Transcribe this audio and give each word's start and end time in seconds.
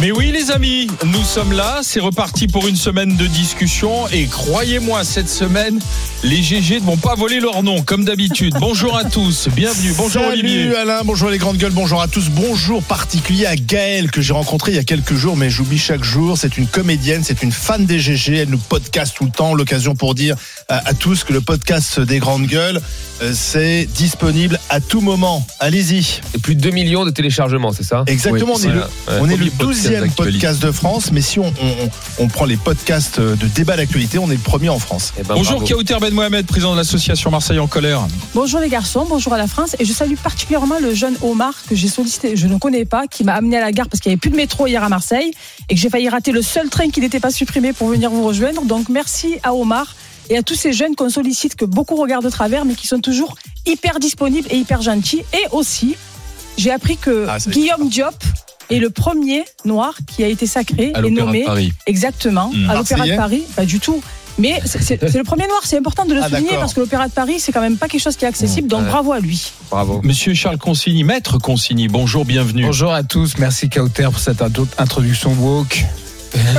Mais 0.00 0.12
oui 0.12 0.30
les 0.30 0.52
amis, 0.52 0.86
nous 1.06 1.24
sommes 1.24 1.52
là, 1.52 1.80
c'est 1.82 1.98
reparti 1.98 2.46
pour 2.46 2.68
une 2.68 2.76
semaine 2.76 3.16
de 3.16 3.26
discussion 3.26 4.06
et 4.08 4.26
croyez-moi, 4.26 5.02
cette 5.02 5.28
semaine, 5.28 5.80
les 6.22 6.40
GG 6.40 6.80
ne 6.80 6.84
vont 6.84 6.96
pas 6.96 7.16
voler 7.16 7.40
leur 7.40 7.64
nom 7.64 7.82
comme 7.82 8.04
d'habitude. 8.04 8.54
Bonjour 8.60 8.96
à 8.96 9.02
tous, 9.02 9.48
bienvenue, 9.48 9.92
bonjour 9.96 10.22
Salut 10.22 10.38
Olivier. 10.38 10.76
Alain, 10.76 11.02
bonjour 11.04 11.30
les 11.30 11.38
grandes 11.38 11.56
gueules, 11.56 11.72
bonjour 11.72 12.00
à 12.00 12.06
tous. 12.06 12.30
Bonjour 12.30 12.80
particulier 12.84 13.46
à 13.46 13.56
Gaëlle 13.56 14.12
que 14.12 14.22
j'ai 14.22 14.32
rencontré 14.32 14.70
il 14.70 14.76
y 14.76 14.78
a 14.78 14.84
quelques 14.84 15.14
jours, 15.14 15.36
mais 15.36 15.50
j'oublie 15.50 15.78
chaque 15.78 16.04
jour. 16.04 16.38
C'est 16.38 16.58
une 16.58 16.68
comédienne, 16.68 17.24
c'est 17.24 17.42
une 17.42 17.52
fan 17.52 17.84
des 17.84 17.98
GG, 17.98 18.36
elle 18.36 18.50
nous 18.50 18.58
podcast 18.58 19.14
tout 19.16 19.24
le 19.24 19.32
temps. 19.32 19.52
L'occasion 19.52 19.96
pour 19.96 20.14
dire 20.14 20.36
à, 20.68 20.88
à 20.88 20.94
tous 20.94 21.24
que 21.24 21.32
le 21.32 21.40
podcast 21.40 21.98
des 21.98 22.20
grandes 22.20 22.46
gueules, 22.46 22.80
c'est 23.32 23.86
disponible 23.86 24.58
à 24.70 24.80
tout 24.80 25.00
moment. 25.00 25.46
Allez-y. 25.60 26.20
Et 26.34 26.38
plus 26.38 26.54
de 26.54 26.60
2 26.60 26.70
millions 26.70 27.04
de 27.04 27.10
téléchargements, 27.10 27.72
c'est 27.72 27.82
ça? 27.82 28.04
Exactement, 28.06 28.54
Oui, 28.56 28.62
on 28.66 28.70
est 28.70 28.72
le, 28.74 28.80
voilà, 28.80 28.88
ouais. 28.88 29.18
on 29.20 29.28
est 29.30 29.36
le 29.36 29.50
Premier 29.50 29.50
podcast 29.50 29.86
12e 29.88 30.00
d'actualité. 30.00 30.14
podcast 30.38 30.62
de 30.62 30.72
France, 30.72 31.12
mais 31.12 31.20
si 31.20 31.38
on, 31.38 31.46
on- 31.46 31.50
on- 31.84 32.24
on 32.24 32.28
prend 32.28 32.44
les 32.44 32.56
podcasts 32.56 33.20
de 33.20 33.46
débat 33.54 33.76
d'actualité, 33.76 34.18
on 34.18 34.28
est 34.30 34.34
le 34.34 34.38
premier 34.40 34.68
en 34.68 34.78
France. 34.78 35.12
Eh 35.18 35.22
ben, 35.22 35.34
Bonjour 35.34 35.60
bravo. 35.60 35.74
Kauter 35.76 35.96
Ben 36.00 36.12
Mohamed, 36.14 36.46
président 36.46 36.72
de 36.72 36.76
l'association 36.78 37.30
Marseille 37.30 37.58
en 37.58 37.66
colère. 37.66 38.06
Bonjour 38.34 38.60
les 38.60 38.68
garçons, 38.68 39.06
bonjour 39.08 39.32
à 39.34 39.38
la 39.38 39.46
France. 39.46 39.74
Et 39.78 39.84
je 39.84 39.92
salue 39.92 40.14
particulièrement 40.16 40.78
le 40.80 40.94
jeune 40.94 41.16
Omar 41.22 41.54
que 41.68 41.74
j'ai 41.74 41.88
sollicité, 41.88 42.36
je 42.36 42.46
ne 42.46 42.56
connais 42.58 42.84
pas, 42.84 43.06
qui 43.06 43.24
m'a 43.24 43.34
amené 43.34 43.56
à 43.56 43.60
la 43.60 43.72
gare 43.72 43.88
parce 43.88 44.00
qu'il 44.00 44.10
n'y 44.10 44.14
avait 44.14 44.20
plus 44.20 44.30
de 44.30 44.36
métro 44.36 44.66
hier 44.66 44.82
à 44.82 44.88
Marseille 44.88 45.30
et 45.68 45.74
que 45.74 45.80
j'ai 45.80 45.90
failli 45.90 46.08
rater 46.08 46.32
le 46.32 46.42
seul 46.42 46.68
train 46.68 46.88
qui 46.90 47.00
n'était 47.00 47.20
pas 47.20 47.30
supprimé 47.30 47.72
pour 47.72 47.88
venir 47.88 48.10
vous 48.10 48.24
rejoindre. 48.24 48.62
Donc 48.64 48.88
merci 48.88 49.36
à 49.42 49.54
Omar 49.54 49.94
et 50.30 50.36
à 50.36 50.42
tous 50.42 50.54
ces 50.54 50.72
jeunes 50.72 50.94
qu'on 50.94 51.10
sollicite, 51.10 51.54
que 51.56 51.64
beaucoup 51.64 51.96
regardent 51.96 52.24
de 52.24 52.30
travers, 52.30 52.64
mais 52.64 52.74
qui 52.74 52.86
sont 52.86 53.00
toujours 53.00 53.36
hyper 53.66 53.98
disponibles 54.00 54.48
et 54.50 54.56
hyper 54.56 54.82
gentils. 54.82 55.22
Et 55.32 55.46
aussi, 55.52 55.96
j'ai 56.56 56.70
appris 56.70 56.96
que 56.96 57.26
Ah, 57.28 57.38
Guillaume 57.48 57.88
Diop 57.88 58.14
est 58.70 58.78
le 58.78 58.90
premier 58.90 59.44
noir 59.64 59.94
qui 60.06 60.22
a 60.24 60.28
été 60.28 60.46
sacré 60.46 60.92
À 60.94 60.98
et 60.98 61.02
l'Opéra 61.02 61.26
nommé 61.26 61.40
de 61.40 61.46
Paris. 61.46 61.72
exactement 61.86 62.50
Hmm. 62.52 62.68
à 62.70 62.74
l'Opéra 62.74 63.06
de 63.06 63.16
Paris. 63.16 63.42
Pas 63.56 63.64
du 63.64 63.80
tout. 63.80 64.02
Mais 64.40 64.60
c'est 64.64 65.02
le 65.02 65.24
premier 65.24 65.48
noir, 65.48 65.60
c'est 65.64 65.76
important 65.78 66.04
de 66.04 66.14
le 66.14 66.20
Ah, 66.22 66.28
souligner 66.28 66.50
parce 66.60 66.72
que 66.72 66.78
l'Opéra 66.78 67.08
de 67.08 67.12
Paris, 67.12 67.40
c'est 67.40 67.50
quand 67.50 67.60
même 67.60 67.76
pas 67.76 67.88
quelque 67.88 68.00
chose 68.02 68.16
qui 68.16 68.24
est 68.24 68.28
accessible, 68.28 68.68
donc 68.68 68.82
Ouais. 68.82 68.88
bravo 68.88 69.12
à 69.12 69.18
lui. 69.18 69.50
Bravo. 69.68 70.00
Monsieur 70.04 70.32
Charles 70.32 70.58
Consigny, 70.58 71.02
maître 71.02 71.38
Consigny, 71.38 71.88
bonjour, 71.88 72.24
bienvenue. 72.24 72.62
Bonjour 72.64 72.92
à 72.92 73.02
tous, 73.02 73.36
merci 73.38 73.68
Kauter 73.68 74.04
pour 74.04 74.20
cette 74.20 74.40
intro- 74.40 74.68
introduction 74.78 75.32
woke. 75.40 75.84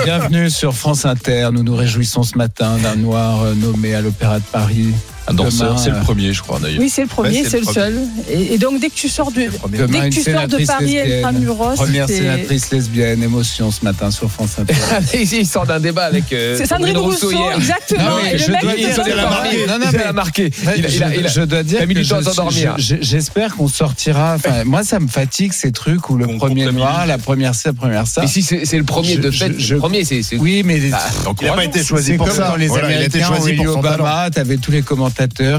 Bienvenue 0.03 0.49
sur 0.49 0.73
France 0.73 1.05
Inter. 1.05 1.49
Nous 1.51 1.63
nous 1.63 1.75
réjouissons 1.75 2.23
ce 2.23 2.37
matin 2.37 2.77
d'un 2.77 2.95
noir 2.95 3.43
euh, 3.43 3.53
nommé 3.53 3.93
à 3.93 4.01
l'Opéra 4.01 4.39
de 4.39 4.45
Paris. 4.45 4.93
Un 5.29 5.33
danseur, 5.33 5.69
Demain, 5.69 5.77
c'est 5.77 5.89
le 5.91 5.95
euh, 5.97 6.01
premier 6.01 6.33
je 6.33 6.41
crois 6.41 6.59
d'ailleurs. 6.59 6.79
Oui, 6.81 6.89
c'est 6.89 7.01
le 7.03 7.07
premier, 7.07 7.29
Ouais, 7.29 7.43
c'est 7.43 7.49
c'est 7.49 7.59
le 7.59 7.65
le 7.67 7.73
seul. 7.73 7.99
Et, 8.31 8.53
et 8.55 8.57
donc 8.57 8.79
dès 8.81 8.89
que 8.89 8.95
tu 8.95 9.07
sors 9.09 9.31
de, 9.31 9.41
Demain, 9.69 9.87
dès 10.01 10.09
que 10.09 10.15
tu 10.15 10.21
sors 10.23 10.47
de 10.47 10.65
Paris. 10.65 10.99
Intramuros, 10.99 11.75
Première 11.75 12.07
c'est- 12.07 12.17
sénatrice 12.17 12.71
lesbienne, 12.71 13.21
émotion 13.23 13.69
ce 13.71 13.83
matin 13.85 14.09
sur 14.11 14.29
France 14.31 14.57
Inter. 14.59 14.73
Il 15.39 15.45
sort 15.45 15.65
d'un 15.67 15.79
débat 15.79 16.05
avec. 16.05 16.33
euh, 16.33 16.55
c'est 16.57 16.65
Sandrine 16.65 16.97
Rousseau, 16.97 17.31
hier. 17.31 17.55
exactement. 17.57 18.03
Non, 18.09 18.17
et 18.31 18.37
je 18.37 18.47
le 18.47 18.53
mec, 18.53 18.61
dois 18.63 18.73
il 18.75 18.85
dire 18.85 19.15
la 19.15 19.23
pas. 19.23 19.29
marqué. 19.29 19.57
Non, 19.67 19.79
non, 19.79 19.85
Il 19.91 19.97
mais- 19.97 20.03
a 20.03 20.13
marqué. 20.13 20.51
Il 20.63 20.69
a- 20.69 20.75
il 20.77 20.85
a- 20.85 20.89
je, 20.89 20.95
il 21.19 21.25
a- 21.25 21.29
je 21.29 21.41
dois 21.41 21.63
dire 21.63 21.79
il 21.87 21.97
a 21.97 22.75
que 22.75 22.81
je- 22.81 22.95
J'espère 23.01 23.55
qu'on 23.55 23.67
sortira. 23.67 24.33
Enfin, 24.35 24.63
moi, 24.65 24.83
ça 24.83 24.99
me 24.99 25.07
fatigue 25.07 25.53
ces 25.53 25.71
trucs 25.71 26.09
où 26.09 26.17
le 26.17 26.25
premier 26.37 26.65
noir, 26.71 27.05
la 27.05 27.17
première 27.17 27.53
ci, 27.55 27.63
la 27.67 27.73
première 27.73 28.07
ça. 28.07 28.21
Mais 28.21 28.27
si 28.27 28.41
c'est 28.41 28.65
c'est 28.65 28.77
le 28.77 28.83
premier 28.83 29.17
de 29.17 29.29
fait, 29.31 29.53
je- 29.59 29.75
le 29.75 29.79
premier, 29.79 30.03
c'est. 30.05 30.23
c'est- 30.23 30.37
Oui, 30.37 30.63
mais 30.65 30.79
Ah, 30.91 31.07
Il 31.41 31.45
n'a 31.45 31.53
pas 31.53 31.65
été 31.65 31.83
choisi 31.83 32.07
C'est 32.11 32.17
pour 32.17 32.27
comme 32.27 32.35
ça. 32.35 32.47
dans 32.49 32.55
les 32.55 32.65
il 32.67 32.71
a 32.71 32.85
Américains, 32.85 33.25
choisi 33.27 33.51
où 33.53 33.63
pour 33.63 33.73
son 33.75 33.81
talent. 33.81 33.95
Obama, 34.05 34.29
t'avais 34.31 34.57
tous 34.57 34.71
les 34.71 34.81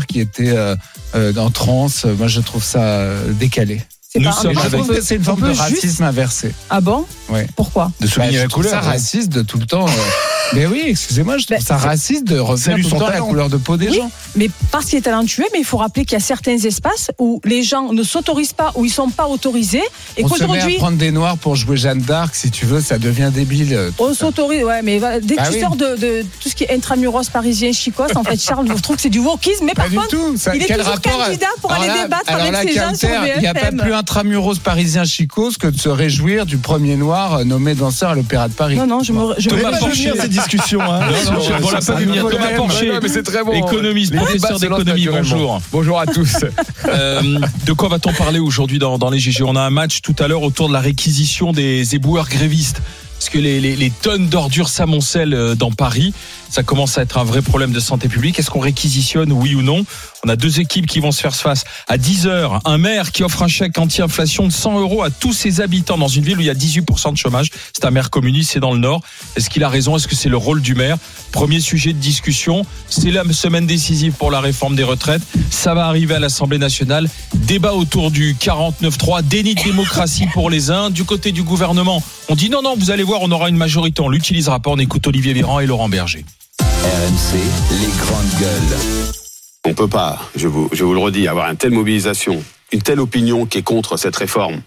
qui 0.06 0.20
étaient 0.20 0.56
euh, 0.56 0.74
euh, 1.14 1.34
en 1.36 1.50
transe. 1.50 2.04
Moi, 2.04 2.28
je 2.28 2.40
trouve 2.40 2.62
ça 2.64 3.00
euh, 3.00 3.32
décalé. 3.32 3.82
C'est 4.12 4.18
Nous 4.18 4.24
pas- 4.28 4.32
sommes 4.32 4.46
avec- 4.58 4.70
trouve 4.72 4.84
trouve- 4.86 4.96
que 4.96 5.02
c'est 5.02 5.14
une 5.14 5.22
forme 5.22 5.42
de 5.42 5.48
juste- 5.50 5.60
racisme 5.60 6.02
inversé. 6.02 6.52
Ah 6.68 6.80
bon 6.80 7.04
Ouais. 7.28 7.46
Pourquoi 7.54 7.92
De 8.00 8.08
souligner 8.08 8.32
Bah, 8.32 8.36
la 8.38 8.42
je 8.42 8.48
trouve 8.48 8.64
couleur. 8.64 8.82
ça 8.82 8.88
raciste 8.90 9.28
de 9.28 9.42
tout 9.42 9.58
le 9.58 9.66
temps. 9.66 9.86
euh, 9.86 9.90
mais 10.52 10.66
oui, 10.66 10.82
excusez-moi, 10.88 11.38
je 11.38 11.46
trouve 11.46 11.58
Bah, 11.58 11.64
ça 11.64 11.76
raciste 11.76 12.24
de 12.24 12.40
revenir 12.40 12.64
Salut 12.72 12.82
tout 12.82 12.88
son 12.88 12.96
le 12.96 13.00
temps 13.02 13.06
la 13.06 13.12
talent. 13.12 13.26
couleur 13.28 13.48
de 13.50 13.56
peau 13.56 13.76
des 13.76 13.88
Oui. 13.88 13.96
gens. 13.98 14.10
Mais 14.34 14.50
parce 14.72 14.86
qu'il 14.86 14.98
est 14.98 15.02
talentueux, 15.02 15.44
mais 15.52 15.60
il 15.60 15.64
faut 15.64 15.76
rappeler 15.76 16.04
qu'il 16.04 16.14
y 16.14 16.20
a 16.20 16.24
certains 16.24 16.58
espaces 16.58 17.12
où 17.20 17.40
les 17.44 17.62
gens 17.62 17.92
ne 17.92 18.02
s'autorisent 18.02 18.52
pas, 18.52 18.72
où 18.74 18.84
ils 18.84 18.90
sont 18.90 19.10
pas 19.10 19.28
autorisés, 19.28 19.78
et 20.16 20.24
On 20.24 20.28
se 20.28 20.34
met 20.34 20.42
à 20.42 20.46
qu'aujourd'hui 20.48 20.76
prendre 20.78 20.98
des 20.98 21.12
noirs 21.12 21.38
pour 21.38 21.54
jouer 21.54 21.76
Jeanne 21.76 22.00
d'Arc, 22.00 22.34
si 22.34 22.50
tu 22.50 22.66
veux, 22.66 22.80
ça 22.80 22.98
devient 22.98 23.30
débile. 23.32 23.72
euh, 23.74 23.90
tout 23.96 24.02
on 24.02 24.08
ça. 24.08 24.26
s'autorise. 24.26 24.64
Ouais, 24.64 24.82
mais 24.82 24.98
dès 25.22 25.36
que 25.36 25.40
Bah 25.40 25.46
tu 25.50 25.54
oui. 25.54 25.60
sors 25.60 25.76
de, 25.76 25.94
de 25.94 26.26
tout 26.40 26.48
ce 26.48 26.56
qui 26.56 26.64
est 26.64 26.74
intramuros 26.74 27.28
parisien, 27.32 27.70
chicos, 27.70 28.08
en 28.16 28.24
fait, 28.24 28.36
Charles, 28.42 28.66
je 28.76 28.82
trouve 28.82 28.96
que 28.96 29.02
c'est 29.02 29.08
du 29.08 29.20
wokisme, 29.20 29.66
mais 29.66 29.74
Pas 29.74 29.82
par 29.82 29.90
du 29.90 29.96
contre, 29.98 30.08
tout. 30.08 30.36
Ça, 30.36 30.56
il 30.56 30.62
est 30.62 30.66
quel 30.66 30.78
toujours 30.78 30.94
rapport 30.94 31.20
à- 31.20 31.26
candidat 31.26 31.46
pour 31.60 31.70
Alors 31.70 31.84
aller 31.84 31.92
là- 31.94 32.02
débattre 32.02 32.22
alors 32.26 32.40
avec 32.40 32.52
là, 32.54 32.62
ces 32.62 32.72
gens 32.74 32.94
sur 32.96 33.08
Kauter, 33.08 33.32
Il 33.36 33.40
n'y 33.42 33.46
a 33.46 33.54
pas 33.54 33.60
BFM. 33.70 33.80
plus 33.80 33.92
intramuros 34.00 34.58
parisien 34.58 35.04
chicose 35.04 35.58
que 35.58 35.66
de 35.66 35.78
se 35.78 35.88
réjouir 35.90 36.46
du 36.46 36.56
premier 36.56 36.96
noir 36.96 37.34
euh, 37.34 37.44
nommé 37.44 37.74
danseur 37.74 38.10
à 38.10 38.14
l'Opéra 38.14 38.48
de 38.48 38.54
Paris. 38.54 38.76
Non, 38.76 38.86
non, 38.86 39.02
je 39.02 39.12
me. 39.12 39.34
Je 39.38 39.48
Thomas 39.50 39.78
Porcher. 39.78 40.12
cette 40.16 40.30
discussion. 40.30 40.80
Hein. 40.80 41.00
Non, 41.26 41.32
non, 41.34 41.40
je- 41.40 41.62
voilà, 41.62 41.80
pas 41.80 41.94
venir. 41.94 42.26
Thomas 42.28 42.54
Porcher, 42.56 42.88
Non, 42.92 42.98
mais 43.02 43.08
c'est 43.08 43.22
très 43.22 43.44
bon. 43.44 43.52
économiste, 43.52 44.14
professeur 44.16 44.58
d'économie, 44.58 45.06
bonjour. 45.10 45.60
Bonjour 45.72 46.00
à 46.00 46.06
tous. 46.06 46.36
Euh, 46.88 47.38
de 47.66 47.72
quoi 47.72 47.88
va-t-on 47.88 48.12
parler 48.14 48.38
aujourd'hui 48.40 48.78
dans, 48.78 48.98
dans 48.98 49.10
les 49.10 49.18
GG 49.18 49.44
On 49.44 49.54
a 49.54 49.60
un 49.60 49.70
match 49.70 50.00
tout 50.02 50.16
à 50.18 50.26
l'heure 50.28 50.42
autour 50.42 50.66
de 50.68 50.72
la 50.72 50.80
réquisition 50.80 51.52
des 51.52 51.94
éboueurs 51.94 52.28
grévistes. 52.28 52.80
Parce 53.18 53.28
que 53.28 53.38
les, 53.38 53.60
les- 53.60 53.76
les 53.76 53.90
tonnes 53.90 54.28
d'ordures 54.28 54.68
s'amoncellent 54.70 55.34
euh, 55.34 55.54
dans 55.54 55.70
Paris. 55.70 56.14
Ça 56.50 56.62
commence 56.64 56.98
à 56.98 57.02
être 57.02 57.16
un 57.16 57.24
vrai 57.24 57.42
problème 57.42 57.72
de 57.72 57.80
santé 57.80 58.08
publique. 58.08 58.38
Est-ce 58.38 58.50
qu'on 58.50 58.60
réquisitionne, 58.60 59.32
oui 59.32 59.54
ou 59.54 59.62
non? 59.62 59.84
On 60.24 60.28
a 60.28 60.36
deux 60.36 60.60
équipes 60.60 60.86
qui 60.86 61.00
vont 61.00 61.12
se 61.12 61.20
faire 61.20 61.34
face. 61.34 61.64
À 61.88 61.96
10 61.96 62.26
heures, 62.26 62.60
un 62.64 62.76
maire 62.76 63.12
qui 63.12 63.22
offre 63.22 63.42
un 63.42 63.48
chèque 63.48 63.78
anti-inflation 63.78 64.46
de 64.46 64.52
100 64.52 64.80
euros 64.80 65.02
à 65.02 65.10
tous 65.10 65.32
ses 65.32 65.60
habitants 65.60 65.96
dans 65.96 66.08
une 66.08 66.24
ville 66.24 66.38
où 66.38 66.40
il 66.40 66.46
y 66.46 66.50
a 66.50 66.54
18% 66.54 67.12
de 67.12 67.16
chômage. 67.16 67.50
C'est 67.72 67.84
un 67.84 67.90
maire 67.90 68.10
communiste, 68.10 68.50
c'est 68.52 68.60
dans 68.60 68.72
le 68.72 68.78
Nord. 68.78 69.00
Est-ce 69.36 69.48
qu'il 69.48 69.64
a 69.64 69.68
raison? 69.68 69.96
Est-ce 69.96 70.08
que 70.08 70.14
c'est 70.14 70.28
le 70.28 70.36
rôle 70.36 70.60
du 70.60 70.74
maire? 70.74 70.98
Premier 71.32 71.60
sujet 71.60 71.92
de 71.92 71.98
discussion. 71.98 72.66
C'est 72.88 73.10
la 73.10 73.24
semaine 73.32 73.66
décisive 73.66 74.12
pour 74.12 74.30
la 74.30 74.40
réforme 74.40 74.76
des 74.76 74.84
retraites. 74.84 75.22
Ça 75.50 75.74
va 75.74 75.86
arriver 75.86 76.16
à 76.16 76.18
l'Assemblée 76.18 76.58
nationale. 76.58 77.08
Débat 77.34 77.74
autour 77.74 78.10
du 78.10 78.34
49-3, 78.34 79.22
déni 79.22 79.54
de 79.54 79.62
démocratie 79.62 80.26
pour 80.32 80.50
les 80.50 80.70
uns. 80.70 80.90
Du 80.90 81.04
côté 81.04 81.32
du 81.32 81.42
gouvernement, 81.42 82.02
on 82.28 82.34
dit 82.34 82.50
non, 82.50 82.60
non, 82.62 82.74
vous 82.76 82.90
allez 82.90 83.04
voir, 83.04 83.20
on 83.22 83.30
aura 83.30 83.48
une 83.48 83.56
majorité. 83.56 84.02
On 84.02 84.08
l'utilisera 84.08 84.60
pas. 84.60 84.70
On 84.70 84.78
écoute 84.78 85.06
Olivier 85.06 85.32
Véran 85.32 85.60
et 85.60 85.66
Laurent 85.66 85.88
Berger. 85.88 86.24
RMC, 86.60 87.38
les 87.80 87.92
grandes 87.98 88.40
gueules. 88.40 88.78
On 89.66 89.74
peut 89.74 89.88
pas, 89.88 90.18
je 90.36 90.48
vous, 90.48 90.68
je 90.72 90.84
vous 90.84 90.94
le 90.94 90.98
redis, 91.00 91.28
avoir 91.28 91.50
une 91.50 91.56
telle 91.56 91.72
mobilisation, 91.72 92.42
une 92.72 92.82
telle 92.82 93.00
opinion 93.00 93.46
qui 93.46 93.58
est 93.58 93.62
contre 93.62 93.96
cette 93.96 94.16
réforme, 94.16 94.62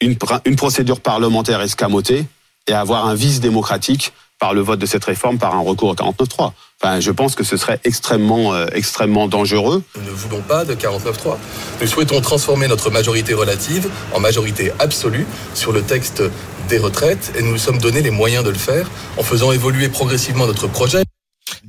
une, 0.00 0.14
pr- 0.14 0.40
une 0.44 0.56
procédure 0.56 1.00
parlementaire 1.00 1.60
escamotée 1.60 2.24
et 2.66 2.72
avoir 2.72 3.06
un 3.06 3.14
vice 3.14 3.40
démocratique 3.40 4.12
par 4.40 4.54
le 4.54 4.60
vote 4.60 4.80
de 4.80 4.86
cette 4.86 5.04
réforme 5.04 5.38
par 5.38 5.54
un 5.54 5.60
recours 5.60 5.90
au 5.90 5.94
49.3. 5.94 6.52
Enfin, 6.82 6.98
je 6.98 7.10
pense 7.12 7.36
que 7.36 7.44
ce 7.44 7.56
serait 7.56 7.78
extrêmement, 7.84 8.54
euh, 8.54 8.66
extrêmement 8.72 9.28
dangereux. 9.28 9.84
Nous 9.96 10.02
ne 10.04 10.10
voulons 10.10 10.40
pas 10.40 10.64
de 10.64 10.74
49.3. 10.74 11.36
Nous 11.80 11.86
souhaitons 11.86 12.20
transformer 12.20 12.66
notre 12.66 12.90
majorité 12.90 13.34
relative 13.34 13.88
en 14.12 14.18
majorité 14.18 14.72
absolue 14.80 15.26
sur 15.54 15.70
le 15.72 15.82
texte 15.82 16.24
des 16.68 16.78
retraites 16.78 17.32
et 17.38 17.42
nous 17.42 17.52
nous 17.52 17.58
sommes 17.58 17.78
donné 17.78 18.02
les 18.02 18.10
moyens 18.10 18.44
de 18.44 18.50
le 18.50 18.58
faire 18.58 18.90
en 19.16 19.22
faisant 19.22 19.52
évoluer 19.52 19.88
progressivement 19.88 20.46
notre 20.46 20.66
projet. 20.66 21.04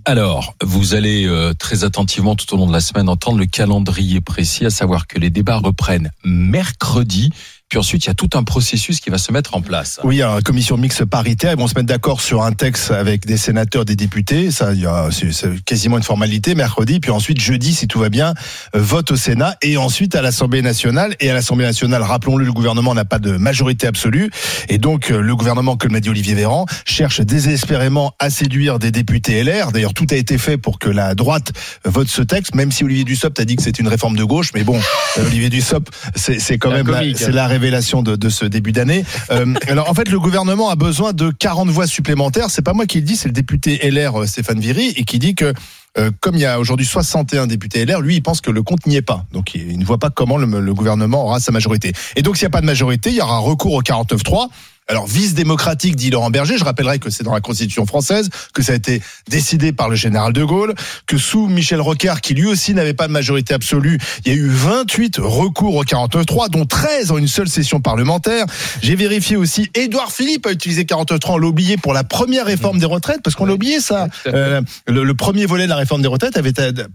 Alors, 0.05 0.55
vous 0.61 0.95
allez 0.95 1.25
euh, 1.25 1.53
très 1.53 1.85
attentivement 1.85 2.35
tout 2.35 2.53
au 2.53 2.57
long 2.57 2.67
de 2.67 2.73
la 2.73 2.81
semaine 2.81 3.07
entendre 3.07 3.37
le 3.37 3.45
calendrier 3.45 4.19
précis, 4.19 4.65
à 4.65 4.69
savoir 4.69 5.07
que 5.07 5.17
les 5.17 5.29
débats 5.29 5.59
reprennent 5.59 6.11
mercredi. 6.25 7.31
Puis 7.73 7.79
ensuite, 7.79 8.05
il 8.05 8.09
y 8.09 8.11
a 8.11 8.13
tout 8.13 8.29
un 8.35 8.43
processus 8.43 8.99
qui 8.99 9.09
va 9.09 9.17
se 9.17 9.31
mettre 9.31 9.55
en 9.55 9.61
place. 9.63 9.99
Oui, 10.03 10.21
alors, 10.21 10.35
la 10.35 10.41
commission 10.43 10.77
mixte 10.77 11.05
paritaire, 11.05 11.53
ils 11.53 11.57
vont 11.57 11.67
se 11.67 11.73
mettre 11.73 11.87
d'accord 11.87 12.21
sur 12.21 12.43
un 12.43 12.51
texte 12.51 12.91
avec 12.91 13.25
des 13.25 13.35
sénateurs, 13.35 13.83
des 13.83 13.95
députés. 13.95 14.51
Ça, 14.51 14.73
il 14.73 14.81
y 14.81 14.85
a, 14.85 15.07
c'est, 15.09 15.31
c'est 15.33 15.59
quasiment 15.65 15.97
une 15.97 16.03
formalité 16.03 16.53
mercredi. 16.53 16.99
Puis 16.99 17.09
ensuite, 17.09 17.41
jeudi, 17.41 17.73
si 17.73 17.87
tout 17.87 17.97
va 17.97 18.09
bien, 18.09 18.35
euh, 18.75 18.79
vote 18.79 19.09
au 19.09 19.15
Sénat 19.15 19.55
et 19.63 19.75
ensuite 19.77 20.13
à 20.13 20.21
l'Assemblée 20.21 20.61
nationale. 20.61 21.15
Et 21.19 21.31
à 21.31 21.33
l'Assemblée 21.33 21.65
nationale, 21.65 22.03
rappelons-le, 22.03 22.45
le 22.45 22.53
gouvernement 22.53 22.93
n'a 22.93 23.05
pas 23.05 23.17
de 23.17 23.37
majorité 23.37 23.87
absolue. 23.87 24.29
Et 24.69 24.77
donc, 24.77 25.09
euh, 25.09 25.19
le 25.19 25.35
gouvernement, 25.35 25.75
comme 25.75 25.93
l'a 25.93 25.99
dit 25.99 26.11
Olivier 26.11 26.35
Véran, 26.35 26.67
cherche 26.85 27.21
désespérément 27.21 28.13
à 28.19 28.29
séduire 28.29 28.77
des 28.77 28.91
députés 28.91 29.43
LR. 29.43 29.71
D'ailleurs, 29.71 29.95
tout 29.95 30.05
a 30.11 30.15
été 30.15 30.37
fait 30.37 30.59
pour 30.59 30.77
que 30.77 30.89
la 30.89 31.15
droite 31.15 31.51
vote 31.85 32.07
ce 32.07 32.21
texte, 32.21 32.53
même 32.53 32.71
si 32.71 32.83
Olivier 32.83 33.03
Dussopt 33.03 33.39
a 33.39 33.45
dit 33.45 33.55
que 33.55 33.63
c'est 33.63 33.79
une 33.79 33.87
réforme 33.87 34.15
de 34.15 34.23
gauche. 34.23 34.51
Mais 34.53 34.63
bon, 34.63 34.79
euh, 35.17 35.25
Olivier 35.25 35.49
Dussopt, 35.49 35.91
c'est, 36.15 36.37
c'est 36.39 36.59
quand 36.59 36.69
La 36.69 36.77
même 36.77 36.87
la- 36.91 36.99
comique, 36.99 37.17
c'est 37.17 37.29
hein. 37.29 37.31
la 37.31 37.47
révélation 37.47 37.62
de, 37.71 38.15
de 38.15 38.29
ce 38.29 38.45
début 38.45 38.71
d'année. 38.71 39.05
Euh, 39.31 39.53
alors 39.67 39.89
en 39.89 39.93
fait, 39.93 40.09
le 40.09 40.19
gouvernement 40.19 40.69
a 40.69 40.75
besoin 40.75 41.13
de 41.13 41.31
40 41.31 41.69
voix 41.69 41.87
supplémentaires. 41.87 42.49
C'est 42.49 42.61
pas 42.61 42.73
moi 42.73 42.85
qui 42.85 42.99
le 42.99 43.05
dis, 43.05 43.15
c'est 43.15 43.29
le 43.29 43.33
député 43.33 43.79
LR 43.89 44.21
euh, 44.21 44.25
Stéphane 44.25 44.59
Viry 44.59 44.93
et 44.95 45.03
qui 45.05 45.19
dit 45.19 45.35
que 45.35 45.53
euh, 45.97 46.11
comme 46.19 46.35
il 46.35 46.41
y 46.41 46.45
a 46.45 46.59
aujourd'hui 46.59 46.85
61 46.85 47.47
députés 47.47 47.85
LR, 47.85 48.01
lui, 48.01 48.15
il 48.15 48.21
pense 48.21 48.41
que 48.41 48.49
le 48.49 48.63
compte 48.63 48.85
n'y 48.87 48.95
est 48.95 49.01
pas. 49.03 49.25
Donc, 49.31 49.53
il 49.53 49.71
il 49.71 49.79
ne 49.79 49.85
voit 49.85 49.99
pas 49.99 50.09
comment 50.09 50.37
le, 50.37 50.59
le 50.59 50.73
gouvernement 50.73 51.25
aura 51.25 51.39
sa 51.39 51.51
majorité. 51.51 51.93
Et 52.15 52.21
donc, 52.21 52.35
s'il 52.37 52.45
n'y 52.45 52.47
a 52.47 52.51
pas 52.51 52.61
de 52.61 52.65
majorité, 52.65 53.11
il 53.11 53.15
y 53.15 53.21
aura 53.21 53.37
recours 53.37 53.73
au 53.73 53.81
49-3. 53.81 54.49
Alors 54.87 55.07
vice 55.07 55.33
démocratique, 55.33 55.95
dit 55.95 56.09
Laurent 56.09 56.29
Berger. 56.29 56.57
Je 56.57 56.63
rappellerai 56.63 56.99
que 56.99 57.09
c'est 57.09 57.23
dans 57.23 57.33
la 57.33 57.41
Constitution 57.41 57.85
française, 57.85 58.29
que 58.53 58.61
ça 58.61 58.73
a 58.73 58.75
été 58.75 59.01
décidé 59.29 59.71
par 59.71 59.89
le 59.89 59.95
général 59.95 60.33
de 60.33 60.43
Gaulle, 60.43 60.73
que 61.07 61.17
sous 61.17 61.47
Michel 61.47 61.81
Rocard, 61.81 62.21
qui 62.21 62.33
lui 62.33 62.45
aussi 62.47 62.73
n'avait 62.73 62.93
pas 62.93 63.07
de 63.07 63.13
majorité 63.13 63.53
absolue, 63.53 63.97
il 64.25 64.31
y 64.33 64.35
a 64.35 64.37
eu 64.37 64.47
28 64.49 65.17
recours 65.19 65.75
au 65.75 65.83
49.3, 65.83 66.49
dont 66.49 66.65
13 66.65 67.11
en 67.11 67.17
une 67.17 67.27
seule 67.27 67.47
session 67.49 67.79
parlementaire. 67.81 68.45
J'ai 68.81 68.95
vérifié 68.95 69.35
aussi, 69.37 69.69
Édouard 69.75 70.11
Philippe 70.11 70.45
a 70.47 70.51
utilisé 70.51 70.83
49.3, 70.83 71.31
on 71.33 71.37
l'a 71.37 71.47
oublié 71.47 71.77
pour 71.77 71.93
la 71.93 72.03
première 72.03 72.45
réforme 72.45 72.79
des 72.79 72.85
retraites, 72.85 73.21
parce 73.23 73.35
qu'on 73.35 73.45
l'a 73.45 73.53
oublié 73.53 73.79
ça. 73.79 74.07
Euh, 74.27 74.61
le, 74.87 75.03
le 75.03 75.13
premier 75.13 75.45
volet 75.45 75.63
de 75.65 75.69
la 75.69 75.75
réforme 75.77 76.01
des 76.01 76.07
retraites 76.07 76.37
avait 76.37 76.49
été 76.49 76.61
ad- 76.61 76.87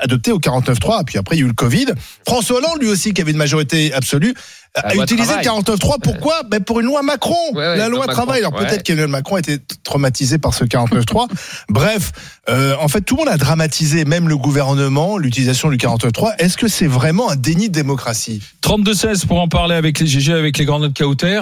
adopté 0.00 0.32
au 0.32 0.38
49.3, 0.38 1.04
puis 1.04 1.18
après 1.18 1.36
il 1.36 1.40
y 1.40 1.42
a 1.42 1.44
eu 1.44 1.48
le 1.48 1.54
Covid. 1.54 1.86
François 2.26 2.58
Hollande, 2.58 2.78
lui 2.80 2.88
aussi, 2.88 3.12
qui 3.12 3.20
avait 3.20 3.32
une 3.32 3.36
majorité 3.36 3.92
absolue, 3.92 4.34
a 4.74 4.94
loi 4.94 5.04
utilisé 5.04 5.34
le 5.36 5.42
travail. 5.42 5.62
49.3. 5.62 6.00
Pourquoi? 6.02 6.42
Ben 6.44 6.62
Pour 6.62 6.80
une 6.80 6.86
loi 6.86 7.02
Macron. 7.02 7.34
Ouais, 7.52 7.58
ouais, 7.58 7.76
la 7.76 7.88
loi 7.88 8.06
Macron, 8.06 8.12
travail. 8.22 8.38
Alors 8.40 8.54
ouais. 8.54 8.66
peut-être 8.66 8.82
qu'Emmanuel 8.82 9.10
Macron 9.10 9.36
était 9.36 9.58
traumatisé 9.84 10.38
par 10.38 10.54
ce 10.54 10.64
49.3. 10.64 11.28
Bref, 11.68 12.12
euh, 12.48 12.74
en 12.80 12.88
fait, 12.88 13.02
tout 13.02 13.16
le 13.16 13.24
monde 13.24 13.32
a 13.32 13.36
dramatisé, 13.36 14.04
même 14.04 14.28
le 14.28 14.36
gouvernement, 14.36 15.18
l'utilisation 15.18 15.68
du 15.70 15.76
49.3. 15.76 16.36
Est-ce 16.38 16.56
que 16.56 16.68
c'est 16.68 16.86
vraiment 16.86 17.30
un 17.30 17.36
déni 17.36 17.68
de 17.68 17.74
démocratie? 17.74 18.42
32-16 18.62 19.26
pour 19.26 19.40
en 19.40 19.48
parler 19.48 19.74
avec 19.74 19.98
les 20.00 20.06
GG, 20.06 20.32
avec 20.32 20.56
les 20.58 20.64
grandes 20.64 20.82
notes 20.82 20.96
Kauter? 20.96 21.40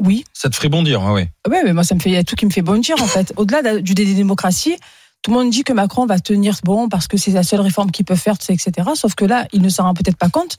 Oui. 0.00 0.24
Ça 0.32 0.48
te 0.48 0.56
ferait 0.56 0.68
bondir, 0.70 1.02
ah 1.06 1.12
ouais. 1.12 1.30
Ouais, 1.48 1.62
mais 1.64 1.72
moi, 1.72 1.84
ça 1.84 1.94
me 1.94 2.00
fait, 2.00 2.10
il 2.10 2.14
y 2.14 2.16
a 2.16 2.24
tout 2.24 2.34
qui 2.36 2.46
me 2.46 2.50
fait 2.50 2.62
bondir, 2.62 2.96
en 3.00 3.06
fait. 3.06 3.32
Au-delà 3.36 3.62
de- 3.74 3.78
du 3.80 3.94
déni 3.94 4.12
de 4.12 4.16
démocratie, 4.16 4.76
tout 5.22 5.30
le 5.30 5.36
monde 5.36 5.50
dit 5.50 5.62
que 5.62 5.72
Macron 5.72 6.06
va 6.06 6.18
tenir 6.18 6.56
bon 6.64 6.88
parce 6.88 7.06
que 7.06 7.16
c'est 7.16 7.30
la 7.30 7.44
seule 7.44 7.60
réforme 7.60 7.92
qu'il 7.92 8.04
peut 8.04 8.16
faire, 8.16 8.34
etc. 8.48 8.72
Sauf 8.96 9.14
que 9.14 9.24
là, 9.24 9.46
il 9.52 9.62
ne 9.62 9.68
s'en 9.68 9.84
rend 9.84 9.94
peut-être 9.94 10.16
pas 10.16 10.28
compte. 10.30 10.56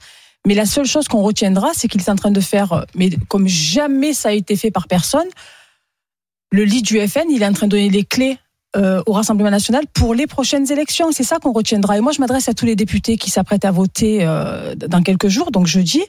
Mais 0.47 0.55
la 0.55 0.65
seule 0.65 0.85
chose 0.85 1.07
qu'on 1.07 1.21
retiendra, 1.21 1.71
c'est 1.73 1.87
qu'il 1.87 2.01
est 2.01 2.09
en 2.09 2.15
train 2.15 2.31
de 2.31 2.41
faire, 2.41 2.73
euh, 2.73 2.81
mais 2.95 3.09
comme 3.29 3.47
jamais 3.47 4.13
ça 4.13 4.29
a 4.29 4.31
été 4.33 4.55
fait 4.55 4.71
par 4.71 4.87
personne, 4.87 5.27
le 6.51 6.63
lead 6.65 6.85
du 6.85 6.99
FN, 7.07 7.29
il 7.29 7.41
est 7.41 7.47
en 7.47 7.53
train 7.53 7.67
de 7.67 7.71
donner 7.71 7.89
les 7.89 8.03
clés 8.03 8.37
euh, 8.75 9.01
au 9.05 9.13
Rassemblement 9.13 9.49
national 9.49 9.85
pour 9.93 10.13
les 10.13 10.27
prochaines 10.27 10.71
élections. 10.71 11.11
C'est 11.11 11.23
ça 11.23 11.37
qu'on 11.39 11.51
retiendra. 11.51 11.97
Et 11.97 12.01
moi, 12.01 12.11
je 12.11 12.19
m'adresse 12.19 12.49
à 12.49 12.53
tous 12.53 12.65
les 12.65 12.75
députés 12.75 13.17
qui 13.17 13.29
s'apprêtent 13.29 13.65
à 13.65 13.71
voter 13.71 14.19
euh, 14.21 14.75
dans 14.75 15.01
quelques 15.01 15.29
jours, 15.29 15.51
donc 15.51 15.65
jeudi. 15.67 16.03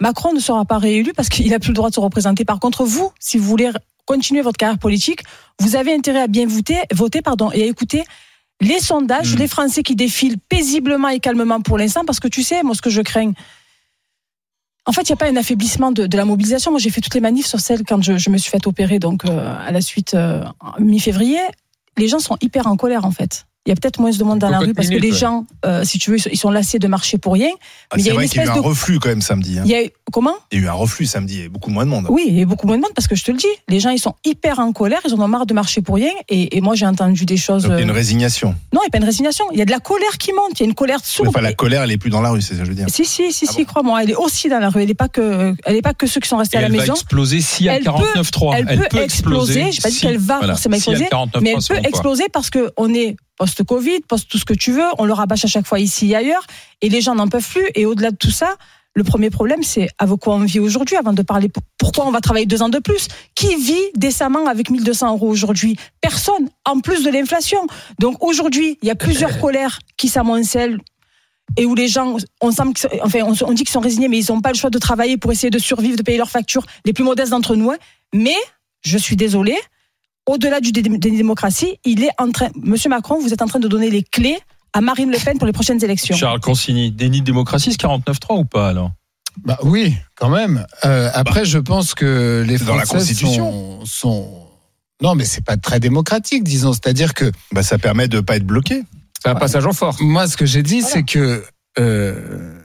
Macron 0.00 0.32
ne 0.32 0.40
sera 0.40 0.64
pas 0.64 0.78
réélu 0.78 1.12
parce 1.14 1.28
qu'il 1.28 1.50
n'a 1.50 1.60
plus 1.60 1.68
le 1.68 1.74
droit 1.74 1.90
de 1.90 1.94
se 1.94 2.00
représenter. 2.00 2.44
Par 2.44 2.58
contre, 2.58 2.84
vous, 2.84 3.12
si 3.20 3.38
vous 3.38 3.44
voulez 3.44 3.70
continuer 4.04 4.42
votre 4.42 4.56
carrière 4.56 4.78
politique, 4.78 5.20
vous 5.60 5.76
avez 5.76 5.94
intérêt 5.94 6.22
à 6.22 6.26
bien 6.26 6.46
voter, 6.46 6.78
voter 6.92 7.22
pardon, 7.22 7.52
et 7.52 7.62
à 7.62 7.66
écouter 7.66 8.02
les 8.62 8.80
sondages, 8.80 9.34
Mm. 9.34 9.38
les 9.38 9.48
Français 9.48 9.82
qui 9.82 9.94
défilent 9.96 10.38
paisiblement 10.38 11.08
et 11.08 11.20
calmement 11.20 11.60
pour 11.60 11.76
l'instant, 11.78 12.04
parce 12.06 12.20
que 12.20 12.28
tu 12.28 12.42
sais, 12.42 12.62
moi, 12.62 12.74
ce 12.74 12.80
que 12.82 12.90
je 12.90 13.02
crains, 13.02 13.32
en 14.84 14.92
fait, 14.92 15.02
il 15.02 15.12
n'y 15.12 15.14
a 15.14 15.16
pas 15.16 15.28
un 15.28 15.36
affaiblissement 15.36 15.92
de, 15.92 16.06
de 16.06 16.16
la 16.16 16.24
mobilisation. 16.24 16.70
Moi, 16.72 16.80
j'ai 16.80 16.90
fait 16.90 17.00
toutes 17.00 17.14
les 17.14 17.20
manifs 17.20 17.46
sur 17.46 17.60
celle 17.60 17.84
quand 17.84 18.02
je, 18.02 18.18
je 18.18 18.30
me 18.30 18.38
suis 18.38 18.50
fait 18.50 18.66
opérer, 18.66 18.98
donc 18.98 19.24
euh, 19.24 19.54
à 19.66 19.70
la 19.70 19.80
suite 19.80 20.14
euh, 20.14 20.42
mi-février. 20.80 21.40
Les 21.98 22.08
gens 22.08 22.18
sont 22.18 22.36
hyper 22.40 22.66
en 22.66 22.76
colère, 22.76 23.04
en 23.04 23.10
fait. 23.12 23.46
Il 23.64 23.68
y 23.68 23.72
a 23.72 23.76
peut-être 23.76 24.00
moins 24.00 24.10
de 24.10 24.24
monde 24.24 24.40
dans 24.40 24.48
la 24.48 24.58
rue 24.58 24.74
parce 24.74 24.88
que 24.88 24.94
les 24.96 25.12
ouais. 25.12 25.16
gens, 25.16 25.46
euh, 25.64 25.84
si 25.84 26.00
tu 26.00 26.10
veux, 26.10 26.16
ils 26.32 26.36
sont 26.36 26.50
lassés 26.50 26.80
de 26.80 26.88
marcher 26.88 27.16
pour 27.18 27.34
rien. 27.34 27.50
Ah, 27.90 27.94
Mais 27.96 27.98
il 27.98 28.00
y 28.00 28.02
C'est 28.06 28.10
a 28.10 28.12
une 28.14 28.16
vrai 28.18 28.26
qu'il 28.28 28.36
y 28.38 28.40
a 28.40 28.42
eu 28.42 28.46
espèce 28.46 28.58
un 28.58 28.60
de- 28.60 28.66
reflux 28.66 28.98
quand 28.98 29.08
même 29.08 29.22
samedi. 29.22 29.56
hein. 29.58 29.62
Il 29.64 29.70
y 29.70 29.76
a 29.76 29.82
comment 30.10 30.34
Il 30.50 30.58
y 30.58 30.62
a 30.62 30.64
eu 30.64 30.68
un 30.68 30.72
reflux 30.72 31.06
samedi. 31.06 31.34
Il 31.36 31.42
y 31.42 31.46
a 31.46 31.48
beaucoup 31.48 31.70
moins 31.70 31.84
de 31.84 31.90
monde. 31.90 32.06
Oui, 32.10 32.24
il 32.26 32.36
y 32.36 32.42
a 32.42 32.44
beaucoup 32.44 32.66
moins 32.66 32.76
de 32.76 32.82
monde 32.82 32.90
parce 32.96 33.06
que 33.06 33.14
je 33.14 33.22
te 33.22 33.30
le 33.30 33.36
dis, 33.38 33.46
les 33.68 33.78
gens 33.78 33.90
ils 33.90 34.00
sont 34.00 34.16
hyper 34.24 34.58
en 34.58 34.72
colère, 34.72 34.98
ils 35.06 35.14
en 35.14 35.20
ont 35.20 35.28
marre 35.28 35.46
de 35.46 35.54
marcher 35.54 35.80
pour 35.80 35.94
rien. 35.94 36.10
Et, 36.28 36.56
et 36.56 36.60
moi 36.60 36.74
j'ai 36.74 36.86
entendu 36.86 37.24
des 37.24 37.36
choses. 37.36 37.62
Donc 37.62 37.72
il 37.74 37.76
y 37.76 37.78
a 37.78 37.82
une 37.82 37.90
euh, 37.90 37.92
résignation. 37.92 38.48
Non, 38.72 38.80
il 38.82 38.86
n'y 38.86 38.86
a 38.88 38.90
pas 38.90 38.98
une 38.98 39.04
résignation. 39.04 39.44
Il 39.52 39.58
y 39.60 39.62
a 39.62 39.64
de 39.64 39.70
la 39.70 39.78
colère 39.78 40.18
qui 40.18 40.32
monte. 40.32 40.58
Il 40.58 40.60
y 40.60 40.62
a 40.64 40.66
une 40.66 40.74
colère 40.74 40.98
sourde. 41.04 41.28
Enfin, 41.28 41.40
la 41.40 41.52
Et- 41.52 41.54
colère, 41.54 41.82
elle 41.84 41.92
est 41.92 41.98
plus 41.98 42.10
dans 42.10 42.20
la 42.20 42.30
rue, 42.30 42.42
c'est 42.42 42.54
ça 42.54 42.60
que 42.60 42.64
je 42.64 42.70
veux 42.70 42.76
dire. 42.76 42.86
Si, 42.88 43.04
si, 43.04 43.32
si, 43.32 43.46
Ah 43.48 43.52
si, 43.52 43.58
bon 43.58 43.64
crois-moi. 43.66 44.02
Elle 44.02 44.10
est 44.10 44.16
aussi 44.16 44.48
dans 44.48 44.58
la 44.58 44.70
rue. 44.70 44.82
Elle 44.82 44.88
n'est 44.88 44.94
pas 44.94 45.08
que, 45.08 45.54
elle 45.64 45.76
est 45.76 45.82
pas 45.82 45.94
que 45.94 46.08
ceux 46.08 46.20
qui 46.20 46.28
sont 46.28 46.36
restés 46.36 46.56
Et 46.56 46.58
à 46.58 46.62
la 46.62 46.66
elle 46.66 46.72
va 46.74 46.80
maison. 46.80 46.94
exploser 46.94 47.40
si 47.40 47.68
à 47.68 47.76
Elle 47.76 47.84
peut- 47.84 47.90
49-3. 47.92 48.54
elle 48.68 48.88
peut 48.88 48.98
exploser. 49.02 49.70
J'ai 49.70 49.80
pas 49.82 49.90
dit 49.90 50.00
qu'elle 50.00 50.18
va 50.18 50.40
forcément 50.40 50.74
exploser, 50.74 51.04
49-3, 51.04 51.40
Mais 51.42 51.54
elle 51.56 51.76
peut 51.80 51.86
exploser 51.88 52.24
parce 52.32 52.50
que 52.50 52.72
on 52.76 52.92
est 52.92 53.14
post-Covid, 53.46 54.00
post 54.06 54.28
tout 54.30 54.38
ce 54.38 54.44
que 54.44 54.54
tu 54.54 54.70
veux. 54.70 54.86
On 54.98 55.04
le 55.04 55.12
rabâche 55.12 55.44
à 55.44 55.48
chaque 55.48 55.66
fois 55.66 55.80
ici 55.80 56.10
et 56.12 56.14
ailleurs. 56.16 56.44
Et 56.80 56.88
les 56.88 57.00
gens 57.00 57.16
n'en 57.16 57.26
peuvent 57.26 57.48
plus. 57.48 57.68
Et 57.74 57.86
au-delà 57.86 58.12
de 58.12 58.16
tout 58.16 58.30
ça, 58.30 58.54
le 58.94 59.02
premier 59.02 59.30
problème, 59.30 59.64
c'est 59.64 59.88
avec 59.98 60.16
quoi 60.20 60.36
on 60.36 60.44
vit 60.44 60.60
aujourd'hui 60.60 60.96
avant 60.96 61.12
de 61.12 61.22
parler 61.22 61.48
pour- 61.48 61.64
pourquoi 61.76 62.06
on 62.06 62.12
va 62.12 62.20
travailler 62.20 62.46
deux 62.46 62.62
ans 62.62 62.68
de 62.68 62.78
plus. 62.78 63.08
Qui 63.34 63.56
vit 63.56 63.88
décemment 63.96 64.46
avec 64.46 64.70
1200 64.70 65.12
euros 65.14 65.28
aujourd'hui? 65.28 65.76
Personne, 66.00 66.50
en 66.64 66.78
plus 66.78 67.02
de 67.02 67.10
l'inflation. 67.10 67.66
Donc 67.98 68.22
aujourd'hui, 68.22 68.78
il 68.82 68.86
y 68.86 68.92
a 68.92 68.94
plusieurs 68.94 69.40
colères 69.44 69.80
qui 69.96 70.08
s'amoncellent 70.08 70.78
et 71.56 71.66
où 71.66 71.74
les 71.74 71.88
gens, 71.88 72.16
on, 72.40 72.52
semble 72.52 72.74
enfin, 73.02 73.20
on, 73.24 73.34
on 73.44 73.52
dit 73.52 73.64
qu'ils 73.64 73.72
sont 73.72 73.80
résignés, 73.80 74.06
mais 74.08 74.20
ils 74.20 74.32
n'ont 74.32 74.40
pas 74.40 74.52
le 74.52 74.56
choix 74.56 74.70
de 74.70 74.78
travailler 74.78 75.16
pour 75.16 75.32
essayer 75.32 75.50
de 75.50 75.58
survivre, 75.58 75.96
de 75.96 76.02
payer 76.02 76.16
leurs 76.18 76.30
factures, 76.30 76.64
les 76.84 76.92
plus 76.92 77.02
modestes 77.04 77.32
d'entre 77.32 77.56
nous. 77.56 77.72
hein. 77.72 77.76
Mais, 78.14 78.36
je 78.82 78.96
suis 78.98 79.16
désolée, 79.16 79.58
au-delà 80.26 80.60
du 80.60 80.72
dé- 80.72 80.82
des 80.82 81.10
démocraties, 81.10 81.78
il 81.84 82.02
est 82.04 82.10
en 82.18 82.30
train, 82.30 82.48
Monsieur 82.56 82.88
Macron, 82.90 83.18
vous 83.20 83.32
êtes 83.32 83.42
en 83.42 83.46
train 83.46 83.58
de 83.60 83.68
donner 83.68 83.90
les 83.90 84.02
clés 84.02 84.38
à 84.72 84.80
Marine 84.80 85.10
Le 85.10 85.18
Pen 85.18 85.38
pour 85.38 85.46
les 85.46 85.52
prochaines 85.52 85.82
élections. 85.84 86.16
Charles 86.16 86.40
Consigny, 86.40 86.90
déni 86.90 87.20
de 87.20 87.26
démocratie, 87.26 87.70
c'est 87.72 87.80
49-3 87.80 88.38
ou 88.38 88.44
pas 88.44 88.68
alors? 88.68 88.92
Bah 89.44 89.58
oui, 89.62 89.94
quand 90.14 90.28
même. 90.28 90.66
Euh, 90.84 91.10
après, 91.14 91.44
je 91.44 91.58
pense 91.58 91.94
que 91.94 92.44
les 92.46 92.58
c'est 92.58 92.64
dans 92.64 92.76
la 92.76 92.84
Français 92.84 92.98
Constitution. 93.14 93.80
sont, 93.80 93.86
sont- 93.86 94.46
Non, 95.02 95.14
mais 95.14 95.24
c'est 95.24 95.44
pas 95.44 95.56
très 95.56 95.80
démocratique, 95.80 96.44
disons. 96.44 96.72
C'est-à-dire 96.72 97.14
que 97.14 97.32
Bah, 97.50 97.62
ça 97.62 97.78
permet 97.78 98.08
de 98.08 98.20
pas 98.20 98.36
être 98.36 98.46
bloqué. 98.46 98.82
C'est 99.22 99.30
un 99.30 99.34
passage 99.34 99.64
en 99.66 99.72
force. 99.72 100.00
moi, 100.00 100.26
ce 100.28 100.36
que 100.36 100.46
j'ai 100.46 100.62
dit, 100.62 100.80
Voilà. 100.80 100.94
c'est 100.94 101.02
que 101.04 101.44
euh, 101.78 102.60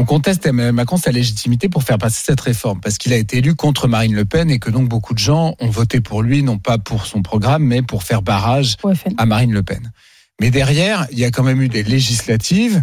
on 0.00 0.04
conteste 0.06 0.46
Emmanuel 0.46 0.72
Macron 0.72 0.96
sa 0.96 1.12
légitimité 1.12 1.68
pour 1.68 1.82
faire 1.82 1.98
passer 1.98 2.22
cette 2.24 2.40
réforme, 2.40 2.80
parce 2.80 2.96
qu'il 2.96 3.12
a 3.12 3.16
été 3.16 3.38
élu 3.38 3.54
contre 3.54 3.86
Marine 3.86 4.14
Le 4.14 4.24
Pen 4.24 4.50
et 4.50 4.58
que 4.58 4.70
donc 4.70 4.88
beaucoup 4.88 5.12
de 5.12 5.18
gens 5.18 5.54
ont 5.60 5.68
voté 5.68 6.00
pour 6.00 6.22
lui, 6.22 6.42
non 6.42 6.56
pas 6.56 6.78
pour 6.78 7.04
son 7.04 7.20
programme, 7.20 7.64
mais 7.64 7.82
pour 7.82 8.02
faire 8.02 8.22
barrage 8.22 8.76
à 9.18 9.26
Marine 9.26 9.52
Le 9.52 9.62
Pen. 9.62 9.92
Mais 10.40 10.50
derrière, 10.50 11.06
il 11.12 11.18
y 11.18 11.24
a 11.26 11.30
quand 11.30 11.42
même 11.42 11.60
eu 11.60 11.68
des 11.68 11.82
législatives 11.82 12.82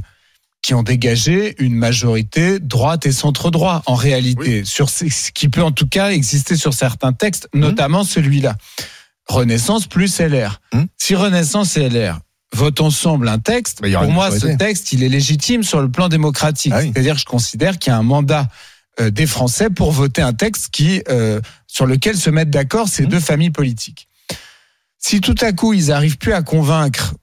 qui 0.62 0.76
ont 0.76 0.84
dégagé 0.84 1.56
une 1.58 1.74
majorité 1.74 2.60
droite 2.60 3.08
et 3.08 3.12
centre-droit, 3.12 3.82
en 3.88 3.96
réalité, 3.96 4.64
sur 4.64 4.88
ce 4.92 5.32
qui 5.32 5.50
peut 5.50 5.64
en 5.64 5.72
tout 5.72 5.88
cas 5.88 6.12
exister 6.12 6.56
sur 6.56 6.76
certains 6.76 7.14
textes, 7.14 7.50
notamment 7.56 8.04
celui-là. 8.04 8.58
Renaissance 9.28 9.88
plus 9.88 10.20
LR. 10.20 10.62
Mmh. 10.72 10.84
Si 10.98 11.16
Renaissance 11.16 11.78
et 11.78 11.90
LR 11.90 12.20
votent 12.56 12.82
ensemble 12.82 13.28
un 13.28 13.40
texte, 13.40 13.82
Bah, 13.82 13.88
il 13.88 13.96
pour 13.96 14.12
moi, 14.12 14.32
ce 14.32 14.48
texte, 14.58 14.92
il 14.94 15.04
est 15.04 15.10
légitime 15.10 15.64
sur 15.64 15.82
le 15.82 15.90
plan 15.90 16.08
démocratique. 16.10 16.72
Ah 16.76 16.80
oui. 16.82 16.92
C'est-à-dire 16.94 17.16
que 17.16 17.22
je 17.22 17.26
considère 17.26 17.78
qu'il 17.78 17.92
y 17.92 17.94
a 17.94 17.98
un 17.98 18.04
mandat 18.04 18.48
euh, 19.00 19.12
des 19.12 19.28
Français 19.28 19.70
pour 19.70 19.92
voter 19.92 20.22
un 20.22 20.34
texte 20.34 20.70
qui, 20.72 21.04
euh, 21.10 21.40
sur 21.68 21.86
lequel 21.86 22.18
se 22.18 22.30
mettent 22.30 22.50
d'accord 22.50 22.88
ces 22.88 23.04
Mmh. 23.04 23.08
deux 23.08 23.20
familles 23.20 23.52
politiques. 23.52 24.08
Si 24.98 25.22
tout 25.22 25.36
à 25.42 25.52
coup, 25.52 25.74
ils 25.74 25.92
arrivent 25.92 26.18
plus 26.18 26.34
à 26.34 26.42
convaincre 26.42 27.14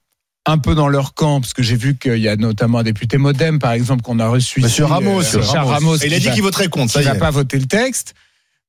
un 0.46 0.58
peu 0.58 0.74
dans 0.74 0.88
leur 0.88 1.14
camp, 1.14 1.40
parce 1.40 1.54
que 1.54 1.62
j'ai 1.62 1.76
vu 1.76 1.96
qu'il 1.96 2.18
y 2.18 2.28
a 2.28 2.36
notamment 2.36 2.78
un 2.78 2.82
député 2.82 3.16
modem, 3.16 3.58
par 3.58 3.72
exemple, 3.72 4.02
qu'on 4.02 4.18
a 4.18 4.28
reçu. 4.28 4.60
Monsieur 4.60 4.84
ici, 4.84 4.92
Ramos, 4.92 5.22
euh, 5.22 5.40
Richard 5.40 5.66
Ramos, 5.66 5.96
il 5.96 6.12
a 6.12 6.18
dit 6.18 6.30
qu'il 6.30 6.42
voterait 6.42 6.68
contre. 6.68 6.92
Ça 6.92 7.00
va 7.00 7.14
est. 7.14 7.18
pas 7.18 7.30
voter 7.30 7.58
le 7.58 7.66
texte, 7.66 8.14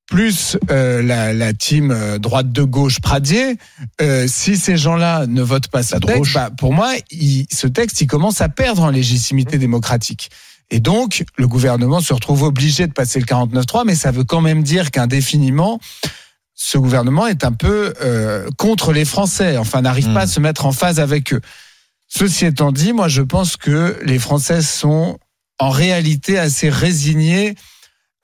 plus 0.07 0.57
euh, 0.69 1.01
la, 1.01 1.33
la 1.33 1.53
team 1.53 1.91
euh, 1.91 2.17
droite 2.19 2.51
de 2.51 2.63
gauche 2.63 2.99
Pradier, 2.99 3.57
euh, 4.01 4.27
si 4.27 4.55
ces 4.57 4.77
gens-là 4.77 5.25
ne 5.27 5.41
votent 5.41 5.67
pas 5.69 5.81
ce 5.83 5.95
texte, 6.05 6.33
bah, 6.33 6.49
pour 6.55 6.73
moi, 6.73 6.93
il- 7.11 7.47
ce 7.51 7.67
texte, 7.67 8.01
il 8.01 8.07
commence 8.07 8.41
à 8.41 8.49
perdre 8.49 8.83
en 8.83 8.89
légitimité 8.91 9.57
démocratique. 9.57 10.29
Et 10.71 10.79
donc, 10.79 11.23
le 11.37 11.47
gouvernement 11.47 12.01
se 12.01 12.13
retrouve 12.13 12.43
obligé 12.43 12.87
de 12.87 12.91
passer 12.93 13.19
le 13.19 13.25
49-3, 13.25 13.83
mais 13.85 13.95
ça 13.95 14.11
veut 14.11 14.23
quand 14.23 14.41
même 14.41 14.63
dire 14.63 14.91
qu'indéfiniment, 14.91 15.79
ce 16.53 16.77
gouvernement 16.77 17.27
est 17.27 17.43
un 17.43 17.51
peu 17.51 17.93
euh, 18.01 18.47
contre 18.57 18.93
les 18.93 19.05
Français, 19.05 19.57
enfin 19.57 19.81
n'arrive 19.81 20.13
pas 20.13 20.21
à 20.21 20.27
se 20.27 20.39
mettre 20.39 20.65
en 20.65 20.71
phase 20.71 20.99
avec 20.99 21.33
eux. 21.33 21.41
Ceci 22.07 22.45
étant 22.45 22.71
dit, 22.71 22.93
moi 22.93 23.07
je 23.07 23.21
pense 23.21 23.57
que 23.57 23.99
les 24.05 24.19
Français 24.19 24.61
sont 24.61 25.17
en 25.59 25.69
réalité 25.69 26.37
assez 26.39 26.69
résignés 26.69 27.55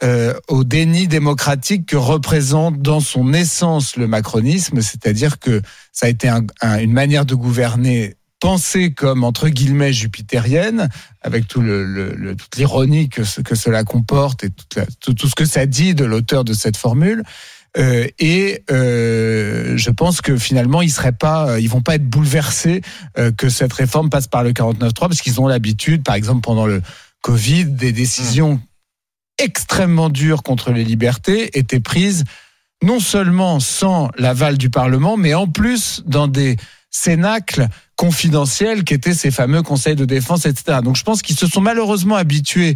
euh, 0.03 0.33
au 0.47 0.63
déni 0.63 1.07
démocratique 1.07 1.85
que 1.85 1.97
représente 1.97 2.81
dans 2.81 2.99
son 2.99 3.33
essence 3.33 3.95
le 3.97 4.07
macronisme, 4.07 4.81
c'est-à-dire 4.81 5.39
que 5.39 5.61
ça 5.91 6.07
a 6.07 6.09
été 6.09 6.27
un- 6.27 6.45
un- 6.61 6.79
une 6.79 6.91
manière 6.93 7.25
de 7.25 7.35
gouverner 7.35 8.15
pensée 8.39 8.91
comme 8.93 9.23
entre 9.23 9.49
guillemets 9.49 9.93
jupitérienne, 9.93 10.89
avec 11.21 11.47
tout 11.47 11.61
toute 11.61 12.55
l'ironie 12.57 13.07
que, 13.09 13.23
ce- 13.23 13.41
que 13.41 13.53
cela 13.53 13.83
comporte 13.83 14.43
et 14.43 14.49
tout, 14.49 15.27
ce 15.27 15.35
que 15.35 15.45
ça 15.45 15.67
dit 15.67 15.93
de 15.93 16.05
l'auteur 16.05 16.43
de 16.43 16.53
cette 16.53 16.77
formule. 16.77 17.23
Euh, 17.77 18.07
et 18.19 18.63
euh, 18.71 19.77
je 19.77 19.89
pense 19.91 20.21
que 20.21 20.35
finalement, 20.37 20.81
ils 20.81 20.89
seraient 20.91 21.11
pas, 21.13 21.59
ils 21.59 21.69
vont 21.69 21.81
pas 21.81 21.95
être 21.95 22.03
bouleversés 22.09 22.81
euh, 23.19 23.31
que 23.31 23.47
cette 23.49 23.71
réforme 23.73 24.09
passe 24.09 24.27
par 24.27 24.43
le 24.43 24.51
49.3 24.51 24.93
parce 25.07 25.21
qu'ils 25.21 25.39
ont 25.39 25.47
l'habitude, 25.47 26.03
par 26.03 26.15
exemple 26.15 26.41
pendant 26.41 26.65
le 26.65 26.81
Covid, 27.21 27.65
des 27.65 27.91
décisions 27.91 28.59
extrêmement 29.41 30.09
dures 30.09 30.43
contre 30.43 30.71
les 30.71 30.83
libertés 30.83 31.57
étaient 31.57 31.79
prises 31.79 32.23
non 32.83 32.99
seulement 32.99 33.59
sans 33.59 34.09
l'aval 34.17 34.57
du 34.57 34.69
Parlement, 34.69 35.17
mais 35.17 35.33
en 35.33 35.47
plus 35.47 36.01
dans 36.05 36.27
des 36.27 36.57
cénacles 36.89 37.67
confidentiels 37.95 38.83
qui 38.83 38.93
étaient 38.93 39.13
ces 39.13 39.31
fameux 39.31 39.61
conseils 39.61 39.95
de 39.95 40.05
défense, 40.05 40.45
etc. 40.45 40.79
Donc 40.83 40.95
je 40.95 41.03
pense 41.03 41.21
qu'ils 41.21 41.37
se 41.37 41.47
sont 41.47 41.61
malheureusement 41.61 42.15
habitués 42.15 42.75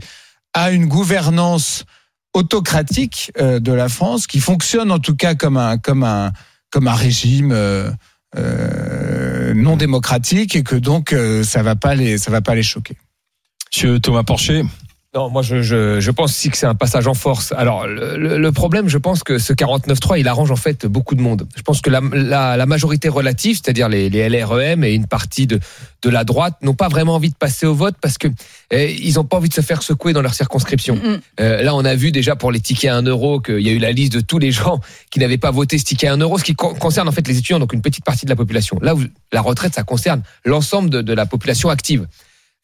à 0.53 0.71
une 0.71 0.85
gouvernance 0.85 1.85
autocratique 2.33 3.31
euh, 3.39 3.59
de 3.59 3.71
la 3.71 3.89
France, 3.89 4.27
qui 4.27 4.39
fonctionne 4.39 4.91
en 4.91 4.99
tout 4.99 5.15
cas 5.15 5.35
comme 5.35 5.57
un 5.57 5.77
comme 5.77 6.03
un 6.03 6.31
comme 6.69 6.87
un 6.87 6.93
régime 6.93 7.51
euh, 7.51 7.89
euh, 8.37 9.53
non 9.53 9.77
démocratique 9.77 10.55
et 10.55 10.63
que 10.63 10.75
donc 10.75 11.15
ça 11.43 11.63
va 11.63 11.73
va 11.73 12.41
pas 12.41 12.55
les 12.55 12.63
choquer. 12.63 12.97
Monsieur 13.73 13.99
Thomas 13.99 14.23
Porcher. 14.23 14.63
Non, 15.15 15.29
moi 15.29 15.41
je, 15.41 15.61
je, 15.61 16.01
je 16.01 16.11
pense 16.11 16.31
aussi 16.31 16.49
que 16.49 16.57
c'est 16.57 16.65
un 16.65 16.75
passage 16.75 17.07
en 17.07 17.13
force. 17.13 17.53
Alors 17.55 17.87
le, 17.87 18.51
problème, 18.51 18.89
je 18.89 18.97
pense 18.97 19.23
que 19.23 19.37
ce 19.37 19.53
49-3, 19.53 20.19
il 20.19 20.27
arrange 20.27 20.51
en 20.51 20.57
fait 20.57 20.85
beaucoup 20.85 21.15
de 21.15 21.21
monde. 21.21 21.47
Je 21.55 21.61
pense 21.61 21.79
que 21.79 21.89
la, 21.89 22.01
la, 22.11 22.57
la 22.57 22.65
majorité 22.65 23.07
relative, 23.07 23.55
c'est-à-dire 23.63 23.87
les, 23.87 24.09
les 24.09 24.27
LREM 24.27 24.83
et 24.83 24.93
une 24.93 25.07
partie 25.07 25.47
de, 25.47 25.61
de 26.01 26.09
la 26.09 26.25
droite, 26.25 26.55
n'ont 26.61 26.73
pas 26.73 26.89
vraiment 26.89 27.15
envie 27.15 27.29
de 27.29 27.35
passer 27.35 27.65
au 27.65 27.73
vote 27.73 27.95
parce 28.01 28.17
que 28.17 28.27
eh, 28.71 28.93
ils 28.93 29.13
n'ont 29.15 29.23
pas 29.23 29.37
envie 29.37 29.47
de 29.47 29.53
se 29.53 29.61
faire 29.61 29.83
secouer 29.83 30.11
dans 30.11 30.21
leur 30.21 30.33
circonscription. 30.33 30.99
Euh, 31.39 31.61
là, 31.63 31.73
on 31.75 31.85
a 31.85 31.95
vu 31.95 32.11
déjà 32.11 32.35
pour 32.35 32.51
les 32.51 32.59
tickets 32.59 32.91
à 32.91 32.97
1 32.97 33.03
euro 33.03 33.39
qu'il 33.39 33.61
y 33.61 33.69
a 33.69 33.71
eu 33.71 33.79
la 33.79 33.93
liste 33.93 34.11
de 34.13 34.19
tous 34.19 34.37
les 34.39 34.51
gens 34.51 34.81
qui 35.11 35.19
n'avaient 35.19 35.37
pas 35.37 35.51
voté 35.51 35.77
ce 35.77 35.85
ticket 35.85 36.07
à 36.07 36.13
1 36.13 36.17
euro, 36.17 36.37
ce 36.37 36.43
qui 36.43 36.55
con- 36.55 36.73
concerne 36.73 37.07
en 37.07 37.13
fait 37.13 37.25
les 37.25 37.37
étudiants, 37.37 37.59
donc 37.59 37.71
une 37.71 37.81
petite 37.81 38.03
partie 38.03 38.25
de 38.25 38.29
la 38.31 38.35
population. 38.35 38.77
Là 38.81 38.95
où 38.95 39.01
la 39.31 39.41
retraite, 39.41 39.75
ça 39.75 39.83
concerne 39.83 40.23
l'ensemble 40.43 40.89
de, 40.89 41.01
de 41.01 41.13
la 41.13 41.25
population 41.25 41.69
active. 41.69 42.05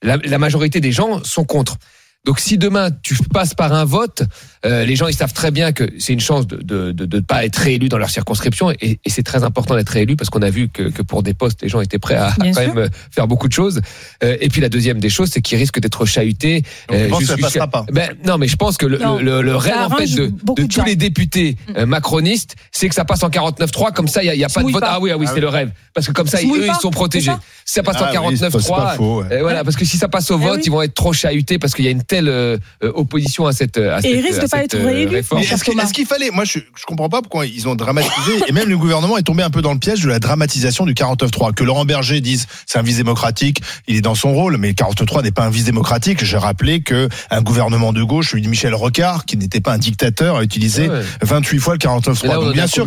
La, 0.03 0.17
la 0.17 0.37
majorité 0.37 0.81
des 0.81 0.91
gens 0.91 1.23
sont 1.23 1.45
contre. 1.45 1.77
Donc 2.23 2.39
si 2.39 2.59
demain 2.59 2.89
tu 3.01 3.15
passes 3.33 3.55
par 3.55 3.73
un 3.73 3.83
vote, 3.83 4.21
euh, 4.63 4.85
les 4.85 4.95
gens 4.95 5.07
ils 5.07 5.15
savent 5.15 5.33
très 5.33 5.49
bien 5.49 5.71
que 5.71 5.89
c'est 5.97 6.13
une 6.13 6.19
chance 6.19 6.45
de 6.45 6.57
de, 6.57 6.91
de, 6.91 7.05
de 7.05 7.19
pas 7.19 7.43
être 7.45 7.55
réélu 7.55 7.89
dans 7.89 7.97
leur 7.97 8.11
circonscription 8.11 8.69
et, 8.69 8.99
et 9.03 9.09
c'est 9.09 9.23
très 9.23 9.43
important 9.43 9.75
d'être 9.75 9.89
réélu 9.89 10.15
parce 10.15 10.29
qu'on 10.29 10.43
a 10.43 10.51
vu 10.51 10.69
que, 10.69 10.83
que 10.83 11.01
pour 11.01 11.23
des 11.23 11.33
postes 11.33 11.63
les 11.63 11.67
gens 11.69 11.81
étaient 11.81 11.97
prêts 11.97 12.15
à, 12.15 12.31
Bien 12.39 12.51
quand 12.53 12.61
sûr. 12.61 12.75
même 12.75 12.85
euh, 12.85 12.89
faire 13.09 13.27
beaucoup 13.27 13.47
de 13.47 13.53
choses. 13.53 13.81
Euh, 14.23 14.37
et 14.39 14.49
puis 14.49 14.61
la 14.61 14.69
deuxième 14.69 14.99
des 14.99 15.09
choses 15.09 15.29
c'est 15.31 15.41
qu'ils 15.41 15.57
risquent 15.57 15.79
d'être 15.79 16.05
chahutés. 16.05 16.61
Donc, 16.89 16.97
je 16.99 17.07
pense 17.07 17.19
que 17.21 17.25
ça 17.25 17.37
passera 17.37 17.67
pas. 17.67 17.85
Ben, 17.91 18.11
non 18.23 18.37
mais 18.37 18.47
je 18.47 18.55
pense 18.55 18.77
que 18.77 18.85
le, 18.85 18.99
Non, 18.99 19.17
le, 19.17 19.41
le 19.41 19.55
rêve 19.55 19.77
en 19.77 19.89
fait 19.97 20.05
de, 20.13 20.27
de 20.27 20.61
de 20.61 20.67
tous 20.67 20.83
les 20.85 20.95
députés 20.95 21.57
euh, 21.75 21.87
macronistes 21.87 22.55
c'est 22.71 22.87
que 22.87 22.93
ça 22.93 23.03
passe 23.03 23.23
en 23.23 23.29
49-3 23.29 23.93
comme 23.93 24.07
ça 24.07 24.21
il 24.21 24.27
y 24.27 24.29
a, 24.29 24.35
il 24.35 24.39
y 24.39 24.43
a 24.43 24.49
pas 24.49 24.61
de 24.61 24.69
vote. 24.71 24.79
pas. 24.81 24.91
Ah 24.91 24.99
oui 25.01 25.09
ah 25.11 25.17
oui 25.17 25.25
Ah 25.27 25.29
c'est 25.31 25.35
oui. 25.37 25.41
le 25.41 25.49
rêve 25.49 25.71
parce 25.95 26.05
que 26.05 26.11
comme 26.11 26.27
ça 26.27 26.37
eux 26.37 26.67
pas, 26.67 26.73
ils 26.77 26.81
sont 26.81 26.91
protégés. 26.91 27.31
Si 27.65 27.73
ça 27.73 27.83
passe 27.83 27.95
Ah 27.99 28.21
en 28.21 28.27
oui, 28.29 28.37
c'est 28.37 28.49
pas- 28.51 28.59
c'est 28.59 28.69
pas 28.69 28.93
49-3 28.93 28.95
faux, 28.97 29.21
ouais. 29.23 29.27
euh, 29.31 29.41
voilà, 29.41 29.63
parce 29.63 29.75
que 29.75 29.85
si 29.85 29.97
ça 29.97 30.07
passe 30.07 30.29
au 30.29 30.37
vote, 30.37 30.57
oui. 30.57 30.61
ils 30.65 30.71
vont 30.71 30.81
être 30.83 30.93
trop 30.93 31.13
chahutés 31.13 31.57
parce 31.57 31.73
qu'il 31.73 31.85
y 31.85 31.87
a 31.87 31.91
une 31.91 32.03
telle 32.11 32.27
euh, 32.27 32.57
euh, 32.83 32.91
opposition 32.93 33.45
à 33.47 33.53
cette. 33.53 33.77
À 33.77 33.99
Et 34.03 34.19
risquent 34.19 34.39
à 34.39 34.45
de 34.45 34.49
pas 34.49 34.57
cette, 34.61 34.73
être 34.73 34.81
euh, 34.85 35.07
réforme. 35.09 35.41
Mais 35.41 35.47
est-ce 35.47 35.93
qu'il 35.93 36.05
fallait 36.05 36.29
Moi, 36.29 36.43
je, 36.43 36.59
je 36.59 36.85
comprends 36.85 37.07
pas 37.07 37.21
pourquoi 37.21 37.45
ils 37.45 37.67
ont 37.69 37.75
dramatisé 37.75 38.33
et 38.47 38.51
même 38.51 38.67
le 38.67 38.77
gouvernement 38.77 39.17
est 39.17 39.23
tombé 39.23 39.43
un 39.43 39.49
peu 39.49 39.61
dans 39.61 39.71
le 39.71 39.79
piège 39.79 40.01
de 40.01 40.09
la 40.09 40.19
dramatisation 40.19 40.85
du 40.85 40.93
49-3. 40.93 41.53
Que 41.53 41.63
Laurent 41.63 41.85
Berger 41.85 42.19
dise 42.19 42.47
c'est 42.65 42.79
un 42.79 42.81
vice 42.81 42.97
démocratique, 42.97 43.61
il 43.87 43.95
est 43.95 44.01
dans 44.01 44.15
son 44.15 44.33
rôle, 44.33 44.57
mais 44.57 44.67
le 44.69 44.73
49-3 44.73 45.23
n'est 45.23 45.31
pas 45.31 45.45
un 45.45 45.49
vice 45.49 45.63
démocratique. 45.65 46.23
J'ai 46.25 46.37
rappelé 46.37 46.81
que 46.81 47.07
un 47.29 47.41
gouvernement 47.41 47.93
de 47.93 48.03
gauche, 48.03 48.31
celui 48.31 48.41
de 48.43 48.49
Michel 48.49 48.75
Rocard, 48.75 49.25
qui 49.25 49.37
n'était 49.37 49.61
pas 49.61 49.73
un 49.73 49.77
dictateur, 49.77 50.35
a 50.35 50.43
utilisé 50.43 50.89
Ouais. 50.89 51.01
28 51.21 51.59
fois 51.59 51.73
le 51.73 51.79
49-3. 51.79 52.25
Et 52.25 52.27
là, 52.27 52.39
on 52.39 52.43
Donc 52.45 52.53
bien 52.53 52.67
sûr, 52.67 52.85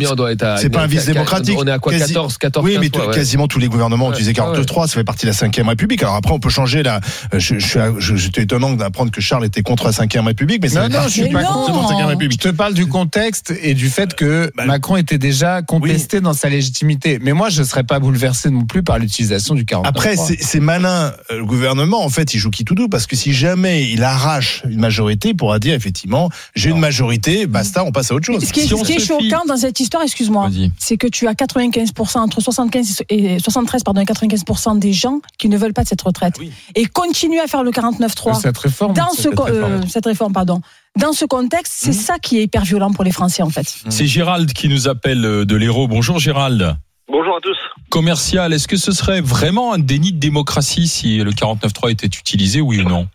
c'est 0.57 0.69
pas 0.69 0.81
un 0.83 0.87
vice 0.87 1.05
démocratique. 1.05 1.57
On 1.57 1.65
est 1.65 1.71
à 1.71 1.79
quoi 1.79 1.91
Quasi- 1.93 2.13
14, 2.13 2.37
14, 2.37 2.65
oui, 2.65 2.77
mais 2.79 2.89
15 2.89 3.01
fois, 3.01 3.09
ouais. 3.09 3.15
quasiment 3.17 3.47
tous 3.47 3.59
les 3.59 3.67
gouvernements 3.67 4.07
ont 4.07 4.11
utilisé 4.11 4.31
Ouais, 4.39 4.47
49-3. 4.61 4.87
Ça 4.87 4.93
fait 4.95 5.03
partie 5.03 5.25
de 5.25 5.31
la 5.31 5.33
5 5.35 5.55
République. 5.65 6.03
Alors 6.03 6.15
après, 6.15 6.33
on 6.33 6.39
peut 6.39 6.49
changer 6.49 6.83
la. 6.83 6.99
Je, 7.33 7.57
je 7.57 7.79
je- 7.97 8.15
j'étais 8.15 8.43
étonnant 8.43 8.73
d'apprendre 8.73 9.11
que 9.15 9.21
Charles 9.21 9.45
était 9.45 9.61
contre 9.63 9.85
la 9.85 9.91
5 9.93 10.13
République, 10.25 10.61
mais 10.61 10.69
ça 10.69 10.87
Non, 10.87 10.99
non, 10.99 11.03
je 11.05 11.09
suis 11.09 11.29
pas 11.29 11.41
non. 11.43 11.49
contre. 11.49 11.87
de 11.87 11.93
la 11.93 11.99
5 11.99 12.07
République. 12.07 12.41
Je 12.43 12.49
te 12.49 12.53
parle 12.55 12.73
du 12.73 12.85
contexte 12.87 13.53
et 13.61 13.73
du 13.73 13.89
fait 13.89 14.13
que 14.13 14.51
Bah, 14.55 14.65
Macron 14.65 14.97
était 14.97 15.17
déjà 15.17 15.61
contesté 15.61 16.21
dans 16.21 16.33
sa 16.33 16.49
légitimité. 16.49 17.19
Mais 17.21 17.33
moi, 17.33 17.49
je 17.49 17.61
ne 17.61 17.65
serais 17.65 17.83
pas 17.83 17.99
bouleversé 17.99 18.49
non 18.49 18.65
plus 18.65 18.83
par 18.83 18.99
l'utilisation 18.99 19.55
du 19.55 19.65
49. 19.65 19.89
Après, 19.89 20.15
c'est 20.17 20.41
c'est 20.41 20.59
malin. 20.59 21.13
euh, 21.31 21.37
Le 21.37 21.45
gouvernement, 21.45 22.03
en 22.03 22.09
fait, 22.09 22.33
il 22.33 22.39
joue 22.39 22.49
qui 22.51 22.65
tout 22.65 22.75
doux 22.75 22.89
parce 22.89 23.07
que 23.07 23.15
si 23.15 23.33
jamais 23.33 23.89
il 23.89 24.03
arrache 24.03 24.63
une 24.69 24.79
majorité, 24.79 25.29
il 25.29 25.35
pourra 25.35 25.59
dire 25.59 25.73
effectivement, 25.73 26.29
j'ai 26.55 26.69
une 26.69 26.79
majorité, 26.79 27.45
basta, 27.47 27.83
on 27.83 27.91
passe 27.91 28.11
à 28.11 28.15
autre 28.15 28.25
chose. 28.25 28.43
Ce 28.45 28.51
qui 28.53 28.59
est, 28.61 28.63
Si 28.63 28.69
ce 28.69 28.83
qui 28.83 28.93
est 28.93 28.99
choquant 28.99 29.43
dans 29.47 29.57
cette 29.57 29.79
histoire, 29.79 30.03
excuse-moi, 30.03 30.49
Vas-y. 30.49 30.71
c'est 30.77 30.97
que 30.97 31.07
tu 31.07 31.27
as 31.27 31.33
95%, 31.33 32.17
entre 32.19 32.41
75 32.41 33.03
et 33.09 33.39
73, 33.39 33.83
pardon, 33.83 34.01
et 34.01 34.05
95% 34.05 34.79
des 34.79 34.93
gens 34.93 35.19
qui 35.37 35.49
ne 35.49 35.57
veulent 35.57 35.73
pas 35.73 35.83
de 35.83 35.87
cette 35.87 36.01
retraite. 36.01 36.35
Oui. 36.39 36.51
Et 36.75 36.85
continuent 36.85 37.39
à 37.43 37.47
faire 37.47 37.63
le 37.63 37.71
49-3 37.71 38.41
cette 38.41 38.57
réforme. 38.57 38.93
dans 38.93 39.04
cette 39.11 39.23
ce, 39.35 39.41
réforme. 39.41 39.71
euh, 39.71 39.81
cette 39.87 40.05
réforme, 40.05 40.33
pardon. 40.33 40.61
Dans 40.99 41.13
ce 41.13 41.25
contexte, 41.25 41.73
c'est 41.75 41.93
ça 41.93 42.17
qui 42.19 42.37
est 42.39 42.43
hyper 42.43 42.63
violent 42.63 42.91
pour 42.91 43.03
les 43.03 43.11
Français, 43.11 43.43
en 43.43 43.49
fait. 43.49 43.65
C'est 43.89 44.07
Gérald 44.07 44.51
qui 44.53 44.69
nous 44.69 44.87
appelle 44.87 45.25
euh, 45.25 45.45
de 45.45 45.55
l'Hérault. 45.55 45.87
Bonjour 45.87 46.19
Gérald. 46.19 46.77
Bonjour 47.11 47.37
à 47.37 47.39
tous. 47.41 47.57
Commercial, 47.89 48.51
est-ce 48.53 48.67
que 48.67 48.77
ce 48.77 48.91
serait 48.91 49.21
vraiment 49.21 49.73
un 49.73 49.77
déni 49.79 50.11
de 50.11 50.17
démocratie 50.19 50.87
si 50.87 51.17
le 51.17 51.31
49.3 51.31 51.91
était 51.91 52.07
utilisé, 52.07 52.61
oui 52.61 52.81
ou 52.81 52.89
non? 52.89 53.07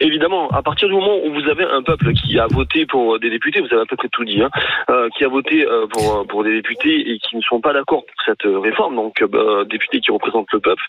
Évidemment, 0.00 0.48
à 0.50 0.62
partir 0.62 0.88
du 0.88 0.94
moment 0.94 1.18
où 1.24 1.32
vous 1.32 1.48
avez 1.48 1.64
un 1.64 1.82
peuple 1.82 2.12
qui 2.12 2.38
a 2.38 2.46
voté 2.46 2.86
pour 2.86 3.18
des 3.18 3.30
députés, 3.30 3.60
vous 3.60 3.72
avez 3.72 3.82
à 3.82 3.86
peu 3.86 3.96
près 3.96 4.08
tout 4.08 4.24
dit, 4.24 4.40
hein, 4.42 4.50
euh, 4.90 5.08
qui 5.16 5.24
a 5.24 5.28
voté 5.28 5.66
euh, 5.66 5.86
pour, 5.86 6.26
pour 6.28 6.44
des 6.44 6.52
députés 6.52 7.10
et 7.10 7.18
qui 7.18 7.36
ne 7.36 7.42
sont 7.42 7.60
pas 7.60 7.72
d'accord 7.72 8.04
pour 8.04 8.24
cette 8.24 8.46
euh, 8.46 8.58
réforme, 8.58 8.96
donc 8.96 9.20
euh, 9.22 9.26
bah, 9.26 9.64
députés 9.64 10.00
qui 10.00 10.10
représentent 10.12 10.52
le 10.52 10.60
peuple, 10.60 10.82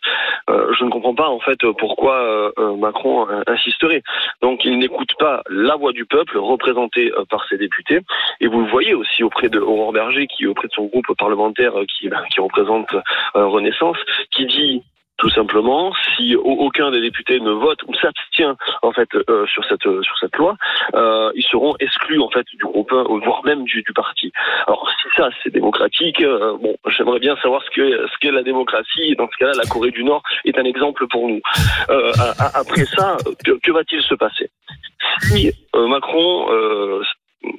euh, 0.49 0.71
je 0.77 0.83
ne 0.85 0.89
comprends 0.89 1.15
pas 1.15 1.29
en 1.29 1.39
fait 1.39 1.59
pourquoi 1.77 2.15
euh, 2.15 2.51
euh, 2.59 2.75
Macron 2.75 3.27
euh, 3.29 3.41
insisterait. 3.47 4.03
Donc 4.41 4.63
il 4.65 4.77
n'écoute 4.77 5.13
pas 5.17 5.41
la 5.49 5.75
voix 5.75 5.91
du 5.91 6.05
peuple 6.05 6.37
représentée 6.37 7.11
euh, 7.17 7.25
par 7.29 7.47
ses 7.47 7.57
députés, 7.57 7.99
et 8.41 8.47
vous 8.47 8.61
le 8.61 8.69
voyez 8.69 8.93
aussi 8.93 9.23
auprès 9.23 9.49
de 9.49 9.59
Aurore 9.59 9.93
Berger, 9.93 10.27
qui 10.27 10.45
auprès 10.45 10.67
de 10.67 10.73
son 10.73 10.85
groupe 10.85 11.07
parlementaire 11.17 11.77
euh, 11.77 11.85
qui, 11.85 12.09
qui 12.31 12.39
représente 12.39 12.93
euh, 13.35 13.45
Renaissance, 13.47 13.97
qui 14.31 14.45
dit 14.45 14.83
tout 15.19 15.29
simplement, 15.29 15.93
si 16.15 16.35
au- 16.35 16.57
aucun 16.65 16.91
des 16.91 17.01
députés 17.01 17.39
ne 17.39 17.51
vote 17.51 17.79
ou 17.87 17.93
s'abstient 17.95 18.55
en 18.81 18.91
fait 18.91 19.09
euh, 19.15 19.45
sur 19.47 19.63
cette 19.65 19.87
sur 20.01 20.17
cette 20.19 20.35
loi, 20.37 20.55
euh, 20.95 21.31
ils 21.35 21.43
seront 21.43 21.75
exclus 21.79 22.19
en 22.19 22.29
fait 22.29 22.45
du 22.53 22.63
groupe, 22.65 22.91
voire 22.91 23.41
même 23.45 23.63
du, 23.65 23.83
du 23.83 23.93
parti. 23.93 24.31
Alors 24.67 24.89
si 25.01 25.07
ça 25.15 25.29
c'est 25.43 25.51
démocratique, 25.53 26.21
euh, 26.21 26.57
bon, 26.57 26.75
j'aimerais 26.87 27.19
bien 27.19 27.35
savoir 27.37 27.61
ce 27.63 27.69
que 27.69 28.07
ce 28.07 28.17
qu'est 28.19 28.31
la 28.31 28.43
démocratie. 28.43 29.15
Dans 29.17 29.27
ce 29.31 29.37
cas-là, 29.37 29.53
la 29.57 29.69
Corée 29.69 29.91
du 29.91 30.03
Nord 30.03 30.23
est 30.45 30.57
un 30.57 30.63
exemple 30.63 31.05
pour 31.07 31.27
nous. 31.27 31.41
Euh, 31.89 32.11
après 32.55 32.85
ça, 32.85 33.17
que, 33.45 33.51
que 33.61 33.71
va-t-il 33.71 34.01
se 34.01 34.15
passer? 34.15 34.49
Si 35.21 35.51
euh, 35.75 35.87
Macron 35.87 36.47
euh, 36.51 37.01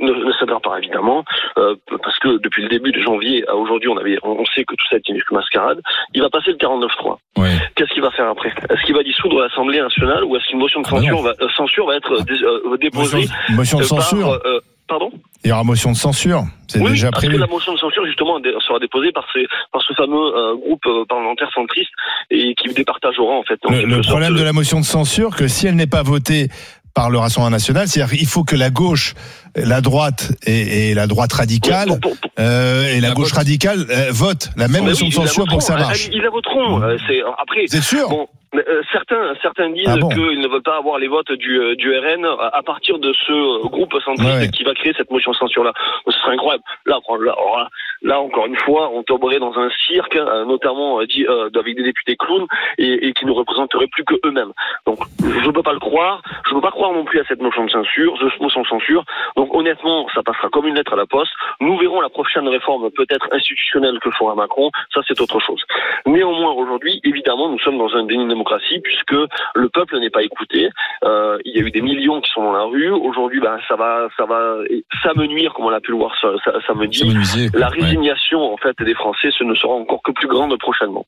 ne, 0.01 0.13
ne 0.13 0.33
s'adhère 0.33 0.61
pas 0.61 0.79
évidemment, 0.79 1.25
euh, 1.59 1.75
parce 2.03 2.19
que 2.19 2.39
depuis 2.43 2.63
le 2.63 2.69
début 2.69 2.93
de 2.93 3.01
janvier 3.01 3.47
à 3.49 3.55
aujourd'hui, 3.57 3.89
on 3.89 3.97
avait, 3.97 4.19
on 4.23 4.45
sait 4.55 4.65
que 4.65 4.75
tout 4.75 4.87
ça 4.91 4.97
est 4.97 5.09
une 5.09 5.21
mascarade. 5.33 5.81
Il 6.15 6.21
va 6.23 6.29
passer 6.31 6.51
le 6.51 6.57
49-3 6.59 7.17
Oui. 7.39 7.49
qu'est-ce 7.77 7.91
qu'il 7.93 8.03
va 8.03 8.11
faire 8.11 8.29
après? 8.29 8.51
Est-ce 8.71 8.83
qu'il 8.85 8.95
va 8.95 9.03
dissoudre 9.03 9.41
l'Assemblée 9.41 9.81
nationale 9.81 10.25
ou 10.25 10.37
est-ce 10.37 10.47
qu'une 10.49 10.59
motion 10.59 10.81
de 10.83 10.87
Ah 10.89 10.93
bah 10.93 11.01
censure 11.01 11.23
va, 11.23 11.31
euh, 11.41 11.49
censure 11.57 11.87
va 11.87 11.97
être 11.97 12.13
euh, 12.13 12.77
dé- 12.77 12.79
déposée 12.91 13.27
Motion, 13.51 13.79
motion 13.79 13.79
de 13.79 13.85
euh, 13.85 13.89
par, 13.89 14.03
censure. 14.03 14.33
euh, 14.45 14.61
Pardon? 14.89 15.13
Il 15.45 15.51
y 15.51 15.53
aura 15.53 15.63
motion 15.63 15.93
de 15.93 15.97
censure. 15.97 16.43
C'est 16.67 16.81
Oui, 16.81 16.91
déjà 16.91 17.11
parce 17.13 17.23
prévu. 17.23 17.37
que 17.37 17.41
la 17.41 17.47
motion 17.47 17.73
de 17.73 17.79
censure 17.79 18.05
justement 18.07 18.39
sera 18.67 18.79
déposée 18.81 19.13
par, 19.13 19.25
ces, 19.33 19.47
par 19.73 19.81
ce 19.83 19.95
fameux 19.95 20.37
euh, 20.37 20.57
groupe 20.57 20.83
parlementaire 21.09 21.49
centriste 21.55 21.91
et 22.31 22.55
qui 22.57 22.75
départagera 22.75 23.25
en 23.33 23.45
fait. 23.45 23.59
en 23.67 23.71
Le, 23.71 23.85
le 23.85 24.01
problème 24.03 24.35
de 24.35 24.43
la 24.43 24.53
motion 24.53 24.81
de 24.81 24.85
censure, 24.85 25.35
que 25.37 25.47
si 25.47 25.69
elle 25.69 25.77
n'est 25.77 25.87
pas 25.87 26.03
votée 26.03 26.49
par 26.95 27.11
le 27.11 27.19
Rassemblement 27.19 27.51
national, 27.51 27.89
c'est-à-dire 27.89 28.17
qu'il 28.19 28.27
faut 28.27 28.45
que 28.45 28.57
la 28.57 28.71
gauche, 28.71 29.15
la 29.57 29.81
droite 29.81 30.33
et, 30.47 30.91
et 30.91 30.95
la 30.95 31.07
droite 31.07 31.33
radicale 31.33 31.89
Pour- 31.89 32.01
pour- 32.01 32.17
pour- 32.17 32.31
euh, 32.39 32.85
et 32.95 33.01
la 33.01 33.09
La 33.09 33.15
gauche 33.15 33.29
vote. 33.29 33.39
radicale 33.39 33.87
euh, 33.91 34.09
votent 34.11 34.51
la 34.57 34.69
même 34.69 34.85
motion 34.85 35.07
oui, 35.07 35.11
de 35.11 35.15
censure 35.15 35.47
pour 35.47 35.59
que 35.59 35.65
ça 35.65 35.75
voteront. 35.75 35.89
marche. 35.89 36.09
Ah, 36.09 36.13
Ils 36.15 36.23
la 36.23 36.31
voteront. 36.31 36.83
euh, 36.83 36.97
c'est- 37.09 37.21
Après, 37.41 37.65
Vous 37.69 37.77
êtes 37.77 37.83
sûr? 37.83 38.09
Bon, 38.09 38.27
euh, 38.55 38.83
certains, 38.93 39.35
certains 39.43 39.71
disent 39.71 39.87
Ah 39.89 39.97
bon 39.97 40.09
qu'ils 40.09 40.41
ne 40.41 40.49
veulent 40.49 40.63
pas 40.63 40.77
avoir 40.77 40.99
les 40.99 41.09
votes 41.09 41.31
du, 41.33 41.59
euh, 41.61 41.77
du 41.77 41.97
RN 41.97 42.25
à, 42.25 42.63
partir 42.63 42.99
de 42.99 43.13
ce 43.27 43.33
euh, 43.33 43.69
groupe 43.69 43.93
centriste 44.05 44.31
Ouais. 44.31 44.49
qui 44.49 44.65
va 44.65 44.75
créer 44.75 44.93
cette 44.97 45.11
motion 45.11 45.31
de 45.33 45.37
censure-là. 45.37 45.73
Ce 46.07 46.19
serait 46.19 46.33
incroyable. 46.33 46.63
Là, 46.87 46.99
là, 47.09 47.33
alors 47.33 47.57
là, 47.59 47.69
là, 48.03 48.21
encore 48.21 48.47
une 48.47 48.57
fois, 48.59 48.91
on 48.93 49.03
tomberait 49.03 49.39
dans 49.39 49.57
un 49.59 49.69
cirque, 49.87 50.17
euh, 50.17 50.45
notamment 50.45 51.01
euh, 51.01 51.07
dit, 51.07 51.27
euh, 51.27 51.49
avec 51.55 51.77
des 51.77 51.83
députés 51.83 52.17
clowns 52.17 52.47
et, 52.79 53.09
et 53.09 53.13
qui 53.13 53.27
ne 53.27 53.33
représenteraient 53.33 53.89
plus 53.89 54.05
que 54.05 54.15
eux-mêmes. 54.25 54.53
Donc, 54.87 54.99
je 55.21 55.47
ne 55.47 55.53
peux 55.53 55.63
pas 55.63 55.73
le 55.73 55.79
croire. 55.79 56.23
Je 56.47 56.51
ne 56.51 56.55
peux 56.57 56.63
pas 56.63 56.71
croire 56.71 56.93
non 56.93 57.05
plus 57.05 57.21
à 57.21 57.25
cette 57.25 57.41
motion 57.41 57.65
de 57.65 57.71
censure, 57.71 58.17
cette 58.19 58.41
motion 58.41 58.63
de 58.63 58.67
censure. 58.67 59.05
Donc, 59.37 59.55
honnêtement, 59.55 60.07
ça 60.15 60.23
passera 60.23 60.49
comme 60.49 60.67
une 60.67 60.75
lettre 60.75 60.93
à 60.95 60.97
la 60.97 61.07
poste. 61.07 61.33
Nous 61.61 61.77
verrons 61.79 62.01
la 62.01 62.09
prochaine 62.09 62.49
réforme, 62.49 62.91
peut-être 62.91 63.29
institutionnelle, 63.33 63.99
que 64.01 64.11
fera 64.11 64.35
Macron. 64.35 64.71
Ça, 64.95 65.01
c'est 65.07 65.21
autre 65.21 65.41
chose. 65.41 65.63
Néanmoins, 66.07 66.53
aujourd'hui, 66.53 67.01
évidemment, 67.05 67.49
nous 67.49 67.59
sommes 67.61 67.79
dans 67.79 67.95
un 67.95 68.05
déni 68.05 68.27
de 68.27 68.35
démocratie 68.41 68.81
puisque 68.81 69.15
le 69.55 69.69
peuple 69.69 69.99
n'est 69.99 70.11
pas 70.11 70.23
écouté. 70.23 70.71
Euh, 71.05 71.39
il 71.45 71.57
y 71.57 71.61
a 71.61 71.67
eu 71.67 71.71
des 71.71 71.83
millions 71.83 72.21
qui 72.21 72.31
sont 72.31 72.43
dans 72.43 72.53
la 72.53 72.65
rue. 72.65 72.91
Aujourd'hui, 72.91 73.41
ben, 73.41 73.59
ça 73.69 73.77
va, 73.77 74.09
ça 74.17 74.25
va 74.25 74.57
s'amenuire, 75.03 75.53
comme 75.55 75.67
on 75.67 75.71
a 75.71 75.81
pu 75.81 75.91
le 75.93 75.99
voir, 75.99 76.13
ça, 76.21 76.29
ça, 76.45 76.53
ça 76.67 76.75
me 76.75 76.87
dit. 76.87 76.99
Ça 76.99 77.05
menuisier, 77.07 77.49
quoi. 77.51 77.61
La 77.61 77.71
Ouais. 77.71 77.81
résignation, 77.83 78.41
en 78.53 78.57
fait, 78.57 78.77
des 78.83 78.95
Français, 78.95 79.29
ce 79.37 79.45
ne 79.45 79.55
sera 79.55 79.75
encore 79.75 80.03
que 80.03 80.13
plus 80.13 80.29
grande 80.29 80.57
prochainement. 80.59 81.05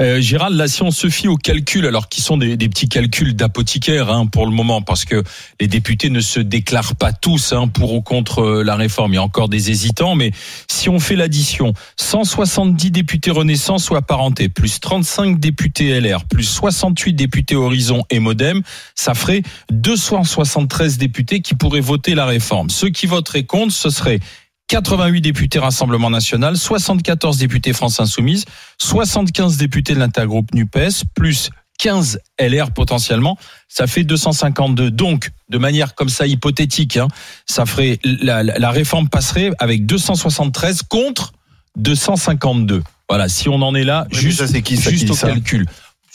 Euh, 0.00 0.20
Gérald, 0.20 0.56
là, 0.56 0.68
si 0.68 0.82
on 0.82 0.90
se 0.90 1.08
fie 1.08 1.28
aux 1.28 1.36
calculs, 1.36 1.86
alors 1.86 2.08
qui 2.08 2.20
sont 2.20 2.36
des, 2.36 2.56
petits 2.56 2.88
calculs 2.88 3.34
d'apothicaire 3.34 4.10
hein, 4.10 4.26
pour 4.26 4.46
le 4.46 4.52
moment, 4.52 4.82
parce 4.82 5.04
que 5.04 5.22
les 5.60 5.66
députés 5.68 6.10
ne 6.10 6.20
se 6.20 6.40
déclarent 6.40 6.96
pas 6.96 7.12
tous 7.12 7.52
hein, 7.52 7.68
pour 7.68 7.94
ou 7.94 8.02
contre 8.02 8.40
euh, 8.40 8.62
la 8.62 8.76
réforme. 8.76 9.12
Il 9.12 9.16
y 9.16 9.18
a 9.18 9.22
encore 9.22 9.48
des 9.48 9.70
hésitants, 9.70 10.14
mais 10.14 10.32
si 10.68 10.88
on 10.88 10.98
fait 10.98 11.16
l'addition, 11.16 11.72
170 11.96 12.90
députés 12.90 13.30
Renaissance 13.30 13.90
ou 13.90 13.96
apparentés, 13.96 14.48
plus 14.48 14.80
35 14.80 15.38
députés 15.38 16.00
LR, 16.00 16.24
plus 16.24 16.44
68 16.44 17.14
députés 17.14 17.56
Horizon 17.56 18.04
et 18.10 18.18
Modem, 18.18 18.62
ça 18.94 19.14
ferait 19.14 19.42
273 19.70 20.98
députés 20.98 21.40
qui 21.40 21.54
pourraient 21.54 21.80
voter 21.80 22.14
la 22.14 22.26
réforme. 22.26 22.70
Ceux 22.70 22.90
qui 22.90 23.06
voteraient 23.06 23.44
contre, 23.44 23.72
ce 23.72 23.90
serait 23.90 24.20
88 24.68 25.20
députés 25.20 25.58
Rassemblement 25.58 26.10
National, 26.10 26.56
74 26.56 27.38
députés 27.38 27.72
France 27.72 28.00
Insoumise, 28.00 28.44
75 28.78 29.56
députés 29.56 29.94
de 29.94 30.00
l'intergroupe 30.00 30.52
NUPES, 30.54 31.04
plus 31.14 31.50
15 31.78 32.18
LR 32.40 32.70
potentiellement, 32.72 33.36
ça 33.68 33.86
fait 33.86 34.02
252. 34.02 34.90
Donc, 34.90 35.30
de 35.50 35.58
manière 35.58 35.94
comme 35.94 36.08
ça 36.08 36.26
hypothétique, 36.26 36.96
hein, 36.96 37.06
ça 37.46 37.66
ferait 37.66 37.98
la, 38.02 38.42
la- 38.42 38.58
la 38.58 38.70
réforme 38.70 39.08
passerait 39.08 39.50
avec 39.58 39.86
273 39.86 40.82
contre 40.88 41.32
252. 41.76 42.82
Voilà, 43.08 43.28
si 43.28 43.48
on 43.48 43.62
en 43.62 43.74
est 43.74 43.84
là, 43.84 44.06
juste, 44.10 44.38
ça, 44.38 44.46
c'est 44.48 44.62
qui, 44.62 44.76
ça, 44.76 44.90
juste 44.90 45.04
qui 45.04 45.12
au 45.12 45.14
ça 45.14 45.28
calcul. 45.28 45.66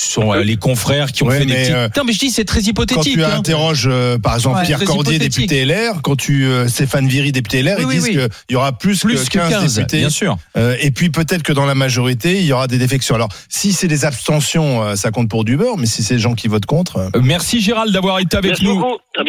Ce 0.03 0.13
sont 0.13 0.34
euh, 0.34 0.41
les 0.43 0.58
confrères 0.58 1.12
qui 1.12 1.22
ont 1.22 1.27
Ouais, 1.27 1.39
fait 1.39 1.46
des 1.46 1.53
petits. 1.53 1.72
euh, 1.74 1.88
non, 1.96 2.03
mais 2.05 2.12
je 2.13 2.17
dis 2.20 2.31
c'est 2.31 2.43
très 2.43 2.62
Quand 2.62 2.67
hypothétique. 2.70 3.13
tu 3.13 3.24
hein. 3.24 3.36
interroges, 3.38 3.88
euh, 3.88 4.17
par 4.17 4.34
exemple, 4.36 4.58
Ouais. 4.58 4.65
Pierre 4.65 4.84
Cordier, 4.84 5.20
député 5.20 5.63
LR, 5.63 6.01
quand 6.01 6.15
tu 6.15 6.46
euh, 6.46 6.67
Stéphane 6.67 7.08
Viry, 7.08 7.31
député 7.31 7.62
LR, 7.62 7.75
Oui, 7.77 7.84
ils 7.84 7.86
oui, 7.88 7.96
disent 7.96 8.03
oui. 8.05 8.12
qu'il 8.13 8.29
y 8.50 8.55
aura 8.55 8.72
plus, 8.72 9.00
plus 9.01 9.29
que 9.29 9.38
15, 9.38 9.75
députés. 9.75 10.00
bien 10.00 10.10
sûr. 10.10 10.38
Euh, 10.58 10.75
et 10.81 10.89
puis 10.89 11.12
peut-être 11.12 11.43
que 11.43 11.53
dans 11.53 11.65
la 11.67 11.75
majorité, 11.75 12.39
il 12.39 12.46
y 12.46 12.51
aura 12.51 12.67
des 12.67 12.79
défections. 12.79 13.13
Alors, 13.13 13.29
si 13.48 13.74
c'est 13.74 13.88
des 13.88 14.03
abstentions, 14.03 14.81
euh, 14.84 14.96
ça 14.96 15.12
compte 15.12 15.29
pour 15.29 15.46
du 15.46 15.55
beurre, 15.55 15.77
mais 15.77 15.86
si 15.86 16.01
c'est 16.01 16.15
les 16.15 16.20
gens 16.20 16.34
qui 16.34 16.48
votent 16.48 16.65
contre. 16.65 16.98
euh, 16.98 17.10
Euh, 17.15 17.22
Merci 17.22 17.62
Gérald 17.62 17.93
d'avoir 17.93 18.17
été 18.20 18.38
avec 18.38 18.51
Merci 18.51 18.63
nous. 18.65 18.79
beaucoup. 18.79 18.98
À 19.17 19.24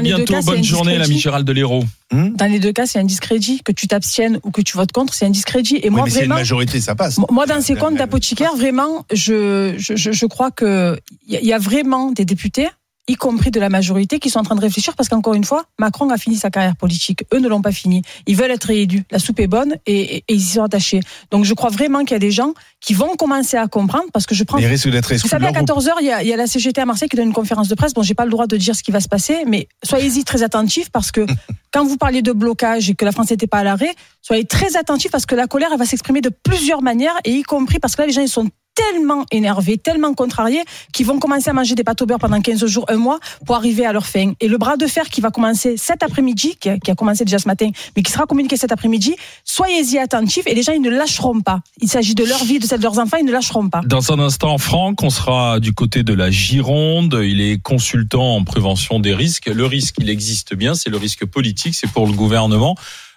bientôt. 0.00 0.34
À, 0.34 0.40
cas, 0.40 0.42
bonne 0.42 0.62
journée, 0.64 0.98
l'ami. 0.98 1.18
Gérald 1.18 1.46
de 1.46 1.52
l'Hérault. 1.52 1.84
Hmm 2.12 2.30
Dans 2.36 2.46
les 2.46 2.58
deux 2.58 2.72
cas, 2.72 2.86
c'est 2.86 2.98
un 2.98 3.04
discrédit. 3.04 3.60
Que 3.64 3.72
tu 3.72 3.86
t'abstiennes 3.88 4.38
ou 4.44 4.50
que 4.50 4.62
tu 4.62 4.76
votes 4.76 4.92
contre, 4.92 5.12
c'est 5.14 5.26
un 5.26 5.30
discrédit. 5.30 5.76
Et 5.82 5.88
Oui, 5.88 5.90
moi, 5.90 6.04
mais 6.04 6.10
c'est 6.10 6.16
une 6.20 6.24
vraiment, 6.26 6.34
majorité, 6.36 6.80
ça 6.80 6.94
passe. 6.94 7.18
moi, 7.30 7.46
dans 7.46 7.60
ces 7.60 7.74
comptes 7.74 7.96
d'apothicaire, 7.96 8.54
vraiment, 8.56 9.04
je, 9.12 9.74
je, 9.78 9.94
je 9.96 10.12
je 10.12 10.26
crois 10.26 10.50
que 10.50 10.98
il 11.26 11.34
y 11.34 11.36
a- 11.36 11.40
il 11.40 11.46
y 11.46 11.52
a 11.52 11.58
vraiment 11.58 12.10
des 12.12 12.24
députés, 12.24 12.68
y 13.08 13.14
compris 13.16 13.50
de 13.50 13.58
la 13.58 13.68
majorité, 13.70 14.18
qui 14.18 14.28
sont 14.30 14.38
en 14.38 14.42
train 14.42 14.54
de 14.54 14.60
réfléchir 14.60 14.94
parce 14.94 15.08
qu'encore 15.08 15.34
une 15.34 15.44
fois, 15.44 15.64
Macron 15.78 16.10
a 16.10 16.18
fini 16.18 16.36
sa 16.36 16.50
carrière 16.50 16.76
politique. 16.76 17.24
Eux 17.32 17.38
ne 17.38 17.48
l'ont 17.48 17.62
pas 17.62 17.72
fini. 17.72 18.02
Ils 18.26 18.36
veulent 18.36 18.50
être 18.50 18.64
réélus. 18.64 19.04
La 19.10 19.18
soupe 19.18 19.40
est 19.40 19.46
bonne 19.46 19.76
et, 19.86 20.00
et- 20.00 20.16
et 20.28 20.34
ils 20.34 20.36
y 20.40 20.42
sont 20.42 20.62
attachés. 20.62 21.00
Donc, 21.30 21.44
je 21.44 21.54
crois 21.54 21.70
vraiment 21.70 22.00
qu'il 22.00 22.12
y 22.12 22.14
a 22.16 22.18
des 22.18 22.30
gens 22.30 22.52
qui 22.80 22.92
vont 22.94 23.16
commencer 23.16 23.56
à 23.56 23.66
comprendre 23.66 24.04
parce 24.12 24.26
que 24.26 24.34
je 24.34 24.44
prends 24.44 24.58
Ils 24.58 24.66
risquent 24.66 24.88
d'être 24.90 25.12
vous 25.14 25.26
savez, 25.28 25.46
à 25.46 25.50
leur 25.52 25.64
groupe. 25.64 25.68
14h, 25.78 25.92
il 26.00 26.06
y 26.06 26.10
a, 26.12 26.22
il 26.22 26.28
y 26.28 26.32
a 26.32 26.36
la 26.36 26.46
CGT 26.46 26.80
à 26.80 26.86
Marseille 26.86 27.08
qui 27.08 27.16
donne 27.16 27.28
une 27.28 27.32
conférence 27.32 27.68
de 27.68 27.74
presse. 27.74 27.94
Bon, 27.94 28.02
j'ai 28.02 28.14
pas 28.14 28.24
le 28.26 28.30
droit 28.30 28.46
de 28.46 28.56
dire 28.56 28.76
ce 28.76 28.82
qui 28.82 28.90
va 28.90 29.00
se 29.00 29.08
passer, 29.08 29.44
mais 29.46 29.68
soyez-y 29.82 30.22
très 30.24 30.42
attentifs 30.42 30.90
parce 30.90 31.10
que 31.10 31.24
quand 31.72 31.84
vous 31.84 31.96
parliez 31.96 32.22
de 32.22 32.32
blocage 32.32 32.90
et 32.90 32.94
que 32.94 33.04
la 33.04 33.12
France 33.12 33.30
n'était 33.30 33.46
pas 33.46 33.58
à 33.58 33.64
l'arrêt, 33.64 33.94
soyez 34.22 34.44
très 34.44 34.76
attentifs 34.76 35.10
parce 35.10 35.26
que 35.26 35.34
la 35.34 35.46
colère, 35.46 35.70
elle 35.72 35.78
va 35.78 35.86
s'exprimer 35.86 36.20
de 36.20 36.30
plusieurs 36.30 36.82
manières 36.82 37.14
et 37.24 37.32
y 37.32 37.42
compris 37.42 37.78
parce 37.78 37.96
que 37.96 38.02
là, 38.02 38.06
les 38.06 38.12
gens, 38.12 38.22
ils 38.22 38.28
sont 38.28 38.48
tellement 38.78 39.24
énervés, 39.32 39.76
tellement 39.76 40.14
contrariés 40.14 40.62
qu'ils 40.92 41.06
vont 41.06 41.18
commencer 41.18 41.50
à 41.50 41.52
manger 41.52 41.74
des 41.74 41.84
pâtes 41.84 42.00
au 42.02 42.06
beurre 42.06 42.18
pendant 42.18 42.40
15 42.40 42.64
jours, 42.66 42.84
un 42.88 42.96
mois 42.96 43.18
pour 43.44 43.56
arriver 43.56 43.84
à 43.84 43.92
leur 43.92 44.06
fin. 44.06 44.32
Et 44.40 44.48
le 44.48 44.56
bras 44.56 44.76
de 44.76 44.86
fer 44.86 45.08
qui 45.08 45.20
va 45.20 45.30
commencer 45.30 45.76
cet 45.76 46.02
après-midi, 46.02 46.56
qui 46.60 46.68
a, 46.70 46.94
commencé 46.94 47.24
déjà 47.24 47.38
ce 47.38 47.48
matin, 47.48 47.70
mais 47.96 48.02
qui 48.02 48.12
sera 48.12 48.26
communiqué 48.26 48.56
cet 48.56 48.70
après-midi, 48.70 49.16
soyez-y 49.44 49.98
attentifs 49.98 50.46
et 50.46 50.54
les 50.54 50.62
gens, 50.62 50.72
ils 50.72 50.82
ne 50.82 50.90
lâcheront 50.90 51.40
pas. 51.40 51.60
Il 51.80 51.88
s'agit 51.88 52.14
de 52.14 52.24
leur 52.24 52.44
vie, 52.44 52.58
de 52.58 52.66
celle 52.66 52.78
de 52.78 52.84
leurs 52.84 52.98
enfants, 52.98 53.16
ils 53.18 53.26
ne 53.26 53.32
lâcheront 53.32 53.68
pas. 53.68 53.80
Dans 53.84 54.12
un 54.12 54.18
instant, 54.20 54.58
Franck, 54.58 55.02
on 55.02 55.10
sera 55.10 55.58
du 55.58 55.72
côté 55.72 56.02
de 56.02 56.14
la 56.14 56.30
Gironde. 56.30 57.18
Il 57.22 57.40
est 57.40 57.60
consultant 57.60 58.36
en 58.36 58.44
prévention 58.44 59.00
des 59.00 59.14
risques. 59.14 59.46
Le 59.46 59.66
risque, 59.66 59.96
il 59.98 60.08
existe 60.08 60.54
bien, 60.54 60.74
c'est 60.74 60.90
le 60.90 60.98
risque 60.98 61.24
politique, 61.24 61.74
c'est 61.74 61.90
pour 61.90 62.06
le 62.06 62.12
gouvernement. 62.12 62.76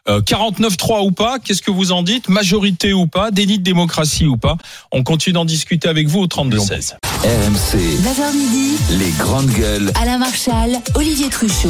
Euh, 0.10 0.20
49-3 0.22 1.06
ou 1.06 1.12
pas, 1.12 1.38
qu'est-ce 1.38 1.62
que 1.62 1.70
vous 1.70 1.92
en 1.92 2.02
dites 2.02 2.28
Majorité 2.28 2.92
ou 2.92 3.06
pas 3.06 3.30
Déni 3.30 3.60
de 3.60 3.64
démocratie 3.64 4.26
ou 4.26 4.36
pas 4.36 4.58
On 4.92 5.04
continue 5.04 5.34
d'en 5.34 5.46
discuter 5.46 5.88
avec 5.88 6.08
vous 6.08 6.22
au 6.22 6.26
32-16. 6.26 6.96
RMC, 7.24 7.78
9h 7.78 8.36
midi, 8.36 8.78
les 8.98 9.12
grandes 9.12 9.52
gueules. 9.52 9.92
Alain 10.02 10.18
Marchal, 10.18 10.80
Olivier 10.96 11.30
Truchot. 11.30 11.70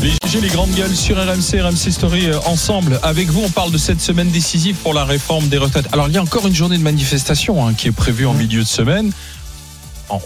Les 0.00 0.12
GG, 0.24 0.40
les 0.42 0.48
grandes 0.48 0.70
gueules 0.70 0.94
sur 0.94 1.16
RMC, 1.16 1.60
RMC 1.60 1.90
Story 1.90 2.26
euh, 2.26 2.38
ensemble. 2.46 3.00
Avec 3.02 3.28
vous, 3.28 3.42
on 3.44 3.50
parle 3.50 3.72
de 3.72 3.78
cette 3.78 4.00
semaine 4.00 4.30
décisive 4.30 4.76
pour 4.76 4.94
la 4.94 5.04
réforme 5.04 5.48
des 5.48 5.58
retraites. 5.58 5.88
Alors, 5.92 6.08
il 6.08 6.14
y 6.14 6.18
a 6.18 6.22
encore 6.22 6.46
une 6.46 6.54
journée 6.54 6.78
de 6.78 6.82
manifestation 6.84 7.66
hein, 7.66 7.74
qui 7.74 7.88
est 7.88 7.92
prévue 7.92 8.26
en 8.26 8.32
milieu 8.32 8.60
de 8.60 8.68
semaine. 8.68 9.12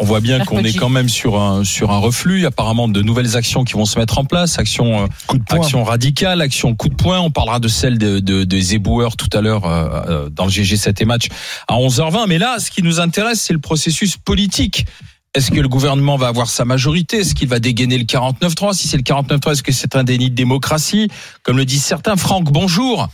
On 0.00 0.04
voit 0.04 0.20
bien 0.20 0.44
qu'on 0.44 0.60
est 0.64 0.72
quand 0.72 0.88
même 0.88 1.08
sur 1.08 1.40
un 1.40 1.62
sur 1.64 1.90
un 1.90 1.98
reflux. 1.98 2.46
Apparemment, 2.46 2.88
de 2.88 3.02
nouvelles 3.02 3.36
actions 3.36 3.64
qui 3.64 3.74
vont 3.74 3.84
se 3.84 3.98
mettre 3.98 4.18
en 4.18 4.24
place, 4.24 4.58
actions 4.58 5.04
euh, 5.04 5.06
Coup 5.26 5.38
de 5.38 5.44
poing. 5.44 5.58
action 5.60 5.84
radicale, 5.84 6.40
action 6.40 6.74
coup 6.74 6.88
de 6.88 6.94
poing. 6.94 7.20
On 7.20 7.30
parlera 7.30 7.58
de 7.60 7.68
celle 7.68 7.98
de, 7.98 8.18
de, 8.20 8.44
des 8.44 8.74
éboueurs 8.74 9.16
tout 9.16 9.28
à 9.36 9.40
l'heure 9.40 9.66
euh, 9.66 9.88
euh, 10.08 10.28
dans 10.30 10.44
le 10.44 10.50
GG 10.50 10.76
7 10.76 11.00
et 11.00 11.04
match 11.04 11.26
à 11.68 11.74
11h20. 11.74 12.26
Mais 12.28 12.38
là, 12.38 12.56
ce 12.58 12.70
qui 12.70 12.82
nous 12.82 13.00
intéresse, 13.00 13.40
c'est 13.40 13.52
le 13.52 13.58
processus 13.60 14.16
politique. 14.16 14.86
Est-ce 15.34 15.50
que 15.50 15.60
le 15.60 15.68
gouvernement 15.68 16.16
va 16.16 16.28
avoir 16.28 16.48
sa 16.48 16.64
majorité? 16.64 17.18
Est-ce 17.18 17.34
qu'il 17.34 17.48
va 17.48 17.58
dégainer 17.58 17.98
le 17.98 18.04
49-3 18.04 18.72
Si 18.72 18.86
c'est 18.88 18.96
le 18.96 19.02
49-3, 19.02 19.52
est-ce 19.52 19.62
que 19.64 19.72
c'est 19.72 19.96
un 19.96 20.04
déni 20.04 20.30
de 20.30 20.34
démocratie? 20.36 21.08
Comme 21.42 21.56
le 21.56 21.64
disent 21.64 21.84
certains. 21.84 22.16
Franck, 22.16 22.44
bonjour. 22.52 23.08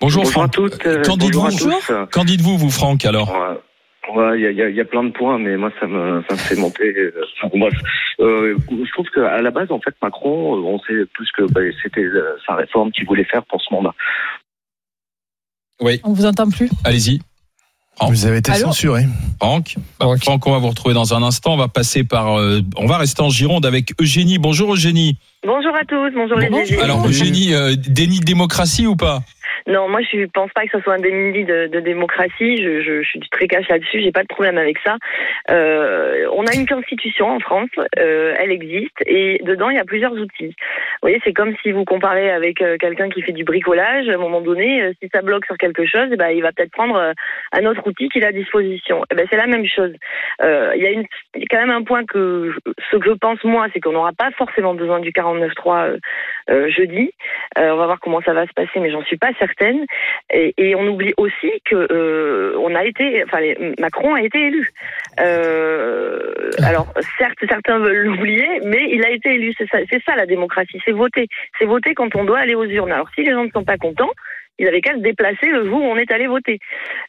Bonjour, 0.00 0.22
Bonjour 0.22 0.28
à 0.28 0.30
Franck. 0.46 0.52
toutes. 0.52 0.86
euh, 0.86 1.02
Qu'en 1.02 1.16
bonjour 1.16 1.46
à 1.46 1.50
dites-vous? 1.50 1.72
Qu'en 2.12 2.24
dites-vous, 2.24 2.58
vous, 2.58 2.70
Franck, 2.70 3.04
alors? 3.04 3.34
Ouais. 4.14 4.16
Ouais, 4.16 4.38
il 4.38 4.42
y 4.42 4.46
a, 4.46 4.50
il 4.50 4.56
y, 4.56 4.62
a, 4.62 4.68
il 4.68 4.76
y 4.76 4.80
a 4.80 4.84
plein 4.84 5.04
de 5.04 5.10
points, 5.10 5.38
mais 5.38 5.56
moi 5.56 5.70
ça 5.80 5.86
me 5.86 6.22
ça 6.28 6.34
me 6.34 6.38
fait 6.38 6.56
monter. 6.56 6.94
euh, 6.96 7.12
enfin, 7.42 7.56
bref, 7.58 7.74
euh, 8.20 8.56
je 8.70 8.92
trouve 8.92 9.06
qu'à 9.14 9.40
la 9.42 9.50
base, 9.50 9.70
en 9.70 9.80
fait, 9.80 9.94
Macron, 10.02 10.56
euh, 10.56 10.60
on 10.60 10.78
sait 10.80 11.04
plus 11.12 11.28
que 11.36 11.42
bah, 11.52 11.60
c'était 11.82 12.00
euh, 12.02 12.36
sa 12.46 12.54
réforme 12.54 12.92
qu'il 12.92 13.04
voulait 13.06 13.24
faire 13.24 13.44
pour 13.46 13.60
ce 13.60 13.72
mandat. 13.74 13.94
Oui, 15.80 16.00
On 16.04 16.12
vous 16.12 16.24
entend 16.26 16.48
plus. 16.48 16.70
allez-y. 16.84 17.20
Vous 18.08 18.26
avez 18.26 18.38
été 18.38 18.52
Allô 18.52 18.66
censuré. 18.66 19.04
Franck. 19.40 19.76
Bah, 19.98 20.06
Franck, 20.22 20.46
on 20.46 20.52
va 20.52 20.58
vous 20.58 20.68
retrouver 20.68 20.94
dans 20.94 21.14
un 21.14 21.22
instant. 21.22 21.54
On 21.54 21.56
va 21.56 21.68
passer 21.68 22.04
par. 22.04 22.38
euh, 22.38 22.60
on 22.76 22.84
va 22.86 22.98
rester 22.98 23.22
en 23.22 23.30
Gironde 23.30 23.64
avec 23.64 23.94
Eugénie. 24.00 24.36
Bonjour, 24.38 24.74
Eugénie. 24.74 25.16
Bonjour 25.46 25.74
à 25.74 25.82
tous, 25.84 26.10
bonjour 26.14 26.38
les 26.38 26.50
Bonjour. 26.50 26.66
GG. 26.66 26.82
Alors, 26.82 27.06
Eugénie, 27.06 27.54
euh, 27.54 27.74
déni 27.88 28.20
de 28.20 28.24
démocratie 28.24 28.86
ou 28.86 28.96
pas? 28.96 29.20
Non, 29.66 29.88
moi 29.88 30.00
je 30.02 30.26
pense 30.26 30.52
pas 30.52 30.64
que 30.64 30.70
ce 30.72 30.80
soit 30.80 30.94
un 30.94 30.98
déni 30.98 31.44
de, 31.44 31.66
de 31.66 31.80
démocratie. 31.80 32.56
Je, 32.56 32.80
je, 32.80 33.02
je 33.02 33.08
suis 33.08 33.20
très 33.30 33.46
cash 33.46 33.68
là-dessus. 33.68 34.00
J'ai 34.00 34.12
pas 34.12 34.22
de 34.22 34.28
problème 34.28 34.58
avec 34.58 34.78
ça. 34.84 34.96
Euh, 35.50 36.26
on 36.32 36.44
a 36.46 36.54
une 36.54 36.66
constitution 36.66 37.28
en 37.28 37.40
France, 37.40 37.70
euh, 37.98 38.34
elle 38.38 38.50
existe 38.50 38.96
et 39.06 39.40
dedans 39.44 39.70
il 39.70 39.76
y 39.76 39.80
a 39.80 39.84
plusieurs 39.84 40.12
outils. 40.12 40.54
Vous 40.56 41.02
voyez, 41.02 41.20
c'est 41.24 41.32
comme 41.32 41.54
si 41.62 41.72
vous 41.72 41.84
comparez 41.84 42.30
avec 42.30 42.60
euh, 42.62 42.76
quelqu'un 42.78 43.08
qui 43.08 43.22
fait 43.22 43.32
du 43.32 43.44
bricolage. 43.44 44.08
À 44.08 44.14
un 44.14 44.18
moment 44.18 44.40
donné, 44.40 44.82
euh, 44.82 44.92
si 45.00 45.08
ça 45.12 45.22
bloque 45.22 45.46
sur 45.46 45.56
quelque 45.56 45.86
chose, 45.86 46.08
eh 46.12 46.16
ben, 46.16 46.30
il 46.30 46.42
va 46.42 46.52
peut-être 46.52 46.72
prendre 46.72 46.96
euh, 46.96 47.12
un 47.52 47.66
autre 47.66 47.86
outil 47.86 48.08
qu'il 48.08 48.24
a 48.24 48.28
à 48.28 48.32
disposition. 48.32 49.02
Eh 49.10 49.14
ben, 49.14 49.26
c'est 49.30 49.36
la 49.36 49.46
même 49.46 49.66
chose. 49.66 49.92
Euh, 50.42 50.72
Il 50.76 50.82
y 50.82 50.86
a 50.86 50.90
une, 50.90 51.06
quand 51.50 51.58
même 51.58 51.70
un 51.70 51.82
point 51.82 52.04
que 52.04 52.52
ce 52.90 52.96
que 52.96 53.06
je 53.06 53.12
pense 53.12 53.42
moi, 53.44 53.68
c'est 53.72 53.80
qu'on 53.80 53.92
n'aura 53.92 54.12
pas 54.12 54.30
forcément 54.32 54.74
besoin 54.74 55.00
du 55.00 55.10
49.3 55.10 55.46
euh, 55.46 55.96
euh, 55.96 55.98
jeudi. 56.48 57.10
Euh, 57.58 57.70
on 57.72 57.76
va 57.76 57.86
voir 57.86 58.00
comment 58.00 58.20
ça 58.22 58.32
va 58.32 58.46
se 58.46 58.52
passer, 58.52 58.78
mais 58.80 58.90
j'en 58.90 59.02
suis 59.04 59.16
pas 59.16 59.30
certaine. 59.38 59.84
Et, 60.32 60.54
et 60.58 60.74
on 60.74 60.86
oublie 60.86 61.12
aussi 61.16 61.50
que 61.64 61.88
euh, 61.90 62.56
on 62.58 62.74
a 62.74 62.84
été, 62.84 63.24
enfin, 63.24 63.40
les- 63.40 63.74
Macron 63.78 64.14
a 64.14 64.22
été 64.22 64.38
élu. 64.38 64.70
Euh, 65.20 66.32
alors, 66.62 66.86
certes, 67.18 67.38
certains 67.48 67.78
veulent 67.78 68.06
l'oublier, 68.06 68.48
mais 68.64 68.88
il 68.90 69.04
a 69.04 69.10
été 69.10 69.34
élu. 69.34 69.54
C'est 69.58 69.68
ça, 69.68 69.78
c'est 69.90 70.02
ça 70.04 70.14
la 70.16 70.26
démocratie, 70.26 70.80
c'est 70.84 70.92
voter. 70.92 71.28
C'est 71.58 71.64
voter 71.66 71.94
quand 71.94 72.14
on 72.16 72.24
doit 72.24 72.38
aller 72.38 72.54
aux 72.54 72.64
urnes. 72.64 72.92
Alors, 72.92 73.08
si 73.14 73.22
les 73.22 73.32
gens 73.32 73.44
ne 73.44 73.50
sont 73.50 73.64
pas 73.64 73.76
contents, 73.76 74.10
ils 74.58 74.66
avaient 74.66 74.80
qu'à 74.80 74.94
se 74.94 75.00
déplacer 75.00 75.46
le 75.46 75.66
jour 75.66 75.82
où 75.82 75.84
on 75.84 75.96
est 75.96 76.10
allé 76.10 76.26
voter. 76.26 76.58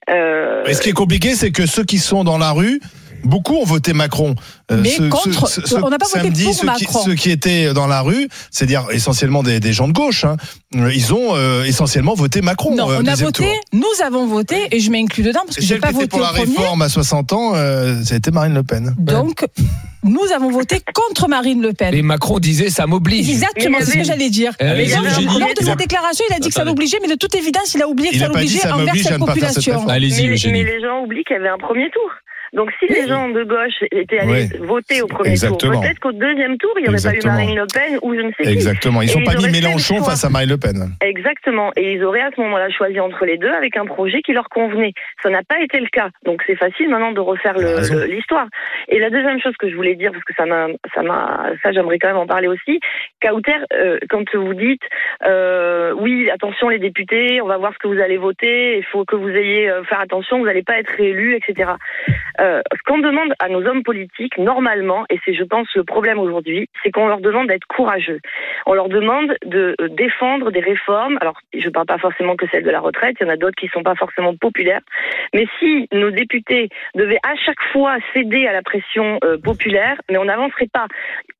Euh, 0.10 0.66
Et 0.66 0.74
ce 0.74 0.82
qui 0.82 0.90
est 0.90 0.94
compliqué, 0.94 1.30
c'est 1.30 1.52
que 1.52 1.66
ceux 1.66 1.84
qui 1.86 1.98
sont 1.98 2.24
dans 2.26 2.38
la 2.38 2.52
rue, 2.52 2.80
beaucoup 3.24 3.56
ont 3.58 3.64
voté 3.66 3.94
Macron. 3.94 4.36
Euh, 4.72 4.78
Mais 4.82 5.10
contre, 5.10 5.46
on 5.84 5.90
n'a 5.90 5.98
pas 5.98 6.06
voté 6.08 6.30
pour 6.44 6.54
ceux 6.54 6.60
qui, 6.60 6.66
Macron. 6.66 7.00
ceux 7.06 7.16
qui 7.16 7.32
étaient 7.32 7.74
dans 7.74 7.88
la 7.88 8.02
rue, 8.02 8.28
c'est-à-dire 8.52 8.86
essentiellement 8.92 9.44
des, 9.44 9.60
des 9.60 9.74
gens 9.74 9.88
de 9.88 9.94
gauche, 9.94 10.26
hein, 10.26 10.36
euh, 10.76 10.92
ils 10.94 11.14
ont 11.14 11.36
euh, 11.36 11.64
essentiellement 11.64 12.14
voté 12.16 12.42
Macron. 12.42 12.76
Non, 12.76 12.90
euh, 12.92 13.00
on 13.02 13.08
a 13.08 13.16
voté, 13.16 13.44
tour. 13.46 13.60
nous 13.74 14.06
avons 14.06 14.28
voté, 14.28 14.68
et 14.72 14.80
je 14.80 14.92
m'inclus 14.92 15.24
dedans 15.24 15.42
parce 15.46 15.58
que 15.58 15.62
j'ai 15.64 15.78
pas 15.80 15.92
voté 15.92 16.08
pour 16.08 16.20
au 16.20 16.24
la 16.24 16.30
premier. 16.30 16.58
réforme 16.58 16.82
à 16.82 16.90
60 16.90 17.34
ans, 17.34 17.52
euh, 17.56 18.02
ça 18.04 18.16
a 18.16 18.18
été 18.18 18.32
Marine 18.32 18.54
Le 18.54 18.64
Pen. 18.64 18.94
Donc, 19.00 19.46
nous 20.04 20.32
avons 20.36 20.50
voté 20.52 20.82
contre 20.94 21.28
Marine 21.28 21.62
Le 21.62 21.74
Pen. 21.74 21.94
Et 21.94 22.02
Macron 22.02 22.40
disait 22.40 22.70
ça 22.70 22.88
m'oblige. 22.88 23.30
Exactement, 23.30 23.78
c'est 23.80 23.86
ce 23.92 23.98
que 23.98 24.04
j'allais 24.04 24.30
dire. 24.30 24.52
Euh, 24.62 24.76
Mais 24.78 24.86
lors- 24.88 25.48
de 25.60 25.64
sa 25.66 25.76
déclaration, 25.76 26.26
il 26.30 26.36
a 26.36 26.40
dit 26.40 26.50
que 26.50 26.54
ça 26.54 26.64
l'obligeait, 26.64 26.98
mais 27.02 27.08
de 27.10 27.16
toute 27.16 27.34
évidence, 27.36 27.74
il 27.74 27.82
a 27.82 27.88
oublié 27.88 28.10
que 28.10 28.16
Il 28.16 28.20
ça 28.20 28.26
a 28.28 28.30
pas 28.30 28.44
dit 28.44 28.58
l'obligeait 28.60 28.74
envers 28.74 28.96
cette 28.96 29.18
population. 29.20 29.86
mais, 29.88 30.00
les 30.00 30.82
gens 30.82 31.04
oublient 31.04 31.24
qu'il 31.26 31.36
y 31.36 31.40
avait 31.40 31.50
un 31.50 31.58
premier 31.58 31.90
tour. 31.92 32.10
Donc 32.58 32.72
si 32.80 32.92
les 32.92 33.08
gens 33.08 33.30
de 33.30 33.44
gauche 33.44 33.84
étaient 33.92 34.18
allés 34.18 34.48
voter 34.60 35.04
au 35.04 35.08
premier 35.08 35.30
Exactement. 35.30 35.74
tour, 35.74 35.82
peut-être 35.82 36.00
qu'au 36.00 36.12
deuxième 36.12 36.58
tour, 36.58 36.72
il 36.78 36.82
n'y 36.82 36.88
aurait 36.88 36.96
Exactement. 36.96 37.36
pas 37.36 37.42
eu 37.42 37.46
Marine 37.46 37.60
Le 37.60 37.68
Pen 37.72 38.00
ou 38.02 38.16
je 38.16 38.22
ne 38.22 38.32
sais 38.32 38.44
qui. 38.44 38.50
Exactement. 38.50 39.02
Ils 39.04 39.10
Et 39.10 39.14
sont 39.14 39.24
pas 39.24 39.36
mis 39.36 39.52
Mélenchon 39.52 40.04
face 40.04 40.26
à 40.26 40.30
Marine 40.30 40.50
Le 40.50 40.58
Pen. 40.58 40.90
Exactement. 41.02 41.72
Et 41.76 41.94
ils 41.94 42.04
auraient 42.04 42.22
à 42.22 42.32
ce 42.36 42.42
moment-là 42.42 42.70
choisi 42.72 43.00
entre 43.00 43.26
les 43.26 43.38
deux 43.38 43.52
avec 43.52 43.78
un 43.78 43.86
projet 43.86 44.24
qui 44.24 44.34
leur 44.34 44.50
convenait. 44.50 44.94
Ça 45.22 45.30
n'a 45.30 45.44
pas 45.44 45.62
été 45.62 45.80
le 45.80 45.86
cas. 45.88 46.10
Donc 46.26 46.42
c'est 46.48 46.56
facile 46.56 46.90
maintenant 46.90 47.12
de 47.12 47.20
refaire 47.20 47.56
l'histoire. 48.08 48.48
Et 48.88 48.98
la 48.98 49.12
deuxième 49.12 49.40
chose 49.40 49.56
que 49.60 49.70
je 49.70 49.76
voulais 49.76 49.94
dire, 49.94 50.12
parce 50.12 50.24
que 50.24 50.34
ça 50.36 50.48
m'a, 50.48 50.68
ça 50.96 51.04
m'a, 51.04 51.52
ça 51.62 51.72
j'aimerais 51.72 52.00
quand 52.00 52.08
même 52.08 52.18
en 52.18 52.26
parler 52.26 52.48
aussi. 52.48 52.80
Kauter, 53.22 53.54
euh, 53.74 54.00
quand 54.10 54.24
vous 54.34 54.54
dites, 54.56 54.82
euh, 55.26 55.94
oui, 56.00 56.30
attention 56.32 56.70
les 56.70 56.80
députés, 56.80 57.40
on 57.42 57.48
va 57.48 57.58
voir 57.58 57.74
ce 57.74 57.78
que 57.78 57.88
vous 57.88 58.00
allez 58.02 58.18
voter, 58.18 58.78
il 58.78 58.86
faut 58.86 59.06
que 59.06 59.16
vous 59.16 59.30
ayez 59.30 59.70
euh, 59.70 59.84
faire 59.84 60.00
attention, 60.00 60.40
vous 60.40 60.46
n'allez 60.46 60.64
pas 60.64 60.80
être 60.80 60.90
réélu, 60.90 61.36
etc. 61.36 61.72
Euh, 62.40 62.47
ce 62.72 62.82
qu'on 62.86 63.00
demande 63.00 63.34
à 63.40 63.50
nos 63.50 63.66
hommes 63.66 63.84
politiques, 63.84 64.38
normalement, 64.38 65.06
et 65.10 65.20
c'est 65.26 65.34
je 65.34 65.44
pense 65.44 65.68
le 65.76 65.84
problème 65.84 66.20
aujourd'hui, 66.20 66.70
c'est 66.84 66.92
qu'on 66.92 67.08
leur 67.08 67.20
demande 67.20 67.48
d'être 67.48 67.66
courageux. 67.68 68.20
On 68.66 68.74
leur 68.74 68.90
demande 68.90 69.36
de 69.46 69.76
euh, 69.80 69.88
défendre 69.90 70.52
des 70.52 70.60
réformes. 70.60 71.18
Alors, 71.22 71.40
je 71.54 71.66
ne 71.66 71.72
parle 71.72 71.86
pas 71.86 71.98
forcément 71.98 72.36
que 72.36 72.46
celle 72.52 72.64
de 72.64 72.70
la 72.70 72.80
retraite, 72.80 73.16
il 73.20 73.28
y 73.28 73.30
en 73.30 73.34
a 73.34 73.38
d'autres 73.38 73.56
qui 73.56 73.66
ne 73.66 73.72
sont 73.72 73.84
pas 73.84 73.96
forcément 73.96 74.36
populaires. 74.36 74.82
Mais 75.34 75.46
si 75.60 75.88
nos 75.92 76.12
députés 76.12 76.70
devaient 76.96 77.20
à 77.24 77.36
chaque 77.46 77.62
fois 77.72 77.98
céder 78.14 78.48
à 78.48 78.54
la 78.54 78.62
pression 78.62 79.20
euh, 79.24 79.38
populaire, 79.38 79.98
mais 80.10 80.18
on 80.18 80.26
n'avancerait 80.26 80.70
pas. 80.72 80.88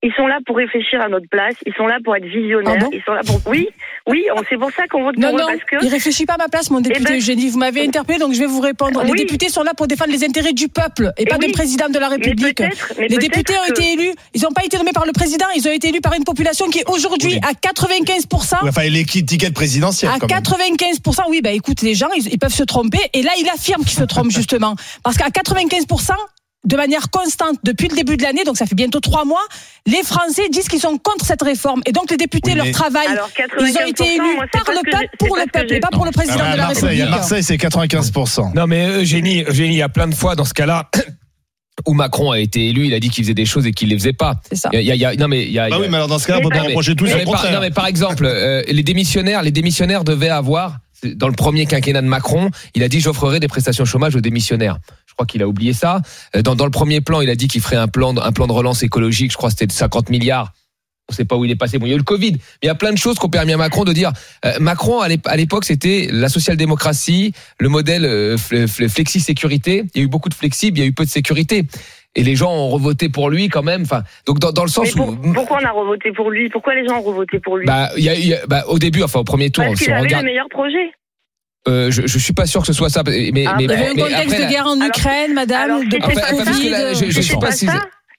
Ils 0.04 0.14
sont 0.14 0.28
là 0.28 0.40
pour 0.46 0.58
réfléchir 0.58 1.02
à 1.02 1.10
notre 1.10 1.28
place, 1.30 1.56
ils 1.66 1.74
sont 1.74 1.88
là 1.88 1.98
pour 2.04 2.16
être 2.16 2.26
visionnaires, 2.26 2.74
Pardon 2.80 2.90
ils 2.94 3.04
sont 3.04 3.14
là 3.14 3.22
pour... 3.26 3.40
Oui, 3.48 3.70
oui, 4.08 4.28
c'est 4.50 4.58
pour 4.58 4.72
ça 4.72 4.88
qu'on 4.88 5.04
vote 5.04 5.18
Non, 5.18 5.30
pour 5.30 5.38
eux, 5.38 5.42
non, 5.42 5.48
parce 5.48 5.64
que... 5.64 5.86
il 5.86 5.90
réfléchit 5.90 6.26
pas 6.26 6.36
à 6.36 6.38
ma 6.38 6.48
place, 6.48 6.70
mon 6.70 6.82
député 6.82 7.04
ben- 7.04 7.18
Eugénie. 7.18 7.50
Vous 7.50 7.60
m'avez 7.60 7.86
interpellé, 7.86 8.20
donc 8.20 8.34
je 8.34 8.40
vais 8.40 8.46
vous 8.46 8.62
répondre. 8.62 9.04
Les 9.04 9.14
députés 9.14 9.50
sont 9.50 9.64
là 9.64 9.74
pour 9.76 9.88
défendre 9.88 10.12
les 10.12 10.24
intérêts 10.24 10.54
du 10.54 10.68
peuple 10.68 10.87
et 11.18 11.26
pas 11.26 11.38
oui. 11.40 11.48
du 11.48 11.52
président 11.52 11.90
de 11.90 12.00
la 12.00 12.10
Mais 12.10 12.16
République. 12.16 12.58
peut-être- 12.58 12.94
mais 12.98 13.08
Les 13.08 13.18
députés 13.18 13.54
ont 13.58 13.68
que- 13.74 13.80
été 13.80 13.94
élus, 13.94 14.14
ils 14.34 14.42
n'ont 14.42 14.52
pas 14.52 14.64
été 14.66 14.78
nommés 14.78 14.92
par 14.94 15.06
le 15.06 15.12
président, 15.12 15.46
ils 15.56 15.68
ont 15.68 15.72
été 15.72 15.90
élus 15.90 16.02
par 16.02 16.14
une 16.14 16.24
population 16.24 16.68
qui 16.70 16.80
est 16.80 16.90
aujourd'hui 16.90 17.40
à 17.44 17.54
95%. 17.54 18.58
Enfin, 18.68 18.84
l'étiquette 18.84 19.54
présidentielle. 19.54 20.12
À 20.12 20.20
quand 20.20 20.28
même. 20.30 20.42
95%, 20.44 21.24
oui, 21.30 21.42
bah 21.42 21.52
écoute, 21.52 21.82
les 21.82 21.96
gens, 21.96 22.10
ils, 22.16 22.28
ils 22.32 22.40
peuvent 22.40 22.54
se 22.54 22.64
tromper. 22.64 23.00
Et 23.14 23.22
là, 23.22 23.32
il 23.40 23.48
affirme 23.50 23.84
qu'ils 23.84 23.98
se 23.98 24.04
trompent, 24.04 24.32
justement. 24.42 24.76
Parce 25.04 25.18
qu'à 25.18 25.30
95%, 25.30 26.14
de 26.66 26.76
manière 26.76 27.10
constante, 27.10 27.58
depuis 27.64 27.88
le 27.88 27.96
début 27.96 28.18
de 28.18 28.24
l'année, 28.24 28.44
donc 28.44 28.58
ça 28.58 28.66
fait 28.66 28.76
bientôt 28.76 29.00
trois 29.00 29.24
mois, 29.24 29.44
les 29.86 30.04
Français 30.04 30.50
disent 30.52 30.68
qu'ils 30.68 30.82
sont 30.82 30.98
contre 30.98 31.26
cette 31.26 31.42
réforme. 31.42 31.82
Et 31.86 31.92
donc, 31.94 32.12
les 32.12 32.18
députés, 32.18 32.52
Oui, 32.52 32.58
leur 32.58 32.72
travail, 32.72 33.08
ils 33.60 33.78
ont 33.78 33.88
été 33.88 34.04
95%, 34.04 34.06
élus 34.16 34.36
moi, 34.36 34.46
par 34.52 34.64
le 34.74 34.92
peuple, 34.92 35.08
pour 35.20 35.38
le 35.38 35.44
peuple, 35.52 35.74
et 35.74 35.80
pas 35.80 35.90
pour 35.92 36.04
le 36.06 36.12
président 36.12 36.36
Ah, 36.42 36.52
de 36.54 36.58
la 36.58 36.64
Marseille, 36.68 36.84
à 36.84 36.88
République. 36.90 37.10
Marseille, 37.10 37.44
c'est 37.44 37.56
95%. 37.58 38.54
Non, 38.54 38.68
mais 38.68 38.88
Eugénie, 38.90 39.44
Eugénie, 39.48 39.76
il 39.76 39.78
y 39.78 39.82
a 39.82 39.88
plein 39.90 40.08
de 40.08 40.16
fois 40.16 40.36
dans 40.36 40.46
ce 40.46 40.54
cas-là 40.54 40.90
où 41.86 41.94
Macron 41.94 42.32
a 42.32 42.40
été 42.40 42.68
élu, 42.70 42.88
il 42.88 42.94
a 42.96 43.00
dit 43.00 43.10
qu'il 43.12 43.24
faisait 43.24 43.36
des 43.36 43.46
choses 43.46 43.66
et 43.68 43.72
qu'il 43.72 43.90
les 43.90 43.98
faisait 43.98 44.12
pas. 44.12 44.36
C'est 44.50 44.56
ça. 44.56 44.70
Il 44.74 44.82
y 44.82 44.92
a, 44.92 44.96
il 44.96 45.00
y 45.02 45.06
a- 45.06 45.16
non 45.16 45.28
mais 45.28 45.44
il 45.44 45.52
y 45.52 45.60
a, 45.60 45.70
Bah 45.70 45.70
il 45.70 45.72
y 45.74 45.76
a- 45.76 45.80
oui, 45.82 45.88
mais 45.90 45.98
alors 45.98 46.08
dans 46.10 46.18
ce 46.20 46.26
cas-là, 46.26 46.40
on 46.40 46.42
peut 46.42 46.50
pas 46.50 46.64
non, 46.64 46.66
reprocher 46.70 46.96
tout 46.96 47.06
mais 47.06 47.24
par, 47.24 47.52
non, 47.52 47.60
mais 47.62 47.70
par 47.70 47.86
exemple, 47.86 48.26
euh, 48.26 48.64
les 48.68 48.82
démissionnaires, 48.84 49.44
les 49.44 49.52
démissionnaires 49.52 50.04
devaient 50.04 50.30
avoir 50.30 50.78
dans 51.04 51.28
le 51.28 51.34
premier 51.36 51.66
quinquennat 51.66 52.02
de 52.02 52.08
Macron, 52.08 52.50
il 52.76 52.84
a 52.84 52.88
dit 52.90 53.00
j'offrerai 53.00 53.40
des 53.40 53.48
prestations 53.48 53.86
chômage 53.86 54.16
aux 54.16 54.22
démissionnaires. 54.22 54.80
Je 55.06 55.14
crois 55.14 55.26
qu'il 55.26 55.42
a 55.42 55.48
oublié 55.48 55.74
ça. 55.74 56.02
Euh, 56.36 56.42
Dans, 56.42 56.56
dans 56.56 56.66
le 56.66 56.72
premier 56.72 57.02
plan, 57.02 57.22
il 57.22 57.30
a 57.30 57.36
dit 57.36 57.48
qu'il 57.48 57.62
ferait 57.62 57.76
un 57.76 57.88
plan, 57.88 58.16
un 58.18 58.32
plan 58.32 58.48
de 58.48 58.52
relance 58.52 58.84
écologique. 58.84 59.32
Je 59.32 59.38
crois 59.38 59.50
que 59.50 59.54
c'était 59.54 59.68
de 59.68 59.72
50 59.72 60.10
milliards. 60.10 60.54
On 61.10 61.14
sait 61.14 61.24
pas 61.24 61.38
où 61.38 61.46
il 61.46 61.52
est 61.52 61.56
passé. 61.56 61.78
Bon, 61.80 61.86
il 61.86 61.90
y 61.90 61.92
a 61.94 61.96
eu 61.96 62.00
le 62.00 62.04
Covid. 62.04 62.34
Mais 62.34 62.40
il 62.64 62.66
y 62.66 62.70
a 62.70 62.76
plein 62.76 62.92
de 62.92 62.98
choses 62.98 63.18
qui 63.18 63.26
ont 63.26 63.30
permis 63.30 63.54
à 63.54 63.58
Macron 63.58 63.86
de 63.86 63.94
dire. 63.94 64.12
euh, 64.46 64.58
Macron, 64.60 65.00
à 65.00 65.08
l'ép- 65.08 65.26
à 65.28 65.38
l'époque, 65.38 65.64
c'était 65.64 66.10
la 66.12 66.28
social-démocratie, 66.30 67.32
le 67.60 67.70
modèle 67.70 68.04
euh, 68.06 68.36
fle- 68.36 68.66
fle- 68.68 68.90
flexi-sécurité. 68.90 69.86
Il 69.96 70.00
y 70.00 70.02
a 70.02 70.04
eu 70.04 70.10
beaucoup 70.10 70.28
de 70.30 70.34
flexible, 70.34 70.78
il 70.78 70.82
y 70.82 70.84
a 70.84 70.88
eu 70.88 70.94
peu 70.94 71.06
de 71.06 71.10
sécurité. 71.10 71.66
Et 72.16 72.24
les 72.24 72.36
gens 72.36 72.52
ont 72.52 72.70
revoté 72.70 73.10
pour 73.10 73.30
lui 73.30 73.48
quand 73.48 73.62
même. 73.64 73.84
Enfin, 73.84 74.02
donc 74.26 74.40
dans, 74.40 74.52
dans 74.52 74.64
le 74.64 74.70
sens 74.70 74.92
pour- 74.92 75.10
où, 75.10 75.34
pourquoi 75.34 75.60
on 75.62 75.66
a 75.66 75.72
revoté 75.72 76.12
pour 76.12 76.32
lui? 76.32 76.50
Pourquoi 76.50 76.74
les 76.74 76.88
gens 76.88 76.98
ont 76.98 77.02
revoté 77.04 77.40
pour 77.40 77.58
lui? 77.58 77.66
Bah, 77.68 77.90
il 77.98 78.04
y 78.04 78.10
a, 78.10 78.16
il 78.16 78.28
y 78.28 78.34
a- 78.34 78.46
bah, 78.48 78.64
au 78.68 78.80
début, 78.80 79.04
enfin 79.04 79.20
au 79.20 79.24
premier 79.24 79.52
tour, 79.52 79.64
Parce 79.66 79.78
si 79.78 79.84
qu'il 79.86 79.94
on 79.94 79.98
avait 79.98 80.06
regarde, 80.06 80.24
le 80.24 80.30
meilleur 80.32 80.50
projet. 80.50 80.92
euh, 81.68 81.92
je, 81.92 82.08
je 82.08 82.18
suis 82.18 82.34
pas 82.34 82.46
sûr 82.48 82.62
que 82.62 82.68
ce 82.68 82.74
soit 82.74 82.90
ça. 82.90 83.04
Mais, 83.06 83.14
Ah, 83.46 83.56
Il 83.60 83.70
y 83.70 83.72
avait 83.72 83.88
un 83.88 83.94
contexte 83.94 84.16
après, 84.34 84.46
de 84.46 84.50
guerre 84.50 84.66
en 84.68 84.80
Alors- 84.82 84.88
Ukraine, 84.88 85.34
madame, 85.36 85.62
alors, 85.62 85.80
de 85.82 85.98
Enfin, 86.02 86.12
parce 86.44 86.60
que 86.60 86.70
là, 86.72 86.80
ça, 86.80 86.94
je- 87.06 87.12
je 87.12 87.22
si 87.22 87.28
sais 87.30 87.34
pas 87.36 87.40
pas 87.48 87.52
si- 87.52 87.68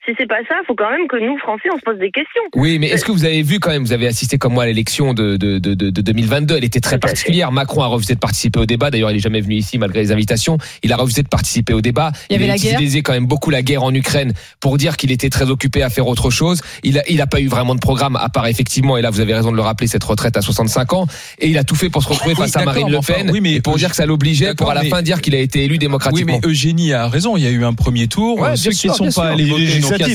si 0.05 0.11
c'est 0.17 0.27
pas 0.27 0.39
ça, 0.47 0.55
faut 0.65 0.75
quand 0.75 0.89
même 0.89 1.07
que 1.07 1.17
nous, 1.17 1.37
Français, 1.39 1.69
on 1.73 1.77
se 1.77 1.83
pose 1.83 1.99
des 1.99 2.09
questions. 2.11 2.41
Oui, 2.55 2.79
mais 2.79 2.87
est-ce 2.87 3.03
que 3.05 3.11
vous 3.11 3.25
avez 3.25 3.41
vu 3.41 3.59
quand 3.59 3.69
même, 3.69 3.83
vous 3.83 3.91
avez 3.93 4.07
assisté 4.07 4.37
comme 4.37 4.53
moi 4.53 4.63
à 4.63 4.67
l'élection 4.67 5.13
de, 5.13 5.35
de, 5.37 5.59
de, 5.59 5.73
de, 5.73 5.89
de 5.89 6.01
2022, 6.01 6.55
elle 6.57 6.63
était 6.63 6.79
très 6.79 6.97
particulière. 6.97 7.51
Macron 7.51 7.83
a 7.83 7.87
refusé 7.87 8.13
de 8.15 8.19
participer 8.19 8.59
au 8.59 8.65
débat, 8.65 8.91
d'ailleurs 8.91 9.11
il 9.11 9.17
est 9.17 9.21
jamais 9.21 9.41
venu 9.41 9.55
ici 9.55 9.77
malgré 9.77 9.99
les 10.01 10.11
invitations, 10.11 10.57
il 10.83 10.93
a 10.93 10.97
refusé 10.97 11.21
de 11.21 11.27
participer 11.27 11.73
au 11.73 11.81
débat. 11.81 12.11
Il 12.29 12.33
y 12.33 12.35
avait 12.37 12.45
a 12.45 12.53
la 12.53 12.57
guerre. 12.57 12.73
utilisé 12.73 13.01
quand 13.03 13.13
même 13.13 13.25
beaucoup 13.27 13.49
la 13.49 13.61
guerre 13.61 13.83
en 13.83 13.93
Ukraine 13.93 14.33
pour 14.61 14.77
dire 14.77 14.95
qu'il 14.97 15.11
était 15.11 15.29
très 15.29 15.49
occupé 15.49 15.83
à 15.83 15.89
faire 15.89 16.07
autre 16.07 16.29
chose. 16.29 16.61
Il 16.83 16.97
a, 16.97 17.03
il 17.09 17.21
a 17.21 17.27
pas 17.27 17.41
eu 17.41 17.47
vraiment 17.47 17.75
de 17.75 17.79
programme, 17.79 18.15
à 18.15 18.29
part 18.29 18.47
effectivement, 18.47 18.97
et 18.97 19.01
là 19.01 19.09
vous 19.09 19.19
avez 19.19 19.33
raison 19.33 19.51
de 19.51 19.55
le 19.57 19.61
rappeler, 19.61 19.87
cette 19.87 20.03
retraite 20.03 20.37
à 20.37 20.41
65 20.41 20.93
ans, 20.93 21.07
et 21.39 21.47
il 21.49 21.57
a 21.57 21.63
tout 21.63 21.75
fait 21.75 21.89
pour 21.89 22.03
se 22.03 22.09
retrouver 22.09 22.35
Oui, 22.37 22.41
face 22.43 22.55
à 22.55 22.63
Marine 22.63 22.89
Le 22.89 22.97
enfin, 22.97 23.13
Pen, 23.15 23.29
oui, 23.31 23.41
mais 23.41 23.53
et 23.53 23.61
pour 23.61 23.75
dire 23.75 23.89
que 23.89 23.95
ça 23.95 24.05
l'obligeait 24.05 24.55
pour 24.55 24.71
à 24.71 24.73
la 24.73 24.83
fin 24.85 25.01
dire 25.01 25.21
qu'il 25.21 25.35
a 25.35 25.39
été 25.39 25.63
élu 25.65 25.73
Oui, 25.73 25.79
démocratiquement. 25.79 26.39
mais 26.41 26.47
Eugénie 26.49 26.93
a 26.93 27.07
raison. 27.07 27.37
Il 27.37 27.43
y 27.43 27.47
a 27.47 27.51
eu 27.51 27.63
un 27.65 27.73
premier 27.73 28.07
tour. 28.07 28.39
Ouais, 28.39 28.55
Ceux 28.55 28.69
bien 28.69 28.71
qui 28.71 28.77
sûr, 28.77 28.91
ne 28.91 28.95
sont 28.97 29.05
pas 29.05 29.11
sûr. 29.11 29.21
allés 29.23 29.45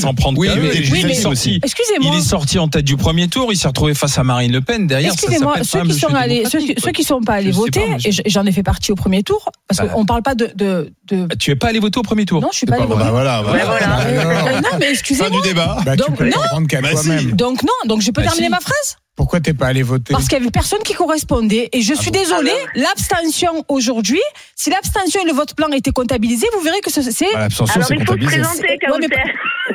S'en 0.01 0.13
prendre 0.13 0.37
Oui, 0.37 0.49
mais- 0.55 0.61
oui, 0.69 0.69
Il 0.83 0.91
mais-. 1.05 1.13
Il 2.01 2.13
est 2.15 2.21
sorti 2.21 2.59
en 2.59 2.67
tête 2.67 2.85
du 2.85 2.97
premier 2.97 3.27
tour. 3.27 3.51
Il 3.51 3.57
s'est 3.57 3.67
retrouvé 3.67 3.93
face 3.93 4.17
à 4.17 4.23
Marine 4.23 4.51
Le 4.51 4.61
Pen. 4.61 4.87
Derrière, 4.87 5.13
Excusez-moi, 5.13 5.57
ceux 5.63 5.81
qui 5.83 5.93
sont 5.99 6.13
allés, 6.13 6.43
ceux 6.47 6.91
qui 6.91 7.03
sont 7.03 7.21
pas 7.21 7.33
allés 7.35 7.51
Je 7.51 7.57
voter, 7.57 7.79
pas, 7.81 7.97
et 8.03 8.11
j'en 8.29 8.45
ai 8.45 8.51
fait 8.51 8.63
partie 8.63 8.91
au 8.91 8.95
premier 8.95 9.23
tour, 9.23 9.49
parce 9.67 9.79
Bah. 9.81 9.87
qu'on 9.87 10.05
parle 10.05 10.21
pas 10.23 10.35
de, 10.35 10.51
de, 10.55 10.91
de- 11.09 11.27
Tu 11.39 11.51
es 11.51 11.55
pas 11.55 11.67
allé 11.67 11.79
voter 11.79 11.99
au 11.99 12.03
premier 12.03 12.25
tour 12.25 12.41
non, 12.41 12.49
je 12.51 12.57
suis 12.57 12.65
pas 12.65 12.75
allée 12.75 12.85
Bah 12.87 12.95
voter. 12.95 13.09
voilà, 13.09 13.41
non, 13.43 14.69
mais 14.79 14.85
Fin 14.85 14.91
excusez-moi. 14.91 15.41
du 15.41 15.47
débat. 15.47 15.77
Bah, 15.85 15.95
tu 15.97 16.03
Donc, 16.07 16.17
peux 16.17 16.25
non. 16.25 16.37
Bah. 16.37 17.31
Donc 17.33 17.63
non, 17.63 17.69
donc 17.87 18.01
je 18.01 18.11
peux 18.11 18.21
Bah, 18.21 18.27
terminer 18.27 18.49
ma 18.49 18.59
phrase 18.59 18.97
Pourquoi 19.15 19.39
t'es 19.39 19.53
pas 19.53 19.67
allé 19.67 19.81
voter? 19.81 20.13
Parce 20.13 20.27
qu'il 20.27 20.37
y 20.37 20.41
avait 20.41 20.51
personne 20.51 20.79
qui 20.83 20.93
correspondait 20.93 21.69
et 21.71 21.81
je 21.81 21.93
suis 21.93 22.11
désolée, 22.11 22.51
l'abstention 22.75 23.63
aujourd'hui, 23.69 24.19
si 24.55 24.69
l'abstention 24.69 25.21
et 25.21 25.25
le 25.25 25.31
vote 25.33 25.55
blanc 25.55 25.69
étaient 25.71 25.91
comptabilisés, 25.91 26.47
vous 26.53 26.59
verrez 26.61 26.81
que 26.81 26.91
ce- 26.91 27.01
c'est 27.01 27.25
Voilà, 27.25 27.39
L'abstention, 27.41 27.75
Alors 27.75 27.87
c'est 27.87 27.93
il 27.95 27.99
faut 27.99 28.05
se 28.05 28.19
comptabilisé. 28.19 28.41
présenter, 28.41 28.67
Ouais, 28.67 28.97
mais-. 28.99 29.33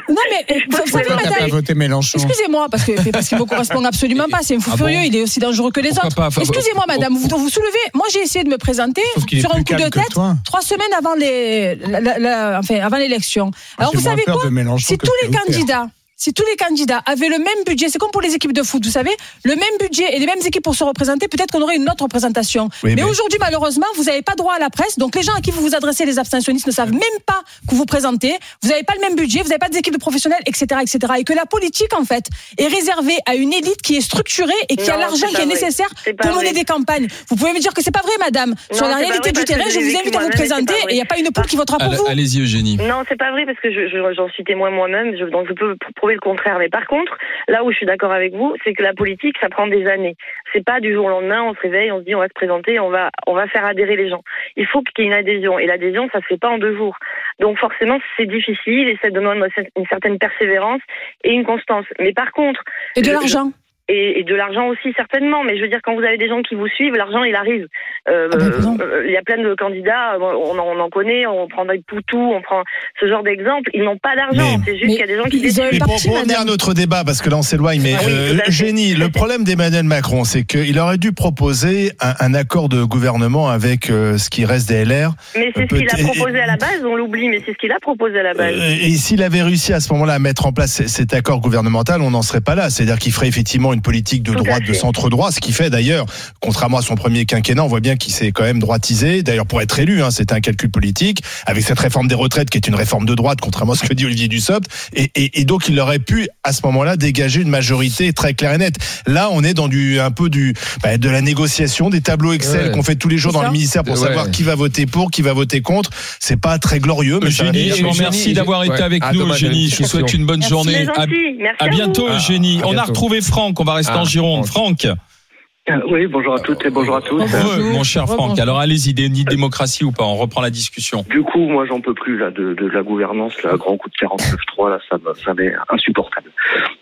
Non 0.08 0.22
mais 0.30 0.58
vous 0.70 0.86
savez 0.90 1.08
madame 1.14 1.48
voté 1.50 1.74
Mélenchon 1.74 2.18
Excusez-moi, 2.18 2.68
parce 2.70 2.84
que 2.84 3.10
parce 3.10 3.28
qu'il 3.28 3.38
me 3.38 3.44
correspond 3.44 3.84
absolument 3.84 4.28
pas. 4.30 4.38
C'est 4.42 4.56
un 4.56 4.60
fou 4.60 4.70
Ah 4.72 4.76
bon 4.76 4.86
furieux. 4.86 5.00
Il 5.06 5.16
est 5.16 5.22
aussi 5.22 5.40
dangereux 5.40 5.70
que 5.72 5.80
les 5.80 5.90
Pourquoi 5.90 6.06
autres. 6.08 6.20
Enfin, 6.22 6.40
Excusez-moi, 6.42 6.84
madame. 6.86 7.14
Vous 7.16 7.28
vous 7.38 7.48
soulevez. 7.48 7.70
Moi, 7.94 8.06
j'ai 8.12 8.20
essayé 8.20 8.44
de 8.44 8.50
me 8.50 8.58
présenter 8.58 9.02
sur 9.40 9.54
un 9.54 9.62
coup 9.64 9.74
de 9.74 9.88
tête 9.88 10.08
trois 10.44 10.60
semaines 10.62 10.92
avant 10.96 11.14
les, 11.14 11.76
la- 11.76 12.00
la- 12.00 12.18
la- 12.18 12.58
enfin 12.58 12.76
avant 12.80 12.98
l'élection. 12.98 13.50
Alors 13.78 13.92
vous 13.94 14.00
savez 14.00 14.22
quoi 14.24 14.42
Si 14.78 14.98
tous 14.98 15.10
les 15.22 15.30
candidats 15.30 15.88
si 16.22 16.34
tous 16.34 16.44
les 16.50 16.56
candidats 16.56 17.02
avaient 17.06 17.30
le 17.30 17.38
même 17.38 17.64
budget, 17.66 17.88
c'est 17.88 17.98
comme 17.98 18.10
pour 18.10 18.20
les 18.20 18.34
équipes 18.34 18.52
de 18.52 18.62
foot, 18.62 18.84
vous 18.84 18.90
savez, 18.90 19.10
le 19.42 19.54
même 19.56 19.76
budget 19.80 20.04
et 20.14 20.18
les 20.18 20.26
mêmes 20.26 20.44
équipes 20.44 20.62
pour 20.62 20.74
se 20.74 20.84
représenter, 20.84 21.28
peut-être 21.28 21.50
qu'on 21.50 21.62
aurait 21.62 21.76
une 21.76 21.88
autre 21.88 22.02
représentation. 22.02 22.68
Oui, 22.84 22.90
mais 22.94 22.96
mais- 22.96 23.04
aujourd'hui, 23.04 23.38
malheureusement, 23.40 23.86
vous 23.96 24.04
n'avez 24.04 24.20
pas 24.20 24.34
droit 24.34 24.52
à 24.54 24.58
la 24.58 24.68
presse. 24.68 24.98
Donc 24.98 25.16
les 25.16 25.22
gens 25.22 25.32
à 25.34 25.40
qui 25.40 25.50
vous 25.50 25.62
vous 25.62 25.74
adressez, 25.74 26.04
les 26.04 26.18
abstentionnistes, 26.18 26.66
ne 26.66 26.72
savent 26.72 26.92
même 26.92 27.00
pas 27.24 27.40
que 27.66 27.70
vous 27.70 27.78
vous 27.78 27.86
présentez. 27.86 28.34
Vous 28.62 28.68
n'avez 28.68 28.82
pas 28.82 28.92
le 28.96 29.00
même 29.00 29.16
budget, 29.16 29.40
vous 29.40 29.48
n'avez 29.48 29.58
pas 29.58 29.70
des 29.70 29.78
équipes 29.78 29.94
de 29.94 29.98
professionnels, 29.98 30.42
etc., 30.44 30.66
etc. 30.82 30.98
Et 31.20 31.24
que 31.24 31.32
la 31.32 31.46
politique, 31.46 31.94
en 31.98 32.04
fait, 32.04 32.26
est 32.58 32.66
réservée 32.66 33.16
à 33.24 33.34
une 33.34 33.54
élite 33.54 33.80
qui 33.80 33.96
est 33.96 34.02
structurée 34.02 34.52
et 34.68 34.76
qui 34.76 34.90
a 34.90 34.98
l'argent 34.98 35.26
qui 35.28 35.36
est 35.36 35.38
vrai. 35.38 35.46
nécessaire 35.46 35.88
pour 36.18 36.32
mener 36.32 36.50
vrai. 36.50 36.52
des 36.52 36.64
campagnes. 36.64 37.08
Vous 37.30 37.36
pouvez 37.36 37.54
me 37.54 37.60
dire 37.60 37.72
que 37.72 37.82
c'est 37.82 37.90
pas 37.94 38.02
vrai, 38.02 38.12
madame. 38.20 38.54
Sur 38.72 38.82
Non, 38.84 38.90
la 38.90 38.96
c'est 38.98 39.02
pas 39.04 39.08
réalité 39.08 39.32
du 39.32 39.44
terrain, 39.44 39.64
je 39.70 39.78
vous 39.80 39.96
invite 39.96 40.16
à 40.16 40.20
vous 40.20 40.28
présenter 40.30 40.74
et 40.74 40.90
il 40.90 40.94
n'y 40.96 41.00
a 41.00 41.06
pas 41.06 41.18
une 41.18 41.30
poule 41.32 41.46
qui 41.46 41.56
votera 41.56 41.78
pour 41.78 41.92
vous. 41.94 42.06
Allez-y, 42.06 42.40
Eugénie. 42.42 42.76
Non, 42.76 43.04
c'est 43.08 43.16
pas 43.16 43.30
vrai 43.30 43.46
parce 43.46 43.58
que 43.60 43.70
je, 43.72 43.88
je- 43.88 44.14
j'en 44.14 44.28
suis 44.28 44.44
témoin 44.44 44.70
moi-même, 44.70 45.16
donc 45.30 45.46
je 45.48 45.54
peux 45.54 45.76
prouver 46.10 46.14
le 46.14 46.20
contraire. 46.20 46.58
Mais 46.58 46.68
par 46.68 46.86
contre, 46.86 47.16
là 47.48 47.64
où 47.64 47.70
je 47.70 47.76
suis 47.76 47.86
d'accord 47.86 48.12
avec 48.12 48.34
vous, 48.34 48.54
c'est 48.64 48.72
que 48.72 48.82
la 48.82 48.94
politique, 48.94 49.36
ça 49.40 49.48
prend 49.48 49.66
des 49.66 49.86
années. 49.86 50.16
C'est 50.52 50.64
pas 50.64 50.80
du 50.80 50.92
jour 50.92 51.06
au 51.06 51.08
lendemain, 51.08 51.42
on 51.42 51.54
se 51.54 51.60
réveille, 51.60 51.92
on 51.92 52.00
se 52.00 52.04
dit 52.04 52.14
on 52.14 52.20
va 52.20 52.28
se 52.28 52.34
présenter, 52.34 52.80
on 52.80 52.90
va, 52.90 53.10
on 53.26 53.34
va 53.34 53.46
faire 53.48 53.64
adhérer 53.64 53.96
les 53.96 54.08
gens. 54.08 54.22
Il 54.56 54.66
faut 54.66 54.82
qu'il 54.82 55.04
y 55.04 55.08
ait 55.08 55.10
une 55.10 55.16
adhésion 55.16 55.58
et 55.58 55.66
l'adhésion, 55.66 56.08
ça 56.12 56.20
se 56.20 56.26
fait 56.26 56.38
pas 56.38 56.48
en 56.48 56.58
deux 56.58 56.76
jours. 56.76 56.96
Donc 57.38 57.58
forcément, 57.58 57.98
c'est 58.16 58.26
difficile 58.26 58.88
et 58.88 58.98
ça 59.02 59.10
demande 59.10 59.38
une 59.76 59.86
certaine 59.86 60.18
persévérance 60.18 60.82
et 61.24 61.32
une 61.32 61.44
constance. 61.44 61.86
Mais 61.98 62.12
par 62.12 62.32
contre, 62.32 62.62
Et 62.96 63.02
de 63.02 63.12
l'argent. 63.12 63.52
Et, 63.90 64.20
et 64.20 64.24
de 64.24 64.34
l'argent 64.34 64.66
aussi 64.68 64.92
certainement. 64.96 65.42
Mais 65.44 65.56
je 65.56 65.62
veux 65.62 65.68
dire, 65.68 65.80
quand 65.82 65.94
vous 65.94 66.02
avez 66.02 66.16
des 66.18 66.28
gens 66.28 66.42
qui 66.42 66.54
vous 66.54 66.68
suivent, 66.68 66.94
l'argent 66.94 67.22
il 67.24 67.34
arrive. 67.34 67.66
Euh, 68.08 68.28
Ah 68.32 68.36
ben, 68.36 68.52
euh, 68.80 69.04
Il 69.06 69.12
y 69.12 69.16
a 69.16 69.22
plein 69.22 69.38
de 69.42 69.54
candidats, 69.54 70.16
on 70.20 70.58
en, 70.58 70.64
on 70.76 70.80
en 70.80 70.88
connaît, 70.90 71.26
on 71.26 71.48
prend 71.48 71.64
des 71.64 71.80
Poutou, 71.86 72.18
on 72.18 72.40
prend 72.42 72.62
ce 73.00 73.06
genre 73.08 73.22
d'exemple. 73.22 73.70
Ils 73.74 73.82
n'ont 73.84 73.98
pas 73.98 74.14
d'argent. 74.16 74.60
C'est 74.64 74.76
juste 74.78 74.90
qu'il 74.90 75.00
y 75.00 75.02
a 75.02 75.06
des 75.06 75.16
gens 75.16 75.24
qui 75.24 75.38
ont- 75.38 75.64
Mais 75.72 75.78
pour, 75.78 76.16
revenir 76.18 76.40
à 76.40 76.44
notre 76.44 76.74
débat, 76.74 77.02
parce 77.04 77.20
que 77.22 77.30
là 77.30 77.36
on 77.38 77.42
s'éloigne, 77.42 77.80
mais 77.82 77.94
Ah 77.98 78.02
oui, 78.06 78.12
euh. 78.12 78.38
Génie, 78.48 78.94
le 78.94 79.08
problème 79.10 79.44
d'Emmanuel 79.44 79.84
Macron, 79.84 80.24
c'est 80.24 80.44
qu'il 80.44 80.78
aurait 80.78 80.98
dû 80.98 81.12
proposer 81.12 81.92
un, 82.00 82.14
un 82.20 82.34
accord 82.34 82.68
de 82.68 82.84
gouvernement 82.84 83.48
avec 83.50 83.90
euh, 83.90 84.18
ce 84.18 84.30
qui 84.30 84.44
reste 84.44 84.68
des 84.68 84.84
LR. 84.84 85.12
Mais 85.36 85.50
c'est 85.56 85.62
ce 85.62 85.74
qu'il 85.74 85.88
a 85.88 85.96
proposé 86.12 86.40
à 86.40 86.46
la 86.46 86.56
base, 86.56 86.84
on 86.84 86.94
l'oublie, 86.94 87.28
mais 87.28 87.40
c'est 87.44 87.52
ce 87.52 87.58
qu'il 87.58 87.72
a 87.72 87.80
proposé 87.80 88.20
à 88.20 88.22
la 88.22 88.34
base. 88.34 88.54
Euh, 88.54 88.76
et 88.82 88.90
s'il 88.96 89.22
avait 89.22 89.42
réussi 89.42 89.72
à 89.72 89.80
ce 89.80 89.92
moment-là 89.92 90.14
à 90.14 90.18
mettre 90.18 90.46
en 90.46 90.52
place 90.52 90.86
cet 90.86 91.14
accord 91.14 91.40
gouvernemental, 91.40 92.02
on 92.02 92.10
n'en 92.10 92.22
serait 92.22 92.40
pas 92.40 92.54
là. 92.54 92.70
C'est-à-dire 92.70 92.98
qu'il 92.98 93.12
ferait 93.12 93.28
effectivement 93.28 93.72
une 93.72 93.79
politique 93.80 94.22
de 94.22 94.34
droite, 94.34 94.62
de 94.66 94.72
centre-droit, 94.72 95.32
ce 95.32 95.40
qui 95.40 95.52
fait 95.52 95.70
d'ailleurs, 95.70 96.06
contrairement 96.40 96.78
à 96.78 96.82
son 96.82 96.94
premier 96.94 97.24
quinquennat, 97.24 97.64
on 97.64 97.68
voit 97.68 97.80
bien 97.80 97.96
qui 97.96 98.10
s'est 98.10 98.32
quand 98.32 98.42
même 98.44 98.58
droitisé. 98.60 99.22
D'ailleurs, 99.22 99.46
pour 99.46 99.60
être 99.62 99.78
élu, 99.78 100.02
hein, 100.02 100.10
c'était 100.10 100.34
un 100.34 100.40
calcul 100.40 100.70
politique 100.70 101.22
avec 101.46 101.64
cette 101.64 101.78
réforme 101.78 102.08
des 102.08 102.14
retraites 102.14 102.50
qui 102.50 102.58
est 102.58 102.66
une 102.68 102.74
réforme 102.74 103.06
de 103.06 103.14
droite, 103.14 103.38
contrairement 103.40 103.72
à 103.72 103.76
ce 103.76 103.84
que 103.86 103.94
dit 103.94 104.04
Olivier 104.04 104.28
Dussopt. 104.28 104.70
Et, 104.94 105.10
et, 105.14 105.40
et 105.40 105.44
donc, 105.44 105.68
il 105.68 105.78
aurait 105.80 105.98
pu 105.98 106.28
à 106.44 106.52
ce 106.52 106.60
moment-là 106.64 106.96
dégager 106.96 107.40
une 107.40 107.48
majorité 107.48 108.12
très 108.12 108.34
claire 108.34 108.52
et 108.54 108.58
nette. 108.58 108.76
Là, 109.06 109.28
on 109.32 109.42
est 109.44 109.54
dans 109.54 109.68
du 109.68 109.98
un 110.00 110.10
peu 110.10 110.28
du 110.30 110.54
bah, 110.82 110.96
de 110.98 111.08
la 111.08 111.20
négociation, 111.20 111.90
des 111.90 112.00
tableaux 112.00 112.32
Excel 112.32 112.50
Ouais. 112.66 112.70
qu'on 112.72 112.82
fait 112.82 112.96
tous 112.96 113.08
les 113.08 113.16
jours 113.16 113.32
dans 113.32 113.42
le 113.42 113.50
ministère 113.50 113.84
pour 113.84 113.94
Ouais. 114.00 114.06
savoir 114.08 114.30
qui 114.30 114.42
va 114.42 114.54
voter 114.54 114.86
pour, 114.86 115.10
qui 115.10 115.22
va 115.22 115.32
voter 115.32 115.60
contre. 115.62 115.90
C'est 116.18 116.36
pas 116.40 116.58
très 116.58 116.78
glorieux, 116.80 117.20
mais 117.22 117.28
Eugénie, 117.28 117.70
je 117.76 117.82
vous 117.82 117.90
remercie 117.90 118.32
d'avoir 118.32 118.64
été 118.64 118.72
ouais. 118.74 118.82
avec 118.82 119.02
Ah, 119.04 119.12
nous, 119.12 119.20
dommage, 119.20 119.42
Eugénie. 119.44 119.68
Je 119.70 119.76
vous 119.82 119.88
souhaite 119.88 120.12
une 120.12 120.26
bonne 120.26 120.40
Merci, 120.40 120.50
journée. 120.50 120.86
À, 120.96 121.02
à 121.02 121.64
à 121.64 121.68
bientôt, 121.68 122.08
vous. 122.08 122.14
Eugénie. 122.16 122.60
à 122.62 122.66
On 122.66 122.76
a 122.76 122.82
retrouvé 122.82 123.20
Franck. 123.20 123.59
On 123.60 123.64
va 123.64 123.74
rester 123.74 123.92
Ah, 123.94 124.00
en 124.00 124.04
Gironde. 124.04 124.46
Franck. 124.46 124.86
Euh, 124.86 125.78
Oui, 125.90 126.06
bonjour 126.06 126.32
à 126.34 126.40
toutes 126.40 126.64
et 126.64 126.70
bonjour 126.70 126.96
à 126.96 127.02
tous. 127.02 127.18
Bonjour. 127.18 127.72
Mon 127.72 127.84
cher 127.84 128.06
Franck. 128.06 128.38
Alors, 128.38 128.58
allez-y, 128.58 128.94
de 128.94 129.06
démocratie 129.28 129.84
ou 129.84 129.92
pas 129.92 130.04
On 130.04 130.16
reprend 130.16 130.40
la 130.40 130.48
discussion. 130.48 131.04
Du 131.10 131.22
coup, 131.22 131.40
moi, 131.46 131.66
j'en 131.66 131.82
peux 131.82 131.92
plus 131.92 132.16
là 132.16 132.30
de, 132.30 132.54
de 132.54 132.66
la 132.68 132.82
gouvernance, 132.82 133.40
là, 133.42 133.58
grand 133.58 133.76
coup 133.76 133.90
de 133.90 133.94
49.3, 133.94 134.70
là, 134.70 134.78
ça, 134.88 134.96
ça 135.22 135.34
m'est 135.34 135.52
insupportable. 135.68 136.30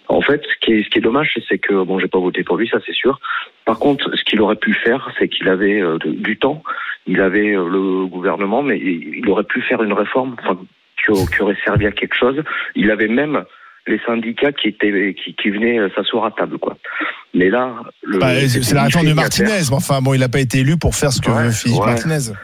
En 0.07 0.21
fait, 0.21 0.41
ce 0.45 0.65
qui 0.65 0.73
est, 0.75 0.85
ce 0.85 0.89
qui 0.91 0.99
est 0.99 1.03
dommage, 1.03 1.37
c'est 1.49 1.59
que 1.59 1.83
bon, 1.83 1.99
j'ai 1.99 2.07
pas 2.07 2.21
voté 2.21 2.45
pour 2.45 2.57
lui, 2.57 2.69
ça 2.69 2.79
c'est 2.87 2.95
sûr. 2.95 3.19
Par 3.65 3.81
contre, 3.81 4.17
ce 4.17 4.23
qu'il 4.23 4.41
aurait 4.41 4.57
pu 4.57 4.73
faire, 4.73 5.11
c'est 5.19 5.29
qu'il 5.29 5.49
avait 5.49 5.81
euh, 5.81 5.99
de- 5.99 6.13
du 6.13 6.39
temps, 6.39 6.63
il 7.09 7.21
avait 7.21 7.57
euh, 7.57 7.69
le 7.69 8.07
gouvernement, 8.07 8.63
mais 8.63 8.79
il, 8.79 9.17
il 9.19 9.29
aurait 9.29 9.43
pu 9.45 9.61
faire 9.63 9.83
une 9.83 9.93
réforme, 9.93 10.37
enfin, 10.41 10.57
qui, 11.05 11.11
au- 11.11 11.27
qui 11.27 11.43
aurait 11.43 11.59
servi 11.65 11.87
à 11.87 11.91
quelque 11.93 12.15
chose. 12.15 12.43
Il 12.77 12.91
avait 12.93 13.09
même 13.09 13.45
les 13.89 14.01
syndicats 14.07 14.53
qui 14.53 14.69
étaient 14.69 15.15
qui, 15.15 15.35
qui 15.35 15.51
venaient 15.51 15.79
euh, 15.79 15.89
s'asseoir 15.95 16.27
à 16.27 16.31
table, 16.31 16.59
quoi. 16.59 16.77
Mais 17.35 17.51
là, 17.51 17.75
le, 18.03 18.19
Bah, 18.19 18.35
c'est 18.47 18.75
la 18.75 18.85
réforme 18.85 19.07
de. 19.07 19.13
Martinez. 19.15 19.49
Mais 19.49 19.73
enfin, 19.73 20.01
bon, 20.01 20.15
il 20.15 20.21
n'a 20.21 20.29
pas 20.29 20.41
été 20.41 20.59
élu 20.59 20.77
pour 20.77 20.95
faire 20.95 21.13
ce 21.13 21.21
que 21.21 21.31
Ouais, 21.31 21.45
veut 21.45 21.51
Philippe 21.51 21.81
ouais. 21.81 21.87
Martinez. 21.87 22.35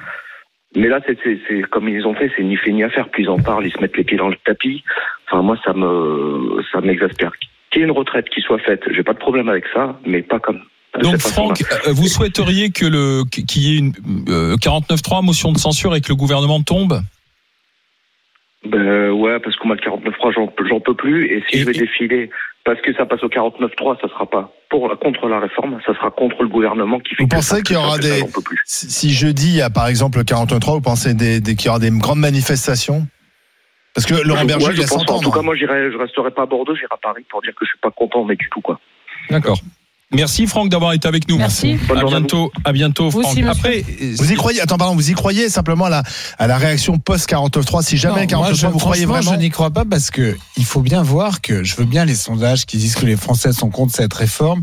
Mais 0.77 0.89
là, 0.89 1.01
c'est, 1.07 1.17
c'est, 1.23 1.39
c'est 1.49 1.63
comme 1.63 1.89
ils 1.89 2.05
ont 2.07 2.15
fait, 2.15 2.31
c'est 2.37 2.43
ni 2.43 2.57
fait 2.57 2.73
ni 2.73 2.83
à 2.83 2.91
faire. 2.91 3.09
Plus 3.09 3.25
ils 3.25 3.29
en 3.29 3.39
parlent, 3.39 3.67
ils 3.67 3.73
se 3.73 3.81
mettent 3.81 3.97
les 3.97 4.05
pieds 4.05 4.17
dans 4.17 4.29
le 4.29 4.37
tapis. 4.45 4.83
Enfin, 5.27 5.43
moi, 5.43 5.57
ça 5.65 5.73
me, 5.73 6.63
ça 6.73 6.81
m'exaspère. 6.81 7.33
Qu'il 7.71 7.81
y 7.81 7.85
ait 7.85 7.89
une 7.89 7.93
retraite 7.93 8.29
qui 8.29 8.41
soit 8.41 8.59
faite, 8.59 8.83
j'ai 8.91 9.03
pas 9.03 9.13
de 9.13 9.19
problème 9.19 9.49
avec 9.49 9.65
ça, 9.73 9.99
mais 10.07 10.23
pas 10.23 10.41
comme. 10.41 10.61
Donc. 11.01 11.19
Franck, 11.19 11.63
euh, 11.89 11.93
vous 11.93 12.07
souhaiteriez 12.07 12.71
que 12.71 12.87
le 12.87 13.25
qu'il 13.25 13.63
y 13.63 13.75
ait 13.75 13.79
une 13.79 13.93
euh, 14.29 14.57
49.3 14.57 15.25
motion 15.25 15.53
de 15.53 15.59
censure 15.59 15.95
et 15.97 16.01
que 16.01 16.09
le 16.09 16.15
gouvernement 16.15 16.63
tombe? 16.63 17.01
Ben, 18.67 19.11
ouais, 19.11 19.39
parce 19.41 19.57
qu'on 19.57 19.69
m'a 19.69 19.75
le 19.75 19.81
49.3, 19.81 20.33
j'en, 20.33 20.47
peux- 20.47 20.67
j'en 20.67 20.81
peux 20.81 20.95
plus. 20.95 21.27
Et 21.27 21.45
si 21.49 21.57
Et- 21.57 21.61
je 21.61 21.65
vais 21.67 21.73
et- 21.73 21.81
défiler, 21.81 22.31
parce 22.65 22.81
que 22.81 22.95
ça 22.95 23.05
passe 23.05 23.23
au 23.23 23.29
49.3, 23.29 23.99
ça 24.01 24.09
sera 24.09 24.25
pas 24.29 24.53
pour, 24.71 24.89
contre 24.99 25.29
la 25.29 25.39
réforme, 25.39 25.79
ça 25.87 25.95
sera 25.95 26.11
contre 26.11 26.43
le 26.43 26.49
gouvernement 26.49 26.99
qui 27.01 27.15
fait 27.15 27.23
Vous 27.25 27.29
que 27.29 27.35
pensez 27.37 27.63
qu'il 27.63 27.77
y 27.77 27.79
aura 27.79 27.97
ça, 27.97 28.03
des-. 28.03 28.23
Si 28.65 28.91
si 28.91 29.11
jeudi, 29.13 29.49
il 29.49 29.57
y 29.57 29.63
a 29.63 29.69
par 29.71 29.87
exemple 29.89 30.19
le 30.19 30.25
43, 30.25 30.75
vous 30.75 30.81
pensez 30.81 31.13
des, 31.15 31.41
des- 31.41 31.57
qu'il 31.57 31.67
y 31.67 31.69
aura 31.69 31.79
des 31.79 31.91
grandes 31.91 32.21
manifestations? 32.21 33.07
Parce 33.95 34.07
que 34.07 34.15
Laurent 34.27 34.45
Berger, 34.45 34.67
ouais, 34.67 34.73
il 34.73 34.77
je 34.79 34.83
a 34.83 34.87
pense. 34.89 35.05
100 35.07 35.11
ans. 35.13 35.17
En 35.19 35.21
tout 35.21 35.31
cas, 35.31 35.37
non 35.39 35.45
moi, 35.45 35.55
je 35.57 35.97
resterai 35.99 36.31
pas 36.33 36.43
à 36.43 36.47
Bordeaux, 36.47 36.75
j'irai 36.75 36.89
à 36.91 36.97
Paris 36.97 37.25
pour 37.31 37.43
dire 37.43 37.53
que 37.55 37.65
je 37.65 37.69
suis 37.71 37.79
pas 37.79 37.91
content, 37.93 38.25
mais 38.25 38.35
du 38.35 38.49
tout, 38.51 38.61
quoi. 38.61 38.81
D'accord. 39.31 39.59
Merci 40.13 40.47
Franck 40.47 40.69
d'avoir 40.69 40.93
été 40.93 41.09
avec 41.09 41.29
nous. 41.29 41.39
Merci. 41.39 41.75
Bonne 41.89 41.99
À 41.99 42.01
journée 42.03 42.17
à 42.17 42.19
vous. 42.21 42.27
bientôt, 42.27 42.53
à 42.65 42.73
bientôt 42.73 43.11
Vous 43.11 43.23
Franck. 43.23 43.33
aussi. 43.33 43.43
Après, 43.43 43.85
Vous 44.19 44.31
y 44.31 44.35
croyez? 44.37 44.61
Attends, 44.61 44.77
pardon, 44.79 44.95
vous 44.95 45.11
y 45.11 45.15
croyez 45.15 45.49
simplement 45.49 45.87
à 45.87 45.91
la, 45.91 46.03
à 46.39 46.47
la 46.47 46.57
réaction 46.59 46.99
post-49.3 46.99 47.83
Si 47.83 47.97
jamais 47.97 48.27
Non, 48.27 48.39
moi, 48.39 48.53
49.3, 48.53 48.69
vous 48.71 48.79
croyez 48.79 49.07
vraiment? 49.07 49.33
Je 49.33 49.39
n'y 49.39 49.51
crois 49.51 49.71
pas 49.71 49.85
parce 49.85 50.11
que 50.11 50.37
il 50.57 50.65
faut 50.65 50.83
bien 50.83 51.03
voir 51.03 51.41
que 51.41 51.65
je 51.65 51.75
veux 51.75 51.85
bien 51.87 52.05
les 52.05 52.15
sondages 52.15 52.65
qui 52.67 52.77
disent 52.77 52.95
que 52.95 53.07
les 53.07 53.17
Français 53.17 53.53
sont 53.53 53.71
contre 53.71 53.95
cette 53.95 54.15
réforme. 54.15 54.63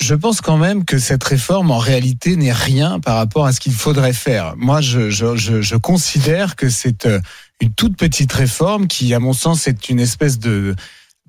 Je 0.00 0.14
pense 0.14 0.40
quand 0.40 0.56
même 0.56 0.86
que 0.86 0.98
cette 0.98 1.22
réforme, 1.22 1.70
en 1.70 1.78
réalité, 1.78 2.34
n'est 2.36 2.52
rien 2.54 3.00
par 3.00 3.16
rapport 3.16 3.44
à 3.44 3.52
ce 3.52 3.60
qu'il 3.60 3.74
faudrait 3.74 4.14
faire. 4.14 4.54
Moi, 4.56 4.80
je, 4.80 5.10
je, 5.10 5.36
je, 5.36 5.60
je 5.60 5.76
considère 5.76 6.56
que 6.56 6.70
c'est 6.70 7.04
euh, 7.04 7.20
une 7.60 7.70
toute 7.74 7.98
petite 7.98 8.32
réforme 8.32 8.86
qui, 8.86 9.12
à 9.12 9.18
mon 9.20 9.34
sens, 9.34 9.68
est 9.68 9.90
une 9.90 10.00
espèce 10.00 10.38
de 10.38 10.74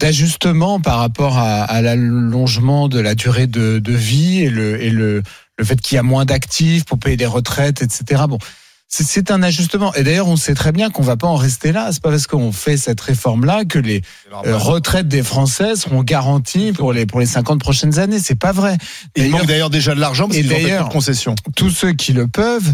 d'ajustement 0.01 0.79
par 0.79 0.97
rapport 0.97 1.37
à, 1.37 1.63
à 1.63 1.81
l'allongement 1.81 2.89
de 2.89 2.99
la 2.99 3.15
durée 3.15 3.47
de, 3.47 3.79
de 3.79 3.93
vie 3.93 4.41
et 4.41 4.49
le, 4.49 4.81
et 4.81 4.89
le, 4.89 5.21
le 5.57 5.65
fait 5.65 5.79
qu'il 5.79 5.95
y 5.95 5.99
a 5.99 6.03
moins 6.03 6.25
d'actifs 6.25 6.85
pour 6.85 6.97
payer 6.99 7.17
les 7.17 7.25
retraites, 7.27 7.81
etc. 7.81 8.23
Bon, 8.27 8.39
c'est- 8.87 9.31
un 9.31 9.43
ajustement. 9.43 9.93
Et 9.93 10.03
d'ailleurs, 10.03 10.27
on 10.27 10.35
sait 10.35 10.55
très 10.55 10.71
bien 10.71 10.89
qu'on 10.89 11.03
va 11.03 11.15
pas 11.17 11.27
en 11.27 11.35
rester 11.35 11.71
là. 11.71 11.89
C'est 11.91 12.01
pas 12.01 12.09
parce 12.09 12.27
qu'on 12.27 12.51
fait 12.51 12.75
cette 12.77 12.99
réforme-là 12.99 13.63
que 13.65 13.79
les 13.79 14.01
euh, 14.45 14.57
retraites 14.57 15.07
des 15.07 15.23
Français 15.23 15.75
seront 15.75 16.03
garanties 16.03 16.73
pour 16.73 16.91
les 16.91 17.05
pour 17.05 17.19
les 17.19 17.25
50 17.27 17.59
prochaines 17.61 17.99
années. 17.99 18.19
C'est 18.19 18.35
pas 18.35 18.51
vrai. 18.51 18.77
Il 19.15 19.29
manque 19.29 19.45
d'ailleurs 19.45 19.69
déjà 19.69 19.95
de 19.95 19.99
l'argent 19.99 20.25
parce 20.27 20.37
qu'ils 20.37 20.51
ont 20.51 20.57
de 20.87 20.89
concessions. 20.89 21.35
tous 21.55 21.69
ceux 21.69 21.93
qui 21.93 22.11
le 22.11 22.27
peuvent, 22.27 22.73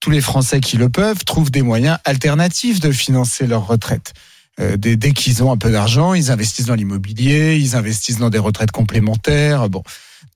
tous 0.00 0.10
les 0.10 0.20
Français 0.22 0.60
qui 0.60 0.76
le 0.78 0.88
peuvent, 0.88 1.24
trouvent 1.26 1.50
des 1.50 1.62
moyens 1.62 1.98
alternatifs 2.04 2.80
de 2.80 2.90
financer 2.92 3.46
leur 3.46 3.66
retraite. 3.66 4.14
Euh, 4.60 4.76
dès 4.76 4.96
dès 4.96 5.12
qu'ils 5.12 5.42
ont 5.42 5.50
un 5.50 5.56
peu 5.56 5.70
d'argent, 5.70 6.14
ils 6.14 6.30
investissent 6.30 6.66
dans 6.66 6.74
l'immobilier, 6.74 7.56
ils 7.56 7.76
investissent 7.76 8.18
dans 8.18 8.30
des 8.30 8.38
retraites 8.38 8.70
complémentaires. 8.70 9.68
Bon, 9.68 9.82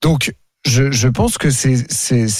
donc 0.01 0.33
je, 0.65 0.91
je 0.91 1.07
pense 1.07 1.37
que 1.37 1.51
c'est 1.51 1.85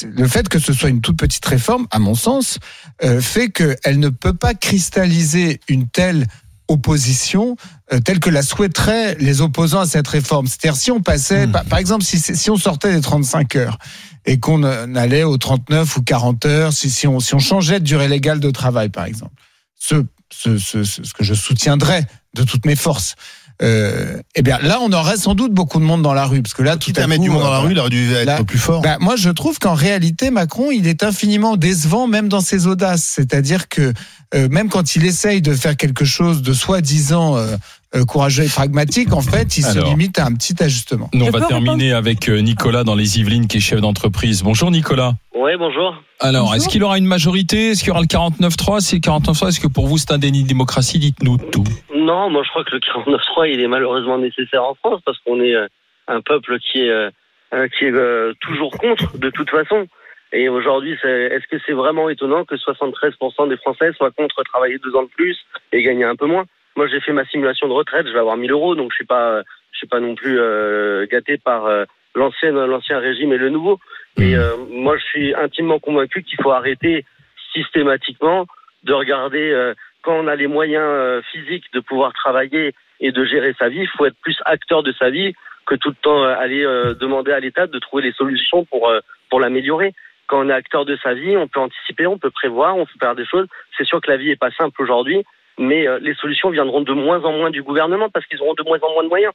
le 0.07 0.27
fait 0.27 0.49
que 0.49 0.59
ce 0.59 0.73
soit 0.73 0.89
une 0.89 1.01
toute 1.01 1.17
petite 1.17 1.45
réforme, 1.45 1.85
à 1.91 1.99
mon 1.99 2.15
sens, 2.15 2.57
euh, 3.03 3.21
fait 3.21 3.49
qu'elle 3.49 3.99
ne 3.99 4.09
peut 4.09 4.33
pas 4.33 4.53
cristalliser 4.55 5.59
une 5.67 5.87
telle 5.87 6.25
opposition 6.67 7.55
euh, 7.93 7.99
telle 7.99 8.19
que 8.19 8.31
la 8.31 8.41
souhaiteraient 8.41 9.15
les 9.19 9.41
opposants 9.41 9.81
à 9.81 9.85
cette 9.85 10.07
réforme. 10.07 10.47
C'est-à-dire 10.47 10.75
si 10.75 10.89
on 10.89 11.01
passait, 11.01 11.45
Hmm. 11.45 11.51
par, 11.51 11.65
par 11.65 11.79
exemple, 11.79 12.03
si, 12.03 12.19
si 12.19 12.49
on 12.49 12.57
sortait 12.57 12.91
des 12.91 13.01
35 13.01 13.55
heures 13.55 13.77
et 14.25 14.39
qu'on 14.39 14.63
euh, 14.63 14.87
allait 14.95 15.23
aux 15.23 15.37
39 15.37 15.97
ou 15.97 16.01
40 16.01 16.45
heures, 16.45 16.73
si, 16.73 16.89
si, 16.89 17.05
on, 17.07 17.19
si 17.19 17.35
on 17.35 17.39
changeait 17.39 17.79
de 17.79 17.85
durée 17.85 18.07
légale 18.07 18.39
de 18.39 18.49
travail, 18.49 18.89
par 18.89 19.05
exemple, 19.05 19.33
ce, 19.79 20.03
ce, 20.37 20.57
ce, 20.57 20.83
ce 20.83 21.03
ce 21.03 21.13
que 21.13 21.23
je 21.23 21.33
soutiendrais 21.33 22.05
de 22.35 22.43
toutes 22.43 22.65
mes 22.65 22.75
forces, 22.75 23.15
euh, 23.61 24.21
eh 24.35 24.41
bien 24.41 24.57
là, 24.61 24.79
on 24.81 24.91
aurait 24.91 25.15
sans 25.17 25.33
doute 25.33 25.53
beaucoup 25.53 25.79
de 25.79 25.85
monde 25.85 26.01
dans 26.01 26.13
la 26.13 26.25
rue, 26.25 26.41
parce 26.41 26.53
que 26.53 26.61
là, 26.63 26.75
tout 26.75 26.91
à 26.97 27.07
mettre 27.07 27.21
du 27.23 27.29
monde 27.29 27.41
dans 27.43 27.51
la 27.51 27.59
euh, 27.59 27.61
rue, 27.61 27.71
il 27.71 27.79
aurait 27.79 27.89
dû 27.89 28.11
être 28.13 28.25
Là- 28.25 28.43
plus 28.43 28.57
fort. 28.59 28.81
bah, 28.81 28.97
moi, 28.99 29.15
je 29.15 29.29
trouve 29.29 29.59
qu'en 29.59 29.75
réalité, 29.75 30.29
Macron, 30.29 30.71
il 30.71 30.87
est 30.87 31.03
infiniment 31.03 31.55
décevant, 31.55 32.05
même 32.07 32.27
dans 32.27 32.41
ses 32.41 32.67
audaces. 32.67 33.03
C'est-à-dire 33.05 33.69
que 33.69 33.93
euh, 34.33 34.49
même 34.49 34.67
quand 34.69 34.95
il 34.97 35.05
essaye 35.05 35.41
de 35.41 35.53
faire 35.53 35.77
quelque 35.77 36.03
chose 36.03 36.41
de 36.41 36.51
soi-disant 36.53 37.37
euh, 37.37 37.55
courageux 38.03 38.43
et 38.43 38.49
pragmatique, 38.49 39.13
en 39.13 39.21
fait, 39.21 39.57
il 39.57 39.65
Alors. 39.65 39.85
se 39.85 39.89
limite 39.91 40.19
à 40.19 40.25
un 40.25 40.33
petit 40.33 40.61
ajustement. 40.61 41.09
nous, 41.13 41.25
on 41.25 41.29
va 41.29 41.41
terminer 41.41 41.93
avec 41.93 42.27
euh, 42.27 42.39
Nicolas 42.39 42.83
dans 42.83 42.95
les 42.95 43.19
Yvelines 43.19 43.47
qui 43.47 43.57
est 43.57 43.61
chef 43.61 43.79
d'entreprise. 43.79 44.43
Bonjour 44.43 44.71
Nicolas. 44.71 45.13
Ouais, 45.33 45.55
bonjour. 45.57 45.95
Alors, 46.19 46.53
est-ce 46.55 46.67
qu'il 46.67 46.83
aura 46.83 46.97
une 46.97 47.05
majorité? 47.05 47.69
Est-ce 47.71 47.79
qu'il 47.81 47.89
y 47.89 47.91
aura 47.91 48.01
le 48.01 48.07
49.3 48.07 48.79
Si 48.81 48.95
le 48.95 49.01
49.3, 49.01 49.49
est-ce 49.49 49.59
que 49.59 49.67
pour 49.67 49.87
vous 49.87 49.97
c'est 49.97 50.11
un 50.11 50.17
déni 50.17 50.43
de 50.43 50.47
démocratie? 50.47 50.97
Dites-nous 50.99 51.37
tout. 51.37 51.63
Non, 51.95 52.29
moi 52.29 52.41
je 52.43 52.49
crois 52.49 52.63
que 52.63 52.71
le 52.71 52.79
49.3 52.79 53.51
il 53.53 53.61
est 53.61 53.67
malheureusement 53.67 54.17
nécessaire 54.17 54.63
en 54.63 54.75
France 54.75 55.01
parce 55.05 55.17
qu'on 55.25 55.39
est 55.41 55.53
euh, 55.53 55.67
un 56.07 56.21
peuple 56.21 56.57
qui 56.59 56.79
est 56.81 56.89
euh, 56.89 57.09
euh, 57.53 57.67
qui 57.77 57.85
est 57.85 57.91
euh, 57.93 58.33
toujours 58.41 58.71
contre 58.77 59.17
de 59.17 59.29
toute 59.29 59.49
façon. 59.49 59.85
Et 60.33 60.49
aujourd'hui, 60.49 60.97
c'est- 61.01 61.07
est-ce 61.31 61.45
que 61.49 61.61
c'est 61.65 61.73
vraiment 61.73 62.09
étonnant 62.09 62.43
que 62.43 62.55
73% 62.55 63.47
des 63.47 63.57
Français 63.57 63.91
soient 63.95 64.11
contre 64.11 64.41
travailler 64.43 64.77
deux 64.83 64.93
ans 64.95 65.03
de 65.03 65.09
plus 65.15 65.37
et 65.71 65.83
gagner 65.83 66.03
un 66.03 66.15
peu 66.15 66.25
moins? 66.25 66.43
Moi, 66.75 66.87
j'ai 66.87 66.99
fait 66.99 67.13
ma 67.13 67.25
simulation 67.25 67.67
de 67.67 67.73
retraite, 67.73 68.07
je 68.07 68.13
vais 68.13 68.19
avoir 68.19 68.37
1000 68.37 68.51
euros, 68.51 68.75
donc 68.75 68.91
je 68.91 68.95
suis 68.95 69.05
pas, 69.05 69.41
je 69.71 69.77
suis 69.77 69.87
pas 69.87 69.99
non 69.99 70.15
plus 70.15 70.39
euh, 70.39 71.05
gâté 71.07 71.37
par 71.37 71.65
euh, 71.65 71.85
l'ancien 72.15 72.51
l'ancien 72.51 72.99
régime 72.99 73.33
et 73.33 73.37
le 73.37 73.49
nouveau. 73.49 73.79
Et 74.17 74.35
euh, 74.35 74.55
moi, 74.69 74.97
je 74.97 75.03
suis 75.03 75.35
intimement 75.35 75.79
convaincu 75.79 76.23
qu'il 76.23 76.41
faut 76.41 76.51
arrêter 76.51 77.05
systématiquement 77.53 78.45
de 78.83 78.93
regarder 78.93 79.51
euh, 79.51 79.73
quand 80.01 80.13
on 80.13 80.27
a 80.27 80.35
les 80.35 80.47
moyens 80.47 80.83
euh, 80.85 81.21
physiques 81.31 81.65
de 81.73 81.79
pouvoir 81.79 82.13
travailler 82.13 82.73
et 82.99 83.11
de 83.11 83.25
gérer 83.25 83.53
sa 83.57 83.69
vie, 83.69 83.81
il 83.81 83.89
faut 83.89 84.05
être 84.05 84.17
plus 84.21 84.37
acteur 84.45 84.83
de 84.83 84.93
sa 84.93 85.09
vie 85.09 85.33
que 85.65 85.75
tout 85.75 85.89
le 85.89 85.95
temps 85.95 86.23
euh, 86.23 86.35
aller 86.37 86.63
euh, 86.63 86.93
demander 86.93 87.31
à 87.31 87.39
l'État 87.39 87.67
de 87.67 87.79
trouver 87.79 88.03
les 88.03 88.13
solutions 88.13 88.65
pour 88.65 88.87
euh, 88.89 88.99
pour 89.29 89.39
l'améliorer. 89.39 89.93
Quand 90.27 90.45
on 90.45 90.49
est 90.49 90.53
acteur 90.53 90.85
de 90.85 90.97
sa 91.03 91.13
vie, 91.13 91.35
on 91.37 91.47
peut 91.47 91.59
anticiper, 91.59 92.07
on 92.07 92.17
peut 92.17 92.31
prévoir, 92.31 92.77
on 92.77 92.85
peut 92.85 92.99
faire 92.99 93.15
des 93.15 93.25
choses. 93.25 93.47
C'est 93.77 93.85
sûr 93.85 94.01
que 94.01 94.09
la 94.09 94.17
vie 94.17 94.29
est 94.29 94.39
pas 94.39 94.51
simple 94.51 94.81
aujourd'hui, 94.81 95.23
mais 95.57 95.87
euh, 95.87 95.99
les 96.01 96.13
solutions 96.15 96.49
viendront 96.49 96.81
de 96.81 96.93
moins 96.93 97.23
en 97.23 97.31
moins 97.31 97.49
du 97.49 97.63
gouvernement 97.63 98.09
parce 98.09 98.25
qu'ils 98.25 98.41
auront 98.41 98.53
de 98.53 98.63
moins 98.63 98.79
en 98.81 98.93
moins 98.93 99.03
de 99.03 99.09
moyens. 99.09 99.33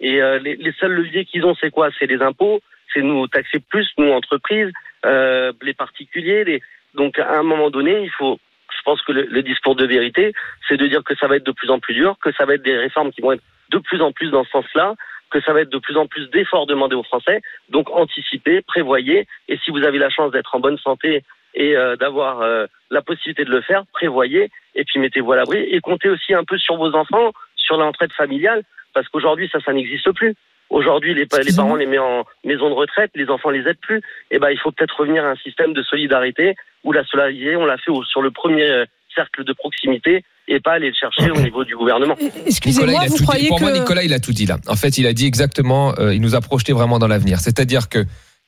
Et 0.00 0.20
euh, 0.20 0.38
les, 0.38 0.56
les 0.56 0.72
seuls 0.72 0.92
leviers 0.92 1.24
qu'ils 1.24 1.44
ont, 1.44 1.54
c'est 1.54 1.70
quoi? 1.70 1.90
C'est 1.98 2.06
les 2.06 2.20
impôts, 2.22 2.60
c'est 2.92 3.02
nous 3.02 3.26
taxer 3.28 3.60
plus, 3.60 3.88
nous 3.98 4.10
entreprises, 4.10 4.70
euh, 5.06 5.52
les 5.62 5.74
particuliers. 5.74 6.44
Les... 6.44 6.62
Donc 6.94 7.18
à 7.18 7.38
un 7.38 7.42
moment 7.42 7.70
donné, 7.70 8.02
il 8.02 8.10
faut, 8.10 8.38
je 8.76 8.82
pense 8.84 9.00
que 9.02 9.12
le, 9.12 9.22
le 9.22 9.42
discours 9.42 9.76
de 9.76 9.86
vérité, 9.86 10.32
c'est 10.68 10.76
de 10.76 10.86
dire 10.86 11.04
que 11.04 11.14
ça 11.16 11.26
va 11.26 11.36
être 11.36 11.46
de 11.46 11.52
plus 11.52 11.70
en 11.70 11.78
plus 11.78 11.94
dur, 11.94 12.16
que 12.22 12.32
ça 12.32 12.44
va 12.44 12.54
être 12.54 12.62
des 12.62 12.76
réformes 12.76 13.12
qui 13.12 13.20
vont 13.20 13.32
être 13.32 13.42
de 13.70 13.78
plus 13.78 14.02
en 14.02 14.12
plus 14.12 14.30
dans 14.30 14.44
ce 14.44 14.50
sens-là, 14.50 14.94
que 15.30 15.40
ça 15.40 15.52
va 15.52 15.62
être 15.62 15.70
de 15.70 15.78
plus 15.78 15.96
en 15.96 16.06
plus 16.06 16.28
d'efforts 16.30 16.66
demandés 16.66 16.96
aux 16.96 17.02
Français. 17.02 17.40
Donc 17.70 17.88
anticipez, 17.90 18.60
prévoyez, 18.60 19.26
et 19.48 19.56
si 19.58 19.70
vous 19.70 19.84
avez 19.84 19.98
la 19.98 20.10
chance 20.10 20.30
d'être 20.30 20.54
en 20.54 20.60
bonne 20.60 20.78
santé 20.78 21.22
et 21.54 21.76
euh, 21.76 21.96
d'avoir 21.96 22.40
euh, 22.42 22.66
la 22.90 23.02
possibilité 23.02 23.44
de 23.44 23.50
le 23.50 23.60
faire, 23.62 23.84
prévoyez, 23.92 24.50
et 24.74 24.84
puis 24.84 24.98
mettez-vous 25.00 25.32
à 25.32 25.36
l'abri, 25.36 25.58
et 25.58 25.80
comptez 25.80 26.08
aussi 26.08 26.34
un 26.34 26.44
peu 26.44 26.58
sur 26.58 26.76
vos 26.76 26.94
enfants, 26.94 27.32
sur 27.56 27.76
l'entraide 27.76 28.12
familiale, 28.12 28.62
parce 28.94 29.08
qu'aujourd'hui 29.08 29.48
ça, 29.52 29.58
ça 29.64 29.72
n'existe 29.72 30.10
plus. 30.12 30.34
Aujourd'hui, 30.70 31.12
les, 31.12 31.26
les 31.44 31.54
parents 31.54 31.74
les 31.76 31.84
mettent 31.84 32.00
en 32.00 32.24
maison 32.44 32.70
de 32.70 32.74
retraite, 32.74 33.10
les 33.14 33.28
enfants 33.28 33.50
les 33.50 33.60
aident 33.68 33.76
plus. 33.82 34.00
Et 34.30 34.38
ben, 34.38 34.48
il 34.48 34.58
faut 34.58 34.70
peut-être 34.72 34.98
revenir 34.98 35.22
à 35.22 35.28
un 35.28 35.36
système 35.36 35.74
de 35.74 35.82
solidarité 35.82 36.54
où 36.82 36.92
la 36.92 37.04
solidarité, 37.04 37.56
on 37.56 37.66
l'a 37.66 37.76
fait 37.76 37.90
au- 37.90 38.02
sur 38.04 38.22
le 38.22 38.30
premier 38.30 38.64
euh, 38.70 38.86
cercle 39.14 39.44
de 39.44 39.52
proximité 39.52 40.24
et 40.48 40.60
pas 40.60 40.72
aller 40.72 40.88
le 40.88 40.94
chercher 40.94 41.30
au 41.30 41.36
niveau 41.42 41.64
du 41.64 41.76
gouvernement. 41.76 42.16
Excusez-moi, 42.46 43.00
vous 43.02 43.08
tout 43.08 43.16
dit. 43.18 43.22
croyez 43.22 43.48
Pour 43.48 43.60
moi, 43.60 43.70
Nicolas, 43.72 44.02
il 44.02 44.14
a 44.14 44.18
tout 44.18 44.32
dit 44.32 44.46
là. 44.46 44.56
En 44.66 44.74
fait, 44.76 44.96
il 44.96 45.06
a 45.06 45.12
dit 45.12 45.26
exactement, 45.26 45.92
euh, 45.98 46.14
il 46.14 46.22
nous 46.22 46.34
a 46.34 46.40
projeté 46.40 46.72
vraiment 46.72 46.98
dans 46.98 47.06
l'avenir. 47.08 47.38
C'est-à-dire 47.40 47.90
que 47.90 47.98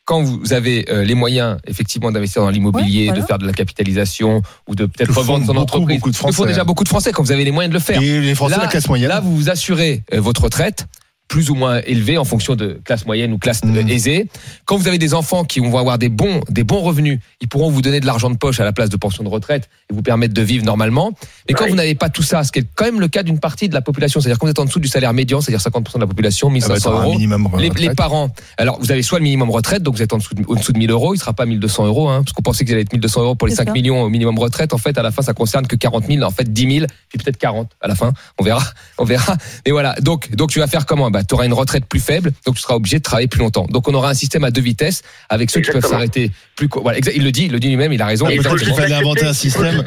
quand 0.05 0.23
vous 0.23 0.53
avez 0.53 0.85
euh, 0.91 1.03
les 1.05 1.15
moyens, 1.15 1.57
effectivement, 1.67 2.13
d'investir 2.13 2.43
dans 2.43 2.51
l'immobilier, 2.51 3.01
Ouais, 3.01 3.07
voilà. 3.07 3.21
de 3.23 3.27
faire 3.27 3.39
de 3.39 3.47
la 3.47 3.53
capitalisation 3.53 4.43
ou 4.69 4.75
de 4.75 4.85
peut-être 4.87 5.17
revendre 5.17 5.47
son 5.47 5.53
beaucoup, 5.55 5.63
entreprise, 5.63 5.99
beaucoup 5.99 6.11
de 6.11 6.17
font 6.17 6.31
Français. 6.33 6.49
déjà 6.49 6.65
beaucoup 6.65 6.85
de 6.85 6.89
Français 6.89 7.13
quand 7.13 7.23
vous 7.23 7.33
avez 7.33 7.45
les 7.45 7.51
moyens 7.53 7.71
de 7.73 7.79
le 7.79 7.83
faire. 7.83 8.01
Et 8.03 8.21
les 8.21 8.35
Français, 8.35 8.57
la 8.59 8.67
classe 8.67 8.89
moyenne. 8.89 9.09
Là, 9.09 9.21
vous 9.21 9.35
vous 9.35 9.49
assurez 9.51 10.03
euh, 10.13 10.21
votre 10.21 10.43
retraite 10.45 10.87
plus 11.29 11.51
ou 11.51 11.55
moins 11.55 11.81
élevée 11.87 12.19
en 12.19 12.25
fonction 12.25 12.55
de 12.55 12.81
classe 12.85 13.07
moyenne 13.07 13.33
ou 13.33 13.39
classe 13.39 13.61
euh, 13.65 13.83
Mm. 13.83 13.89
aisée. 13.89 14.29
Quand 14.67 14.77
vous 14.77 14.89
avez 14.89 14.99
des 14.99 15.15
enfants 15.15 15.45
qui 15.45 15.59
vont 15.61 15.77
avoir 15.79 15.99
des 15.99 16.09
bons, 16.11 16.41
des 16.51 16.65
bons 16.65 16.81
revenus, 16.81 17.19
ils 17.41 17.49
pourront 17.49 17.71
vous 17.71 17.81
donner 17.83 17.99
de 18.01 18.07
l'argent 18.07 18.31
de 18.31 18.37
poche 18.37 18.61
à 18.61 18.65
la 18.65 18.73
place 18.73 18.91
de 18.91 18.97
pension 18.97 19.25
de 19.25 19.29
retraite 19.29 19.69
et 19.91 19.95
vous 19.95 20.03
permettre 20.03 20.35
de 20.35 20.43
vivre 20.43 20.65
normalement. 20.65 21.13
Mais 21.49 21.55
quand 21.55 21.67
vous 21.67 21.75
n'avez 21.75 21.95
pas 21.95 22.09
tout 22.11 22.23
ça, 22.23 22.45
ce 22.45 22.53
qui 22.53 22.61
est 22.61 22.67
quand 22.75 22.85
même 22.85 23.01
le 23.01 23.09
cas 23.09 23.23
d'une 23.23 23.41
partie 23.41 23.69
de 23.69 23.75
la 23.75 23.81
population, 23.81 24.21
c'est-à-dire 24.21 24.39
quand 24.39 24.47
vous 24.47 24.51
êtes 24.51 24.59
en 24.59 24.65
dessous 24.67 24.81
du 24.81 24.89
salaire 24.89 25.13
médian, 25.15 25.41
c'est-à-dire 25.41 25.61
50% 25.61 25.95
de 25.95 26.01
la 26.01 26.07
population, 26.07 26.49
Ah 26.49 26.51
bah, 26.51 26.55
1500 26.55 26.91
t'auras 26.91 27.01
un 27.01 27.05
euros. 27.05 27.13
minimum 27.15 27.49
Les, 27.59 27.69
retraite. 27.69 27.89
les 27.89 27.95
parents, 27.95 28.31
alors 28.59 28.79
vous 28.81 28.93
avez 28.93 29.03
soit 29.03 29.19
le 29.19 29.25
minimum 29.25 29.51
retraite, 29.51 29.83
donc 29.83 29.97
vous 29.97 30.03
êtes 30.03 30.13
en 30.13 30.19
dessous 30.19 30.35
de, 30.35 30.45
en 30.47 30.55
dessous 30.55 30.73
de 30.73 30.79
1000 30.79 30.91
euros, 30.91 31.15
il 31.15 31.19
sera 31.19 31.33
pas 31.33 31.47
1200 31.47 31.87
euros, 31.87 32.09
hein, 32.09 32.23
parce 32.23 32.33
qu'on 32.33 32.43
pensait 32.43 32.65
qu'il 32.65 32.75
allait 32.75 32.83
être 32.83 32.93
1200 32.93 33.23
euros 33.23 33.35
pour 33.35 33.49
les 33.49 33.53
C'est 33.55 33.63
5 33.63 33.69
ça. 33.69 33.73
millions 33.73 34.03
au 34.03 34.09
minimum 34.11 34.39
retraite. 34.39 34.73
En 34.75 34.79
fait, 34.79 34.97
à 34.99 35.03
la 35.03 35.11
fin, 35.11 35.23
ça 35.23 35.33
concerne 35.33 35.67
que 35.67 35.75
40 35.77 36.07
000, 36.07 36.23
en 36.23 36.31
fait 36.31 36.53
10 36.53 36.75
000, 36.81 36.87
puis 37.09 37.19
peut-être 37.19 37.39
40 37.39 37.71
à 37.81 37.89
la 37.89 37.95
fin. 37.95 38.13
On 38.39 38.45
verra, 38.45 38.63
on 38.99 39.05
verra. 39.05 39.37
Mais 39.67 39.73
voilà. 39.73 39.95
Donc, 40.01 40.31
donc 40.37 40.51
tu 40.51 40.59
vas 40.59 40.67
faire 40.67 40.87
comment? 40.87 41.11
Bah, 41.15 41.23
tu 41.23 41.33
auras 41.35 41.47
une 41.47 41.53
retraite 41.53 41.85
plus 41.87 42.01
faible, 42.01 42.33
donc 42.45 42.57
tu 42.57 42.63
seras 42.63 42.75
obligé 42.75 42.99
de 42.99 43.03
travailler 43.05 43.29
plus 43.29 43.39
longtemps. 43.39 43.67
Donc, 43.71 43.87
on 43.89 43.95
aura 43.95 44.11
un 44.11 44.15
système 44.15 44.43
à 44.43 44.51
deux 44.51 44.61
vitesses 44.61 45.03
avec 45.29 45.49
ceux 45.51 45.61
qui 45.61 45.71
peuvent 45.71 45.87
s'arrêter 45.87 46.33
plus. 46.57 46.69
Voilà, 46.83 46.99
exact- 46.99 47.15
il 47.17 47.23
le 47.23 47.31
dit, 47.31 47.45
il 47.47 47.53
le 47.53 47.61
dit 47.61 47.69
lui-même, 47.69 47.93
il 47.93 48.03
a 48.03 48.07
raison. 48.07 48.27
Ah, 48.29 48.33
Il 48.35 48.43
fallait 48.43 48.95
inventer 48.95 49.25
un 49.27 49.33
système. 49.33 49.85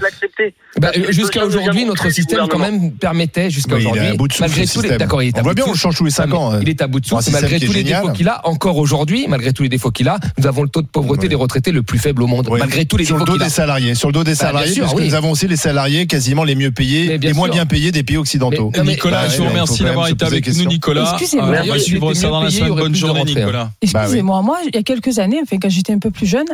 Bah, 0.79 0.91
que 0.91 1.11
jusqu'à 1.11 1.43
aujourd'hui, 1.45 1.85
notre 1.85 2.09
système 2.11 2.47
quand 2.49 2.59
même 2.59 2.91
permettait 2.91 3.49
jusqu'à 3.49 3.75
Oui, 3.75 3.81
il 3.81 3.85
est 3.87 3.89
aujourd'hui, 3.89 4.07
à 4.09 4.15
bout 4.15 4.27
de 4.27 4.33
souffle, 4.33 4.43
malgré 4.49 4.61
le 4.61 4.67
tous 4.67 4.81
les, 4.81 4.97
d'accord, 4.97 5.23
il 5.23 5.27
est 5.29 5.37
à 5.37 5.39
On 5.39 5.43
voit 5.43 5.51
bout 5.53 5.55
de 5.59 5.63
bien, 5.63 5.65
on 5.67 5.73
le 5.73 5.77
change 5.77 5.95
tous 5.97 6.05
les 6.05 6.11
5 6.11 6.27
Non, 6.27 6.37
ans. 6.37 6.51
hein. 6.53 6.59
Il 6.61 6.69
est 6.69 6.81
à 6.81 6.87
bout 6.87 6.99
de 6.99 7.05
souffle, 7.05 7.31
malgré 7.31 7.59
tous 7.59 7.73
les 7.73 7.79
génial. 7.79 8.01
défauts 8.03 8.13
qu'il 8.13 8.27
a. 8.29 8.41
Encore 8.47 8.77
aujourd'hui, 8.77 9.25
malgré 9.27 9.51
tous 9.53 9.63
les 9.63 9.69
défauts 9.69 9.91
qu'il 9.91 10.07
a, 10.07 10.19
nous 10.37 10.45
avons 10.47 10.63
le 10.63 10.69
taux 10.69 10.81
de 10.81 10.87
pauvreté 10.87 11.23
Oui. 11.23 11.29
des 11.29 11.35
retraités 11.35 11.71
le 11.71 11.81
plus 11.83 11.97
faible 11.99 12.21
au 12.23 12.27
monde, 12.27 12.47
Oui. 12.49 12.59
malgré 12.59 12.85
tous 12.85 12.97
les 12.97 13.05
sur 13.05 13.15
le 13.17 13.21
défauts 13.21 13.33
dos 13.33 13.33
qu'il 13.33 13.41
a. 13.43 13.45
des 13.45 13.51
salariés, 13.51 13.95
sur 13.95 14.07
le 14.09 14.13
dos 14.13 14.23
des 14.23 14.31
Bah, 14.31 14.35
salariés, 14.37 14.71
sûr, 14.73 14.83
parce 14.85 14.95
que 14.95 15.01
nous 15.03 15.13
avons 15.15 15.31
aussi 15.31 15.47
les 15.47 15.55
salariés 15.57 16.05
quasiment 16.05 16.43
les 16.43 16.55
mieux 16.55 16.71
payés, 16.71 17.17
les 17.17 17.33
moins 17.33 17.47
sûr. 17.47 17.55
bien 17.55 17.65
payés 17.65 17.91
des 17.91 18.03
pays 18.03 18.17
occidentaux. 18.17 18.69
Mais- 18.71 18.79
non, 18.79 18.85
mais- 18.85 18.91
Nicolas, 18.93 19.23
Bah, 19.23 19.29
je 19.33 19.37
vous 19.41 19.49
remercie 19.49 19.83
d'avoir 19.83 20.07
été 20.07 20.25
avec 20.25 20.47
nous. 20.55 20.65
Nicolas. 20.65 21.16
Excusez-moi. 21.19 21.55
On 21.63 21.67
va 21.67 21.79
suivre 21.79 22.13
ça 22.13 22.29
dans 22.29 22.41
la 22.41 22.49
semaine. 22.49 22.73
Bonne 22.75 22.95
journée, 22.95 23.21
hein. 23.21 23.25
Nicolas. 23.25 23.71
Excusez-moi, 23.81 24.41
moi, 24.41 24.59
il 24.65 24.75
y 24.75 24.77
a 24.77 24.83
quelques 24.83 25.19
années, 25.19 25.39
enfin, 25.43 25.57
quand 25.61 25.69
j'étais 25.69 25.93
un 25.93 25.99
peu 25.99 26.11
plus 26.11 26.25
jeune, 26.27 26.47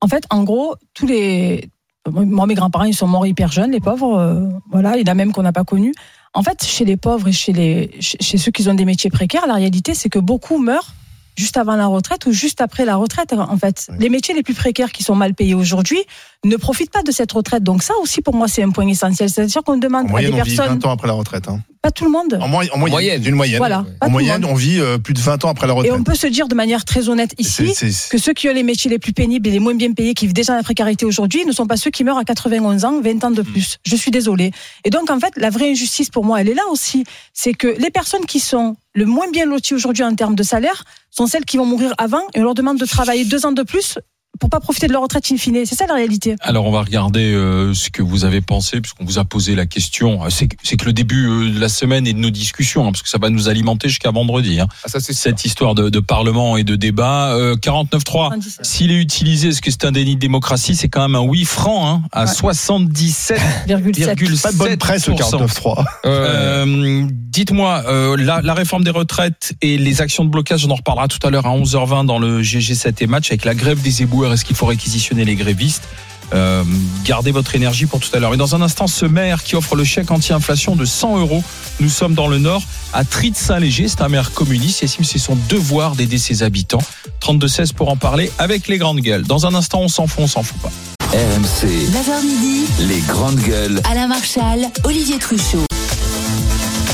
en 0.00 0.08
fait, 0.08 0.24
en 0.30 0.42
gros, 0.42 0.74
tous 0.94 1.06
les. 1.06 1.68
Moi, 2.10 2.46
mes 2.46 2.54
grands-parents, 2.54 2.84
ils 2.84 2.94
sont 2.96 3.06
morts 3.06 3.26
hyper 3.26 3.52
jeunes, 3.52 3.70
les 3.70 3.80
pauvres. 3.80 4.18
euh, 4.18 4.48
voilà, 4.72 4.96
il 4.96 5.06
y 5.06 5.08
en 5.08 5.12
a 5.12 5.14
même 5.14 5.32
qu'on 5.32 5.42
n'a 5.42 5.52
pas 5.52 5.62
connus. 5.64 5.94
En 6.34 6.42
fait, 6.42 6.64
chez 6.64 6.84
les 6.84 6.96
pauvres 6.96 7.28
et 7.28 7.32
chez, 7.32 7.52
les, 7.52 7.90
chez, 8.00 8.16
chez 8.20 8.38
ceux 8.38 8.50
qui 8.50 8.66
ont 8.68 8.74
des 8.74 8.84
métiers 8.84 9.10
précaires, 9.10 9.46
la 9.46 9.54
réalité, 9.54 9.94
c'est 9.94 10.08
que 10.08 10.18
beaucoup 10.18 10.58
meurent 10.58 10.94
juste 11.36 11.56
avant 11.56 11.76
la 11.76 11.86
retraite 11.86 12.26
ou 12.26 12.32
juste 12.32 12.60
après 12.60 12.84
la 12.84 12.96
retraite. 12.96 13.32
En 13.34 13.56
fait, 13.56 13.86
Oui. 13.88 13.96
les 14.00 14.08
métiers 14.08 14.34
les 14.34 14.42
plus 14.42 14.54
précaires 14.54 14.90
qui 14.92 15.02
sont 15.04 15.14
mal 15.14 15.34
payés 15.34 15.54
aujourd'hui 15.54 16.00
ne 16.44 16.56
profitent 16.56 16.90
pas 16.90 17.02
de 17.02 17.12
cette 17.12 17.30
retraite. 17.32 17.62
Donc 17.62 17.82
ça 17.82 17.94
aussi, 18.02 18.20
pour 18.20 18.34
moi, 18.34 18.48
c'est 18.48 18.62
un 18.62 18.70
point 18.70 18.86
essentiel. 18.88 19.30
C'est-à-dire 19.30 19.62
qu'on 19.62 19.74
En 19.74 19.76
demande 19.76 20.06
à 20.06 20.10
moyenne, 20.10 20.32
des 20.34 20.40
on 20.40 20.44
vit 20.44 20.56
personnes, 20.56 20.78
20 20.80 20.86
ans 20.88 20.90
après 20.92 21.06
la 21.06 21.14
retraite. 21.14 21.46
hein. 21.48 21.60
pas 21.82 21.92
tout 21.92 22.04
le 22.04 22.10
monde. 22.10 22.34
En, 22.40 22.46
en 22.46 22.48
moyenne, 22.48 22.78
moyenne. 22.78 23.20
d'une 23.22 23.34
moyenne. 23.36 23.58
Voilà, 23.58 23.84
En 24.00 24.10
moyenne, 24.10 24.44
on 24.44 24.54
vit 24.54 24.80
euh, 24.80 24.98
plus 24.98 25.14
de 25.14 25.20
20 25.20 25.44
ans 25.44 25.48
après 25.50 25.66
la 25.68 25.72
Et 25.74 25.76
retraite. 25.76 25.94
on 25.96 26.02
peut 26.02 26.14
se 26.16 26.26
dire 26.26 26.48
de 26.48 26.54
manière 26.56 26.84
très 26.84 27.08
honnête 27.08 27.34
ici, 27.38 27.72
que 28.10 28.18
ceux 28.18 28.32
qui 28.32 28.48
ont 28.48 28.52
les 28.52 28.62
métiers 28.64 28.90
les 28.90 28.98
plus 28.98 29.12
pénibles 29.12 29.46
et 29.48 29.52
les 29.52 29.60
moins 29.60 29.74
bien 29.74 29.92
payés, 29.92 30.14
qui 30.14 30.26
vivent 30.26 30.34
déjà 30.34 30.52
dans 30.54 30.56
la 30.58 30.62
précarité 30.64 31.06
aujourd'hui, 31.06 31.44
ne 31.44 31.52
sont 31.52 31.66
pas 31.66 31.76
ceux 31.76 31.90
qui 31.92 32.02
meurent 32.02 32.18
à 32.18 32.24
91 32.24 32.84
ans, 32.84 33.00
20 33.00 33.24
ans 33.24 33.30
de 33.30 33.42
plus. 33.42 33.78
Je 33.86 33.94
suis 33.94 34.10
désolée. 34.10 34.50
Et 34.84 34.90
donc, 34.90 35.10
en 35.10 35.20
fait, 35.20 35.32
la 35.36 35.50
vraie 35.50 35.70
injustice 35.70 36.10
pour 36.10 36.24
moi, 36.24 36.40
elle 36.40 36.48
est 36.48 36.54
là 36.54 36.62
aussi. 36.72 37.04
C'est 37.32 37.52
que 37.54 37.68
les 37.78 37.90
personnes 37.90 38.26
qui 38.26 38.40
sont 38.40 38.74
le 38.94 39.06
moins 39.06 39.30
bien 39.30 39.46
loties 39.46 39.74
aujourd'hui 39.74 40.02
en 40.04 40.14
termes 40.16 40.34
de 40.34 40.42
salaire 40.42 40.84
sont 41.10 41.26
celles 41.26 41.44
qui 41.44 41.56
vont 41.56 41.66
mourir 41.66 41.94
avant 41.98 42.22
et 42.34 42.40
on 42.40 42.44
leur 42.44 42.54
demande 42.54 42.78
de 42.78 42.84
travailler 42.84 43.24
deux 43.24 43.46
ans 43.46 43.52
de 43.52 43.62
plus 43.62 43.98
pour 44.40 44.50
pas 44.50 44.60
profiter 44.60 44.86
de 44.88 44.92
leur 44.92 45.02
retraite 45.02 45.30
in 45.30 45.36
fine. 45.36 45.64
C'est 45.66 45.74
ça 45.74 45.86
la 45.86 45.94
réalité. 45.94 46.36
Alors 46.40 46.64
on 46.66 46.72
va 46.72 46.80
regarder 46.80 47.32
euh, 47.32 47.74
ce 47.74 47.90
que 47.90 48.02
vous 48.02 48.24
avez 48.24 48.40
pensé, 48.40 48.80
puisqu'on 48.80 49.04
vous 49.04 49.18
a 49.18 49.24
posé 49.24 49.54
la 49.54 49.66
question. 49.66 50.24
Euh, 50.24 50.28
C'est 50.30 50.46
que, 50.48 50.84
le 50.84 50.92
début 50.92 51.26
euh, 51.28 51.50
de 51.54 51.60
la 51.60 51.68
semaine 51.68 52.06
et 52.06 52.12
de 52.12 52.18
nos 52.18 52.30
discussions, 52.30 52.82
hein, 52.86 52.92
parce 52.92 53.02
que 53.02 53.08
ça 53.08 53.18
va 53.18 53.30
nous 53.30 53.48
alimenter 53.48 53.88
jusqu'à 53.88 54.10
vendredi. 54.10 54.58
hein. 54.60 54.66
Ah, 54.84 54.88
ça, 54.88 55.00
c'est 55.00 55.12
Cette 55.12 55.44
histoire 55.44 55.74
de, 55.74 55.90
de 55.90 56.00
parlement 56.00 56.56
et 56.56 56.64
de 56.64 56.76
débat. 56.76 57.34
Euh, 57.34 57.56
49.3. 57.56 58.00
77. 58.00 58.64
S'il 58.66 58.90
est 58.90 59.00
utilisé, 59.00 59.48
est-ce 59.48 59.60
que 59.62 59.70
c'est 59.70 59.84
un 59.84 59.92
déni 59.92 60.14
de 60.16 60.20
démocratie? 60.20 60.74
C'est 60.74 60.88
quand 60.88 61.02
même 61.02 61.14
un 61.14 61.24
oui 61.26 61.44
franc, 61.44 61.88
hein, 61.88 62.02
à 62.12 62.24
Ouais. 62.24 62.30
77,7%. 62.30 63.36
Virgule 63.66 63.94
sept. 64.36 64.42
Pas 64.42 64.52
de 64.52 64.56
bonne 64.56 64.76
presse 64.76 65.06
le 65.08 65.14
49.3. 65.14 65.84
Euh, 66.06 67.06
Dites-moi, 67.10 67.84
euh, 67.86 68.16
la, 68.18 68.42
la 68.42 68.54
réforme 68.54 68.84
des 68.84 68.90
retraites 68.90 69.54
et 69.62 69.78
les 69.78 70.00
actions 70.02 70.24
de 70.24 70.28
blocage, 70.30 70.66
on 70.66 70.70
en 70.70 70.74
reparlera 70.74 71.08
tout 71.08 71.18
à 71.26 71.30
l'heure 71.30 71.46
à 71.46 71.56
11h20 71.56 72.04
dans 72.06 72.18
le 72.18 72.42
GG7 72.42 72.94
et 73.00 73.06
match 73.06 73.30
avec 73.30 73.44
la 73.44 73.54
grève 73.54 73.80
des 73.80 74.02
éboueurs. 74.02 74.21
Est-ce 74.30 74.44
qu'il 74.44 74.56
faut 74.56 74.66
réquisitionner 74.66 75.24
les 75.24 75.34
grévistes 75.34 75.84
euh, 76.34 76.64
Gardez 77.04 77.30
votre 77.30 77.54
énergie 77.54 77.86
pour 77.86 78.00
tout 78.00 78.10
à 78.14 78.18
l'heure. 78.18 78.34
Et 78.34 78.36
dans 78.36 78.54
un 78.54 78.62
instant, 78.62 78.86
ce 78.86 79.06
maire 79.06 79.42
qui 79.42 79.56
offre 79.56 79.74
le 79.74 79.84
chèque 79.84 80.10
anti-inflation 80.10 80.76
de 80.76 80.84
100 80.84 81.18
euros. 81.18 81.42
Nous 81.80 81.88
sommes 81.88 82.14
dans 82.14 82.28
le 82.28 82.38
Nord, 82.38 82.62
à 82.92 83.04
Trid-Saint-Léger. 83.04 83.88
C'est 83.88 84.02
un 84.02 84.08
maire 84.08 84.32
communiste. 84.32 84.82
Il 84.82 84.84
estime 84.84 85.04
que 85.04 85.10
c'est 85.10 85.18
son 85.18 85.36
devoir 85.48 85.96
d'aider 85.96 86.18
ses 86.18 86.42
habitants. 86.42 86.82
32-16 87.22 87.72
pour 87.72 87.88
en 87.88 87.96
parler 87.96 88.30
avec 88.38 88.68
les 88.68 88.78
grandes 88.78 89.00
gueules. 89.00 89.22
Dans 89.22 89.46
un 89.46 89.54
instant, 89.54 89.80
on 89.80 89.88
s'en 89.88 90.06
fout, 90.06 90.24
on 90.24 90.26
s'en 90.28 90.42
fout 90.42 90.60
pas. 90.60 90.70
RMC, 91.12 91.66
9h 91.66 92.24
midi, 92.24 92.64
les 92.88 93.00
grandes 93.00 93.40
gueules. 93.40 93.80
Alain 93.90 94.06
Marchal, 94.06 94.70
Olivier 94.84 95.18
Truchot. 95.18 95.66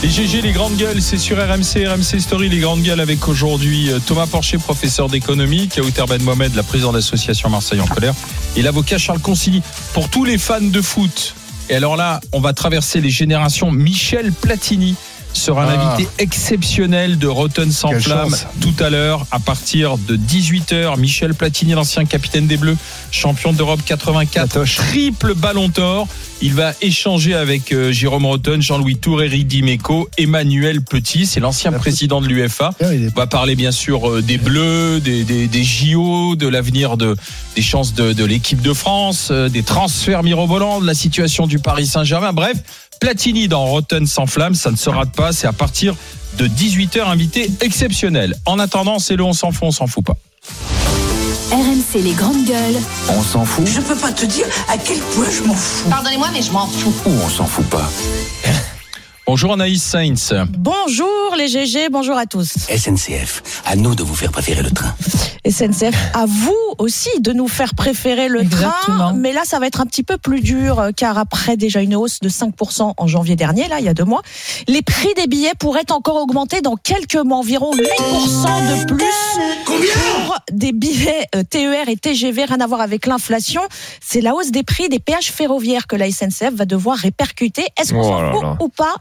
Les 0.00 0.10
GG, 0.10 0.42
les 0.42 0.52
grandes 0.52 0.76
gueules, 0.76 1.02
c'est 1.02 1.18
sur 1.18 1.36
RMC, 1.38 1.84
RMC 1.88 2.20
Story, 2.20 2.48
les 2.48 2.60
grandes 2.60 2.82
gueules 2.82 3.00
avec 3.00 3.26
aujourd'hui 3.26 3.90
euh, 3.90 3.98
Thomas 3.98 4.28
Porcher, 4.28 4.58
professeur 4.58 5.08
d'économie, 5.08 5.66
Kaouter 5.66 6.04
Ben 6.08 6.22
Mohamed, 6.22 6.54
la 6.54 6.62
présidente 6.62 6.92
de 6.92 6.98
l'association 6.98 7.50
Marseille 7.50 7.80
en 7.80 7.86
colère, 7.86 8.14
et 8.56 8.62
l'avocat 8.62 8.96
Charles 8.96 9.18
Consigny. 9.18 9.60
Pour 9.94 10.08
tous 10.08 10.24
les 10.24 10.38
fans 10.38 10.60
de 10.60 10.80
foot, 10.80 11.34
et 11.68 11.74
alors 11.74 11.96
là, 11.96 12.20
on 12.32 12.38
va 12.38 12.52
traverser 12.52 13.00
les 13.00 13.10
générations, 13.10 13.72
Michel 13.72 14.32
Platini 14.32 14.94
sera 15.38 15.64
Ah. 15.68 15.76
l'invité 15.76 16.08
exceptionnel 16.18 17.18
de 17.18 17.26
Rotten 17.26 17.70
sans 17.70 17.90
Quelle 17.90 18.02
flamme 18.02 18.30
chance. 18.30 18.46
tout 18.60 18.74
à 18.82 18.90
l'heure 18.90 19.26
à 19.30 19.38
partir 19.38 19.96
de 19.98 20.16
18h. 20.16 20.96
Michel 20.98 21.34
Platini, 21.34 21.72
l'ancien 21.72 22.04
capitaine 22.04 22.46
des 22.46 22.56
Bleus, 22.56 22.76
champion 23.10 23.52
d'Europe 23.52 23.80
84, 23.84 24.48
Patoche. 24.48 24.76
triple 24.76 25.34
ballon 25.34 25.68
d'or. 25.68 26.08
Il 26.40 26.54
va 26.54 26.72
échanger 26.80 27.34
avec 27.34 27.72
euh, 27.72 27.90
Jérôme 27.90 28.24
Rotten, 28.26 28.62
Jean-Louis 28.62 28.96
Tour, 28.96 29.22
Eric 29.22 29.46
Dimeco, 29.48 30.08
Emmanuel 30.18 30.82
Petit, 30.82 31.26
c'est 31.26 31.40
l'ancien 31.40 31.72
président 31.72 32.20
de 32.20 32.28
l'UFA. 32.28 32.70
On 32.80 33.08
va 33.16 33.26
parler 33.26 33.56
bien 33.56 33.72
sûr 33.72 34.08
euh, 34.08 34.22
des 34.22 34.38
Bleus, 34.38 35.00
des, 35.00 35.24
des, 35.24 35.48
des 35.48 35.64
JO, 35.64 36.36
de 36.36 36.46
l'avenir 36.46 36.96
de, 36.96 37.16
des 37.56 37.62
chances 37.62 37.92
de, 37.94 38.12
de 38.12 38.24
l'équipe 38.24 38.62
de 38.62 38.72
France, 38.72 39.28
euh, 39.32 39.48
des 39.48 39.64
transferts 39.64 40.22
mirobolants, 40.22 40.80
de 40.80 40.86
la 40.86 40.94
situation 40.94 41.46
du 41.48 41.58
Paris 41.58 41.86
Saint-Germain. 41.86 42.32
Bref, 42.32 42.56
Platini 43.00 43.48
dans 43.48 43.64
Rotten 43.66 44.06
sans 44.06 44.26
flamme, 44.26 44.54
ça 44.54 44.70
ne 44.70 44.76
se 44.76 44.90
rate 44.90 45.12
pas. 45.12 45.32
C'est 45.32 45.46
à 45.46 45.52
partir 45.52 45.94
de 46.36 46.46
18h, 46.46 47.04
invité 47.06 47.50
exceptionnel. 47.60 48.34
En 48.46 48.58
attendant, 48.58 48.98
c'est 48.98 49.16
le 49.16 49.24
on 49.24 49.32
s'en 49.32 49.52
fout, 49.52 49.68
on 49.68 49.72
s'en 49.72 49.86
fout 49.86 50.04
pas. 50.04 50.16
RMC 51.50 52.02
les 52.02 52.12
grandes 52.12 52.44
gueules. 52.44 52.80
On 53.08 53.22
s'en 53.22 53.44
fout 53.44 53.66
Je 53.66 53.80
peux 53.80 53.96
pas 53.96 54.12
te 54.12 54.26
dire 54.26 54.44
à 54.68 54.76
quel 54.76 54.98
point 54.98 55.26
je 55.30 55.42
m'en 55.46 55.54
fous. 55.54 55.88
Pardonnez-moi, 55.88 56.28
mais 56.32 56.42
je 56.42 56.52
m'en 56.52 56.66
fous. 56.66 56.92
ou 57.06 57.10
on 57.24 57.28
s'en 57.28 57.46
fout 57.46 57.66
pas 57.66 57.88
Bonjour 59.28 59.52
Anaïs 59.52 59.82
Sainz. 59.82 60.32
Bonjour 60.56 61.34
les 61.36 61.48
GG, 61.48 61.90
bonjour 61.90 62.16
à 62.16 62.24
tous. 62.24 62.48
SNCF, 62.74 63.62
à 63.66 63.76
nous 63.76 63.94
de 63.94 64.02
vous 64.02 64.14
faire 64.14 64.32
préférer 64.32 64.62
le 64.62 64.70
train. 64.70 64.94
SNCF, 65.46 65.94
à 66.14 66.24
vous 66.24 66.56
aussi 66.78 67.10
de 67.20 67.34
nous 67.34 67.46
faire 67.46 67.74
préférer 67.74 68.28
le 68.28 68.40
Exactement. 68.40 68.70
train. 68.96 69.12
Mais 69.12 69.34
là, 69.34 69.42
ça 69.44 69.58
va 69.58 69.66
être 69.66 69.82
un 69.82 69.84
petit 69.86 70.02
peu 70.02 70.16
plus 70.16 70.40
dur, 70.40 70.80
euh, 70.80 70.90
car 70.96 71.18
après 71.18 71.58
déjà 71.58 71.82
une 71.82 71.94
hausse 71.94 72.20
de 72.20 72.30
5% 72.30 72.94
en 72.96 73.06
janvier 73.06 73.36
dernier, 73.36 73.68
là, 73.68 73.80
il 73.80 73.84
y 73.84 73.88
a 73.88 73.92
deux 73.94 74.04
mois, 74.04 74.22
les 74.66 74.80
prix 74.80 75.12
des 75.14 75.26
billets 75.26 75.52
pourraient 75.58 75.92
encore 75.92 76.16
augmenter 76.16 76.62
dans 76.62 76.76
quelques 76.76 77.16
mois, 77.16 77.36
environ 77.36 77.70
8% 77.74 77.80
de 77.82 78.86
plus. 78.86 79.04
Pour 79.66 80.36
des 80.52 80.72
billets 80.72 81.26
euh, 81.34 81.42
TER 81.42 81.88
et 81.88 81.96
TGV, 81.96 82.46
rien 82.46 82.60
à 82.60 82.66
voir 82.66 82.80
avec 82.80 83.04
l'inflation. 83.04 83.60
C'est 84.00 84.22
la 84.22 84.34
hausse 84.34 84.50
des 84.52 84.62
prix 84.62 84.88
des 84.88 84.98
péages 85.00 85.30
ferroviaires 85.30 85.86
que 85.86 85.96
la 85.96 86.10
SNCF 86.10 86.54
va 86.54 86.64
devoir 86.64 86.96
répercuter. 86.96 87.66
Est-ce 87.78 87.92
qu'on 87.92 88.08
Oh 88.38 88.64
ou 88.64 88.68
pas, 88.68 88.94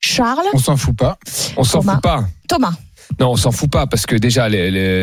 Charles, 0.00 0.38
On 0.54 0.58
s'en 0.58 0.76
fout 0.76 0.96
pas. 0.96 1.18
On 1.56 1.64
s'en 1.64 1.80
Thomas. 1.80 1.92
fout 1.94 2.02
pas. 2.02 2.24
Thomas. 2.48 2.72
Non, 3.18 3.32
on 3.32 3.36
s'en 3.36 3.50
fout 3.52 3.70
pas 3.70 3.86
parce 3.86 4.06
que 4.06 4.14
déjà, 4.16 4.48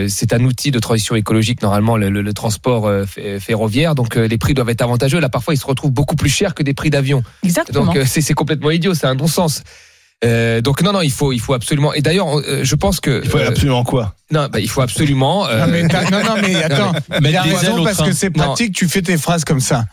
c'est 0.09 0.33
un 0.33 0.43
outil 0.43 0.71
de 0.71 0.79
transition 0.79 1.15
écologique 1.15 1.61
normalement 1.61 1.97
le, 1.97 2.09
le- 2.09 2.21
le 2.21 2.33
transport 2.33 2.87
euh, 2.87 3.03
f- 3.05 3.39
ferroviaire, 3.39 3.95
donc 3.95 4.15
euh, 4.17 4.27
les 4.27 4.37
prix 4.37 4.53
doivent 4.53 4.69
être 4.69 4.81
avantageux. 4.81 5.19
Là, 5.19 5.29
parfois, 5.29 5.53
ils 5.53 5.57
se 5.59 5.65
retrouvent 5.65 5.91
beaucoup 5.91 6.15
plus 6.15 6.29
chers 6.29 6.55
que 6.55 6.63
des 6.63 6.73
prix 6.73 6.89
d'avion. 6.89 7.21
Exactement. 7.43 7.85
Donc 7.85 7.97
euh, 7.97 8.05
c'est 8.07 8.33
complètement 8.33 8.71
idiot, 8.71 8.93
c'est 8.93 9.07
un 9.07 9.13
non-sens. 9.15 9.61
Euh, 10.25 10.61
donc 10.61 10.81
non, 10.81 10.93
non, 10.93 11.01
il 11.01 11.11
faut, 11.11 11.31
il 11.31 11.39
faut 11.39 11.53
absolument. 11.53 11.93
Et 11.93 12.01
d'ailleurs, 12.01 12.39
euh, 12.39 12.61
je 12.63 12.75
pense 12.75 12.99
que 13.01 13.21
Il 13.23 13.29
faut 13.29 13.37
euh, 13.37 13.49
absolument 13.49 13.83
quoi? 13.83 14.15
non, 14.31 14.47
bah, 14.51 14.59
il 14.61 14.69
faut 14.69 14.81
absolument. 14.81 15.45
euh, 15.47 15.65
Non 15.65 15.71
mais, 15.71 15.83
non, 15.83 16.23
non, 16.23 16.41
mais 16.41 16.55
attends, 16.63 16.93
mais 17.21 17.29
il 17.29 17.35
a 17.37 17.43
raison 17.43 17.83
parce 17.83 17.97
train. 17.97 18.05
que 18.07 18.13
c'est 18.13 18.35
Non. 18.35 18.45
pratique, 18.45 18.73
tu 18.73 18.87
fais 18.87 19.03
tes 19.03 19.17
phrases 19.17 19.43
comme 19.45 19.59
ça. 19.59 19.85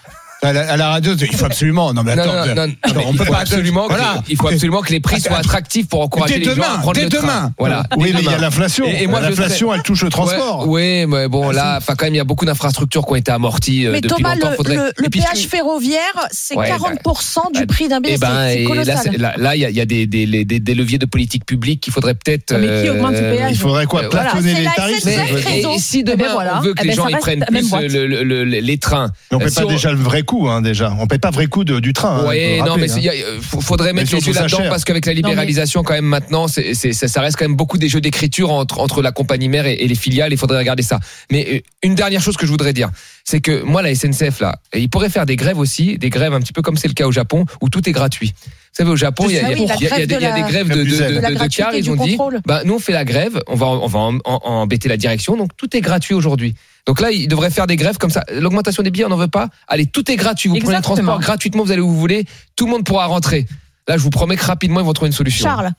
À 0.45 0.53
la, 0.53 0.72
à 0.72 0.76
la 0.76 0.88
radio, 0.90 1.14
il 1.18 1.36
faut 1.36 1.45
absolument. 1.47 1.92
Non 1.95 2.03
mais 2.03 2.12
attends, 2.12 2.26
non, 2.26 2.32
non, 2.32 2.55
non, 2.55 2.62
attends, 2.82 2.95
mais 2.97 3.05
on 3.07 3.12
il 3.12 3.18
peut 3.18 3.24
faut 3.24 3.32
pas 3.32 3.38
absolument, 3.40 3.84
que, 3.88 3.95
Voilà. 3.95 4.22
il 4.28 4.36
faut 4.36 4.49
absolument 4.49 4.80
que 4.82 4.92
les 4.92 5.01
prix 5.01 5.20
soient 5.20 5.38
attractifs 5.38 5.88
pour 5.88 6.03
encourager 6.03 6.34
Dès 6.34 6.40
les 6.40 6.45
gens 6.47 6.55
demain, 6.55 6.66
à 6.74 6.78
prendre 6.78 6.92
dès 6.95 7.03
le 7.05 7.09
train. 7.09 7.20
demain. 7.22 7.53
Voilà. 7.59 7.84
Oui, 7.97 8.09
dès 8.09 8.12
mais 8.14 8.18
il 8.20 8.24
y 8.24 8.28
a 8.28 8.30
demain. 8.32 8.42
l'inflation. 8.42 8.84
Et- 8.86 9.03
et 9.03 9.07
moi, 9.07 9.20
L'inflation, 9.20 9.72
elle 9.74 9.82
touche 9.82 10.03
le 10.05 10.11
transport. 10.11 10.68
Ouais, 10.68 11.05
oui, 11.05 11.07
mais 11.07 11.28
bon, 11.28 11.51
là, 11.51 11.76
enfin, 11.78 11.95
quand 11.97 12.05
même, 12.05 12.14
il 12.14 12.18
y 12.18 12.20
a 12.20 12.24
beaucoup 12.24 12.45
d'infrastructures 12.45 13.05
qui 13.07 13.12
ont 13.12 13.16
été 13.16 13.32
amorties 13.32 13.86
euh, 13.86 13.92
Mais 13.92 14.01
depuis 14.01 14.22
Thomas, 14.22 14.34
longtemps. 14.34 14.51
le, 14.51 14.57
Faudrait- 14.57 14.76
le- 14.76 14.92
le 14.99 15.07
Et 15.07 15.09
puis, 15.11 15.20
péage 15.20 15.47
ferroviaire, 15.47 16.01
c'est 16.30 16.57
Ouais, 16.57 16.68
40% 16.68 17.53
du 17.53 17.61
bah, 17.61 17.66
prix 17.66 17.88
d'un 17.88 18.01
billet. 18.01 18.14
Eh 18.16 18.18
ben, 18.18 18.28
c'est- 18.49 18.66
c'est 19.11 19.14
et 19.14 19.18
là, 19.18 19.57
il 19.57 19.61
y 19.61 19.80
a, 19.80 19.84
des, 19.86 20.74
leviers 20.74 20.99
de 20.99 21.07
politique 21.07 21.47
publique 21.47 21.80
qu'il 21.80 21.92
faudrait 21.92 22.14
peut-être. 22.14 22.53
Mais 22.55 22.82
qui 22.82 22.90
augmente 22.90 23.12
le 23.12 23.20
péage 23.36 23.53
Il 23.53 23.59
faudrait 23.59 23.86
quoi 23.86 24.03
Euh, 24.05 24.09
Plafonner 24.09 24.55
les 24.55 24.64
tarifs. 24.64 25.07
Et, 25.07 25.78
si 25.78 26.01
Eh 26.01 26.03
demain 26.03 26.24
ben 26.24 26.32
voilà. 26.32 26.59
on 26.59 26.61
veut 26.61 26.74
que 26.74 26.82
Eh 26.82 26.88
les 26.88 26.97
ben, 26.97 27.11
gens 27.11 27.18
prennent 27.18 27.45
plus 27.49 27.70
les 28.61 28.78
trains. 28.78 29.11
Mais 29.30 29.36
on 29.36 29.40
paie 29.40 29.49
Si 29.49 29.55
pas 29.62 29.64
déjà 29.66 29.90
le 29.92 29.99
vrai 29.99 30.22
coût, 30.22 30.34
hein, 30.49 30.61
déjà. 30.62 30.95
On 30.99 31.07
paie 31.07 31.18
pas 31.18 31.30
vrai 31.30 31.47
coût 31.47 31.64
de- 31.64 31.80
du 31.80 31.93
train. 31.93 32.18
hein, 32.18 32.59
faut 32.59 32.64
non, 32.66 32.72
rappeler, 32.72 32.87
mais 32.89 32.93
hein. 33.09 33.12
il 33.16 33.22
euh, 33.22 33.41
faudrait 33.41 33.93
mettre 33.93 34.12
les 34.12 34.20
surtout 34.20 34.37
yeux 34.37 34.43
là-dedans 34.43 34.68
parce 34.68 34.85
qu'avec 34.85 35.07
la 35.07 35.12
libéralisation, 35.14 35.82
quand 35.82 35.95
même, 35.95 36.05
maintenant, 36.05 36.49
ça, 36.49 36.61
ça 36.93 37.20
reste 37.20 37.37
quand 37.37 37.45
même 37.47 37.57
beaucoup 37.57 37.78
des 37.78 37.89
jeux 37.89 38.01
d'écriture 38.01 38.51
entre, 38.51 38.80
entre 38.80 39.03
la 39.03 39.12
compagnie 39.12 39.49
mère 39.49 39.66
et, 39.66 39.74
et 39.74 39.89
les 39.89 39.95
filiales. 39.95 40.32
Il 40.32 40.39
faudrait 40.39 40.59
regarder 40.59 40.82
ça. 40.82 41.01
Mais 41.30 41.47
euh, 41.55 41.59
une 41.82 41.95
dernière 41.95 42.20
chose 42.20 42.37
que 42.37 42.47
je 42.47 42.51
voudrais 42.51 42.72
dire, 42.72 42.91
c'est 43.24 43.41
que 43.41 43.62
moi, 43.62 43.82
la 43.82 43.95
SNCF, 43.95 44.41
là, 44.41 44.59
et 44.72 44.80
ils 44.80 44.89
pourraient 44.91 45.11
faire 45.11 45.26
des 45.26 45.37
grèves 45.37 45.59
aussi, 45.59 45.99
des 45.99 46.11
grèves 46.11 46.35
un 46.35 46.41
petit 46.41 46.53
peu 46.53 46.62
comme 46.62 46.76
c'est 46.76 46.89
le 46.89 46.95
cas 46.95 47.07
au 47.07 47.12
Japon, 47.12 47.47
où 47.61 47.68
tout 47.68 47.89
est 47.89 47.93
gratuit. 47.93 48.35
Vous 48.77 48.79
savez, 48.83 48.91
au 48.91 48.97
Japon, 48.97 49.27
il 49.29 49.35
y 49.35 49.39
a, 49.39 49.43
il 49.43 49.43
y 49.43 49.47
a- 49.47 49.55
oui, 49.62 49.66
la 49.68 49.75
il 49.77 49.83
y 49.83 49.87
a- 49.87 49.91
il 49.99 50.01
y 50.01 50.03
a 50.03 50.07
grève 50.07 50.09
des- 50.09 50.14
il 50.16 50.20
y 50.20 50.27
a 50.27 50.31
de 50.31 50.35
des 50.35 50.41
la- 50.43 50.49
grèves 50.49 50.68
de, 50.68 50.83
de, 50.83 50.89
zèle. 50.89 51.11
de, 51.12 51.16
De 51.18 51.20
la 51.22 51.29
de 51.31 51.35
gratuité 51.37 51.62
cars. 51.62 51.75
Ils 51.77 51.91
ont 51.93 51.95
dit, 51.97 52.18
bah, 52.45 52.62
nous, 52.64 52.75
on 52.75 52.79
fait 52.81 52.93
la 52.93 53.05
grève, 53.05 53.41
on 53.47 53.55
va, 53.55 53.66
on 53.66 53.87
va 53.87 53.99
en- 54.01 54.16
en- 54.25 54.41
embêter 54.45 54.89
la 54.89 54.97
direction, 54.97 55.37
donc 55.37 55.57
tout 55.57 55.77
est 55.77 55.81
gratuit 55.81 56.12
aujourd'hui. 56.14 56.57
Donc 56.85 57.01
là, 57.01 57.12
ils 57.12 57.29
devraient 57.29 57.51
faire 57.51 57.68
des 57.68 57.77
grèves 57.77 57.99
comme 57.99 58.11
ça. 58.11 58.25
L'augmentation 58.33 58.83
des 58.83 58.91
billets, 58.91 59.05
on 59.05 59.11
n'en 59.11 59.16
veut 59.16 59.29
pas. 59.29 59.49
Allez, 59.68 59.87
tout 59.87 60.11
est 60.11 60.16
gratuit. 60.16 60.49
Vous 60.49 60.59
prenez 60.59 60.77
le 60.77 60.83
transport 60.83 61.20
gratuitement, 61.20 61.62
vous 61.62 61.70
allez 61.70 61.81
où 61.83 61.89
vous 61.89 62.01
voulez. 62.01 62.25
Tout 62.57 62.64
le 62.66 62.72
monde 62.72 62.85
pourra 62.85 63.07
rentrer. 63.07 63.47
Là, 63.87 63.97
je 63.97 64.03
vous 64.03 64.11
promets 64.11 64.37
que 64.37 64.45
rapidement, 64.45 64.81
ils 64.81 64.87
vont 64.87 64.93
trouver 64.93 65.09
une 65.09 65.12
solution. 65.14 65.45
Charles, 65.47 65.70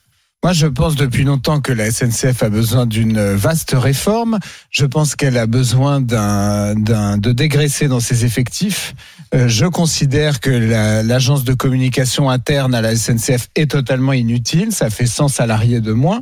Moi, 0.46 0.54
je 0.54 0.68
pense 0.68 0.96
depuis 0.96 1.24
longtemps 1.24 1.60
que 1.60 1.72
la 1.72 1.90
SNCF 1.90 2.44
a 2.44 2.50
besoin 2.50 2.86
d'une 2.86 3.20
vaste 3.34 3.74
réforme. 3.76 4.38
Je 4.70 4.86
pense 4.86 5.16
qu'elle 5.16 5.40
a 5.40 5.48
besoin 5.48 6.02
d'un, 6.02 6.76
de 6.76 7.32
dégraisser 7.32 7.88
dans 7.88 8.00
ses 8.00 8.26
effectifs. 8.26 8.94
Euh, 9.34 9.48
je 9.48 9.66
considère 9.66 10.40
que 10.42 10.52
la- 10.52 11.02
l'agence 11.02 11.46
de 11.46 11.56
communication 11.56 12.30
interne 12.30 12.76
à 12.76 12.82
la 12.82 12.96
SNCF 12.96 13.48
est 13.56 13.72
totalement 13.72 14.14
inutile. 14.14 14.72
Ça 14.72 14.92
fait 14.92 15.08
100 15.08 15.30
salariés 15.30 15.82
de 15.82 15.94
moins. 15.94 16.22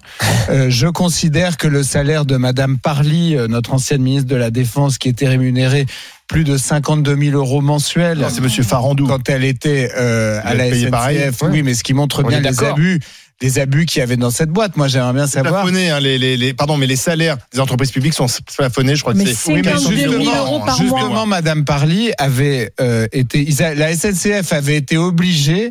Euh, 0.49 0.67
je 0.69 0.87
considère 0.87 1.57
que 1.57 1.67
le 1.67 1.83
salaire 1.83 2.23
de 2.23 2.37
Madame 2.37 2.77
Parly, 2.77 3.35
euh, 3.35 3.49
notre 3.49 3.73
ancienne 3.73 4.01
ministre 4.01 4.29
de 4.29 4.37
la 4.37 4.51
Défense, 4.51 4.99
qui 4.99 5.09
était 5.09 5.27
rémunérée 5.27 5.85
plus 6.29 6.45
de 6.45 6.55
52 6.55 7.17
000 7.17 7.37
euros 7.37 7.59
mensuels. 7.61 8.25
C'est 8.29 8.39
Monsieur 8.41 8.63
Farandou. 8.63 9.05
Quand 9.05 9.27
elle 9.29 9.43
était 9.43 9.91
euh, 9.97 10.39
à 10.45 10.53
la 10.55 10.69
SNCF, 10.71 10.89
pareil. 10.89 11.21
oui, 11.51 11.61
mais 11.61 11.73
ce 11.73 11.83
qui 11.83 11.93
montre 11.93 12.23
On 12.23 12.27
bien 12.27 12.39
les 12.39 12.63
abus, 12.63 13.01
les 13.43 13.59
abus 13.59 13.85
qu'il 13.85 13.99
y 13.99 14.01
avait 14.01 14.17
dans 14.17 14.31
cette 14.31 14.49
boîte. 14.49 14.77
Moi, 14.77 14.87
j'aimerais 14.87 15.13
bien 15.13 15.27
savoir. 15.27 15.53
plafonné, 15.63 15.91
hein, 15.91 15.99
les, 15.99 16.17
les, 16.17 16.37
les- 16.37 16.53
pardon, 16.55 16.77
mais 16.77 16.87
les 16.87 16.95
salaires 16.95 17.37
des 17.53 17.59
entreprises 17.59 17.91
publiques 17.91 18.13
sont 18.15 18.25
plafonnés, 18.57 18.95
je 18.95 19.01
crois 19.01 19.13
que 19.13 19.19
Mais 19.19 19.25
c'est. 19.25 19.61
52 19.61 19.95
000 20.09 20.13
euros 20.35 20.59
par 20.65 20.81
mois. 20.81 20.99
justement, 20.99 21.25
Madame 21.27 21.65
Parly 21.65 22.11
avait 22.17 22.71
euh, 22.81 23.05
été, 23.11 23.45
la 23.75 23.95
SNCF 23.95 24.51
avait 24.53 24.77
été 24.77 24.97
obligée 24.97 25.69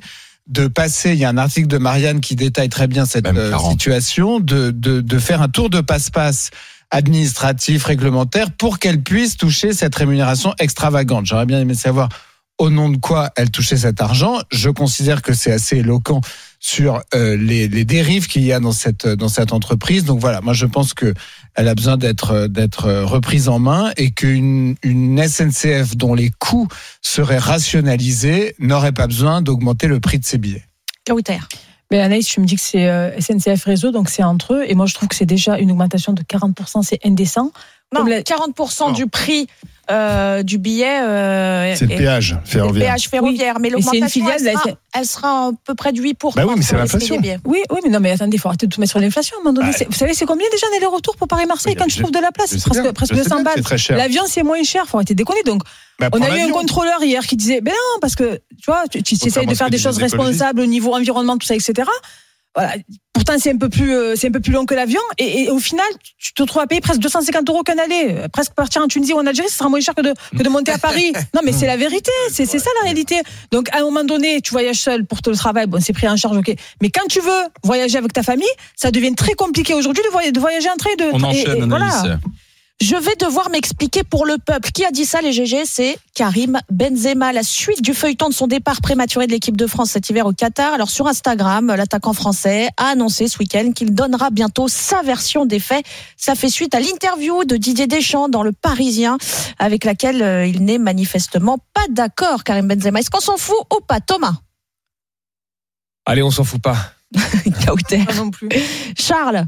de 0.49 0.67
passer, 0.67 1.13
il 1.13 1.19
y 1.19 1.25
a 1.25 1.29
un 1.31 1.39
article 1.39 1.67
de 1.69 1.79
Marianne 1.79 2.21
qui 2.21 2.37
détaille 2.37 2.69
très 2.69 2.89
bien 2.89 3.07
cette 3.07 3.27
euh, 3.27 3.51
40. 3.51 3.71
situation, 3.73 4.39
de, 4.41 4.71
de, 4.71 5.01
de 5.01 5.19
faire 5.19 5.41
un 5.41 5.49
tour 5.49 5.71
de 5.71 5.81
passe-passe 5.81 6.51
administratif, 6.91 7.85
réglementaire, 7.85 8.51
pour 8.51 8.79
qu'elle 8.79 9.01
puisse 9.03 9.37
toucher 9.37 9.73
cette 9.73 9.95
rémunération 9.95 10.55
extravagante. 10.59 11.27
J'aurais 11.27 11.47
bien 11.47 11.59
aimé 11.61 11.75
savoir 11.75 12.09
au 12.59 12.71
nom 12.71 12.89
de 12.91 12.97
quoi 12.97 13.31
elle 13.37 13.51
touchait 13.51 13.77
cet 13.77 14.01
argent. 14.01 14.39
Je 14.51 14.71
considère 14.71 15.23
que 15.23 15.33
c'est 15.33 15.53
assez 15.53 15.79
éloquent 15.79 16.21
sur 16.61 17.03
euh, 17.15 17.37
les, 17.37 17.67
les 17.67 17.85
dérives 17.85 18.29
qu'il 18.29 18.45
y 18.45 18.53
a 18.53 18.61
dans 18.61 18.71
cette 18.73 19.07
dans 19.07 19.29
cette 19.29 19.53
entreprise. 19.53 20.05
Donc 20.05 20.21
voilà, 20.21 20.41
moi 20.41 20.53
je 20.53 20.67
pense 20.67 20.95
que 20.95 21.13
elle 21.55 21.67
a 21.69 21.75
besoin 21.75 21.97
d'être 21.97 22.47
d'être 22.47 22.91
reprise 23.03 23.49
en 23.49 23.59
main 23.59 23.91
et 23.97 24.13
qu'une 24.13 24.77
une 24.83 25.21
SNCF 25.27 25.97
dont 25.97 26.15
les 26.15 26.31
coûts 26.31 26.69
seraient 27.01 27.39
rationalisés 27.39 28.55
n'aurait 28.59 28.93
pas 28.93 29.07
besoin 29.07 29.43
d'augmenter 29.43 29.87
le 29.89 29.99
prix 29.99 30.19
de 30.19 30.25
ses 30.25 30.39
billets. 30.39 30.65
Kauter. 31.07 31.39
Mais 31.91 32.01
Anaïs, 32.01 32.27
tu 32.27 32.41
me 32.41 32.47
dis 32.47 32.55
que 32.55 32.63
c'est 32.63 32.89
euh, 32.89 33.11
SNCF 33.21 33.65
Réseau, 33.65 33.91
donc 33.91 34.09
c'est 34.09 34.23
entre 34.23 34.55
eux. 34.55 34.65
Et 34.67 34.75
moi, 34.75 34.87
je 34.87 34.95
trouve 34.95 35.09
que 35.09 35.15
c'est 35.17 35.27
déjà 35.27 35.59
une 35.59 35.71
augmentation 35.73 36.13
de 36.15 36.23
40%, 36.23 36.83
c'est 36.83 36.99
indécent. 37.05 37.53
Non, 37.95 38.05
la- 38.05 38.23
40% 38.23 38.87
Non. 38.87 38.93
du 38.93 39.07
prix 39.09 39.47
euh, 39.91 40.43
du 40.43 40.59
billet. 40.59 41.01
euh, 41.03 41.75
C'est 41.77 41.87
le 41.87 41.97
péage 41.97 42.37
c'est 42.45 42.55
le 42.55 42.61
ferroviaire. 42.61 42.87
péage 42.89 43.09
ferroviaire. 43.09 43.59
Mais 43.61 43.69
c'est 43.69 43.75
l'augmentation, 43.75 44.09
filiale 44.09 44.37
elle, 44.39 44.45
la 44.55 44.75
elle 44.95 45.07
sera 45.07 45.47
à 45.49 45.51
peu 45.65 45.75
près 45.75 45.93
de 45.93 46.01
8%. 46.01 46.35
Bah 46.37 46.45
oui, 46.47 46.55
mais 46.57 46.63
c'est 46.63 46.77
l'inflation. 46.77 47.17
Oui, 47.45 47.63
oui, 47.71 47.81
mais 47.83 47.91
non, 47.91 47.99
mais 48.01 48.13
attendez, 48.13 48.37
il 48.37 48.41
faut 48.41 48.49
arrêter 48.49 48.67
de 48.67 48.73
tout 48.75 48.81
mettre 48.81 48.91
sur 48.93 49.01
l'inflation 49.01 49.37
à 49.37 49.41
un 49.41 49.43
moment 49.43 49.55
donné. 49.55 49.71
Bah, 49.71 49.77
C'est- 49.77 49.87
vous 49.87 49.93
savez, 49.99 50.15
c'est 50.15 50.27
combien 50.27 50.47
déjà 50.51 50.67
d'aller-retour 50.73 51.17
pour 51.17 51.27
Paris-Marseille 51.29 51.73
Oui, 51.75 51.79
quand 51.79 51.89
je- 51.89 51.97
tu 51.97 52.03
trouves 52.03 52.13
de 52.13 52.19
la 52.21 52.31
place 52.33 52.51
sais 52.51 52.59
Presque, 52.71 52.93
presque 52.93 53.13
je 53.15 53.19
sais 53.19 53.25
200 53.25 53.37
bien 53.37 53.39
que 53.39 53.45
balles. 53.45 53.55
C'est 53.57 53.63
très 53.63 53.79
cher. 53.79 53.97
L'avion, 53.97 54.23
c'est 54.29 54.43
moins 54.43 54.63
cher, 54.63 54.87
faut 54.87 54.99
arrêter 54.99 55.15
de 55.15 55.19
déconner. 55.19 55.43
Donc, 55.45 55.63
Bah, 55.99 56.09
on 56.13 56.23
a 56.23 56.37
eu 56.39 56.41
un 56.43 56.51
contrôleur 56.51 57.03
hier 57.03 57.27
qui 57.27 57.37
disait, 57.37 57.61
ben 57.61 57.73
non, 57.73 58.01
parce 58.01 58.15
que, 58.15 58.35
tu 58.35 58.67
vois, 58.67 58.85
tu, 58.89 58.99
essayes 59.15 59.47
de 59.47 59.55
faire 59.55 59.71
des 59.71 59.79
choses 59.79 59.99
responsables 59.99 60.61
au 60.61 60.67
niveau 60.67 60.95
environnement, 60.95 61.37
tout 61.39 61.47
ça, 61.47 61.55
etc. 61.55 61.89
Voilà. 62.55 62.75
Pourtant, 63.15 63.35
c'est 63.39 63.51
un 63.53 63.57
peu 63.57 63.69
plus, 63.69 63.95
euh, 63.95 64.15
c'est 64.17 64.29
un 64.29 64.33
peu 64.33 64.41
plus 64.41 64.53
long 64.53 64.67
que 64.67 64.75
l'avion. 64.75 65.01
Et, 65.19 65.45
et 65.45 65.51
au 65.51 65.59
final, 65.59 65.87
tu 66.19 66.33
te 66.35 66.43
retrouves 66.43 66.63
à 66.63 66.67
payer 66.67 66.81
presque 66.81 67.01
250 67.01 67.49
euros 67.49 67.63
qu'un 67.63 67.79
aller. 67.79 68.17
Presque 68.33 68.53
partir 68.53 68.83
en 68.83 68.89
Tunisie 68.89 69.13
ou 69.13 69.19
en 69.19 69.27
Algérie, 69.27 69.49
ce 69.49 69.57
sera 69.59 69.69
moins 69.69 69.81
cher 69.81 69.95
que 69.95 70.03
de, 70.03 70.13
que 70.37 70.43
de 70.43 70.49
monter 70.49 70.73
à 70.73 70.79
Paris. 70.79 71.13
Non, 71.35 71.41
mais 71.45 71.53
c'est 71.53 71.67
la 71.67 71.77
vérité. 71.77 72.11
C'est, 72.31 72.45
c'est 72.47 72.59
ça 72.59 72.69
la 72.81 72.85
réalité. 72.85 73.21
Donc, 73.53 73.69
à 73.73 73.79
un 73.79 73.83
moment 73.83 74.05
donné, 74.05 74.41
tu 74.41 74.51
voyages 74.51 74.81
seul 74.81 75.07
pour 75.07 75.19
le 75.27 75.37
travail. 75.37 75.67
Bon, 75.67 75.81
c'est 75.81 75.93
pris 75.93 76.09
en 76.09 76.17
charge, 76.17 76.37
ok. 76.37 76.55
Mais 76.83 76.91
quand 76.91 77.07
tu 77.09 77.21
veux 77.21 77.43
voyager 77.63 77.97
avec 77.97 78.13
ta 78.13 78.23
famille, 78.23 78.45
ça 78.77 78.91
devient 78.91 79.15
très 79.15 79.33
compliqué 79.35 79.73
aujourd'hui 79.75 80.03
de 80.05 80.11
voyager, 80.11 80.33
de 80.33 80.41
voyager 80.41 80.69
en 80.69 80.77
train 80.77 80.95
de. 80.99 81.05
On 81.13 81.21
et- 81.21 81.25
enchaîne, 81.25 81.63
et 81.65 81.67
voilà. 81.67 82.19
Je 82.83 82.97
vais 82.97 83.15
devoir 83.15 83.49
m'expliquer 83.49 84.03
pour 84.03 84.27
le 84.27 84.39
peuple. 84.39 84.73
Qui 84.73 84.85
a 84.85 84.91
dit 84.91 85.05
ça, 85.05 85.21
les 85.21 85.31
GG 85.31 85.67
C'est 85.67 85.97
Karim 86.17 86.59
Benzema. 86.69 87.33
La 87.33 87.45
suite 87.45 87.81
du 87.81 87.95
feuilleton 87.95 88.29
de 88.29 88.35
son 88.35 88.49
départ 88.49 88.81
prématuré 88.81 89.29
de 89.29 89.31
l'équipe 89.31 89.57
de 89.57 89.69
France 89.69 89.93
cet 89.93 90.11
hiver 90.11 90.27
au 90.27 90.33
Qatar. 90.33 90.73
Alors, 90.73 90.91
sur 90.91 91.07
Instagram, 91.07 91.73
l'attaquant 91.77 92.13
français 92.13 92.71
a 92.77 92.87
annoncé 92.87 93.29
ce 93.29 93.39
week-end 93.39 93.71
qu'il 93.73 93.95
donnera 93.95 94.31
bientôt 94.31 94.67
sa 94.67 95.01
version 95.03 95.47
des 95.47 95.61
faits. 95.61 95.87
Ça 96.17 96.35
fait 96.35 96.49
suite 96.49 96.75
à 96.75 96.81
l'interview 96.81 97.45
de 97.45 97.57
Didier 97.57 97.87
Deschamps 97.87 98.29
dans 98.29 98.43
Le 98.43 98.51
Parisien, 98.51 99.17
avec 99.61 99.85
laquelle 99.85 100.21
euh, 100.21 100.45
il 100.45 100.65
n'est 100.65 100.79
manifestement 100.79 101.59
pas 101.75 101.87
d'accord, 101.89 102.43
Karim 102.43 102.67
Benzema. 102.67 102.99
Est-ce 102.99 103.11
qu'on 103.11 103.21
s'en 103.21 103.37
fout 103.37 103.55
ou 103.73 103.79
pas, 103.87 104.01
Thomas? 104.01 104.35
Allez, 106.05 106.25
on 106.25 106.33
s'en 106.33 106.43
fout 106.43 106.61
pas. 106.61 106.95
Kauter. 107.65 108.05
Pas 108.05 108.15
non 108.15 108.33
plus. 108.33 108.49
Charles 108.99 109.47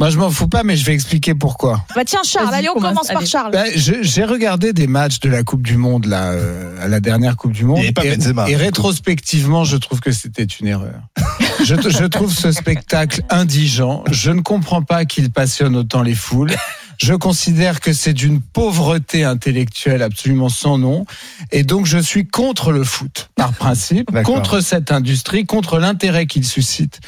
Moi, 0.00 0.10
je 0.10 0.18
m'en 0.18 0.28
fous 0.28 0.48
pas, 0.48 0.64
mais 0.64 0.76
je 0.76 0.84
vais 0.84 0.92
expliquer 0.92 1.34
pourquoi. 1.36 1.84
Bah 1.94 2.02
tiens, 2.04 2.22
Charles, 2.24 2.52
allez, 2.52 2.68
on 2.68 2.74
commence, 2.74 2.90
commence 2.90 3.06
par 3.08 3.16
allez. 3.18 3.26
Charles. 3.26 3.56
Je- 3.76 4.02
J'ai 4.02 4.24
regardé 4.24 4.72
des 4.72 4.88
matchs 4.88 5.20
de 5.20 5.28
la 5.28 5.44
Coupe 5.44 5.62
du 5.62 5.76
Monde 5.76 6.06
là, 6.06 6.32
euh, 6.32 6.84
à 6.84 6.88
la 6.88 6.98
dernière 6.98 7.36
Coupe 7.36 7.52
du 7.52 7.64
Monde. 7.64 7.78
Et, 7.78 7.92
Benzema. 7.92 8.48
et 8.50 8.56
rétrospectivement, 8.56 9.62
je 9.62 9.76
trouve 9.76 10.00
que 10.00 10.10
c'était 10.10 10.42
une 10.42 10.66
erreur. 10.66 11.00
je, 11.64 11.76
je 11.76 12.04
trouve 12.06 12.32
ce 12.34 12.50
spectacle 12.50 13.22
indigent. 13.30 14.02
Je 14.10 14.32
ne 14.32 14.40
comprends 14.40 14.82
pas 14.82 15.04
qu'il 15.04 15.30
passionne 15.30 15.76
autant 15.76 16.02
les 16.02 16.16
foules. 16.16 16.50
Je 16.98 17.14
considère 17.14 17.80
que 17.80 17.92
c'est 17.92 18.12
d'une 18.12 18.40
pauvreté 18.40 19.24
intellectuelle 19.24 20.02
absolument 20.02 20.48
sans 20.48 20.78
nom. 20.78 21.06
Et 21.52 21.62
donc, 21.62 21.86
je 21.86 21.98
suis 21.98 22.26
contre 22.26 22.72
le 22.72 22.84
foot, 22.84 23.30
par 23.34 23.52
principe, 23.54 24.10
contre 24.22 24.60
cette 24.60 24.92
industrie, 24.92 25.46
contre 25.46 25.78
l'intérêt 25.78 26.26
qu'il 26.26 26.44
suscite. 26.44 27.00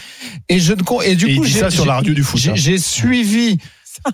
Et, 0.48 0.58
je 0.60 0.72
ne, 0.72 1.02
et 1.04 1.14
du 1.16 1.26
Et 1.28 1.36
coup, 1.36 1.44
dit 1.44 1.52
j'ai- 1.52 1.60
ça 1.60 1.70
sur 1.70 1.84
j'ai- 1.84 1.88
la 1.88 1.94
radio 1.96 2.14
du 2.14 2.22
foot, 2.22 2.40
j'ai- 2.40 2.50
hein. 2.50 2.54
J'ai 2.56 2.78
suivi 2.78 3.58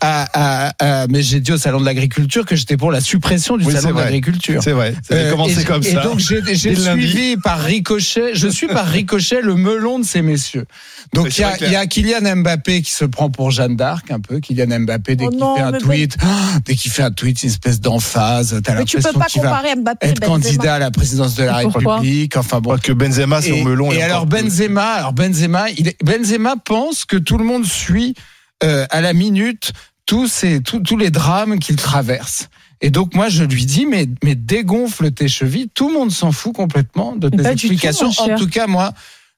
à, 0.01 0.69
à- 0.69 1.03
à- 1.03 1.07
mais 1.09 1.23
j'ai 1.23 1.41
dit 1.41 1.53
au 1.53 1.59
salon 1.59 1.81
de 1.81 1.85
l'agriculture 1.85 2.45
que 2.47 2.57
j'étais 2.57 2.77
pour 2.77 2.91
la 2.93 3.01
suppression 3.01 3.57
du 3.57 3.65
Oui, 3.65 3.73
salon 3.75 3.95
de 3.95 4.01
l'agriculture. 4.01 4.63
C'est 4.63 4.73
vrai. 4.73 4.95
Ça 5.07 5.15
avait 5.15 5.25
Euh, 5.25 5.31
commencé 5.31 5.61
et- 5.61 5.65
comme 5.65 5.83
et 5.83 5.93
ça. 5.93 6.03
donc 6.03 6.19
j'ai 6.19 6.75
suivi 6.75 7.37
par 7.37 7.61
ricochet, 7.61 8.35
je 8.35 8.49
suis 8.49 8.67
par 8.69 8.87
ricochet 8.87 9.41
le 9.43 9.55
melon 9.57 9.99
de 9.99 10.05
ces 10.05 10.23
messieurs. 10.23 10.67
Donc 11.13 11.37
il 11.37 11.41
y, 11.43 11.45
a- 11.45 11.69
y 11.69 11.77
a 11.77 11.87
Kylian 11.87 12.37
Mbappé 12.37 12.83
qui 12.83 12.91
se 12.93 13.05
prend 13.05 13.29
pour 13.31 13.51
Jeanne 13.51 13.77
d'Arc 13.77 14.11
un 14.11 14.21
peu. 14.21 14.41
Kylian 14.41 14.81
Mbappé 14.81 15.17
dès 15.17 15.27
Oh 15.27 15.31
qu'il 15.31 15.41
fait 15.57 15.63
un 15.63 15.73
tweet, 15.73 16.17
ah, 16.23 16.27
dès 16.65 16.75
qu'il 16.75 16.91
fait 16.91 17.03
un 17.03 17.11
tweet, 17.11 17.39
c'est 17.39 17.47
une 17.49 17.53
espèce 17.53 17.81
d'emphase. 17.81 18.61
T'as 18.65 18.75
Mais 18.77 18.85
tu 18.85 18.97
peux 18.97 19.03
l'impression 19.03 19.21
pas 19.21 19.27
qu'il 19.27 19.43
va 19.43 19.49
comparer 19.49 19.77
Mbappé 19.77 20.07
et 20.07 20.11
être 20.11 20.21
Benzema. 20.21 20.35
candidat 20.43 20.75
à 20.75 20.79
la 20.79 20.91
présidence 20.91 21.35
de 21.35 21.45
la 21.45 21.63
Et 21.63 21.67
République. 21.67 22.37
Enfin 22.37 22.57
Je 22.59 22.63
bon. 22.63 22.71
crois 22.71 22.79
que 22.79 22.93
Benzema, 22.93 23.43
c'est 23.43 23.51
Et, 23.51 23.61
au 23.61 23.65
melon. 23.65 23.93
et 23.93 24.03
alors. 24.03 24.27
Benzema, 24.27 24.85
alors 24.93 25.13
Benzema, 25.13 25.69
il 25.77 25.89
est- 25.89 26.03
Benzema 26.03 26.55
pense 26.65 27.05
que 27.05 27.17
tout 27.17 27.37
le 27.37 27.45
monde 27.45 27.67
suit 27.67 28.15
euh, 28.63 28.87
à 28.91 29.01
la 29.01 29.13
minute 29.13 29.73
tous 30.07 30.27
ces 30.27 30.61
tous, 30.61 30.81
tous 30.81 30.97
les 30.97 31.11
drames 31.11 31.59
qu'il 31.59 31.77
traverse. 31.77 32.49
Et 32.81 32.91
donc 32.91 33.15
moi 33.15 33.29
je 33.29 33.45
lui 33.45 33.65
dis 33.65 33.87
mais 33.87 34.07
mais 34.25 34.35
dégonfle 34.35 35.13
tes 35.13 35.29
chevilles, 35.29 35.69
tout 35.73 35.89
le 35.89 35.95
monde 35.95 36.11
s'en 36.11 36.33
fout 36.33 36.55
complètement 36.55 37.15
de 37.15 37.29
tes 37.29 37.37
tout, 37.37 37.47
explications. 37.47 38.11
en 38.19 38.37
tout 38.37 38.49
cas 38.49 38.67
moi 38.67 38.93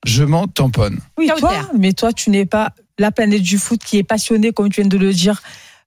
je 0.05 0.23
m'en 0.23 0.47
tamponne. 0.47 0.99
Oui, 1.19 1.31
toi, 1.39 1.69
mais 1.79 1.93
toi, 1.93 2.13
tu 2.13 2.31
n'es 2.31 2.47
pas 2.47 2.73
la 2.99 3.11
planète 3.11 3.43
du 3.43 3.59
foot 3.59 3.81
qui 3.83 3.99
est 3.99 4.05
passionnée, 4.05 4.53
comme 4.53 4.69
tu 4.69 4.83
viens 4.83 4.89
de 4.89 4.99
le 4.99 5.13
dire, 5.13 5.43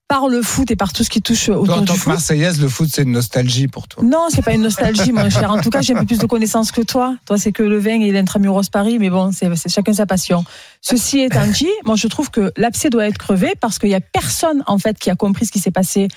par 0.08 0.30
le 0.30 0.42
foot 0.42 0.72
et 0.72 0.76
par 0.76 0.94
tout 0.94 1.04
ce 1.04 1.10
qui 1.10 1.22
touche 1.22 1.48
Toi, 1.48 1.58
autour 1.58 1.78
en 1.78 1.82
du 1.82 1.88
tant 1.88 1.94
que 1.94 2.00
foot. 2.00 2.14
Marseillaise, 2.14 2.62
le 2.62 2.70
foot, 2.70 2.88
c'est 2.92 3.04
une 3.04 3.12
nostalgie 3.12 3.68
pour 3.68 3.88
toi. 3.88 4.04
Non, 4.04 4.28
c'est 4.30 4.42
pas 4.42 4.54
une 4.54 4.62
nostalgie, 4.62 5.12
mon 5.12 5.30
cher. 5.30 5.52
En 5.52 5.60
tout 5.60 5.70
cas, 5.70 5.82
j'ai 5.82 5.94
un 5.94 6.00
peu 6.00 6.06
plus 6.06 6.20
de 6.20 6.26
connaissances 6.26 6.72
que 6.72 6.82
toi. 6.82 7.18
Toi, 7.26 7.38
c'est 7.38 7.52
que 7.52 7.64
le 7.64 7.78
vin 7.78 8.00
et 8.00 8.12
l'intramuros 8.12 8.70
Paris, 8.72 9.00
mais 9.00 9.10
bon, 9.10 9.32
c'est 9.32 9.50
chacun 9.70 9.94
sa 9.94 10.06
passion. 10.06 10.46
Ceci 10.82 11.20
étant 11.20 11.46
dit, 11.48 11.68
moi, 11.86 11.96
je 11.96 12.08
trouve 12.08 12.30
que 12.32 12.52
l'abcès 12.56 12.90
doit 12.90 13.08
être 13.08 13.18
crevé 13.18 13.54
parce 13.60 13.80
qu'il 13.80 13.90
y 13.90 13.96
a 13.96 14.02
personne, 14.02 14.64
en 14.66 14.78
fait, 14.78 14.98
qui 14.98 15.10
a 15.10 15.16
compris 15.16 15.46
ce 15.46 15.52
qui 15.52 15.60
s'est 15.60 15.72
passé. 15.72 16.08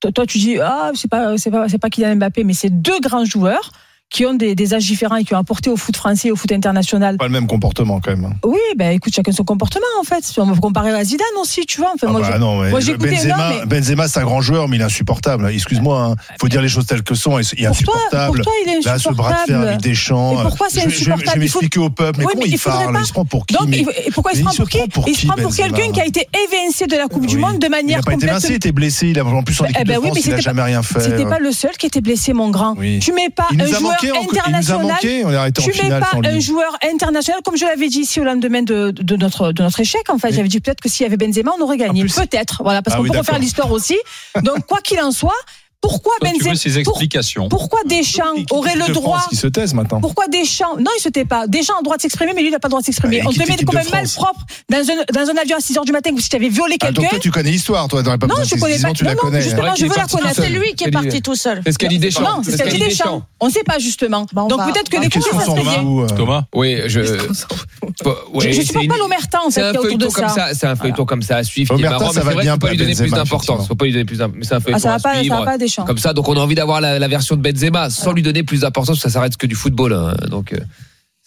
Toi, 0.00 0.10
toi, 0.10 0.26
tu 0.26 0.38
dis, 0.38 0.58
ah, 0.58 0.90
c'est 0.94 1.10
pas, 1.10 1.38
c'est 1.38 1.50
pas, 1.50 1.68
c'est 1.68 1.78
pas 1.78 1.90
Kylian 1.90 2.16
Mbappé, 2.16 2.42
mais 2.42 2.54
c'est 2.54 2.70
deux 2.70 2.98
grands 3.00 3.24
joueurs 3.24 3.70
qui 4.10 4.26
ont 4.26 4.34
des, 4.34 4.54
des 4.56 4.74
âges 4.74 4.84
différents 4.86 5.16
et 5.16 5.24
qui 5.24 5.34
ont 5.34 5.38
apporté 5.38 5.70
au 5.70 5.76
foot 5.76 5.96
français 5.96 6.28
et 6.28 6.30
au 6.32 6.36
foot 6.36 6.50
international. 6.52 7.16
Pas 7.16 7.26
le 7.26 7.30
même 7.32 7.46
comportement 7.46 8.00
quand 8.00 8.10
même. 8.10 8.24
hein. 8.24 8.32
Oui, 8.44 8.58
ben 8.76 8.90
écoute, 8.90 9.12
chacun 9.14 9.30
son 9.32 9.44
comportement 9.44 9.86
en 10.00 10.04
fait. 10.04 10.24
On 10.36 10.52
peut 10.52 10.60
comparer 10.60 10.90
à 10.90 11.04
Zidane 11.04 11.26
aussi, 11.40 11.64
tu 11.64 11.78
vois. 11.80 11.92
Enfin, 11.94 12.08
Ah 12.08 12.12
moi, 12.12 12.20
bah 12.20 12.30
je- 12.34 12.38
non, 12.38 12.56
moi, 12.68 12.80
écouté- 12.80 12.96
Benzema, 13.10 13.50
mais- 13.50 13.66
Benzema, 13.66 14.08
c'est 14.08 14.18
un 14.20 14.24
grand 14.24 14.40
joueur, 14.40 14.68
mais 14.68 14.76
il 14.76 14.80
est 14.80 14.84
insupportable. 14.84 15.48
Excuse-moi, 15.52 16.02
hein. 16.02 16.14
faut 16.40 16.48
dire 16.48 16.60
les 16.60 16.68
choses 16.68 16.86
telles 16.86 17.02
que 17.04 17.14
sont. 17.14 17.38
Il 17.38 17.42
est 17.42 17.44
Pour 17.44 17.56
toi- 17.56 17.68
insupportable. 17.70 18.36
pour 18.36 18.44
toi, 18.44 18.52
il 18.66 18.70
est 18.72 18.84
Là, 18.84 18.98
ce 18.98 19.08
bras 19.10 19.30
de 19.30 19.34
fer 19.36 19.38
insupportable. 19.56 19.68
avec 19.68 19.80
Deschamps. 19.80 20.32
Et 20.32 20.42
pourquoi 20.42 20.66
c'est 20.70 20.80
je, 20.80 20.88
je 20.88 20.94
insupportable? 20.96 21.30
Je 21.34 21.38
vais 21.40 21.46
Il 21.46 21.48
faut- 21.48 21.58
m'expliquer 21.60 21.78
au 21.80 21.90
peuple. 21.90 22.18
Mais 22.18 22.24
Oui, 22.26 22.32
comment 22.32 22.42
mais 22.44 22.50
il 22.50 22.54
il 22.54 22.58
parle? 22.58 22.92
pas. 22.92 23.00
Il 23.00 23.06
se 23.06 23.12
prend 23.12 23.24
pour 23.24 23.46
qui? 23.46 23.54
Donc, 23.54 23.68
mais- 23.68 23.78
il- 23.78 24.06
et 24.06 24.10
pourquoi 24.10 24.32
il 24.32 24.38
se 24.38 24.42
prend 24.42 24.54
pour 24.88 25.04
qui? 25.04 25.10
Il 25.12 25.16
se 25.16 25.26
prend 25.26 25.36
pour 25.36 25.54
quelqu'un 25.54 25.92
qui 25.92 26.00
a 26.00 26.06
été 26.06 26.26
évincé 26.50 26.86
de 26.88 26.96
la 26.96 27.06
Coupe 27.06 27.26
du. 27.26 27.38
Monde 27.38 27.58
de 27.60 27.66
Il 27.66 27.70
manière 27.70 27.98
n'a 27.98 28.02
pas 28.02 28.10
été 28.12 28.26
complète. 28.26 28.30
évincé, 28.30 28.48
il 28.50 28.56
était 28.56 28.72
blessé. 28.72 29.08
Il 29.08 29.18
a 29.18 29.24
en 29.24 29.42
plus 29.42 29.60
en 29.60 29.64
équipe 29.64 29.76
Eh 29.80 29.84
de 29.84 29.88
ben 29.88 30.00
France, 30.02 30.18
il 30.26 30.30
n'a 30.30 30.40
jamais 30.40 30.62
rien 30.62 30.82
fait. 30.82 31.00
C'était 31.00 31.24
pas 31.24 31.38
le 31.38 31.52
seul 31.52 31.70
qui 31.78 31.86
était 31.86 32.00
blessé, 32.00 32.32
mon 32.32 32.50
grand. 32.50 32.74
Tu 33.00 33.12
mets 33.12 33.30
pas 33.30 33.46
Il 33.52 33.62
un 33.62 33.66
joueur 33.66 33.96
manqué, 34.08 34.18
encore- 34.20 34.32
il 34.32 34.32
nous 34.32 34.36
a 34.36 34.58
international. 34.58 34.86
manqué, 34.86 35.24
on 35.24 35.30
est 35.30 35.36
arrêté 35.36 35.60
en 35.60 35.64
tu 35.64 35.82
mets 35.82 35.88
pas 36.00 36.10
un 36.24 36.40
joueur 36.40 36.76
international, 36.92 37.40
comme 37.44 37.56
je 37.56 37.64
l'avais 37.64 37.88
dit 37.88 38.00
ici 38.00 38.20
au 38.20 38.24
lendemain 38.24 38.62
de, 38.62 38.90
de 38.90 39.16
notre 39.16 39.52
de 39.52 39.62
notre 39.62 39.80
échec. 39.80 40.08
En 40.10 40.18
fait, 40.18 40.32
j'avais 40.32 40.48
dit 40.48 40.60
peut-être 40.60 40.80
que 40.80 40.88
s'il 40.88 41.04
y 41.04 41.06
avait 41.06 41.16
Benzema, 41.16 41.52
on 41.58 41.62
aurait 41.62 41.76
gagné. 41.76 42.04
Peut-être, 42.04 42.62
voilà, 42.62 42.82
parce 42.82 42.94
Ah 42.94 42.98
qu'on 42.98 43.04
oui, 43.04 43.10
peut 43.10 43.18
refaire 43.18 43.38
l'histoire 43.38 43.70
aussi. 43.70 43.96
Donc 44.42 44.66
quoi 44.66 44.78
qu'il 44.80 45.00
en 45.00 45.12
soit, 45.12 45.32
pourquoi 45.80 46.12
Toi, 46.20 46.28
tu 46.34 46.44
Benzema 46.44 46.82
pour- 46.84 46.94
explications. 46.94 47.48
Pourquoi 47.48 47.80
Deschamps 47.86 48.22
aurait 48.50 48.74
le 48.76 48.92
droit 48.92 49.18
France 49.18 49.28
qui 49.30 49.36
se 49.36 49.46
taise 49.46 49.72
maintenant. 49.74 50.00
pourquoi 50.00 50.28
Deschamps 50.28 50.76
Non, 50.78 50.90
il 50.98 51.00
se 51.00 51.08
tait 51.08 51.24
pas. 51.24 51.46
Deschamps 51.46 51.74
a 51.74 51.78
le 51.80 51.84
droit 51.84 51.96
de 51.96 52.02
s'exprimer, 52.02 52.32
mais 52.34 52.42
lui, 52.42 52.48
il 52.48 52.52
n'a 52.52 52.58
pas 52.58 52.68
le 52.68 52.70
droit 52.70 52.80
de 52.80 52.86
s'exprimer. 52.86 53.18
Bah, 53.20 53.28
On 53.28 53.32
te 53.32 53.38
met 53.38 53.44
de 53.56 53.64
un 53.76 53.90
mal 53.90 54.06
propre 54.08 54.40
dans 54.68 54.76
un, 54.78 55.24
dans 55.24 55.30
un 55.30 55.36
avion 55.40 55.56
à 55.56 55.60
6 55.60 55.74
h 55.74 55.84
du 55.86 55.92
matin, 55.92 56.10
ou 56.12 56.18
si 56.20 56.28
tu 56.28 56.36
avais 56.36 56.48
violé 56.48 56.76
Ah, 56.80 56.86
donc 56.86 56.96
quelqu'un. 56.96 57.10
toi, 57.10 57.18
tu 57.18 57.30
connais 57.30 57.50
l'histoire, 57.50 57.88
toi. 57.88 58.02
t'aurais 58.02 58.18
pas 58.18 58.26
Non, 58.26 58.34
je 58.44 58.54
de 58.54 58.60
connais 58.60 58.76
ces 58.76 58.82
pas. 58.82 58.92
tu 58.92 59.04
la 59.04 59.10
Non, 59.14 59.16
non, 59.16 59.22
connais. 59.30 59.40
justement, 59.42 59.62
Ouais, 59.62 59.70
je 59.78 59.86
veux 59.86 59.96
la 59.96 60.04
connaître. 60.06 60.42
C'est 60.42 60.48
lui 60.50 60.74
qui 60.74 60.84
est 60.84 60.90
parti 60.90 61.22
tout 61.22 61.34
seul. 61.34 61.62
C'est 61.64 61.72
ce 61.72 61.78
qu'a 61.78 61.88
dit 61.88 61.98
Deschamps. 61.98 62.22
Non, 62.22 62.42
c'est 62.44 62.52
ce 62.52 62.56
qu'a 62.58 62.66
dit 62.70 62.78
Deschamps. 62.78 63.22
On 63.40 63.46
ne 63.46 63.50
sait 63.52 63.64
pas 63.64 63.78
justement. 63.78 64.26
Bah, 64.32 64.42
on 64.44 64.48
Donc 64.48 64.60
peut-être 64.72 64.90
que 64.90 65.00
les 65.00 65.08
coups, 65.08 65.24
ça 65.24 65.38
fout 65.38 65.58
euh 65.58 66.06
Thomas 66.14 66.42
Oui, 66.54 66.76
je. 66.86 67.00
Je, 67.00 68.62
supporte 68.62 68.88
pas 68.88 68.96
l'omerta 68.98 69.38
en 69.44 69.50
C'est 69.50 69.60
fait 69.60 69.70
autour 69.70 69.82
de 69.84 69.88
feuilleton 69.88 70.10
comme 70.10 70.28
ça. 70.28 70.48
c'est 70.54 70.66
un 70.66 70.76
feuilleton 70.76 71.04
comme 71.04 71.22
ça 71.22 71.36
à 71.38 71.44
suivre 71.44 71.74
qui 71.74 71.82
est 71.82 71.86
Omerta, 71.86 71.98
marrant, 72.04 72.12
ça 72.12 72.20
va 72.22 72.34
bien 72.34 72.58
pas 72.58 72.70
lui 72.70 72.76
donner 72.76 72.94
plus 72.94 73.10
d'importance. 73.10 73.66
Faut 73.66 73.74
pas 73.74 73.84
lui 73.86 73.92
donner 73.92 74.04
plus 74.04 74.18
d'importance. 74.18 74.46
C'est 74.48 74.54
un 74.54 74.60
feuilleton 74.60 74.88
à 74.88 75.18
suivre. 75.18 75.36
Deschamps. 75.70 75.84
Comme 75.84 75.98
ça, 75.98 76.12
donc 76.12 76.28
on 76.28 76.34
a 76.36 76.40
envie 76.40 76.54
d'avoir 76.54 76.80
la, 76.80 76.98
la 76.98 77.08
version 77.08 77.36
de 77.36 77.42
Benzema 77.42 77.90
sans 77.90 78.12
lui 78.12 78.22
donner 78.22 78.42
plus 78.42 78.60
d'importance, 78.60 79.00
ça 79.00 79.08
s'arrête 79.10 79.36
que 79.36 79.46
du 79.46 79.54
football. 79.54 79.92
hein. 79.92 80.14
Donc 80.28 80.52
euh, 80.52 80.58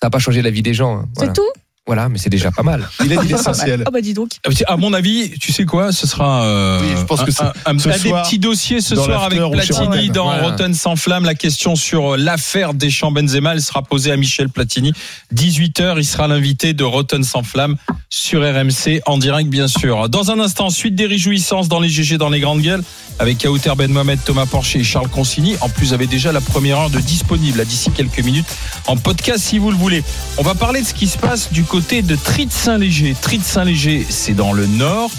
ça 0.02 0.08
va 0.08 0.10
pas 0.10 0.20
changer 0.20 0.42
la 0.42 0.50
vie 0.52 0.62
des 0.62 0.74
gens. 0.74 0.98
hein. 1.00 1.10
Voilà. 1.16 1.34
C'est 1.36 1.42
tout 1.42 1.50
Voilà, 1.86 2.08
mais 2.08 2.18
c'est 2.18 2.30
déjà 2.30 2.50
pas 2.50 2.64
mal. 2.64 2.88
Il 3.04 3.12
a 3.12 3.22
dit 3.22 3.28
l'essentiel. 3.34 3.84
Ah 3.86 3.92
bah 3.92 4.00
dis 4.00 4.14
donc. 4.14 4.30
À 4.68 4.78
mon 4.78 4.94
avis, 4.94 5.32
tu 5.38 5.52
sais 5.52 5.66
quoi, 5.66 5.92
ce 5.92 6.08
sera 6.08 6.46
euh, 6.46 6.80
Oui, 6.82 6.88
je 6.98 7.04
pense 7.04 7.20
un, 7.20 7.26
que 7.26 7.32
un- 7.44 7.54
un- 7.66 7.78
ce 7.80 7.90
un 7.90 7.92
des 7.92 7.98
soir, 8.10 8.24
petits 8.24 8.40
dossiers 8.40 8.80
ce 8.80 8.96
soir 8.96 9.24
avec 9.24 9.40
Platini 9.52 10.10
dans 10.10 10.26
Voilà. 10.26 10.44
Rotten 10.44 10.74
sans 10.74 10.96
flamme. 10.96 11.26
La 11.26 11.36
question 11.36 11.76
sur 11.76 12.14
euh, 12.14 12.18
l'affaire 12.18 12.74
Deschamps 12.74 13.12
Benzema, 13.12 13.54
elle 13.54 13.62
sera 13.62 13.82
posée 13.82 14.14
à 14.14 14.16
Michel 14.18 14.48
Platini. 14.48 14.94
18h, 15.36 15.96
il 15.98 16.06
sera 16.06 16.30
l'invité 16.30 16.74
de 16.74 16.86
Rotten 16.86 17.24
sans 17.26 17.44
flamme 17.44 17.76
sur 18.10 18.42
RMC 18.42 19.02
en 19.06 19.18
direct 19.18 19.50
bien 19.50 19.68
sûr. 19.68 20.08
Dans 20.08 20.32
un 20.32 20.40
instant, 20.40 20.70
suite 20.70 20.96
des 20.96 21.06
réjouissances 21.06 21.68
dans 21.68 21.82
les 21.82 21.90
GG 21.90 22.18
dans 22.18 22.30
les 22.30 22.40
grandes 22.40 22.62
gueules 22.62 22.84
avec 23.20 23.46
Aouter 23.46 23.74
Ben 23.78 23.92
Mohamed, 23.92 24.20
Thomas 24.24 24.46
Porcher 24.46 24.80
et 24.80 24.84
Charles 24.86 25.10
Consigny. 25.10 25.56
En 25.60 25.68
plus, 25.70 25.88
vous 25.88 25.94
avez 25.94 26.08
déjà 26.08 26.32
la 26.32 26.42
première 26.42 26.80
heure 26.80 26.90
de 26.90 27.00
disponible 27.00 27.64
d'ici 27.66 27.92
quelques 27.92 28.20
minutes 28.22 28.48
en 28.88 28.96
podcast 28.96 29.40
si 29.44 29.60
vous 29.60 29.70
le 29.70 29.78
voulez. 29.78 30.02
On 30.38 30.44
va 30.44 30.56
parler 30.56 30.82
de 30.82 30.88
ce 30.88 30.94
qui 30.94 31.08
se 31.08 31.18
passe 31.18 31.52
du 31.52 31.64
côté 31.74 32.04
de 32.04 32.16
Trite-Saint-Léger. 32.16 33.16
Trite-Saint-Léger, 33.20 34.06
c'est 34.08 34.36
dans 34.36 34.54
le 34.54 34.68
nord. 34.68 35.10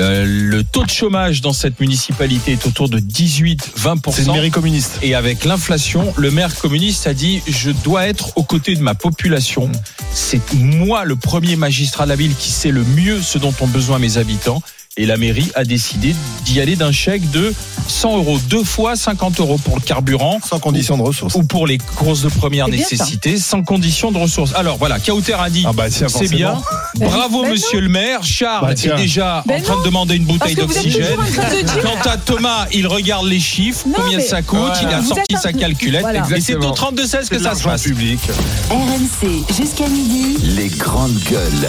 Euh, 0.00 0.24
le 0.26 0.64
taux 0.64 0.82
de 0.82 0.90
chômage 0.90 1.42
dans 1.42 1.52
cette 1.52 1.78
municipalité 1.78 2.50
est 2.50 2.66
autour 2.66 2.88
de 2.88 2.98
18-20%. 2.98 4.10
C'est 4.10 4.24
une 4.24 4.32
mairie 4.32 4.50
communiste. 4.50 4.98
Et 5.02 5.14
avec 5.14 5.44
l'inflation, 5.44 6.12
le 6.16 6.32
maire 6.32 6.56
communiste 6.56 7.06
a 7.06 7.14
dit 7.14 7.40
je 7.46 7.70
dois 7.70 8.08
être 8.08 8.36
aux 8.36 8.42
côtés 8.42 8.74
de 8.74 8.82
ma 8.82 8.96
population. 8.96 9.70
C'est 10.12 10.40
moi 10.54 11.04
le 11.04 11.14
premier 11.14 11.54
magistrat 11.54 12.02
de 12.02 12.08
la 12.08 12.16
ville 12.16 12.34
qui 12.34 12.50
sait 12.50 12.72
le 12.72 12.82
mieux 12.82 13.22
ce 13.22 13.38
dont 13.38 13.54
ont 13.60 13.68
besoin 13.68 14.00
mes 14.00 14.18
habitants. 14.18 14.60
Et 14.98 15.06
la 15.06 15.16
mairie 15.16 15.50
a 15.54 15.64
décidé 15.64 16.14
d'y 16.44 16.60
aller 16.60 16.76
d'un 16.76 16.92
chèque 16.92 17.30
de 17.30 17.54
100 17.88 18.18
euros, 18.18 18.38
deux 18.50 18.62
fois 18.62 18.94
50 18.94 19.40
euros 19.40 19.56
pour 19.56 19.76
le 19.76 19.80
carburant 19.80 20.38
Sans 20.46 20.58
condition 20.58 20.98
de 20.98 21.02
ressources. 21.02 21.34
ou 21.34 21.44
pour 21.44 21.66
les 21.66 21.78
courses 21.78 22.20
de 22.20 22.28
première 22.28 22.68
nécessité, 22.68 23.38
sans 23.38 23.62
condition 23.62 24.12
de 24.12 24.18
ressources. 24.18 24.52
Alors 24.54 24.76
voilà, 24.76 24.98
Kauter 24.98 25.32
a 25.32 25.48
dit 25.48 25.64
Ah 25.66 25.72
bah 25.72 25.84
c'est 25.90 26.28
bien. 26.28 26.60
Bravo 26.96 27.40
Ben 27.40 27.46
non. 27.48 27.52
Monsieur 27.54 27.80
le 27.80 27.88
maire. 27.88 28.22
Charles 28.22 28.66
Bah 28.66 28.72
est 28.72 28.96
déjà 28.98 29.42
Ben 29.46 29.62
en 29.62 29.64
train 29.64 29.74
non. 29.76 29.80
de 29.80 29.86
demander 29.86 30.16
une 30.16 30.24
bouteille 30.24 30.56
d'oxygène. 30.56 31.16
train 31.16 31.80
Quant 31.80 32.10
à 32.10 32.18
Thomas, 32.18 32.66
il 32.70 32.86
regarde 32.86 33.26
les 33.26 33.40
chiffres, 33.40 33.86
Non, 33.88 33.94
combien 33.96 34.18
mais- 34.18 34.24
ça 34.26 34.42
coûte, 34.42 34.72
il 34.82 34.88
a 34.88 35.00
Vous 35.00 35.08
sorti 35.08 35.36
sa 35.42 35.54
calculette. 35.54 36.02
Voilà. 36.02 36.18
Et 36.20 36.22
c'est 36.22 36.32
au 36.32 36.36
Exactement. 36.58 36.72
32 36.74 37.06
16 37.06 37.28
que 37.30 37.38
ça 37.38 37.54
se 37.54 37.62
passe. 37.64 37.82
public. 37.84 38.20
RMC 38.68 39.42
jusqu'à 39.58 39.88
midi. 39.88 40.36
Les 40.54 40.68
grandes 40.68 41.18
gueules. 41.30 41.68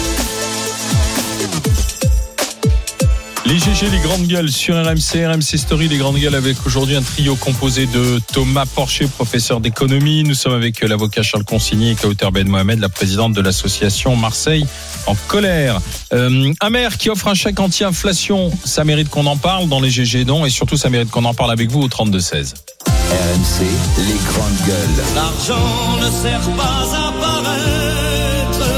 Les 3.51 3.59
GG, 3.59 3.89
les 3.89 3.99
grandes 3.99 4.27
gueules 4.27 4.49
sur 4.49 4.75
RMC, 4.81 5.27
RMC 5.27 5.57
Story, 5.57 5.89
les 5.89 5.97
grandes 5.97 6.15
gueules 6.15 6.35
avec 6.35 6.55
aujourd'hui 6.65 6.95
un 6.95 7.01
trio 7.01 7.35
composé 7.35 7.85
de 7.85 8.21
Thomas 8.31 8.65
Porcher, 8.65 9.07
professeur 9.07 9.59
d'économie. 9.59 10.23
Nous 10.23 10.35
sommes 10.35 10.53
avec 10.53 10.79
l'avocat 10.79 11.21
Charles 11.21 11.43
Consigny 11.43 11.91
et 11.91 11.95
Kauter 11.95 12.29
Ben 12.31 12.47
Mohamed, 12.47 12.79
la 12.79 12.87
présidente 12.87 13.33
de 13.33 13.41
l'association 13.41 14.15
Marseille 14.15 14.65
en 15.05 15.15
colère. 15.27 15.81
Euh, 16.13 16.53
un 16.61 16.69
maire 16.69 16.97
qui 16.97 17.09
offre 17.09 17.27
un 17.27 17.33
chèque 17.33 17.59
anti-inflation, 17.59 18.51
ça 18.63 18.85
mérite 18.85 19.09
qu'on 19.09 19.25
en 19.25 19.35
parle 19.35 19.67
dans 19.67 19.81
les 19.81 19.89
GG 19.89 20.23
non? 20.23 20.45
Et 20.45 20.49
surtout 20.49 20.77
ça 20.77 20.89
mérite 20.89 21.11
qu'on 21.11 21.25
en 21.25 21.33
parle 21.33 21.51
avec 21.51 21.69
vous 21.69 21.81
au 21.81 21.89
32-16. 21.89 22.53
RMC, 22.85 23.65
les 23.97 24.31
grandes 24.31 24.65
gueules. 24.65 25.05
L'argent 25.13 25.97
ne 26.01 26.09
sert 26.09 26.39
pas 26.55 26.85
à 26.95 27.11
paraître, 27.19 28.69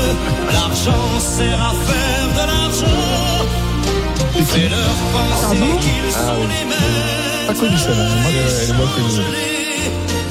l'argent 0.52 1.20
sert 1.20 1.62
à 1.62 1.74
faire. 1.86 2.13
Fais-leur 4.54 4.78
penser 5.12 5.58
qu'ils 5.82 6.12
sont 6.12 6.48
les 6.48 6.64
mêmes. 6.66 7.48
Pas 7.48 7.56
connu 7.56 7.76
celle-là. 7.76 8.08
Connue. 8.96 9.53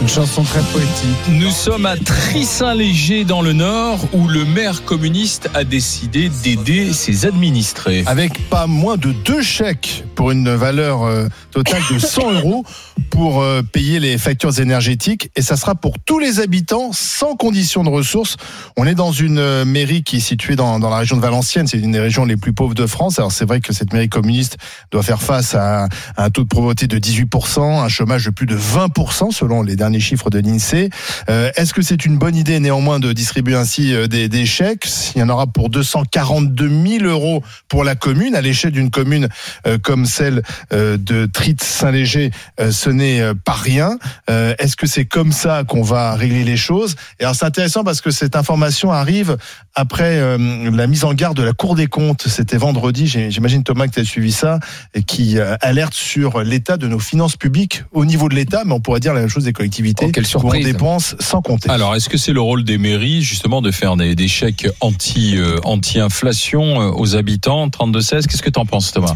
Une 0.03 0.09
chanson 0.09 0.43
très 0.43 0.63
poétique. 0.73 1.29
Nous 1.29 1.53
sommes 1.53 1.87
à 1.87 1.97
Trissin-Léger 1.97 3.23
dans 3.23 3.41
le 3.41 3.53
Nord 3.53 4.01
où 4.13 4.27
le 4.27 4.45
maire 4.45 4.85
communiste 4.85 5.49
a 5.55 5.63
décidé 5.63 6.29
d'aider 6.29 6.93
ses 6.93 7.25
administrés. 7.25 8.03
Avec 8.07 8.49
pas 8.49 8.67
moins 8.67 8.97
de 8.97 9.13
deux 9.13 9.43
chèques 9.43 10.03
pour 10.17 10.33
une 10.33 10.53
valeur 10.53 11.05
euh, 11.05 11.29
totale 11.53 11.83
de 11.89 12.01
100 12.01 12.33
euros 12.41 12.65
pour 13.11 13.43
euh, 13.43 13.63
payer 13.63 14.01
les 14.01 14.19
factures 14.19 14.59
énergétiques. 14.59 15.31
Et 15.37 15.43
ça 15.43 15.57
sera 15.57 15.77
pour 15.77 16.01
tous 16.01 16.19
les 16.19 16.41
habitants 16.41 16.91
sans 16.93 17.37
condition 17.37 17.85
de 17.85 17.89
ressources. 17.89 18.37
On 18.77 18.89
est 18.89 18.97
dans 18.97 19.13
une 19.13 19.39
euh, 19.39 19.65
mairie 19.65 20.03
qui 20.03 20.17
est 20.17 20.21
située 20.21 20.57
dans, 20.57 20.81
dans 20.81 20.91
la 20.91 20.97
région 20.97 21.17
de 21.17 21.23
Valenciennes. 21.23 21.69
C'est 21.69 21.79
une 21.79 21.93
des 21.93 22.01
régions 22.01 22.25
les 22.25 22.37
plus 22.37 22.53
pauvres 22.53 22.75
de 22.75 22.87
France. 22.87 23.21
Alors 23.21 23.31
c'est 23.31 23.45
vrai 23.45 23.61
que 23.61 23.73
cette 23.73 23.93
mairie 23.93 24.09
communiste 24.09 24.59
doit 24.91 25.05
faire 25.05 25.23
face 25.23 25.55
à, 25.55 25.85
à 26.17 26.25
un 26.25 26.31
taux 26.31 26.43
de 26.43 26.49
pauvreté 26.49 26.89
de 26.89 26.99
18%, 26.99 27.85
un 27.85 27.89
chômage 27.89 28.25
de 28.25 28.31
plus 28.31 28.47
de 28.47 28.57
20% 28.57 29.31
selon 29.31 29.63
les 29.63 29.77
derniers 29.77 29.92
chiffres 30.01 30.31
de 30.31 30.39
l'INSEE. 30.39 30.91
Euh, 31.29 31.51
Est-ce 31.57 31.75
que 31.75 31.83
c'est 31.83 32.05
une 32.05 32.19
bonne 32.19 32.37
idée 32.37 32.61
néanmoins 32.61 33.01
de 33.01 33.13
distribuer 33.13 33.55
ainsi 33.55 33.95
euh, 33.95 34.07
des, 34.07 34.47
chèques? 34.47 34.89
Il 35.15 35.21
y 35.21 35.23
en 35.23 35.29
aura 35.29 35.47
pour 35.47 35.71
242 35.71 36.69
000 36.69 37.05
euros 37.05 37.43
pour 37.69 37.85
la 37.85 37.95
commune. 37.95 38.35
À 38.35 38.41
l'échelle 38.41 38.73
d'une 38.73 38.91
commune 38.91 39.29
euh, 39.67 39.79
comme 39.79 40.07
celle 40.07 40.43
de 40.71 41.27
Tritte-Saint-Léger, 41.27 42.31
ce 42.71 42.91
n'est 42.91 43.23
pas 43.45 43.53
rien. 43.53 43.99
Est-ce 44.29 44.77
que 44.77 44.87
c'est 44.87 45.05
comme 45.05 45.33
ça 45.33 45.65
qu'on 45.65 45.83
va 45.83 46.15
régler 46.15 46.45
les 46.45 46.57
choses? 46.57 46.97
Et 47.21 47.25
alors 47.25 47.35
c'est 47.35 47.45
intéressant 47.45 47.85
parce 47.85 48.01
que 48.01 48.11
cette 48.11 48.37
information 48.37 48.93
arrive 48.93 49.37
après 49.75 50.21
la 50.39 50.87
mise 50.87 51.05
en 51.05 51.15
garde 51.15 51.37
de 51.37 51.43
la 51.43 51.53
Cour 51.53 51.75
des 51.75 51.87
comptes. 51.87 52.27
C'était 52.27 52.57
vendredi, 52.57 53.07
j'imagine 53.07 53.63
Thomas 53.63 53.87
que 53.87 53.93
tu 53.93 54.01
as 54.01 54.05
suivi 54.05 54.33
ça, 54.33 54.59
et 54.95 55.03
qui 55.03 55.39
alerte 55.61 55.95
sur 55.95 56.43
l'état 56.43 56.77
de 56.77 56.87
nos 56.87 56.99
finances 56.99 57.37
publiques 57.37 57.85
au 57.93 58.05
niveau 58.05 58.29
de 58.29 58.35
l'État, 58.35 58.63
mais 58.65 58.73
on 58.73 58.81
pourrait 58.81 59.01
dire 59.01 59.15
la 59.15 59.21
même 59.21 59.29
chose 59.29 59.45
des 59.45 59.53
collectivités 59.53 59.82
collectivités 59.83 60.07
Oh, 60.07 60.11
quelle 60.13 60.25
où 60.25 60.27
on 60.27 60.31
surprise. 60.31 60.65
dépense 60.65 61.17
sans 61.19 61.43
compter. 61.43 61.71
Alors, 61.71 61.95
est-ce 61.97 62.09
que 62.09 62.17
c'est 62.19 62.33
le 62.33 62.41
rôle 62.41 62.65
des 62.65 62.79
mairies, 62.79 63.23
justement, 63.23 63.61
de 63.63 63.71
faire 63.71 63.97
des, 63.97 64.15
des 64.15 64.29
chèques 64.29 64.69
anti, 64.81 65.37
euh, 65.37 65.59
anti-inflation 65.65 66.81
euh, 66.81 66.91
aux 66.93 67.17
habitants 67.17 67.69
32-16 67.69 68.27
Qu'est-ce 68.27 68.43
que 68.43 68.51
t'en 68.51 68.67
penses, 68.67 68.93
Thomas? 68.93 69.15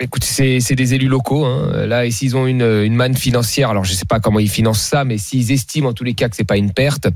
Écoute, 0.00 0.22
c'est 0.22 0.60
c'est 0.60 0.76
des 0.76 0.94
élus 0.94 1.08
locaux. 1.08 1.44
Hein. 1.44 1.86
Là, 1.86 2.06
et 2.06 2.12
s'ils 2.12 2.36
ont 2.36 2.46
une, 2.46 2.62
une 2.62 2.94
manne 2.94 3.16
financière, 3.16 3.70
alors 3.70 3.84
je 3.84 3.92
sais 3.94 4.04
pas 4.04 4.20
comment 4.20 4.38
ils 4.38 4.48
financent 4.48 4.82
ça, 4.82 5.04
mais 5.04 5.18
s'ils 5.18 5.50
estiment 5.50 5.88
en 5.88 5.92
tous 5.92 6.04
les 6.04 6.14
cas 6.14 6.28
que 6.28 6.36
c'est 6.36 6.44
pas 6.44 6.56
une 6.56 6.72
perte, 6.72 7.08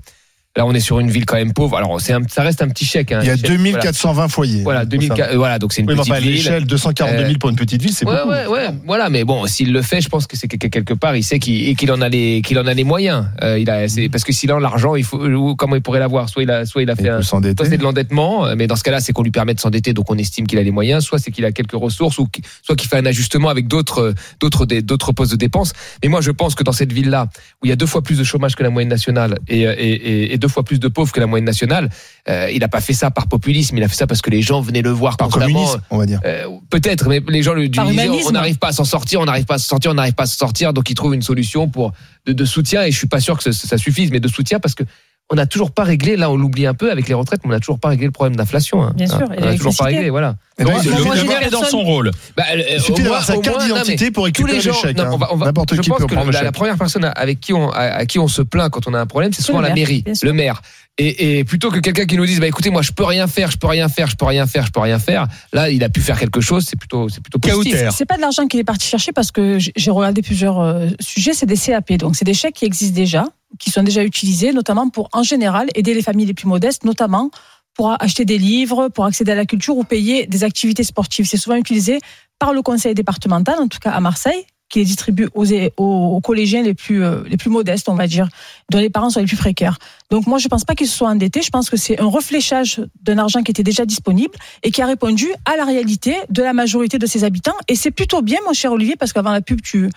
là, 0.57 0.66
on 0.66 0.72
est 0.74 0.80
sur 0.80 1.00
une 1.00 1.11
ville 1.11 1.24
quand 1.24 1.36
même 1.36 1.53
pauvre. 1.53 1.76
Alors, 1.76 2.00
c'est 2.00 2.12
un, 2.12 2.20
ça 2.28 2.42
reste 2.42 2.61
un 2.62 2.68
petit 2.68 2.84
chèque. 2.84 3.11
hein, 3.12 3.20
Il 3.22 3.26
y 3.26 3.30
a 3.30 3.32
un 3.32 3.36
chèque, 3.36 3.46
2420 3.50 4.28
foyers. 4.28 4.62
Voilà, 4.62 4.80
Faut 4.80 4.86
2000, 4.86 5.09
savoir. 5.09 5.28
euh, 5.30 5.36
voilà, 5.36 5.59
donc 5.59 5.72
c'est 5.72 5.80
une 5.82 5.88
Oui, 5.88 5.94
mais 5.94 6.00
petite 6.00 6.12
enfin, 6.12 6.20
ville. 6.20 6.32
l'échelle, 6.34 6.66
242 6.66 7.24
000 7.26 7.38
pour 7.38 7.50
une 7.50 7.57
petite 7.57 7.80
ville, 7.82 7.92
c'est 7.92 8.07
ouais, 8.07 8.14
beaucoup. 8.16 8.28
ouais, 8.30 8.46
ouais, 8.46 8.68
voilà. 8.86 9.09
Mais 9.09 9.24
bon, 9.24 9.46
s'il 9.46 9.72
le 9.72 9.80
fait, 9.82 10.00
je 10.00 10.09
pense 10.09 10.26
que 10.26 10.36
c'est 10.36 10.48
que 10.48 10.57
quelque 10.57 10.94
part, 10.94 11.16
il 11.16 11.24
sait 11.24 11.38
qu'il 11.38 11.90
en 11.92 12.00
a 12.03 12.09
les 12.09 12.42
qu'il 12.42 12.59
en 12.59 12.66
a 12.66 12.74
les 12.74 12.84
moyens. 12.84 13.26
Euh, 13.42 13.59
il 13.59 13.70
a, 13.70 13.88
c'est 13.88 14.09
parce 14.09 14.24
que 14.24 14.32
s'il 14.32 14.50
a 14.50 14.61
l'argent, 14.61 14.94
il 14.94 15.05
faut 15.05 15.55
comment 15.57 15.76
il 15.76 15.82
pourrait 15.82 16.00
l'avoir? 16.00 16.28
Soit 16.28 16.42
il 16.42 16.50
a, 16.50 16.66
soit 16.66 16.82
il 16.82 16.90
a 16.90 16.96
fait 16.96 17.09
un, 17.09 17.22
soit 17.22 17.40
c'est 17.64 17.78
de 17.78 17.82
l'endettement, 17.82 18.46
euh, 18.46 18.55
mais 18.57 18.66
dans 18.66 18.76
ce 18.76 18.82
cas-là, 18.84 19.00
c'est 19.00 19.12
qu'on 19.12 19.22
lui 19.22 19.30
permet 19.30 19.55
de 19.55 19.61
s'endetter, 19.61 19.92
donc 19.94 20.11
on 20.11 20.18
estime 20.18 20.46
qu'il 20.46 20.59
a 20.59 20.62
les 20.62 20.70
moyens. 20.70 21.05
Soit 21.05 21.18
c'est 21.18 21.30
qu'il 21.30 21.44
a 21.46 21.53
quelques 21.53 21.72
ressources, 21.72 22.18
ou 22.18 22.28
soit 22.62 22.76
qu'il 22.76 22.88
fait 22.88 22.98
un 22.98 23.07
ajustement 23.07 23.48
avec 23.48 23.68
d'autres 23.68 24.00
euh, 24.03 24.14
d'autres 24.40 24.66
d'autres 24.66 25.12
postes 25.12 25.32
de 25.32 25.36
dépenses. 25.36 25.72
Mais 26.03 26.09
moi, 26.11 26.20
je 26.20 26.30
pense 26.30 26.55
que 26.55 26.62
dans 26.62 26.72
cette 26.72 26.92
ville-là, 26.92 27.28
où 27.62 27.66
il 27.66 27.68
y 27.70 27.72
a 27.72 27.76
deux 27.76 27.86
fois 27.86 28.03
plus 28.03 28.18
de 28.18 28.24
chômage 28.24 28.55
que 28.55 28.62
la 28.62 28.70
moyenne 28.70 28.90
nationale 28.90 29.38
et, 29.48 29.66
euh, 29.66 29.74
et, 29.78 29.90
et- 29.92 30.34
et 30.34 30.38
deux 30.43 30.49
fois 30.49 30.64
plus 30.64 30.78
de 30.78 30.88
pauvres 30.88 31.12
que 31.12 31.20
la 31.20 31.26
moyenne 31.26 31.47
nationale, 31.47 31.88
euh, 32.28 32.51
il 32.53 32.62
a 32.62 32.68
pas 32.68 32.80
fait 32.80 32.93
ça 32.93 33.11
par 33.11 33.28
populisme, 33.28 33.78
il 33.78 33.82
a 33.82 33.88
fait 33.88 33.95
ça 33.97 34.07
parce 34.07 34.20
que 34.20 34.28
les 34.28 34.43
gens 34.43 34.61
venaient 34.61 34.82
le 34.82 34.90
voir 34.90 35.16
Par 35.16 35.28
communisme, 35.28 35.80
on 35.90 35.99
va 35.99 36.07
dire. 36.07 36.20
Euh, 36.26 36.47
Peut-être, 36.68 37.09
mais 37.09 37.22
les 37.28 37.43
gens 37.43 37.55
le 37.55 37.70
Par 37.70 37.86
disaient, 37.86 38.09
on 38.26 38.32
n'arrive 38.32 38.59
pas 38.59 38.68
à 38.68 38.72
s'en 38.72 38.84
sortir, 38.84 39.20
on 39.20 39.24
n'arrive 39.24 39.47
pas 39.47 39.55
à 39.55 39.59
s'en 39.59 39.68
sortir, 39.68 39.93
on 39.93 39.95
n'arrive 39.95 40.14
pas 40.14 40.24
à 40.24 40.26
s'en 40.26 40.36
sortir, 40.36 40.72
donc 40.72 40.90
ils 40.90 40.95
trouvent 40.95 41.14
une 41.14 41.22
solution 41.22 41.68
pour 41.68 41.93
de, 42.26 42.32
de 42.32 42.45
soutien. 42.45 42.82
Et 42.82 42.90
je 42.90 42.99
suis 42.99 43.07
pas 43.07 43.20
sûr 43.20 43.38
que 43.38 43.43
ça, 43.43 43.53
ça 43.53 43.78
suffise, 43.78 44.11
mais 44.11 44.20
de 44.20 44.28
soutien 44.28 44.59
parce 44.61 44.74
que 44.74 44.84
on 45.31 45.35
n'a 45.35 45.47
toujours 45.47 45.70
pas 45.70 45.85
réglé. 45.85 46.16
Là, 46.16 46.31
on 46.31 46.37
l'oublie 46.37 46.66
un 46.66 46.75
peu 46.75 46.91
avec 46.91 47.09
les 47.09 47.14
retraites, 47.14 47.41
mais 47.45 47.49
on 47.51 47.53
n'a 47.53 47.61
toujours 47.61 47.79
pas 47.79 47.89
réglé 47.89 48.05
le 48.07 48.12
problème 48.12 48.37
d'inflation. 48.37 48.83
hein. 48.83 48.93
Bien 48.95 49.07
sûr, 49.07 49.20
Hein, 49.23 49.35
et 49.39 49.43
on 49.43 49.47
n'a 49.47 49.57
toujours 49.57 49.75
pas 49.77 49.85
réglé, 49.85 50.11
voilà. 50.11 50.37
Et 50.59 50.64
donc, 50.64 50.75
Donc, 50.75 50.85
le 50.85 50.93
avoir- 50.93 51.25
maire 51.27 51.43
est 51.47 51.51
dans 51.51 51.64
son 51.64 51.81
rôle. 51.81 52.11
Bah, 52.37 52.45
euh, 52.55 52.62
Il 52.75 52.81
suffit 52.81 52.93
au 52.93 52.97
d'avoir 52.97 53.12
moins- 53.20 53.23
sa 53.23 53.37
carte 53.39 53.62
d'identité 53.62 54.11
pour 54.11 54.25
récupérer 54.27 54.59
les 54.59 54.73
chèques, 54.73 54.99
hein. 54.99 55.18
N'importe 55.39 55.75
je 55.75 55.81
qui 55.81 55.89
pense 55.89 55.99
peut 56.01 56.07
prendre 56.07 56.31
la, 56.31 56.53
première 56.53 56.77
personne 56.77 57.11
avec 57.16 57.41
qui 57.41 57.55
on, 57.55 57.70
à, 57.70 57.81
à 57.81 58.05
qui 58.07 58.18
on 58.18 58.29
se 58.29 58.43
plaint 58.43 58.70
quand 58.70 58.87
on 58.87 58.95
a 58.95 59.01
un 59.01 59.07
problème, 59.07 59.33
c'est 59.33 59.43
souvent 59.43 59.61
la 59.62 59.73
mairie, 59.75 60.05
sûr. 60.14 60.27
le 60.29 60.33
maire. 60.35 60.61
Et, 60.99 61.38
et 61.38 61.45
plutôt 61.45 61.70
que 61.70 61.78
quelqu'un 61.78 62.05
qui 62.05 62.16
nous 62.16 62.26
dise, 62.26 62.38
bah 62.38 62.47
écoutez, 62.47 62.68
moi 62.68 62.82
je 62.82 62.93
peux 62.93 63.05
rien 63.05 63.26
faire, 63.26 63.51
je 63.51 63.57
peux 63.57 63.66
rien 63.66 63.88
faire, 63.88 64.09
je 64.09 64.16
peux 64.16 64.26
rien 64.26 64.47
faire, 64.47 64.66
je 64.66 64.72
peux 64.72 64.80
rien 64.80 64.99
faire. 64.99 65.26
Là, 65.53 65.70
il 65.70 65.82
a 65.82 65.88
pu 65.88 66.01
faire 66.01 66.18
quelque 66.18 66.40
chose. 66.40 66.66
C'est 66.68 66.78
plutôt, 66.78 67.09
c'est 67.09 67.22
plutôt 67.22 67.38
positif. 67.38 67.78
C'est 67.97 68.05
pas 68.05 68.16
de 68.16 68.20
l'argent 68.20 68.47
qu'il 68.47 68.61
est 68.61 68.64
parti 68.64 68.86
chercher 68.86 69.12
parce 69.12 69.30
que 69.30 69.59
j'ai 69.59 69.72
j'ai 69.74 69.90
regardé 69.90 70.22
plusieurs 70.22 70.61
euh, 70.61 70.88
sujets, 71.01 71.32
c'est 71.32 71.47
des 71.47 71.57
CAP. 71.57 71.95
Donc 71.95 72.14
c'est 72.14 72.26
des 72.26 72.34
chèques 72.34 72.55
qui 72.55 72.66
existent 72.66 72.95
déjà, 72.95 73.24
qui 73.59 73.70
sont 73.70 73.82
déjà 73.82 74.05
utilisés, 74.05 74.53
notamment 74.53 74.90
pour 74.90 75.09
en 75.12 75.22
général 75.22 75.68
aider 75.74 75.95
les 75.95 76.03
familles 76.03 76.26
les 76.26 76.34
plus 76.34 76.47
modestes, 76.47 76.84
notamment 76.84 77.30
pour 77.74 77.90
acheter 78.01 78.24
des 78.24 78.38
livres, 78.38 78.88
pour 78.88 79.07
accéder 79.07 79.32
à 79.32 79.34
la 79.34 79.47
culture 79.47 79.76
ou 79.76 79.84
payer 79.84 80.26
des 80.26 80.45
activités 80.45 80.84
sportives. 80.84 81.26
C'est 81.26 81.38
souvent 81.38 81.57
utilisé 81.57 82.01
par 82.38 82.53
le 82.53 82.61
conseil 82.61 82.95
départemental, 82.95 83.59
en 83.59 83.68
tout 83.68 83.78
cas 83.78 83.93
à 83.93 84.01
Marseille, 84.01 84.45
qui 84.73 84.79
les 84.79 84.85
distribue 84.87 85.29
aux, 85.35 85.45
aux, 85.77 86.16
aux 86.16 86.20
collégiens 86.20 86.62
les 86.62 86.73
plus, 86.73 87.05
euh, 87.05 87.23
les 87.29 87.37
plus 87.37 87.51
modestes, 87.51 87.91
on 87.91 87.95
va 87.95 88.07
dire, 88.07 88.29
dont 88.70 88.79
les 88.79 88.89
parents 88.89 89.11
sont 89.11 89.20
les 89.20 89.27
plus 89.27 89.37
précaires. 89.37 89.79
Donc 90.11 90.27
moi, 90.27 90.39
je 90.39 90.49
pense 90.49 90.64
pas 90.64 90.75
qu'ils 90.75 90.89
se 90.89 90.97
soient 90.97 91.11
endettés. 91.11 91.43
Je 91.43 91.51
pense 91.51 91.68
que 91.68 91.77
c'est 91.77 92.01
un 92.01 92.07
refléchage 92.07 92.81
d'un 93.03 93.18
argent 93.18 93.43
qui 93.43 93.51
était 93.51 93.62
déjà 93.62 93.85
disponible 93.85 94.35
et 94.62 94.70
qui 94.70 94.81
a 94.81 94.87
répondu 94.87 95.29
à 95.45 95.57
la 95.57 95.66
réalité 95.66 96.16
de 96.31 96.43
la 96.43 96.55
majorité 96.55 96.99
de 96.99 97.07
ses 97.07 97.23
habitants. 97.23 97.55
Et 97.68 97.77
c'est 97.77 97.91
plutôt 97.91 98.23
bien, 98.23 98.39
mon 98.47 98.55
cher 98.55 98.73
Olivier, 98.73 98.97
parce 98.97 99.12
qu'avant 99.12 99.31
la 99.33 99.43
pub, 99.43 99.61
tu 99.61 99.91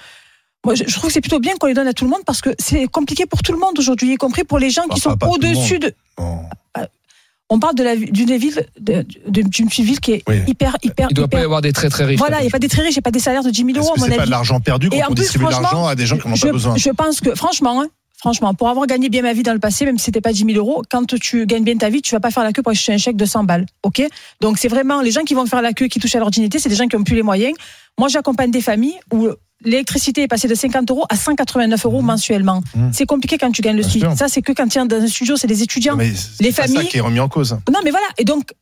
moi, 0.66 0.74
je 0.74 0.84
trouve 0.84 1.06
que 1.06 1.14
c'est 1.14 1.22
plutôt 1.22 1.40
bien 1.40 1.54
qu'on 1.60 1.68
les 1.68 1.76
donne 1.76 1.88
à 1.88 1.94
tout 1.94 2.06
le 2.06 2.10
monde 2.10 2.24
parce 2.26 2.42
que 2.42 2.50
c'est 2.58 2.88
compliqué 2.88 3.28
pour 3.28 3.44
tout 3.44 3.52
le 3.52 3.60
monde 3.60 3.78
aujourd'hui, 3.78 4.14
y 4.14 4.16
compris 4.18 4.44
pour 4.44 4.58
les 4.58 4.72
gens 4.72 4.82
qui 4.84 5.00
Enfin, 5.00 5.16
sont 5.22 5.30
au-dessus 5.30 5.78
de. 5.78 5.94
Euh, 6.20 6.86
On 7.50 7.60
parle 7.60 7.76
d'une 7.76 8.38
ville, 8.38 8.66
d'une 8.80 9.68
ville 9.68 10.00
qui 10.00 10.14
est 10.14 10.24
Oui. 10.28 10.38
hyper, 10.48 10.76
hyper, 10.82 11.08
Il 11.12 11.14
doit 11.14 11.28
pas 11.28 11.40
y 11.40 11.44
avoir 11.44 11.62
des 11.62 11.74
très 11.74 11.90
très 11.90 12.04
riches. 12.06 12.18
Voilà, 12.18 12.40
il 12.40 12.44
n'y 12.44 12.48
a 12.48 12.52
pas 12.52 12.58
des 12.60 12.68
très 12.70 12.82
riches, 12.82 12.94
il 12.96 12.98
n'y 12.98 13.00
a 13.00 13.04
pas 13.04 13.12
des 13.12 13.20
salaires 13.20 13.44
de 13.44 13.52
10 13.52 13.58
000 13.58 13.70
Est-ce 13.70 13.80
euros, 13.80 13.94
à 13.96 14.00
mon 14.00 14.06
c'est 14.06 14.10
pas 14.16 14.22
avis. 14.22 14.26
de 14.26 14.32
l'argent 14.32 14.60
perdu 14.60 14.88
Et 14.88 14.90
quand 14.90 14.98
en 14.98 15.12
on 15.12 15.14
plus, 15.14 15.22
distribue 15.22 15.46
de 15.46 15.52
l'argent 15.52 15.86
à 15.86 15.94
des 15.96 16.08
gens 16.08 16.18
qui 16.18 16.28
n'en 16.28 16.34
ont 16.34 16.36
je, 16.36 16.48
pas 16.48 16.52
besoin? 16.54 16.76
je 16.76 16.90
pense 16.90 17.22
que, 17.22 17.36
franchement, 17.36 17.82
hein, 17.84 17.88
franchement, 18.18 18.56
pour 18.56 18.70
avoir 18.70 18.88
gagné 18.88 19.10
bien 19.10 19.22
ma 19.22 19.34
vie 19.34 19.44
dans 19.44 19.54
le 19.54 19.60
passé, 19.60 19.86
même 19.86 20.00
si 20.00 20.06
c'était 20.06 20.22
pas 20.22 20.34
10 20.34 20.40
000 20.46 20.58
euros, 20.58 20.82
quand 20.90 21.06
tu 21.20 21.46
gagnes 21.46 21.64
bien 21.64 21.78
ta 21.78 21.90
vie, 21.90 22.02
tu 22.02 22.16
vas 22.16 22.20
pas 22.20 22.32
faire 22.32 22.44
la 22.44 22.52
queue 22.52 22.64
pour 22.64 22.72
acheter 22.72 22.94
un 22.94 22.98
chèque 22.98 23.18
de 23.18 23.26
100 23.26 23.44
balles, 23.44 23.68
ok? 23.84 24.02
Donc 24.42 24.58
c'est 24.58 24.68
vraiment 24.68 25.02
les 25.02 25.12
gens 25.12 25.22
qui 25.24 25.36
vont 25.36 25.46
faire 25.46 25.62
la 25.62 25.74
queue, 25.74 25.86
qui 25.86 26.00
touchent 26.00 26.16
à 26.16 26.20
leur 26.20 26.32
dignité, 26.32 26.58
c'est 26.58 26.70
des 26.70 26.76
gens 26.76 26.88
qui 26.88 26.96
ont 26.96 27.04
plus 27.04 27.16
les 27.16 27.22
moyens. 27.24 27.54
Moi, 28.00 28.08
j'accompagne 28.10 28.50
des 28.50 28.62
familles 28.62 28.98
où 29.14 29.30
l'électricité 29.64 30.24
est 30.24 30.28
passée 30.28 30.48
de 30.48 30.56
50 30.56 30.90
euros 30.92 31.06
à 31.10 31.16
189 31.16 31.86
euros 31.86 32.02
mensuellement. 32.02 32.62
Mmh. 32.76 32.90
C'est 32.92 33.06
compliqué 33.06 33.38
quand 33.38 33.52
tu 33.52 33.62
gagnes 33.62 33.78
le 33.78 33.84
SMIC. 33.84 34.04
sûr. 34.04 34.14
Ça, 34.18 34.28
c'est 34.28 34.42
que 34.42 34.52
quand 34.52 34.68
tu 34.68 34.80
es 34.80 34.86
dans 34.86 35.02
un 35.02 35.08
studio, 35.08 35.36
c'est 35.38 35.48
des 35.48 35.64
étudiants. 35.64 35.96
Mais 35.96 36.14
c'est 36.14 36.44
les 36.44 36.52
pas 36.52 36.64
ça 36.64 36.74
familles. 36.74 36.90
qui 36.90 36.98
est 36.98 37.02
remis 37.02 37.20
en 37.20 37.30
cause. 37.30 37.58
Non, 37.72 37.80
mais 37.84 37.92
voilà. 37.92 38.08
Et 38.18 38.26
donc, 38.26 38.54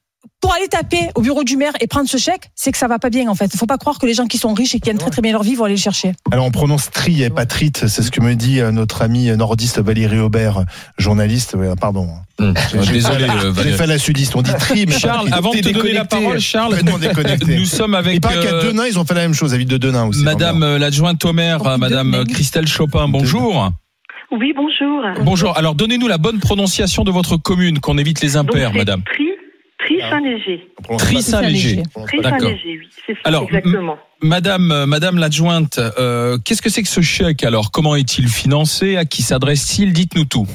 pour 0.42 0.54
aller 0.54 0.68
taper 0.68 1.10
au 1.16 1.22
bureau 1.22 1.44
du 1.44 1.56
maire 1.58 1.74
et 1.80 1.88
prendre 1.88 2.08
ce 2.10 2.18
chèque, 2.18 2.50
c'est 2.56 2.72
que 2.72 2.78
ça 2.78 2.88
va 2.88 3.00
pas 3.00 3.10
bien, 3.10 3.30
en 3.30 3.36
fait. 3.36 3.50
Il 3.54 3.58
faut 3.58 3.66
pas 3.66 3.78
croire 3.78 3.98
que 4.00 4.06
les 4.06 4.14
gens 4.14 4.26
qui 4.28 4.38
sont 4.38 4.54
riches 4.54 4.76
et 4.76 4.80
qui 4.80 4.90
gagnent 4.90 4.98
très 4.98 5.10
très 5.10 5.22
bien 5.22 5.32
leur 5.32 5.44
vie 5.44 5.56
vont 5.56 5.66
aller 5.66 5.76
le 5.76 5.80
chercher. 5.80 6.14
Alors 6.32 6.46
on 6.46 6.52
prononce 6.52 6.92
tri 6.92 7.24
et 7.24 7.30
pas 7.30 7.46
trite, 7.46 7.88
c'est 7.88 8.02
ce 8.02 8.12
que 8.12 8.22
me 8.22 8.36
dit 8.36 8.60
euh, 8.60 8.72
notre 8.72 9.02
ami 9.02 9.28
nordiste 9.38 9.80
Valérie 9.80 10.20
Aubert, 10.20 10.64
journaliste. 10.98 11.56
Pardon. 11.80 12.08
Hum, 12.40 12.54
J'ai 12.82 12.94
Désolé, 12.94 13.20
fait 13.20 13.28
la- 13.28 13.34
euh, 13.36 13.40
J'ai 13.42 13.50
Valérie. 13.52 13.78
fait 13.78 13.88
la 13.88 13.98
sudiste. 14.00 14.36
On 14.36 14.42
dit 14.42 14.52
tri, 14.60 14.86
mais 14.88 14.94
pas 14.94 15.00
Charles, 15.00 15.30
avant 15.32 15.52
de 15.52 15.60
te 15.60 15.70
donner 15.70 15.94
la 15.94 16.06
parole, 16.06 16.40
Charles, 16.40 16.80
nous 17.48 17.66
sommes 17.66 17.92
Il 17.92 17.96
avec 17.96 18.22
paraît 18.22 18.36
qu'à 18.46 18.54
euh, 18.54 18.64
Denain, 18.72 18.86
ils 18.88 18.98
ont 19.00 19.06
fait 19.06 19.14
la 19.14 19.22
même 19.22 19.34
chose, 19.34 19.54
à 19.54 19.58
Ville 19.58 19.68
de 19.68 19.78
Denain 19.78 20.06
aussi. 20.06 20.24
Madame 20.24 20.64
euh, 20.64 20.78
l'adjointe 20.80 21.24
au 21.26 21.34
maire, 21.34 21.78
Madame. 21.78 22.26
Christelle 22.30 22.68
Chopin. 22.68 23.08
Bonjour. 23.08 23.70
Oui, 24.32 24.52
bonjour. 24.56 25.04
Bonjour. 25.24 25.56
Alors, 25.58 25.76
donnez-nous 25.76 26.08
la 26.08 26.18
bonne 26.18 26.40
prononciation 26.40 27.04
de 27.04 27.12
votre 27.12 27.38
commune, 27.38 27.80
qu'on 27.80 27.98
évite 28.00 28.20
les 28.22 28.36
impairs, 28.36 28.74
Madame. 28.74 29.04
Tri, 29.04 29.26
Tri 30.00 30.10
Saint-Léger. 30.10 30.68
Tri 30.98 31.22
Saint-Léger. 31.22 31.84
Tri 32.08 32.20
D'accord. 32.22 32.40
Saint-Léger, 32.40 32.80
oui. 32.80 32.90
C'est 33.06 33.14
ça, 33.14 33.20
Alors, 33.26 33.44
exactement. 33.44 33.98
Madame, 34.22 34.72
euh, 34.72 34.86
Madame 34.86 35.18
l'adjointe, 35.18 35.80
euh, 36.00 36.38
qu'est-ce 36.44 36.62
que 36.62 36.70
c'est 36.70 36.82
que 36.82 36.88
ce 36.88 37.02
chèque 37.02 37.44
alors? 37.44 37.72
Comment 37.72 37.96
est-il 37.96 38.28
financé? 38.28 38.96
À 38.96 39.06
qui 39.06 39.22
s'adresse-t-il? 39.22 39.92
Dites-nous 39.92 40.26
tout. 40.26 40.48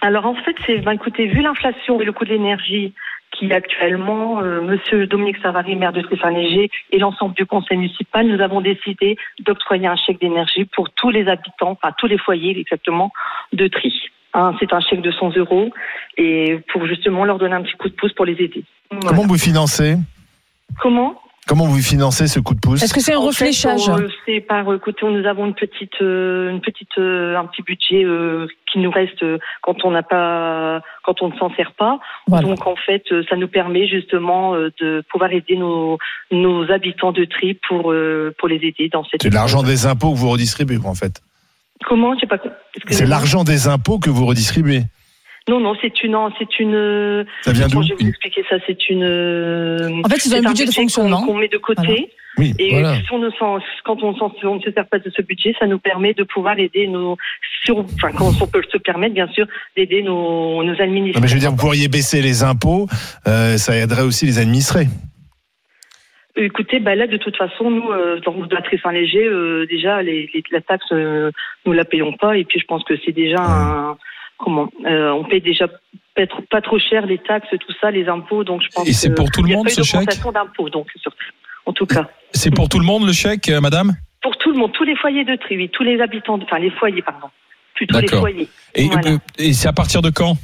Alors 0.00 0.26
en 0.26 0.34
fait, 0.34 0.56
c'est, 0.66 0.78
ben, 0.78 0.92
écoutez, 0.92 1.26
vu 1.26 1.42
l'inflation 1.42 2.00
et 2.00 2.04
le 2.04 2.12
coût 2.12 2.24
de 2.24 2.30
l'énergie 2.30 2.92
qui 3.32 3.52
actuellement, 3.52 4.40
euh, 4.42 4.60
Monsieur 4.60 5.06
Dominique 5.06 5.38
Savary, 5.42 5.74
maire 5.74 5.92
de 5.92 6.02
Tri-Saint-Léger, 6.02 6.70
et 6.90 6.98
l'ensemble 6.98 7.34
du 7.34 7.46
conseil 7.46 7.78
municipal, 7.78 8.26
nous 8.26 8.40
avons 8.40 8.60
décidé 8.60 9.16
d'octroyer 9.40 9.86
un 9.86 9.96
chèque 9.96 10.20
d'énergie 10.20 10.64
pour 10.66 10.90
tous 10.90 11.10
les 11.10 11.26
habitants, 11.28 11.70
enfin 11.70 11.94
tous 11.98 12.06
les 12.06 12.18
foyers 12.18 12.58
exactement, 12.58 13.10
de 13.52 13.68
Tri. 13.68 13.92
Hein, 14.34 14.54
c'est 14.60 14.72
un 14.72 14.80
chèque 14.80 15.02
de 15.02 15.12
100 15.12 15.36
euros 15.36 15.70
et 16.16 16.58
pour 16.72 16.86
justement 16.86 17.24
leur 17.24 17.38
donner 17.38 17.54
un 17.54 17.62
petit 17.62 17.76
coup 17.76 17.88
de 17.88 17.94
pouce 17.94 18.12
pour 18.14 18.24
les 18.24 18.32
aider. 18.32 18.64
Voilà. 18.90 19.08
Comment 19.08 19.26
vous 19.26 19.38
financez 19.38 19.96
Comment 20.80 21.18
Comment 21.48 21.66
vous 21.66 21.82
financez 21.82 22.28
ce 22.28 22.38
coup 22.38 22.54
de 22.54 22.60
pouce 22.60 22.82
Est-ce 22.82 22.94
que 22.94 23.00
c'est 23.00 23.14
un 23.14 23.18
En 23.18 23.26
refléchage 23.26 23.84
fait, 23.84 23.90
euh, 23.90 24.08
C'est 24.26 24.40
par 24.40 24.72
écoutez, 24.72 25.04
nous 25.04 25.26
avons 25.26 25.46
une 25.46 25.54
petite, 25.54 26.00
euh, 26.00 26.50
une 26.50 26.60
petite, 26.60 26.96
euh, 26.98 27.36
un 27.36 27.46
petit 27.46 27.62
budget 27.62 28.04
euh, 28.04 28.46
qui 28.72 28.78
nous 28.78 28.92
reste 28.92 29.22
euh, 29.24 29.38
quand 29.60 29.84
on 29.84 29.90
n'a 29.90 30.04
pas, 30.04 30.80
quand 31.02 31.20
on 31.20 31.30
ne 31.30 31.36
s'en 31.36 31.52
sert 31.56 31.72
pas. 31.72 31.98
Voilà. 32.28 32.46
Donc 32.46 32.64
en 32.66 32.76
fait, 32.76 33.02
euh, 33.10 33.24
ça 33.28 33.34
nous 33.34 33.48
permet 33.48 33.88
justement 33.88 34.54
euh, 34.54 34.70
de 34.80 35.02
pouvoir 35.10 35.32
aider 35.32 35.56
nos, 35.56 35.98
nos 36.30 36.70
habitants 36.70 37.12
de 37.12 37.24
tri 37.24 37.58
pour, 37.68 37.90
euh, 37.90 38.32
pour 38.38 38.46
les 38.46 38.56
aider 38.56 38.88
dans 38.88 39.02
cette. 39.02 39.22
C'est 39.22 39.30
de 39.30 39.34
l'argent 39.34 39.64
des 39.64 39.86
impôts 39.86 40.12
que 40.12 40.18
vous 40.18 40.30
redistribuez, 40.30 40.78
en 40.84 40.94
fait. 40.94 41.20
Comment 41.88 42.14
J'ai 42.20 42.26
pas. 42.26 42.38
C'est 42.88 43.06
l'argent 43.06 43.44
des 43.44 43.68
impôts 43.68 43.98
que 43.98 44.10
vous 44.10 44.26
redistribuez. 44.26 44.82
Non, 45.48 45.58
non, 45.58 45.74
c'est 45.82 46.02
une, 46.04 46.16
c'est 46.38 46.60
une. 46.60 47.24
Ça 47.42 47.52
vient 47.52 47.66
d'où 47.66 47.82
je 47.82 47.88
vais 47.88 47.94
vous 48.00 48.08
expliquer 48.08 48.44
ça 48.48 48.56
C'est 48.66 48.88
une. 48.90 49.02
En 50.04 50.08
fait, 50.08 50.20
c'est 50.20 50.36
un 50.36 50.42
budget 50.42 50.64
de 50.64 50.70
qu'on- 50.70 50.82
fonctionnement. 50.82 51.22
qu'on 51.26 51.34
met 51.36 51.48
de 51.48 51.58
côté. 51.58 51.82
Voilà. 51.82 52.02
Oui, 52.38 52.54
Et 52.58 52.70
voilà. 52.70 52.94
si 52.94 53.12
on 53.12 53.18
ne 53.18 53.28
s'en- 53.32 53.58
quand 53.84 54.02
on 54.02 54.12
ne 54.12 54.60
se 54.60 54.72
sert 54.72 54.86
pas 54.86 54.98
de 54.98 55.10
ce 55.14 55.20
budget, 55.20 55.54
ça 55.58 55.66
nous 55.66 55.78
permet 55.78 56.14
de 56.14 56.22
pouvoir 56.22 56.58
aider 56.58 56.86
nos, 56.88 57.18
sur, 57.62 57.80
enfin, 57.80 58.10
quand 58.16 58.30
on 58.40 58.46
peut 58.46 58.62
se 58.72 58.78
permettre, 58.78 59.12
bien 59.14 59.28
sûr, 59.34 59.46
d'aider 59.76 60.02
nos, 60.02 60.64
nos 60.64 60.72
administrés. 60.80 61.12
Non, 61.18 61.20
mais 61.20 61.28
je 61.28 61.34
veux 61.34 61.40
dire, 61.40 61.50
vous 61.50 61.56
pourriez 61.58 61.88
baisser 61.88 62.22
les 62.22 62.42
impôts, 62.42 62.86
euh, 63.28 63.58
ça 63.58 63.76
aiderait 63.76 64.00
aussi 64.02 64.24
les 64.24 64.38
administrés. 64.38 64.86
Écoutez, 66.36 66.80
bah 66.80 66.94
là, 66.94 67.06
de 67.06 67.18
toute 67.18 67.36
façon, 67.36 67.70
nous, 67.70 67.90
euh, 67.90 68.18
dans 68.20 68.32
le 68.32 68.62
très 68.62 68.78
Saint-Léger, 68.78 69.24
euh, 69.24 69.66
déjà, 69.66 70.02
les, 70.02 70.30
les- 70.32 70.42
la 70.50 70.62
taxe, 70.62 70.86
euh, 70.92 71.30
nous 71.66 71.72
la 71.72 71.84
payons 71.84 72.14
pas. 72.14 72.38
Et 72.38 72.44
puis, 72.44 72.58
je 72.58 72.64
pense 72.64 72.82
que 72.84 72.94
c'est 73.04 73.12
déjà 73.12 73.36
un, 73.42 73.96
comment, 74.38 74.70
euh, 74.86 75.10
on 75.10 75.24
paye 75.24 75.42
déjà 75.42 75.66
pas 76.50 76.60
trop 76.62 76.78
cher 76.78 77.04
les 77.06 77.18
taxes, 77.18 77.48
tout 77.50 77.72
ça, 77.80 77.90
les 77.90 78.08
impôts. 78.08 78.44
Donc, 78.44 78.62
je 78.62 78.68
pense. 78.74 78.88
Et 78.88 78.92
c'est 78.94 79.14
pour 79.14 79.30
tout 79.30 79.42
le 79.42 79.52
monde, 79.52 79.68
ce 79.68 79.82
chèque 79.82 80.08
d'impôts, 80.32 80.70
donc, 80.70 80.88
sur- 80.96 81.12
en 81.66 81.72
tout 81.74 81.86
cas. 81.86 82.08
C'est 82.32 82.50
pour 82.54 82.68
tout 82.70 82.78
le 82.78 82.86
monde 82.86 83.06
le 83.06 83.12
chèque, 83.12 83.50
euh, 83.50 83.60
Madame? 83.60 83.92
Pour 84.22 84.36
tout 84.38 84.52
le 84.52 84.56
monde, 84.58 84.72
tous 84.72 84.84
les 84.84 84.96
foyers 84.96 85.24
de 85.24 85.36
tri, 85.36 85.56
oui, 85.56 85.68
tous 85.68 85.82
les 85.82 86.00
habitants, 86.00 86.38
enfin, 86.42 86.58
les 86.58 86.70
foyers, 86.70 87.02
pardon. 87.02 87.28
Plutôt 87.74 87.98
les 88.00 88.08
foyers. 88.08 88.48
Et, 88.74 88.86
Voilà. 88.86 89.18
et 89.38 89.52
c'est 89.52 89.68
à 89.68 89.72
partir 89.72 90.00
de 90.00 90.10
quand? 90.10 90.36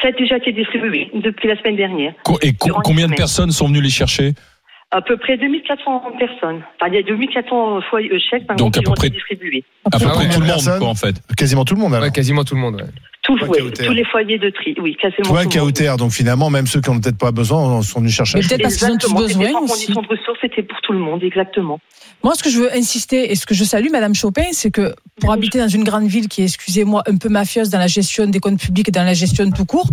Ça 0.00 0.08
a 0.08 0.12
déjà 0.12 0.36
été 0.36 0.52
distribué 0.52 1.10
oui, 1.12 1.20
depuis 1.22 1.48
la 1.48 1.56
semaine 1.58 1.76
dernière. 1.76 2.12
Et 2.42 2.52
co- 2.52 2.72
combien 2.84 3.06
de 3.08 3.14
personnes 3.14 3.50
sont 3.50 3.66
venues 3.68 3.80
les 3.80 3.90
chercher? 3.90 4.32
À 4.94 5.00
peu 5.00 5.16
près 5.16 5.36
2400 5.38 6.02
personnes. 6.18 6.60
Enfin, 6.78 6.88
il 6.88 6.94
y 6.94 6.98
a 6.98 7.02
2400 7.02 7.80
foyers 7.88 8.12
euh, 8.12 8.18
chèques 8.18 8.46
par 8.46 8.56
Donc, 8.56 8.76
exemple, 8.76 8.78
à 8.78 8.80
qui 8.80 8.84
peu 8.84 8.90
ont 8.90 8.94
près- 8.94 9.06
été 9.08 9.16
distribués. 9.16 9.64
À 9.86 9.98
peu 9.98 10.04
Ah 10.06 10.12
près 10.14 10.28
tout 10.28 10.40
le 10.40 10.46
monde, 10.46 10.78
quoi, 10.78 10.88
en 10.88 10.94
fait. 10.94 11.16
Quasiment 11.36 11.64
tout 11.64 11.74
le 11.74 11.80
monde 11.80 11.94
alors. 11.94 12.04
Ouais, 12.06 12.12
quasiment 12.12 12.44
tout 12.44 12.54
le 12.54 12.60
monde. 12.60 12.74
ouais. 12.76 12.88
Tout, 13.38 13.46
Toi, 13.46 13.48
ouais, 13.48 13.58
Kauter. 13.60 13.86
tous 13.86 13.92
les 13.92 14.04
foyers 14.04 14.38
de 14.38 14.50
tri, 14.50 14.74
oui, 14.80 14.96
quasiment 15.00 15.28
Toi. 15.28 15.46
KOTR, 15.46 15.96
donc 15.96 16.12
finalement, 16.12 16.50
même 16.50 16.66
ceux 16.66 16.80
qui 16.80 16.90
n'ont 16.90 17.00
peut-être 17.00 17.18
pas 17.18 17.32
besoin 17.32 17.82
sont 17.82 18.00
venus 18.00 18.14
chercher. 18.14 18.38
Mais 18.38 18.44
un 18.44 18.48
peut-être 18.48 18.62
parce 18.62 18.76
qu'ils 18.76 18.90
ont 18.90 18.98
tous 18.98 19.14
besoin 19.14 19.50
sans 19.52 19.62
aussi. 19.62 19.86
condition 19.86 20.02
de 20.02 20.08
ressources, 20.08 20.38
c'était 20.40 20.62
pour 20.62 20.80
tout 20.82 20.92
le 20.92 20.98
monde, 20.98 21.22
exactement. 21.22 21.80
Moi, 22.22 22.34
ce 22.34 22.42
que 22.42 22.50
je 22.50 22.58
veux 22.58 22.72
insister 22.74 23.32
et 23.32 23.34
ce 23.34 23.46
que 23.46 23.54
je 23.54 23.64
salue, 23.64 23.88
Madame 23.90 24.14
Chopin, 24.14 24.44
c'est 24.52 24.70
que 24.70 24.94
pour 25.20 25.32
habiter 25.32 25.58
dans 25.58 25.68
une 25.68 25.84
grande 25.84 26.06
ville 26.06 26.28
qui 26.28 26.42
est, 26.42 26.44
excusez-moi, 26.44 27.02
un 27.06 27.16
peu 27.16 27.28
mafieuse 27.28 27.70
dans 27.70 27.78
la 27.78 27.88
gestion 27.88 28.26
des 28.26 28.38
comptes 28.38 28.60
publics 28.60 28.88
et 28.88 28.92
dans 28.92 29.04
la 29.04 29.14
gestion 29.14 29.50
tout 29.50 29.64
court, 29.64 29.88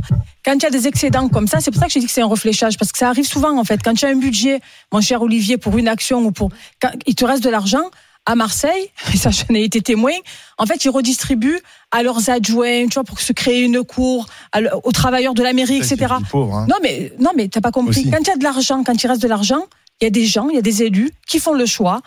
quand 0.45 0.53
il 0.55 0.63
y 0.63 0.65
a 0.65 0.69
des 0.69 0.87
excédents 0.87 1.27
comme 1.29 1.47
ça, 1.47 1.59
c'est 1.59 1.71
pour 1.71 1.79
ça 1.79 1.87
que 1.87 1.93
j'ai 1.93 1.99
dit 1.99 2.05
que 2.05 2.11
c'est 2.11 2.21
un 2.21 2.27
refléchage, 2.27 2.77
parce 2.77 2.91
que 2.91 2.97
ça 2.97 3.09
arrive 3.09 3.25
souvent, 3.25 3.57
en 3.57 3.63
fait. 3.63 3.79
Quand 3.83 3.93
tu 3.93 4.05
as 4.05 4.09
un 4.09 4.15
budget, 4.15 4.59
mon 4.91 5.01
cher 5.01 5.21
Olivier, 5.21 5.57
pour 5.57 5.77
une 5.77 5.87
action 5.87 6.19
ou 6.19 6.31
pour, 6.31 6.49
quand 6.81 6.91
il 7.05 7.15
te 7.15 7.25
reste 7.25 7.43
de 7.43 7.49
l'argent, 7.49 7.89
à 8.29 8.35
Marseille, 8.35 8.91
et 9.13 9.17
ça, 9.23 9.31
j'en 9.31 9.55
ai 9.55 9.63
été 9.63 9.81
témoin, 9.81 10.13
en 10.57 10.65
fait, 10.65 10.85
ils 10.85 10.89
redistribuent 10.89 11.59
à 11.91 12.03
leurs 12.03 12.29
adjoints, 12.29 12.87
tu 12.87 12.93
vois, 12.93 13.03
pour 13.03 13.19
se 13.19 13.33
créer 13.33 13.63
une 13.63 13.83
cour, 13.83 14.27
à 14.51 14.59
aux 14.83 14.91
travailleurs 14.91 15.33
de 15.33 15.41
la 15.41 15.53
mairie, 15.53 15.77
etc. 15.77 16.13
Pauvre, 16.29 16.55
hein. 16.55 16.67
Non, 16.69 16.75
mais, 16.83 17.11
non, 17.19 17.31
mais 17.35 17.47
t'as 17.47 17.61
pas 17.61 17.71
compris. 17.71 18.01
Aussi. 18.01 18.11
Quand 18.11 18.19
il 18.19 18.27
y 18.27 18.31
a 18.31 18.37
de 18.37 18.43
l'argent, 18.43 18.83
quand 18.83 19.03
il 19.03 19.07
reste 19.07 19.21
de 19.21 19.27
l'argent, 19.27 19.65
il 19.99 20.05
y 20.05 20.07
a 20.07 20.11
des 20.11 20.25
gens, 20.25 20.47
il 20.49 20.55
y 20.55 20.59
a 20.59 20.61
des 20.61 20.83
élus 20.83 21.11
qui 21.27 21.39
font 21.39 21.53
le 21.53 21.65
choix. 21.65 22.01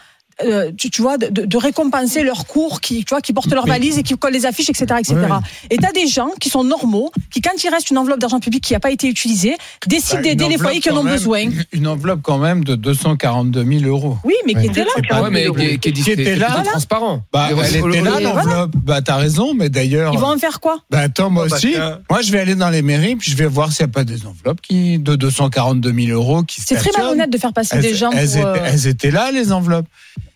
Euh, 0.44 0.70
tu, 0.76 0.90
tu 0.90 1.02
vois, 1.02 1.18
de, 1.18 1.28
de 1.46 1.56
récompenser 1.56 2.22
leurs 2.22 2.46
cours, 2.46 2.80
qui, 2.80 3.04
tu 3.04 3.10
vois, 3.10 3.20
qui 3.20 3.32
portent 3.32 3.52
leurs 3.52 3.66
valises 3.66 3.98
et 3.98 4.02
qui 4.02 4.14
collent 4.16 4.32
les 4.32 4.46
affiches, 4.46 4.68
etc., 4.70 4.86
etc. 4.98 5.14
Ouais. 5.16 5.28
Et 5.70 5.76
t'as 5.78 5.92
des 5.92 6.06
gens 6.06 6.30
qui 6.40 6.48
sont 6.50 6.64
normaux, 6.64 7.10
qui 7.30 7.40
quand 7.40 7.62
il 7.62 7.68
reste 7.68 7.90
une 7.90 7.98
enveloppe 7.98 8.20
d'argent 8.20 8.40
public 8.40 8.62
qui 8.62 8.72
n'a 8.72 8.80
pas 8.80 8.90
été 8.90 9.08
utilisée, 9.08 9.56
décident 9.86 10.16
Bah, 10.18 10.22
d'aider 10.22 10.48
les 10.48 10.58
foyers 10.58 10.80
qui 10.80 10.90
en 10.90 10.96
ont 10.98 11.04
besoin. 11.04 11.44
Une 11.72 11.86
enveloppe 11.86 12.20
quand 12.22 12.38
même 12.38 12.64
de 12.64 12.74
242 12.74 13.64
000 13.64 13.84
euros. 13.84 14.16
Oui, 14.24 14.34
mais 14.46 14.54
qui 14.54 14.66
était 14.66 14.84
là. 14.84 15.20
Ouais, 15.22 15.30
mais 15.30 15.46
qui, 15.78 15.90
qui 15.92 16.10
était 16.10 16.36
là. 16.36 16.62
transparent. 16.64 17.22
Bah, 17.32 17.48
elle 17.50 17.76
était 17.76 18.00
là 18.00 18.20
Et 18.20 18.24
voilà. 18.24 18.42
l'enveloppe. 18.42 18.72
Bah 18.76 19.00
t'as 19.02 19.16
raison, 19.16 19.54
mais 19.54 19.68
d'ailleurs. 19.68 20.12
Ils 20.14 20.18
vont 20.20 20.32
en 20.32 20.38
faire 20.38 20.60
quoi? 20.60 20.78
Bah 20.90 21.00
attends, 21.00 21.30
moi 21.30 21.46
bah, 21.48 21.56
aussi. 21.56 21.74
Moi, 22.10 22.22
je 22.22 22.32
vais 22.32 22.40
aller 22.40 22.54
dans 22.54 22.70
les 22.70 22.82
mairies, 22.82 23.16
puis 23.16 23.30
je 23.30 23.36
vais 23.36 23.46
voir 23.46 23.72
s'il 23.72 23.84
n'y 23.86 23.90
a 23.90 23.92
pas 23.92 24.04
des 24.04 24.26
enveloppes 24.26 24.60
qui 24.60 24.98
de 24.98 25.14
242 25.16 25.92
000 25.92 26.08
euros 26.12 26.42
qui 26.42 26.60
C'est 26.60 26.76
très 26.76 26.90
malhonnête 26.96 27.30
de 27.30 27.38
faire 27.38 27.52
passer 27.52 27.76
Elles, 27.76 27.82
des 27.82 27.94
gens 27.94 28.10
elles 28.12 28.28
pour. 28.30 28.46
euh, 28.46 28.56
elles 28.64 28.86
étaient 28.86 29.10
là, 29.10 29.30
les 29.32 29.52
enveloppes. 29.52 29.86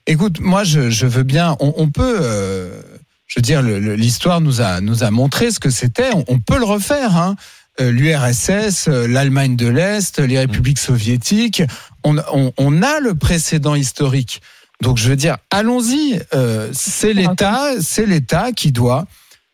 Écoute, 0.06 0.40
moi, 0.40 0.64
je, 0.64 0.90
je 0.90 1.06
veux 1.06 1.22
bien. 1.24 1.56
On, 1.60 1.74
on 1.76 1.90
peut. 1.90 2.18
euh, 2.20 2.80
je 3.26 3.40
veux 3.40 3.42
dire, 3.42 3.60
l'histoire 3.62 4.40
nous 4.40 4.60
a 4.60 4.80
nous 4.80 5.02
a 5.02 5.10
montré 5.10 5.50
ce 5.50 5.58
que 5.58 5.70
c'était. 5.70 6.10
On, 6.14 6.24
on 6.28 6.38
peut 6.38 6.58
le 6.58 6.64
refaire. 6.64 7.16
Hein. 7.16 7.36
Euh, 7.80 7.90
L'URSS, 7.90 8.88
euh, 8.88 9.06
l'Allemagne 9.08 9.56
de 9.56 9.66
l'Est, 9.66 10.18
les 10.20 10.38
républiques 10.38 10.78
soviétiques. 10.78 11.62
On, 12.04 12.16
on, 12.32 12.52
on 12.56 12.82
a 12.82 13.00
le 13.00 13.14
précédent 13.14 13.74
historique. 13.74 14.40
Donc, 14.80 14.96
je 14.96 15.08
veux 15.08 15.16
dire, 15.16 15.36
allons-y. 15.50 16.20
Euh, 16.34 16.70
c'est 16.72 17.12
l'État, 17.12 17.62
c'est 17.80 18.06
l'État 18.06 18.52
qui 18.52 18.72
doit 18.72 19.06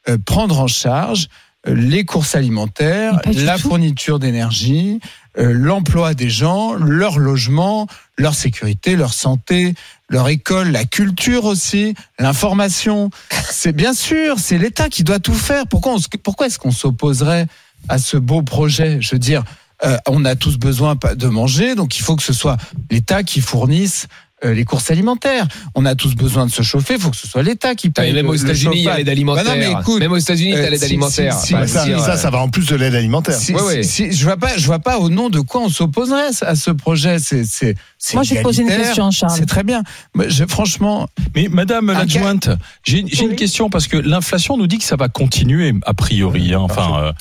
euh, 0.08 0.18
prendre 0.24 0.60
en 0.60 0.66
charge 0.66 1.28
les 1.64 2.04
courses 2.04 2.34
alimentaires, 2.34 3.20
la 3.32 3.56
tout. 3.56 3.68
fourniture 3.68 4.18
d'énergie, 4.18 4.98
l'emploi 5.36 6.14
des 6.14 6.30
gens, 6.30 6.74
leur 6.74 7.18
logement, 7.18 7.86
leur 8.18 8.34
sécurité, 8.34 8.96
leur 8.96 9.14
santé, 9.14 9.74
leur 10.08 10.28
école, 10.28 10.70
la 10.70 10.84
culture 10.84 11.44
aussi, 11.44 11.94
l'information. 12.18 13.10
C'est 13.50 13.72
bien 13.72 13.94
sûr, 13.94 14.38
c'est 14.38 14.58
l'État 14.58 14.88
qui 14.88 15.04
doit 15.04 15.20
tout 15.20 15.34
faire. 15.34 15.66
Pourquoi, 15.66 15.96
pourquoi 16.22 16.46
est-ce 16.46 16.58
qu'on 16.58 16.70
s'opposerait 16.70 17.46
à 17.88 17.98
ce 17.98 18.16
beau 18.16 18.42
projet? 18.42 18.98
Je 19.00 19.12
veux 19.12 19.18
dire, 19.18 19.42
euh, 19.84 19.96
on 20.06 20.24
a 20.24 20.36
tous 20.36 20.58
besoin 20.58 20.96
de 21.16 21.26
manger, 21.26 21.74
donc 21.74 21.98
il 21.98 22.02
faut 22.02 22.14
que 22.14 22.22
ce 22.22 22.32
soit 22.32 22.56
l'État 22.90 23.22
qui 23.22 23.40
fournisse 23.40 24.06
euh, 24.44 24.54
les 24.54 24.64
courses 24.64 24.90
alimentaires. 24.90 25.46
On 25.74 25.84
a 25.86 25.94
tous 25.94 26.14
besoin 26.14 26.46
de 26.46 26.50
se 26.50 26.62
chauffer, 26.62 26.94
il 26.94 27.00
faut 27.00 27.10
que 27.10 27.16
ce 27.16 27.28
soit 27.28 27.42
l'État 27.42 27.74
qui 27.74 27.88
Putain, 27.88 28.02
paye. 28.02 28.10
Et 28.10 28.14
même 28.14 28.24
le- 28.26 28.30
aux 28.30 28.34
le 28.34 28.40
États-Unis, 28.40 28.76
il 28.76 28.82
y 28.82 28.88
a 28.88 28.96
l'aide 28.96 29.08
alimentaire. 29.08 29.44
Bah 29.44 29.50
non, 29.50 29.56
mais 29.56 29.80
écoute, 29.80 30.00
même 30.00 30.12
aux 30.12 30.16
États-Unis, 30.16 30.52
euh, 30.54 30.62
t'as 30.64 30.70
l'aide 30.70 30.78
si- 30.80 30.84
alimentaire. 30.84 31.34
si- 31.34 31.46
si- 31.48 31.54
Enfin, 31.54 31.66
ça, 31.66 31.98
ça, 32.00 32.16
ça 32.16 32.30
va 32.30 32.38
en 32.40 32.48
plus 32.48 32.66
de 32.66 32.74
l'aide 32.76 32.94
alimentaire. 32.94 33.34
Si- 33.36 33.52
Ouais, 33.52 33.58
si- 33.60 33.64
ouais. 33.66 33.82
si- 33.82 34.12
je 34.12 34.24
vois 34.24 34.36
pas, 34.36 34.56
je 34.56 34.66
vois 34.66 34.78
pas 34.80 34.98
au 34.98 35.08
nom 35.10 35.28
de 35.30 35.40
quoi 35.40 35.60
on 35.62 35.68
s'opposerait 35.68 36.28
à 36.42 36.54
ce 36.56 36.70
projet. 36.70 37.18
C'est, 37.18 37.44
c'est, 37.44 37.74
c'est 37.98 38.14
Moi, 38.14 38.22
je 38.24 38.34
vais 38.34 38.42
poser 38.42 38.62
une 38.62 38.68
question, 38.68 39.10
Charles. 39.10 39.32
C'est 39.36 39.46
très 39.46 39.62
bien. 39.64 39.82
Mais 40.16 40.28
je, 40.30 40.44
franchement, 40.46 41.08
Mais 41.34 41.48
Madame 41.50 41.92
l'adjointe, 41.92 42.48
j'ai 42.84 43.04
j'ai 43.06 43.24
une 43.24 43.36
question 43.36 43.70
parce 43.70 43.86
que 43.86 43.96
l'inflation 43.96 44.56
nous 44.56 44.66
dit 44.66 44.78
que 44.78 44.84
ça 44.84 44.96
va 44.96 45.08
continuer 45.08 45.72
a 45.86 45.94
priori. 45.94 46.52
hein. 46.54 46.58
Enfin, 46.60 46.98
euh, 46.98 47.12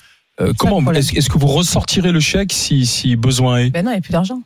euh, 0.41 0.53
comment 0.57 0.80
est-ce 0.91 1.30
que 1.30 1.38
vous 1.38 1.47
ressortirez 1.47 2.11
le 2.11 2.19
chèque 2.19 2.51
si, 2.53 2.86
si 2.86 3.15
besoin 3.15 3.57
est? 3.59 3.69
Ben 3.69 3.84
non, 3.86 3.91
il 3.91 3.95
n'y 3.95 3.99
a 3.99 4.01
plus 4.01 4.11
d'argent. 4.11 4.41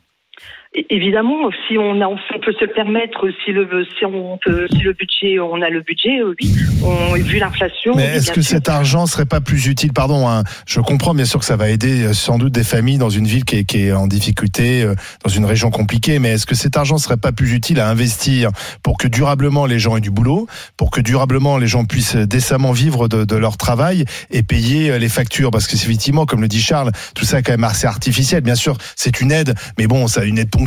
Évidemment, 0.90 1.48
si 1.66 1.78
on, 1.78 2.00
a, 2.02 2.06
on 2.06 2.16
peut 2.44 2.52
se 2.52 2.64
le 2.64 2.72
permettre, 2.72 3.26
si 3.44 3.52
le, 3.52 3.66
si 3.98 4.04
on 4.04 4.38
peut, 4.44 4.66
si 4.70 4.78
le 4.78 4.92
budget, 4.92 5.38
on 5.40 5.62
a 5.62 5.70
le 5.70 5.80
budget, 5.80 6.20
euh, 6.20 6.34
oui. 6.38 6.54
On, 6.84 7.14
vu 7.14 7.38
l'inflation. 7.38 7.94
Mais 7.96 8.16
est-ce 8.16 8.30
que 8.30 8.42
sûr. 8.42 8.56
cet 8.56 8.68
argent 8.68 9.06
serait 9.06 9.24
pas 9.24 9.40
plus 9.40 9.68
utile? 9.68 9.94
Pardon, 9.94 10.28
hein, 10.28 10.44
je 10.66 10.80
comprends 10.80 11.14
bien 11.14 11.24
sûr 11.24 11.40
que 11.40 11.46
ça 11.46 11.56
va 11.56 11.70
aider 11.70 12.04
euh, 12.04 12.12
sans 12.12 12.36
doute 12.36 12.52
des 12.52 12.62
familles 12.62 12.98
dans 12.98 13.08
une 13.08 13.26
ville 13.26 13.44
qui 13.44 13.56
est, 13.56 13.64
qui 13.64 13.86
est 13.86 13.92
en 13.92 14.06
difficulté, 14.06 14.82
euh, 14.82 14.94
dans 15.24 15.30
une 15.30 15.46
région 15.46 15.70
compliquée, 15.70 16.18
mais 16.18 16.32
est-ce 16.32 16.44
que 16.44 16.54
cet 16.54 16.76
argent 16.76 16.98
serait 16.98 17.16
pas 17.16 17.32
plus 17.32 17.54
utile 17.54 17.80
à 17.80 17.88
investir 17.88 18.50
pour 18.82 18.98
que 18.98 19.08
durablement 19.08 19.64
les 19.64 19.78
gens 19.78 19.96
aient 19.96 20.02
du 20.02 20.10
boulot, 20.10 20.46
pour 20.76 20.90
que 20.90 21.00
durablement 21.00 21.56
les 21.56 21.68
gens 21.68 21.86
puissent 21.86 22.16
décemment 22.16 22.72
vivre 22.72 23.08
de, 23.08 23.24
de 23.24 23.36
leur 23.36 23.56
travail 23.56 24.04
et 24.30 24.42
payer 24.42 24.98
les 24.98 25.08
factures? 25.08 25.50
Parce 25.50 25.66
que 25.66 25.76
c'est 25.76 25.86
effectivement, 25.86 26.26
comme 26.26 26.42
le 26.42 26.48
dit 26.48 26.60
Charles, 26.60 26.92
tout 27.14 27.24
ça 27.24 27.38
est 27.38 27.42
quand 27.42 27.52
même 27.52 27.64
assez 27.64 27.86
artificiel. 27.86 28.42
Bien 28.42 28.56
sûr, 28.56 28.76
c'est 28.94 29.22
une 29.22 29.32
aide, 29.32 29.54
mais 29.78 29.86
bon, 29.86 30.06
ça 30.06 30.22
une 30.24 30.38
aide 30.38 30.50
ponctuelle 30.50 30.65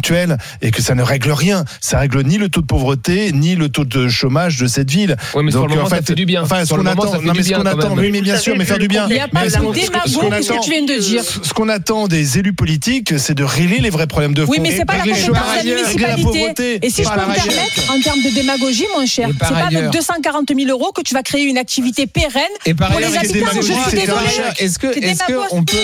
et 0.61 0.71
que 0.71 0.81
ça 0.81 0.95
ne 0.95 1.03
règle 1.03 1.31
rien. 1.31 1.65
Ça 1.81 1.99
règle 1.99 2.23
ni 2.23 2.37
le 2.37 2.49
taux 2.49 2.61
de 2.61 2.65
pauvreté, 2.65 3.31
ni 3.31 3.55
le 3.55 3.69
taux 3.69 3.85
de 3.85 4.07
chômage 4.07 4.57
de 4.57 4.67
cette 4.67 4.89
ville. 4.89 5.15
Ouais, 5.33 5.43
mais 5.43 5.51
sur 5.51 5.61
Donc, 5.61 5.69
le 5.69 5.75
moment, 5.75 5.87
en 5.87 5.89
ça 5.89 5.97
fait, 5.97 6.07
fait 6.07 6.15
du 6.15 6.25
bien. 6.25 6.43
Enfin, 6.43 6.61
ce 6.61 6.65
Sur 6.67 6.77
qu'on 6.77 6.83
le 6.83 6.89
moment, 6.89 7.03
attend, 7.03 7.11
ça 7.13 7.19
fait 7.19 7.25
non, 7.25 7.33
du 7.33 7.39
mais 7.39 7.43
ce 7.43 7.49
bien, 7.49 7.59
qu'on 7.59 7.65
attend, 7.65 7.97
oui, 7.97 8.09
mais 8.11 8.21
bien 8.21 8.37
sûr, 8.37 8.55
mais 8.57 8.65
faire 8.65 8.79
du 8.79 8.87
bien. 8.87 9.07
Il 9.09 9.13
n'y 9.13 9.19
a 9.19 9.27
pas 9.27 9.41
Mais 9.41 9.47
de 9.47 9.51
ce 9.51 9.57
que 9.57 10.63
tu 10.63 10.71
viens 10.71 10.83
de 10.83 10.99
dire 10.99 11.23
ce 11.23 11.53
qu'on 11.53 11.69
attend 11.69 12.07
des 12.07 12.37
élus 12.39 12.53
politiques, 12.53 13.17
c'est 13.17 13.35
de 13.35 13.43
régler 13.43 13.79
les 13.79 13.89
vrais 13.89 14.07
problèmes 14.07 14.33
de 14.33 14.45
fond. 14.45 14.51
Oui, 14.51 14.59
mais 14.61 14.71
c'est 14.71 14.85
pas 14.85 14.97
la 14.97 15.03
compétence 15.03 15.27
de 15.27 15.61
la 15.63 16.15
municipalité. 16.17 16.79
Et 16.81 16.89
si 16.89 17.03
je 17.03 17.09
peux 17.09 17.15
me 17.15 17.35
permettre, 17.35 17.91
en 17.91 17.99
termes 18.01 18.21
de 18.21 18.33
démagogie, 18.33 18.85
mon 18.97 19.05
cher, 19.05 19.29
c'est 19.31 19.37
pas 19.37 19.47
avec 19.47 19.77
ailleurs. 19.77 19.91
240 19.91 20.49
000 20.55 20.69
euros 20.69 20.91
que 20.91 21.01
tu 21.01 21.13
vas 21.13 21.23
créer 21.23 21.43
une 21.43 21.57
activité 21.57 22.07
pérenne 22.07 22.43
et 22.65 22.73
par 22.73 22.89
pour 22.91 22.99
les 22.99 23.15
habitants. 23.17 23.47
Je 23.55 23.61
suis 23.61 23.73
chèques. 23.73 24.61
Est-ce 24.61 24.79
que, 24.79 24.87
est-ce 24.87 25.23
qu'on 25.49 25.63
peut 25.63 25.77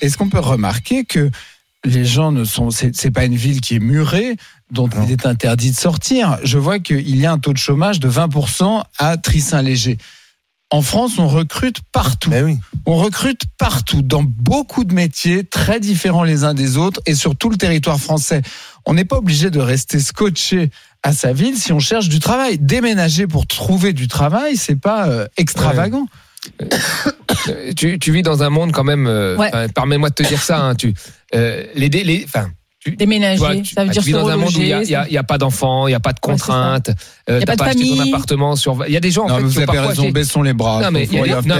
est-ce 0.00 0.16
qu'on 0.16 0.28
peut 0.28 0.38
remarquer 0.38 1.04
que 1.04 1.30
les 1.84 2.04
gens 2.04 2.32
ne 2.32 2.44
sont, 2.44 2.70
c'est, 2.70 3.10
pas 3.10 3.24
une 3.24 3.36
ville 3.36 3.60
qui 3.60 3.76
est 3.76 3.80
murée, 3.80 4.36
dont 4.70 4.88
il 5.04 5.12
est 5.12 5.26
interdit 5.26 5.70
de 5.70 5.76
sortir. 5.76 6.38
Je 6.42 6.58
vois 6.58 6.78
qu'il 6.78 7.16
y 7.16 7.24
a 7.24 7.32
un 7.32 7.38
taux 7.38 7.52
de 7.52 7.58
chômage 7.58 8.00
de 8.00 8.10
20% 8.10 8.82
à 8.98 9.16
Trissin-Léger. 9.16 9.98
En 10.70 10.82
France, 10.82 11.18
on 11.18 11.28
recrute 11.28 11.78
partout. 11.92 12.30
Oui. 12.30 12.58
On 12.84 12.96
recrute 12.96 13.42
partout, 13.56 14.02
dans 14.02 14.22
beaucoup 14.22 14.84
de 14.84 14.92
métiers 14.92 15.44
très 15.44 15.80
différents 15.80 16.24
les 16.24 16.44
uns 16.44 16.52
des 16.52 16.76
autres 16.76 17.00
et 17.06 17.14
sur 17.14 17.36
tout 17.36 17.48
le 17.48 17.56
territoire 17.56 17.98
français. 17.98 18.42
On 18.84 18.92
n'est 18.92 19.06
pas 19.06 19.16
obligé 19.16 19.50
de 19.50 19.60
rester 19.60 19.98
scotché 19.98 20.70
à 21.02 21.12
sa 21.12 21.32
ville 21.32 21.56
si 21.56 21.72
on 21.72 21.78
cherche 21.78 22.10
du 22.10 22.18
travail. 22.18 22.58
Déménager 22.58 23.26
pour 23.26 23.46
trouver 23.46 23.94
du 23.94 24.08
travail, 24.08 24.56
c'est 24.56 24.76
pas 24.76 25.08
euh, 25.08 25.26
extravagant. 25.38 26.06
tu, 27.76 27.98
tu 27.98 28.12
vis 28.12 28.22
dans 28.22 28.42
un 28.42 28.50
monde 28.50 28.72
quand 28.72 28.84
même. 28.84 29.06
euh, 29.06 29.36
Ouais. 29.36 29.50
Permets-moi 29.74 30.10
de 30.10 30.14
te 30.14 30.22
dire 30.22 30.42
ça. 30.42 30.60
hein, 30.60 30.74
tu, 30.74 30.94
euh, 31.34 31.64
les, 31.74 31.88
les, 31.88 32.24
enfin, 32.24 32.50
tu, 32.80 32.92
Déménager, 32.96 33.34
tu 33.34 33.38
vois, 33.40 33.56
tu- 33.56 33.74
ça 33.74 33.80
veut 33.82 33.86
bah, 33.88 33.92
dire 33.92 34.02
tu 34.02 34.06
vis 34.08 34.12
dans 34.12 34.28
un 34.28 34.36
monde 34.36 34.54
où 34.56 34.60
il 34.60 34.66
n'y 34.66 34.72
a, 34.72 34.82
il 34.82 35.08
il 35.12 35.22
pas 35.24 35.36
d'enfants, 35.38 35.86
il 35.88 35.90
n'y 35.90 35.94
a 35.96 36.00
pas 36.00 36.12
de 36.12 36.18
Ouais, 36.24 36.32
contraintes, 36.32 36.90
euh, 36.90 36.92
Il 37.28 37.32
y 37.32 37.36
a 37.36 37.40
t'as 37.40 37.46
pas 37.46 37.52
de 37.56 37.58
pas 37.58 37.64
acheté 37.66 37.88
ton 37.96 38.00
appartement 38.08 38.56
sur. 38.56 38.84
Il 38.86 38.92
y 38.92 38.96
a 38.96 39.00
des 39.00 39.10
gens 39.10 39.24
en 39.24 39.28
Non, 39.28 39.36
fait 39.36 39.42
mais 39.42 39.48
qui 39.48 39.54
vous 39.54 39.58
ont 39.58 39.62
avez 39.62 39.66
parfois 39.66 39.88
raison, 39.88 40.02
acheté- 40.02 40.12
baissons 40.12 40.42
les 40.42 40.52
bras. 40.52 40.80
Non, 40.82 40.90
mais 40.92 41.06
faut, 41.06 41.12
il 41.24 41.30
y 41.30 41.32
a 41.32 41.42
faut 41.42 41.48
non, 41.48 41.56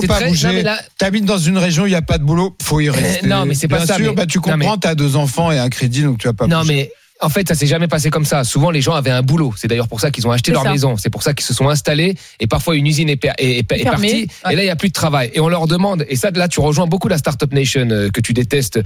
mais 0.00 0.06
pas 0.06 0.14
très- 0.16 0.28
bouger. 0.28 0.48
mais 0.52 0.62
là- 0.62 0.78
T'habites 0.98 1.24
dans 1.24 1.38
une 1.38 1.56
région 1.58 1.84
où 1.84 1.86
il 1.86 1.90
n'y 1.90 1.96
a 1.96 2.02
pas 2.02 2.18
de 2.18 2.24
boulot, 2.24 2.54
faut 2.62 2.80
y 2.80 2.90
rester. 2.90 3.26
non, 3.26 3.46
mais 3.46 3.54
c'est 3.54 3.66
pas 3.66 3.78
Bien 3.78 3.86
ça, 3.86 3.94
sûr, 3.96 4.10
mais- 4.10 4.14
bah, 4.14 4.26
tu 4.26 4.40
comprends, 4.40 4.56
mais- 4.58 4.66
t'as 4.80 4.94
deux 4.94 5.16
enfants 5.16 5.50
et 5.50 5.58
un 5.58 5.70
crédit, 5.70 6.02
donc 6.02 6.18
tu 6.18 6.26
vas 6.26 6.34
pas 6.34 6.46
Non, 6.46 6.62
mais 6.66 6.92
en 7.20 7.28
fait, 7.28 7.48
ça 7.48 7.54
s'est 7.54 7.66
jamais 7.66 7.88
passé 7.88 8.10
comme 8.10 8.24
ça. 8.24 8.44
Souvent, 8.44 8.70
les 8.70 8.80
gens 8.80 8.94
avaient 8.94 9.10
un 9.10 9.22
boulot. 9.22 9.52
C'est 9.56 9.66
d'ailleurs 9.68 9.88
pour 9.88 10.00
ça 10.00 10.10
qu'ils 10.10 10.26
ont 10.26 10.30
acheté 10.30 10.52
leur 10.52 10.62
ça. 10.62 10.70
maison. 10.70 10.96
C'est 10.96 11.10
pour 11.10 11.22
ça 11.22 11.34
qu'ils 11.34 11.44
se 11.46 11.52
sont 11.54 11.68
installés. 11.68 12.14
Et 12.40 12.46
parfois, 12.46 12.76
une 12.76 12.86
usine 12.86 13.08
est, 13.08 13.16
per- 13.16 13.32
est- 13.38 13.58
est- 13.58 13.72
est 13.72 13.82
Fermée. 13.82 13.88
partie. 13.90 14.28
Ouais. 14.46 14.52
Et 14.52 14.56
là, 14.56 14.62
il 14.62 14.66
y 14.66 14.70
a 14.70 14.76
plus 14.76 14.88
de 14.88 14.92
travail. 14.94 15.30
Et 15.34 15.40
on 15.40 15.48
leur 15.48 15.66
demande. 15.66 16.04
Et 16.08 16.16
ça, 16.16 16.30
de 16.30 16.38
là, 16.38 16.48
tu 16.48 16.60
rejoins 16.60 16.86
beaucoup 16.86 17.08
la 17.08 17.18
Startup 17.18 17.52
Nation 17.52 17.88
euh, 17.90 18.10
que 18.10 18.20
tu 18.20 18.32
détestes, 18.34 18.76
euh, 18.78 18.82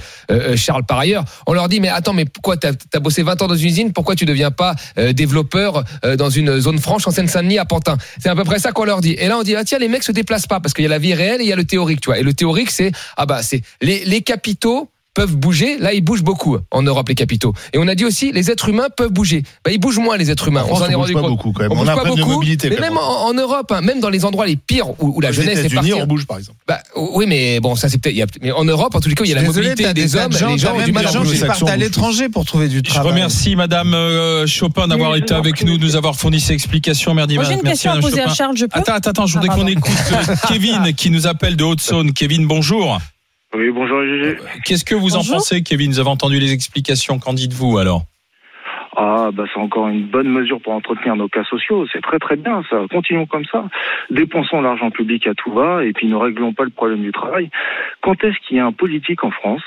euh, 0.52 0.56
Charles, 0.56 0.84
par 0.84 0.98
ailleurs. 0.98 1.24
On 1.46 1.52
leur 1.52 1.68
dit, 1.68 1.80
mais 1.80 1.88
attends, 1.88 2.14
mais 2.14 2.24
pourquoi 2.24 2.56
t'as 2.56 2.72
as 2.94 3.00
bossé 3.00 3.22
20 3.22 3.40
ans 3.42 3.48
dans 3.48 3.54
une 3.56 3.66
usine? 3.68 3.92
Pourquoi 3.92 4.14
tu 4.16 4.24
deviens 4.24 4.50
pas 4.50 4.74
euh, 4.98 5.12
développeur 5.12 5.84
dans 6.16 6.30
une 6.30 6.58
zone 6.60 6.78
franche 6.78 7.06
en 7.06 7.10
Seine-Saint-Denis 7.10 7.58
à 7.58 7.64
Pantin? 7.64 7.96
C'est 8.20 8.28
à 8.28 8.34
peu 8.34 8.44
près 8.44 8.58
ça 8.58 8.72
qu'on 8.72 8.84
leur 8.84 9.00
dit. 9.00 9.12
Et 9.18 9.28
là, 9.28 9.38
on 9.38 9.42
dit, 9.42 9.54
ah 9.56 9.64
tiens, 9.64 9.78
les 9.78 9.88
mecs 9.88 10.02
se 10.04 10.12
déplacent 10.12 10.46
pas 10.46 10.60
parce 10.60 10.72
qu'il 10.74 10.84
y 10.84 10.86
a 10.86 10.90
la 10.90 10.98
vie 10.98 11.14
réelle 11.14 11.40
et 11.40 11.44
il 11.44 11.48
y 11.48 11.52
a 11.52 11.56
le 11.56 11.64
théorique, 11.64 12.00
tu 12.00 12.06
vois. 12.06 12.18
Et 12.18 12.22
le 12.22 12.32
théorique, 12.32 12.70
c'est 12.70 12.92
ah 13.16 13.26
bah 13.26 13.42
c'est 13.42 13.62
les, 13.82 14.04
les 14.04 14.22
capitaux 14.22 14.88
peuvent 15.14 15.36
bouger. 15.36 15.78
Là, 15.78 15.92
ils 15.92 16.00
bougent 16.02 16.22
beaucoup 16.22 16.56
en 16.70 16.82
Europe, 16.82 17.08
les 17.08 17.14
capitaux. 17.14 17.52
Et 17.72 17.78
on 17.78 17.86
a 17.88 17.94
dit 17.94 18.04
aussi, 18.04 18.32
les 18.32 18.50
êtres 18.50 18.68
humains 18.68 18.88
peuvent 18.96 19.10
bouger. 19.10 19.42
Bah, 19.64 19.70
ils 19.70 19.78
bougent 19.78 19.98
moins, 19.98 20.16
les 20.16 20.30
êtres 20.30 20.48
humains. 20.48 20.64
France, 20.64 20.78
s'en 20.80 20.88
est 20.88 20.94
on 20.94 21.00
rendu 21.00 21.12
bouge 21.12 21.22
pas 21.22 21.28
compte. 21.28 21.36
beaucoup, 21.36 21.52
quand 21.52 21.62
même. 21.62 21.72
On, 21.72 21.76
On 21.76 21.78
bouge 21.80 21.88
a 21.88 21.96
pas 21.96 22.04
de 22.04 22.08
beaucoup. 22.16 22.30
mobilité, 22.32 22.70
mais 22.70 22.80
même 22.80 22.96
en, 22.96 23.26
en 23.26 23.34
Europe, 23.34 23.70
hein, 23.72 23.80
même 23.82 24.00
dans 24.00 24.08
les 24.08 24.24
endroits 24.24 24.46
les 24.46 24.56
pires 24.56 24.88
où, 25.02 25.16
où 25.16 25.20
la 25.20 25.30
Aux 25.30 25.32
jeunesse 25.32 25.58
est 25.58 25.74
partie. 25.74 25.92
on 25.94 26.06
bouge, 26.06 26.26
par 26.26 26.38
exemple. 26.38 26.58
Bah, 26.66 26.78
oui, 26.96 27.26
mais 27.28 27.60
bon, 27.60 27.76
ça 27.76 27.88
c'est 27.88 27.98
peut-être. 27.98 28.38
Mais 28.40 28.52
en 28.52 28.64
Europe, 28.64 28.94
en 28.94 29.00
tous 29.00 29.08
les 29.08 29.14
cas, 29.14 29.24
il 29.24 29.30
y 29.30 29.32
a 29.32 29.36
la 29.36 29.42
mobilité 29.42 29.92
des 29.92 30.16
hommes. 30.16 30.32
gens, 30.32 30.52
les 30.52 30.58
gens 30.58 30.74
ont 30.74 30.78
même 30.78 30.86
du 30.86 30.92
mal 30.92 31.08
gens 31.08 31.22
qui 31.24 31.38
partent 31.38 31.68
à 31.68 31.76
l'étranger 31.76 32.28
pour 32.28 32.44
trouver 32.44 32.68
du 32.68 32.78
Je 32.78 32.82
travail. 32.82 33.12
remercie 33.12 33.54
Madame 33.56 33.94
euh, 33.94 34.46
Chopin 34.46 34.88
d'avoir 34.88 35.12
je 35.14 35.18
été 35.18 35.34
avec 35.34 35.64
nous, 35.64 35.76
de 35.78 35.84
nous 35.84 35.96
avoir 35.96 36.16
fourni 36.16 36.40
ces 36.40 36.52
explications. 36.54 37.14
Merci, 37.14 37.34
Moi, 37.34 37.44
j'ai 37.44 37.54
une 37.54 37.62
question 37.62 37.92
à 37.92 37.98
poser 38.00 38.20
à. 38.22 38.28
Charles, 38.32 38.56
je 38.56 38.64
peux 38.66 38.78
Attends, 38.78 38.94
attends, 38.94 39.10
attends, 39.10 39.26
je 39.26 39.34
voudrais 39.34 39.50
Ah, 39.52 39.56
qu'on 39.56 39.66
écoute 39.66 39.92
euh, 40.12 40.34
Kevin 40.48 40.92
qui 40.96 41.10
nous 41.10 41.26
appelle 41.26 41.56
de 41.56 41.64
Haute-Saône. 41.64 42.12
Kevin, 42.12 42.46
bonjour. 42.46 42.98
Oui, 43.54 43.70
bonjour 43.70 44.02
GG. 44.02 44.36
Qu'est-ce 44.64 44.84
que 44.84 44.94
vous 44.94 45.14
en 45.14 45.22
pensez, 45.22 45.62
Kevin 45.62 45.90
Vous 45.90 46.00
avez 46.00 46.08
entendu 46.08 46.38
les 46.38 46.52
explications. 46.54 47.18
Qu'en 47.18 47.34
dites-vous 47.34 47.76
alors? 47.76 48.02
Ah, 48.96 49.30
bah 49.32 49.44
c'est 49.52 49.60
encore 49.60 49.88
une 49.88 50.06
bonne 50.06 50.28
mesure 50.28 50.60
pour 50.60 50.72
entretenir 50.72 51.16
nos 51.16 51.28
cas 51.28 51.44
sociaux. 51.44 51.86
C'est 51.92 52.02
très 52.02 52.18
très 52.18 52.36
bien 52.36 52.62
ça. 52.70 52.84
Continuons 52.90 53.26
comme 53.26 53.44
ça. 53.46 53.68
Dépensons 54.10 54.60
l'argent 54.60 54.90
public 54.90 55.26
à 55.26 55.34
tout 55.34 55.52
va 55.52 55.84
et 55.84 55.92
puis 55.92 56.06
ne 56.06 56.16
réglons 56.16 56.52
pas 56.52 56.64
le 56.64 56.70
problème 56.70 57.00
du 57.02 57.12
travail. 57.12 57.50
Quand 58.02 58.22
est-ce 58.24 58.36
qu'il 58.46 58.56
y 58.56 58.60
a 58.60 58.66
un 58.66 58.72
politique 58.72 59.24
en 59.24 59.30
France 59.30 59.62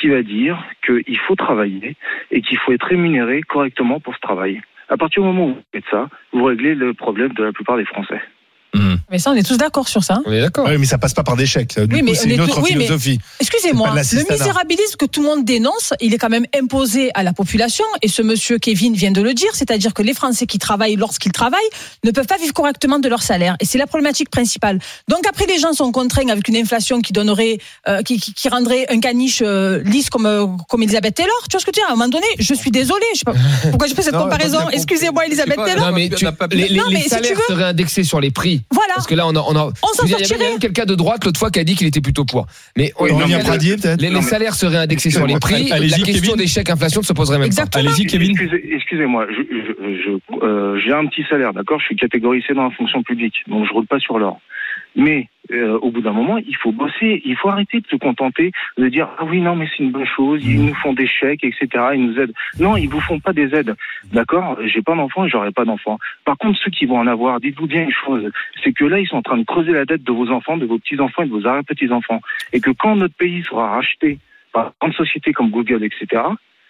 qui 0.00 0.08
va 0.08 0.22
dire 0.22 0.62
qu'il 0.84 1.18
faut 1.26 1.36
travailler 1.36 1.96
et 2.30 2.40
qu'il 2.40 2.58
faut 2.58 2.72
être 2.72 2.86
rémunéré 2.86 3.42
correctement 3.42 4.00
pour 4.00 4.14
ce 4.14 4.20
travail? 4.20 4.60
À 4.88 4.96
partir 4.96 5.22
du 5.22 5.28
moment 5.28 5.46
où 5.46 5.54
vous 5.54 5.62
faites 5.72 5.84
ça, 5.90 6.08
vous 6.32 6.44
réglez 6.44 6.74
le 6.74 6.94
problème 6.94 7.32
de 7.34 7.44
la 7.44 7.52
plupart 7.52 7.76
des 7.76 7.84
Français. 7.84 8.20
Mais 9.10 9.18
ça, 9.18 9.30
on 9.30 9.34
est 9.34 9.42
tous 9.42 9.56
d'accord 9.56 9.88
sur 9.88 10.04
ça. 10.04 10.14
hein. 10.14 10.22
On 10.26 10.32
est 10.32 10.40
d'accord. 10.42 10.66
Oui, 10.68 10.76
mais 10.78 10.84
ça 10.86 10.98
passe 10.98 11.14
pas 11.14 11.22
par 11.22 11.34
des 11.36 11.46
chèques. 11.46 11.78
Du 11.80 11.94
Oui, 11.94 12.00
coup, 12.00 12.04
mais 12.04 12.14
c'est 12.14 12.28
une 12.28 12.40
autre 12.42 12.60
oui, 12.60 12.72
philosophie. 12.72 13.18
Excusez-moi, 13.40 13.88
le 13.94 14.32
misérabilisme 14.34 14.96
que 14.98 15.06
tout 15.06 15.22
le 15.22 15.28
monde 15.28 15.44
dénonce, 15.44 15.94
il 16.00 16.12
est 16.12 16.18
quand 16.18 16.28
même 16.28 16.44
imposé 16.54 17.10
à 17.14 17.22
la 17.22 17.32
population. 17.32 17.84
Et 18.02 18.08
ce 18.08 18.20
monsieur 18.20 18.58
Kevin 18.58 18.94
vient 18.94 19.10
de 19.10 19.22
le 19.22 19.32
dire, 19.32 19.48
c'est-à-dire 19.54 19.94
que 19.94 20.02
les 20.02 20.12
Français 20.12 20.46
qui 20.46 20.58
travaillent 20.58 20.96
lorsqu'ils 20.96 21.32
travaillent 21.32 21.58
ne 22.04 22.10
peuvent 22.10 22.26
pas 22.26 22.36
vivre 22.36 22.52
correctement 22.52 22.98
de 22.98 23.08
leur 23.08 23.22
salaire. 23.22 23.56
Et 23.60 23.64
c'est 23.64 23.78
la 23.78 23.86
problématique 23.86 24.28
principale. 24.30 24.78
Donc 25.08 25.26
après, 25.26 25.46
les 25.46 25.58
gens 25.58 25.72
sont 25.72 25.90
contraints 25.90 26.28
avec 26.28 26.46
une 26.48 26.56
inflation 26.56 27.00
qui 27.00 27.12
donnerait, 27.14 27.58
euh, 27.88 28.02
qui, 28.02 28.20
qui, 28.20 28.34
qui 28.34 28.48
rendrait 28.50 28.86
un 28.90 29.00
caniche 29.00 29.40
euh, 29.42 29.82
lisse 29.84 30.10
comme 30.10 30.26
euh, 30.26 30.46
comme 30.68 30.82
Elisabeth 30.82 31.14
Taylor. 31.14 31.32
Tu 31.48 31.52
vois 31.54 31.60
ce 31.60 31.66
que 31.66 31.70
tu 31.70 31.80
veux 31.80 31.86
dire? 31.86 31.88
À 31.88 31.92
un 31.92 31.96
moment 31.96 32.08
donné, 32.10 32.26
je 32.38 32.52
suis 32.54 32.70
désolée. 32.70 33.06
Je 33.14 33.20
sais 33.20 33.24
pas 33.24 33.32
pourquoi 33.70 33.86
je 33.86 33.94
fais 33.94 34.02
cette 34.02 34.12
Non, 34.14 34.24
comparaison. 34.24 34.68
Excusez-moi, 34.70 35.24
Elisabeth 35.26 35.56
Taylor. 35.64 35.86
Non, 35.86 35.92
mais 35.96 36.10
tu- 36.10 36.26
les, 36.50 36.68
les- 36.68 36.76
Non, 36.76 36.84
mais 36.88 36.96
les 36.96 37.02
si 37.04 37.04
tu 37.04 37.08
salaires 37.10 37.36
veux- 37.36 37.54
seraient 37.54 37.64
indexés 37.64 38.04
sur 38.04 38.20
les 38.20 38.30
prix. 38.30 38.62
Voilà. 38.70 38.94
Parce 38.98 39.06
que 39.06 39.14
là, 39.14 39.26
on 39.26 39.34
a, 39.34 39.40
on 39.40 39.56
a, 39.56 39.64
On 39.82 39.86
s'en 39.94 40.04
il 40.04 40.10
y 40.10 40.14
a- 40.14 40.16
il 40.18 40.20
y 40.20 40.24
a 40.24 40.26
sortirait. 40.26 40.50
même 40.50 40.58
quelqu'un 40.58 40.84
de 40.84 40.94
droite 40.94 41.24
l'autre 41.24 41.38
fois 41.38 41.50
qui 41.50 41.58
a 41.60 41.64
dit 41.64 41.74
qu'il 41.76 41.86
était 41.86 42.00
plutôt 42.00 42.24
pour. 42.24 42.46
Mais 42.76 42.92
Oui, 43.00 43.10
on- 43.10 43.14
non, 43.14 43.20
Aurélien 43.20 43.38
mais- 43.38 43.44
Pradier, 43.44 43.76
peut-être 43.76 44.00
les, 44.00 44.10
les 44.10 44.22
salaires 44.22 44.54
seraient 44.54 44.78
indexés 44.78 45.10
sur 45.10 45.26
les 45.26 45.38
prix. 45.38 45.68
La 45.68 45.78
question 45.98 46.36
des 46.36 46.46
chèques 46.46 46.70
inflation 46.70 47.00
ne 47.00 47.06
se 47.06 47.12
poserait 47.12 47.38
même 47.38 47.46
Exactement. 47.46 47.84
Allez-y, 47.88 48.06
Kevin. 48.06 48.30
Excusez- 48.32 48.74
Excusez-moi, 48.74 49.26
euh, 50.42 50.80
j'ai 50.84 50.92
un 50.92 51.06
petit 51.06 51.24
salaire, 51.28 51.52
d'accord? 51.52 51.78
Je 51.80 51.86
suis 51.86 51.96
catégorisé 51.96 52.54
dans 52.54 52.64
la 52.64 52.70
fonction 52.70 53.02
publique, 53.02 53.34
donc 53.48 53.66
je 53.66 53.72
roule 53.72 53.86
pas 53.86 53.98
sur 53.98 54.18
l'or. 54.18 54.40
Mais 54.96 55.28
euh, 55.50 55.78
au 55.78 55.90
bout 55.90 56.02
d'un 56.02 56.12
moment, 56.12 56.38
il 56.38 56.56
faut 56.56 56.72
bosser, 56.72 57.22
il 57.24 57.36
faut 57.36 57.48
arrêter 57.48 57.80
de 57.80 57.86
se 57.86 57.96
contenter 57.96 58.52
de 58.76 58.88
dire 58.88 59.08
ah 59.18 59.24
oui 59.24 59.40
non 59.40 59.56
mais 59.56 59.66
c'est 59.70 59.82
une 59.82 59.90
bonne 59.90 60.06
chose, 60.06 60.44
ils 60.44 60.62
nous 60.62 60.74
font 60.74 60.92
des 60.92 61.06
chèques 61.06 61.44
etc, 61.44 61.68
ils 61.94 62.04
nous 62.04 62.18
aident. 62.18 62.34
Non, 62.58 62.76
ils 62.76 62.88
vous 62.88 63.00
font 63.00 63.18
pas 63.18 63.32
des 63.32 63.54
aides, 63.54 63.74
d'accord? 64.12 64.58
J'ai 64.66 64.82
pas 64.82 64.94
d'enfant 64.94 65.24
et 65.24 65.28
j'aurai 65.28 65.52
pas 65.52 65.64
d'enfant. 65.64 65.98
Par 66.24 66.36
contre, 66.36 66.58
ceux 66.62 66.70
qui 66.70 66.86
vont 66.86 66.98
en 66.98 67.06
avoir, 67.06 67.40
dites-vous 67.40 67.66
bien 67.66 67.84
une 67.84 67.92
chose, 67.92 68.30
c'est 68.62 68.72
que 68.72 68.84
là 68.84 68.98
ils 68.98 69.06
sont 69.06 69.16
en 69.16 69.22
train 69.22 69.38
de 69.38 69.44
creuser 69.44 69.72
la 69.72 69.84
dette 69.84 70.02
de 70.02 70.12
vos 70.12 70.30
enfants, 70.30 70.56
de 70.56 70.66
vos 70.66 70.78
petits 70.78 71.00
enfants 71.00 71.22
et 71.22 71.26
de 71.26 71.32
vos 71.32 71.46
arrière 71.46 71.64
petits 71.64 71.90
enfants, 71.90 72.20
et 72.52 72.60
que 72.60 72.70
quand 72.70 72.96
notre 72.96 73.14
pays 73.14 73.42
sera 73.42 73.70
racheté 73.70 74.18
par 74.52 74.72
grandes 74.80 74.94
sociétés 74.94 75.32
comme 75.32 75.50
Google 75.50 75.84
etc, 75.84 76.22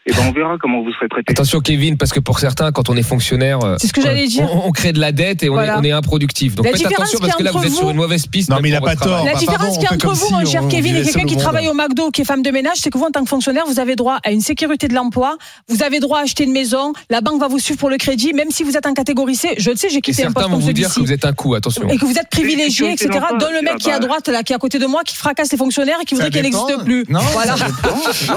et 0.08 0.12
ben 0.12 0.22
on 0.28 0.32
verra 0.32 0.56
comment 0.58 0.82
vous 0.82 0.90
serez 0.92 1.08
traité. 1.08 1.32
Attention 1.32 1.60
Kevin, 1.60 1.98
parce 1.98 2.12
que 2.12 2.20
pour 2.20 2.38
certains, 2.38 2.72
quand 2.72 2.88
on 2.88 2.96
est 2.96 3.02
fonctionnaire, 3.02 3.60
euh, 3.62 3.76
C'est 3.78 3.88
ce 3.88 3.92
que 3.92 4.00
j'allais 4.00 4.26
dire. 4.26 4.48
On, 4.50 4.68
on 4.68 4.72
crée 4.72 4.92
de 4.92 5.00
la 5.00 5.12
dette 5.12 5.42
et 5.42 5.50
on, 5.50 5.54
Voilà. 5.54 5.74
est, 5.74 5.78
on 5.78 5.82
est 5.84 5.90
improductif. 5.92 6.54
Donc 6.54 6.64
La 6.66 6.72
faites 6.72 6.86
attention 6.86 7.18
parce 7.20 7.36
que 7.36 7.42
là 7.42 7.50
a 7.50 7.52
vous 7.52 7.64
êtes 7.64 7.72
sur 7.72 7.90
une 7.90 7.96
mauvaise 7.96 8.26
piste. 8.26 8.48
Non, 8.50 8.56
mais 8.62 8.70
il 8.70 8.74
a 8.74 8.80
pas 8.80 8.96
tort. 8.96 9.08
travail. 9.08 9.26
La 9.26 9.32
bah, 9.34 9.38
différence 9.38 9.74
qu'il 9.74 9.84
y 9.84 9.86
a 9.86 9.92
entre 9.94 10.12
vous, 10.14 10.30
mon 10.30 10.44
cher 10.46 10.62
Kevin, 10.68 10.96
et 10.96 11.02
quelqu'un 11.02 11.26
qui 11.26 11.36
travaille 11.36 11.68
au 11.68 11.74
McDo, 11.74 12.10
qui 12.10 12.22
est 12.22 12.24
femme 12.24 12.42
de 12.42 12.50
ménage, 12.50 12.78
c'est 12.78 12.90
que 12.90 12.96
vous, 12.96 13.04
en 13.04 13.10
tant 13.10 13.22
que 13.22 13.28
fonctionnaire, 13.28 13.64
vous 13.66 13.80
avez 13.80 13.96
droit 13.96 14.18
à 14.24 14.30
une 14.30 14.40
sécurité 14.40 14.88
de 14.88 14.94
l'emploi, 14.94 15.36
vous 15.68 15.82
avez 15.82 16.00
droit 16.00 16.20
à 16.20 16.22
acheter 16.22 16.44
une 16.44 16.52
maison, 16.52 16.92
la 17.10 17.20
banque 17.20 17.40
va 17.40 17.48
vous 17.48 17.58
suivre 17.58 17.78
pour 17.78 17.90
le 17.90 17.98
crédit, 17.98 18.32
même 18.32 18.50
si 18.50 18.62
vous 18.62 18.76
êtes 18.76 18.86
en 18.86 18.94
catégorie 18.94 19.36
C. 19.36 19.50
Je 19.58 19.70
le 19.70 19.76
sais, 19.76 19.88
j'ai 19.90 20.00
quitté 20.00 20.22
un 20.22 20.26
certains 20.26 20.40
poste 20.48 20.52
vont 20.52 20.58
vous 20.58 20.72
dire 20.72 20.92
que 20.92 21.00
vous 21.00 21.12
êtes 21.12 21.24
un 21.24 21.32
coup, 21.32 21.54
attention. 21.54 21.86
Et 21.88 21.98
que 21.98 22.06
vous 22.06 22.18
êtes 22.18 22.30
privilégié, 22.30 22.92
etc. 22.92 23.10
Donne 23.38 23.52
le 23.52 23.62
mec 23.62 23.76
qui 23.76 23.90
est 23.90 23.92
à 23.92 23.98
droite, 23.98 24.28
là, 24.28 24.42
qui 24.42 24.52
est 24.52 24.56
à 24.56 24.58
côté 24.58 24.78
de 24.78 24.86
moi, 24.86 25.02
qui 25.04 25.16
fracasse 25.16 25.52
les 25.52 25.58
fonctionnaires 25.58 25.98
et 26.00 26.04
qui 26.04 26.14
voudrait 26.14 26.30
qu'elle 26.30 26.44
n'existe 26.44 26.84
plus. 26.84 27.04
Non, 27.08 27.20
voilà. 27.32 27.56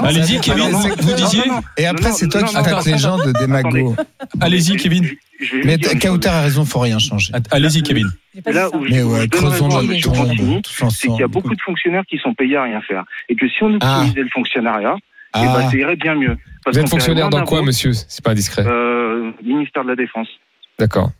Allez-y, 0.02 0.40
Kevin, 0.40 0.70
vous 0.70 1.12
disiez 1.14 1.42
Et 1.76 1.86
après, 1.86 2.12
c'est 2.12 2.28
toi 2.28 2.40
non, 2.42 2.46
qui 2.48 2.54
non, 2.54 2.60
les 2.86 2.98
gens 2.98 3.16
de 3.18 3.32
démagogues. 3.32 3.96
Allez-y, 4.40 4.76
Kevin. 4.76 5.08
Mais 5.64 5.76
chose. 5.78 6.26
a 6.26 6.40
raison, 6.42 6.64
faut 6.64 6.78
rien 6.78 6.98
changer. 6.98 7.32
Allez-y, 7.50 7.82
Kevin. 7.82 8.08
Là 8.46 8.68
où 8.74 8.84
je, 8.86 8.92
ouais, 9.02 9.26
c'est 10.90 11.08
qu'il 11.08 11.16
y 11.16 11.22
a 11.22 11.26
beaucoup 11.28 11.54
de 11.54 11.60
fonctionnaires 11.60 12.04
qui 12.08 12.18
sont 12.18 12.34
payés 12.34 12.56
à 12.56 12.62
rien 12.64 12.80
faire. 12.82 13.04
Et 13.28 13.34
que 13.34 13.48
si 13.48 13.62
on 13.62 13.76
Ah. 13.80 14.00
utilisait 14.02 14.22
le 14.22 14.28
fonctionnariat, 14.32 14.94
eh 14.98 15.04
Ah. 15.32 15.54
ben, 15.58 15.70
ça 15.70 15.76
irait 15.76 15.96
bien 15.96 16.14
mieux. 16.14 16.36
Parce 16.64 16.76
Vous 16.76 16.82
êtes 16.82 16.88
fonctionnaire 16.88 17.28
dans 17.30 17.44
quoi, 17.44 17.62
monsieur 17.62 17.92
C'est 17.92 18.22
pas 18.24 18.30
indiscret. 18.32 18.64
euh, 18.66 19.32
Ministère 19.42 19.82
de 19.84 19.88
la 19.90 19.96
Défense. 19.96 20.28
D'accord. 20.78 21.10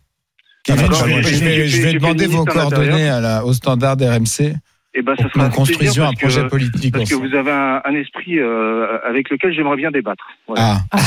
Je 0.68 0.74
vais- 0.74 1.68
je 1.68 1.82
je 1.82 1.98
demander 1.98 2.26
vos 2.26 2.44
coordonnées 2.44 2.86
l'Intérieur. 2.86 3.16
à 3.16 3.20
la, 3.20 3.44
au 3.44 3.52
standard 3.52 3.96
d'RMC. 3.96 4.54
Et 4.94 5.02
ben, 5.02 5.14
ça 5.16 5.28
sera 5.30 5.48
nous 5.48 5.54
construisions 5.54 6.04
un 6.04 6.12
projet 6.12 6.42
que, 6.42 6.48
politique 6.48 6.92
Parce 6.92 7.08
que 7.08 7.14
vous 7.14 7.34
avez 7.34 7.50
un, 7.50 7.80
un 7.84 7.94
esprit 7.94 8.38
euh, 8.38 8.98
avec 9.08 9.30
lequel 9.30 9.54
j'aimerais 9.54 9.76
bien 9.76 9.90
débattre. 9.90 10.28
Voilà. 10.46 10.80
Ah. 10.90 10.98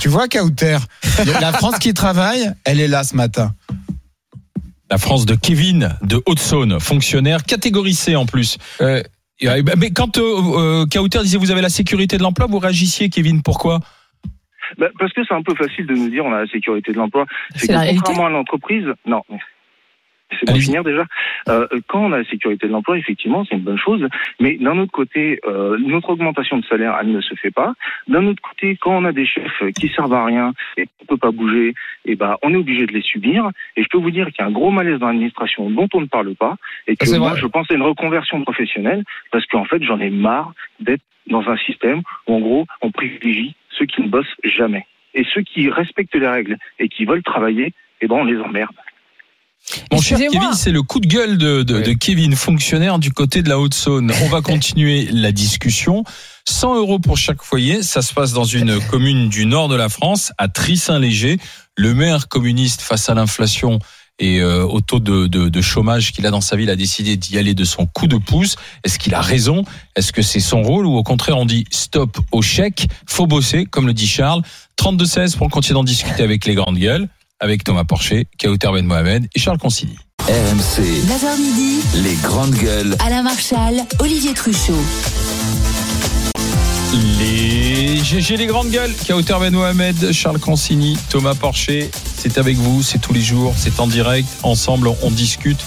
tu 0.00 0.08
vois, 0.08 0.26
Kauter, 0.26 0.78
la 1.40 1.52
France 1.52 1.78
qui 1.78 1.92
travaille, 1.92 2.50
elle 2.64 2.80
est 2.80 2.88
là 2.88 3.04
ce 3.04 3.14
matin. 3.14 3.52
La 4.90 4.98
France 4.98 5.26
de 5.26 5.34
Kevin 5.34 5.90
de 6.02 6.22
Haute-Saône, 6.26 6.80
fonctionnaire, 6.80 7.42
catégorie 7.42 7.92
C 7.92 8.16
en 8.16 8.24
plus. 8.24 8.56
Euh, 8.80 9.02
Euh, 9.44 9.62
Mais 9.78 9.90
quand 9.90 10.18
euh, 10.18 10.22
euh, 10.22 10.86
Kauter 10.86 11.20
disait 11.20 11.38
vous 11.38 11.50
avez 11.50 11.60
la 11.60 11.68
sécurité 11.68 12.16
de 12.16 12.22
l'emploi, 12.22 12.46
vous 12.46 12.58
réagissiez, 12.58 13.08
Kevin, 13.08 13.42
pourquoi? 13.42 13.80
Bah, 14.78 14.86
parce 14.98 15.12
que 15.12 15.22
c'est 15.24 15.34
un 15.34 15.42
peu 15.42 15.54
facile 15.54 15.86
de 15.86 15.94
nous 15.94 16.08
dire 16.08 16.24
on 16.24 16.32
a 16.32 16.40
la 16.40 16.46
sécurité 16.46 16.92
de 16.92 16.96
l'emploi. 16.96 17.26
C'est 17.54 17.68
contrairement 17.68 18.26
à 18.26 18.30
l'entreprise, 18.30 18.86
non. 19.06 19.22
C'est 20.30 20.46
pour 20.46 20.56
finir 20.56 20.82
déjà. 20.82 21.04
Euh, 21.48 21.66
quand 21.86 22.00
on 22.00 22.12
a 22.12 22.18
la 22.18 22.24
sécurité 22.24 22.66
de 22.66 22.72
l'emploi, 22.72 22.98
effectivement, 22.98 23.44
c'est 23.44 23.54
une 23.54 23.62
bonne 23.62 23.78
chose. 23.78 24.06
Mais 24.40 24.56
d'un 24.56 24.76
autre 24.78 24.92
côté, 24.92 25.40
euh, 25.46 25.78
notre 25.78 26.10
augmentation 26.10 26.58
de 26.58 26.64
salaire, 26.64 26.96
elle 27.00 27.12
ne 27.12 27.20
se 27.20 27.34
fait 27.36 27.50
pas. 27.50 27.74
D'un 28.08 28.26
autre 28.26 28.42
côté, 28.42 28.76
quand 28.76 28.96
on 28.96 29.04
a 29.04 29.12
des 29.12 29.26
chefs 29.26 29.62
qui 29.78 29.88
servent 29.88 30.14
à 30.14 30.24
rien 30.24 30.52
et 30.76 30.86
qu'on 30.86 31.06
peut 31.06 31.16
pas 31.16 31.30
bouger, 31.30 31.74
et 32.04 32.16
ben, 32.16 32.36
on 32.42 32.52
est 32.52 32.56
obligé 32.56 32.86
de 32.86 32.92
les 32.92 33.02
subir. 33.02 33.50
Et 33.76 33.82
je 33.82 33.88
peux 33.88 33.98
vous 33.98 34.10
dire 34.10 34.26
qu'il 34.26 34.40
y 34.40 34.42
a 34.42 34.46
un 34.46 34.52
gros 34.52 34.70
malaise 34.70 34.98
dans 34.98 35.06
l'administration 35.06 35.70
dont 35.70 35.88
on 35.94 36.00
ne 36.00 36.06
parle 36.06 36.34
pas. 36.34 36.56
Et 36.86 36.96
que 36.96 37.16
moi, 37.16 37.30
vrai. 37.30 37.40
je 37.40 37.46
pense 37.46 37.70
à 37.70 37.74
une 37.74 37.82
reconversion 37.82 38.42
professionnelle 38.42 39.04
parce 39.30 39.46
qu'en 39.46 39.64
fait, 39.64 39.82
j'en 39.82 40.00
ai 40.00 40.10
marre 40.10 40.52
d'être 40.80 41.02
dans 41.28 41.48
un 41.48 41.56
système 41.56 42.02
où, 42.26 42.34
en 42.34 42.40
gros, 42.40 42.66
on 42.82 42.90
privilégie 42.90 43.54
ceux 43.70 43.86
qui 43.86 44.02
ne 44.02 44.08
bossent 44.08 44.36
jamais. 44.44 44.86
Et 45.14 45.24
ceux 45.32 45.42
qui 45.42 45.70
respectent 45.70 46.14
les 46.14 46.28
règles 46.28 46.56
et 46.78 46.88
qui 46.88 47.04
veulent 47.04 47.22
travailler, 47.22 47.72
eh 48.00 48.06
ben, 48.06 48.16
on 48.16 48.24
les 48.24 48.38
emmerde. 48.38 48.74
Mon 49.92 50.00
cher. 50.00 50.18
Kevin, 50.18 50.52
c'est 50.54 50.70
le 50.70 50.82
coup 50.82 51.00
de 51.00 51.06
gueule 51.06 51.38
de, 51.38 51.62
de, 51.62 51.80
de 51.80 51.92
Kevin, 51.92 52.36
fonctionnaire 52.36 52.98
du 52.98 53.12
côté 53.12 53.42
de 53.42 53.48
la 53.48 53.58
Haute-Saône. 53.58 54.12
On 54.22 54.28
va 54.28 54.40
continuer 54.42 55.08
la 55.10 55.32
discussion. 55.32 56.04
100 56.48 56.76
euros 56.76 56.98
pour 56.98 57.18
chaque 57.18 57.42
foyer. 57.42 57.82
Ça 57.82 58.02
se 58.02 58.14
passe 58.14 58.32
dans 58.32 58.44
une 58.44 58.80
commune 58.90 59.28
du 59.28 59.46
nord 59.46 59.68
de 59.68 59.76
la 59.76 59.88
France, 59.88 60.32
à 60.38 60.48
Trissin-Léger. 60.48 61.38
Le 61.76 61.94
maire 61.94 62.28
communiste, 62.28 62.80
face 62.80 63.08
à 63.08 63.14
l'inflation 63.14 63.80
et 64.18 64.40
euh, 64.40 64.64
au 64.64 64.80
taux 64.80 65.00
de, 65.00 65.26
de, 65.26 65.48
de 65.48 65.60
chômage 65.60 66.12
qu'il 66.12 66.26
a 66.26 66.30
dans 66.30 66.40
sa 66.40 66.56
ville, 66.56 66.70
a 66.70 66.76
décidé 66.76 67.16
d'y 67.16 67.38
aller 67.38 67.54
de 67.54 67.64
son 67.64 67.86
coup 67.86 68.06
de 68.06 68.16
pouce. 68.16 68.56
Est-ce 68.84 68.98
qu'il 68.98 69.14
a 69.14 69.20
raison? 69.20 69.64
Est-ce 69.94 70.12
que 70.12 70.22
c'est 70.22 70.40
son 70.40 70.62
rôle? 70.62 70.86
Ou 70.86 70.96
au 70.96 71.02
contraire 71.02 71.36
on 71.36 71.44
dit 71.44 71.64
stop 71.70 72.18
au 72.32 72.40
chèque, 72.40 72.88
faut 73.06 73.26
bosser, 73.26 73.66
comme 73.66 73.86
le 73.86 73.92
dit 73.92 74.06
Charles. 74.06 74.42
32-16 74.80 75.36
pour 75.36 75.50
continuer 75.50 75.74
d'en 75.74 75.84
discuter 75.84 76.22
avec 76.22 76.46
les 76.46 76.54
grandes 76.54 76.78
gueules, 76.78 77.08
avec 77.40 77.64
Thomas 77.64 77.84
Porcher, 77.84 78.26
Kauter 78.38 78.68
Ben 78.72 78.86
Mohamed 78.86 79.28
et 79.34 79.38
Charles 79.38 79.58
Consigny. 79.58 79.96
RMC, 80.28 80.80
9h 80.80 81.40
midi, 81.40 81.80
les 82.02 82.14
grandes 82.16 82.54
gueules. 82.54 82.96
Alain 83.04 83.22
Marchal, 83.22 83.84
Olivier 84.00 84.34
Truchot. 84.34 84.74
Les 87.18 87.98
GG 88.02 88.36
les 88.36 88.46
grandes 88.46 88.70
gueules, 88.70 88.92
Kauter 89.06 89.36
Ben 89.38 89.52
Mohamed, 89.52 90.12
Charles 90.12 90.38
Consigny, 90.38 90.96
Thomas 91.10 91.34
Porcher, 91.34 91.90
c'est 92.16 92.38
avec 92.38 92.56
vous, 92.56 92.82
c'est 92.82 93.00
tous 93.00 93.12
les 93.12 93.20
jours, 93.20 93.54
c'est 93.56 93.80
en 93.80 93.86
direct, 93.86 94.28
ensemble 94.42 94.88
on 95.02 95.10
discute, 95.10 95.60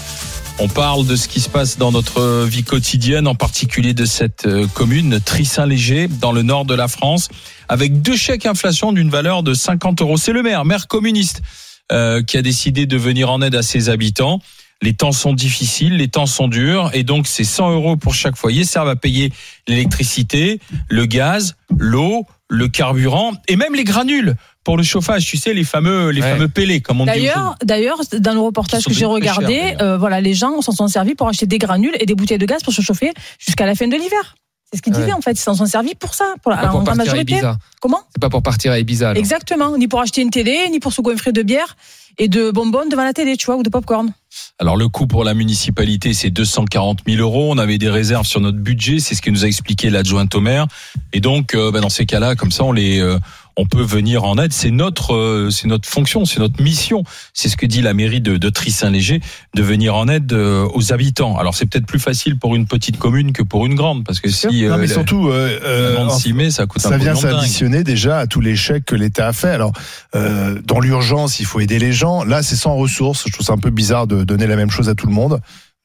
on 0.60 0.68
parle 0.68 1.06
de 1.06 1.16
ce 1.16 1.26
qui 1.26 1.40
se 1.40 1.48
passe 1.48 1.78
dans 1.78 1.90
notre 1.90 2.44
vie 2.44 2.64
quotidienne, 2.64 3.26
en 3.26 3.34
particulier 3.34 3.94
de 3.94 4.04
cette 4.04 4.46
euh, 4.46 4.66
commune, 4.66 5.18
Trissin-Léger, 5.18 6.08
dans 6.08 6.32
le 6.32 6.42
nord 6.42 6.66
de 6.66 6.74
la 6.74 6.86
France, 6.86 7.30
avec 7.68 8.02
deux 8.02 8.16
chèques 8.16 8.44
inflation 8.44 8.92
d'une 8.92 9.08
valeur 9.08 9.42
de 9.42 9.54
50 9.54 10.02
euros. 10.02 10.18
C'est 10.18 10.32
le 10.32 10.42
maire, 10.42 10.66
maire 10.66 10.86
communiste, 10.86 11.40
euh, 11.92 12.22
qui 12.22 12.36
a 12.36 12.42
décidé 12.42 12.84
de 12.84 12.98
venir 12.98 13.30
en 13.30 13.40
aide 13.40 13.54
à 13.54 13.62
ses 13.62 13.88
habitants. 13.88 14.40
Les 14.82 14.92
temps 14.92 15.12
sont 15.12 15.32
difficiles, 15.32 15.96
les 15.96 16.08
temps 16.08 16.26
sont 16.26 16.48
durs, 16.48 16.90
et 16.92 17.04
donc 17.04 17.26
ces 17.26 17.44
100 17.44 17.72
euros 17.72 17.96
pour 17.96 18.14
chaque 18.14 18.36
foyer 18.36 18.64
servent 18.64 18.88
à 18.88 18.96
payer 18.96 19.32
l'électricité, 19.66 20.60
le 20.88 21.06
gaz, 21.06 21.56
l'eau, 21.78 22.26
le 22.50 22.68
carburant 22.68 23.32
et 23.48 23.56
même 23.56 23.74
les 23.74 23.84
granules 23.84 24.34
pour 24.64 24.76
le 24.76 24.82
chauffage. 24.82 25.24
Tu 25.26 25.36
sais 25.36 25.54
les 25.54 25.64
fameux 25.64 26.10
les 26.10 26.20
Ouais. 26.22 26.32
fameux 26.32 26.48
pellets 26.48 26.80
comme 26.80 27.00
on 27.00 27.04
dit. 27.04 27.10
D'ailleurs, 27.10 27.56
d'ailleurs, 27.64 28.00
dans 28.18 28.34
le 28.34 28.40
reportage 28.40 28.84
que 28.84 28.92
j'ai 28.92 29.06
regardé, 29.06 29.76
euh, 29.80 29.96
voilà, 29.98 30.20
les 30.20 30.34
gens 30.34 30.60
s'en 30.62 30.72
sont 30.72 30.88
servis 30.88 31.14
pour 31.14 31.28
acheter 31.28 31.46
des 31.46 31.58
granules 31.58 31.96
et 32.00 32.06
des 32.06 32.14
bouteilles 32.14 32.38
de 32.38 32.46
gaz 32.46 32.62
pour 32.62 32.72
se 32.72 32.82
chauffer 32.82 33.12
jusqu'à 33.38 33.66
la 33.66 33.74
fin 33.74 33.88
de 33.88 33.96
l'hiver. 33.96 34.36
C'est 34.72 34.76
ce 34.78 34.82
qu'ils 34.82 34.94
Ouais. 34.94 35.00
disaient 35.00 35.12
en 35.12 35.20
fait. 35.20 35.32
Ils 35.32 35.38
s'en 35.38 35.54
sont 35.54 35.66
servis 35.66 35.94
pour 35.96 36.14
ça, 36.14 36.34
pour 36.42 36.52
la, 36.52 36.58
pour 36.68 36.80
en 36.80 36.84
partir 36.84 36.92
à 36.92 37.04
majorité. 37.04 37.32
Ibiza. 37.32 37.58
Comment 37.80 38.00
C'est 38.14 38.20
pas 38.20 38.28
pour 38.30 38.42
partir 38.42 38.70
à 38.72 38.78
Ibiza. 38.78 39.10
alors. 39.10 39.18
Exactement. 39.18 39.76
Ni 39.76 39.88
pour 39.88 40.00
acheter 40.00 40.22
une 40.22 40.30
télé, 40.30 40.68
ni 40.70 40.78
pour 40.78 40.92
se 40.92 41.00
goinfrer 41.00 41.32
de 41.32 41.42
bière 41.42 41.76
et 42.18 42.28
de 42.28 42.50
bonbons 42.52 42.88
devant 42.88 43.02
la 43.04 43.12
télé, 43.12 43.36
tu 43.36 43.46
vois, 43.46 43.56
ou 43.56 43.62
de 43.64 43.68
popcorn. 43.70 44.12
Alors 44.58 44.76
le 44.76 44.88
coût 44.88 45.06
pour 45.06 45.24
la 45.24 45.34
municipalité, 45.34 46.12
c'est 46.12 46.30
240 46.30 47.00
000 47.06 47.20
euros. 47.20 47.50
On 47.50 47.58
avait 47.58 47.78
des 47.78 47.90
réserves 47.90 48.26
sur 48.26 48.40
notre 48.40 48.58
budget, 48.58 48.98
c'est 48.98 49.14
ce 49.14 49.22
que 49.22 49.30
nous 49.30 49.44
a 49.44 49.48
expliqué 49.48 49.90
l'adjointe 49.90 50.34
au 50.34 50.40
maire. 50.40 50.66
Et 51.12 51.20
donc, 51.20 51.54
euh, 51.54 51.70
bah, 51.70 51.80
dans 51.80 51.88
ces 51.88 52.06
cas-là, 52.06 52.36
comme 52.36 52.50
ça, 52.50 52.64
on 52.64 52.72
les, 52.72 53.00
euh, 53.00 53.18
on 53.56 53.66
peut 53.66 53.82
venir 53.82 54.24
en 54.24 54.38
aide. 54.38 54.52
C'est 54.52 54.70
notre, 54.70 55.14
euh, 55.14 55.50
c'est 55.50 55.68
notre 55.68 55.88
fonction, 55.88 56.24
c'est 56.24 56.40
notre 56.40 56.62
mission. 56.62 57.04
C'est 57.34 57.48
ce 57.48 57.56
que 57.56 57.66
dit 57.66 57.82
la 57.82 57.94
mairie 57.94 58.20
de, 58.20 58.36
de 58.36 58.48
Tris-Saint-Léger, 58.48 59.20
de 59.54 59.62
venir 59.62 59.94
en 59.94 60.08
aide 60.08 60.32
euh, 60.32 60.66
aux 60.72 60.92
habitants. 60.92 61.36
Alors 61.36 61.54
c'est 61.54 61.66
peut-être 61.66 61.86
plus 61.86 61.98
facile 61.98 62.38
pour 62.38 62.56
une 62.56 62.66
petite 62.66 62.98
commune 62.98 63.32
que 63.32 63.42
pour 63.42 63.66
une 63.66 63.74
grande, 63.74 64.04
parce 64.04 64.20
que 64.20 64.30
si 64.30 64.46
Non, 64.46 64.74
euh, 64.74 64.78
mais 64.78 64.86
surtout, 64.86 65.28
euh, 65.28 65.58
euh, 65.64 66.08
met, 66.34 66.50
ça 66.50 66.64
un 66.84 66.96
vient 66.96 67.14
s'additionner 67.14 67.84
déjà 67.84 68.18
à 68.20 68.26
tous 68.26 68.40
les 68.40 68.56
chèques 68.56 68.86
que 68.86 68.94
l'État 68.94 69.28
a 69.28 69.32
fait. 69.32 69.50
Alors, 69.50 69.72
euh, 70.14 70.60
dans 70.64 70.80
l'urgence, 70.80 71.40
il 71.40 71.46
faut 71.46 71.60
aider 71.60 71.78
les 71.78 71.92
gens. 71.92 72.24
Là, 72.24 72.42
c'est 72.42 72.56
sans 72.56 72.76
ressources. 72.76 73.24
Je 73.26 73.32
trouve 73.32 73.46
ça 73.46 73.52
un 73.52 73.58
peu 73.58 73.70
bizarre 73.70 74.06
de 74.06 74.19
donner 74.24 74.46
la 74.46 74.56
même 74.56 74.70
chose 74.70 74.88
à 74.88 74.94
tout 74.94 75.06
le 75.06 75.12
monde. 75.12 75.40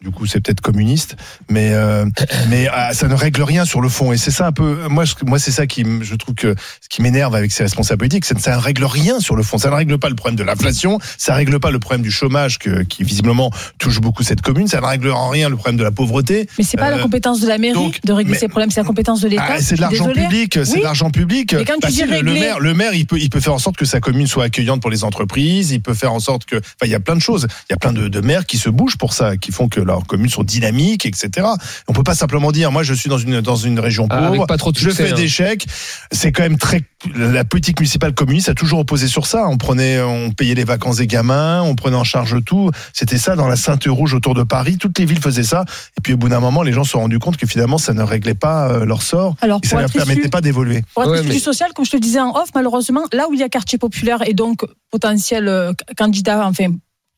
Du 0.05 0.11
coup, 0.11 0.27
c'est 0.27 0.39
peut-être 0.39 0.61
communiste, 0.61 1.15
mais 1.49 1.71
euh, 1.73 2.05
mais 2.49 2.67
ah, 2.71 2.93
ça 2.93 3.07
ne 3.07 3.15
règle 3.15 3.41
rien 3.41 3.65
sur 3.65 3.81
le 3.81 3.89
fond. 3.89 4.13
Et 4.13 4.17
c'est 4.17 4.29
ça 4.29 4.45
un 4.45 4.51
peu. 4.51 4.87
Moi, 4.87 5.03
je- 5.03 5.15
moi, 5.25 5.39
c'est 5.39 5.49
ça 5.51 5.65
qui, 5.65 5.83
je 6.01 6.13
trouve 6.13 6.35
que 6.35 6.53
ce 6.79 6.87
qui 6.89 7.01
m'énerve 7.01 7.33
avec 7.33 7.51
ces 7.51 7.63
responsables 7.63 7.97
politiques, 7.97 8.23
c'est 8.25 8.35
que 8.35 8.41
ça 8.41 8.55
ne 8.55 8.61
règle 8.61 8.85
rien 8.85 9.19
sur 9.19 9.35
le 9.35 9.41
fond. 9.41 9.57
Ça 9.57 9.71
ne 9.71 9.75
règle 9.75 9.97
pas 9.97 10.09
le 10.09 10.15
problème 10.15 10.35
de 10.35 10.43
l'inflation. 10.43 10.99
Ça 11.17 11.31
ne 11.31 11.37
règle 11.37 11.59
pas 11.59 11.71
le 11.71 11.79
problème 11.79 12.03
du 12.03 12.11
chômage 12.11 12.59
que, 12.59 12.83
qui 12.83 13.03
visiblement 13.03 13.49
touche 13.79 13.99
beaucoup 13.99 14.21
cette 14.21 14.41
commune. 14.43 14.67
Ça 14.67 14.79
ne 14.79 14.85
règle 14.85 15.09
en 15.09 15.29
rien 15.29 15.49
le 15.49 15.55
problème 15.55 15.77
de 15.77 15.83
la 15.83 15.89
pauvreté. 15.91 16.47
Mais 16.59 16.63
c'est 16.63 16.77
pas 16.77 16.91
la 16.91 16.97
Euh, 16.97 17.01
compétence 17.01 17.41
de 17.41 17.47
la 17.47 17.57
mairie 17.57 17.73
donc, 17.73 17.99
de 18.03 18.13
régler 18.13 18.33
mais- 18.33 18.37
ces 18.39 18.47
problèmes, 18.47 18.69
c'est 18.69 18.81
la 18.81 18.85
compétence 18.87 19.21
de 19.21 19.27
l'État. 19.27 19.43
ah, 19.49 19.59
c'est 19.59 19.75
de 19.75 19.81
l'argent 19.81 20.11
public, 20.11 20.53
c'est 20.63 20.71
Oui. 20.73 20.77
de 20.79 20.83
l'argent 20.83 21.09
public. 21.09 21.53
Mais 21.55 21.65
quand 21.65 21.73
tu 21.73 21.79
Bah, 21.81 21.89
si, 21.89 22.01
le, 22.03 22.09
le 22.21 22.31
régler- 22.31 22.39
maire, 22.41 22.59
le 22.59 22.73
maire, 22.75 22.93
il 22.93 23.07
peut, 23.07 23.17
il 23.19 23.31
peut 23.31 23.39
faire 23.39 23.53
en 23.55 23.59
sorte 23.59 23.75
que 23.77 23.85
sa 23.85 23.99
commune 24.01 24.27
soit 24.27 24.43
accueillante 24.43 24.81
pour 24.81 24.91
les 24.91 25.03
entreprises. 25.03 25.71
Il 25.71 25.81
peut 25.81 25.95
faire 25.95 26.13
en 26.13 26.19
sorte 26.19 26.45
que, 26.45 26.57
enfin, 26.57 26.83
il 26.83 26.89
y 26.91 26.95
a 26.95 26.99
plein 26.99 27.15
de 27.15 27.21
choses. 27.21 27.47
Il 27.69 27.73
y 27.73 27.73
a 27.73 27.77
plein 27.77 27.91
de, 27.93 28.07
de 28.07 28.21
maires 28.21 28.45
qui 28.45 28.59
se 28.59 28.69
bougent 28.69 28.97
pour 28.97 29.13
ça, 29.13 29.35
qui 29.37 29.51
font 29.51 29.67
que 29.67 29.79
leurs 29.95 30.07
communes 30.07 30.29
sont 30.29 30.43
dynamiques, 30.43 31.05
etc. 31.05 31.47
On 31.87 31.93
peut 31.93 32.03
pas 32.03 32.15
simplement 32.15 32.51
dire, 32.51 32.71
moi, 32.71 32.83
je 32.83 32.93
suis 32.93 33.09
dans 33.09 33.17
une 33.17 33.41
dans 33.41 33.55
une 33.55 33.79
région 33.79 34.07
Ah, 34.09 34.17
pauvre, 34.17 34.27
avec 34.35 34.47
pas 34.47 34.57
trop 34.57 34.71
de 34.71 34.77
je 34.77 34.89
succès, 34.89 35.05
fais 35.07 35.11
hein. 35.11 35.15
des 35.15 35.27
chèques. 35.27 35.65
C'est 36.11 36.31
quand 36.31 36.43
même 36.43 36.57
très 36.57 36.81
la 37.15 37.43
politique 37.45 37.79
municipale 37.79 38.13
communiste 38.15 38.49
a 38.49 38.53
toujours 38.55 38.79
opposé 38.79 39.07
sur 39.07 39.27
ça. 39.27 39.45
On 39.47 39.57
prenait, 39.57 40.01
on 40.01 40.31
payait 40.31 40.55
les 40.55 40.63
vacances 40.63 40.97
des 40.97 41.05
gamins, 41.07 41.61
on 41.61 41.75
prenait 41.75 41.95
en 41.97 42.03
charge 42.03 42.43
tout. 42.43 42.71
C'était 42.93 43.17
ça 43.19 43.35
dans 43.35 43.47
la 43.47 43.55
Sainte 43.55 43.83
Rouge 43.87 44.13
autour 44.15 44.33
de 44.33 44.41
Paris. 44.43 44.77
Toutes 44.79 44.97
les 44.97 45.05
villes 45.05 45.21
faisaient 45.21 45.43
ça. 45.43 45.65
Et 45.97 46.01
puis 46.01 46.13
au 46.13 46.17
bout 46.17 46.29
d'un 46.29 46.39
moment, 46.39 46.63
les 46.63 46.73
gens 46.73 46.83
se 46.83 46.91
sont 46.91 46.99
rendus 47.01 47.19
compte 47.19 47.37
que 47.37 47.45
finalement, 47.45 47.77
ça 47.77 47.93
ne 47.93 48.01
réglait 48.01 48.33
pas 48.33 48.69
euh, 48.71 48.85
leur 48.85 49.03
sort. 49.03 49.35
Alors, 49.41 49.59
et 49.63 49.67
ça 49.67 49.75
ne 49.75 49.81
leur 49.81 49.89
issu- 49.91 49.97
permettait 49.97 50.29
pas 50.29 50.41
d'évoluer. 50.41 50.83
Pour 50.95 51.03
être 51.03 51.11
Ouais, 51.11 51.19
issu 51.19 51.27
mais- 51.27 51.33
du 51.35 51.39
social, 51.39 51.71
comme 51.75 51.85
je 51.85 51.91
te 51.91 51.95
le 51.97 52.01
disais 52.01 52.19
en 52.19 52.31
off, 52.35 52.49
malheureusement, 52.55 53.03
là 53.13 53.27
où 53.29 53.33
il 53.33 53.39
y 53.39 53.43
a 53.43 53.49
quartier 53.49 53.77
populaire 53.77 54.27
et 54.27 54.33
donc 54.33 54.65
potentiel 54.89 55.47
euh, 55.47 55.73
candidat, 55.97 56.45
enfin 56.47 56.67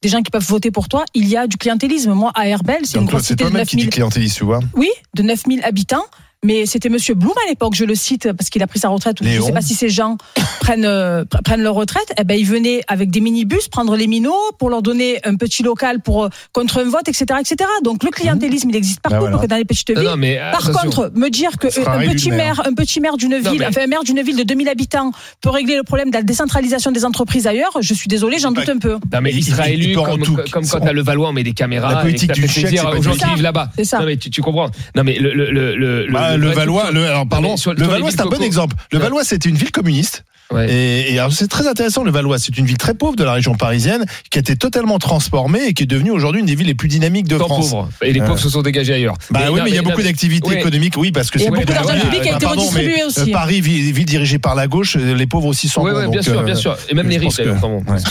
des 0.07 0.11
gens 0.11 0.21
qui 0.21 0.31
peuvent 0.31 0.47
voter 0.47 0.71
pour 0.71 0.87
toi, 0.87 1.03
il 1.13 1.27
y 1.27 1.35
a 1.35 1.47
du 1.47 1.57
clientélisme. 1.57 2.13
Moi, 2.13 2.31
à 2.33 2.47
Herbel, 2.47 2.77
c'est 2.83 2.95
une 2.95 3.01
Donc 3.01 3.09
toi, 3.09 3.19
grosse 3.19 3.27
c'est 3.27 3.33
cité 3.33 3.43
de 3.43 3.49
toi-même 3.49 3.65
qui 3.65 3.75
dis 3.75 3.83
9000 3.83 3.89
clientéliste, 3.93 4.37
tu 4.37 4.45
vois? 4.45 4.59
Oui, 4.73 4.89
de 5.15 5.23
9000 5.23 5.63
habitants. 5.65 6.05
Mais 6.45 6.67
c'était 6.67 6.89
Monsieur 6.89 7.15
Blum 7.15 7.33
à 7.45 7.49
l'époque, 7.49 7.73
je 7.73 7.83
le 7.83 7.95
cite 7.95 8.31
parce 8.33 8.51
qu'il 8.51 8.61
a 8.61 8.67
pris 8.67 8.77
sa 8.77 8.89
retraite. 8.89 9.19
ou 9.21 9.23
Je 9.25 9.37
ne 9.37 9.41
sais 9.41 9.51
pas 9.51 9.61
si 9.61 9.73
ces 9.73 9.89
gens 9.89 10.17
prennent 10.59 10.85
euh, 10.85 11.23
pr- 11.25 11.41
prennent 11.41 11.63
leur 11.63 11.73
retraite. 11.73 12.13
Eh 12.19 12.23
ben, 12.23 12.37
ils 12.37 12.45
venaient 12.45 12.81
avec 12.87 13.09
des 13.09 13.21
minibus 13.21 13.67
prendre 13.69 13.95
les 13.97 14.05
minots 14.05 14.35
pour 14.59 14.69
leur 14.69 14.83
donner 14.83 15.19
un 15.23 15.35
petit 15.35 15.63
local 15.63 15.99
pour 16.03 16.25
euh, 16.25 16.29
contre 16.53 16.79
un 16.81 16.83
vote, 16.89 17.07
etc., 17.07 17.25
etc. 17.39 17.67
Donc 17.83 18.03
le 18.03 18.11
clientélisme, 18.11 18.69
il 18.69 18.75
existe 18.75 18.99
partout, 19.01 19.15
Ben 19.15 19.19
voilà. 19.21 19.37
que 19.39 19.47
dans 19.47 19.55
les 19.55 19.65
petites 19.65 19.89
villes. 19.89 20.03
non, 20.07 20.15
mais 20.15 20.39
Par 20.51 20.71
contre, 20.71 21.11
me 21.15 21.29
dire 21.29 21.57
que 21.57 21.67
euh, 21.67 21.87
un 21.87 22.07
petit 22.13 22.29
maire. 22.29 22.37
maire, 22.57 22.67
un 22.67 22.73
petit 22.73 22.99
maire 23.01 23.17
d'une 23.17 23.31
Non, 23.39 23.49
ville, 23.51 23.59
mais- 23.61 23.65
enfin 23.67 23.81
un 23.83 23.87
maire 23.87 24.03
d'une 24.03 24.21
ville 24.21 24.37
de 24.37 24.43
2000 24.43 24.69
habitants 24.69 25.11
peut 25.41 25.49
régler 25.49 25.75
le 25.75 25.83
problème 25.83 26.11
de 26.11 26.15
la 26.17 26.21
décentralisation 26.23 26.91
des 26.91 27.03
entreprises 27.03 27.47
ailleurs, 27.47 27.75
je 27.81 27.93
suis 27.95 28.07
désolé, 28.07 28.37
j'en 28.37 28.51
doute 28.51 28.69
un 28.69 28.77
peu. 28.77 28.93
Non 29.11 29.21
mais 29.21 29.31
Il- 29.31 29.39
il 29.39 29.55
il- 29.73 29.89
il 29.91 29.97
en 29.97 30.03
comme, 30.03 30.21
tout. 30.21 30.37
comme 30.51 30.67
quand 30.67 30.85
à 30.85 30.93
le 30.93 31.01
Valois 31.01 31.29
on 31.29 31.33
met 31.33 31.43
des 31.43 31.53
caméras 31.53 31.95
La 31.95 32.01
politique 32.01 32.29
et 32.29 32.33
que 32.33 32.39
du 32.41 32.47
plaisir 32.47 32.69
c'est 32.83 32.91
pas 32.91 32.95
aux 32.95 33.01
gens 33.01 33.13
qui 33.15 33.25
vivent 33.25 33.41
là-bas. 33.41 33.69
C'est 33.75 33.85
ça. 33.85 33.99
Non 33.99 34.05
mais 34.05 34.17
tu, 34.17 34.29
tu 34.29 34.41
comprends. 34.43 34.69
Non 34.95 35.03
mais 35.03 35.17
le 35.17 35.33
le 35.33 35.51
le 35.51 35.75
le, 35.75 36.07
Bah, 36.11 36.36
le- 36.37 36.51
Valois, 36.51 36.91
le, 36.91 37.05
alors 37.05 37.27
pardon, 37.27 37.55
Valois, 37.85 38.11
c'est 38.11 38.21
un 38.21 38.25
bon 38.25 38.41
exemple. 38.45 38.75
Le. 38.91 38.99
Valois, 38.99 39.23
c'était 39.23 39.49
une 39.49 39.55
ville 39.57 39.71
communiste. 39.71 40.23
Ouais. 40.51 40.71
Et, 40.71 41.19
c'est 41.31 41.47
très 41.47 41.67
intéressant 41.67 42.03
le 42.03 42.11
Valois. 42.11 42.39
C'est 42.39 42.57
une 42.57 42.65
ville 42.65 42.77
très 42.77 42.93
pauvre 42.93 43.15
de 43.15 43.23
la 43.23 43.33
région 43.33 43.55
parisienne 43.55 44.05
qui 44.31 44.37
a 44.37 44.41
été 44.41 44.55
totalement 44.55 44.97
transformée 44.97 45.65
et 45.67 45.73
qui 45.73 45.83
est 45.83 45.87
devenue 45.87 46.11
aujourd'hui 46.11 46.39
une 46.41 46.47
des 46.47 46.55
villes 46.55 46.67
les 46.67 46.73
plus 46.75 46.87
dynamiques 46.87 47.27
de 47.27 47.37
Tant 47.37 47.47
France. 47.47 47.75
Et 48.01 48.13
les 48.13 48.21
Euh. 48.21 48.25
pauvres 48.25 48.39
se 48.39 48.49
sont 48.49 48.61
dégagés 48.61 48.93
ailleurs. 48.93 49.15
Bah 49.29 49.41
oui, 49.51 49.57
non, 49.57 49.63
mais 49.65 49.69
il 49.71 49.75
y 49.75 49.79
a 49.79 49.81
beaucoup 49.81 50.01
d'activités 50.01 50.47
ouais. 50.47 50.59
économiques, 50.59 50.93
oui, 50.97 51.11
parce 51.11 51.29
que 51.29 51.39
c'est 51.39 51.49
beaucoup 51.49 51.65
d'argent 51.65 51.99
public 51.99 52.21
qui 52.21 52.29
a 52.29 52.31
bah, 52.31 52.37
été 52.37 52.45
pardon, 52.45 52.61
mais, 52.73 52.79
redistribué 52.79 53.03
aussi. 53.03 53.29
euh, 53.29 53.33
Paris, 53.33 53.61
ville, 53.61 53.93
ville 53.93 54.05
dirigée 54.05 54.39
par 54.39 54.55
la 54.55 54.67
gauche, 54.67 54.95
euh, 54.95 55.15
les 55.15 55.27
pauvres 55.27 55.47
aussi 55.47 55.67
s'en 55.67 55.83
Oui, 55.83 55.91
vont. 55.91 55.99
oui, 55.99 56.07
bien 56.11 56.21
sûr, 56.21 56.39
euh, 56.39 56.43
bien 56.43 56.55
sûr. 56.55 56.77
Et 56.89 56.93
même 56.93 57.09
les 57.09 57.17
riches. 57.17 57.35
Tout 57.35 57.43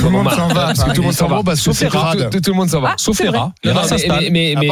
le 0.05 0.11
monde 0.11 0.31
s'en 0.31 0.49
va. 0.49 0.67
Parce 0.67 0.85
que 0.85 0.91
tout 0.91 1.01
le 1.01 1.07
monde 1.07 1.13
s'en 1.15 1.29
va. 1.29 1.43
parce 1.43 1.63
que 1.65 1.73
c'est 1.73 1.89
Tout, 1.89 2.51
le 2.51 2.53
monde 2.55 2.69
s'en 2.69 2.81
va. 2.81 2.91
Ah, 2.91 2.95
Sauf 2.97 3.21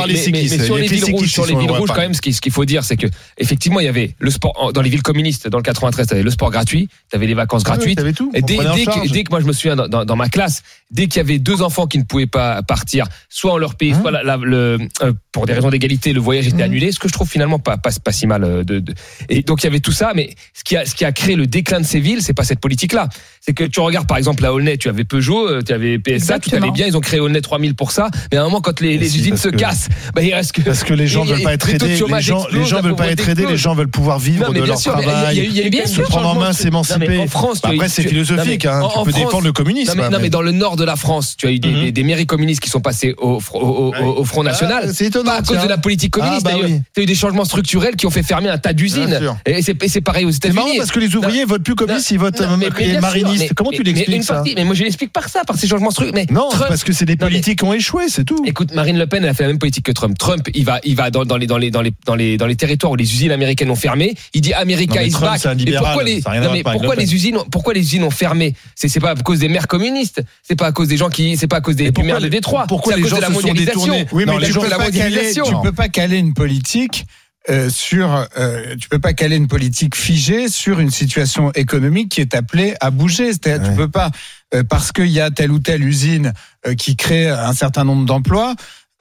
les 0.06 0.16
cyclistes, 0.16 0.58
mais 0.58 0.64
sur 0.64 0.76
les 0.76 0.86
villes 0.86 1.04
rouges, 1.04 1.28
sur 1.32 1.46
les 1.46 1.52
sont 1.52 1.58
villes 1.58 1.70
rouges, 1.70 1.88
quand 1.88 2.00
même, 2.00 2.14
ce 2.14 2.20
qu'il 2.20 2.52
faut 2.52 2.64
dire, 2.64 2.84
c'est 2.84 2.96
que 2.96 3.06
effectivement, 3.38 3.80
il 3.80 3.86
y 3.86 3.88
avait 3.88 4.14
le 4.18 4.30
sport 4.30 4.72
dans 4.74 4.82
les 4.82 4.90
villes 4.90 5.02
communistes. 5.02 5.48
Dans 5.48 5.58
le 5.58 5.62
93, 5.62 6.06
t'avais 6.06 6.22
le 6.22 6.30
sport 6.30 6.50
gratuit, 6.50 6.88
t'avais 7.10 7.26
les 7.26 7.34
vacances 7.34 7.53
Ah 7.64 7.76
gratuites. 7.76 8.16
tout. 8.16 8.30
Et 8.34 8.42
On 8.42 8.46
dès, 8.46 8.58
en 8.58 8.74
que, 8.74 9.08
dès 9.12 9.24
que 9.24 9.30
moi 9.30 9.40
je 9.40 9.46
me 9.46 9.52
souviens 9.52 9.76
dans, 9.76 9.88
dans- 9.88 10.04
dans 10.04 10.16
ma 10.16 10.28
classe, 10.28 10.62
dès 10.90 11.06
qu'il 11.06 11.16
y 11.16 11.20
avait 11.20 11.38
deux 11.38 11.62
enfants 11.62 11.86
qui 11.86 11.98
ne 11.98 12.04
pouvaient 12.04 12.26
pas 12.26 12.62
partir, 12.62 13.06
soit 13.28 13.52
on 13.54 13.58
leur 13.58 13.74
payait, 13.74 13.94
soit 13.94 14.10
la- 14.10 14.22
la- 14.22 14.36
le, 14.36 14.78
euh, 15.02 15.12
pour 15.32 15.46
des 15.46 15.52
raisons 15.52 15.70
d'égalité, 15.70 16.12
le 16.12 16.20
voyage 16.20 16.46
était 16.46 16.62
annulé, 16.62 16.92
ce 16.92 16.98
que 16.98 17.08
je 17.08 17.12
trouve 17.12 17.28
finalement 17.28 17.58
pas, 17.58 17.76
pas, 17.76 17.90
pas 18.02 18.12
si 18.12 18.26
mal. 18.26 18.44
euh, 18.44 18.62
De, 18.64 18.78
de- 18.80 18.94
Et 19.28 19.42
donc 19.42 19.62
il 19.62 19.64
y 19.64 19.68
avait 19.68 19.80
tout 19.80 19.92
ça, 19.92 20.12
mais 20.14 20.34
ce 20.54 20.64
qui 20.64 20.76
a, 20.76 20.86
ce 20.86 20.94
qui 20.94 21.04
a 21.04 21.12
créé 21.12 21.36
le 21.36 21.46
déclin 21.46 21.80
de 21.80 21.86
ces 21.86 22.00
villes, 22.00 22.22
c'est 22.22 22.32
pas 22.34 22.44
cette 22.44 22.60
politique-là. 22.60 23.08
C'est 23.40 23.52
que 23.52 23.64
tu 23.64 23.80
regardes 23.80 24.06
par 24.06 24.16
exemple 24.16 24.44
à 24.46 24.52
Aulnay, 24.52 24.76
tu 24.78 24.88
avais 24.88 25.04
Peugeot, 25.04 25.48
euh, 25.48 25.62
tu 25.62 25.72
avais 25.72 25.98
PSA, 25.98 26.04
tout 26.04 26.14
Exactement. 26.50 26.62
allait 26.62 26.70
bien, 26.72 26.86
ils 26.86 26.96
ont 26.96 27.00
créé 27.00 27.20
Aulnay 27.20 27.40
3000 27.40 27.74
pour 27.74 27.90
ça, 27.92 28.08
mais 28.30 28.38
à 28.38 28.42
un 28.42 28.44
moment 28.44 28.60
quand 28.60 28.80
les, 28.80 28.96
les 28.98 29.08
si, 29.08 29.18
usines 29.18 29.36
se 29.36 29.48
que- 29.48 29.56
cassent, 29.56 29.88
bah, 30.14 30.22
il 30.22 30.32
reste 30.32 30.52
que 30.52 30.62
Parce 30.62 30.84
que 30.84 30.94
les 30.94 31.06
gens 31.06 31.24
veulent 31.24 31.42
pas 31.42 31.54
être 31.54 31.68
aidés, 31.68 31.88
les 31.88 31.96
gens, 32.20 32.46
les 32.52 32.64
veulent 32.80 32.96
pas 32.96 33.08
être 33.10 33.28
aidés, 33.28 33.46
les 33.46 33.56
gens 33.56 33.74
veulent 33.74 33.88
pouvoir 33.88 34.18
vivre 34.18 34.52
de 34.52 34.60
leur 34.60 34.80
travail. 34.80 35.68
Bien 35.70 35.86
sûr, 35.86 36.04
se 36.04 36.10
prendre 36.10 36.28
en 36.28 36.34
main, 36.40 36.52
s'émanciper. 36.52 37.26
Non, 37.44 37.54
France, 37.54 37.60
eu- 37.70 37.74
Après, 37.74 37.88
c'est 37.88 38.02
philosophique, 38.02 38.64
non, 38.64 38.70
hein. 38.72 38.80
Tu 38.82 39.04
peux 39.04 39.10
France- 39.10 39.14
défendre 39.24 39.44
le 39.44 39.52
communisme. 39.52 39.92
Non 39.96 40.02
mais, 40.02 40.10
non, 40.10 40.18
mais- 40.20 40.30
dans 40.30 40.42
le 40.42 40.52
nord 40.52 40.76
de 40.76 40.84
la 40.84 40.96
France, 40.96 41.36
tu 41.36 41.46
as 41.46 41.50
eu 41.52 41.58
des, 41.58 41.68
Mhm. 41.68 41.80
des- 41.84 41.92
des 41.92 42.02
mairies 42.02 42.26
communistes 42.26 42.60
qui 42.60 42.70
sont 42.70 42.80
passées 42.80 43.14
au, 43.18 43.38
fr- 43.38 43.56
au, 43.56 43.58
au- 43.58 43.94
au- 43.94 44.18
au 44.20 44.24
Front 44.24 44.42
National. 44.42 44.84
Ah, 44.88 44.92
c'est 44.92 45.06
étonnant, 45.06 45.30
Pas 45.32 45.36
à 45.38 45.42
cause 45.42 45.56
tiens. 45.56 45.64
de 45.64 45.68
la 45.68 45.78
politique 45.78 46.12
communiste. 46.12 46.42
Ah, 46.46 46.50
bah 46.50 46.56
d'ailleurs. 46.56 46.70
oui. 46.70 46.80
Tu 46.94 47.00
as 47.00 47.02
eu 47.02 47.06
des 47.06 47.14
changements 47.14 47.44
structurels 47.44 47.96
qui 47.96 48.06
ont 48.06 48.10
fait 48.10 48.22
fermer 48.22 48.48
un 48.48 48.58
tas 48.58 48.72
d'usines. 48.72 49.20
Et 49.46 49.62
c'est 49.62 49.76
c'est 49.88 50.00
pareil 50.00 50.24
aux 50.24 50.30
C'est 50.30 50.38
États-Unis. 50.38 50.56
marrant 50.56 50.70
parce 50.78 50.90
que 50.90 51.00
les 51.00 51.14
ouvriers 51.16 51.44
votent 51.44 51.62
plus 51.62 51.74
communistes, 51.74 52.10
ils 52.10 52.18
votent 52.18 52.40
Non, 52.40 52.58
euh, 52.60 53.00
marinistes. 53.00 53.54
Comment 53.54 53.70
tu 53.70 53.82
l'expliques 53.82 54.24
ça 54.24 54.42
Mais 54.56 54.64
moi, 54.64 54.74
je 54.74 54.84
l'explique 54.84 55.12
par 55.12 55.28
ça, 55.28 55.44
par 55.44 55.56
ces 55.56 55.66
changements 55.66 55.90
structurels. 55.90 56.26
Non, 56.30 56.48
parce 56.50 56.84
que 56.84 56.92
c'est 56.92 57.04
des 57.04 57.12
Non, 57.16 57.26
politiques 57.26 57.58
qui 57.58 57.64
ont 57.64 57.72
échoué, 57.72 58.04
c'est 58.08 58.24
tout. 58.24 58.42
Écoute, 58.46 58.72
Marine 58.74 58.98
Le 58.98 59.06
Pen, 59.06 59.22
elle 59.22 59.30
a 59.30 59.34
fait 59.34 59.42
la 59.44 59.48
même 59.48 59.58
politique 59.58 59.84
que 59.84 59.92
Trump. 59.92 60.16
Trump, 60.18 60.48
il 60.54 60.64
va, 60.64 60.80
il 60.84 60.96
va 60.96 61.10
dans, 61.10 61.22
les, 61.36 61.46
dans 61.46 61.58
les, 61.58 61.70
dans 61.70 61.82
les, 61.82 61.92
dans 62.06 62.14
les, 62.14 62.36
dans 62.36 62.46
les 62.46 62.56
territoires 62.56 62.92
où 62.92 62.96
les 62.96 63.04
usines 63.12 63.30
américaines 63.32 63.70
ont 63.70 63.74
fermé. 63.76 64.14
Il 64.32 64.40
dit 64.40 64.52
America 64.54 65.00
Non, 65.00 65.06
is 65.06 65.10
back. 65.12 65.40
c'est 65.40 65.76
pourquoi 65.76 66.02
les, 66.04 66.16
non, 66.16 66.62
pourquoi 66.72 66.94
les 66.94 67.14
usines, 67.14 67.33
pourquoi 67.50 67.74
les 67.74 67.80
usines 67.80 68.04
ont 68.04 68.10
fermé? 68.10 68.54
C'est, 68.74 68.88
c'est 68.88 69.00
pas 69.00 69.10
à 69.10 69.14
cause 69.16 69.38
des 69.40 69.48
maires 69.48 69.68
communistes. 69.68 70.22
C'est 70.42 70.56
pas 70.56 70.66
à 70.66 70.72
cause 70.72 70.88
des 70.88 70.96
gens 70.96 71.08
qui, 71.10 71.36
c'est 71.36 71.46
pas 71.48 71.56
à 71.56 71.60
cause 71.60 71.76
des, 71.76 71.84
Et 71.84 71.86
du 71.88 71.92
pourquoi 71.92 72.12
maire 72.12 72.20
de 72.20 72.28
Détroit. 72.28 72.66
pourquoi 72.68 72.96
les 72.96 73.06
gens 73.08 73.16
de 73.16 73.22
la 73.22 73.28
mondialisation. 73.30 73.80
détournés? 73.80 74.06
Oui, 74.12 74.24
mais 74.26 74.46
tu 74.46 74.52
peux, 74.52 74.60
de 74.66 74.70
la 74.70 74.76
pas 74.76 74.84
caler, 74.90 75.00
mondialisation. 75.02 75.44
tu 75.46 75.54
peux 75.62 75.72
pas 75.72 75.88
caler 75.88 76.18
une 76.18 76.34
politique 76.34 77.06
euh, 77.50 77.68
sur, 77.68 78.26
euh, 78.38 78.74
tu 78.80 78.88
peux 78.88 78.98
pas 78.98 79.12
caler 79.12 79.36
une 79.36 79.48
politique 79.48 79.94
figée 79.96 80.48
sur 80.48 80.80
une 80.80 80.90
situation 80.90 81.52
économique 81.52 82.10
qui 82.10 82.20
est 82.22 82.34
appelée 82.34 82.74
à 82.80 82.90
bouger. 82.90 83.32
C'est-à-dire, 83.32 83.62
Ouais. 83.64 83.70
tu 83.70 83.76
peux 83.76 83.88
pas 83.90 84.10
euh, 84.54 84.62
parce 84.68 84.92
qu'il 84.92 85.08
y 85.10 85.20
a 85.20 85.30
telle 85.30 85.50
ou 85.50 85.58
telle 85.58 85.84
usine 85.84 86.32
euh, 86.66 86.74
qui 86.74 86.96
crée 86.96 87.28
un 87.28 87.52
certain 87.52 87.84
nombre 87.84 88.06
d'emplois. 88.06 88.54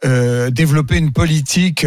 euh, 0.06 0.50
développer 0.52 0.98
une 0.98 1.14
politique 1.14 1.86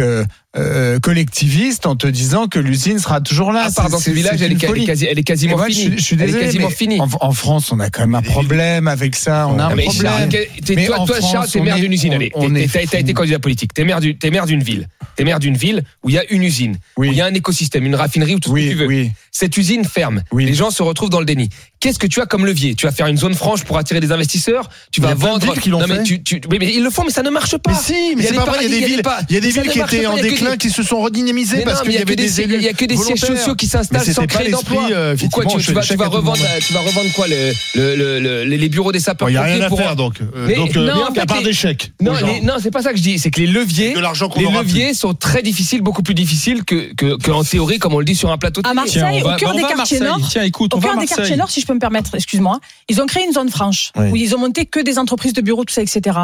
euh, 0.57 0.99
collectiviste 0.99 1.85
en 1.85 1.95
te 1.95 2.07
disant 2.07 2.47
que 2.47 2.59
l'usine 2.59 2.99
sera 2.99 3.21
toujours 3.21 3.51
là. 3.51 3.65
À 3.65 3.71
part 3.71 3.89
dans 3.89 3.99
ce 3.99 4.09
village, 4.09 4.41
elle 4.41 4.51
est, 4.51 4.55
une 4.55 4.59
elle 4.59 4.63
est 4.63 4.67
folie. 4.67 4.85
quasi- 4.85 5.05
elle 5.05 5.17
est 5.17 5.21
Et 5.21 5.23
quasiment 5.23 5.57
moi, 5.57 5.67
je, 5.69 5.73
finie. 5.73 5.85
suis- 5.89 5.97
je 5.97 6.03
suis 6.03 6.15
Elle 6.15 6.21
est 6.21 6.25
désolé, 6.27 6.45
quasiment 6.45 6.69
finie. 6.69 6.99
En, 6.99 7.07
en 7.21 7.31
France, 7.31 7.71
on 7.71 7.79
a 7.79 7.89
quand 7.89 8.01
même 8.01 8.15
un 8.15 8.21
problème 8.21 8.87
avec 8.87 9.15
ça. 9.15 9.47
On 9.47 9.59
a 9.59 9.63
un 9.65 9.69
Ah, 9.71 9.75
mais 9.75 9.83
problème. 9.83 10.11
Charles, 10.13 10.29
Mais 10.75 10.85
toi, 10.85 10.95
toi, 11.05 11.15
France, 11.17 11.31
Charles, 11.31 11.47
t'es 11.51 11.61
maire 11.61 11.75
d'une 11.77 11.93
usine. 11.93 12.13
Allez, 12.13 12.31
t'as 12.91 12.99
été 12.99 13.13
candidat 13.13 13.39
politique. 13.39 13.73
T'es 13.73 13.83
maire 13.83 13.99
du- 13.99 14.13
d'une 14.13 14.63
ville. 14.63 14.87
T'es 15.15 15.23
maire 15.23 15.39
d'une 15.39 15.57
ville 15.57 15.83
où 16.03 16.09
il 16.09 16.15
y 16.15 16.19
a 16.19 16.23
une 16.31 16.43
usine, 16.43 16.77
où 16.95 17.03
il 17.03 17.13
y 17.13 17.21
a 17.21 17.25
un 17.25 17.33
écosystème, 17.33 17.85
une 17.85 17.95
raffinerie 17.95 18.35
ou 18.35 18.39
tout 18.39 18.55
ce 18.55 18.61
que 18.63 18.69
tu 18.69 18.75
veux. 18.75 19.07
Cette 19.31 19.55
usine 19.57 19.85
ferme. 19.85 20.21
Les 20.35 20.53
gens 20.53 20.71
se 20.71 20.81
retrouvent 20.83 21.09
dans 21.09 21.19
le 21.19 21.25
déni. 21.25 21.49
Qu'est-ce 21.79 21.99
que 21.99 22.07
tu 22.07 22.21
as 22.21 22.25
comme 22.25 22.45
levier? 22.45 22.73
Tu 22.73 22.85
vas 22.87 22.91
faire 22.91 23.05
une 23.07 23.17
zone 23.17 23.35
franche 23.35 23.63
pour 23.63 23.77
attirer 23.77 23.99
des 23.99 24.11
investisseurs? 24.11 24.69
Tu 24.91 24.99
vas 25.01 25.13
vendre. 25.13 25.45
villes 25.51 25.61
qui 25.61 25.69
l'ont 25.69 25.79
Non, 25.79 25.85
mais 25.87 26.01
tu, 26.03 26.23
tu- 26.23 26.41
mais 26.49 26.57
ils 26.73 26.83
le 26.83 26.89
font, 26.89 27.03
mais 27.05 27.11
ça 27.11 27.21
ne 27.23 27.29
marche 27.29 27.55
pas. 27.57 27.71
Mais 27.71 27.77
si, 27.77 28.15
mais 28.15 28.23
c'est 28.23 28.33
pas 28.33 28.45
vrai, 28.45 28.57
il 28.65 28.71
y 28.71 29.37
a 29.37 29.39
des 29.39 29.49
villes 29.51 29.69
qui 29.69 29.79
étaient 29.79 30.05
en 30.07 30.15
déclin, 30.17 30.46
qui 30.55 30.69
se 30.69 30.83
sont 30.83 31.01
redynamisées 31.01 31.57
Mais 31.57 31.63
parce 31.65 31.81
qu'il 31.81 31.89
mais 31.91 31.95
y 31.95 32.01
avait 32.01 32.15
des 32.15 32.39
élus. 32.41 32.55
Il 32.55 32.61
y 32.61 32.69
a 32.69 32.73
que 32.73 32.85
des 32.85 32.95
sièges 32.95 33.19
sociaux 33.19 33.55
qui 33.55 33.67
s'installent 33.67 34.05
sans 34.05 34.25
créer 34.25 34.49
d'emploi. 34.51 34.87
euh, 34.91 35.15
tu, 35.17 35.27
vas, 35.73 35.81
tu 35.81 35.95
vas 35.97 36.07
revendre, 36.07 36.37
tu 36.65 36.73
vas 36.73 36.79
revendre 36.79 37.11
quoi 37.13 37.27
le, 37.27 37.51
le, 37.75 37.95
le- 37.95 38.19
le- 38.19 38.43
les, 38.45 38.69
bureaux 38.69 38.91
des 38.91 38.99
sapeurs 38.99 39.27
Bon, 39.27 39.31
il 39.31 39.35
y 39.35 39.37
a 39.37 39.41
rien 39.43 39.61
à 39.61 39.67
pour- 39.67 39.77
faire, 39.79 39.95
donc. 39.95 40.21
Euh, 40.21 40.45
Mais- 40.47 40.55
donc, 40.55 40.75
euh, 40.77 40.89
à 41.19 41.25
part 41.25 41.41
des 41.41 41.51
chèques 41.53 41.91
Non, 42.01 42.13
c'est 42.61 42.71
pas 42.71 42.81
ça 42.81 42.91
que 42.91 42.97
je 42.97 43.03
dis. 43.03 43.19
C'est 43.19 43.31
que 43.31 43.41
les 43.41 43.47
leviers, 43.47 43.93
De 43.93 43.99
l'argent 43.99 44.29
qu'on 44.29 44.39
les 44.39 44.49
leviers 44.57 44.93
sont 44.93 45.13
très 45.13 45.41
difficiles, 45.41 45.81
beaucoup 45.81 46.03
plus 46.03 46.13
difficiles 46.13 46.63
que, 46.63 46.93
que, 46.93 47.17
que 47.17 47.31
en 47.31 47.43
théorie, 47.43 47.79
comme 47.79 47.93
on 47.93 47.99
le 47.99 48.05
dit 48.05 48.15
sur 48.15 48.31
un 48.31 48.37
plateau. 48.37 48.61
de 48.61 48.67
À. 48.67 48.73
Marseille, 48.73 49.23
au 49.23 49.35
cœur 49.35 49.53
des 49.55 49.61
quartiers 49.63 49.99
nord, 49.99 50.19
au 50.19 50.79
cœur 50.79 50.97
des 50.97 51.07
quartiers 51.07 51.35
nord, 51.35 51.49
si 51.49 51.61
je 51.61 51.65
peux 51.65 51.73
me 51.73 51.79
permettre, 51.79 52.13
excuse-moi, 52.15 52.59
ils 52.89 53.01
ont 53.01 53.05
créé 53.07 53.25
une 53.25 53.33
zone 53.33 53.49
franche 53.49 53.91
Oui. 53.97 54.09
où 54.11 54.15
ils 54.15 54.35
ont 54.35 54.39
monté 54.39 54.65
que 54.65 54.79
des 54.79 54.99
entreprises 54.99 55.33
de 55.33 55.41
bureaux, 55.41 55.65
tout 55.65 55.73
ça, 55.73 55.81
etc. 55.81 56.17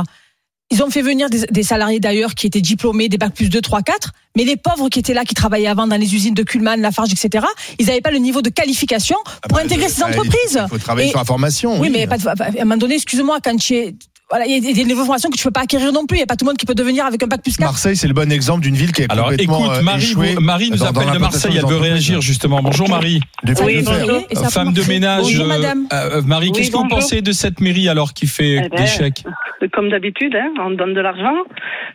Ils 0.71 0.81
ont 0.81 0.89
fait 0.89 1.01
venir 1.03 1.29
des, 1.29 1.45
des 1.51 1.61
salariés 1.63 1.99
d'ailleurs 1.99 2.33
qui 2.33 2.47
étaient 2.47 2.61
diplômés, 2.61 3.07
des 3.09 3.17
bacs 3.17 3.33
plus 3.33 3.49
2, 3.49 3.61
3, 3.61 3.81
4, 3.83 4.11
mais 4.35 4.43
les 4.43 4.55
pauvres 4.55 4.89
qui 4.89 4.99
étaient 4.99 5.13
là, 5.13 5.23
qui 5.23 5.35
travaillaient 5.35 5.67
avant 5.67 5.85
dans 5.85 5.97
les 5.97 6.15
usines 6.15 6.33
de 6.33 6.41
Kuhlmann, 6.43 6.81
Lafarge, 6.81 7.11
etc., 7.11 7.45
ils 7.79 7.85
n'avaient 7.85 8.01
pas 8.01 8.11
le 8.11 8.17
niveau 8.17 8.41
de 8.41 8.49
qualification 8.49 9.17
pour 9.47 9.59
intégrer 9.59 9.87
ces 9.89 10.01
bah, 10.01 10.07
entreprises. 10.09 10.59
Il 10.63 10.69
faut 10.69 10.77
travailler 10.79 11.07
Et- 11.07 11.11
sur 11.11 11.19
la 11.19 11.25
formation. 11.25 11.79
Oui, 11.79 11.89
mais 11.91 12.07
pas 12.07 12.17
de- 12.17 12.27
à 12.27 12.33
un 12.59 12.63
moment 12.63 12.77
donné, 12.77 12.95
excuse-moi, 12.95 13.37
quand 13.43 13.55
tu 13.57 13.75
es. 13.75 13.95
Voilà, 14.29 14.47
il 14.47 14.53
y 14.65 14.71
a 14.71 14.73
des 14.73 14.85
niveaux 14.85 15.01
de 15.01 15.05
formation 15.05 15.29
que 15.29 15.37
tu 15.37 15.43
peux 15.43 15.51
pas 15.51 15.61
acquérir 15.61 15.91
non 15.91 16.07
plus. 16.07 16.15
Il 16.17 16.19
n'y 16.21 16.23
a 16.23 16.25
pas 16.25 16.35
tout 16.35 16.45
le 16.45 16.49
monde 16.51 16.57
qui 16.57 16.65
peut 16.65 16.73
devenir 16.73 17.05
avec 17.05 17.21
un 17.21 17.27
bac 17.27 17.43
plus 17.43 17.55
4. 17.55 17.67
Marseille, 17.69 17.95
c'est 17.95 18.07
le 18.07 18.15
bon 18.15 18.31
exemple 18.31 18.61
d'une 18.61 18.75
ville 18.75 18.91
qui 18.91 19.03
est 19.03 19.11
Alors 19.11 19.29
complètement 19.29 19.59
écoute, 19.65 19.77
euh, 19.77 19.81
Marie, 19.83 20.03
échouée 20.03 20.33
vous- 20.35 20.41
Marie 20.41 20.69
nous 20.71 20.77
dans- 20.77 20.91
dans 20.91 21.01
appelle 21.01 21.13
de 21.13 21.17
Marseille, 21.19 21.57
elle 21.57 21.65
veut 21.67 21.77
réagir 21.77 22.19
justement. 22.21 22.63
Bonjour 22.63 22.89
Marie. 22.89 23.19
Oui, 23.63 23.83
bonjour. 23.83 24.21
Ça 24.33 24.49
Femme 24.49 24.73
de 24.73 24.81
ménage. 24.85 25.23
Bonjour, 25.23 25.45
euh, 25.45 25.47
madame. 25.49 25.87
euh, 25.93 26.21
Marie, 26.23 26.47
Oui, 26.47 26.53
qu'est-ce 26.53 26.71
que 26.71 26.77
vous 26.77 26.87
pensez 26.87 27.21
de 27.21 27.31
cette 27.31 27.59
mairie 27.59 27.87
alors 27.89 28.13
qui 28.15 28.25
fait 28.25 28.63
Eh 28.65 28.69
ben, 28.69 28.81
des 28.83 28.87
chèques? 28.87 29.23
Comme 29.71 29.89
d'habitude, 29.89 30.35
hein, 30.35 30.51
on 30.59 30.71
donne 30.71 30.93
de 30.93 31.01
l'argent, 31.01 31.37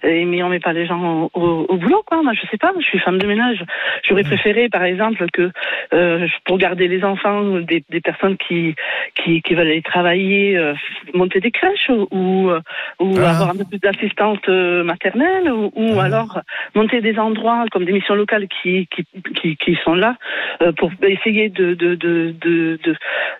mais 0.04 0.42
on 0.42 0.48
met 0.48 0.60
pas 0.60 0.72
les 0.72 0.86
gens 0.86 1.28
au, 1.34 1.40
au- 1.40 1.66
au 1.68 1.76
boulot, 1.76 2.02
quoi. 2.06 2.22
Moi, 2.22 2.32
je 2.34 2.46
sais 2.50 2.56
pas, 2.56 2.72
je 2.78 2.84
suis 2.84 2.98
femme 2.98 3.18
de 3.18 3.26
ménage. 3.26 3.64
J'aurais 4.06 4.22
préféré, 4.24 4.68
par 4.68 4.84
exemple, 4.84 5.24
que 5.32 5.50
euh, 5.92 6.26
pour 6.44 6.58
garder 6.58 6.88
les 6.88 7.04
enfants, 7.04 7.42
des, 7.60 7.84
des 7.90 8.00
personnes 8.00 8.36
qui, 8.36 8.74
qui 9.14 9.42
qui 9.42 9.54
veulent 9.54 9.66
aller 9.68 9.82
travailler, 9.82 10.56
euh, 10.56 10.74
monter 11.14 11.40
des 11.40 11.50
crèches 11.50 11.90
ou 11.90 12.06
ou, 12.10 12.50
euh, 12.50 12.60
Ah. 13.00 13.30
avoir 13.30 13.50
un 13.50 13.56
peu 13.56 13.64
plus 13.64 13.78
d'assistante 13.78 14.48
maternelle 14.48 15.50
ou, 15.50 15.70
ou 15.74 16.00
alors 16.00 16.40
monter 16.74 17.00
des 17.00 17.18
endroits 17.18 17.64
comme 17.70 17.84
des 17.84 17.92
missions 17.92 18.14
locales 18.14 18.46
qui 18.48 18.86
qui 18.88 19.04
qui, 19.34 19.56
qui 19.56 19.74
sont 19.84 19.94
là 19.94 20.16
euh, 20.62 20.72
pour 20.72 20.90
essayer 21.02 21.48
de 21.48 21.74
de, 21.74 21.94
de 21.94 22.34
de 22.40 22.78
de 22.84 22.96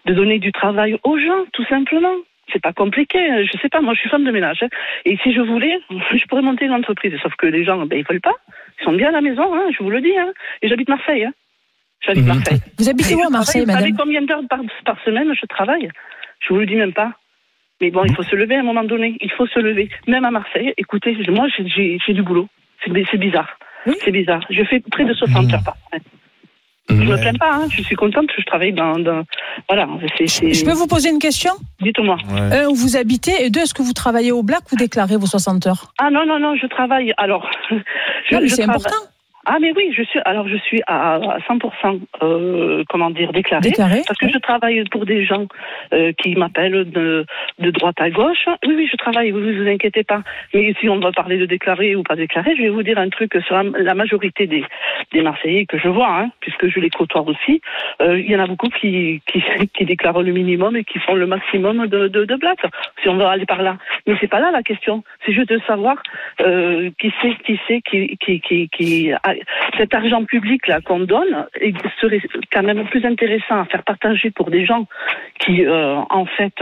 de 0.06 0.12
donner 0.14 0.38
du 0.38 0.52
travail 0.52 0.96
aux 1.04 1.18
gens, 1.18 1.44
tout 1.52 1.64
simplement. 1.66 2.14
C'est 2.52 2.62
pas 2.62 2.72
compliqué, 2.72 3.18
hein. 3.18 3.44
je 3.44 3.58
sais 3.58 3.68
pas, 3.68 3.80
moi 3.80 3.94
je 3.94 4.00
suis 4.00 4.08
femme 4.08 4.24
de 4.24 4.30
ménage. 4.30 4.62
hein. 4.62 4.68
Et 5.04 5.16
si 5.22 5.32
je 5.34 5.40
voulais, 5.40 5.78
je 5.90 6.24
pourrais 6.26 6.42
monter 6.42 6.64
une 6.66 6.72
entreprise. 6.72 7.12
Sauf 7.22 7.34
que 7.36 7.46
les 7.46 7.64
gens, 7.64 7.84
ben, 7.86 7.98
ils 7.98 8.04
veulent 8.08 8.20
pas. 8.20 8.34
Ils 8.80 8.84
sont 8.84 8.92
bien 8.92 9.08
à 9.08 9.12
la 9.12 9.20
maison, 9.20 9.54
hein, 9.54 9.66
je 9.76 9.82
vous 9.82 9.90
le 9.90 10.00
dis. 10.00 10.16
Hein. 10.16 10.32
Et 10.62 10.68
j'habite 10.68 10.88
Marseille. 10.88 11.24
Hein. 11.24 11.32
J'habite 12.00 12.26
Marseille. 12.26 12.58
Vous 12.78 12.88
habitez 12.88 13.14
où 13.14 13.22
à 13.22 13.28
Marseille, 13.30 13.64
travaille- 13.64 13.66
Vous 13.66 13.72
savez 13.72 13.92
madame 13.92 13.96
combien 13.98 14.22
d'heures 14.22 14.48
par, 14.48 14.60
par 14.84 15.04
semaine 15.04 15.32
je 15.34 15.46
travaille? 15.46 15.88
Je 16.40 16.54
vous 16.54 16.60
le 16.60 16.66
dis 16.66 16.76
même 16.76 16.92
pas. 16.92 17.12
Mais 17.80 17.90
bon, 17.90 18.04
il 18.04 18.14
faut 18.14 18.22
se 18.22 18.34
lever 18.36 18.56
à 18.56 18.60
un 18.60 18.62
moment 18.64 18.84
donné. 18.84 19.16
Il 19.20 19.30
faut 19.32 19.46
se 19.46 19.58
lever. 19.58 19.88
Même 20.06 20.24
à 20.24 20.30
Marseille, 20.30 20.72
écoutez, 20.78 21.16
moi 21.28 21.46
j'ai- 21.66 21.98
du 22.14 22.22
boulot. 22.22 22.48
C'est 22.84 23.18
bizarre. 23.18 23.58
C'est 24.04 24.10
bizarre. 24.12 24.44
Je 24.50 24.62
fais 24.64 24.80
près 24.80 25.04
de 25.04 25.12
60 25.14 25.52
heures 25.52 25.62
par 25.64 25.76
semaine. 25.90 26.02
Je 26.90 26.94
me 26.94 27.16
plains 27.16 27.34
pas, 27.34 27.50
hein. 27.54 27.68
je 27.70 27.82
suis 27.82 27.96
contente, 27.96 28.26
je 28.36 28.44
travaille 28.44 28.72
dans. 28.72 28.98
dans- 28.98 29.24
Voilà, 29.68 29.86
c'est. 30.16 30.26
c'est- 30.26 30.52
Je 30.54 30.64
peux 30.64 30.72
vous 30.72 30.86
poser 30.86 31.10
une 31.10 31.18
question? 31.18 31.52
Dites-moi. 31.80 32.16
Un, 32.30 32.66
où 32.68 32.74
vous 32.74 32.96
habitez 32.96 33.44
et 33.44 33.50
deux, 33.50 33.60
est-ce 33.60 33.74
que 33.74 33.82
vous 33.82 33.92
travaillez 33.92 34.32
au 34.32 34.42
black? 34.42 34.62
Ou 34.72 34.76
déclarez 34.76 35.16
vos 35.16 35.26
60 35.26 35.66
heures? 35.66 35.92
Ah 35.98 36.10
non, 36.10 36.24
non, 36.26 36.38
non, 36.38 36.54
je 36.56 36.66
travaille. 36.66 37.12
Alors. 37.18 37.48
je- 37.70 37.74
Non, 38.34 38.40
mais 38.40 38.48
c'est 38.48 38.62
travaille- 38.62 38.76
important. 38.86 38.96
Ah 39.50 39.56
mais 39.60 39.72
oui, 39.74 39.92
je 39.96 40.02
suis 40.02 40.20
alors 40.26 40.46
je 40.46 40.58
suis 40.58 40.82
à, 40.86 41.14
à 41.14 41.38
100% 41.38 42.00
euh, 42.22 42.84
comment 42.90 43.08
dire 43.10 43.32
déclaré, 43.32 43.70
parce 44.06 44.18
que 44.18 44.28
je 44.28 44.38
travaille 44.38 44.84
pour 44.90 45.06
des 45.06 45.24
gens 45.24 45.46
euh, 45.94 46.12
qui 46.20 46.34
m'appellent 46.36 46.84
de, 46.90 47.24
de 47.58 47.70
droite 47.70 47.96
à 47.98 48.10
gauche. 48.10 48.44
Oui 48.66 48.74
oui, 48.76 48.88
je 48.92 48.96
travaille, 48.96 49.30
vous 49.30 49.40
vous 49.40 49.66
inquiétez 49.66 50.04
pas. 50.04 50.22
Mais 50.52 50.74
si 50.80 50.88
on 50.90 50.98
va 51.00 51.12
parler 51.12 51.38
de 51.38 51.46
déclaré 51.46 51.96
ou 51.96 52.02
pas 52.02 52.14
déclaré, 52.14 52.54
je 52.56 52.62
vais 52.62 52.68
vous 52.68 52.82
dire 52.82 52.98
un 52.98 53.08
truc 53.08 53.32
sur 53.46 53.54
la, 53.56 53.64
la 53.78 53.94
majorité 53.94 54.46
des, 54.46 54.62
des 55.12 55.22
Marseillais 55.22 55.64
que 55.64 55.78
je 55.78 55.88
vois, 55.88 56.10
hein, 56.18 56.30
puisque 56.40 56.68
je 56.68 56.78
les 56.80 56.90
côtoie 56.90 57.22
aussi. 57.22 57.62
Euh, 58.02 58.18
Il 58.20 58.30
y 58.30 58.36
en 58.36 58.40
a 58.40 58.46
beaucoup 58.46 58.68
qui, 58.68 59.22
qui 59.26 59.42
qui 59.74 59.84
déclarent 59.86 60.22
le 60.22 60.32
minimum 60.32 60.76
et 60.76 60.84
qui 60.84 60.98
font 60.98 61.14
le 61.14 61.26
maximum 61.26 61.86
de 61.86 62.08
de, 62.08 62.24
de 62.26 62.34
blagues. 62.36 62.56
Si 63.02 63.08
on 63.08 63.16
veut 63.16 63.24
aller 63.24 63.46
par 63.46 63.62
là, 63.62 63.78
mais 64.06 64.14
c'est 64.20 64.28
pas 64.28 64.40
là 64.40 64.50
la 64.50 64.62
question. 64.62 65.02
C'est 65.24 65.32
juste 65.32 65.48
de 65.48 65.60
savoir 65.66 65.96
euh, 66.42 66.90
qui 67.00 67.10
c'est 67.22 67.34
qui 67.44 67.58
c'est 67.66 67.80
qui 67.80 68.16
qui 68.18 68.40
qui, 68.40 68.68
qui 68.68 69.12
a- 69.12 69.37
cet 69.76 69.94
argent 69.94 70.24
public 70.24 70.66
là 70.66 70.80
qu'on 70.80 71.00
donne 71.00 71.46
il 71.62 71.74
serait 72.00 72.20
quand 72.52 72.62
même 72.62 72.84
plus 72.88 73.04
intéressant 73.04 73.60
à 73.60 73.64
faire 73.66 73.82
partager 73.84 74.30
pour 74.30 74.50
des 74.50 74.64
gens 74.64 74.86
qui 75.40 75.64
euh, 75.64 75.96
en 76.10 76.26
fait 76.26 76.54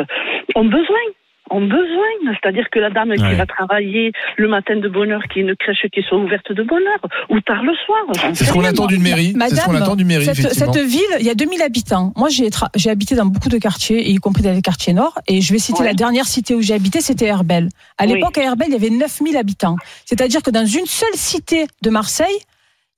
ont 0.54 0.64
besoin 0.64 1.04
ont 1.50 1.60
besoin, 1.60 2.32
c'est-à-dire 2.42 2.68
que 2.70 2.78
la 2.80 2.90
dame 2.90 3.14
qui 3.14 3.34
va 3.34 3.46
travailler 3.46 4.12
le 4.36 4.48
matin 4.48 4.76
de 4.76 4.88
bonne 4.88 5.12
heure, 5.12 5.22
qui 5.32 5.38
a 5.38 5.42
une 5.42 5.54
crèche 5.54 5.86
qui 5.92 6.02
soit 6.02 6.18
ouverte 6.18 6.50
de 6.52 6.62
bonne 6.62 6.82
heure, 6.82 7.08
ou 7.30 7.40
tard 7.40 7.62
le 7.62 7.72
soir. 7.86 8.32
C'est 8.34 8.46
ce 8.46 8.52
qu'on 8.52 8.64
attend 8.64 8.86
d'une 8.86 9.02
mairie. 9.02 9.32
C'est 9.48 9.54
ce 9.54 9.64
qu'on 9.64 9.72
Madame, 9.72 9.82
attend 9.84 9.96
d'une 9.96 10.08
mairie, 10.08 10.24
cette, 10.24 10.76
ville, 10.76 11.00
il 11.20 11.24
y 11.26 11.30
a 11.30 11.34
2000 11.34 11.62
habitants. 11.62 12.12
Moi, 12.16 12.28
j'ai 12.30 12.90
habité 12.90 13.14
dans 13.14 13.26
beaucoup 13.26 13.48
de 13.48 13.58
quartiers, 13.58 14.08
y 14.10 14.16
compris 14.16 14.42
dans 14.42 14.52
les 14.52 14.62
quartiers 14.62 14.92
nord. 14.92 15.18
Et 15.28 15.40
je 15.40 15.52
vais 15.52 15.58
citer 15.60 15.82
Ouais. 15.82 15.86
la 15.86 15.94
dernière 15.94 16.24
cité 16.24 16.54
où 16.54 16.62
j'ai 16.62 16.74
habité, 16.74 17.00
c'était 17.00 17.26
Herbel. 17.26 17.68
À 17.98 18.06
Oui. 18.06 18.14
l'époque, 18.14 18.38
à 18.38 18.42
Herbel, 18.42 18.66
il 18.68 18.72
y 18.72 18.76
avait 18.76 18.90
9000 18.90 19.36
habitants. 19.36 19.76
C'est-à-dire 20.04 20.42
que 20.42 20.50
dans 20.50 20.66
une 20.66 20.86
seule 20.86 21.14
cité 21.14 21.66
de 21.82 21.90
Marseille, 21.90 22.38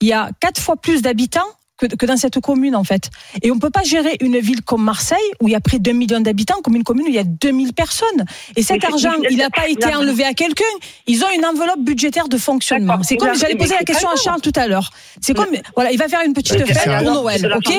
il 0.00 0.08
y 0.08 0.12
a 0.12 0.30
quatre 0.40 0.60
fois 0.60 0.76
plus 0.76 1.02
d'habitants 1.02 1.46
que, 1.78 1.86
que 1.86 2.06
dans 2.06 2.16
cette 2.16 2.40
commune, 2.40 2.74
en 2.74 2.82
fait. 2.84 3.08
Et 3.42 3.52
on 3.52 3.54
ne 3.54 3.60
peut 3.60 3.70
pas 3.70 3.84
gérer 3.84 4.16
une 4.20 4.38
ville 4.40 4.62
comme 4.62 4.82
Marseille, 4.82 5.18
où 5.40 5.46
il 5.48 5.52
y 5.52 5.54
a 5.54 5.60
près 5.60 5.78
de 5.78 5.84
2 5.84 5.92
millions 5.92 6.20
d'habitants, 6.20 6.56
comme 6.62 6.74
une 6.74 6.82
commune 6.82 7.06
où 7.06 7.08
il 7.08 7.14
y 7.14 7.20
a 7.20 7.24
2000 7.24 7.72
personnes. 7.72 8.24
Et 8.56 8.62
cet 8.62 8.84
argent, 8.84 9.12
il 9.30 9.36
n'a 9.36 9.48
pas 9.48 9.68
été 9.68 9.94
enlevé 9.94 10.24
à 10.24 10.34
quelqu'un. 10.34 10.64
Ils 11.06 11.24
ont 11.24 11.30
une 11.36 11.44
enveloppe 11.46 11.80
budgétaire 11.80 12.28
de 12.28 12.36
fonctionnement. 12.36 12.98
C'est 13.02 13.16
comme, 13.16 13.34
j'allais 13.38 13.54
poser 13.54 13.74
la 13.78 13.84
question 13.84 14.08
à. 14.10 14.16
Charles 14.16 14.40
tout 14.40 14.52
à 14.56 14.66
l'heure. 14.66 14.90
C'est 15.20 15.34
comme, 15.34 15.46
voilà, 15.76 15.92
il 15.92 15.98
va 15.98 16.08
faire 16.08 16.22
une 16.26 16.32
petite 16.32 16.58
fête 16.66 17.04
pour 17.04 17.12
Noël, 17.12 17.54
ok. 17.56 17.72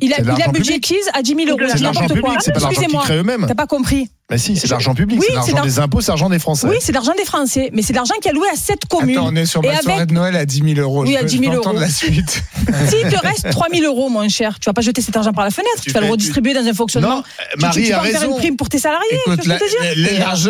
Il 0.00 0.14
a, 0.14 0.20
il 0.20 0.42
a 0.42 0.48
budgétise 0.48 1.10
à 1.12 1.20
10 1.20 1.34
000 1.34 1.48
euros. 1.50 1.58
N'importe 1.80 2.20
quoi. 2.20 2.34
Excusez-moi. 2.36 3.04
T'as 3.46 3.54
pas 3.54 3.66
compris. 3.66 4.08
Mais 4.30 4.38
si, 4.38 4.56
c'est 4.56 4.68
de 4.68 4.70
l'argent 4.72 4.94
public, 4.94 5.20
Oui, 5.20 5.26
c'est 5.28 5.34
c'est 5.42 5.52
l'argent 5.52 5.64
des 5.66 5.78
impôts, 5.80 6.00
c'est 6.00 6.10
l'argent 6.10 6.30
des 6.30 6.38
Français. 6.38 6.66
Oui, 6.66 6.76
c'est 6.80 6.92
l'argent 6.92 7.12
des 7.16 7.26
Français, 7.26 7.68
mais 7.74 7.82
c'est 7.82 7.92
l'argent 7.92 8.14
qui 8.22 8.28
est 8.28 8.30
alloué 8.30 8.48
à 8.50 8.56
cette 8.56 8.86
commune. 8.86 9.18
Attends, 9.18 9.28
on 9.30 9.36
est 9.36 9.44
sur 9.44 9.62
ma 9.62 9.76
soirée 9.82 9.96
avec- 9.98 10.08
de 10.08 10.14
Noël 10.14 10.34
à 10.36 10.46
10 10.46 10.62
000 10.74 10.80
euros. 10.80 11.02
Oui, 11.02 11.12
Je 11.12 11.16
à 11.18 11.20
peux- 11.20 11.26
10 11.26 11.38
000 11.40 11.44
je 11.44 11.50
peux 11.50 11.58
entendre 11.58 11.74
euros. 11.76 11.80
la 11.84 11.90
suite. 11.90 12.42
S'il 12.88 13.02
te 13.10 13.18
reste 13.20 13.50
3 13.50 13.66
000 13.70 13.84
euros, 13.84 14.08
mon 14.08 14.26
cher, 14.30 14.58
tu 14.58 14.64
vas 14.64 14.72
pas 14.72 14.80
jeter 14.80 15.02
cet 15.02 15.14
argent 15.14 15.34
par 15.34 15.44
la 15.44 15.50
fenêtre, 15.50 15.74
tu, 15.76 15.90
Tu 15.90 15.90
vas 15.92 16.00
le 16.00 16.10
redistribuer 16.10 16.54
dans 16.54 16.66
un 16.66 16.72
fonctionnement. 16.72 17.16
Non, 17.16 17.22
Tu- 17.22 17.60
Marie 17.60 17.82
tu, 17.82 17.86
tu 17.88 17.92
a 17.92 17.96
vas 17.96 18.00
en 18.00 18.04
faire 18.06 18.20
raison. 18.22 18.32
une 18.32 18.38
prime 18.38 18.56
pour 18.56 18.68
tes 18.70 18.78
salariés. 18.78 19.20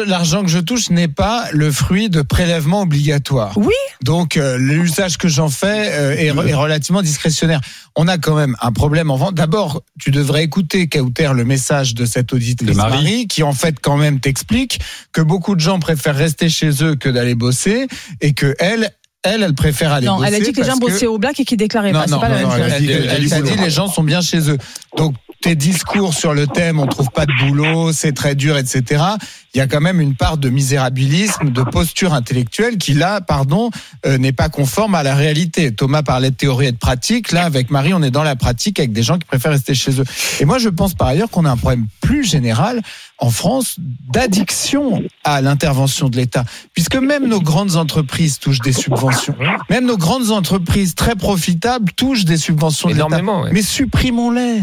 L'argent- 0.07 0.43
que 0.43 0.49
je 0.49 0.59
touche 0.61 0.91
n'est 0.91 1.09
pas 1.09 1.47
le 1.53 1.72
fruit 1.72 2.09
de 2.09 2.22
prélèvements 2.22 2.83
obligatoires. 2.83 3.53
Oui. 3.57 3.75
Donc 4.03 4.37
euh, 4.37 4.57
l'usage 4.59 5.18
que 5.18 5.27
j'en 5.29 5.49
fais 5.49 5.91
euh, 5.93 6.12
est, 6.16 6.27
est 6.27 6.55
relativement 6.55 7.03
discrétionnaire. 7.03 7.61
On 7.97 8.09
a 8.09 8.18
quand 8.18 8.35
même 8.35 8.57
un 8.61 8.72
problème 8.72 9.11
en 9.11 9.16
vente. 9.16 9.35
D'abord, 9.35 9.83
tu 10.01 10.11
devrais 10.11 10.45
écouter 10.45 10.89
Kauter 10.89 11.31
le 11.35 11.45
message 11.45 11.95
de 11.95 12.05
cette 12.05 12.33
auditrice. 12.33 12.77
Marie, 12.77 13.27
qui 13.29 13.43
en 13.43 13.53
fait 13.53 13.64
quand 13.73 13.97
même 13.97 14.21
t'explique 14.21 14.81
que 15.12 15.21
beaucoup 15.21 15.55
de 15.55 15.61
gens 15.61 15.79
préfèrent 15.79 16.17
rester 16.17 16.49
chez 16.49 16.71
eux 16.83 16.95
que 16.95 17.09
d'aller 17.09 17.35
bosser 17.35 17.87
et 18.21 18.33
que 18.35 18.55
elle, 18.59 18.91
elle, 19.23 19.43
elle 19.43 19.55
préfère 19.55 19.93
aller 19.93 20.07
Non, 20.07 20.17
bosser. 20.17 20.29
elle 20.29 20.35
a 20.35 20.41
dit 20.41 20.53
que 20.53 20.61
les 20.61 20.67
gens 20.67 20.77
bossaient 20.77 21.07
au 21.07 21.19
black 21.19 21.41
et 21.41 21.45
qu'ils 21.45 21.57
déclaraient 21.57 21.93
non, 21.93 22.01
pas. 22.01 22.07
Non, 22.07 22.21
pas 22.21 22.29
la 22.29 22.43
non, 22.43 22.49
même 22.49 22.61
elle, 22.61 22.65
chose. 22.65 22.73
a 22.73 22.77
Elle 22.77 23.09
a 23.11 23.15
elle 23.15 23.21
du 23.23 23.29
t'a 23.29 23.41
boulot. 23.41 23.57
dit 23.57 23.62
les 23.62 23.71
gens 23.71 23.89
sont 23.89 24.03
bien 24.05 24.21
chez 24.21 24.51
eux. 24.51 24.59
Donc 24.97 25.15
tes 25.45 25.57
discours 25.57 26.14
sur 26.14 26.32
le 26.32 26.47
thème, 26.47 26.80
on 26.80 26.86
trouve 26.86 27.11
pas 27.11 27.26
de 27.26 27.32
boulot, 27.38 27.92
c'est 27.92 28.12
très 28.12 28.34
dur, 28.34 28.57
etc. 28.57 29.05
Il 29.53 29.59
y 29.59 29.61
a 29.61 29.66
quand 29.66 29.82
même 29.82 30.01
une 30.01 30.16
part 30.16 30.38
de 30.38 30.49
misérabilisme, 30.49 31.51
de 31.51 31.62
posture 31.62 32.14
intellectuelle 32.14 32.78
qui 32.78 32.95
là, 32.95 33.20
pardon, 33.20 33.70
euh, 34.07 34.16
n'est 34.16 34.32
pas 34.32 34.49
conforme 34.49 34.95
à 34.95 35.03
la 35.03 35.14
réalité. 35.14 35.70
Thomas 35.74 36.03
parlait 36.03 36.30
de 36.30 36.34
théorie 36.34 36.68
et 36.68 36.72
de 36.72 36.78
pratique. 36.78 37.30
Là, 37.30 37.45
avec 37.45 37.70
Marie, 37.70 37.92
on 37.92 38.03
est 38.03 38.11
dans 38.11 38.22
la 38.22 38.36
pratique 38.36 38.78
avec 38.78 38.92
des 38.92 39.03
gens 39.03 39.18
qui 39.18 39.26
préfèrent 39.26 39.53
rester 39.53 39.74
chez 39.74 40.01
eux. 40.01 40.05
Et 40.40 40.47
moi, 40.47 40.57
je 40.57 40.70
pense 40.70 40.95
par 40.95 41.09
ailleurs 41.09 41.28
qu'on 41.28 41.45
a 41.45 41.51
un 41.51 41.59
problème 41.59 41.88
plus 42.01 42.24
général 42.24 42.80
en 43.18 43.30
France 43.30 43.76
d'addiction 43.78 45.03
à 45.22 45.40
l'intervention 45.40 46.09
de 46.09 46.16
l'État, 46.16 46.45
puisque 46.72 46.97
même 46.97 47.28
nos 47.28 47.40
grandes 47.40 47.76
entreprises 47.76 48.38
touchent 48.38 48.61
des 48.61 48.72
subventions. 48.72 49.36
Même 49.70 49.86
nos 49.86 49.97
grandes 49.97 50.30
entreprises 50.30 50.95
très 50.95 51.14
profitables 51.14 51.92
touchent 51.92 52.24
des 52.24 52.38
subventions 52.38 52.88
de 52.88 52.95
l'État. 52.95 53.22
Ouais. 53.22 53.51
Mais 53.53 53.62
supprimons-les, 53.62 54.62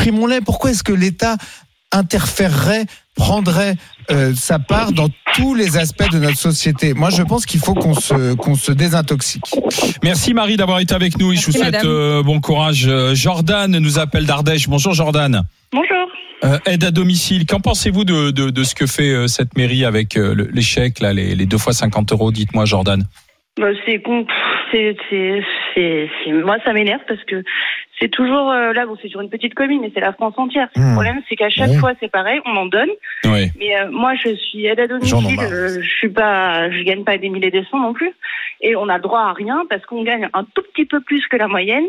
supprimons-les. 0.00 0.40
Pourquoi 0.40 0.70
est-ce 0.70 0.82
que 0.82 0.92
l'État 0.92 1.36
interférerait, 1.92 2.84
prendrait 3.16 3.74
euh, 4.10 4.32
sa 4.34 4.58
part 4.58 4.92
dans 4.92 5.08
tous 5.34 5.54
les 5.54 5.76
aspects 5.76 6.10
de 6.12 6.18
notre 6.18 6.38
société? 6.38 6.94
Moi, 6.94 7.10
je 7.10 7.22
pense 7.22 7.46
qu'il 7.46 7.60
faut 7.60 7.74
qu'on 7.74 7.94
se 7.94 8.34
qu'on 8.34 8.54
se 8.54 8.72
désintoxique. 8.72 9.44
Merci 10.02 10.34
Marie 10.34 10.56
d'avoir 10.56 10.80
été 10.80 10.94
avec 10.94 11.18
nous. 11.18 11.32
Et 11.32 11.36
je 11.36 11.46
vous 11.50 11.58
Merci, 11.58 11.70
souhaite 11.70 11.84
euh, 11.84 12.22
bon 12.22 12.40
courage. 12.40 12.86
Euh, 12.86 13.14
Jordan 13.14 13.70
nous 13.78 13.98
appelle 13.98 14.26
d'Ardèche. 14.26 14.68
Bonjour 14.68 14.94
Jordan. 14.94 15.42
Bonjour. 15.72 15.86
Euh, 16.44 16.58
aide 16.64 16.84
à 16.84 16.90
domicile. 16.90 17.44
Qu'en 17.44 17.60
pensez-vous 17.60 18.04
de, 18.04 18.30
de, 18.30 18.48
de 18.48 18.64
ce 18.64 18.74
que 18.74 18.86
fait 18.86 19.10
euh, 19.10 19.26
cette 19.26 19.56
mairie 19.58 19.84
avec 19.84 20.16
euh, 20.16 20.34
le- 20.34 20.48
les 20.52 20.62
là, 21.00 21.12
les, 21.12 21.34
les 21.34 21.46
deux 21.46 21.58
fois 21.58 21.74
50 21.74 22.12
euros? 22.12 22.32
Dites-moi 22.32 22.64
Jordan. 22.64 23.04
Bah, 23.60 23.66
c'est 23.84 24.00
con, 24.00 24.24
pff, 24.24 24.34
c'est, 24.70 24.96
c'est, 25.08 25.42
c'est, 25.74 26.10
c'est- 26.24 26.32
moi 26.32 26.56
ça 26.64 26.72
m'énerve 26.72 27.00
parce 27.08 27.22
que 27.24 27.42
c'est 28.00 28.08
toujours 28.08 28.50
euh, 28.50 28.72
là, 28.72 28.86
bon, 28.86 28.96
c'est 29.02 29.08
sur 29.08 29.20
une 29.20 29.28
petite 29.28 29.54
commune, 29.54 29.82
mais 29.82 29.90
c'est 29.92 30.00
la 30.00 30.12
France 30.14 30.32
entière. 30.38 30.68
Mmh. 30.74 30.80
Le 30.88 30.92
problème, 30.94 31.20
c'est 31.28 31.36
qu'à 31.36 31.50
chaque 31.50 31.72
fois, 31.80 31.92
c'est 32.00 32.10
pareil, 32.10 32.40
on 32.46 32.56
en 32.56 32.64
donne. 32.66 32.88
Oui. 33.26 33.50
Mais 33.58 33.78
euh, 33.78 33.90
moi, 33.90 34.14
je 34.14 34.34
suis 34.36 34.64
aide 34.64 34.80
à 34.80 34.86
domicile, 34.86 35.36
marre. 35.36 35.52
euh, 35.52 35.82
je 35.82 35.88
suis 35.98 36.08
pas, 36.08 36.70
je 36.70 36.82
gagne 36.82 37.04
pas 37.04 37.18
des 37.18 37.28
milliers 37.28 37.50
des 37.50 37.62
cents 37.70 37.78
non 37.78 37.92
plus, 37.92 38.10
et 38.62 38.74
on 38.74 38.88
a 38.88 38.96
le 38.96 39.02
droit 39.02 39.20
à 39.20 39.32
rien 39.34 39.64
parce 39.68 39.84
qu'on 39.84 40.02
gagne 40.02 40.28
un 40.32 40.44
tout 40.54 40.62
petit 40.72 40.86
peu 40.86 41.00
plus 41.00 41.26
que 41.28 41.36
la 41.36 41.46
moyenne. 41.46 41.84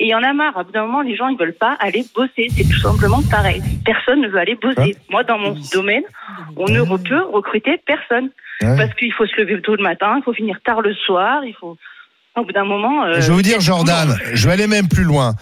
Et 0.00 0.04
il 0.06 0.08
y 0.08 0.14
en 0.14 0.22
a 0.22 0.32
marre. 0.32 0.56
À 0.56 0.62
bout 0.64 0.70
d'un 0.72 0.86
moment, 0.86 1.02
les 1.02 1.16
gens, 1.16 1.26
ils 1.28 1.36
veulent 1.38 1.52
pas 1.52 1.76
aller 1.80 2.04
bosser. 2.14 2.46
C'est 2.50 2.62
tout 2.64 2.78
simplement 2.80 3.18
pareil. 3.30 3.60
Personne 3.84 4.20
ne 4.20 4.28
veut 4.28 4.38
aller 4.38 4.54
bosser. 4.54 4.96
Moi, 5.10 5.24
dans 5.24 5.38
mon 5.38 5.54
domaine, 5.72 6.04
on 6.56 6.66
ne 6.66 6.82
peut 6.96 7.22
recruter 7.32 7.78
personne. 7.84 8.30
Parce 8.76 8.92
qu'il 8.94 9.12
faut 9.12 9.26
se 9.26 9.40
lever 9.40 9.60
tôt 9.60 9.76
le 9.76 9.82
matin, 9.84 10.14
il 10.18 10.22
faut 10.24 10.32
finir 10.32 10.58
tard 10.64 10.80
le 10.82 10.94
soir, 10.94 11.44
il 11.44 11.54
faut. 11.54 11.76
Au 12.38 12.44
bout 12.44 12.52
d'un 12.52 12.64
moment. 12.64 13.04
euh, 13.04 13.20
Je 13.20 13.28
vais 13.28 13.34
vous 13.34 13.42
dire, 13.42 13.56
c'est- 13.58 13.66
Jordan, 13.66 14.16
je 14.32 14.46
vais 14.46 14.52
aller 14.54 14.66
même 14.66 14.88
plus 14.88 15.04
loin. 15.04 15.34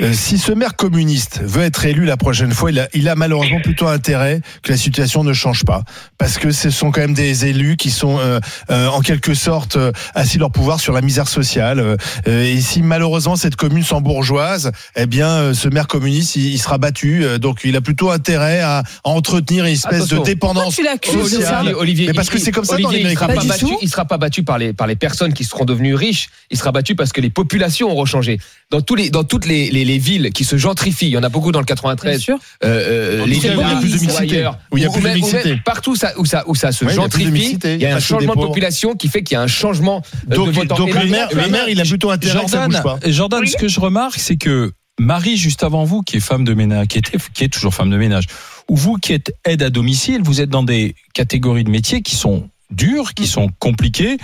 Euh, 0.00 0.12
si 0.12 0.38
ce 0.38 0.50
maire 0.50 0.74
communiste 0.74 1.40
veut 1.44 1.62
être 1.62 1.84
élu 1.84 2.04
la 2.04 2.16
prochaine 2.16 2.50
fois, 2.52 2.72
il 2.72 2.80
a, 2.80 2.88
il 2.94 3.08
a 3.08 3.14
malheureusement 3.14 3.60
plutôt 3.60 3.86
intérêt 3.86 4.40
que 4.62 4.72
la 4.72 4.76
situation 4.76 5.22
ne 5.22 5.32
change 5.32 5.64
pas, 5.64 5.84
parce 6.18 6.36
que 6.38 6.50
ce 6.50 6.70
sont 6.70 6.90
quand 6.90 7.00
même 7.00 7.14
des 7.14 7.46
élus 7.46 7.76
qui 7.76 7.90
sont 7.90 8.18
euh, 8.18 8.40
euh, 8.70 8.88
en 8.88 9.02
quelque 9.02 9.34
sorte 9.34 9.76
euh, 9.76 9.92
assis 10.16 10.38
leur 10.38 10.50
pouvoir 10.50 10.80
sur 10.80 10.92
la 10.92 11.00
misère 11.00 11.28
sociale. 11.28 11.78
euh, 11.78 11.96
et 12.26 12.60
si 12.60 12.82
malheureusement 12.82 13.36
cette 13.36 13.54
commune 13.54 13.84
s'embourgeoise, 13.84 14.72
eh 14.96 15.06
bien 15.06 15.54
ce 15.54 15.68
maire 15.68 15.86
communiste 15.86 16.34
il, 16.34 16.46
il 16.54 16.58
sera 16.58 16.78
battu. 16.78 17.24
donc 17.38 17.60
il 17.64 17.76
a 17.76 17.80
plutôt 17.80 18.10
intérêt 18.10 18.60
à, 18.60 18.78
à 18.78 18.84
entretenir 19.04 19.64
une 19.64 19.74
espèce 19.74 19.94
Attention. 20.06 20.20
de 20.20 20.24
dépendance 20.24 20.74
sociale. 20.74 21.72
Olivier, 21.76 22.08
Mais 22.08 22.14
parce 22.14 22.30
que 22.30 22.38
c'est 22.38 22.50
comme 22.50 22.64
ça 22.64 22.78
dans 22.78 22.88
Olivier, 22.88 23.04
les 23.04 23.12
il 23.12 23.16
sera 23.16 23.28
mairies 23.28 23.46
pas 23.46 23.54
battu, 23.54 23.66
il 23.80 23.88
sera 23.88 24.04
pas 24.06 24.18
battu 24.18 24.42
par 24.42 24.58
les 24.58 24.72
par 24.72 24.88
les 24.88 24.96
personnes 24.96 25.32
qui 25.32 25.44
seront 25.44 25.64
devenues 25.64 25.94
riches. 25.94 26.30
Il 26.50 26.58
sera 26.58 26.72
battu 26.72 26.96
parce 26.96 27.12
que 27.12 27.20
les 27.20 27.30
populations 27.30 27.90
auront 27.90 28.06
changé. 28.06 28.40
Dans 28.70 28.80
tous 28.80 28.96
les 28.96 29.10
dans 29.10 29.22
toutes 29.24 29.46
les, 29.46 29.70
les, 29.70 29.83
les 29.84 29.98
villes 29.98 30.30
qui 30.32 30.44
se 30.44 30.56
gentrifient, 30.56 31.06
il 31.06 31.10
y 31.12 31.16
en 31.18 31.22
a 31.22 31.28
beaucoup 31.28 31.52
dans 31.52 31.60
le 31.60 31.64
93. 31.64 32.26
Euh, 32.28 32.36
euh, 32.64 33.18
Dans 33.18 33.26
les 33.26 33.32
villes 33.34 33.42
villes, 33.42 33.52
il 33.54 33.58
y 33.60 33.62
a 33.72 33.76
plus 33.76 33.92
de 33.92 33.98
mixité. 34.00 34.48
Où 34.72 34.78
il 34.78 34.82
y 34.82 34.86
a 34.86 34.90
plus 34.90 35.02
de 35.02 35.08
mixité. 35.08 35.56
partout 35.64 35.96
ça, 35.96 36.12
où 36.18 36.24
ça 36.24 36.44
où 36.46 36.54
ça 36.54 36.72
se 36.72 36.84
Ouais, 36.84 36.92
il 36.94 36.96
y 36.96 36.98
a 37.00 37.08
plus 37.08 37.18
de 37.20 37.24
gentrifie, 37.24 37.30
mixité, 37.32 37.74
il 37.74 37.80
y 37.82 37.86
a 37.86 37.96
un 37.96 38.00
changement 38.00 38.34
de 38.34 38.40
population 38.40 38.94
qui 38.94 39.08
fait 39.08 39.22
qu'il 39.22 39.34
y 39.34 39.38
a 39.38 39.42
un 39.42 39.46
changement 39.46 40.02
euh, 40.30 40.34
Donc- 40.36 40.46
de 40.48 40.52
vote 40.52 40.72
en 40.72 40.76
donc 40.76 40.94
le 40.94 41.06
maire- 41.06 41.28
le 41.34 41.48
maire, 41.48 41.68
il 41.68 41.80
a 41.80 41.84
plutôt 41.84 42.10
intérêt 42.10 42.44
que 42.44 42.50
ça 42.50 42.58
Jordan, 42.62 42.82
bouge 42.82 43.00
pas. 43.00 43.10
Jordan, 43.10 43.46
ce 43.46 43.56
que 43.56 43.68
je 43.68 43.80
remarque, 43.80 44.18
c'est 44.18 44.36
que 44.36 44.72
Marie, 45.00 45.36
juste 45.36 45.62
avant 45.64 45.84
vous, 45.84 46.02
qui 46.02 46.18
est 46.18 46.20
femme 46.20 46.44
de 46.44 46.54
ménage, 46.54 46.86
qui 46.86 46.98
était, 46.98 47.18
qui 47.34 47.44
est 47.44 47.48
toujours 47.52 47.74
femme 47.74 47.90
de 47.90 47.96
ménage, 47.96 48.26
ou 48.68 48.76
vous 48.76 48.94
qui 48.96 49.12
êtes 49.12 49.34
aide 49.44 49.62
à 49.62 49.70
domicile, 49.70 50.20
vous 50.22 50.40
êtes 50.40 50.50
dans 50.50 50.62
des 50.62 50.94
catégories 51.14 51.64
de 51.64 51.70
métiers 51.70 52.00
qui 52.00 52.14
sont 52.14 52.48
dures, 52.70 53.12
qui 53.14 53.26
sont 53.26 53.48
compliquées, 53.58 54.18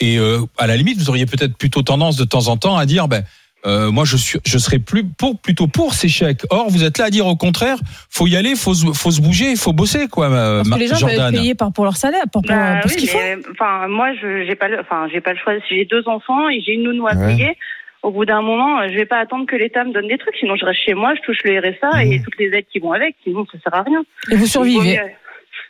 et 0.00 0.18
euh, 0.18 0.40
à 0.58 0.66
la 0.66 0.76
limite, 0.76 0.98
vous 0.98 1.10
auriez 1.10 1.26
peut-être 1.26 1.56
plutôt 1.56 1.82
tendance 1.82 2.16
de 2.16 2.24
temps 2.24 2.48
en 2.48 2.56
temps 2.56 2.76
à 2.76 2.86
dire, 2.86 3.08
ben. 3.08 3.24
Euh, 3.66 3.90
moi, 3.90 4.04
je 4.04 4.16
suis, 4.16 4.38
je 4.46 4.58
serais 4.58 4.78
plus 4.78 5.04
pour, 5.04 5.38
plutôt 5.40 5.66
pour 5.66 5.94
ces 5.94 6.08
chèques. 6.08 6.42
Or, 6.50 6.70
vous 6.70 6.84
êtes 6.84 6.98
là 6.98 7.06
à 7.06 7.10
dire 7.10 7.26
au 7.26 7.36
contraire, 7.36 7.78
faut 8.10 8.26
y 8.26 8.36
aller, 8.36 8.54
faut 8.54 8.74
se, 8.74 8.86
faut 8.92 9.10
se 9.10 9.20
bouger, 9.20 9.56
faut 9.56 9.72
bosser, 9.72 10.06
quoi, 10.08 10.26
euh, 10.30 10.62
Parce 10.62 10.74
que 10.76 10.78
les 10.80 10.86
gens 10.88 10.94
peuvent 11.00 11.10
Jordan. 11.10 11.34
être 11.34 11.40
payés 11.40 11.54
par, 11.54 11.72
pour 11.72 11.84
leur 11.84 11.96
salaire, 11.96 12.22
pour, 12.32 12.42
pour, 12.42 12.54
Bah 12.54 12.78
pour 12.82 12.90
oui, 12.90 12.92
ce 12.92 12.96
qu'ils 12.98 13.08
font. 13.08 13.18
enfin, 13.52 13.88
moi, 13.88 14.12
je 14.20 14.44
j'ai 14.46 14.54
pas, 14.54 14.68
le, 14.68 14.80
enfin, 14.80 15.08
j'ai 15.12 15.20
pas 15.20 15.32
le 15.32 15.38
choix. 15.38 15.54
J'ai 15.68 15.84
deux 15.84 16.06
enfants 16.08 16.48
et 16.48 16.60
j'ai 16.64 16.72
une 16.74 16.84
nounou 16.84 17.06
à 17.08 17.14
Ouais. 17.14 17.26
payer. 17.36 17.56
Au 18.02 18.12
bout 18.12 18.24
d'un 18.24 18.40
moment, 18.42 18.78
euh, 18.80 18.88
je 18.88 18.94
vais 18.94 19.06
pas 19.06 19.18
attendre 19.18 19.46
que 19.46 19.56
l'État 19.56 19.82
me 19.82 19.92
donne 19.92 20.06
des 20.06 20.18
trucs, 20.18 20.36
sinon 20.36 20.54
je 20.54 20.64
reste 20.64 20.80
chez 20.86 20.94
moi, 20.94 21.14
je 21.16 21.22
touche 21.22 21.38
le 21.44 21.58
RSA 21.58 22.04
et 22.04 22.22
toutes 22.22 22.38
les 22.38 22.46
aides 22.56 22.66
qui 22.72 22.78
vont 22.78 22.92
avec, 22.92 23.16
sinon 23.24 23.44
ça 23.50 23.58
sert 23.64 23.74
à 23.74 23.82
rien. 23.82 24.04
Et 24.30 24.36
vous 24.36 24.46
survivez. 24.46 25.00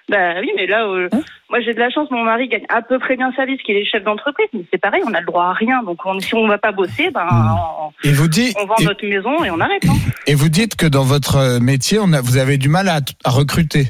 Bah 0.08 0.34
oui, 0.40 0.50
mais 0.54 0.66
là, 0.66 0.86
euh, 0.86 1.08
moi 1.50 1.60
j'ai 1.60 1.74
de 1.74 1.80
la 1.80 1.90
chance, 1.90 2.08
mon 2.12 2.22
mari 2.22 2.46
gagne 2.46 2.64
à 2.68 2.80
peu 2.80 2.98
près 3.00 3.16
bien 3.16 3.32
sa 3.34 3.44
vie, 3.44 3.56
parce 3.56 3.64
qu'il 3.64 3.76
est 3.76 3.84
chef 3.84 4.04
d'entreprise, 4.04 4.46
mais 4.52 4.62
c'est 4.72 4.80
pareil, 4.80 5.02
on 5.04 5.12
a 5.14 5.20
le 5.20 5.26
droit 5.26 5.46
à 5.46 5.52
rien. 5.52 5.82
Donc 5.82 5.98
on- 6.04 6.20
si 6.20 6.32
on 6.34 6.46
va 6.46 6.58
pas 6.58 6.70
bosser, 6.70 7.10
ben 7.10 7.26
on, 7.32 7.90
Et 8.08 8.12
vous 8.12 8.28
dites, 8.28 8.56
on 8.60 8.66
vend 8.66 8.76
et, 8.80 8.84
notre 8.84 9.04
maison 9.04 9.42
et 9.44 9.50
on 9.50 9.58
arrête. 9.58 9.84
Hein. 9.88 9.94
et 10.28 10.34
vous 10.36 10.48
dites 10.48 10.76
que 10.76 10.86
dans 10.86 11.02
votre 11.02 11.36
euh, 11.36 11.58
métier, 11.60 11.98
on 12.00 12.12
a, 12.12 12.20
vous 12.20 12.36
avez 12.36 12.56
du 12.56 12.68
mal 12.68 12.88
à, 12.88 13.00
à 13.24 13.30
recruter. 13.30 13.86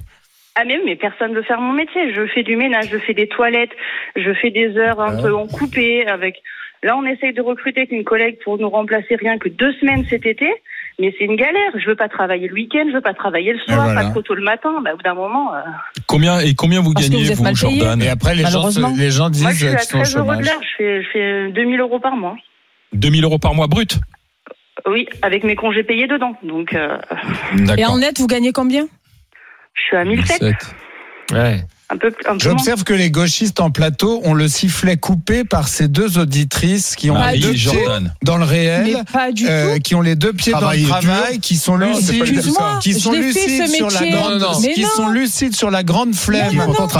Ah 0.54 0.62
mais, 0.66 0.80
mais 0.86 0.96
personne 0.96 1.34
veut 1.34 1.42
faire 1.42 1.60
mon 1.60 1.74
métier. 1.74 2.14
Je 2.14 2.26
fais 2.28 2.42
du 2.42 2.56
ménage, 2.56 2.88
je 2.90 2.96
fais 2.96 3.12
des 3.12 3.28
toilettes, 3.28 3.72
je 4.16 4.32
fais 4.40 4.50
des 4.50 4.74
heures 4.78 5.00
un 5.02 5.20
peu 5.20 5.34
en 5.34 5.46
coupé 5.46 6.06
avec. 6.06 6.42
Là, 6.82 6.96
on 6.96 7.04
essaye 7.04 7.34
de 7.34 7.42
recruter 7.42 7.80
avec 7.80 7.92
une 7.92 8.04
collègue 8.04 8.38
pour 8.42 8.56
nous 8.58 8.70
remplacer 8.70 9.16
rien 9.16 9.36
que 9.36 9.50
deux 9.50 9.72
semaines 9.74 10.06
cet 10.08 10.24
été. 10.24 10.48
Mais 10.98 11.14
c'est 11.18 11.24
une 11.26 11.36
galère. 11.36 11.72
Je 11.78 11.86
veux 11.86 11.94
pas 11.96 12.08
travailler 12.08 12.48
le 12.48 12.54
week-end, 12.54 12.84
je 12.88 12.94
veux 12.94 13.00
pas 13.02 13.12
travailler 13.12 13.52
le 13.52 13.58
soir, 13.60 13.84
voilà. 13.84 14.02
pas 14.04 14.10
trop 14.10 14.22
tôt 14.22 14.34
le 14.34 14.42
matin. 14.42 14.80
Bah, 14.82 14.92
au 14.94 14.96
bout 14.96 15.02
d'un 15.02 15.14
moment. 15.14 15.54
euh, 15.54 15.58
Combien 16.06 16.38
et 16.40 16.54
combien 16.54 16.80
vous 16.80 16.94
Parce 16.94 17.10
gagnez 17.10 17.24
vous 17.34 17.44
vous. 17.44 17.54
Jordan 17.54 18.00
Et 18.02 18.08
après, 18.08 18.34
les 18.34 18.46
gens, 18.46 18.68
les 18.96 19.10
gens 19.10 19.28
disent 19.28 19.42
Moi, 19.42 19.52
je 19.52 19.66
suis 19.66 19.68
à 19.68 19.78
sont 19.78 19.98
au 19.98 20.02
13 20.02 20.16
euros 20.16 20.36
de 20.36 20.44
l'heure. 20.44 20.60
Je 20.62 20.76
fais, 20.78 21.02
je 21.02 21.08
fais 21.12 21.52
2000 21.52 21.80
euros 21.80 22.00
par 22.00 22.16
mois. 22.16 22.36
2000 22.94 23.24
euros 23.24 23.38
par 23.38 23.54
mois 23.54 23.66
brut. 23.66 23.98
Oui, 24.86 25.06
avec 25.22 25.44
mes 25.44 25.56
congés 25.56 25.82
payés 25.82 26.06
dedans. 26.06 26.34
Donc, 26.42 26.72
euh, 26.74 26.96
Et 27.76 27.84
en 27.84 27.98
net, 27.98 28.18
vous 28.18 28.26
gagnez 28.26 28.52
combien? 28.52 28.86
je 29.74 29.82
suis 29.82 29.96
à 29.96 30.04
1007. 30.04 30.54
Ouais. 31.32 31.60
Un 31.88 31.98
peu, 31.98 32.12
un 32.26 32.32
peu 32.32 32.38
J'observe 32.40 32.82
que 32.82 32.92
les 32.94 33.12
gauchistes 33.12 33.60
en 33.60 33.70
plateau 33.70 34.20
ont 34.24 34.34
le 34.34 34.48
sifflet 34.48 34.96
coupé 34.96 35.44
par 35.44 35.68
ces 35.68 35.86
deux 35.86 36.18
auditrices 36.18 36.96
qui 36.96 37.10
ont 37.10 37.14
Marie 37.14 37.36
les 37.38 37.42
deux 37.42 37.50
et 37.50 37.52
pieds 37.52 37.60
Jordan. 37.84 38.12
dans 38.24 38.38
le 38.38 38.44
réel, 38.44 38.82
Mais 38.84 38.94
pas 39.12 39.30
du 39.30 39.46
euh, 39.48 39.78
qui 39.78 39.94
ont 39.94 40.00
les 40.00 40.16
deux 40.16 40.32
pieds 40.32 40.52
dans 40.52 40.68
le 40.72 40.82
travail, 40.82 41.32
dur. 41.34 41.40
qui 41.40 41.54
sont 41.56 41.76
lucides, 41.76 42.24
qui 42.82 42.94
sont 42.94 43.12
sur 43.12 43.88
la 43.90 44.10
grande, 44.10 44.32
Non, 44.32 44.38
non, 44.40 44.52
non. 44.52 44.60
Mais 44.60 44.74
qui 44.74 44.82
non. 44.82 44.88
sont 44.96 45.08
lucides 45.10 45.54
sur 45.54 45.70
la 45.70 45.84
grande 45.84 46.14
flemme 46.14 46.50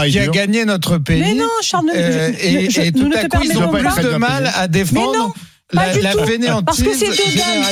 qui 0.08 0.18
a 0.20 0.26
gagné 0.28 0.64
notre 0.64 0.98
pays. 0.98 1.20
Mais 1.20 1.34
non, 1.34 1.48
Charles, 1.62 1.86
Euh, 1.94 2.30
je- 2.38 2.46
et, 2.46 2.70
je- 2.70 2.80
et 2.82 2.92
nous 2.92 3.02
tout 3.02 3.08
ne 3.08 3.16
à 3.16 3.24
te 3.24 3.36
coup, 3.36 3.42
ils 3.44 3.58
ont 3.58 3.68
permettons 3.72 3.90
plus 3.94 4.04
de 4.04 4.16
mal 4.16 4.52
à 4.54 4.68
défendre 4.68 5.10
Mais 5.12 5.18
non, 5.18 5.32
pas 5.72 5.86
la, 5.86 5.92
du 5.94 6.00
la 6.00 6.12
tout. 6.12 6.64
Parce 6.64 6.82
que 6.82 6.94
c'est 6.94 7.08
deux 7.08 7.38
dames. 7.38 7.64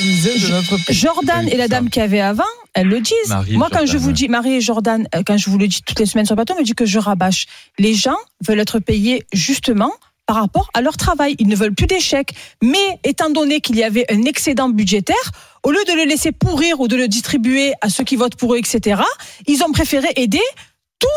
de. 0.88 0.92
Jordan 0.92 1.48
et 1.48 1.56
la 1.56 1.68
dame 1.68 1.90
qui 1.90 2.00
avait 2.00 2.20
avant, 2.20 2.42
elles 2.74 2.88
le 2.88 3.00
disent. 3.00 3.14
Marie 3.28 3.56
Moi, 3.56 3.68
quand 3.70 3.78
Jordan, 3.78 3.92
je 3.92 3.98
vous 3.98 4.12
dis, 4.12 4.28
Marie 4.28 4.54
et 4.54 4.60
Jordan, 4.60 5.06
euh, 5.14 5.22
quand 5.24 5.36
je 5.36 5.48
vous 5.48 5.58
le 5.58 5.68
dis 5.68 5.82
toutes 5.82 6.00
les 6.00 6.06
semaines 6.06 6.26
sur 6.26 6.34
le 6.34 6.38
plateau, 6.38 6.54
on 6.56 6.60
me 6.60 6.64
dit 6.64 6.74
que 6.74 6.86
je 6.86 6.98
rabâche. 6.98 7.46
Les 7.78 7.94
gens 7.94 8.16
veulent 8.46 8.60
être 8.60 8.80
payés 8.80 9.24
justement 9.32 9.92
par 10.26 10.36
rapport 10.36 10.70
à 10.74 10.80
leur 10.80 10.96
travail. 10.96 11.36
Ils 11.38 11.48
ne 11.48 11.56
veulent 11.56 11.74
plus 11.74 11.86
d'échecs. 11.86 12.34
Mais 12.62 12.98
étant 13.04 13.30
donné 13.30 13.60
qu'il 13.60 13.76
y 13.76 13.84
avait 13.84 14.06
un 14.10 14.22
excédent 14.22 14.68
budgétaire, 14.68 15.30
au 15.62 15.70
lieu 15.70 15.84
de 15.86 15.92
le 15.92 16.04
laisser 16.04 16.32
pourrir 16.32 16.80
ou 16.80 16.88
de 16.88 16.96
le 16.96 17.08
distribuer 17.08 17.74
à 17.80 17.88
ceux 17.88 18.04
qui 18.04 18.16
votent 18.16 18.36
pour 18.36 18.54
eux, 18.54 18.58
etc., 18.58 19.02
ils 19.46 19.62
ont 19.62 19.72
préféré 19.72 20.08
aider 20.16 20.40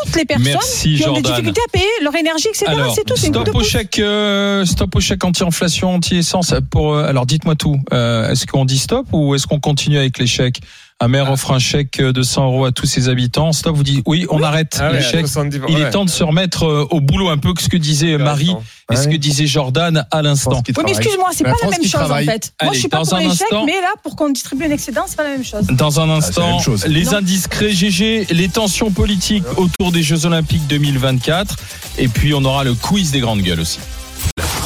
toutes 0.04 0.16
les 0.16 0.24
personnes 0.24 0.44
Merci, 0.44 0.96
qui 0.96 1.08
ont 1.08 1.12
des 1.12 1.22
difficultés 1.22 1.60
à 1.66 1.70
payer 1.70 1.86
leur 2.02 2.14
énergie, 2.14 2.48
etc. 2.48 2.66
Alors, 2.68 2.94
C'est 2.94 3.04
tout, 3.04 3.16
stop 3.16 3.54
au 3.54 3.62
chèque, 3.62 3.98
euh, 3.98 4.64
stop 4.64 4.94
au 4.94 5.00
chèque 5.00 5.24
anti-inflation, 5.24 5.94
anti-essence. 5.94 6.54
Pour, 6.70 6.94
euh, 6.94 7.04
alors, 7.04 7.26
dites-moi 7.26 7.54
tout. 7.54 7.80
Euh, 7.92 8.30
est-ce 8.30 8.46
qu'on 8.46 8.64
dit 8.64 8.78
stop 8.78 9.06
ou 9.12 9.34
est-ce 9.34 9.46
qu'on 9.46 9.60
continue 9.60 9.98
avec 9.98 10.18
les 10.18 10.26
chèques? 10.26 10.60
Un 11.00 11.06
maire 11.06 11.30
offre 11.30 11.52
un 11.52 11.60
chèque 11.60 12.00
de 12.02 12.22
100 12.24 12.44
euros 12.46 12.64
à 12.64 12.72
tous 12.72 12.86
ses 12.86 13.08
habitants. 13.08 13.52
Stop, 13.52 13.76
vous 13.76 13.84
dites 13.84 14.02
oui, 14.06 14.26
on 14.30 14.42
arrête 14.42 14.78
Ah 14.80 14.90
ouais, 14.90 15.00
chèques. 15.00 15.28
70, 15.28 15.60
Il 15.68 15.78
est 15.78 15.90
temps 15.90 16.04
de 16.04 16.10
se 16.10 16.24
remettre 16.24 16.64
euh, 16.66 16.88
au 16.90 17.00
boulot 17.00 17.28
un 17.28 17.38
peu 17.38 17.54
que 17.54 17.62
ce 17.62 17.68
que 17.68 17.76
disait 17.76 18.18
Marie 18.18 18.52
et 18.92 18.96
ce 18.96 19.06
que 19.06 19.14
disait 19.14 19.46
Jordan 19.46 20.04
à 20.10 20.22
l'instant. 20.22 20.60
Oui, 20.66 20.74
mais 20.84 20.90
excuse-moi, 20.90 21.28
c'est 21.32 21.44
pas 21.44 21.52
la 21.62 21.70
même 21.70 21.82
chose 21.82 21.90
travaille. 21.92 22.28
en 22.28 22.32
fait. 22.32 22.52
Moi, 22.64 22.72
je 22.74 22.78
suis 22.80 22.88
pas 22.88 23.02
pour 23.04 23.16
les 23.16 23.30
chèques, 23.30 23.46
mais 23.64 23.80
là, 23.80 23.92
pour 24.02 24.16
qu'on 24.16 24.30
distribue 24.30 24.64
un 24.64 24.70
excédent, 24.70 25.04
c'est 25.06 25.16
pas 25.16 25.22
la 25.22 25.30
même 25.30 25.44
chose. 25.44 25.66
Dans 25.68 26.00
un 26.00 26.10
Ah, 26.10 26.14
instant, 26.16 26.58
les 26.88 27.04
Non. 27.04 27.14
indiscrets 27.14 27.70
GG, 27.70 28.26
les 28.30 28.48
tensions 28.48 28.90
politiques 28.90 29.44
autour 29.56 29.92
des 29.92 30.02
Jeux 30.02 30.26
Olympiques 30.26 30.66
2024. 30.66 31.56
Et 31.98 32.08
puis, 32.08 32.34
on 32.34 32.44
aura 32.44 32.64
le 32.64 32.74
quiz 32.74 33.12
des 33.12 33.20
grandes 33.20 33.42
gueules 33.42 33.60
aussi. 33.60 33.78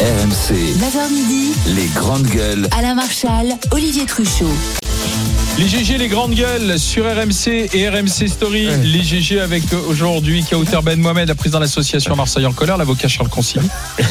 RMC, 0.00 0.54
9h 0.78 1.12
midi, 1.12 1.52
les 1.76 1.86
grandes 1.94 2.26
gueules. 2.26 2.68
Alain 2.76 2.94
Marchal, 2.94 3.48
Olivier 3.70 4.06
Truchot. 4.06 4.46
Les 5.58 5.68
GG, 5.68 5.98
les 5.98 6.08
grandes 6.08 6.34
gueules 6.34 6.78
sur 6.78 7.04
RMC 7.04 7.68
et 7.74 7.88
RMC 7.88 8.28
Story. 8.28 8.68
Les 8.82 9.02
GG 9.02 9.38
avec 9.38 9.62
euh, 9.72 9.80
aujourd'hui 9.86 10.42
Kauter 10.48 10.78
Ben 10.82 10.98
Mohamed, 10.98 11.28
la 11.28 11.34
présidente 11.34 11.60
de 11.60 11.66
l'association 11.66 12.16
Marseille 12.16 12.46
en 12.46 12.52
colère, 12.52 12.78
l'avocat 12.78 13.06
Charles 13.06 13.28
Consigny. 13.28 13.68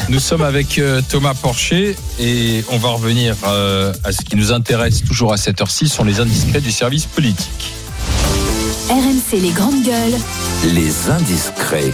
Nous 0.08 0.20
sommes 0.20 0.42
avec 0.42 0.78
euh, 0.78 1.02
Thomas 1.08 1.34
Porcher 1.34 1.96
et 2.20 2.64
on 2.70 2.78
va 2.78 2.90
revenir 2.90 3.34
euh, 3.44 3.92
à 4.04 4.12
ce 4.12 4.22
qui 4.22 4.36
nous 4.36 4.52
intéresse 4.52 5.02
toujours 5.02 5.32
à 5.32 5.36
cette 5.36 5.60
heure-ci, 5.60 5.88
sont 5.88 6.04
les 6.04 6.20
indiscrets 6.20 6.60
du 6.60 6.70
service 6.70 7.06
politique. 7.06 7.72
RMC 8.88 9.40
les 9.40 9.50
grandes 9.50 9.82
gueules. 9.82 10.18
Les 10.72 11.10
indiscrets. 11.10 11.90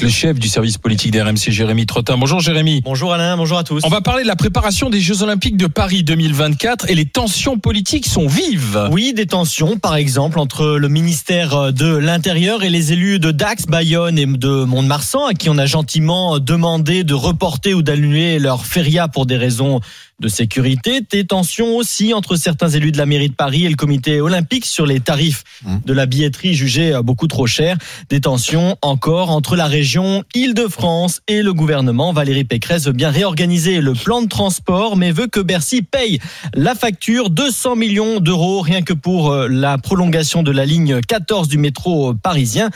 Avec 0.00 0.14
le 0.14 0.18
chef 0.18 0.38
du 0.38 0.48
service 0.48 0.78
politique 0.78 1.10
d'RMC, 1.10 1.50
Jérémy 1.50 1.84
Trottin. 1.84 2.16
Bonjour 2.16 2.40
Jérémy. 2.40 2.80
Bonjour 2.82 3.12
Alain, 3.12 3.36
bonjour 3.36 3.58
à 3.58 3.64
tous. 3.64 3.82
On 3.84 3.90
va 3.90 4.00
parler 4.00 4.22
de 4.22 4.28
la 4.28 4.36
préparation 4.36 4.88
des 4.88 4.98
Jeux 4.98 5.22
Olympiques 5.22 5.58
de 5.58 5.66
Paris 5.66 6.04
2024 6.04 6.88
et 6.88 6.94
les 6.94 7.04
tensions 7.04 7.58
politiques 7.58 8.06
sont 8.06 8.26
vives. 8.26 8.88
Oui, 8.92 9.12
des 9.12 9.26
tensions, 9.26 9.76
par 9.76 9.96
exemple, 9.96 10.38
entre 10.38 10.78
le 10.78 10.88
ministère 10.88 11.74
de 11.74 11.94
l'Intérieur 11.94 12.62
et 12.62 12.70
les 12.70 12.94
élus 12.94 13.18
de 13.18 13.30
Dax, 13.30 13.66
Bayonne 13.66 14.18
et 14.18 14.24
de 14.24 14.64
Mont-de-Marsan, 14.64 15.26
à 15.26 15.34
qui 15.34 15.50
on 15.50 15.58
a 15.58 15.66
gentiment 15.66 16.38
demandé 16.38 17.04
de 17.04 17.12
reporter 17.12 17.74
ou 17.74 17.82
d'annuler 17.82 18.38
leur 18.38 18.64
feria 18.64 19.06
pour 19.06 19.26
des 19.26 19.36
raisons 19.36 19.80
de 20.20 20.28
sécurité. 20.28 21.00
Des 21.10 21.24
tensions 21.24 21.76
aussi 21.76 22.14
entre 22.14 22.36
certains 22.36 22.68
élus 22.68 22.92
de 22.92 22.98
la 22.98 23.06
mairie 23.06 23.30
de 23.30 23.34
Paris 23.34 23.66
et 23.66 23.68
le 23.68 23.76
comité 23.76 24.20
olympique 24.20 24.66
sur 24.66 24.86
les 24.86 25.00
tarifs 25.00 25.44
de 25.64 25.92
la 25.92 26.06
billetterie 26.06 26.54
jugés 26.54 26.98
beaucoup 27.02 27.26
trop 27.26 27.46
chers. 27.46 27.76
Des 28.08 28.20
tensions 28.20 28.76
encore 28.82 29.30
entre 29.30 29.56
la 29.56 29.66
région 29.66 30.24
Île-de-France 30.34 31.20
et 31.26 31.42
le 31.42 31.54
gouvernement. 31.54 32.12
Valérie 32.12 32.44
Pécresse 32.44 32.86
veut 32.86 32.92
bien 32.92 33.10
réorganiser 33.10 33.80
le 33.80 33.94
plan 33.94 34.22
de 34.22 34.28
transport, 34.28 34.96
mais 34.96 35.10
veut 35.10 35.26
que 35.26 35.40
Bercy 35.40 35.82
paye 35.82 36.20
la 36.54 36.74
facture 36.74 37.30
200 37.30 37.76
millions 37.76 38.20
d'euros 38.20 38.60
rien 38.60 38.82
que 38.82 38.92
pour 38.92 39.30
euh, 39.30 39.48
la 39.48 39.78
prolongation 39.78 40.42
de 40.42 40.50
la 40.50 40.66
ligne 40.66 41.00
14 41.00 41.48
du 41.48 41.58
métro 41.58 42.14
parisien. 42.14 42.70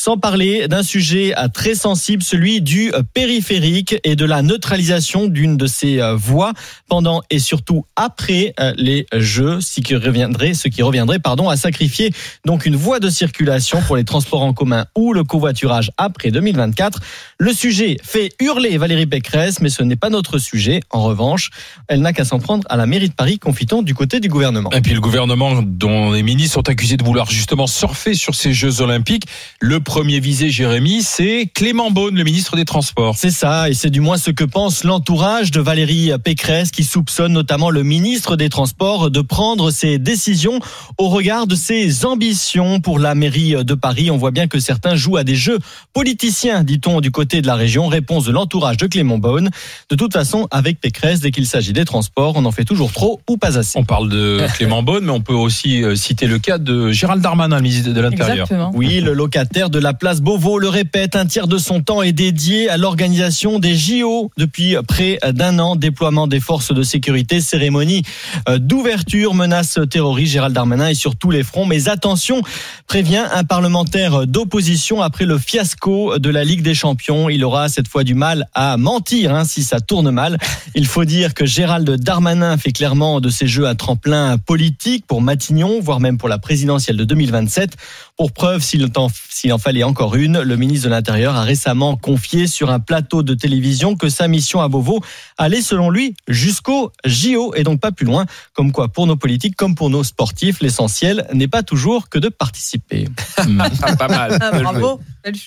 Sans 0.00 0.16
parler 0.16 0.68
d'un 0.68 0.84
sujet 0.84 1.36
euh, 1.36 1.48
très 1.48 1.74
sensible, 1.74 2.22
celui 2.22 2.62
du 2.62 2.94
euh, 2.94 3.02
périphérique 3.02 3.96
et 4.04 4.14
de 4.14 4.24
la 4.24 4.42
neutralisation 4.42 5.26
d'une 5.26 5.56
de 5.56 5.66
ces 5.66 6.00
euh, 6.00 6.14
voies 6.14 6.52
pendant 6.88 7.22
et 7.30 7.40
surtout 7.40 7.84
après 7.96 8.54
les 8.76 9.06
Jeux, 9.12 9.60
ce 9.60 9.80
qui 9.80 9.96
reviendrait, 9.96 10.54
ce 10.54 10.68
qui 10.68 10.82
reviendrait 10.82 11.18
pardon, 11.18 11.48
à 11.48 11.56
sacrifier 11.56 12.12
donc 12.46 12.64
une 12.64 12.76
voie 12.76 13.00
de 13.00 13.10
circulation 13.10 13.82
pour 13.82 13.96
les 13.96 14.04
transports 14.04 14.42
en 14.42 14.52
commun 14.52 14.86
ou 14.96 15.12
le 15.12 15.24
covoiturage 15.24 15.90
après 15.96 16.30
2024. 16.30 17.00
Le 17.38 17.52
sujet 17.52 17.96
fait 18.02 18.32
hurler 18.40 18.78
Valérie 18.78 19.06
Pécresse, 19.06 19.60
mais 19.60 19.68
ce 19.68 19.82
n'est 19.82 19.96
pas 19.96 20.10
notre 20.10 20.38
sujet. 20.38 20.80
En 20.90 21.02
revanche, 21.02 21.50
elle 21.88 22.00
n'a 22.00 22.12
qu'à 22.12 22.24
s'en 22.24 22.38
prendre 22.38 22.64
à 22.70 22.76
la 22.76 22.86
mairie 22.86 23.08
de 23.08 23.14
Paris, 23.14 23.38
confitant 23.38 23.82
du 23.82 23.94
côté 23.94 24.20
du 24.20 24.28
gouvernement. 24.28 24.70
Et 24.70 24.80
puis 24.80 24.94
le 24.94 25.00
gouvernement 25.00 25.60
dont 25.62 26.12
les 26.12 26.22
ministres 26.22 26.54
sont 26.54 26.68
accusés 26.68 26.96
de 26.96 27.04
vouloir 27.04 27.30
justement 27.30 27.66
surfer 27.66 28.14
sur 28.14 28.34
ces 28.34 28.52
Jeux 28.52 28.80
Olympiques. 28.80 29.24
Le 29.60 29.80
premier 29.88 30.20
visé, 30.20 30.50
Jérémy, 30.50 31.02
c'est 31.02 31.50
Clément 31.54 31.90
Beaune, 31.90 32.14
le 32.14 32.22
ministre 32.22 32.56
des 32.56 32.66
Transports. 32.66 33.14
C'est 33.16 33.30
ça, 33.30 33.70
et 33.70 33.74
c'est 33.74 33.88
du 33.88 34.02
moins 34.02 34.18
ce 34.18 34.30
que 34.30 34.44
pense 34.44 34.84
l'entourage 34.84 35.50
de 35.50 35.60
Valérie 35.62 36.12
Pécresse, 36.22 36.70
qui 36.70 36.84
soupçonne 36.84 37.32
notamment 37.32 37.70
le 37.70 37.82
ministre 37.84 38.36
des 38.36 38.50
Transports 38.50 39.10
de 39.10 39.20
prendre 39.22 39.70
ses 39.70 39.98
décisions 39.98 40.60
au 40.98 41.08
regard 41.08 41.46
de 41.46 41.54
ses 41.54 42.04
ambitions 42.04 42.80
pour 42.80 42.98
la 42.98 43.14
mairie 43.14 43.64
de 43.64 43.72
Paris. 43.72 44.10
On 44.10 44.18
voit 44.18 44.30
bien 44.30 44.46
que 44.46 44.60
certains 44.60 44.94
jouent 44.94 45.16
à 45.16 45.24
des 45.24 45.36
jeux 45.36 45.58
politiciens, 45.94 46.64
dit-on 46.64 47.00
du 47.00 47.10
côté 47.10 47.40
de 47.40 47.46
la 47.46 47.54
région. 47.54 47.86
Réponse 47.86 48.26
de 48.26 48.32
l'entourage 48.32 48.76
de 48.76 48.88
Clément 48.88 49.16
Beaune. 49.16 49.48
De 49.88 49.96
toute 49.96 50.12
façon, 50.12 50.48
avec 50.50 50.82
Pécresse, 50.82 51.20
dès 51.20 51.30
qu'il 51.30 51.46
s'agit 51.46 51.72
des 51.72 51.86
transports, 51.86 52.34
on 52.36 52.44
en 52.44 52.52
fait 52.52 52.66
toujours 52.66 52.92
trop 52.92 53.22
ou 53.26 53.38
pas 53.38 53.56
assez. 53.56 53.78
On 53.78 53.84
parle 53.84 54.10
de 54.10 54.42
Clément 54.54 54.82
Beaune, 54.82 55.06
mais 55.06 55.12
on 55.12 55.22
peut 55.22 55.32
aussi 55.32 55.82
euh, 55.82 55.96
citer 55.96 56.26
le 56.26 56.38
cas 56.38 56.58
de 56.58 56.90
Gérald 56.90 57.22
Darmanin, 57.22 57.56
le 57.56 57.62
ministre 57.62 57.90
de 57.90 58.00
l'Intérieur. 58.02 58.46
Oui, 58.74 59.00
le 59.00 59.14
locataire 59.14 59.70
de 59.70 59.77
la 59.80 59.94
place 59.94 60.20
Beauvau 60.20 60.58
le 60.58 60.68
répète, 60.68 61.16
un 61.16 61.26
tiers 61.26 61.46
de 61.46 61.58
son 61.58 61.80
temps 61.82 62.02
est 62.02 62.12
dédié 62.12 62.68
à 62.68 62.76
l'organisation 62.76 63.58
des 63.58 63.74
JO 63.74 64.30
depuis 64.36 64.76
près 64.86 65.18
d'un 65.32 65.58
an. 65.58 65.76
Déploiement 65.76 66.26
des 66.26 66.40
forces 66.40 66.72
de 66.72 66.82
sécurité, 66.82 67.40
cérémonie 67.40 68.02
euh, 68.48 68.58
d'ouverture, 68.58 69.34
menace 69.34 69.78
terroriste. 69.90 70.32
Gérald 70.32 70.54
Darmanin 70.54 70.88
est 70.88 70.94
sur 70.94 71.16
tous 71.16 71.30
les 71.30 71.42
fronts. 71.42 71.66
Mais 71.66 71.88
attention, 71.88 72.42
prévient 72.86 73.24
un 73.32 73.44
parlementaire 73.44 74.26
d'opposition 74.26 75.02
après 75.02 75.24
le 75.24 75.38
fiasco 75.38 76.18
de 76.18 76.30
la 76.30 76.44
Ligue 76.44 76.62
des 76.62 76.74
Champions. 76.74 77.28
Il 77.28 77.44
aura 77.44 77.68
cette 77.68 77.88
fois 77.88 78.04
du 78.04 78.14
mal 78.14 78.48
à 78.54 78.76
mentir 78.76 79.34
hein, 79.34 79.44
si 79.44 79.62
ça 79.62 79.80
tourne 79.80 80.10
mal. 80.10 80.38
Il 80.74 80.86
faut 80.86 81.04
dire 81.04 81.34
que 81.34 81.46
Gérald 81.46 81.88
Darmanin 81.90 82.56
fait 82.56 82.72
clairement 82.72 83.20
de 83.20 83.28
ces 83.28 83.46
jeux 83.46 83.66
un 83.66 83.74
tremplin 83.74 84.38
politique 84.38 85.06
pour 85.06 85.22
Matignon, 85.22 85.80
voire 85.80 86.00
même 86.00 86.18
pour 86.18 86.28
la 86.28 86.38
présidentielle 86.38 86.96
de 86.96 87.04
2027. 87.04 87.76
Pour 88.16 88.32
preuve, 88.32 88.62
s'il 88.62 88.84
en, 88.96 89.08
en 89.52 89.58
fallait 89.68 89.84
encore 89.84 90.14
une, 90.14 90.40
le 90.40 90.56
ministre 90.56 90.86
de 90.86 90.90
l'Intérieur 90.90 91.36
a 91.36 91.42
récemment 91.42 91.94
confié 91.98 92.46
sur 92.46 92.70
un 92.70 92.80
plateau 92.80 93.22
de 93.22 93.34
télévision 93.34 93.96
que 93.96 94.08
sa 94.08 94.26
mission 94.26 94.62
à 94.62 94.68
Beauvau 94.68 95.00
allait, 95.36 95.60
selon 95.60 95.90
lui, 95.90 96.14
jusqu'au 96.26 96.90
JO 97.04 97.52
et 97.54 97.64
donc 97.64 97.78
pas 97.78 97.92
plus 97.92 98.06
loin. 98.06 98.24
Comme 98.54 98.72
quoi, 98.72 98.88
pour 98.88 99.06
nos 99.06 99.16
politiques 99.16 99.56
comme 99.56 99.74
pour 99.74 99.90
nos 99.90 100.02
sportifs, 100.04 100.60
l'essentiel 100.62 101.26
n'est 101.34 101.48
pas 101.48 101.62
toujours 101.62 102.08
que 102.08 102.18
de 102.18 102.30
participer. 102.30 103.08
pas 103.36 104.08
mal. 104.08 104.38
Ah, 104.40 104.58
bravo. 104.58 105.00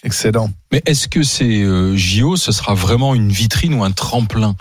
Excellent. 0.03 0.51
Mais 0.71 0.83
est-ce 0.85 1.07
que 1.07 1.23
ces 1.23 1.63
euh, 1.63 1.97
JO, 1.97 2.35
ce 2.35 2.51
sera 2.51 2.75
vraiment 2.75 3.15
une 3.15 3.31
vitrine 3.31 3.73
ou 3.73 3.83
un 3.83 3.89
tremplin? 3.91 4.55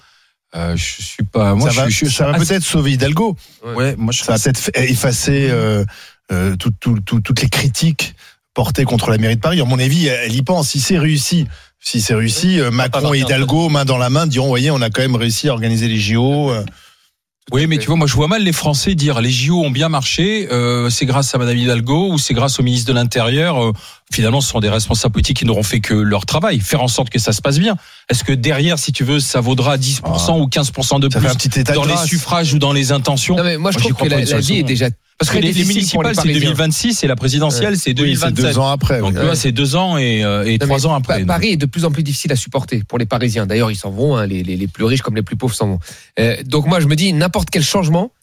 Euh, 0.57 0.75
Je 0.75 1.03
suis 1.03 1.25
pas. 1.25 1.55
Moi, 1.55 1.71
ça 1.71 1.83
va, 1.83 1.89
je, 1.91 2.07
je 2.07 2.11
ça 2.11 2.25
va 2.25 2.37
assez- 2.37 2.47
peut-être 2.47 2.63
sauver 2.65 2.93
Hidalgo. 2.93 3.37
Ouais, 3.77 3.95
moi, 3.99 4.13
je 4.13 4.23
ça 4.23 4.33
va 4.33 4.39
peut-être 4.39 4.59
fa- 4.59 4.71
effacer 4.83 5.49
euh, 5.51 5.85
euh, 6.33 6.57
tout- 6.57 6.73
tout- 6.81 7.01
tout- 7.01 7.21
toutes 7.21 7.43
les 7.43 7.51
critiques 7.51 8.15
portées 8.55 8.85
contre 8.85 9.11
la 9.11 9.19
mairie 9.19 9.37
de 9.37 9.41
Paris. 9.41 9.61
À 9.61 9.65
mon 9.65 9.79
avis, 9.79 10.07
elle 10.07 10.35
y 10.35 10.43
pense. 10.43 10.69
Si 10.71 10.81
c'est 10.81 10.99
réussi, 10.99 11.47
si 11.81 12.01
c'est 12.01 12.15
réussi, 12.15 12.61
euh, 12.61 12.71
Macron 12.71 13.15
et 13.15 13.21
Hidalgo, 13.21 13.69
main 13.69 13.85
dans 13.85 13.99
la 13.99 14.11
main, 14.11 14.27
diront 14.27 14.49
voyez, 14.49 14.71
on 14.71 14.83
a 14.83 14.91
quand 14.91 15.03
même 15.03 15.17
réussi 15.17 15.49
à 15.49 15.53
organiser 15.53 15.89
les 15.89 15.99
JO. 15.99 16.51
euh. 16.51 16.65
Oui, 17.53 17.67
mais 17.67 17.79
tu 17.79 17.87
vois, 17.89 17.97
moi, 17.97 18.07
je 18.07 18.15
vois 18.15 18.29
mal 18.29 18.45
les 18.45 18.53
Français 18.53 18.95
dire 18.95 19.21
les 19.21 19.31
JO 19.31 19.65
ont 19.65 19.71
bien 19.73 19.89
marché. 19.89 20.47
euh, 20.53 20.89
c'est 20.89 21.05
grâce 21.07 21.35
à 21.35 21.39
Madame 21.39 21.57
Hidalgo 21.57 22.13
ou 22.13 22.19
c'est 22.19 22.35
grâce 22.35 22.61
au 22.61 22.63
ministre 22.63 22.87
de 22.87 22.93
l'Intérieur. 22.93 23.61
euh, 23.61 23.73
finalement, 24.13 24.41
ce 24.41 24.51
sont 24.51 24.61
des 24.61 24.69
responsables 24.69 25.13
politiques 25.13 25.39
qui 25.39 25.47
n'auront 25.47 25.65
fait 25.65 25.81
que 25.81 25.95
leur 25.95 26.27
travail, 26.27 26.61
faire 26.61 26.81
en 26.81 26.87
sorte 26.87 27.11
que 27.11 27.19
ça 27.19 27.33
se 27.33 27.41
passe 27.43 27.59
bien. 27.59 27.77
Est-ce 28.09 28.23
que 28.23 28.33
derrière, 28.33 28.79
si 28.79 28.93
tu 28.93 29.03
veux, 29.03 29.19
ça 29.19 29.41
vaudra 29.41 29.79
10% 29.79 30.39
ou 30.41 30.47
15% 30.47 31.01
de 31.01 31.09
plus 31.09 31.21
fait 31.21 31.29
un 31.29 31.35
petit 31.35 31.59
état 31.59 31.73
de 31.73 31.79
dans 31.79 31.85
les 31.85 31.97
suffrages 32.07 32.55
ou 32.55 32.61
dans 32.61 32.73
les 32.73 32.93
intentions? 32.93 33.37
Non, 33.37 33.43
mais 33.43 33.57
moi, 33.57 33.73
je 33.73 33.79
j'y 33.79 33.85
trouve 33.85 33.95
crois 33.95 34.09
que 34.09 34.15
la, 34.15 34.25
la 34.25 34.39
vie 34.41 34.59
est 34.59 34.63
déjà 34.63 34.87
Parce 35.21 35.31
que 35.31 35.39
les, 35.39 35.53
municipales, 35.53 36.15
c'est 36.15 36.23
Parisiens. 36.23 36.41
2026 36.41 37.05
et 37.05 37.07
la 37.07 37.15
présidentielle, 37.15 37.77
c'est 37.77 37.91
Oui, 37.91 37.95
2027. 38.17 38.37
c'est 38.37 38.43
deux 38.53 38.59
ans 38.59 38.69
après. 38.69 39.01
Donc, 39.01 39.11
oui. 39.13 39.19
tu 39.21 39.27
vois, 39.27 39.37
c'est 39.37 39.53
deux 39.53 39.77
ans 39.77 39.99
et, 39.99 40.25
euh, 40.25 40.45
et 40.47 40.57
Non, 40.59 40.67
trois 40.67 40.87
ans 40.87 40.95
après. 40.95 41.21
Pa- 41.21 41.27
Paris 41.27 41.49
est 41.51 41.57
de 41.59 41.67
plus 41.67 41.85
en 41.85 41.91
plus 41.93 42.03
difficile 42.03 42.33
à 42.33 42.37
supporter 42.37 42.83
pour 42.89 42.97
les 42.99 43.05
Parisiens. 43.05 43.45
D'ailleurs, 43.47 43.71
ils 43.71 43.77
s'en 43.77 43.91
vont, 43.91 44.17
hein, 44.17 44.27
les, 44.27 44.43
les, 44.43 44.57
les 44.57 44.67
plus 44.67 44.85
riches 44.85 45.03
comme 45.03 45.17
les 45.17 45.23
plus 45.23 45.37
pauvres 45.37 45.55
s'en 45.55 45.67
vont. 45.69 45.79
Euh, 46.19 46.37
donc 46.47 46.67
moi, 46.67 46.81
je 46.81 46.87
me 46.87 46.97
dis, 46.97 47.13
n'importe 47.13 47.51
quel 47.51 47.63
changement 47.63 48.13
euh, 48.15 48.20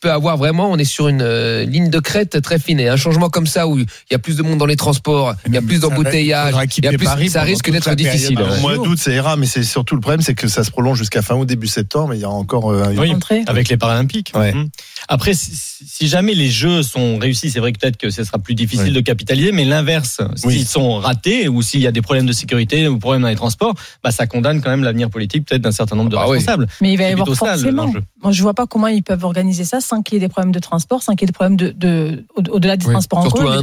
peut 0.00 0.10
avoir 0.10 0.36
vraiment, 0.36 0.70
on 0.70 0.76
est 0.76 0.84
sur 0.84 1.08
une 1.08 1.22
euh, 1.22 1.64
ligne 1.64 1.88
de 1.88 1.98
crête 1.98 2.42
très 2.42 2.58
fine. 2.58 2.78
Et 2.78 2.88
un 2.88 2.96
changement 2.96 3.30
comme 3.30 3.46
ça 3.46 3.66
où 3.66 3.78
il 3.78 3.86
y 4.10 4.14
a 4.14 4.18
plus 4.18 4.36
de 4.36 4.42
monde 4.42 4.58
dans 4.58 4.66
les 4.66 4.76
transports, 4.76 5.34
il 5.46 5.54
y 5.54 5.56
a 5.56 5.62
plus 5.62 5.80
d'embouteillages, 5.80 6.48
faudra 6.50 6.50
il 6.50 6.56
y 6.58 6.60
a 6.60 6.64
équiper 6.64 6.96
plus, 6.98 7.04
Paris 7.06 7.28
ça 7.30 7.42
risque 7.42 7.70
d'être 7.70 7.94
difficile. 7.94 8.38
Au 8.40 8.60
mois 8.60 8.76
d'août, 8.76 8.98
ça 8.98 9.10
ira, 9.12 9.36
mais 9.36 9.46
c'est 9.46 9.62
surtout 9.62 9.94
le 9.94 10.00
problème, 10.02 10.20
c'est 10.20 10.34
que 10.34 10.46
ça 10.48 10.62
se 10.64 10.70
prolonge 10.70 10.98
jusqu'à 10.98 11.22
fin 11.22 11.36
août, 11.36 11.46
début 11.46 11.68
septembre, 11.68 12.08
mais 12.10 12.18
il 12.18 12.20
y 12.20 12.24
a 12.24 12.30
encore. 12.30 12.70
euh, 12.70 12.90
une- 12.90 13.00
Oui, 13.30 13.44
avec 13.46 13.68
les 13.70 13.76
Paralympiques. 13.78 14.32
Ouais. 14.34 14.52
Mhm. 14.52 14.68
Après, 15.08 15.32
si, 15.34 15.50
si 15.54 16.06
jamais 16.08 16.34
les 16.34 16.48
Jeux 16.50 16.82
sont 16.82 17.18
réussis, 17.18 17.50
c'est 17.50 17.60
vrai 17.60 17.72
que 17.72 17.78
peut-être 17.78 17.96
que 17.96 18.10
ce 18.10 18.24
sera 18.24 18.38
plus 18.38 18.54
difficile 18.54 18.86
Ouais. 18.88 18.92
de 18.92 19.00
capitaliser, 19.00 19.52
mais 19.52 19.64
l'inverse, 19.64 20.20
s'ils 20.36 20.48
Oui. 20.48 20.64
sont 20.64 20.96
ratés 20.98 21.48
ou 21.48 21.62
s'il 21.62 21.80
y 21.80 21.86
a 21.86 21.92
des 21.92 22.02
problèmes 22.02 22.26
de 22.26 22.32
sécurité 22.32 22.88
ou 22.88 22.98
problèmes 22.98 23.22
dans 23.22 23.28
les 23.28 23.36
transports, 23.36 23.74
bah, 24.04 24.10
ça 24.10 24.26
condamne 24.26 24.60
quand 24.60 24.70
même 24.70 24.84
l'avenir 24.84 25.08
politique 25.10 25.46
peut-être 25.46 25.62
d'un 25.62 25.72
certain 25.72 25.96
nombre 25.96 26.10
de 26.10 26.16
Ah 26.16 26.26
oui. 26.28 26.36
responsables. 26.36 26.66
Mais 26.82 26.92
il 26.92 26.98
va 26.98 27.04
y 27.08 27.12
avoir 27.12 27.26
forcément. 27.34 27.92
Moi, 28.22 28.32
je 28.32 28.42
vois 28.42 28.54
pas 28.54 28.66
comment 28.66 28.86
ils 28.88 29.02
peuvent 29.02 29.24
organiser 29.24 29.61
ça 29.64 29.80
sans 29.80 30.02
qu'il 30.02 30.14
y 30.14 30.16
ait 30.16 30.20
des 30.20 30.28
problèmes 30.28 30.52
de 30.52 30.58
transport, 30.58 31.02
sans 31.02 31.12
qu'il 31.14 31.22
y 31.22 31.24
ait 31.24 31.32
des 31.32 31.32
problèmes 31.32 31.56
de, 31.56 31.70
de 31.70 32.24
au- 32.36 32.42
au-delà 32.56 32.76
des 32.76 32.86
Oui, 32.86 32.92
transports 32.92 33.20
en 33.20 33.22
commun, 33.30 33.60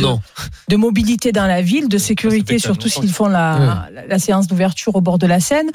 de, 0.70 0.76
mobilité 0.76 1.32
dans 1.32 1.46
la 1.48 1.62
ville, 1.62 1.88
de 1.90 1.98
sécurité, 1.98 2.60
surtout 2.60 2.88
s'ils 2.90 3.14
font 3.14 3.28
la, 3.28 3.88
la, 3.94 4.06
la 4.08 4.20
séance 4.20 4.48
d'ouverture 4.48 4.96
au 4.96 5.02
bord 5.02 5.18
de 5.18 5.28
la 5.28 5.40
Seine. 5.40 5.70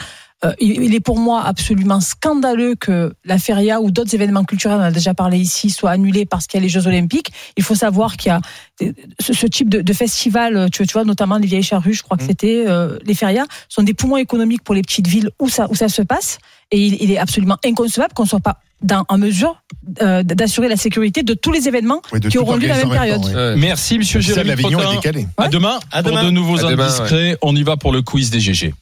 Euh, 0.45 0.53
il, 0.61 0.83
il 0.83 0.95
est 0.95 1.01
pour 1.01 1.19
moi 1.19 1.43
absolument 1.45 2.01
scandaleux 2.01 2.75
que 2.75 3.15
la 3.25 3.39
feria 3.39 3.81
ou 3.81 3.91
d'autres 3.91 4.15
événements 4.15 4.45
culturels, 4.45 4.77
on 4.79 4.81
en 4.81 4.85
a 4.87 4.91
déjà 4.91 5.15
parlé 5.15 5.39
ici, 5.39 5.71
soient 5.71 5.93
annulés 5.93 6.27
parce 6.27 6.47
qu'il 6.47 6.59
y 6.59 6.63
a 6.63 6.65
les 6.65 6.69
Jeux 6.69 6.87
Olympiques. 6.87 7.33
Il 7.57 7.63
faut 7.63 7.77
savoir 7.77 8.17
qu'il 8.17 8.31
y 8.31 8.33
a 8.33 8.41
des- 8.81 8.95
ce, 9.21 9.33
ce 9.33 9.47
type 9.47 9.69
de, 9.71 9.81
de 9.81 9.93
festival, 9.93 10.69
tu, 10.71 10.87
tu 10.87 10.93
vois, 10.93 11.05
notamment 11.05 11.39
les 11.39 11.47
vieilles 11.47 11.63
charrues, 11.63 11.95
je 11.95 12.03
crois 12.03 12.17
que 12.17 12.25
c'était 12.25 12.65
euh, 12.67 12.99
les 13.05 13.15
ferias, 13.15 13.45
sont 13.69 13.83
des 13.85 13.95
poumons 13.95 14.17
économiques 14.17 14.63
pour 14.65 14.75
les 14.75 14.83
petites 14.83 15.07
villes 15.07 15.31
où 15.41 15.49
ça, 15.49 15.67
où 15.71 15.75
ça 15.75 15.89
se 15.89 16.03
passe. 16.03 16.39
Et 16.70 16.78
il, 16.78 17.03
il 17.03 17.11
est 17.11 17.19
absolument 17.19 17.57
inconcevable 17.65 18.15
qu'on 18.15 18.27
soit 18.27 18.41
pas 18.41 18.59
dans, 18.82 19.05
en 19.09 19.16
mesure 19.19 19.62
euh, 20.03 20.23
d'assurer 20.23 20.69
la 20.69 20.77
sécurité 20.77 21.23
de 21.23 21.32
tous 21.35 21.53
les 21.53 21.69
événements 21.69 22.03
Oui, 22.12 22.20
qui 22.20 22.39
auront 22.39 22.57
lieu 22.57 22.69
la 22.69 22.77
même 22.77 22.91
période. 22.91 23.23
temps, 23.23 23.28
ouais. 23.28 23.35
Ouais. 23.35 23.57
Merci, 23.57 23.99
monsieur 23.99 24.20
Jérémy 24.20 24.51
est 24.51 24.95
décalée. 24.97 25.27
À 25.36 25.49
demain, 25.49 25.78
À 25.91 26.03
pour 26.03 26.11
demain. 26.12 26.24
de 26.24 26.31
nouveaux 26.31 26.59
À 26.65 26.70
demain, 26.70 26.85
indiscrets. 26.85 27.36
On 27.43 27.55
y 27.57 27.62
va 27.62 27.77
pour 27.77 27.93
le 27.93 28.03
quiz 28.03 28.31
des 28.31 28.41
GG. 28.41 28.74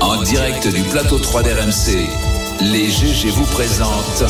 En 0.00 0.22
direct 0.22 0.66
du 0.74 0.82
plateau 0.82 1.18
3 1.18 1.42
d'RMC, 1.42 2.08
les 2.60 2.90
GG 2.90 3.30
vous 3.30 3.44
présentent 3.46 4.24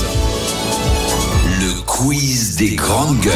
le 1.61 1.81
quiz 1.87 2.57
des 2.57 2.75
grandes 2.75 3.21
gueules. 3.21 3.33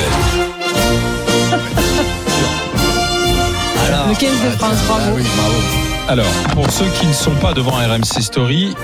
Le 4.08 4.14
15 4.18 4.30
de 4.44 4.50
France, 4.58 4.76
bravo. 4.86 5.16
Alors, 6.08 6.26
pour 6.52 6.70
ceux 6.70 6.86
qui 7.00 7.06
ne 7.06 7.12
sont 7.12 7.34
pas 7.34 7.52
devant 7.52 7.72
RMC 7.72 8.20
Story, 8.22 8.74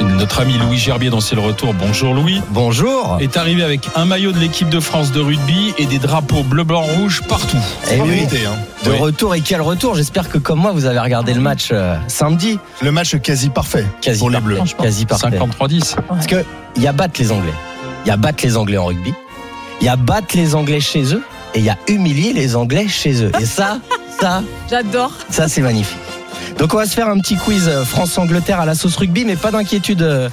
notre 0.00 0.40
ami 0.40 0.54
Louis 0.58 0.78
Gerbier, 0.78 1.10
dont 1.10 1.20
c'est 1.20 1.34
le 1.34 1.40
retour, 1.40 1.74
bonjour 1.74 2.14
Louis, 2.14 2.40
Bonjour. 2.50 3.18
est 3.20 3.36
arrivé 3.36 3.62
avec 3.64 3.88
un 3.96 4.04
maillot 4.04 4.32
de 4.32 4.38
l'équipe 4.38 4.68
de 4.68 4.78
France 4.80 5.10
de 5.12 5.20
rugby 5.20 5.74
et 5.78 5.86
des 5.86 5.98
drapeaux 5.98 6.42
bleu, 6.42 6.62
blanc, 6.64 6.82
rouge 6.82 7.22
partout. 7.28 7.56
Eh 7.90 8.00
oui, 8.00 8.08
Vérité, 8.10 8.46
hein. 8.46 8.54
de 8.84 8.90
Oui. 8.90 8.98
retour 8.98 9.34
et 9.34 9.40
quel 9.40 9.60
retour 9.60 9.96
J'espère 9.96 10.28
que 10.28 10.38
comme 10.38 10.60
moi 10.60 10.72
vous 10.72 10.84
avez 10.86 10.98
regardé 11.00 11.34
le 11.34 11.40
match 11.40 11.68
euh, 11.72 11.96
samedi, 12.08 12.58
Le 12.80 12.92
match 12.92 13.16
quasi 13.20 13.48
parfait 13.48 13.84
quasi 14.00 14.18
pour 14.20 14.30
les 14.30 14.38
parfait, 14.38 14.54
Bleus. 14.54 14.62
quasi 14.80 15.04
parfait. 15.06 15.30
53-10. 15.30 15.96
Parce 16.08 16.26
que 16.26 16.44
il 16.76 16.82
y 16.82 16.86
a 16.86 16.92
battre 16.92 17.20
les 17.20 17.30
Anglais, 17.32 17.52
il 18.04 18.08
y 18.08 18.12
a 18.12 18.16
battre 18.16 18.44
les 18.44 18.56
Anglais 18.56 18.78
en 18.78 18.86
rugby, 18.86 19.12
il 19.80 19.86
y 19.86 19.90
a 19.90 19.96
battre 19.96 20.36
les 20.36 20.54
Anglais 20.54 20.80
chez 20.80 21.12
eux 21.14 21.22
et 21.54 21.58
il 21.58 21.64
y 21.64 21.70
a 21.70 21.76
humilier 21.88 22.32
les 22.32 22.54
Anglais 22.56 22.86
chez 22.88 23.22
eux. 23.24 23.32
Et 23.40 23.44
ça, 23.46 23.78
ça, 24.20 24.42
J'adore. 24.70 25.12
ça 25.28 25.48
c'est 25.48 25.60
magnifique. 25.60 25.98
Donc 26.58 26.74
on 26.74 26.76
va 26.76 26.86
se 26.86 26.94
faire 26.94 27.08
un 27.08 27.18
petit 27.18 27.36
quiz 27.36 27.68
euh, 27.68 27.84
France-Angleterre 27.84 28.60
à 28.60 28.66
la 28.66 28.74
sauce 28.74 28.96
rugby, 28.96 29.24
mais 29.24 29.36
pas 29.36 29.50
d'inquiétude. 29.50 30.02
euh, 30.02 30.28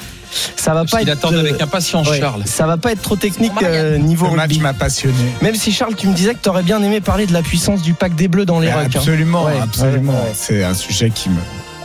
Ça 0.55 0.73
va 0.73 0.85
pas 0.85 1.01
être. 1.01 1.09
attend 1.09 1.33
euh, 1.33 1.39
avec 1.39 1.61
impatience, 1.61 2.09
ouais, 2.09 2.19
Charles. 2.19 2.43
Ça 2.45 2.67
va 2.67 2.77
pas 2.77 2.91
être 2.91 3.01
trop 3.01 3.15
technique 3.15 3.51
euh, 3.63 3.97
niveau 3.97 4.27
Le 4.29 4.35
match 4.35 4.57
m'a 4.59 4.73
passionné. 4.73 5.15
Même 5.41 5.55
si 5.55 5.71
Charles, 5.71 5.95
tu 5.95 6.07
me 6.07 6.13
disais 6.13 6.33
que 6.33 6.39
tu 6.43 6.49
aurais 6.49 6.63
bien 6.63 6.81
aimé 6.83 7.01
parler 7.01 7.25
de 7.25 7.33
la 7.33 7.41
puissance 7.41 7.81
du 7.81 7.93
pack 7.93 8.15
des 8.15 8.27
Bleus 8.27 8.45
dans 8.45 8.59
les 8.59 8.69
hein. 8.69 8.83
Absolument, 8.85 9.45
Ouais, 9.45 9.59
absolument. 9.61 10.13
ouais. 10.13 10.31
C'est 10.33 10.63
un 10.63 10.73
sujet 10.73 11.09
qui 11.09 11.29
me 11.29 11.37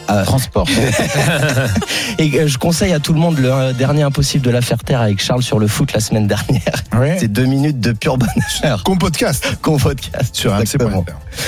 Ah. 0.09 0.23
transporte. 0.23 0.71
Et 2.19 2.39
euh, 2.41 2.47
je 2.47 2.59
conseille 2.59 2.93
à 2.93 3.01
tout 3.01 3.13
le 3.13 3.19
monde 3.21 3.39
le 3.39 3.51
euh, 3.53 3.73
dernier 3.73 4.03
impossible 4.03 4.45
de 4.45 4.51
la 4.51 4.61
faire 4.61 4.79
taire 4.79 5.01
avec 5.01 5.21
Charles 5.23 5.43
sur 5.43 5.59
le 5.59 5.67
foot 5.67 5.93
la 5.93 6.01
semaine 6.01 6.27
dernière. 6.27 6.63
Ouais. 6.97 7.17
C'est 7.19 7.29
deux 7.29 7.45
minutes 7.47 7.81
de 7.81 7.93
pur 7.93 8.17
bonheur. 8.19 8.83
Qu'on 8.85 8.97
podcast 8.97 9.57
Qu'on 9.63 9.79
podcast. 9.79 10.35
sur. 10.35 10.55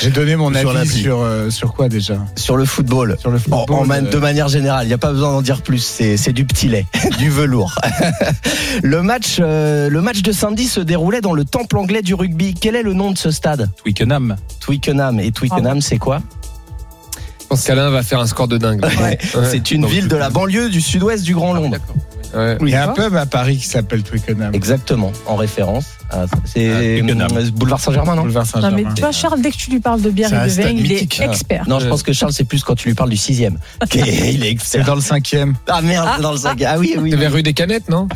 J'ai 0.03 0.11
donné 0.11 0.37
mon 0.37 0.53
Sur 0.53 0.77
avis 0.77 1.03
sur, 1.03 1.21
euh, 1.21 1.51
sur 1.51 1.73
quoi 1.75 1.89
déjà 1.89 2.17
Sur 2.37 2.57
le 2.57 2.65
football. 2.65 3.17
Sur 3.21 3.31
le 3.31 3.39
football. 3.39 3.65
en 3.69 3.85
man- 3.85 4.07
euh, 4.07 4.11
de 4.11 4.19
manière 4.19 4.49
générale, 4.49 4.85
il 4.85 4.89
n'y 4.89 4.95
a 4.95 4.99
pas 4.99 5.13
besoin 5.13 5.33
d'en 5.33 5.43
dire 5.43 5.63
plus. 5.63 5.79
C'est 5.79 6.17
c'est 6.17 6.33
du 6.33 6.45
petit 6.45 6.69
lait, 6.69 6.87
du 7.19 7.31
velours. 7.31 7.79
le 8.83 9.03
match, 9.03 9.37
euh, 9.41 9.89
le 9.89 10.01
match 10.01 10.23
de 10.23 10.33
samedi 10.33 10.67
se 10.67 10.81
déroulait 10.81 11.21
dans 11.21 11.33
le 11.35 11.45
temple 11.45 11.77
anglais 11.79 12.03
du 12.03 12.15
rugby. 12.15 12.55
Quel 12.55 12.77
est 12.77 12.83
le 12.83 12.93
nom 12.95 13.11
de 13.11 13.19
ce 13.19 13.31
stade? 13.31 13.71
Twickenham. 13.77 14.37
Twickenham. 14.61 15.21
Et 15.21 15.31
Twickenham, 15.31 15.81
c'est 15.81 15.99
quoi? 15.99 16.21
Je 17.47 17.51
pense 17.51 17.63
qu'Alain 17.65 17.91
va 17.91 18.03
faire 18.03 18.19
un 18.19 18.27
score 18.27 18.49
de 18.49 18.59
dingue. 18.59 18.85
Ouais. 19.01 19.19
C'est 19.49 19.71
une 19.71 19.87
ville 19.87 20.09
de 20.09 20.17
la 20.17 20.31
banlieue 20.31 20.69
du 20.69 20.81
sud-ouest 20.81 21.23
du 21.23 21.33
Grand 21.35 21.55
Londres. 21.55 21.77
Ouais. 22.35 22.59
Il 22.61 22.69
y 22.71 22.75
a 22.75 22.91
un 22.91 22.93
pub 22.93 23.15
à 23.15 23.25
Paris 23.25 23.57
qui 23.59 23.67
s'appelle 23.67 24.03
Twickenham. 24.03 24.53
Exactement, 24.53 25.13
en 25.27 25.37
référence. 25.37 25.85
à- 26.11 26.27
C'est 26.45 26.69
Ah, 26.69 26.79
euh, 26.79 27.51
boulevard 27.53 27.79
Saint-Germain, 27.81 28.17
non 28.17 28.23
Boulevard 28.23 28.45
Non, 28.47 28.51
mais 28.55 28.61
Saint-Germain. 28.71 28.95
tu 28.95 29.01
vois, 29.01 29.13
Charles, 29.13 29.41
dès 29.41 29.51
que 29.53 29.57
tu 29.57 29.71
lui 29.71 29.79
parles 29.81 30.03
de 30.03 30.11
bière 30.11 30.29
C'est 30.29 30.37
et 30.63 30.65
de 30.65 30.69
vin, 30.69 30.75
il 30.85 30.93
est 30.93 31.03
expert. 31.21 31.65
Non, 31.69 31.79
je 31.79 31.87
pense 31.89 32.03
que 32.03 32.13
Charles, 32.13 32.33
c'est 32.33 32.45
plus 32.45 32.63
quand 32.65 32.75
tu 32.75 32.89
lui 32.89 32.95
parles 32.95 33.11
du 33.11 33.17
sixième. 33.17 33.59
il 33.95 34.01
est 34.09 34.41
C'est 34.41 34.49
expert. 34.49 34.85
dans 34.85 34.95
le 34.97 35.01
cinquième. 35.01 35.55
Ah 35.69 35.81
merde, 35.83 36.09
c'est 36.17 36.23
dans 36.23 36.33
le 36.33 36.39
cinquième. 36.39 36.71
Ah 36.75 36.79
oui, 36.79 36.97
oui. 36.99 37.11
C'est 37.13 37.17
vers 37.17 37.31
oui. 37.31 37.37
rue 37.37 37.43
des 37.45 37.55
Canettes, 37.55 37.89
non? 37.89 38.09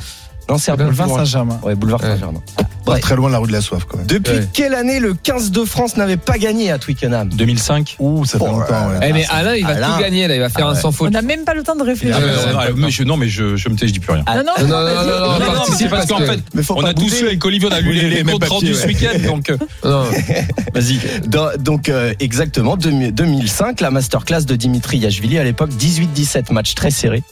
Non, 0.51 0.59
c'est 0.59 0.70
un 0.72 0.77
peu 0.77 0.85
Boulevard. 0.85 1.09
Saint-Germain. 1.09 1.60
Ouais, 1.62 1.74
boulevard. 1.74 2.01
Saint-Germain. 2.01 2.40
Pas 2.85 2.93
Ouais. 2.94 3.01
très 3.01 3.14
loin 3.14 3.28
de 3.28 3.35
la 3.35 3.39
rue 3.39 3.47
de 3.47 3.52
la 3.52 3.60
soif 3.60 3.85
quand 3.89 3.98
même. 3.98 4.06
Depuis 4.06 4.32
Ouais. 4.39 4.48
quelle 4.52 4.74
année 4.74 5.01
le 5.01 5.14
15 5.14 5.51
de 5.51 5.64
France 5.64 5.97
n'avait 5.97 6.16
pas 6.16 6.39
gagné 6.39 6.70
à 6.72 6.78
Twickenham? 6.78 7.28
2005. 7.28 7.97
Ouh, 8.01 8.24
ça 8.24 8.39
fait 8.39 8.44
Oh, 8.48 8.52
longtemps. 8.52 8.89
ouais. 8.89 8.98
Eh 9.09 9.12
mais 9.12 9.27
Alain, 9.31 9.55
il 9.55 9.62
va 9.64 9.70
Alain. 9.74 9.93
tout 9.97 10.01
gagner 10.02 10.27
là, 10.27 10.35
il 10.35 10.40
va 10.40 10.48
faire 10.48 10.66
Ah 10.66 10.70
un 10.70 10.74
ouais. 10.74 10.81
sans 10.81 10.89
On 10.89 10.93
faute. 10.93 11.10
n'a 11.12 11.22
même 11.22 11.44
pas 11.44 11.55
le 11.55 11.62
temps 11.62 11.77
de 11.77 11.82
réfléchir. 11.85 12.18
Ah, 12.18 12.64
Euh, 12.68 12.72
mais 12.77 12.90
je, 12.90 13.02
non, 13.05 13.16
mais 13.16 13.28
je, 13.28 13.55
je 13.56 13.68
me 13.68 13.77
tais, 13.77 13.86
je 13.86 13.93
dis 13.93 14.01
plus 14.01 14.12
rien. 14.12 14.24
Non, 14.27 14.35
non, 14.36 14.43
Non, 14.43 14.66
non, 14.66 14.68
non, 14.68 14.94
non, 14.94 15.39
non, 15.39 15.39
Non, 15.39 15.89
parce 15.90 16.06
qu'en 16.06 16.18
fait, 16.18 16.40
on 16.70 16.85
a 16.85 16.94
tous 16.94 17.10
su 17.10 17.27
avec 17.27 17.44
Olivier, 17.44 17.68
on 17.70 17.74
a 17.74 17.81
lu 17.81 17.93
les, 17.93 18.24
comptes 18.24 18.44
rendus 18.48 18.74
ce 18.74 18.86
week-end, 18.86 19.18
donc 19.24 19.51
euh, 19.51 19.56
Non. 19.85 20.05
vas-y. 20.74 20.98
Donc 21.60 21.89
euh, 21.89 22.12
exactement, 22.18 22.77
2000 22.77 23.12
2005, 23.14 23.81
la 23.82 23.90
masterclass 23.90 24.44
de 24.47 24.56
Dimitri 24.56 24.98
Yachvili 24.98 25.39
à 25.39 25.44
l'époque, 25.44 25.70
18-17, 25.78 26.51
match 26.52 26.74
très 26.74 26.90
serré. 26.90 27.22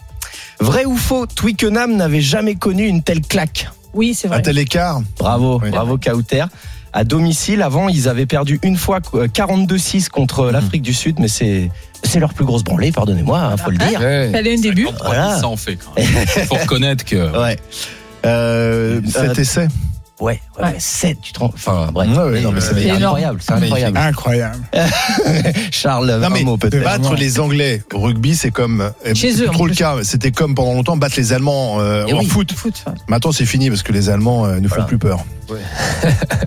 Vrai 0.60 0.84
ou 0.84 0.96
faux, 0.96 1.26
Twickenham 1.26 1.96
n'avait 1.96 2.20
jamais 2.20 2.54
connu 2.56 2.86
une 2.86 3.02
telle 3.02 3.20
claque 3.22 3.70
Oui, 3.94 4.14
c'est 4.14 4.26
Un 4.28 4.32
vrai. 4.32 4.42
tel 4.42 4.58
écart. 4.58 5.00
Bravo, 5.18 5.60
Oui. 5.62 5.70
bravo 5.70 5.98
Kauter. 5.98 6.44
À 6.92 7.04
domicile, 7.04 7.62
avant, 7.62 7.88
ils 7.88 8.08
avaient 8.08 8.26
perdu 8.26 8.58
une 8.62 8.76
fois 8.76 8.98
euh, 9.14 9.28
42-6 9.28 10.08
contre 10.08 10.50
l'Afrique 10.50 10.82
du 10.82 10.94
Sud, 10.94 11.18
mais 11.20 11.28
c'est 11.28 11.70
c'est 12.04 12.18
leur 12.20 12.32
plus 12.32 12.44
grosse 12.44 12.64
branlée, 12.64 12.92
pardonnez-moi, 12.92 13.38
hein, 13.40 13.56
faut 13.56 13.70
le 13.70 13.76
dire. 13.76 14.00
Ouais. 14.00 14.30
Fallait 14.32 14.56
un 14.56 14.60
début. 14.60 14.86
Voilà. 15.04 15.36
Ça 15.38 15.48
en 15.48 15.56
fait 15.56 15.76
quand 15.76 15.92
même. 15.96 16.26
Faut 16.46 16.54
reconnaître 16.54 17.04
que. 17.04 17.16
Ouais. 17.42 17.58
Euh, 18.26 19.00
Cet 19.06 19.38
euh, 19.38 19.40
essai. 19.42 19.68
Ouais, 20.20 20.40
ouais, 20.58 20.64
Ouais. 20.64 20.74
7, 20.78 21.18
tu 21.22 21.32
te 21.32 21.38
rends. 21.40 21.50
Enfin, 21.54 21.90
bref. 21.92 22.08
Ouais, 22.10 22.22
ouais, 22.32 22.40
non, 22.40 22.52
mais 22.52 22.60
c'est 22.60 22.90
incroyable, 22.90 23.40
c'est 23.42 23.52
incroyable. 23.52 23.96
Incroyable. 23.98 24.58
Charles, 25.70 26.18
Non 26.20 26.26
un 26.26 26.30
mais 26.30 26.42
mot 26.44 26.56
peut-être. 26.56 26.82
battre 26.82 27.14
les 27.14 27.40
Anglais 27.40 27.82
au 27.92 28.00
rugby, 28.00 28.34
c'est 28.36 28.50
comme 28.50 28.80
euh, 29.06 29.14
Chez 29.14 29.42
eux, 29.42 29.46
trop 29.46 29.66
le 29.66 29.72
plus. 29.72 29.78
cas. 29.78 29.96
C'était 30.02 30.30
comme 30.32 30.54
pendant 30.54 30.74
longtemps 30.74 30.96
battre 30.96 31.14
les 31.16 31.32
Allemands 31.32 31.80
euh, 31.80 32.04
en 32.06 32.18
oui. 32.18 32.26
foot. 32.26 32.52
Foot. 32.52 32.82
ouais. 32.86 32.92
Maintenant, 33.08 33.32
c'est 33.32 33.46
fini 33.46 33.68
parce 33.68 33.82
que 33.82 33.92
les 33.92 34.08
Allemands 34.10 34.46
euh, 34.46 34.60
ne 34.60 34.68
font 34.68 34.74
Voilà. 34.76 34.84
plus 34.86 34.98
peur. 34.98 35.24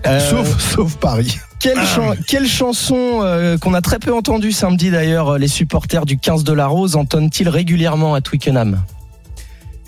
Euh, 0.06 0.20
Sauf, 0.30 0.60
sauf 0.74 0.96
Paris. 0.96 1.38
Quelle, 1.60 1.78
chan- 1.86 2.14
quelle 2.26 2.46
chanson 2.46 3.20
euh, 3.22 3.56
qu'on 3.58 3.74
a 3.74 3.80
très 3.80 3.98
peu 3.98 4.12
entendue 4.14 4.52
samedi 4.52 4.90
d'ailleurs, 4.90 5.38
les 5.38 5.48
supporters 5.48 6.04
du 6.06 6.18
15 6.18 6.44
de 6.44 6.52
la 6.52 6.66
Rose 6.66 6.96
entonnent-ils 6.96 7.48
régulièrement 7.48 8.14
à 8.14 8.20
Twickenham? 8.20 8.80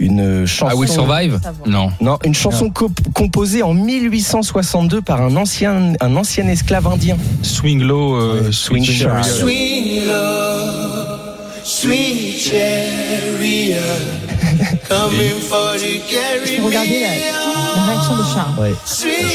Une 0.01 0.45
chanson. 0.47 0.73
Ah, 0.73 0.77
Will 0.77 0.89
Survive. 0.89 1.41
Non. 1.66 1.91
Non, 2.01 2.19
une 2.25 2.35
chanson 2.35 2.69
co- 2.71 2.91
composée 3.15 3.62
en 3.62 3.75
1862 3.75 5.01
par 5.03 5.23
un 5.23 5.37
ancien, 5.37 5.93
un 6.01 6.16
ancien 6.16 6.49
esclave 6.49 6.87
indien. 6.89 7.16
Swing 7.43 7.81
low, 7.83 8.16
euh, 8.16 8.51
swing 8.51 8.85
Swing 8.85 8.97
chariot. 8.99 9.23
Sweet 9.23 10.07
love, 10.07 11.19
sweet 11.62 12.39
chariot, 12.39 13.77
coming 14.89 15.40
for 15.40 15.73
to 15.74 15.81
carry 16.11 16.61
Regardez 16.61 17.01
la, 17.01 17.09
la 17.77 17.82
réaction 17.93 18.16
de 18.16 18.23
Charles. 18.35 18.59
Ouais. 18.61 18.74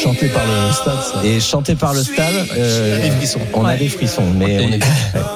Chanté 0.03 0.27
par 0.27 0.43
le 0.45 0.71
stade. 0.73 0.99
ça. 1.13 1.25
Et 1.25 1.39
chanté 1.39 1.75
par 1.75 1.93
le 1.93 2.03
stade, 2.03 2.47
euh, 2.57 3.01
Des 3.01 3.11
frissons. 3.11 3.39
on 3.53 3.65
a 3.65 3.75
des 3.75 3.89
frissons. 3.89 4.23
Mais 4.35 4.79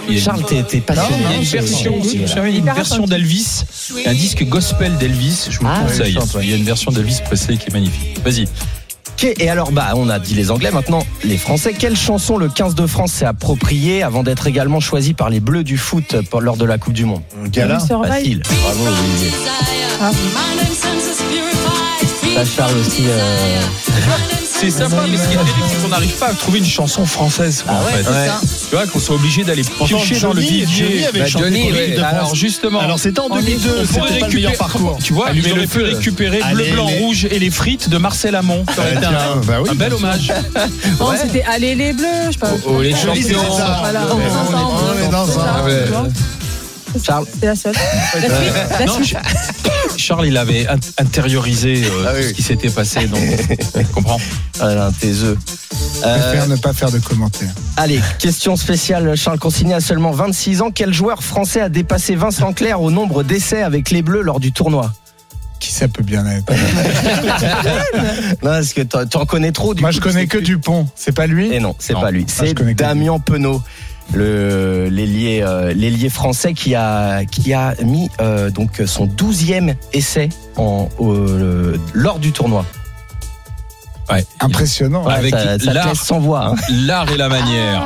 on 0.09 0.11
est... 0.11 0.17
Charles, 0.19 0.43
t'es 0.45 0.63
t'es 0.63 0.77
Il 0.77 0.79
y 0.79 0.91
a 0.91 0.95
passionné. 0.95 1.35
une 1.37 1.43
version, 1.43 1.95
c'est- 2.03 2.09
si 2.09 2.17
vous 2.19 2.27
savez, 2.27 2.49
une 2.51 2.55
hyper 2.57 2.75
version 2.75 3.05
d'Elvis, 3.05 3.63
un 4.05 4.13
disque 4.13 4.43
gospel 4.45 4.95
d'Elvis, 4.97 5.47
je 5.49 5.59
vous 5.59 5.65
Ah, 5.67 5.81
le 5.83 5.89
conseille. 5.89 6.17
Il 6.43 6.49
y 6.49 6.53
a 6.53 6.57
une 6.57 6.63
version 6.63 6.91
d'Elvis 6.91 7.19
Presley 7.25 7.57
qui 7.57 7.69
est 7.69 7.73
magnifique. 7.73 8.19
Vas-y. 8.23 8.47
Ok, 9.09 9.33
Et 9.39 9.49
alors, 9.49 9.71
bah, 9.71 9.91
on 9.95 10.09
a 10.09 10.17
dit 10.19 10.33
les 10.33 10.49
Anglais, 10.51 10.71
maintenant 10.71 11.05
les 11.23 11.37
Français. 11.37 11.73
Quelle 11.73 11.95
chanson 11.97 12.37
le 12.37 12.47
15 12.49 12.73
de 12.75 12.87
France 12.87 13.11
s'est 13.13 13.25
appropriée 13.25 14.01
avant 14.03 14.23
d'être 14.23 14.47
également 14.47 14.79
choisi 14.79 15.13
par 15.13 15.29
les 15.29 15.39
Bleus 15.39 15.63
du 15.63 15.77
foot 15.77 16.15
pour- 16.29 16.41
lors 16.41 16.57
de 16.57 16.65
la 16.65 16.77
Coupe 16.77 16.93
du 16.93 17.05
Monde? 17.05 17.21
Gala. 17.47 17.79
Facile. 17.79 18.41
Bravo, 18.63 18.85
Olivier. 18.85 19.31
Ah. 20.01 20.11
Charles 22.45 22.77
aussi. 22.79 23.03
euh, 23.07 24.42
C'est 24.63 24.83
sympa, 24.83 25.03
mais 25.09 25.17
ce 25.17 25.23
qui 25.27 25.33
est 25.33 25.37
terrible, 25.37 25.51
c'est 25.69 25.81
qu'on 25.81 25.87
n'arrive 25.89 26.11
pas 26.17 26.27
à 26.27 26.33
trouver 26.33 26.59
une 26.59 26.65
chanson 26.65 27.05
française. 27.05 27.63
quoi, 27.65 27.73
Ah 27.77 27.81
en 27.81 27.85
ouais, 27.85 27.91
fait. 27.91 28.03
c'est 28.03 28.27
ça. 28.27 28.39
Tu 28.69 28.75
vois, 28.75 28.87
qu'on 28.87 28.99
soit 28.99 29.15
obligé 29.15 29.43
d'aller 29.43 29.63
piocher 29.63 30.19
dans 30.19 30.33
le 30.33 30.41
Johnny- 30.41 30.59
vivier. 30.63 30.85
Johnny 30.87 31.05
avait 31.05 31.19
Bah, 31.19 31.25
chanté 31.27 31.45
Johnny, 31.45 31.61
pour 31.63 31.71
ouais. 31.71 31.77
l'équipe 31.79 31.95
de 31.95 31.99
France. 32.01 32.13
Alors 32.15 32.35
justement, 32.35 32.79
Alors 32.79 32.99
c'était 32.99 33.19
en 33.19 33.27
on 33.29 33.35
2002, 33.35 33.69
pourrait 33.69 33.85
c'était 33.85 33.97
pas 34.19 34.27
le 34.27 34.33
meilleur 34.33 34.51
récupérer- 34.51 34.57
parcours. 34.57 34.97
Tu 35.03 35.13
vois, 35.13 35.29
ils 35.33 35.51
auraient 35.51 35.61
le 35.61 35.67
pu 35.67 35.79
feu. 35.79 35.83
récupérer 35.83 36.37
bleu, 36.37 36.45
Allez, 36.63 36.71
blanc, 36.71 36.87
les- 36.87 36.99
rouge 36.99 37.25
et 37.29 37.39
les 37.39 37.51
frites 37.51 37.89
de 37.89 37.97
Marcel 37.97 38.35
Amont. 38.35 38.63
Ça 38.75 38.81
aurait 38.81 38.91
été 38.93 38.99
tiens, 39.01 39.09
un, 39.33 39.35
bah 39.45 39.57
oui, 39.61 39.69
un 39.71 39.75
bel 39.75 39.93
hommage. 39.93 40.31
Non, 40.99 41.07
c'était 41.21 41.43
Allez 41.43 41.75
les 41.75 41.93
Bleus, 41.93 42.05
je 42.27 42.31
sais 42.31 42.37
pas. 42.39 42.47
Oh, 42.65 42.73
oh, 42.77 42.81
les 42.81 42.91
champions. 42.95 43.39
Voilà, 43.79 44.01
Ouais, 44.05 44.11
on 44.11 44.15
on 44.15 44.19
est 44.21 44.23
est- 44.23 44.27
ensemble. 44.29 44.73
on 45.01 45.07
est 45.07 45.11
dans 45.11 45.25
C'est 45.25 45.39
un-. 45.39 46.09
Charles. 47.03 47.25
La 47.41 47.55
seule. 47.55 47.73
La 48.79 48.87
suite. 48.87 49.17
Charles, 49.97 50.27
il 50.27 50.37
avait 50.37 50.67
in- 50.67 50.75
intériorisé 50.97 51.83
euh, 51.85 52.05
Ah 52.07 52.11
oui. 52.15 52.21
tout 52.23 52.27
ce 52.29 52.33
qui 52.33 52.43
s'était 52.43 52.69
passé. 52.69 53.07
Donc, 53.07 53.19
tu 53.77 53.85
comprends 53.93 54.19
Ah 54.59 54.73
là, 54.75 54.91
tes 54.99 55.11
œufs. 55.11 55.37
Je 56.01 56.07
Euh, 56.07 56.17
préfère 56.29 56.47
ne 56.47 56.55
pas 56.55 56.73
faire 56.73 56.91
de 56.91 56.99
commentaires. 56.99 57.53
allez, 57.77 57.99
question 58.19 58.55
spéciale. 58.55 59.15
Charles 59.15 59.39
Consigny 59.39 59.73
a 59.73 59.79
seulement 59.79 60.11
26 60.11 60.61
ans. 60.61 60.71
Quel 60.73 60.93
joueur 60.93 61.23
français 61.23 61.61
a 61.61 61.69
dépassé 61.69 62.15
Vincent 62.15 62.53
Clerc 62.53 62.81
au 62.81 62.91
nombre 62.91 63.23
d'essais 63.23 63.61
avec 63.63 63.89
les 63.91 64.01
Bleus 64.01 64.21
lors 64.21 64.39
du 64.39 64.51
tournoi? 64.51 64.91
Qui 65.59 65.71
ça 65.71 65.87
peut 65.87 66.03
bien 66.03 66.25
être? 66.27 66.51
Non, 68.43 68.49
parce 68.51 68.73
que 68.73 68.81
t'en- 68.81 69.05
tu 69.05 69.17
en 69.17 69.25
connais 69.25 69.51
trop. 69.51 69.73
Du 69.73 69.81
Moi, 69.81 69.91
coup, 69.91 69.95
je 69.95 70.01
connais 70.01 70.27
que 70.27 70.37
Dupont. 70.37 70.87
C'est 70.95 71.13
pas 71.13 71.27
lui? 71.27 71.53
Et 71.53 71.59
non, 71.59 71.75
c'est 71.79 71.93
pas 71.93 72.11
lui. 72.11 72.25
C'est. 72.27 72.53
Damien 72.75 73.19
Penaud. 73.19 73.61
Euh, 74.15 74.89
l'ailier 74.89 76.09
français 76.09 76.53
qui 76.53 76.75
a 76.75 77.23
mis 77.83 78.09
euh, 78.21 78.49
donc 78.49 78.81
son 78.85 79.07
12e 79.07 79.75
essai 79.93 80.29
lors 81.93 82.19
du 82.19 82.31
tournoi. 82.31 82.65
Ouais. 84.11 84.25
Impressionnant. 84.41 85.05
Ouais, 85.05 85.13
Avec 85.13 85.33
ça, 85.33 85.43
ça 85.43 85.57
te 85.57 85.65
l'art. 85.69 85.87
laisse 85.89 85.99
sans 85.99 86.19
voix. 86.19 86.47
hein. 86.47 86.55
L'art 86.69 87.09
et 87.11 87.17
la 87.17 87.29
manière. 87.29 87.85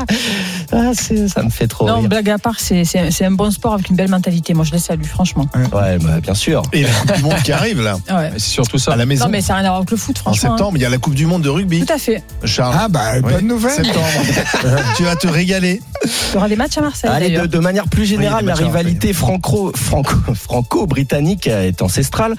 Ah, 0.71 0.91
c'est- 0.93 1.27
ça 1.27 1.43
me 1.43 1.49
fait 1.49 1.67
trop 1.67 1.87
Non, 1.87 1.99
rire. 1.99 2.09
blague 2.09 2.29
à 2.29 2.37
part, 2.37 2.55
c'est 2.59 2.83
c'est- 2.85 3.11
c'est 3.11 3.25
un 3.25 3.31
bon 3.31 3.51
sport 3.51 3.73
avec 3.75 3.89
une 3.89 3.95
belle 3.95 4.09
mentalité. 4.09 4.53
Moi, 4.53 4.65
je 4.65 4.71
les 4.71 4.79
salue, 4.79 5.03
franchement. 5.05 5.47
Ouais, 5.55 5.97
bah, 5.99 6.19
bien 6.21 6.33
sûr. 6.33 6.63
Et 6.73 6.83
la 6.83 6.89
Coupe 6.89 7.13
du 7.15 7.23
Monde 7.23 7.41
qui 7.43 7.51
arrive 7.51 7.81
là, 7.81 7.97
Ouais. 8.09 8.31
C'est 8.33 8.39
surtout 8.49 8.77
ça. 8.77 8.93
à 8.93 8.95
la 8.95 9.05
maison. 9.05 9.25
Non, 9.25 9.31
mais 9.31 9.41
ça 9.41 9.53
n'a 9.53 9.59
rien 9.59 9.65
à 9.65 9.69
voir 9.69 9.77
avec 9.77 9.91
le 9.91 9.97
foot, 9.97 10.17
En 10.19 10.31
franchement. 10.31 10.49
hein. 10.53 10.57
septembre, 10.57 10.77
il 10.77 10.81
y 10.81 10.85
a 10.85 10.89
la 10.89 10.97
Coupe 10.97 11.15
du 11.15 11.25
Monde 11.27 11.43
de 11.43 11.49
rugby. 11.49 11.85
Tout 11.85 11.93
à 11.93 11.97
fait. 11.97 12.23
Charles. 12.43 12.75
Ah 12.77 12.87
bah, 12.89 13.01
Oui, 13.23 13.33
bonne 13.33 13.47
nouvelle. 13.47 13.71
Septembre. 13.85 14.05
tu 14.97 15.03
vas 15.03 15.15
te 15.15 15.27
régaler. 15.27 15.81
Il 16.03 16.33
y 16.33 16.37
aura 16.37 16.49
des 16.49 16.55
matchs 16.55 16.77
à 16.77 16.81
Marseille. 16.81 17.09
Allez, 17.13 17.25
de, 17.29 17.31
d'ailleurs. 17.35 17.47
de 17.47 17.59
manière 17.59 17.87
plus 17.87 18.05
générale, 18.05 18.41
Oui, 18.43 18.47
la 18.47 18.55
des 18.55 18.63
matchs 18.63 18.73
à 18.75 18.77
rivalité 18.79 19.13
franco, 19.13 19.71
franco, 19.75 20.15
franco-britannique 20.35 21.47
est 21.47 21.81
ancestrale. 21.81 22.35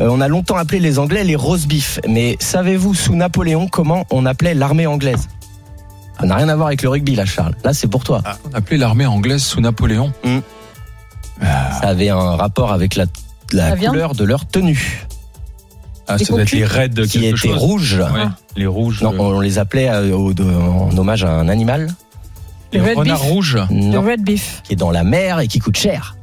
Euh, 0.00 0.08
on 0.10 0.20
a 0.20 0.28
longtemps 0.28 0.56
appelé 0.56 0.78
les 0.80 0.98
Anglais 0.98 1.24
les 1.24 1.36
roast 1.36 1.66
beef. 1.66 1.98
Mais 2.08 2.36
savez-vous, 2.40 2.94
sous 2.94 3.14
Napoléon, 3.26 3.68
comment 3.68 4.04
on 4.10 4.26
appelait 4.26 4.52
l'armée 4.52 4.88
anglaise 4.88 5.28
Ça 6.18 6.26
n'a 6.26 6.34
rien 6.34 6.48
à 6.48 6.56
voir 6.56 6.66
avec 6.66 6.82
le 6.82 6.88
rugby, 6.88 7.14
là, 7.14 7.24
Charles. 7.24 7.54
Là, 7.62 7.72
c'est 7.72 7.86
pour 7.86 8.02
toi. 8.02 8.20
On 8.50 8.52
appelait 8.52 8.78
l'armée 8.78 9.06
anglaise 9.06 9.44
sous 9.44 9.60
Napoléon. 9.60 10.12
Ça 11.40 11.88
avait 11.88 12.08
un 12.08 12.34
rapport 12.36 12.72
avec 12.72 12.96
la, 12.96 13.04
la 13.52 13.70
La 13.70 13.74
viande 13.76 13.92
couleur 13.92 14.14
de 14.16 14.24
leur 14.24 14.46
tenue, 14.46 15.06
Ah, 16.08 16.16
Des 16.16 16.24
ça 16.24 16.32
doit 16.32 16.42
être 16.42 16.50
les 16.50 16.64
raids 16.64 16.88
qui 16.88 17.20
quelque 17.20 17.36
était 17.38 17.48
chose. 17.48 17.56
rouge. 17.58 17.94
Ouais, 18.12 18.24
les 18.56 18.66
rouges. 18.66 19.02
Non, 19.02 19.12
euh, 19.14 19.18
on 19.36 19.40
les 19.40 19.58
appelait 19.60 19.88
euh, 19.88 20.16
au- 20.16 20.32
de- 20.34 20.42
en 20.42 20.96
hommage 20.98 21.22
à 21.24 21.30
un 21.30 21.48
animal 21.48 21.94
les 22.72 22.80
le 22.80 22.84
red 22.86 22.96
renards 22.98 23.20
beef. 23.20 23.30
rouges. 23.30 23.58
Le 23.70 23.98
red 23.98 24.22
beef. 24.24 24.62
qui 24.64 24.72
est 24.72 24.76
dans 24.76 24.90
la 24.90 25.04
mer 25.04 25.38
et 25.38 25.46
qui 25.46 25.60
coûte 25.60 25.76
cher. 25.76 26.16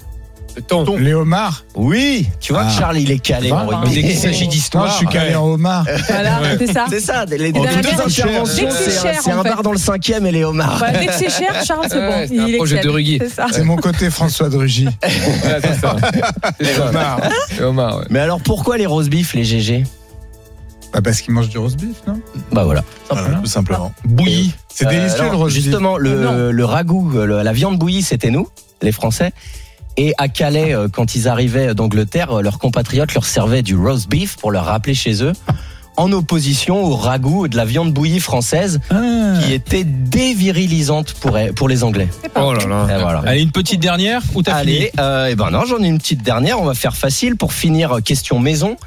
Thon. 0.59 0.97
Les 0.97 1.13
homards. 1.13 1.63
Oui, 1.75 2.27
tu 2.39 2.53
vois 2.53 2.63
Ah. 2.65 2.71
que 2.71 2.79
Charles, 2.79 2.97
il 2.99 3.11
est 3.11 3.19
calé 3.19 3.51
en 3.51 3.63
Voilà. 3.65 3.79
rugby. 3.79 3.95
Dès 3.95 4.01
qu'il 4.09 4.17
s'agit 4.17 4.47
d'histoire. 4.47 4.89
je 4.91 4.97
suis 4.97 5.07
calé 5.07 5.35
en 5.35 5.45
homard. 5.45 5.85
Voilà, 6.09 6.41
Ouais. 6.41 6.55
c'est 6.59 6.73
ça. 6.73 6.85
C'est 6.89 6.99
ça, 6.99 7.25
les, 7.25 7.37
les 7.37 7.51
deux 7.51 7.61
interventions, 7.61 8.25
dès 8.25 8.65
que 8.65 8.71
c'est 8.71 8.89
c'est 8.91 8.99
un- 8.99 9.01
cher, 9.13 9.21
c'est 9.23 9.33
en 9.33 9.39
un 9.39 9.43
fait. 9.43 9.49
bar 9.49 9.63
dans 9.63 9.71
le 9.71 9.77
cinquième 9.77 10.25
et 10.25 10.31
les 10.31 10.43
homards. 10.43 10.79
Bah, 10.79 10.91
dès 10.91 11.05
que 11.07 11.13
c'est 11.13 11.29
cher, 11.29 11.53
Charles, 11.65 11.85
c'est 11.89 11.97
Ouais, 11.97 12.27
bon. 12.27 12.35
c'est 12.47 12.57
projet 12.57 12.79
de. 12.81 12.89
Rugy. 12.89 13.17
C'est 13.21 13.29
ça. 13.29 13.47
C'est 13.51 13.63
mon 13.63 13.75
côté 13.77 14.09
François 14.09 14.49
de 14.49 14.57
Rugy. 14.57 14.87
Voilà, 15.43 15.59
c'est 15.61 15.79
ça. 15.79 15.95
C'est 16.59 16.73
ça. 16.73 16.85
Homard. 16.89 17.19
C'est 17.55 17.63
Omar, 17.63 17.97
ouais. 17.99 18.05
Mais 18.09 18.19
alors 18.19 18.39
pourquoi 18.41 18.77
les 18.77 18.85
roast 18.85 19.09
beef, 19.09 19.33
les 19.33 19.43
GG 19.43 19.83
Bah 20.93 21.01
parce 21.03 21.21
qu'il 21.21 21.33
mange 21.33 21.49
du 21.49 21.57
roast 21.59 21.79
beef, 21.79 21.97
non? 22.07 22.19
Bah 22.51 22.63
voilà. 22.63 22.83
Voilà, 23.11 23.37
tout 23.39 23.45
simplement. 23.45 23.91
Bouilli. 24.05 24.53
C'est 24.73 24.87
Euh, 24.87 24.89
délicieux 24.89 25.19
alors, 25.21 25.31
le 25.33 25.37
roast 25.37 25.55
beef. 25.55 25.63
Justement, 25.65 25.91
Non. 25.91 25.97
le, 25.97 26.51
le 26.51 26.65
ragoût, 26.65 27.11
euh, 27.15 27.25
le- 27.25 27.41
la 27.43 27.53
viande 27.53 27.77
bouillie, 27.77 28.01
c'était 28.01 28.31
nous, 28.31 28.47
les 28.81 28.91
Français. 28.91 29.31
Et 30.01 30.13
à 30.17 30.29
Calais, 30.29 30.73
euh, 30.73 30.87
quand 30.87 31.13
ils 31.13 31.27
arrivaient 31.27 31.75
d'Angleterre, 31.75 32.37
euh, 32.37 32.41
leurs 32.41 32.57
compatriotes 32.57 33.13
leur 33.13 33.25
servaient 33.25 33.63
du 33.63 33.75
roast 33.75 34.09
beef 34.09 34.37
pour 34.37 34.49
leur 34.49 34.63
rappeler 34.63 34.93
chez 34.93 35.21
eux, 35.21 35.33
en 35.97 36.13
opposition 36.13 36.81
au 36.81 36.95
ragoût 36.95 37.49
de 37.49 37.57
la 37.57 37.65
viande 37.65 37.91
bouillie 37.91 38.21
française, 38.21 38.79
qui 39.43 39.53
était 39.53 39.83
dévirilisante 39.83 41.15
pour, 41.15 41.37
pour 41.53 41.67
les 41.67 41.83
Anglais. 41.83 42.07
Oh 42.37 42.53
là 42.53 42.65
là. 42.65 42.87
Et 42.95 43.01
voilà. 43.01 43.23
Allez, 43.25 43.41
une 43.41 43.51
petite 43.51 43.81
dernière 43.81 44.21
ou 44.35 44.41
t'as 44.41 44.61
fini 44.61 44.77
Allez, 44.77 44.91
euh, 45.01 45.27
eh 45.31 45.35
ben 45.35 45.51
non, 45.51 45.65
j'en 45.65 45.83
ai 45.83 45.87
une 45.87 45.97
petite 45.97 46.23
dernière. 46.23 46.61
On 46.61 46.65
va 46.65 46.75
faire 46.75 46.95
facile 46.95 47.35
pour 47.35 47.51
finir. 47.51 47.97
Question 48.05 48.39
maison. 48.39 48.77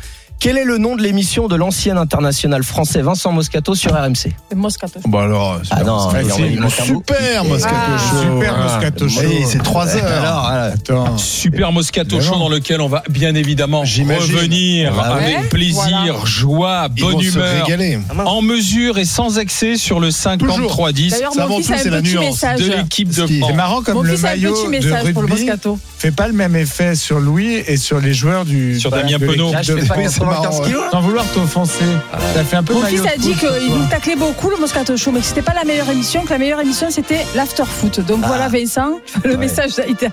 Quel 0.42 0.58
est 0.58 0.64
le 0.64 0.76
nom 0.76 0.96
de 0.96 1.02
l'émission 1.04 1.46
de 1.46 1.54
l'ancien 1.54 1.96
international 1.96 2.64
français 2.64 3.00
Vincent 3.00 3.30
Moscato 3.30 3.76
sur 3.76 3.92
RMC 3.92 4.32
Moscato. 4.56 4.98
Bon 5.06 5.18
alors, 5.20 5.60
super, 5.62 5.78
Ah 5.80 5.84
non, 5.84 6.12
Moscato. 6.12 6.44
il 6.44 6.58
un 6.58 6.62
bout. 6.62 6.70
super 7.04 7.44
Moscato 7.44 7.76
Ah. 7.76 7.98
Show. 7.98 8.18
Super 8.22 8.58
Moscato 8.58 9.08
Show. 9.08 9.20
Oui, 9.24 9.44
c'est 9.46 9.62
3 9.62 9.96
heures. 9.96 10.44
Alors. 10.90 11.20
Super 11.20 11.70
Moscato. 11.70 12.20
Show 12.20 12.38
dans 12.40 12.48
lequel 12.48 12.80
on 12.80 12.88
va 12.88 13.04
bien 13.08 13.36
évidemment 13.36 13.84
J'imagine. 13.84 14.34
revenir 14.34 14.92
Ah 15.00 15.14
ouais. 15.16 15.22
avec 15.36 15.48
plaisir, 15.48 15.80
Voilà. 16.02 16.24
joie, 16.24 16.88
Ils 16.96 17.02
bonne 17.04 17.20
humeur, 17.22 17.64
régaler. 17.64 18.00
en 18.24 18.42
mesure 18.42 18.98
et 18.98 19.04
sans 19.04 19.38
excès 19.38 19.76
sur 19.76 20.00
le 20.00 20.10
53-10 20.10 21.10
D'ailleurs, 21.10 21.36
mon 21.36 21.42
avant 21.42 21.56
fils 21.58 21.66
tout, 21.68 21.72
a 21.74 21.78
c'est 21.78 21.88
un 21.88 21.90
la 21.92 22.02
petit 22.02 22.12
nuance 22.14 22.24
message. 22.42 22.60
de 22.60 22.72
l'équipe 22.72 23.08
de. 23.10 23.26
France. 23.26 23.30
C'est 23.46 23.54
marrant 23.54 23.82
comme 23.82 23.94
Mon 23.94 24.02
le 24.02 24.16
maillot 24.18 24.54
petit 24.54 24.64
de 24.64 24.70
message 24.70 25.12
pour 25.12 25.22
le 25.22 25.28
Moscato. 25.28 25.78
fait 25.98 26.10
pas 26.10 26.26
le 26.26 26.32
même 26.34 26.56
effet 26.56 26.96
sur 26.96 27.20
Louis 27.20 27.62
et 27.68 27.76
sur 27.76 28.00
les 28.00 28.12
joueurs 28.12 28.44
du 28.44 28.80
Sur 28.80 28.90
de 28.90 28.96
Damien 28.96 29.20
Penaud. 29.20 29.52
95 30.34 30.60
Ouais. 30.60 30.66
kilos, 30.66 30.82
Sans 30.90 31.00
vouloir 31.00 31.24
t'offenser. 31.32 31.84
Ça 32.34 32.44
fait 32.44 32.56
un 32.56 32.62
peu 32.62 32.74
Mon 32.74 32.82
fils 32.82 33.02
a 33.06 33.16
dit 33.16 33.34
qu'il 33.34 33.48
nous 33.74 33.86
taclait 33.88 34.16
beaucoup 34.16 34.50
le 34.50 34.56
Moscato 34.56 34.96
Show, 34.96 35.10
mais 35.12 35.20
que 35.20 35.26
c'était 35.26 35.42
pas 35.42 35.54
la 35.54 35.64
meilleure 35.64 35.90
émission, 35.90 36.22
que 36.24 36.30
la 36.30 36.38
meilleure 36.38 36.60
émission 36.60 36.88
c'était 36.90 37.24
l'after 37.34 37.64
foot. 37.66 38.00
Donc 38.00 38.24
voilà 38.26 38.48
Vincent, 38.48 39.00
le 39.24 39.36
message 39.36 39.78
a 39.78 39.86
été. 39.86 40.08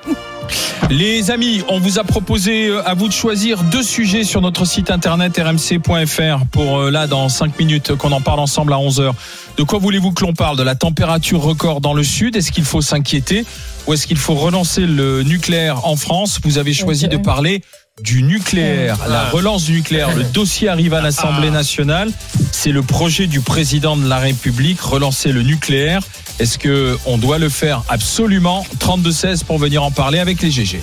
Les 0.90 1.30
amis, 1.30 1.62
on 1.68 1.80
vous 1.80 2.00
a 2.00 2.04
proposé 2.04 2.68
euh, 2.68 2.82
à 2.88 2.96
vous 2.96 3.08
de 3.08 3.14
choisir 3.14 3.62
deux 3.64 3.84
sujets 3.84 4.24
sur 4.24 4.42
notre 4.42 4.66
site 4.66 4.90
internet 4.90 5.38
rmc.fr 5.38 6.46
pour 6.52 6.80
euh, 6.80 6.90
là 6.92 7.06
dans 7.06 7.30
5 7.30 7.60
minutes 7.60 7.96
qu'on 7.96 8.12
en 8.12 8.22
parle 8.22 8.40
ensemble 8.40 8.74
à 8.74 8.78
11h. 8.78 9.12
De 9.58 9.64
quoi 9.64 9.78
voulez-vous 9.78 10.12
que 10.12 10.24
l'on 10.26 10.34
parle? 10.34 10.58
De 10.58 10.64
la 10.64 10.74
température 10.76 11.42
record 11.42 11.82
dans 11.82 11.94
le 11.94 12.04
sud? 12.04 12.36
Est-ce 12.36 12.52
qu'il 12.52 12.64
faut 12.64 12.82
s'inquiéter? 12.82 13.46
Ou 13.86 13.94
est-ce 13.94 14.08
qu'il 14.08 14.18
faut 14.18 14.34
relancer 14.34 14.82
le 14.88 15.22
nucléaire 15.22 15.86
en 15.86 15.96
France? 15.96 16.40
Vous 16.44 16.58
avez 16.58 16.74
choisi 16.74 17.06
Ok. 17.06 17.12
de 17.12 17.18
parler 17.18 17.62
du 18.02 18.24
nucléaire, 18.24 18.98
la 19.08 19.30
relance 19.30 19.66
du 19.66 19.74
nucléaire. 19.74 20.16
Le 20.16 20.24
dossier 20.24 20.70
arrive 20.70 20.94
à 20.94 21.02
l'Assemblée 21.02 21.52
nationale. 21.52 22.12
C'est 22.52 22.72
le 22.72 22.82
projet 22.82 23.28
du 23.28 23.42
président 23.42 23.98
de 23.98 24.08
la 24.08 24.18
République, 24.18 24.80
relancer 24.82 25.32
le 25.32 25.44
nucléaire. 25.44 26.02
Est-ce 26.40 26.58
que 26.58 26.98
on 27.06 27.18
doit 27.18 27.38
le 27.38 27.50
faire 27.50 27.84
absolument? 27.90 28.66
32-16 28.80 29.44
pour 29.44 29.58
venir 29.58 29.84
en 29.84 29.92
parler 29.92 30.20
avec 30.20 30.42
les 30.42 30.52
GG. 30.52 30.82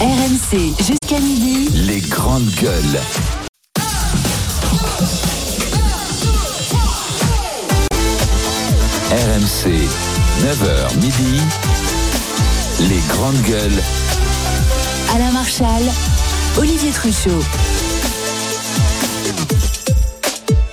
RMC 0.00 0.74
jusqu'à 0.78 1.20
midi. 1.20 1.68
Les 1.74 2.00
grandes 2.00 2.50
gueules. 2.62 3.00
RMC, 9.10 9.88
9h 10.42 10.96
midi. 10.96 11.40
Les 12.88 13.00
grandes 13.08 13.42
gueules. 13.42 13.82
Alain 15.14 15.32
Marchal, 15.32 15.82
Olivier 16.58 16.92
Truchot. 16.92 17.79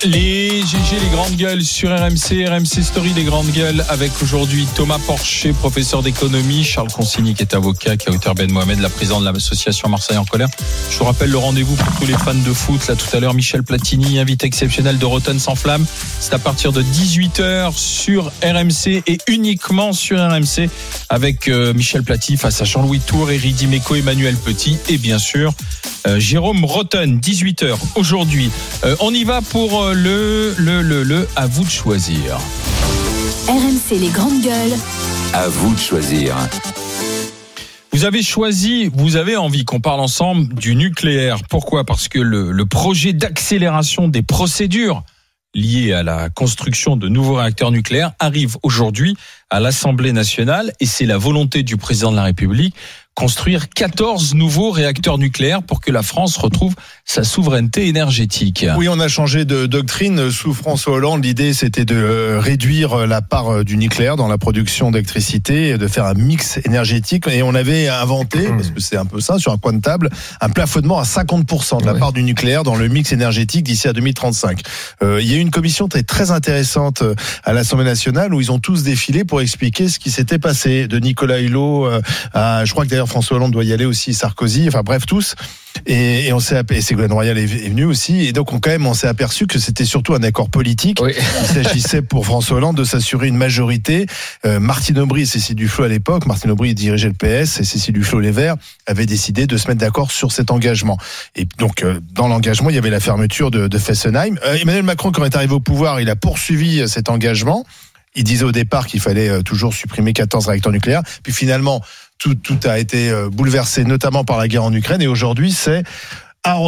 Les 0.04 0.62
GG, 0.62 1.00
les 1.02 1.10
grandes 1.10 1.34
gueules 1.34 1.64
sur 1.64 1.90
RMC, 1.90 2.46
RMC 2.46 2.82
Story, 2.84 3.12
les 3.16 3.24
grandes 3.24 3.50
gueules 3.50 3.84
avec 3.88 4.12
aujourd'hui 4.22 4.64
Thomas 4.76 4.98
Porcher, 5.04 5.52
professeur 5.52 6.02
d'économie, 6.02 6.62
Charles 6.62 6.92
Consigny 6.92 7.34
qui 7.34 7.42
est 7.42 7.52
avocat, 7.52 7.96
Kauter 7.96 8.30
Ben 8.36 8.52
Mohamed, 8.52 8.78
la 8.78 8.90
présidente 8.90 9.24
de 9.24 9.30
l'association 9.30 9.88
Marseille 9.88 10.16
en 10.16 10.24
colère. 10.24 10.48
Je 10.90 10.98
vous 10.98 11.04
rappelle 11.04 11.30
le 11.30 11.38
rendez-vous 11.38 11.74
pour 11.74 11.98
tous 11.98 12.06
les 12.06 12.12
fans 12.12 12.32
de 12.32 12.52
foot. 12.52 12.86
Là 12.86 12.94
tout 12.94 13.16
à 13.16 13.18
l'heure, 13.18 13.34
Michel 13.34 13.64
Platini, 13.64 14.20
invité 14.20 14.46
exceptionnel 14.46 14.98
de 14.98 15.04
Rotten 15.04 15.38
sans 15.40 15.56
flamme. 15.56 15.84
C'est 16.20 16.34
à 16.34 16.38
partir 16.38 16.72
de 16.72 16.82
18h 16.82 17.76
sur 17.76 18.30
RMC 18.44 19.02
et 19.06 19.18
uniquement 19.26 19.92
sur 19.92 20.18
RMC 20.18 20.70
avec 21.08 21.48
euh, 21.48 21.74
Michel 21.74 22.04
Platini 22.04 22.38
face 22.38 22.60
à 22.60 22.64
Jean-Louis 22.64 23.00
Tour, 23.00 23.32
Éric 23.32 23.56
Dimeco, 23.56 23.96
Emmanuel 23.96 24.36
Petit 24.36 24.78
et 24.88 24.96
bien 24.96 25.18
sûr 25.18 25.52
euh, 26.06 26.20
Jérôme 26.20 26.64
Rotten, 26.64 27.18
18h 27.18 27.76
aujourd'hui. 27.96 28.50
Euh, 28.84 28.94
on 29.00 29.12
y 29.12 29.24
va 29.24 29.42
pour 29.42 29.87
le, 29.94 30.54
le, 30.58 30.82
le, 30.82 31.02
le, 31.02 31.28
à 31.36 31.46
vous 31.46 31.64
de 31.64 31.70
choisir. 31.70 32.38
RMC 33.48 33.98
les 33.98 34.08
grandes 34.08 34.42
gueules. 34.42 34.76
À 35.32 35.48
vous 35.48 35.74
de 35.74 35.78
choisir. 35.78 36.36
Vous 37.92 38.04
avez 38.04 38.22
choisi, 38.22 38.90
vous 38.94 39.16
avez 39.16 39.36
envie 39.36 39.64
qu'on 39.64 39.80
parle 39.80 40.00
ensemble 40.00 40.54
du 40.54 40.76
nucléaire. 40.76 41.38
Pourquoi? 41.48 41.84
Parce 41.84 42.08
que 42.08 42.18
le, 42.18 42.52
le 42.52 42.66
projet 42.66 43.12
d'accélération 43.12 44.08
des 44.08 44.22
procédures 44.22 45.02
liées 45.54 45.92
à 45.92 46.02
la 46.02 46.28
construction 46.28 46.96
de 46.96 47.08
nouveaux 47.08 47.34
réacteurs 47.34 47.70
nucléaires 47.70 48.12
arrive 48.18 48.56
aujourd'hui 48.62 49.16
à 49.50 49.60
l'Assemblée 49.60 50.12
nationale 50.12 50.72
et 50.80 50.86
c'est 50.86 51.06
la 51.06 51.16
volonté 51.16 51.62
du 51.62 51.76
président 51.76 52.10
de 52.10 52.16
la 52.16 52.24
République 52.24 52.74
construire 53.18 53.68
14 53.68 54.36
nouveaux 54.36 54.70
réacteurs 54.70 55.18
nucléaires 55.18 55.64
pour 55.64 55.80
que 55.80 55.90
la 55.90 56.04
France 56.04 56.36
retrouve 56.36 56.76
sa 57.04 57.24
souveraineté 57.24 57.88
énergétique. 57.88 58.64
Oui, 58.76 58.88
on 58.88 59.00
a 59.00 59.08
changé 59.08 59.44
de 59.44 59.66
doctrine. 59.66 60.30
Sous 60.30 60.54
François 60.54 60.94
Hollande, 60.94 61.24
l'idée 61.24 61.52
c'était 61.52 61.84
de 61.84 61.96
euh, 61.96 62.38
réduire 62.38 63.08
la 63.08 63.20
part 63.20 63.48
euh, 63.48 63.64
du 63.64 63.76
nucléaire 63.76 64.14
dans 64.14 64.28
la 64.28 64.38
production 64.38 64.92
d'électricité, 64.92 65.70
et 65.70 65.78
de 65.78 65.88
faire 65.88 66.04
un 66.04 66.14
mix 66.14 66.60
énergétique. 66.64 67.26
Et 67.26 67.42
on 67.42 67.56
avait 67.56 67.88
inventé, 67.88 68.46
parce 68.48 68.70
que 68.70 68.80
c'est 68.80 68.96
un 68.96 69.04
peu 69.04 69.18
ça, 69.20 69.40
sur 69.40 69.52
un 69.52 69.58
coin 69.58 69.72
de 69.72 69.80
table, 69.80 70.10
un 70.40 70.48
plafonnement 70.48 71.00
à 71.00 71.02
50% 71.02 71.80
de 71.80 71.86
la 71.86 71.94
part 71.94 72.12
du 72.12 72.22
nucléaire 72.22 72.62
dans 72.62 72.76
le 72.76 72.86
mix 72.86 73.12
énergétique 73.12 73.64
d'ici 73.64 73.88
à 73.88 73.92
2035. 73.92 74.60
Euh, 75.02 75.20
il 75.20 75.28
y 75.28 75.34
a 75.34 75.38
eu 75.38 75.40
une 75.40 75.50
commission 75.50 75.88
très, 75.88 76.02
très 76.02 76.30
intéressante 76.30 77.02
euh, 77.02 77.14
à 77.44 77.52
l'Assemblée 77.52 77.84
nationale 77.84 78.32
où 78.34 78.40
ils 78.40 78.52
ont 78.52 78.58
tous 78.58 78.82
défilé 78.82 79.24
pour 79.24 79.40
expliquer 79.40 79.88
ce 79.88 79.98
qui 79.98 80.10
s'était 80.10 80.38
passé. 80.38 80.86
De 80.86 80.98
Nicolas 80.98 81.40
Hulot 81.40 81.86
euh, 81.86 82.00
à, 82.32 82.64
je 82.64 82.72
crois 82.72 82.84
que 82.84 82.90
d'ailleurs 82.90 83.07
François 83.08 83.36
Hollande 83.36 83.52
doit 83.52 83.64
y 83.64 83.72
aller 83.72 83.84
aussi, 83.84 84.14
Sarkozy, 84.14 84.68
enfin 84.68 84.82
bref, 84.82 85.06
tous. 85.06 85.34
Et, 85.86 86.26
et 86.26 86.32
on 86.32 86.40
s'est 86.40 86.60
et 86.70 86.80
Ségolène 86.80 87.12
Royal 87.12 87.38
est, 87.38 87.44
est 87.44 87.68
venu 87.68 87.84
aussi. 87.84 88.26
Et 88.26 88.32
donc 88.32 88.52
on, 88.52 88.60
quand 88.60 88.70
même, 88.70 88.86
on 88.86 88.94
s'est 88.94 89.06
aperçu 89.06 89.46
que 89.46 89.58
c'était 89.58 89.84
surtout 89.84 90.14
un 90.14 90.22
accord 90.22 90.48
politique. 90.50 91.00
Oui. 91.02 91.12
Il 91.40 91.46
s'agissait 91.46 92.02
pour 92.02 92.26
François 92.26 92.56
Hollande 92.56 92.76
de 92.76 92.84
s'assurer 92.84 93.28
une 93.28 93.36
majorité. 93.36 94.06
Euh, 94.44 94.60
Martine 94.60 94.98
Aubry 94.98 95.22
et 95.22 95.26
Cécile 95.26 95.56
Duflot 95.56 95.84
à 95.84 95.88
l'époque, 95.88 96.26
Martine 96.26 96.50
Aubry 96.50 96.74
dirigeait 96.74 97.08
le 97.08 97.14
PS 97.14 97.60
et 97.60 97.64
Cécile 97.64 97.94
Duflot 97.94 98.20
les 98.20 98.30
Verts 98.30 98.56
avaient 98.86 99.06
décidé 99.06 99.46
de 99.46 99.56
se 99.56 99.68
mettre 99.68 99.80
d'accord 99.80 100.10
sur 100.10 100.32
cet 100.32 100.50
engagement. 100.50 100.98
Et 101.36 101.46
donc 101.58 101.82
euh, 101.82 102.00
dans 102.12 102.28
l'engagement, 102.28 102.70
il 102.70 102.74
y 102.74 102.78
avait 102.78 102.90
la 102.90 103.00
fermeture 103.00 103.50
de, 103.50 103.68
de 103.68 103.78
Fessenheim. 103.78 104.38
Euh, 104.44 104.56
Emmanuel 104.60 104.82
Macron, 104.84 105.12
quand 105.12 105.22
il 105.22 105.26
est 105.26 105.36
arrivé 105.36 105.54
au 105.54 105.60
pouvoir, 105.60 106.00
il 106.00 106.10
a 106.10 106.16
poursuivi 106.16 106.88
cet 106.88 107.08
engagement. 107.08 107.64
il 108.14 108.24
disait 108.24 108.44
au 108.44 108.52
départ 108.52 108.86
qu'il 108.86 109.00
fallait 109.00 109.42
toujours 109.42 109.72
supprimer 109.74 110.12
14 110.12 110.48
réacteurs 110.48 110.72
nucléaires. 110.72 111.02
Puis 111.22 111.32
finalement, 111.32 111.82
tout, 112.18 112.34
tout 112.34 112.58
a 112.64 112.78
été 112.78 113.10
euh, 113.10 113.28
bouleversé, 113.30 113.84
notamment 113.84 114.24
par 114.24 114.38
la 114.38 114.48
guerre 114.48 114.64
en 114.64 114.72
Ukraine. 114.72 115.02
Et 115.02 115.06
aujourd'hui, 115.06 115.52
c'est 115.52 115.82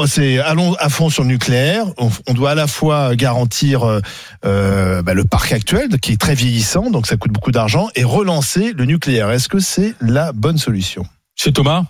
c'est 0.06 0.38
allons 0.40 0.74
à 0.74 0.88
fond 0.90 1.08
sur 1.08 1.22
le 1.22 1.28
nucléaire. 1.28 1.86
On, 1.96 2.10
on 2.26 2.34
doit 2.34 2.50
à 2.50 2.54
la 2.54 2.66
fois 2.66 3.14
garantir 3.16 3.82
euh, 3.82 4.00
euh, 4.44 5.02
bah, 5.02 5.14
le 5.14 5.24
parc 5.24 5.52
actuel 5.52 5.88
qui 6.00 6.12
est 6.12 6.20
très 6.20 6.34
vieillissant, 6.34 6.90
donc 6.90 7.06
ça 7.06 7.16
coûte 7.16 7.32
beaucoup 7.32 7.52
d'argent, 7.52 7.88
et 7.94 8.04
relancer 8.04 8.72
le 8.76 8.84
nucléaire. 8.84 9.30
Est-ce 9.30 9.48
que 9.48 9.58
c'est 9.58 9.94
la 10.00 10.32
bonne 10.32 10.58
solution? 10.58 11.06
C'est 11.34 11.52
Thomas? 11.52 11.84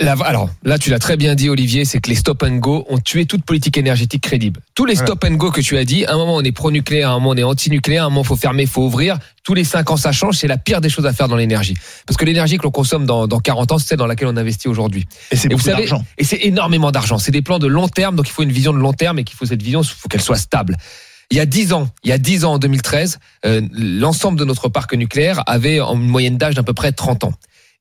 Alors, 0.00 0.50
là, 0.62 0.78
tu 0.78 0.90
l'as 0.90 0.98
très 0.98 1.16
bien 1.16 1.34
dit, 1.34 1.48
Olivier, 1.48 1.84
c'est 1.84 2.00
que 2.00 2.08
les 2.08 2.16
stop 2.16 2.42
and 2.42 2.56
go 2.56 2.84
ont 2.88 2.98
tué 2.98 3.26
toute 3.26 3.44
politique 3.44 3.76
énergétique 3.76 4.22
crédible. 4.22 4.60
Tous 4.74 4.84
les 4.84 4.94
stop 4.94 5.24
and 5.24 5.34
go 5.34 5.50
que 5.50 5.60
tu 5.60 5.76
as 5.76 5.84
dit, 5.84 6.04
à 6.04 6.12
un 6.12 6.16
moment 6.16 6.36
on 6.36 6.42
est 6.42 6.52
pro-nucléaire, 6.52 7.10
à 7.10 7.12
un 7.12 7.14
moment 7.14 7.30
on 7.30 7.36
est 7.36 7.42
anti-nucléaire, 7.42 8.04
à 8.04 8.06
un 8.06 8.10
moment 8.10 8.24
faut 8.24 8.36
fermer, 8.36 8.66
faut 8.66 8.82
ouvrir. 8.82 9.18
Tous 9.42 9.54
les 9.54 9.64
cinq 9.64 9.90
ans 9.90 9.96
ça 9.96 10.12
change, 10.12 10.36
c'est 10.36 10.46
la 10.46 10.58
pire 10.58 10.80
des 10.80 10.88
choses 10.88 11.06
à 11.06 11.12
faire 11.12 11.28
dans 11.28 11.36
l'énergie. 11.36 11.76
Parce 12.06 12.16
que 12.16 12.24
l'énergie 12.24 12.58
que 12.58 12.62
l'on 12.62 12.70
consomme 12.70 13.06
dans, 13.06 13.26
dans 13.26 13.40
40 13.40 13.72
ans, 13.72 13.78
c'est 13.78 13.88
celle 13.88 13.98
dans 13.98 14.06
laquelle 14.06 14.28
on 14.28 14.36
investit 14.36 14.68
aujourd'hui. 14.68 15.06
Et 15.30 15.36
c'est 15.36 15.48
beaucoup 15.48 15.64
d'argent. 15.64 16.04
Et 16.18 16.24
c'est 16.24 16.38
énormément 16.42 16.90
d'argent. 16.90 17.18
C'est 17.18 17.32
des 17.32 17.42
plans 17.42 17.58
de 17.58 17.66
long 17.66 17.88
terme, 17.88 18.16
donc 18.16 18.28
il 18.28 18.32
faut 18.32 18.42
une 18.42 18.52
vision 18.52 18.72
de 18.72 18.78
long 18.78 18.92
terme 18.92 19.18
et 19.18 19.24
qu'il 19.24 19.36
faut 19.36 19.46
cette 19.46 19.62
vision, 19.62 19.82
il 19.82 19.88
faut 19.88 20.08
qu'elle 20.08 20.22
soit 20.22 20.36
stable. 20.36 20.76
Il 21.30 21.36
y 21.36 21.40
a 21.40 21.46
10 21.46 21.72
ans, 21.72 21.88
il 22.04 22.10
y 22.10 22.12
a 22.12 22.18
10 22.18 22.44
ans 22.44 22.54
en 22.54 22.58
2013, 22.58 23.18
euh, 23.46 23.62
l'ensemble 23.72 24.38
de 24.38 24.44
notre 24.44 24.68
parc 24.68 24.94
nucléaire 24.94 25.42
avait 25.46 25.80
en 25.80 25.94
une 25.94 26.08
moyenne 26.08 26.36
d'âge 26.36 26.54
d'à 26.54 26.62
peu 26.62 26.74
près 26.74 26.92
30 26.92 27.24
ans. 27.24 27.32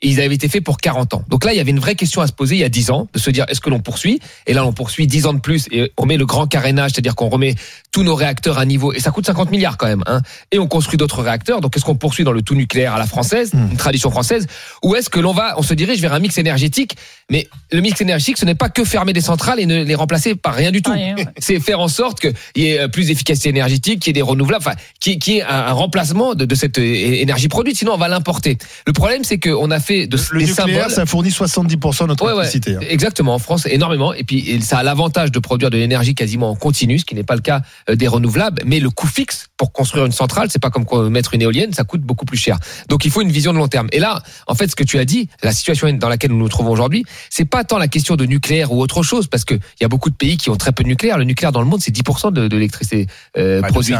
Et 0.04 0.10
ils 0.10 0.22
avaient 0.22 0.36
été 0.36 0.50
faits 0.50 0.64
pour 0.64 0.78
40 0.78 1.16
ans. 1.16 1.24
Donc 1.30 1.46
là, 1.46 1.54
il 1.54 1.58
y 1.58 1.60
avait 1.60 1.72
une 1.72 1.80
vraie 1.80 1.96
question 1.96 2.22
à 2.22 2.28
se 2.28 2.34
poser 2.34 2.56
il 2.56 2.60
y 2.60 2.64
a 2.64 2.70
10 2.70 2.92
ans, 2.92 3.08
de 3.14 3.20
se 3.20 3.32
dire 3.32 3.46
est-ce 3.48 3.62
que 3.62 3.70
l'on 3.70 3.80
poursuit? 3.80 4.20
Et 4.46 4.54
là, 4.54 4.66
on 4.66 4.74
poursuit 4.74 5.08
10 5.08 5.26
ans 5.28 5.34
de 5.34 5.40
plus 5.40 5.68
et 5.72 5.92
on 5.98 6.06
met 6.06 6.18
le 6.18 6.26
grand 6.26 6.46
carénage, 6.46 6.92
c'est-à-dire 6.92 7.16
qu'on 7.16 7.30
remet 7.30 7.56
tous 7.92 8.04
nos 8.04 8.14
réacteurs 8.14 8.60
à 8.60 8.66
niveau. 8.66 8.92
Et 8.92 9.00
ça 9.00 9.12
coûte 9.12 9.26
50 9.26 9.50
milliards 9.50 9.78
quand 9.78 9.88
même. 9.88 10.04
Hein, 10.06 10.22
et 10.52 10.60
on 10.60 10.68
construit 10.68 10.98
d'autres 10.98 11.22
réacteurs. 11.22 11.62
Donc 11.62 11.78
est-ce 11.78 11.86
qu'on 11.86 11.96
poursuit 11.96 12.26
dans 12.26 12.34
le 12.34 12.42
tout 12.42 12.56
nucléaire 12.56 12.94
à 12.94 13.00
la 13.00 13.08
française, 13.08 13.52
une 13.54 13.78
tradition 13.78 14.12
française? 14.12 14.46
Ou 14.84 14.96
est-ce 14.96 15.10
que 15.10 15.20
l'on 15.20 15.32
va, 15.32 15.56
on 15.58 15.64
se 15.64 15.74
dirige 15.74 16.02
vers 16.02 16.14
un 16.14 16.20
mix 16.20 16.38
énergétique? 16.38 16.98
Mais 17.30 17.48
le 17.72 17.80
mix 17.80 18.02
énergétique, 18.02 18.38
ce 18.38 18.46
n'est 18.46 18.56
pas 18.56 18.70
que 18.70 18.84
fermer 18.84 19.14
des 19.14 19.22
centrales 19.22 19.60
et 19.60 19.66
ne 19.66 19.84
les 19.84 19.96
remplacer 19.96 20.36
par 20.36 20.54
rien 20.54 20.72
du 20.72 20.82
tout. 20.82 20.92
C'est 21.38 21.60
faire 21.62 21.80
en 21.80 21.88
sorte 21.88 22.20
qu'il 22.20 22.34
y 22.58 22.68
ait 22.68 22.80
euh, 22.80 22.88
plus 22.90 23.08
d'efficacité 23.08 23.50
énergétique, 23.50 24.02
qu'il 24.02 24.10
y 24.10 24.12
ait 24.12 24.22
des 24.22 24.22
renouvelables, 24.22 24.64
enfin, 24.66 24.76
qu'il 25.00 25.24
y 25.28 25.38
ait 25.38 25.44
un, 25.44 25.72
remplacement 25.72 26.36
de, 26.36 26.46
de 26.46 26.56
cette 26.56 26.78
euh, 26.78 26.82
énergie 26.84 27.48
produite. 27.48 27.78
Sinon, 27.78 27.94
on 27.94 27.98
va 27.98 28.10
l'importer. 28.10 28.58
Le 28.86 28.94
problème, 28.94 29.24
c'est 29.24 29.40
qu'on 29.40 29.72
a 29.72 29.80
fait 29.80 29.93
de, 30.07 30.18
Le 30.32 30.40
des 30.40 30.45
nucléaire, 30.48 30.56
symboles. 30.56 30.91
ça 30.91 31.06
fournit 31.06 31.30
70% 31.30 32.03
de 32.03 32.07
notre 32.07 32.26
Ouais, 32.26 32.32
électricité. 32.34 32.76
hein. 32.76 32.80
Exactement, 32.90 33.34
en 33.36 33.40
France, 33.40 33.65
énormément. 33.65 34.14
Et 34.14 34.24
puis, 34.24 34.61
ça 34.61 34.78
a 34.80 34.84
l'avantage 34.84 35.32
de 35.32 35.40
produire 35.40 35.70
de 35.70 35.78
l'énergie 35.78 36.15
quasiment 36.15 36.49
en 36.49 36.56
continu, 36.56 36.99
ce 36.99 37.06
qui 37.06 37.15
n'est 37.15 37.24
pas 37.24 37.36
le 37.36 37.41
cas 37.41 37.61
euh, 37.90 37.95
des 37.95 38.07
renouvelables. 38.07 38.61
Mais 38.65 38.80
le 38.80 38.90
coût 38.90 39.07
fixe 39.07 39.48
pour 39.57 39.72
construire 39.72 40.06
une 40.06 40.11
centrale, 40.11 40.48
c'est 40.52 40.61
pas 40.61 40.70
comme 40.70 40.86
mettre 41.10 41.34
une 41.34 41.41
éolienne, 41.41 41.74
ça 41.74 41.84
coûte 41.84 42.02
beaucoup 42.02 42.26
plus 42.26 42.38
cher. 42.38 42.57
Donc, 42.90 43.06
il 43.06 43.11
faut 43.11 43.22
une 43.22 43.32
vision 43.32 43.53
de 43.53 43.57
long 43.57 43.68
terme. 43.68 43.88
Et 43.91 43.99
là, 43.99 44.22
en 44.48 44.56
fait, 44.56 44.68
ce 44.68 44.76
que 44.76 44.84
tu 44.84 44.98
as 44.99 45.06
dit, 45.06 45.30
la 45.41 45.52
situation 45.52 45.91
dans 45.94 46.10
laquelle 46.10 46.32
nous 46.32 46.38
nous 46.40 46.49
trouvons 46.49 46.72
aujourd'hui, 46.72 47.06
c'est 47.30 47.45
pas 47.45 47.64
tant 47.64 47.78
la 47.78 47.88
question 47.88 48.15
de 48.15 48.26
nucléaire 48.26 48.72
ou 48.72 48.82
autre 48.82 49.03
chose, 49.03 49.28
parce 49.28 49.45
que 49.45 49.53
il 49.56 49.82
y 49.82 49.86
a 49.86 49.90
beaucoup 49.90 50.10
de 50.10 50.15
pays 50.15 50.38
qui 50.38 50.49
ont 50.49 50.56
très 50.56 50.72
peu 50.72 50.84
de 50.84 50.90
nucléaire. 50.90 51.18
Le 51.18 51.24
nucléaire 51.24 51.52
dans 51.52 51.60
le 51.61 51.65
monde, 51.68 51.82
c'est 51.82 51.95
10% 51.95 52.32
de, 52.34 52.48
de 52.48 52.56
l'électricité 52.56 53.07
euh, 53.38 53.61
Bah, 53.61 53.68
donc 53.70 53.74
produite. 53.74 53.98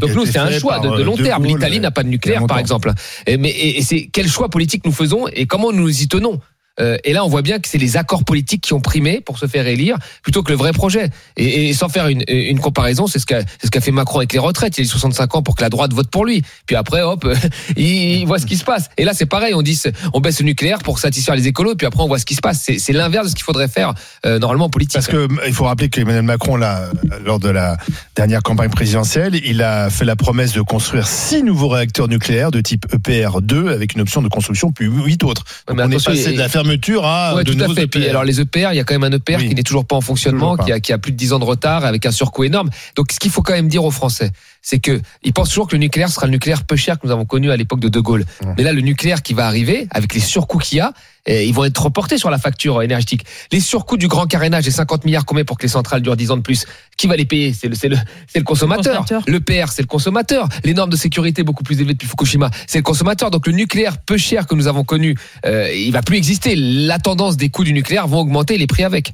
Donc 0.00 0.10
nous, 0.14 0.26
c'est 0.26 0.38
un 0.38 0.50
choix 0.58 0.78
de, 0.80 0.88
de 0.88 0.94
euh, 0.94 1.04
long 1.04 1.16
terme. 1.16 1.44
L'Italie 1.44 1.80
n'a 1.80 1.90
pas 1.90 2.02
de 2.02 2.08
nucléaire, 2.08 2.46
par 2.46 2.58
exemple. 2.58 2.92
Et, 3.26 3.36
mais 3.36 3.50
et, 3.50 3.78
et 3.78 3.82
c'est 3.82 4.08
quel 4.12 4.28
choix 4.28 4.48
politique 4.48 4.84
nous 4.84 4.92
faisons 4.92 5.15
et 5.32 5.46
comment 5.46 5.72
nous 5.72 6.02
y 6.02 6.08
tenons. 6.08 6.40
Euh, 6.80 6.96
et 7.04 7.12
là, 7.12 7.24
on 7.24 7.28
voit 7.28 7.42
bien 7.42 7.58
que 7.58 7.68
c'est 7.68 7.78
les 7.78 7.96
accords 7.96 8.24
politiques 8.24 8.62
qui 8.62 8.72
ont 8.72 8.80
primé 8.80 9.20
pour 9.20 9.38
se 9.38 9.46
faire 9.46 9.66
élire 9.66 9.96
plutôt 10.22 10.42
que 10.42 10.50
le 10.50 10.56
vrai 10.56 10.72
projet. 10.72 11.10
Et, 11.36 11.68
et 11.68 11.74
sans 11.74 11.88
faire 11.88 12.08
une, 12.08 12.22
une 12.28 12.60
comparaison, 12.60 13.06
c'est 13.06 13.18
ce 13.18 13.26
qu'a 13.26 13.40
ce 13.62 13.70
qu'a 13.70 13.80
fait 13.80 13.92
Macron 13.92 14.18
avec 14.18 14.32
les 14.32 14.38
retraites. 14.38 14.76
Il 14.78 14.82
a 14.82 14.84
eu 14.84 14.86
65 14.86 15.36
ans 15.36 15.42
pour 15.42 15.56
que 15.56 15.62
la 15.62 15.68
droite 15.68 15.92
vote 15.92 16.08
pour 16.08 16.24
lui. 16.24 16.42
Puis 16.66 16.76
après, 16.76 17.02
hop, 17.02 17.26
il, 17.76 18.20
il 18.20 18.26
voit 18.26 18.38
ce 18.38 18.46
qui 18.46 18.56
se 18.56 18.64
passe. 18.64 18.88
Et 18.96 19.04
là, 19.04 19.12
c'est 19.14 19.26
pareil. 19.26 19.54
On 19.54 19.62
dit, 19.62 19.80
on 20.12 20.20
baisse 20.20 20.40
le 20.40 20.46
nucléaire 20.46 20.78
pour 20.78 20.98
satisfaire 20.98 21.34
les 21.34 21.46
écolos. 21.46 21.74
Puis 21.76 21.86
après, 21.86 22.02
on 22.02 22.08
voit 22.08 22.18
ce 22.18 22.26
qui 22.26 22.34
se 22.34 22.40
passe. 22.40 22.68
C'est 22.78 22.92
l'inverse 22.92 23.26
de 23.26 23.30
ce 23.30 23.34
qu'il 23.34 23.44
faudrait 23.44 23.68
faire 23.68 23.94
euh, 24.24 24.38
normalement 24.38 24.66
en 24.66 24.70
politique. 24.70 24.94
Parce 24.94 25.06
que 25.06 25.28
il 25.46 25.52
faut 25.52 25.64
rappeler 25.64 25.88
qu'Emmanuel 25.88 26.22
Macron, 26.22 26.56
là, 26.56 26.90
lors 27.24 27.38
de 27.38 27.48
la 27.48 27.76
dernière 28.14 28.42
campagne 28.42 28.70
présidentielle, 28.70 29.40
il 29.44 29.62
a 29.62 29.90
fait 29.90 30.04
la 30.04 30.16
promesse 30.16 30.52
de 30.52 30.60
construire 30.60 31.06
six 31.06 31.42
nouveaux 31.42 31.68
réacteurs 31.68 32.08
nucléaires 32.08 32.50
de 32.50 32.60
type 32.60 32.86
EPR2 32.92 33.68
avec 33.68 33.94
une 33.94 34.00
option 34.00 34.22
de 34.22 34.28
construction 34.28 34.72
puis 34.72 34.86
huit 34.86 35.22
autres. 35.24 35.44
Donc 35.66 35.78
on 35.80 35.90
est 35.90 36.04
passé 36.04 36.32
de 36.32 36.38
la 36.38 36.48
fermeture 36.66 37.04
à 37.06 37.34
Ouais, 37.34 37.44
de 37.44 37.52
tout 37.52 37.62
à 37.62 37.74
fait. 37.74 37.86
Puis 37.86 38.08
alors 38.08 38.24
les 38.24 38.40
EPR, 38.40 38.68
il 38.72 38.76
y 38.76 38.80
a 38.80 38.84
quand 38.84 38.94
même 38.98 39.04
un 39.04 39.16
EPR 39.16 39.36
Oui. 39.38 39.48
qui 39.48 39.54
n'est 39.54 39.62
toujours 39.62 39.84
pas 39.86 39.96
en 39.96 40.00
fonctionnement, 40.00 40.56
pas. 40.56 40.64
qui 40.64 40.72
a, 40.72 40.80
qui 40.80 40.92
a 40.92 40.98
plus 40.98 41.12
de 41.12 41.16
10 41.16 41.32
ans 41.32 41.38
de 41.38 41.44
retard, 41.44 41.84
avec 41.84 42.04
un 42.06 42.10
surcoût 42.10 42.44
énorme. 42.44 42.70
Donc 42.96 43.12
ce 43.12 43.18
qu'il 43.18 43.30
faut 43.30 43.42
quand 43.42 43.52
même 43.54 43.68
dire 43.68 43.84
aux 43.84 43.90
Français, 43.90 44.30
c'est 44.66 44.80
que 44.80 45.00
ils 45.22 45.32
pensent 45.32 45.50
toujours 45.50 45.68
que 45.68 45.76
le 45.76 45.78
nucléaire 45.78 46.10
sera 46.10 46.26
le 46.26 46.32
nucléaire 46.32 46.64
peu 46.64 46.74
cher 46.74 46.98
que 46.98 47.06
nous 47.06 47.12
avons 47.12 47.24
connu 47.24 47.52
à 47.52 47.56
l'époque 47.56 47.78
de 47.78 47.88
De 47.88 48.00
Gaulle. 48.00 48.24
Mais 48.56 48.64
là, 48.64 48.72
le 48.72 48.80
nucléaire 48.80 49.22
qui 49.22 49.32
va 49.32 49.46
arriver, 49.46 49.86
avec 49.92 50.12
les 50.12 50.20
surcoûts 50.20 50.58
qu'il 50.58 50.78
y 50.78 50.80
a, 50.80 50.92
eh, 51.26 51.46
ils 51.46 51.54
vont 51.54 51.64
être 51.64 51.80
reportés 51.80 52.18
sur 52.18 52.30
la 52.30 52.38
facture 52.38 52.82
énergétique. 52.82 53.24
Les 53.52 53.60
surcoûts 53.60 53.96
du 53.96 54.08
grand 54.08 54.26
carénage, 54.26 54.64
les 54.64 54.72
50 54.72 55.04
milliards 55.04 55.24
qu'on 55.24 55.36
met 55.36 55.44
pour 55.44 55.56
que 55.56 55.62
les 55.62 55.68
centrales 55.68 56.02
durent 56.02 56.16
10 56.16 56.32
ans 56.32 56.36
de 56.36 56.42
plus, 56.42 56.66
qui 56.96 57.06
va 57.06 57.14
les 57.14 57.26
payer? 57.26 57.52
C'est 57.52 57.68
le, 57.68 57.76
c'est 57.76 57.88
le, 57.88 57.96
c'est 58.26 58.40
le 58.40 58.44
consommateur. 58.44 59.04
Le 59.28 59.38
PR, 59.38 59.70
c'est 59.70 59.82
le 59.82 59.86
consommateur. 59.86 60.48
Les 60.64 60.74
normes 60.74 60.90
de 60.90 60.96
sécurité 60.96 61.44
beaucoup 61.44 61.62
plus 61.62 61.78
élevées 61.78 61.92
depuis 61.92 62.08
Fukushima, 62.08 62.50
c'est 62.66 62.78
le 62.78 62.84
consommateur. 62.84 63.30
Donc 63.30 63.46
le 63.46 63.52
nucléaire 63.52 63.98
peu 63.98 64.16
cher 64.16 64.48
que 64.48 64.56
nous 64.56 64.66
avons 64.66 64.82
connu, 64.82 65.16
euh, 65.44 65.72
il 65.72 65.92
va 65.92 66.02
plus 66.02 66.16
exister. 66.16 66.56
La 66.56 66.98
tendance 66.98 67.36
des 67.36 67.50
coûts 67.50 67.64
du 67.64 67.72
nucléaire 67.72 68.08
vont 68.08 68.18
augmenter, 68.18 68.58
les 68.58 68.66
prix 68.66 68.82
avec. 68.82 69.12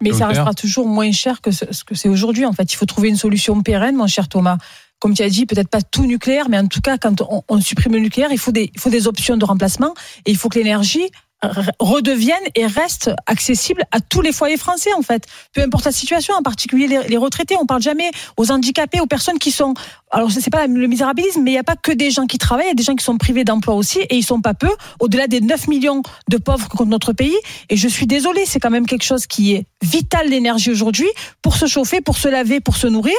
Mais 0.00 0.12
ça 0.12 0.28
restera 0.28 0.54
toujours 0.54 0.86
moins 0.86 1.10
cher 1.10 1.40
que 1.40 1.50
ce, 1.50 1.64
ce 1.72 1.82
que 1.82 1.96
c'est 1.96 2.08
aujourd'hui. 2.08 2.46
En 2.46 2.52
fait, 2.52 2.72
il 2.72 2.76
faut 2.76 2.86
trouver 2.86 3.08
une 3.08 3.16
solution 3.16 3.60
pérenne, 3.62 3.96
mon 3.96 4.06
cher 4.06 4.28
Thomas. 4.28 4.58
Comme 5.02 5.14
tu 5.14 5.24
as 5.24 5.28
dit, 5.28 5.46
peut-être 5.46 5.68
pas 5.68 5.82
tout 5.82 6.06
nucléaire, 6.06 6.48
mais 6.48 6.60
en 6.60 6.68
tout 6.68 6.80
cas, 6.80 6.96
quand 6.96 7.22
on, 7.48 7.60
supprime 7.60 7.92
le 7.92 7.98
nucléaire, 7.98 8.28
il 8.30 8.38
faut 8.38 8.52
des, 8.52 8.70
il 8.72 8.80
faut 8.80 8.88
des 8.88 9.08
options 9.08 9.36
de 9.36 9.44
remplacement 9.44 9.94
et 10.26 10.30
il 10.30 10.36
faut 10.36 10.48
que 10.48 10.60
l'énergie 10.60 11.10
re- 11.42 11.72
redevienne 11.80 12.44
et 12.54 12.66
reste 12.66 13.10
accessible 13.26 13.82
à 13.90 13.98
tous 13.98 14.20
les 14.20 14.30
foyers 14.30 14.56
français 14.56 14.90
en 14.96 15.02
fait. 15.02 15.26
Peu 15.54 15.60
importe 15.60 15.86
la 15.86 15.90
situation, 15.90 16.34
en 16.34 16.42
particulier 16.42 16.86
les, 16.86 17.08
les 17.08 17.16
retraités. 17.16 17.56
On 17.60 17.66
parle 17.66 17.82
jamais 17.82 18.12
aux 18.36 18.52
handicapés, 18.52 19.00
aux 19.00 19.06
personnes 19.06 19.40
qui 19.40 19.50
sont. 19.50 19.74
Alors 20.12 20.30
c'est 20.30 20.50
pas 20.50 20.68
le 20.68 20.86
misérabilisme, 20.86 21.42
mais 21.42 21.50
il 21.50 21.54
n'y 21.54 21.58
a 21.58 21.64
pas 21.64 21.74
que 21.74 21.90
des 21.90 22.12
gens 22.12 22.28
qui 22.28 22.38
travaillent, 22.38 22.66
il 22.66 22.68
y 22.68 22.70
a 22.70 22.74
des 22.74 22.84
gens 22.84 22.94
qui 22.94 23.04
sont 23.04 23.18
privés 23.18 23.42
d'emploi 23.42 23.74
aussi 23.74 23.98
et 24.02 24.16
ils 24.16 24.22
sont 24.22 24.40
pas 24.40 24.54
peu. 24.54 24.70
Au-delà 25.00 25.26
des 25.26 25.40
9 25.40 25.66
millions 25.66 26.02
de 26.28 26.36
pauvres 26.36 26.68
que 26.68 26.76
compte 26.76 26.90
notre 26.90 27.12
pays. 27.12 27.34
Et 27.70 27.76
je 27.76 27.88
suis 27.88 28.06
désolée, 28.06 28.44
c'est 28.46 28.60
quand 28.60 28.70
même 28.70 28.86
quelque 28.86 29.02
chose 29.04 29.26
qui 29.26 29.54
est 29.54 29.64
vital 29.82 30.28
l'énergie 30.28 30.70
aujourd'hui 30.70 31.08
pour 31.42 31.56
se 31.56 31.66
chauffer, 31.66 32.00
pour 32.00 32.18
se 32.18 32.28
laver, 32.28 32.60
pour 32.60 32.76
se 32.76 32.86
nourrir. 32.86 33.16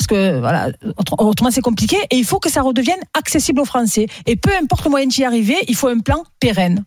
Parce 0.00 0.06
que 0.06 0.38
voilà, 0.40 0.68
autre- 0.96 1.14
autrement 1.18 1.50
c'est 1.50 1.60
compliqué 1.60 1.96
et 2.10 2.16
il 2.16 2.24
faut 2.24 2.38
que 2.38 2.50
ça 2.50 2.62
redevienne 2.62 3.00
accessible 3.12 3.60
aux 3.60 3.66
Français. 3.66 4.06
Et 4.24 4.34
peu 4.34 4.48
importe 4.58 4.84
le 4.84 4.90
moyen 4.90 5.06
d'y 5.06 5.24
arriver, 5.24 5.56
il 5.68 5.76
faut 5.76 5.88
un 5.88 5.98
plan 5.98 6.24
pérenne. 6.40 6.84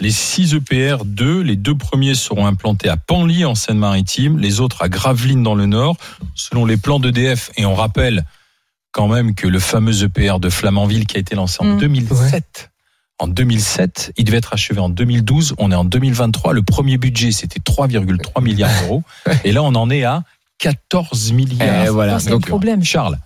Les 0.00 0.10
6 0.10 0.54
EPR 0.54 1.04
2, 1.04 1.40
les 1.42 1.54
deux 1.54 1.76
premiers 1.76 2.16
seront 2.16 2.44
implantés 2.46 2.88
à 2.88 2.96
Panly 2.96 3.44
en 3.44 3.54
Seine-Maritime, 3.54 4.38
les 4.40 4.58
autres 4.58 4.82
à 4.82 4.88
Gravelines 4.88 5.44
dans 5.44 5.54
le 5.54 5.66
Nord, 5.66 5.96
selon 6.34 6.66
les 6.66 6.76
plans 6.76 6.98
d'EDF. 6.98 7.52
Et 7.56 7.64
on 7.64 7.74
rappelle 7.76 8.24
quand 8.90 9.06
même 9.06 9.36
que 9.36 9.46
le 9.46 9.60
fameux 9.60 10.02
EPR 10.02 10.40
de 10.40 10.50
Flamanville 10.50 11.06
qui 11.06 11.18
a 11.18 11.20
été 11.20 11.36
lancé 11.36 11.58
en 11.60 11.76
Mm. 11.76 11.78
2007. 11.78 12.70
En 13.20 13.28
2007, 13.28 14.14
il 14.16 14.24
devait 14.24 14.38
être 14.38 14.52
achevé 14.52 14.80
en 14.80 14.88
2012. 14.88 15.54
On 15.58 15.70
est 15.70 15.76
en 15.76 15.84
2023. 15.84 16.54
Le 16.54 16.62
premier 16.62 16.96
budget, 16.98 17.30
c'était 17.30 17.60
3,3 17.60 18.42
milliards 18.42 18.72
d'euros. 18.82 19.04
Et 19.44 19.52
là, 19.52 19.62
on 19.62 19.76
en 19.76 19.90
est 19.90 20.02
à 20.02 20.24
14 20.62 21.32
milliards. 21.32 21.86
Eh, 21.86 21.88
voilà. 21.90 22.20
C'est 22.20 22.30
le 22.30 22.36
Donc, 22.36 22.46
problème. 22.46 22.84
Charles, 22.84 23.18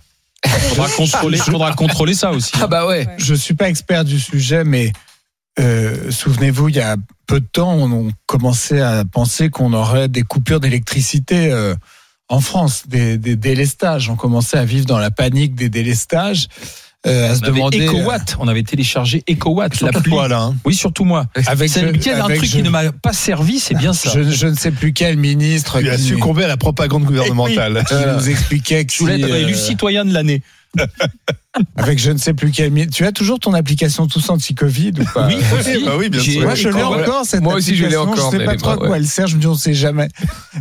faudra 0.45 0.89
contrôler, 0.97 1.37
faudra 1.37 1.73
contrôler 1.73 2.15
ça 2.15 2.31
aussi. 2.31 2.51
Ah 2.59 2.65
bah 2.65 2.87
ouais. 2.87 3.07
Je 3.17 3.35
suis 3.35 3.53
pas 3.53 3.69
expert 3.69 4.03
du 4.03 4.19
sujet, 4.19 4.63
mais 4.63 4.91
euh, 5.59 6.09
souvenez-vous, 6.09 6.69
il 6.69 6.75
y 6.75 6.81
a 6.81 6.97
peu 7.27 7.39
de 7.39 7.45
temps, 7.45 7.73
on, 7.73 7.91
on 7.91 8.11
commençait 8.25 8.81
à 8.81 9.05
penser 9.05 9.49
qu'on 9.49 9.73
aurait 9.73 10.07
des 10.07 10.23
coupures 10.23 10.59
d'électricité 10.59 11.51
euh, 11.51 11.75
en 12.27 12.39
France, 12.39 12.87
des, 12.87 13.19
des 13.19 13.35
délestages. 13.35 14.09
On 14.09 14.15
commençait 14.15 14.57
à 14.57 14.65
vivre 14.65 14.87
dans 14.87 14.99
la 14.99 15.11
panique 15.11 15.53
des 15.53 15.69
délestages, 15.69 16.47
euh, 17.05 17.31
à 17.31 17.35
se 17.35 17.41
On 17.41 17.43
avait 17.43 17.51
demander. 17.53 17.85
EcoWatt, 17.87 18.37
on 18.39 18.47
avait 18.47 18.63
téléchargé 18.63 19.23
EcoWatt, 19.29 19.75
Surtout 19.75 20.01
toi, 20.01 20.27
là. 20.27 20.41
hein. 20.41 20.55
Oui, 20.65 20.73
surtout 20.73 21.05
moi. 21.05 21.27
Avec 21.45 21.69
C'est 21.69 21.81
je- 21.81 21.91
qu'il 21.91 22.11
y 22.11 22.15
a 22.15 22.21
un 22.23 22.25
avec 22.25 22.37
truc 22.37 22.49
je- 22.49 22.55
qui 22.57 22.63
ne 22.63 22.69
m'a 22.69 22.91
pas 22.91 23.13
servi, 23.13 23.59
c'est 23.59 23.75
bien 23.75 23.93
ça. 23.93 24.11
Je, 24.13 24.23
je 24.23 24.47
ne 24.47 24.55
sais 24.55 24.71
plus 24.71 24.93
quel 24.93 25.15
ministre 25.17 25.79
qui, 25.81 26.03
succombé 26.03 26.43
à 26.43 26.47
la 26.47 26.57
propagande 26.57 27.03
gouvernementale. 27.05 27.83
qui 27.87 27.93
nous 27.95 28.29
expliquait 28.29 28.85
que 28.85 28.93
Je 28.93 29.07
être 29.09 29.23
euh, 29.31 29.41
élu 29.41 29.53
citoyen 29.55 30.05
de 30.05 30.13
l'année. 30.13 30.41
avec 31.75 31.97
je 31.99 32.11
ne 32.11 32.17
sais 32.17 32.33
plus 32.33 32.51
quel 32.51 32.71
ministre. 32.71 32.95
Tu 32.95 33.05
as 33.05 33.11
toujours 33.11 33.39
ton 33.39 33.53
application 33.53 34.05
tous 34.07 34.29
anti-Covid 34.29 34.93
ou 34.99 35.05
pas 35.13 35.27
Oui, 35.27 35.37
aussi. 35.59 35.83
bah 35.83 35.93
oui, 35.97 36.09
bien 36.09 36.21
sûr. 36.21 36.41
Moi, 36.43 36.53
je 36.55 36.69
l'ai 36.69 36.83
encore, 36.83 37.25
cette 37.25 37.41
Moi 37.41 37.55
aussi, 37.55 37.75
je 37.75 37.85
l'ai 37.85 37.97
encore, 37.97 38.15
Je 38.31 38.37
sais 38.37 38.37
mais 38.37 38.45
pas 38.45 38.55
trop 38.55 38.69
à 38.71 38.77
quoi 38.77 38.89
ouais. 38.89 38.97
elle 38.97 39.07
sert, 39.07 39.25
je 39.27 39.35
me 39.35 39.41
dis, 39.41 39.47
on 39.47 39.55
sait 39.55 39.73
jamais. 39.73 40.07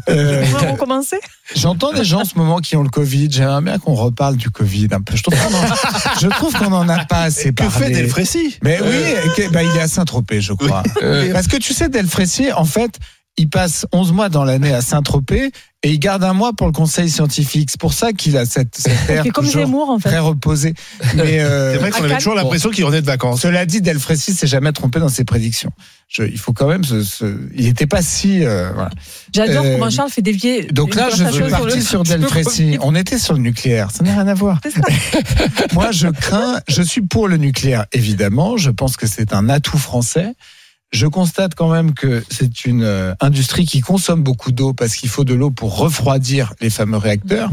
Euh, 0.09 0.45
recommencer? 0.71 1.17
J'entends 1.57 1.93
des 1.93 2.05
gens 2.05 2.21
en 2.21 2.25
ce 2.25 2.37
moment 2.37 2.59
qui 2.59 2.77
ont 2.77 2.83
le 2.85 2.89
Covid. 2.91 3.29
J'aimerais 3.31 3.61
bien 3.63 3.79
qu'on 3.79 3.95
reparle 3.95 4.37
du 4.37 4.51
Covid 4.51 4.87
un 4.93 5.01
peu. 5.01 5.17
Je 5.17 5.23
trouve 5.25 5.35
qu'on 5.37 5.55
en, 5.55 6.21
je 6.21 6.29
trouve 6.29 6.53
qu'on 6.55 6.73
en 6.73 6.89
a 6.89 7.05
pas 7.07 7.23
assez 7.23 7.49
Que 7.53 7.65
parlé. 7.65 7.87
fait 7.87 7.91
Delfrécy 7.91 8.57
Mais 8.63 8.79
oui, 8.81 9.33
que- 9.37 9.51
bah, 9.51 9.65
il 9.65 9.77
est 9.77 9.81
à 9.81 9.89
Saint-Tropez, 9.89 10.41
je 10.43 10.53
crois. 10.53 10.85
Euh. 11.03 11.33
Parce 11.33 11.49
que 11.49 11.57
tu 11.57 11.73
sais, 11.73 11.89
Delfrécy, 11.89 12.53
en 12.53 12.65
fait, 12.65 12.99
il 13.37 13.49
passe 13.49 13.87
11 13.93 14.13
mois 14.13 14.29
dans 14.29 14.45
l'année 14.45 14.73
à 14.73 14.81
Saint-Tropez 14.81 15.51
et 15.83 15.91
il 15.93 15.99
garde 15.99 16.25
un 16.25 16.33
mois 16.33 16.53
pour 16.55 16.67
le 16.67 16.73
conseil 16.73 17.09
scientifique. 17.11 17.69
C'est 17.71 17.79
pour 17.81 17.93
ça 17.93 18.13
qu'il 18.13 18.37
a 18.37 18.47
cette, 18.47 18.77
cette 18.77 19.11
air 19.11 19.23
fait 19.25 19.31
comme 19.31 19.45
toujours 19.45 19.63
Zemmour, 19.67 19.91
en 19.91 19.99
fait. 19.99 20.09
très 20.09 20.19
reposé. 20.19 20.75
Mais 21.15 21.41
euh, 21.41 21.73
C'est 21.75 21.79
vrai 21.79 21.91
qu'on 21.91 22.05
avait 22.05 22.17
toujours 22.17 22.35
l'impression 22.35 22.71
qu'il 22.71 22.85
revenait 22.85 23.03
de 23.03 23.07
vacances. 23.07 23.43
Cela 23.43 23.67
dit, 23.67 23.81
Delfrécy 23.83 24.33
s'est 24.35 24.47
jamais 24.47 24.73
trompé 24.73 24.99
dans 25.01 25.09
ses 25.11 25.25
prédictions. 25.25 25.71
Je, 26.09 26.23
il 26.23 26.39
faut 26.39 26.53
quand 26.53 26.67
même 26.69 26.83
se, 26.85 27.03
se- 27.03 27.49
il 27.55 27.67
n'était 27.67 27.87
pas 27.87 28.01
si. 28.01 28.45
euh, 28.45 28.71
voilà. 28.75 28.91
J'adore 29.35 29.65
Euh, 29.65 29.73
comment 29.75 29.91
Charles 29.91 30.11
fait 30.11 30.23
dévier. 30.23 30.65
Donc 30.73 30.95
là, 30.95 31.09
je 31.11 31.25
suis 31.25 31.33
sur 31.35 31.49
parti 31.49 31.77
le- 31.77 31.83
sur 31.83 32.03
Delfrécy. 32.05 32.79
On 32.81 32.95
était 32.95 33.19
sur 33.19 33.35
le 33.35 33.41
nucléaire. 33.41 33.91
Ça 33.93 34.03
n'a 34.03 34.13
rien 34.13 34.27
à 34.29 34.35
voir. 34.35 34.61
Moi, 35.73 35.91
je 35.93 36.09
crains, 36.09 36.61
je 36.69 36.83
suis 36.83 37.03
pour 37.03 37.29
le 37.29 37.37
nucléaire, 37.37 37.87
évidemment. 37.93 38.57
Je 38.57 38.71
pense 38.71 38.97
que 38.97 39.07
c'est 39.07 39.33
un 39.35 39.49
atout 39.49 39.79
français. 39.79 40.33
Je 40.93 41.07
constate 41.07 41.55
quand 41.55 41.71
même 41.71 41.95
que 41.95 42.23
c'est 42.31 42.65
une 42.65 42.85
euh, 42.85 43.15
industrie 43.21 43.67
qui 43.67 43.81
consomme 43.81 44.23
beaucoup 44.23 44.53
d'eau 44.53 44.73
parce 44.73 44.97
qu'il 44.97 45.09
faut 45.09 45.25
de 45.25 45.35
l'eau 45.35 45.51
pour 45.51 45.77
refroidir 45.79 46.55
les 46.61 46.71
fameux 46.71 46.97
réacteurs. 46.97 47.51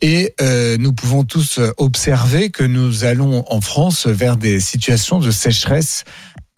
Et 0.00 0.34
euh, 0.40 0.76
nous 0.78 0.92
pouvons 0.92 1.24
tous 1.24 1.58
euh, 1.58 1.72
observer 1.76 2.50
que 2.50 2.64
nous 2.64 3.04
allons 3.04 3.44
en 3.48 3.60
France 3.60 4.06
vers 4.06 4.36
des 4.36 4.60
situations 4.60 5.18
de 5.18 5.30
sécheresse 5.30 6.04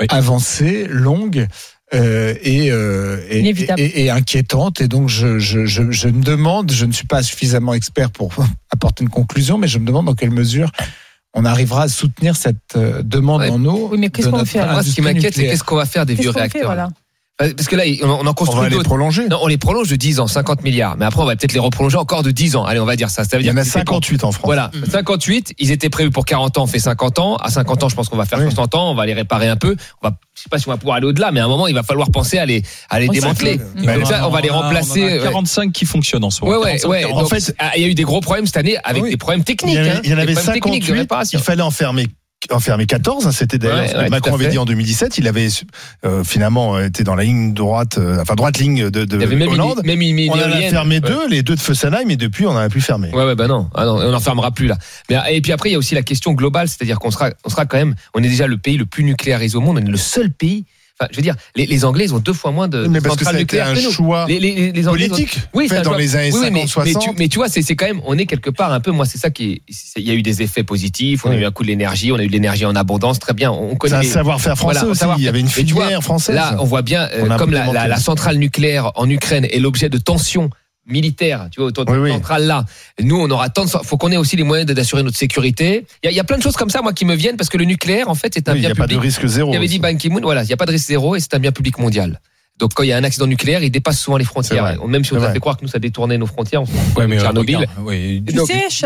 avancées, 0.08 0.86
longues. 0.88 1.46
euh, 1.92 2.34
et, 2.42 2.70
euh, 2.70 3.18
et, 3.28 3.40
et, 3.78 4.04
et 4.04 4.10
inquiétantes. 4.10 4.80
Et 4.80 4.88
donc, 4.88 5.08
je, 5.08 5.38
je, 5.38 5.66
je, 5.66 5.90
je 5.90 6.08
me 6.08 6.22
demande, 6.22 6.70
je 6.70 6.86
ne 6.86 6.92
suis 6.92 7.06
pas 7.06 7.22
suffisamment 7.22 7.74
expert 7.74 8.10
pour 8.10 8.32
apporter 8.70 9.02
une 9.04 9.10
conclusion, 9.10 9.58
mais 9.58 9.68
je 9.68 9.78
me 9.78 9.86
demande 9.86 10.06
dans 10.06 10.14
quelle 10.14 10.30
mesure 10.30 10.70
on 11.34 11.44
arrivera 11.44 11.82
à 11.84 11.88
soutenir 11.88 12.36
cette 12.36 12.56
euh, 12.76 13.02
demande 13.02 13.42
en 13.42 13.64
eau. 13.64 13.88
Oui, 13.92 13.98
mais 13.98 14.10
qu'est-ce 14.10 14.28
qu'on 14.28 14.44
fait, 14.44 14.64
Moi, 14.64 14.82
ce 14.82 14.94
qui 14.94 15.02
m'inquiète, 15.02 15.34
c'est 15.34 15.44
qu'est-ce 15.44 15.64
qu'on 15.64 15.76
va 15.76 15.86
faire 15.86 16.06
des 16.06 16.14
vieux 16.14 16.32
fait, 16.32 16.40
réacteurs. 16.40 16.66
voilà. 16.66 16.88
Parce 17.56 17.68
que 17.68 17.76
là, 17.76 17.84
on 18.02 18.26
en 18.26 18.34
construit 18.34 18.58
On 18.58 18.62
va 18.62 18.68
les 18.68 18.74
d'autres. 18.76 18.88
prolonger. 18.88 19.26
Non, 19.28 19.38
on 19.42 19.46
les 19.46 19.56
prolonge 19.58 19.88
de 19.88 19.96
10 19.96 20.20
ans, 20.20 20.26
50 20.26 20.62
milliards. 20.62 20.96
Mais 20.98 21.04
après, 21.06 21.20
on 21.22 21.24
va 21.24 21.36
peut-être 21.36 21.52
les 21.52 21.58
reprolonger 21.60 21.96
encore 21.96 22.22
de 22.22 22.30
10 22.30 22.56
ans. 22.56 22.64
Allez, 22.64 22.80
on 22.80 22.84
va 22.84 22.96
dire 22.96 23.10
ça. 23.10 23.24
ça 23.24 23.36
veut 23.36 23.42
Il 23.42 23.46
y 23.46 23.50
dire 23.50 23.54
en 23.54 23.56
a 23.58 23.60
que 23.60 23.66
c'est 23.66 23.78
58 23.78 24.24
en 24.24 24.32
France. 24.32 24.44
Voilà, 24.44 24.70
58, 24.90 25.54
ils 25.58 25.70
étaient 25.70 25.88
prévus 25.90 26.10
pour 26.10 26.24
40 26.24 26.58
ans, 26.58 26.64
on 26.64 26.66
fait 26.66 26.78
50 26.78 27.18
ans. 27.18 27.36
À 27.36 27.50
50 27.50 27.84
ans, 27.84 27.88
je 27.88 27.94
pense 27.96 28.08
qu'on 28.08 28.16
va 28.16 28.24
faire 28.26 28.40
60 28.40 28.74
ans, 28.74 28.90
on 28.90 28.94
va 28.94 29.06
les 29.06 29.14
réparer 29.14 29.48
un 29.48 29.56
peu. 29.56 29.76
On 30.02 30.08
va, 30.08 30.16
je 30.36 30.42
sais 30.42 30.48
pas 30.50 30.58
si 30.58 30.68
on 30.68 30.72
va 30.72 30.76
pouvoir 30.76 30.96
aller 30.96 31.06
au-delà, 31.06 31.32
mais 31.32 31.40
à 31.40 31.44
un 31.44 31.48
moment, 31.48 31.66
il 31.66 31.74
va 31.74 31.82
falloir 31.82 32.10
penser 32.10 32.38
à 32.38 32.46
les, 32.46 32.62
à 32.90 33.00
les 33.00 33.06
Oh, 33.08 33.12
démanteler. 33.12 33.58
Comme 33.58 34.04
ça, 34.04 34.26
on 34.26 34.30
va 34.30 34.40
les 34.40 34.50
en 34.50 34.60
remplacer. 34.60 35.00
on 35.02 35.06
en 35.06 35.08
a 35.08 35.12
ouais. 35.12 35.22
45 35.22 35.72
qui 35.72 35.86
fonctionnent 35.86 36.24
en 36.24 36.30
ce 36.30 36.44
moment. 36.44 36.58
Ouais, 36.58 36.64
ouais, 36.64 36.78
45, 36.78 36.88
ouais. 36.90 37.02
40. 37.02 37.30
Donc, 37.30 37.40
ah, 37.58 37.70
il 37.76 37.82
y 37.82 37.84
a 37.86 37.88
eu 37.88 37.94
des 37.94 38.02
gros 38.04 38.20
problèmes 38.20 38.46
cette 38.46 38.56
année 38.58 38.76
avec 38.84 39.02
des 39.04 39.16
problèmes 39.16 39.40
Il 39.40 39.44
techniques. 39.44 39.74
y, 39.76 39.78
avait, 39.78 39.90
hein, 39.90 40.00
il 40.04 40.10
y 40.10 40.14
en 40.14 40.18
avait 40.18 40.32
problèmes 40.34 40.54
techniques 40.54 40.82
de 40.82 40.86
58. 40.88 41.00
réparation. 41.00 41.38
Il 41.38 41.42
fallait 41.44 41.62
enfermer 41.62 42.06
enfermer 42.50 42.86
14, 42.86 43.26
hein, 43.26 43.32
c'était 43.32 43.58
d'ailleurs 43.58 43.80
Ouais, 43.80 43.88
ce 43.88 43.92
que 43.92 43.98
ouais, 43.98 44.08
Macron 44.08 44.34
avait 44.34 44.48
dit 44.48 44.56
en 44.58 44.64
2017. 44.64 45.18
Il 45.18 45.28
avait 45.28 45.48
euh, 46.06 46.24
finalement 46.24 46.76
euh, 46.76 46.86
été 46.86 47.04
dans 47.04 47.14
la 47.14 47.24
ligne 47.24 47.52
droite, 47.52 47.98
euh, 47.98 48.18
enfin 48.20 48.34
droite 48.34 48.58
ligne 48.58 48.88
de, 48.90 49.04
de 49.04 49.16
Il 49.18 49.22
avait 49.22 49.36
même 49.36 49.50
une- 49.50 49.56
même 49.84 50.28
on 50.30 50.32
en 50.32 50.38
a 50.40 50.60
fermé 50.70 50.94
Ouais. 50.96 51.00
deux, 51.00 51.28
les 51.28 51.42
deux 51.42 51.54
de 51.54 51.60
Fessenheim, 51.60 52.10
et 52.10 52.16
depuis 52.16 52.46
on 52.46 52.52
n'en 52.54 52.60
a 52.60 52.68
plus 52.70 52.80
fermé. 52.80 53.10
Ouais, 53.12 53.24
ouais, 53.26 53.34
bah 53.34 53.46
non, 53.46 53.68
ah 53.74 53.84
non, 53.84 53.96
on 53.96 54.10
n'en 54.10 54.20
fermera 54.20 54.50
plus 54.52 54.66
là. 54.66 54.78
Mais 55.10 55.18
et 55.30 55.40
puis 55.42 55.52
après, 55.52 55.68
il 55.68 55.72
y 55.72 55.76
a 55.76 55.78
aussi 55.78 55.94
la 55.94 56.02
question 56.02 56.32
globale, 56.32 56.68
c'est-à-dire 56.68 56.98
qu'on 56.98 57.10
sera, 57.10 57.30
on 57.44 57.50
sera 57.50 57.66
quand 57.66 57.76
même, 57.76 57.94
on 58.14 58.22
est 58.22 58.28
déjà 58.28 58.46
le 58.46 58.56
pays 58.56 58.78
le 58.78 58.86
plus 58.86 59.04
nucléarisé 59.04 59.56
au 59.56 59.60
monde, 59.60 59.78
on 59.80 59.86
est 59.86 59.90
le 59.90 59.96
seul 59.98 60.30
pays. 60.30 60.64
Enfin, 61.00 61.08
je 61.12 61.16
veux 61.16 61.22
dire, 61.22 61.34
les, 61.56 61.64
les 61.64 61.84
Anglais, 61.86 62.04
ils 62.04 62.14
ont 62.14 62.18
deux 62.18 62.34
fois 62.34 62.50
moins 62.50 62.68
de 62.68 62.86
Mais 62.86 63.00
parce 63.00 63.16
que 63.16 63.24
centrales 63.24 63.40
un 63.42 63.74
que 63.74 63.84
nous. 63.84 63.90
choix 63.90 64.26
les, 64.28 64.38
les, 64.38 64.70
les- 64.72 64.86
Anglais, 64.86 65.06
ils 65.06 65.12
ont- 65.12 65.14
politique 65.16 65.38
oui, 65.54 65.66
fait 65.66 65.76
dans 65.80 65.90
choix- 65.92 65.98
les 65.98 66.14
années 66.16 66.30
oui, 66.32 66.40
oui, 66.42 66.50
mais- 66.52 66.66
50, 66.66 66.84
mais, 66.84 66.92
60. 66.92 67.02
tu, 67.02 67.10
mais 67.18 67.28
tu 67.28 67.36
vois, 67.38 67.48
c'est 67.48 67.62
quand 67.74 67.86
même, 67.86 68.02
on 68.04 68.18
est 68.18 68.26
quelque 68.26 68.50
part 68.50 68.70
un 68.70 68.80
peu. 68.80 68.90
Moi, 68.90 69.06
c'est 69.06 69.16
ça 69.16 69.30
qui, 69.30 69.62
est- 69.66 69.72
il 69.96 70.06
y 70.06 70.10
a 70.10 70.14
eu 70.14 70.20
des 70.22 70.42
effets 70.42 70.62
positifs. 70.62 71.24
On 71.24 71.30
a 71.30 71.36
eu 71.36 71.44
un 71.46 71.50
coup 71.52 71.62
de 71.62 71.68
l'énergie, 71.68 72.12
on 72.12 72.16
a 72.16 72.22
eu 72.22 72.26
de 72.26 72.32
l'énergie 72.32 72.66
en 72.66 72.76
abondance, 72.76 73.18
très 73.18 73.32
bien. 73.32 73.50
On 73.50 73.76
connaît. 73.76 74.02
C'est 74.02 74.10
un 74.10 74.12
savoir-faire 74.12 74.58
français 74.58 74.80
Voilà, 74.80 74.90
aussi. 74.92 75.04
Il 75.18 75.24
y 75.24 75.28
avait 75.28 75.40
une 75.40 75.48
tu 75.48 75.62
vois, 75.72 75.84
filière 75.84 76.02
française. 76.02 76.34
Là, 76.36 76.56
on 76.60 76.64
voit 76.64 76.82
bien, 76.82 77.08
euh, 77.14 77.26
On 77.30 77.36
comme 77.38 77.52
la, 77.52 77.72
la, 77.72 77.88
la 77.88 77.96
centrale 77.96 78.36
nucléaire 78.36 78.92
en 78.94 79.08
Ukraine 79.08 79.46
est 79.50 79.58
l'objet 79.58 79.88
de 79.88 79.96
tensions 79.96 80.50
militaires, 80.86 81.48
tu 81.50 81.60
vois, 81.60 81.68
autour 81.68 81.84
de 81.84 81.90
Oui, 81.90 81.96
cette 81.96 82.04
oui. 82.04 82.12
centrale 82.12 82.46
là. 82.46 82.64
Nous, 83.00 83.16
on 83.16 83.30
aura 83.30 83.48
tant 83.48 83.64
de, 83.64 83.70
faut 83.70 83.96
qu'on 83.96 84.10
ait 84.10 84.16
aussi 84.16 84.36
les 84.36 84.42
moyens 84.42 84.70
d'assurer 84.72 85.02
notre 85.02 85.16
sécurité. 85.16 85.86
Il 86.02 86.06
y, 86.06 86.08
a, 86.08 86.10
il 86.12 86.16
y 86.16 86.20
a 86.20 86.24
plein 86.24 86.38
de 86.38 86.42
choses 86.42 86.56
comme 86.56 86.70
ça, 86.70 86.82
moi, 86.82 86.92
qui 86.92 87.04
me 87.04 87.14
viennent 87.14 87.36
parce 87.36 87.48
que 87.50 87.58
le 87.58 87.64
nucléaire, 87.64 88.08
en 88.08 88.14
fait, 88.14 88.32
c'est 88.34 88.48
un 88.48 88.52
Oui, 88.52 88.58
il 88.58 88.60
bien 88.62 88.68
n'y 88.70 88.72
a 88.72 88.74
pas 88.74 88.82
public. 88.84 88.98
de 88.98 89.02
risque 89.02 89.26
zéro. 89.26 89.52
Il 89.52 89.56
avait 89.56 89.68
dit. 89.68 89.78
Ban 89.78 89.94
Ki-moon, 89.96 90.20
voilà, 90.22 90.42
il 90.42 90.46
n'y 90.46 90.52
a 90.52 90.56
pas 90.56 90.66
de 90.66 90.72
risque 90.72 90.86
zéro 90.88 91.14
et 91.16 91.20
c'est 91.20 91.34
un 91.34 91.38
bien 91.38 91.52
public 91.52 91.78
mondial. 91.78 92.20
Donc 92.60 92.72
quand 92.74 92.82
il 92.82 92.88
y 92.88 92.92
a 92.92 92.96
un 92.96 93.04
accident 93.04 93.26
nucléaire, 93.26 93.62
il 93.62 93.70
dépasse 93.70 93.98
souvent 93.98 94.16
les 94.18 94.24
frontières. 94.24 94.62
vrai. 94.62 94.76
Même 94.86 95.02
si 95.04 95.12
on 95.12 95.14
C'est 95.14 95.18
nous 95.18 95.22
a 95.22 95.26
vrai. 95.26 95.34
fait 95.34 95.40
croire 95.40 95.56
que 95.56 95.62
nous 95.62 95.68
ça 95.68 95.78
détournait 95.78 96.18
nos 96.18 96.26
frontières, 96.26 96.62
on 96.62 96.98
Ouais, 97.00 97.06
mais 97.06 97.16
euh, 97.16 97.20
Tchernobyl. 97.20 97.56
regarde, 97.56 97.70
oui. 97.84 98.22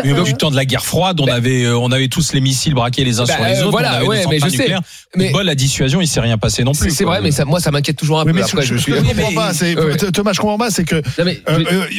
Euh, 0.05 0.23
du 0.23 0.33
temps 0.33 0.49
de 0.51 0.55
la 0.55 0.65
guerre 0.65 0.85
froide, 0.85 1.19
on 1.19 1.25
Ben- 1.25 1.33
avait, 1.35 1.63
euh, 1.65 1.77
on 1.77 1.91
avait 1.91 2.07
tous 2.07 2.33
les 2.33 2.41
missiles 2.41 2.73
braqués 2.73 3.03
les 3.03 3.19
uns 3.19 3.25
Bah, 3.25 3.33
sur 3.35 3.43
les 3.43 3.51
euh, 3.59 3.61
autres. 3.63 3.71
voilà, 3.71 3.91
on 3.93 3.95
avait 3.97 4.07
ouais, 4.07 4.25
mais 4.29 4.39
je 4.39 4.49
sais. 4.49 4.75
Mais- 5.15 5.31
Bon, 5.31 5.39
la 5.45 5.55
dissuasion, 5.55 6.01
il 6.01 6.07
s'est 6.07 6.19
rien 6.21 6.37
passé 6.37 6.63
non 6.63 6.71
plus. 6.71 6.89
c'est 6.89 6.95
c'est 6.95 7.03
vrai, 7.03 7.19
mais 7.21 7.31
ça, 7.31 7.45
moi 7.45 7.59
ça 7.59 7.71
m'inquiète 7.71 7.97
toujours 7.97 8.19
un 8.19 8.25
peu. 8.25 8.31
mais 8.33 8.41
Après, 8.43 8.61
que 8.61 8.65
je 8.65 8.77
je 8.77 8.91
comprends 9.13 9.33
pas, 9.33 9.53
c'est. 9.53 9.75
Thomas, 10.13 10.33
je 10.33 10.39
comprends 10.39 10.57
pas, 10.57 10.69
c'est 10.71 10.83
que 10.85 11.01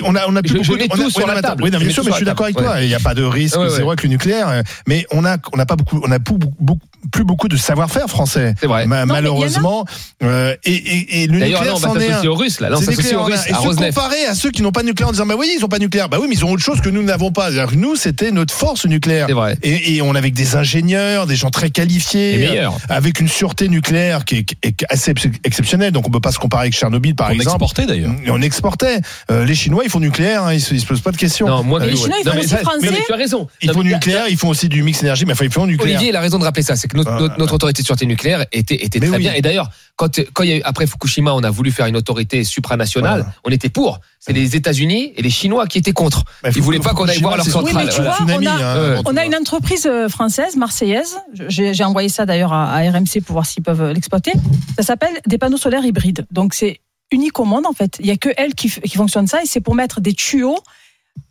on 0.05 0.15
a 0.17 0.27
on 0.29 0.37
a 0.37 0.43
plus 0.43 0.53
beaucoup 0.55 0.65
je 0.65 0.73
mets 0.73 0.89
de- 0.89 0.93
on 0.93 0.97
tout 0.97 1.03
a- 1.07 1.11
sur 1.11 1.27
la 1.27 1.43
table. 1.43 1.63
Oui, 1.63 1.71
bien 1.71 1.91
sûr, 1.91 2.05
mais 2.05 2.11
je 2.13 2.17
suis 2.17 2.25
d'accord 2.25 2.45
avec 2.47 2.57
toi. 2.57 2.81
Il 2.83 2.89
n'y 2.89 2.95
a 2.95 3.01
pas 3.01 3.15
de 3.15 3.23
risque 3.23 3.59
ouais. 3.59 3.69
zéro 3.71 3.91
avec 3.91 4.03
le 4.03 4.09
nucléaire, 4.09 4.63
mais 4.87 5.07
on 5.11 5.25
a 5.25 5.37
on 5.53 5.57
n'a 5.57 5.67
pas 5.67 5.77
beaucoup 5.77 6.01
on 6.05 6.11
a 6.11 6.19
plus 7.13 7.25
beaucoup 7.25 7.49
de 7.49 7.57
savoir-faire 7.57 8.09
français. 8.09 8.55
C'est 8.61 8.67
vrai. 8.67 8.83
A. 8.91 9.07
Malheureusement, 9.07 9.85
et, 10.65 11.27
le 11.29 11.39
nucléaire 11.73 11.75
on 11.75 11.95
c'en 11.95 12.01
est 12.01 12.07
s'associer 12.09 12.29
un. 12.29 12.31
aux 12.31 12.35
Russes. 12.35 12.61
Là, 12.61 12.69
Là, 12.71 12.77
on 12.79 12.81
C'est 12.81 12.91
nucléaire, 12.91 13.19
aux 13.21 13.23
on 13.23 13.27
a- 13.27 13.27
Russes, 13.37 13.47
Et 13.49 13.53
à 13.53 13.57
se 13.57 13.61
Rosneft. 13.61 13.95
comparer 13.95 14.25
à 14.27 14.35
ceux 14.35 14.51
qui 14.51 14.63
n'ont 14.63 14.73
pas 14.73 14.83
de 14.83 14.87
nucléaire 14.87 15.09
en 15.09 15.13
disant 15.13 15.27
bah 15.27 15.35
oui 15.39 15.51
ils 15.57 15.61
n'ont 15.61 15.69
pas 15.69 15.79
de 15.79 15.83
nucléaire 15.85 16.09
bah 16.09 16.19
oui 16.21 16.27
mais 16.29 16.35
ils 16.35 16.45
ont 16.45 16.51
autre 16.53 16.63
chose 16.63 16.81
que 16.81 16.89
nous 16.89 17.03
n'avons 17.03 17.33
pas 17.33 17.51
C'est-à-dire 17.51 17.71
que 17.73 17.77
nous 17.77 17.97
c'était 17.97 18.31
notre 18.31 18.53
force 18.55 18.87
nucléaire 18.87 19.27
C'est 19.29 19.35
vrai. 19.35 19.57
et, 19.63 19.97
et 19.97 20.03
on 20.03 20.15
avait 20.15 20.31
des 20.31 20.57
ingénieurs 20.57 21.27
des 21.27 21.37
gens 21.37 21.51
très 21.51 21.71
qualifiés 21.71 22.37
Les 22.39 22.49
meilleurs. 22.49 22.75
euh, 22.75 22.95
avec 22.95 23.21
une 23.21 23.29
sûreté 23.29 23.69
nucléaire 23.69 24.25
qui 24.25 24.37
est, 24.39 24.45
qui 24.45 24.57
est 24.63 24.75
assez 24.89 25.11
ex- 25.13 25.29
exceptionnelle 25.45 25.93
donc 25.93 26.07
on 26.07 26.11
peut 26.11 26.21
pas 26.21 26.33
se 26.33 26.39
comparer 26.39 26.63
avec 26.65 26.75
Tchernobyl 26.75 27.15
par 27.15 27.29
On 27.29 27.33
exemple 27.33 27.57
exportait 27.65 27.87
d'ailleurs. 27.87 28.13
Et 28.25 28.31
on 28.31 28.41
exportait 28.41 29.01
Euh, 29.31 29.45
les 29.45 29.55
Chinois 29.55 29.83
ils 29.85 29.91
font 29.91 30.01
nucléaire 30.01 30.45
hein, 30.45 30.53
ils, 30.55 30.61
se, 30.61 30.75
ils 30.75 30.81
se 30.81 30.87
posent 30.87 31.01
pas 31.01 31.13
de 31.13 31.17
questions 31.17 31.47
Non, 31.49 31.63
moi, 31.63 31.81
Euh, 31.81 31.87
Les 31.87 31.93
ouais. 31.93 31.97
Chinois, 31.99 32.17
ils 32.23 32.27
Non, 32.27 32.33
font 32.33 32.39
aussi 32.39 32.49
ça- 32.49 32.59
français. 32.59 32.89
mais- 32.91 33.03
tu 33.07 33.13
as 33.13 33.17
raison. 33.17 33.49
ils 33.63 33.69
Non, 33.69 33.75
font 33.75 33.83
nucléaire 33.83 34.25
ils 34.29 34.37
font 34.37 34.49
aussi 34.49 34.69
du 34.69 34.83
mix 34.83 35.03
énergie 35.03 35.25
mais 35.27 35.33
enfin 35.33 35.45
ils 35.45 35.51
font 35.53 35.67
nucléaire 35.67 35.97
Olivier, 35.97 36.11
il 36.11 36.17
a 36.17 36.21
raison 36.21 36.39
de 36.39 36.45
rappeler 36.45 36.63
ça. 36.63 36.77
C'est 36.77 36.89
que 36.89 36.97
notre, 36.97 37.11
Ah, 37.13 37.21
notre, 37.21 37.35
ah, 37.35 37.39
notre 37.41 37.55
autorité 37.55 37.83
de 37.83 37.87
sûreté 37.87 38.07
nucléaire 38.07 38.45
était, 38.53 38.77
très 38.89 39.19
bien. 39.19 39.33
Et 39.35 39.43
d'ailleurs, 39.43 39.71
quand, 39.97 40.21
quand 40.33 40.43
il 40.43 40.51
y 40.51 40.53
a 40.53 40.57
eu, 40.57 40.63
après 40.65 40.87
Fukushima, 40.87 41.33
on 41.33 41.43
a 41.47 41.51
voulu 41.51 41.71
faire 41.73 41.87
une 41.87 41.97
autorité 41.97 42.45
supranationale, 42.45 43.21
Voilà. 43.21 43.35
on 43.45 43.51
était 43.51 43.71
pour. 43.71 44.01
C'est 44.21 44.33
les 44.35 44.57
États-Unis 44.57 45.13
et 45.17 45.23
les 45.23 45.31
Chinois 45.31 45.67
qui 45.67 45.79
étaient 45.79 45.93
contre. 45.93 46.25
Bah, 46.43 46.51
Ils 46.55 46.61
voulaient 46.61 46.81
pas 46.81 46.93
qu'on 46.93 47.09
aille 47.09 47.21
voir 47.21 47.37
leur 47.37 47.47
Oui, 47.47 47.53
centrale. 47.53 47.87
mais 47.87 47.91
tu 47.91 47.97
Voilà. 48.03 48.11
vois, 48.11 48.19
tsunami, 48.27 48.47
on 48.49 48.51
a- 48.51 48.97
hein. 48.99 49.03
On 49.07 49.17
a 49.17 49.25
une 49.25 49.35
entreprise 49.37 49.87
euh, 49.87 50.09
française, 50.09 50.57
marseillaise. 50.57 51.17
J'ai 51.49 51.85
envoyé 51.85 52.09
ça 52.11 52.27
d'ailleurs 52.27 52.53
à, 52.53 52.73
à 52.75 52.81
RMC 52.91 53.21
pour 53.25 53.35
voir 53.35 53.47
s'ils 53.47 53.63
peuvent 53.63 53.81
euh, 53.83 53.93
l'exploiter. 53.95 54.33
Ça 54.77 54.83
s'appelle 54.85 55.15
des 55.27 55.39
panneaux 55.39 55.57
solaires 55.57 55.85
hybrides. 55.85 56.27
Donc 56.31 56.53
c'est 56.55 56.81
unique 57.13 57.39
au 57.39 57.45
monde 57.45 57.67
en 57.67 57.73
fait. 57.73 57.97
Il 58.01 58.07
y 58.07 58.11
a 58.11 58.17
que 58.17 58.31
elle 58.37 58.55
qui, 58.55 58.69
qui 58.69 58.97
fonctionne 58.97 59.27
ça 59.29 59.41
et 59.43 59.47
c'est 59.47 59.61
pour 59.61 59.75
mettre 59.77 60.01
des 60.01 60.13
tuyaux 60.13 60.59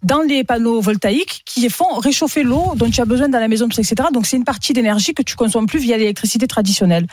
dans 0.02 0.22
les 0.22 0.44
panneaux 0.44 0.82
voltaïques 0.82 1.44
qui 1.46 1.70
font 1.70 2.00
réchauffer 2.00 2.42
l'eau 2.44 2.74
dont 2.76 2.90
tu 2.90 3.02
as 3.02 3.06
besoin 3.06 3.28
dans 3.30 3.40
la 3.40 3.48
maison, 3.48 3.68
etc. 3.68 3.96
Donc 4.14 4.26
c'est 4.26 4.38
une 4.38 4.44
partie 4.46 4.74
d'énergie 4.74 5.14
que 5.14 5.22
tu 5.22 5.36
consommes 5.36 5.68
plus 5.68 5.80
via 5.80 5.98
l'électricité 5.98 6.48
traditionnelle. 6.48 7.06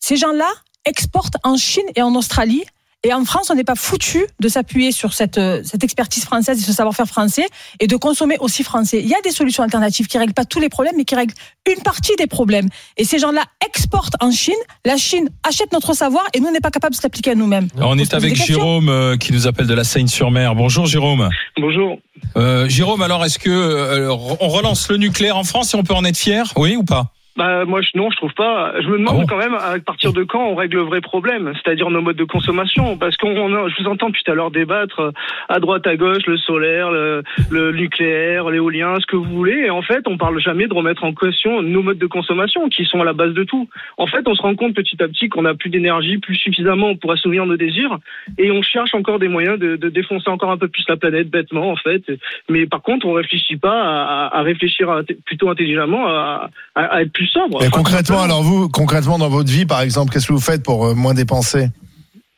Ces 0.00 0.16
gens-là 0.16 0.48
exportent 0.84 1.36
en 1.44 1.56
Chine 1.56 1.86
et 1.96 2.02
en 2.02 2.14
Australie. 2.14 2.64
Et 3.02 3.14
en 3.14 3.24
France, 3.24 3.48
on 3.50 3.54
n'est 3.54 3.64
pas 3.64 3.76
foutu 3.76 4.26
de 4.40 4.48
s'appuyer 4.48 4.92
sur 4.92 5.14
cette, 5.14 5.38
euh, 5.38 5.62
cette 5.64 5.82
expertise 5.82 6.22
française 6.22 6.60
et 6.60 6.62
ce 6.62 6.72
savoir-faire 6.74 7.06
français 7.06 7.46
et 7.80 7.86
de 7.86 7.96
consommer 7.96 8.36
aussi 8.40 8.62
français. 8.62 9.00
Il 9.02 9.08
y 9.08 9.14
a 9.14 9.20
des 9.22 9.30
solutions 9.30 9.62
alternatives 9.62 10.06
qui 10.06 10.18
règlent 10.18 10.34
pas 10.34 10.44
tous 10.44 10.60
les 10.60 10.68
problèmes, 10.68 10.92
mais 10.98 11.06
qui 11.06 11.14
règlent 11.14 11.32
une 11.66 11.82
partie 11.82 12.14
des 12.16 12.26
problèmes. 12.26 12.68
Et 12.98 13.04
ces 13.04 13.18
gens-là 13.18 13.42
exportent 13.66 14.16
en 14.20 14.30
Chine. 14.30 14.52
La 14.84 14.98
Chine 14.98 15.30
achète 15.48 15.72
notre 15.72 15.94
savoir 15.94 16.24
et 16.34 16.40
nous, 16.40 16.48
on 16.48 16.52
n'est 16.52 16.60
pas 16.60 16.70
capable 16.70 16.94
de 16.94 17.00
s'appliquer 17.00 17.30
à 17.30 17.34
nous-mêmes. 17.34 17.68
On 17.78 17.96
est 17.96 18.12
avec. 18.12 18.36
Jérôme 18.36 18.90
euh, 18.90 19.16
qui 19.16 19.32
nous 19.32 19.46
appelle 19.46 19.66
de 19.66 19.74
la 19.74 19.84
Seine-sur-Mer. 19.84 20.54
Bonjour 20.54 20.84
Jérôme. 20.84 21.30
Bonjour. 21.56 21.98
Euh, 22.36 22.68
Jérôme, 22.68 23.00
alors 23.00 23.24
est-ce 23.24 23.38
que 23.38 23.48
euh, 23.48 24.12
on 24.12 24.48
relance 24.48 24.90
le 24.90 24.98
nucléaire 24.98 25.38
en 25.38 25.44
France 25.44 25.72
et 25.72 25.76
on 25.78 25.84
peut 25.84 25.94
en 25.94 26.04
être 26.04 26.18
fier? 26.18 26.52
Oui 26.56 26.76
ou 26.76 26.84
pas? 26.84 27.12
Bah 27.36 27.64
moi 27.64 27.80
je, 27.80 27.90
non 27.94 28.10
je 28.10 28.16
trouve 28.16 28.34
pas. 28.34 28.74
Je 28.80 28.88
me 28.88 28.98
demande 28.98 29.20
Ah 29.22 29.26
quand 29.28 29.36
même 29.38 29.54
à 29.54 29.78
partir 29.78 30.12
de 30.12 30.24
quand 30.24 30.44
on 30.48 30.54
règle 30.56 30.78
le 30.78 30.82
vrai 30.82 31.00
problème, 31.00 31.52
c'est-à-dire 31.54 31.88
nos 31.88 32.00
modes 32.02 32.16
de 32.16 32.24
consommation, 32.24 32.98
parce 32.98 33.16
qu'on 33.16 33.34
je 33.68 33.82
vous 33.82 33.88
entends 33.88 34.08
depuis 34.08 34.22
tout 34.24 34.32
à 34.32 34.34
l'heure 34.34 34.50
débattre 34.50 35.00
euh, 35.00 35.10
à 35.48 35.60
droite 35.60 35.86
à 35.86 35.96
gauche 35.96 36.26
le 36.26 36.36
solaire, 36.36 36.90
le, 36.90 37.22
le 37.50 37.70
nucléaire, 37.72 38.50
l'éolien, 38.50 38.96
ce 39.00 39.06
que 39.06 39.14
vous 39.16 39.24
voulez, 39.24 39.66
et 39.66 39.70
en 39.70 39.80
fait 39.80 40.06
on 40.08 40.18
parle 40.18 40.40
jamais 40.40 40.66
de 40.66 40.74
remettre 40.74 41.04
en 41.04 41.14
question 41.14 41.62
nos 41.62 41.82
modes 41.82 41.98
de 41.98 42.06
consommation 42.06 42.68
qui 42.68 42.84
sont 42.84 43.00
à 43.00 43.04
la 43.04 43.12
base 43.12 43.32
de 43.32 43.44
tout. 43.44 43.68
En 43.96 44.06
fait 44.08 44.26
on 44.26 44.34
se 44.34 44.42
rend 44.42 44.56
compte 44.56 44.74
petit 44.74 45.00
à 45.02 45.06
petit 45.06 45.28
qu'on 45.28 45.44
a 45.44 45.54
plus 45.54 45.70
d'énergie, 45.70 46.18
plus 46.18 46.34
suffisamment 46.34 46.96
pour 46.96 47.12
assouvir 47.12 47.46
nos 47.46 47.56
désirs, 47.56 47.96
et 48.38 48.50
on 48.50 48.60
cherche 48.62 48.92
encore 48.94 49.20
des 49.20 49.28
moyens 49.28 49.56
de, 49.58 49.76
de 49.76 49.88
défoncer 49.88 50.28
encore 50.30 50.50
un 50.50 50.58
peu 50.58 50.68
plus 50.68 50.84
la 50.88 50.96
planète 50.96 51.30
bêtement 51.30 51.70
en 51.70 51.76
fait. 51.76 52.02
Mais 52.48 52.66
par 52.66 52.82
contre 52.82 53.06
on 53.06 53.12
réfléchit 53.12 53.56
pas 53.56 53.80
à, 53.82 54.26
à- 54.26 54.38
à 54.40 54.42
réfléchir 54.42 54.90
à- 54.90 55.02
plutôt 55.24 55.48
intelligemment 55.48 56.06
à, 56.08 56.50
à- 56.74 56.84
à 56.84 57.02
être 57.02 57.12
plus 57.12 57.19
sobre. 57.26 57.60
Mais 57.60 57.66
Enfin, 57.68 57.78
concrètement, 57.78 58.22
alors 58.22 58.42
vous, 58.42 58.68
concrètement 58.68 59.18
dans 59.18 59.28
votre 59.28 59.50
vie, 59.50 59.66
par 59.66 59.80
exemple, 59.80 60.12
qu'est-ce 60.12 60.26
que 60.26 60.32
vous 60.32 60.40
faites 60.40 60.62
pour 60.62 60.86
euh, 60.86 60.94
moins 60.94 61.14
dépenser? 61.14 61.68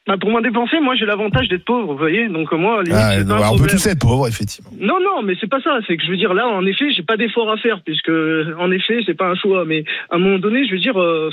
Bah, 0.06 0.16
pour 0.20 0.30
moins 0.30 0.42
dépenser, 0.42 0.80
moi 0.80 0.96
j'ai 0.96 1.06
l'avantage 1.06 1.48
d'être 1.48 1.64
pauvre, 1.64 1.92
vous 1.92 1.98
voyez. 1.98 2.28
Donc 2.28 2.52
euh, 2.52 2.56
moi, 2.56 2.82
limite, 2.82 2.98
Ah, 3.00 3.12
un 3.18 3.50
On 3.52 3.56
peut 3.56 3.68
tous 3.68 3.86
être 3.86 4.00
pauvres, 4.00 4.26
effectivement. 4.26 4.70
Non, 4.80 4.98
non, 5.00 5.22
mais 5.22 5.34
c'est 5.40 5.48
pas 5.48 5.60
ça. 5.60 5.78
C'est 5.86 5.96
que 5.96 6.02
je 6.04 6.10
veux 6.10 6.16
dire 6.16 6.34
là, 6.34 6.48
en 6.48 6.66
effet, 6.66 6.90
j'ai 6.90 7.04
pas 7.04 7.16
d'effort 7.16 7.50
à 7.50 7.56
faire 7.56 7.80
puisque, 7.84 8.10
en 8.10 8.70
effet, 8.72 9.00
c'est 9.06 9.14
pas 9.14 9.28
un 9.28 9.36
choix. 9.36 9.64
Mais 9.64 9.84
à 10.10 10.16
un 10.16 10.18
moment 10.18 10.38
donné, 10.38 10.66
je 10.66 10.72
veux 10.72 10.80
dire, 10.80 11.00
euh, 11.00 11.30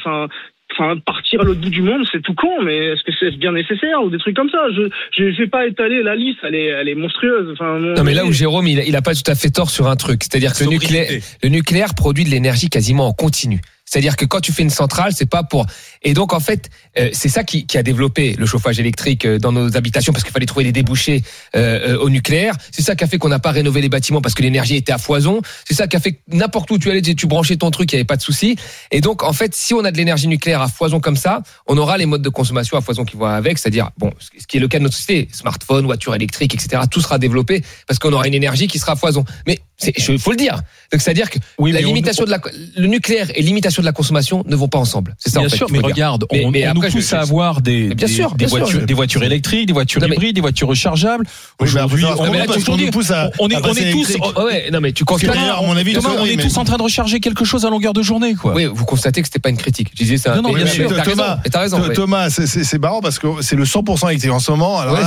enfin. 0.73 0.97
partir 1.05 1.41
à 1.41 1.43
l'autre 1.43 1.61
bout 1.61 1.69
du 1.69 1.81
monde, 1.81 2.05
c'est 2.11 2.21
tout 2.21 2.33
con, 2.33 2.61
mais 2.63 2.77
est-ce 2.77 3.03
que 3.03 3.11
c'est 3.19 3.37
bien 3.37 3.51
nécessaire 3.51 4.01
ou 4.03 4.09
des 4.09 4.17
trucs 4.17 4.35
comme 4.35 4.49
ça? 4.49 4.59
Je 4.75 4.89
je, 5.17 5.31
je 5.31 5.37
vais 5.37 5.47
pas 5.47 5.67
étaler 5.67 6.03
la 6.03 6.15
liste, 6.15 6.39
elle 6.43 6.55
est, 6.55 6.67
elle 6.67 6.89
est 6.89 6.95
monstrueuse. 6.95 7.49
Enfin, 7.53 7.79
Non 7.79 8.03
mais 8.03 8.13
là 8.13 8.25
où 8.25 8.31
Jérôme 8.31 8.67
il 8.67 8.79
a, 8.79 8.83
il 8.83 8.95
a 8.95 9.01
pas 9.01 9.13
tout 9.13 9.29
à 9.29 9.35
fait 9.35 9.49
tort 9.49 9.69
sur 9.69 9.87
un 9.87 9.95
truc, 9.95 10.23
c'est-à-dire 10.23 10.53
que 10.53 10.63
le 10.63 10.69
nucléaire, 10.69 11.09
le 11.43 11.49
nucléaire 11.49 11.93
produit 11.95 12.23
de 12.23 12.29
l'énergie 12.29 12.69
quasiment 12.69 13.07
en 13.07 13.13
continu. 13.13 13.61
C'est-à-dire 13.89 14.15
que 14.15 14.25
quand 14.25 14.39
tu 14.39 14.51
fais 14.51 14.61
une 14.61 14.69
centrale, 14.69 15.13
c'est 15.15 15.25
pas 15.25 15.41
pour. 15.41 15.65
Et 16.03 16.13
donc 16.13 16.33
en 16.33 16.39
fait, 16.39 16.69
euh, 16.97 17.09
c'est 17.11 17.29
ça 17.29 17.43
qui, 17.43 17.65
qui 17.65 17.77
a 17.77 17.83
développé 17.83 18.35
le 18.37 18.45
chauffage 18.45 18.79
électrique 18.79 19.25
euh, 19.25 19.39
dans 19.39 19.51
nos 19.51 19.75
habitations 19.75 20.13
parce 20.13 20.23
qu'il 20.23 20.31
fallait 20.31 20.45
trouver 20.45 20.65
des 20.65 20.71
débouchés 20.71 21.23
euh, 21.55 21.95
euh, 21.95 21.97
au 21.97 22.09
nucléaire. 22.09 22.53
C'est 22.71 22.83
ça 22.83 22.95
qui 22.95 23.03
a 23.03 23.07
fait 23.07 23.17
qu'on 23.17 23.29
n'a 23.29 23.39
pas 23.39 23.49
rénové 23.49 23.81
les 23.81 23.89
bâtiments 23.89 24.21
parce 24.21 24.35
que 24.35 24.43
l'énergie 24.43 24.75
était 24.75 24.91
à 24.91 24.99
foison. 24.99 25.41
C'est 25.67 25.73
ça 25.73 25.87
qui 25.87 25.95
a 25.95 25.99
fait 25.99 26.13
que 26.13 26.19
n'importe 26.27 26.69
où 26.69 26.77
tu 26.77 26.91
allais, 26.91 27.01
tu 27.01 27.25
branchais 27.25 27.57
ton 27.57 27.71
truc, 27.71 27.91
il 27.91 27.95
y 27.95 27.97
avait 27.97 28.05
pas 28.05 28.17
de 28.17 28.21
souci. 28.21 28.57
Et 28.91 29.01
donc 29.01 29.23
en 29.23 29.33
fait, 29.33 29.55
si 29.55 29.73
on 29.73 29.83
a 29.83 29.91
de 29.91 29.97
l'énergie 29.97 30.27
nucléaire 30.27 30.61
à 30.61 30.67
foison 30.67 30.99
comme 30.99 31.17
ça, 31.17 31.41
on 31.65 31.75
aura 31.77 31.97
les 31.97 32.05
modes 32.05 32.21
de 32.21 32.29
consommation 32.29 32.77
à 32.77 32.81
foison 32.81 33.05
qui 33.05 33.17
vont 33.17 33.25
avec, 33.25 33.57
c'est-à-dire 33.57 33.89
bon, 33.97 34.11
ce 34.19 34.45
qui 34.45 34.57
est 34.57 34.59
le 34.59 34.67
cas 34.67 34.77
de 34.77 34.83
notre 34.83 34.95
société, 34.95 35.27
smartphone, 35.33 35.85
voiture 35.85 36.13
électrique, 36.13 36.53
etc. 36.53 36.83
Tout 36.91 37.01
sera 37.01 37.17
développé 37.17 37.63
parce 37.87 37.97
qu'on 37.97 38.13
aura 38.13 38.27
une 38.27 38.35
énergie 38.35 38.67
qui 38.67 38.77
sera 38.77 38.91
à 38.91 38.95
foison. 38.95 39.25
Mais 39.47 39.59
il 39.81 40.19
faut 40.19 40.31
le 40.31 40.37
dire. 40.37 40.55
Donc 40.91 41.01
c'est-à-dire 41.01 41.29
que 41.29 41.37
la 41.37 41.43
mais 41.79 41.83
on- 41.85 41.87
limitation 41.87 42.25
de 42.25 42.31
la, 42.31 42.39
le 42.75 42.87
nucléaire 42.87 43.27
et 43.35 43.41
limitation 43.41 43.81
de 43.81 43.85
la 43.85 43.91
consommation 43.93 44.43
ne 44.47 44.55
vont 44.55 44.67
pas 44.67 44.79
ensemble. 44.79 45.15
C'est 45.19 45.29
ça. 45.29 45.39
Bien 45.39 45.47
en 45.47 45.49
fait, 45.49 45.57
sûr, 45.57 45.67
mais 45.71 45.79
regarde, 45.79 46.25
Mais- 46.31 46.45
on, 46.45 46.51
mais 46.51 46.67
on 46.67 46.73
nous 46.73 46.79
après, 46.79 46.89
je- 46.89 46.95
pousse 46.97 47.09
je- 47.09 47.15
à 47.15 47.19
avoir 47.21 47.61
des, 47.61 47.89
Mais 47.89 47.95
bien 47.95 48.07
des- 48.07 48.13
sûr, 48.13 48.31
des, 48.31 48.37
bien 48.37 48.47
sûr. 48.47 48.57
voitures, 48.59 48.85
des 48.85 48.93
voitures 48.93 49.23
électriques, 49.23 49.67
des 49.67 49.73
voitures 49.73 50.03
hybrides, 50.05 50.35
des 50.35 50.41
voitures 50.41 50.67
rechargeables. 50.67 51.25
Aujourd'hui, 51.59 52.03
on, 52.05 52.09
mais 52.09 52.41
on- 52.41 52.45
nous 52.91 53.11
à- 53.13 53.29
on 53.39 53.49
est, 53.49 53.55
à 53.55 53.59
on 53.59 53.61
tous. 53.73 53.79
électrique. 53.79 54.23
Ouais, 54.37 54.43
ouais, 54.43 54.69
non 54.71 54.81
mais 54.81 54.91
tu 54.91 55.05
constates. 55.05 55.35
à 55.35 55.61
mon 55.61 55.75
avis, 55.77 55.93
Thomas, 55.93 56.09
on 56.17 56.21
on 56.21 56.25
est 56.25 56.37
tous 56.37 56.57
en 56.57 56.63
train 56.65 56.77
de 56.77 56.83
recharger 56.83 57.19
quelque 57.19 57.45
chose 57.45 57.65
à 57.65 57.69
longueur 57.69 57.93
de 57.93 58.01
journée, 58.01 58.35
quoi. 58.35 58.53
Oui, 58.53 58.65
vous 58.65 58.85
constatez 58.85 59.21
que 59.21 59.27
c'était 59.27 59.39
pas 59.39 59.49
une 59.49 59.57
critique. 59.57 59.89
Je 59.93 60.03
disais 60.03 60.17
ça. 60.17 60.35
Non, 60.35 60.41
non, 60.41 60.49
Mais- 60.49 60.55
bien 60.55 60.63
mais- 60.65 60.71
sûr. 60.71 60.89
mais 60.91 61.03
Thomas, 61.03 61.39
mais. 61.87 61.93
Thomas, 61.93 62.29
c'est- 62.29 62.47
c'est 62.47 62.63
c'est 62.63 62.79
marrant 62.79 63.01
parce 63.01 63.19
que 63.19 63.27
c'est 63.41 63.55
le 63.55 63.65
100% 63.65 64.09
électrique 64.09 64.31
en 64.31 64.39
ce 64.39 64.51
moment. 64.51 64.79
Alors 64.79 64.97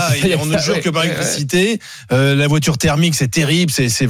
on 0.41 0.47
ne 0.47 0.59
jure 0.59 0.81
que 0.81 0.91
par 0.91 1.05
électricité. 1.05 1.79
Euh, 2.13 2.35
la 2.35 2.47
voiture 2.47 2.79
thermique, 2.79 3.15
c'est 3.15 3.29
terrible. 3.31 3.71
C'est 3.73 3.89
c'est 3.89 4.07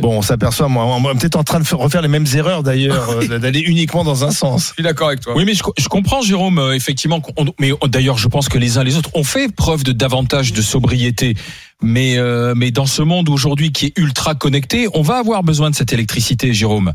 Bon, 0.00 0.18
on 0.18 0.22
s'aperçoit. 0.22 0.68
Moi, 0.68 0.84
on 0.84 1.10
est 1.12 1.18
peut-être 1.18 1.36
en 1.36 1.44
train 1.44 1.60
de 1.60 1.64
faire- 1.64 1.78
refaire 1.78 2.02
les 2.02 2.08
mêmes 2.08 2.26
erreurs 2.34 2.62
d'ailleurs, 2.62 3.08
euh, 3.30 3.38
d'aller 3.38 3.60
uniquement 3.60 4.04
dans 4.04 4.24
un 4.24 4.30
sens. 4.30 4.68
Je 4.68 4.72
suis 4.74 4.82
d'accord 4.82 5.08
avec 5.08 5.20
toi. 5.20 5.34
Oui, 5.36 5.44
mais 5.44 5.54
je, 5.54 5.62
je 5.78 5.88
comprends, 5.88 6.22
Jérôme, 6.22 6.58
euh, 6.58 6.72
effectivement. 6.74 7.20
mais 7.60 7.72
on- 7.80 7.86
d'ailleurs, 7.88 8.18
je 8.18 8.28
pense 8.28 8.48
que 8.48 8.58
les 8.58 8.78
uns 8.78 8.84
les 8.84 8.96
autres 8.96 9.10
ont 9.14 9.24
fait 9.24 9.52
preuve 9.54 9.84
de 9.84 9.92
davantage 9.92 10.52
de 10.52 10.62
sobriété. 10.62 11.34
Mais, 11.82 12.16
euh, 12.16 12.54
mais 12.56 12.70
dans 12.70 12.86
ce 12.86 13.02
monde 13.02 13.28
aujourd'hui 13.28 13.72
qui 13.72 13.86
est 13.86 13.98
ultra 13.98 14.34
connecté, 14.34 14.88
on 14.94 15.02
va 15.02 15.16
avoir 15.16 15.42
besoin 15.42 15.70
de 15.70 15.74
cette 15.74 15.92
électricité, 15.92 16.54
Jérôme. 16.54 16.92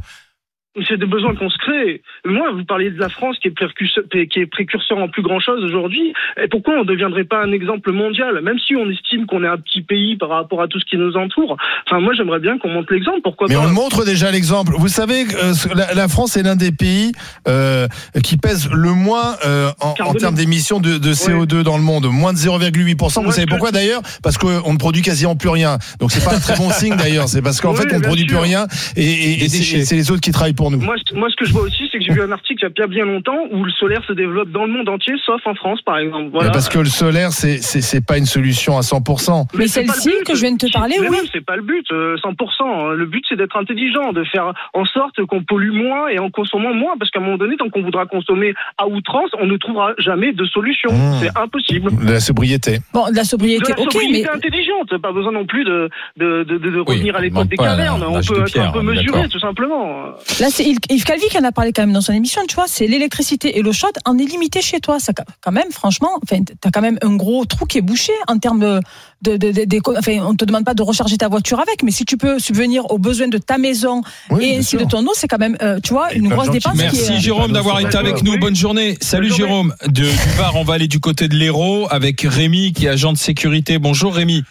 C'est 0.87 0.97
des 0.97 1.07
besoins 1.07 1.33
qu'on 1.35 1.49
se 1.49 1.57
crée. 1.57 2.03
Moi, 2.25 2.51
vous 2.51 2.63
parliez 2.63 2.91
de 2.91 2.99
la 2.99 3.09
France 3.09 3.37
qui 3.41 3.47
est 3.47 3.51
précurseur, 3.51 4.03
qui 4.31 4.39
est 4.39 4.45
précurseur 4.45 4.99
en 4.99 5.07
plus 5.09 5.23
grand 5.23 5.39
chose 5.39 5.63
aujourd'hui. 5.63 6.13
Et 6.41 6.47
pourquoi 6.47 6.75
on 6.75 6.83
ne 6.83 6.87
deviendrait 6.87 7.23
pas 7.23 7.41
un 7.43 7.51
exemple 7.51 7.91
mondial, 7.91 8.39
même 8.43 8.59
si 8.59 8.75
on 8.75 8.87
estime 8.89 9.25
qu'on 9.25 9.43
est 9.43 9.47
un 9.47 9.57
petit 9.57 9.81
pays 9.81 10.15
par 10.15 10.29
rapport 10.29 10.61
à 10.61 10.67
tout 10.67 10.79
ce 10.79 10.85
qui 10.85 10.95
nous 10.95 11.17
entoure? 11.17 11.57
Enfin, 11.87 11.99
moi, 11.99 12.13
j'aimerais 12.15 12.39
bien 12.39 12.59
qu'on 12.59 12.69
montre 12.69 12.93
l'exemple. 12.93 13.19
Pourquoi 13.23 13.47
Mais 13.49 13.55
pas? 13.55 13.61
on 13.61 13.69
montre 13.69 14.05
déjà 14.05 14.29
l'exemple. 14.29 14.73
Vous 14.77 14.87
savez, 14.89 15.23
euh, 15.43 15.53
la, 15.75 15.95
la 15.95 16.07
France 16.07 16.37
est 16.37 16.43
l'un 16.43 16.55
des 16.55 16.71
pays 16.71 17.13
euh, 17.47 17.87
qui 18.23 18.37
pèse 18.37 18.69
le 18.71 18.91
moins 18.93 19.37
euh, 19.47 19.71
en, 19.81 20.13
termes 20.13 20.35
d'émissions 20.35 20.79
de, 20.79 20.99
de 20.99 21.13
CO2 21.13 21.63
dans 21.63 21.77
le 21.77 21.83
monde, 21.83 22.05
moins 22.11 22.31
de 22.31 22.37
0,8%. 22.37 23.15
Vous 23.15 23.21
Moi, 23.23 23.31
savez 23.33 23.47
pourquoi 23.47 23.71
d'ailleurs? 23.71 24.03
Parce 24.21 24.37
qu'on 24.37 24.71
ne 24.71 24.77
produit 24.77 25.01
quasiment 25.01 25.35
plus 25.35 25.49
rien. 25.49 25.79
Donc 25.99 26.11
c'est 26.11 26.23
pas 26.23 26.35
un 26.35 26.39
très 26.39 26.55
bon 26.57 26.69
signe 26.69 26.95
d'ailleurs. 26.95 27.27
C'est 27.27 27.41
parce 27.41 27.59
qu'en 27.59 27.71
Oui, 27.73 27.77
fait 27.81 27.93
on 27.95 27.97
ne 27.99 28.03
produit 28.03 28.27
plus 28.27 28.37
rien 28.37 28.67
et, 28.95 29.43
et- 29.43 29.49
c'est 29.49 29.95
les 29.95 30.11
autres 30.11 30.21
qui 30.21 30.31
travaillent 30.31 30.53
pour 30.59 30.71
nous. 30.71 30.79
Moi, 30.79 30.95
moi, 31.13 31.29
ce 31.29 31.37
que 31.37 31.45
je 31.45 31.53
vois 31.53 31.61
aussi, 31.61 31.87
c'est 31.89 31.99
que 31.99 32.03
j'ai 32.03 32.11
vu 32.11 32.21
un 32.21 32.33
article 32.33 32.59
il 32.59 32.63
y 32.63 32.65
a 32.65 32.69
bien 32.69 32.87
bien 32.87 33.05
longtemps 33.05 33.39
où 33.49 33.63
le 33.63 33.71
solaire 33.71 34.03
se 34.05 34.11
développe 34.11 34.49
dans 34.51 34.65
le 34.65 34.73
monde 34.73 34.89
entier, 34.89 35.13
sauf 35.25 35.39
en 35.45 35.55
France, 35.55 35.81
par 35.83 35.97
exemple. 35.97 36.31
Voilà. 36.33 36.51
Parce 36.51 36.67
que 36.67 36.79
le 36.79 36.89
solaire, 36.89 37.31
c'est 37.31 37.59
c'est 37.61 37.79
c'est 37.79 38.05
pas 38.05 38.17
une 38.17 38.25
solution 38.25 38.77
à 38.77 38.81
100%. 38.81 39.45
Mais 39.53 39.67
celle-ci 39.67 40.11
que 40.25 40.35
je 40.35 40.41
viens 40.41 40.51
de 40.51 40.57
te 40.57 40.71
parler, 40.71 40.95
oui. 40.99 41.07
c'est 41.31 41.45
pas 41.45 41.55
le 41.55 41.61
but, 41.61 41.85
euh, 41.93 42.17
100%. 42.17 42.93
Le 42.93 43.05
but, 43.05 43.23
c'est 43.29 43.37
d'être 43.37 43.55
intelligent, 43.55 44.11
de 44.11 44.25
faire 44.25 44.51
en 44.73 44.83
sorte 44.83 45.23
qu'on 45.25 45.43
pollue 45.43 45.71
moins 45.71 46.09
et 46.09 46.19
en 46.19 46.29
consommant 46.29 46.73
moins, 46.73 46.97
parce 46.99 47.09
qu'à 47.09 47.19
un 47.19 47.23
moment 47.23 47.37
donné, 47.37 47.55
tant 47.55 47.69
qu'on 47.69 47.81
voudra 47.81 48.05
consommer 48.05 48.53
à 48.77 48.85
outrance, 48.85 49.29
on 49.39 49.45
ne 49.45 49.55
trouvera 49.55 49.93
jamais 49.97 50.33
de 50.33 50.43
solution. 50.43 50.91
Mmh. 50.91 51.19
C'est 51.21 51.37
impossible. 51.37 52.05
De 52.05 52.11
la 52.11 52.19
sobriété. 52.19 52.79
Bon, 52.93 53.09
de 53.09 53.15
la 53.15 53.21
De 53.21 53.27
sobriété, 53.27 53.71
la 53.71 53.79
ok, 53.79 53.93
sobriété 53.93 54.27
mais 54.27 54.35
intelligente, 54.35 54.97
pas 55.01 55.13
besoin 55.13 55.31
non 55.31 55.45
plus 55.45 55.63
de, 55.63 55.89
de, 56.17 56.43
de, 56.43 56.57
de, 56.57 56.69
de 56.69 56.79
revenir 56.79 57.15
à 57.15 57.21
l'époque 57.21 57.47
des 57.47 57.55
cavernes. 57.55 58.03
On 58.03 58.19
peut 58.19 58.41
de 58.41 58.41
être 58.41 58.59
un 58.59 58.71
peu 58.71 58.81
mesuré, 58.81 59.29
tout 59.29 59.39
simplement. 59.39 60.15
Là, 60.49 60.55
c'est 60.55 60.93
Yves 60.93 61.03
Calvi 61.03 61.27
qui 61.29 61.37
en 61.37 61.43
a 61.43 61.51
parlé 61.51 61.71
quand 61.73 61.81
même 61.83 61.93
dans 61.93 62.01
son 62.01 62.13
émission, 62.13 62.41
tu 62.47 62.55
vois, 62.55 62.65
c'est 62.67 62.87
l'électricité 62.87 63.57
et 63.57 63.61
l'eau 63.61 63.71
chaude 63.73 63.93
en 64.05 64.17
est 64.17 64.25
limité 64.25 64.61
chez 64.61 64.79
toi. 64.79 64.99
Ça, 64.99 65.13
quand 65.41 65.51
même, 65.51 65.71
franchement, 65.71 66.09
enfin, 66.23 66.41
t'as 66.61 66.71
quand 66.71 66.81
même 66.81 66.97
un 67.01 67.15
gros 67.15 67.45
trou 67.45 67.65
qui 67.65 67.77
est 67.77 67.81
bouché 67.81 68.13
en 68.27 68.37
termes 68.37 68.59
de, 68.59 68.79
de, 69.21 69.37
de, 69.37 69.51
de- 69.51 69.65
d'éco- 69.65 69.95
enfin, 69.97 70.17
on 70.23 70.35
te 70.35 70.45
demande 70.45 70.65
pas 70.65 70.73
de 70.73 70.81
recharger 70.81 71.17
ta 71.17 71.27
voiture 71.27 71.59
avec, 71.59 71.83
mais 71.83 71.91
si 71.91 72.05
tu 72.05 72.17
peux 72.17 72.39
subvenir 72.39 72.89
aux 72.91 72.97
besoins 72.97 73.27
de 73.27 73.37
ta 73.37 73.57
maison 73.57 74.01
Oui, 74.29 74.45
et 74.45 74.57
ainsi 74.57 74.69
sûr. 74.71 74.79
de 74.79 74.85
ton 74.85 75.05
eau, 75.05 75.11
c'est 75.13 75.27
quand 75.27 75.39
même, 75.39 75.57
euh, 75.61 75.79
tu 75.83 75.93
vois, 75.93 76.13
une 76.13 76.29
grosse 76.29 76.47
qui- 76.47 76.53
dépense. 76.53 76.73
qui 76.73 76.79
Merci 76.79 77.11
est, 77.13 77.15
euh, 77.15 77.19
Jérôme 77.19 77.51
d'avoir 77.51 77.79
été 77.79 77.97
avec 77.97 78.23
nous. 78.23 78.37
Bonne 78.37 78.55
journée. 78.55 78.97
Salut 79.01 79.31
Jérôme. 79.31 79.73
De, 79.85 79.91
du 79.91 80.03
Var, 80.37 80.55
on 80.55 80.63
va 80.63 80.73
aller 80.75 80.87
du 80.87 80.99
côté 80.99 81.27
de 81.27 81.35
l'Hérault 81.35 81.87
avec 81.89 82.21
Rémi 82.21 82.73
qui 82.73 82.85
est 82.85 82.89
agent 82.89 83.13
de 83.13 83.17
sécurité. 83.17 83.77
Bonjour 83.77 84.13
Rémi. 84.15 84.43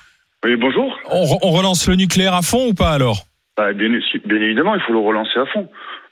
Oui, 0.45 0.55
bonjour. 0.57 0.97
On, 1.11 1.25
re- 1.25 1.39
on 1.43 1.51
relance 1.51 1.89
le 1.89 1.97
nucléaire 1.97 2.35
à 2.35 2.43
fond 2.43 2.69
ou 2.69 2.75
pas 2.75 2.91
alors? 2.93 3.25
Bah, 3.57 3.73
bien, 3.73 3.89
bien 3.89 4.37
évidemment, 4.41 4.75
il 4.77 4.81
faut 4.87 4.93
le 4.93 5.01
relancer 5.01 5.37
à 5.37 5.47
fond. 5.53 5.67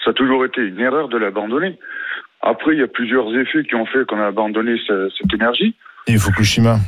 Ça 0.06 0.12
a 0.12 0.14
toujours 0.14 0.44
été 0.46 0.60
une 0.62 0.78
erreur 0.80 1.08
de 1.08 1.18
l'abandonner. 1.18 1.78
Après, 2.40 2.72
il 2.74 2.78
y 2.78 2.82
a 2.82 2.86
plusieurs 2.86 3.26
effets 3.36 3.64
qui 3.64 3.74
ont 3.74 3.86
fait 3.86 4.06
qu'on 4.06 4.20
a 4.20 4.26
abandonné 4.28 4.76
ce- 4.86 5.10
cette 5.20 5.34
énergie. 5.34 5.74
Et 6.06 6.16
Fukushima. 6.16 6.78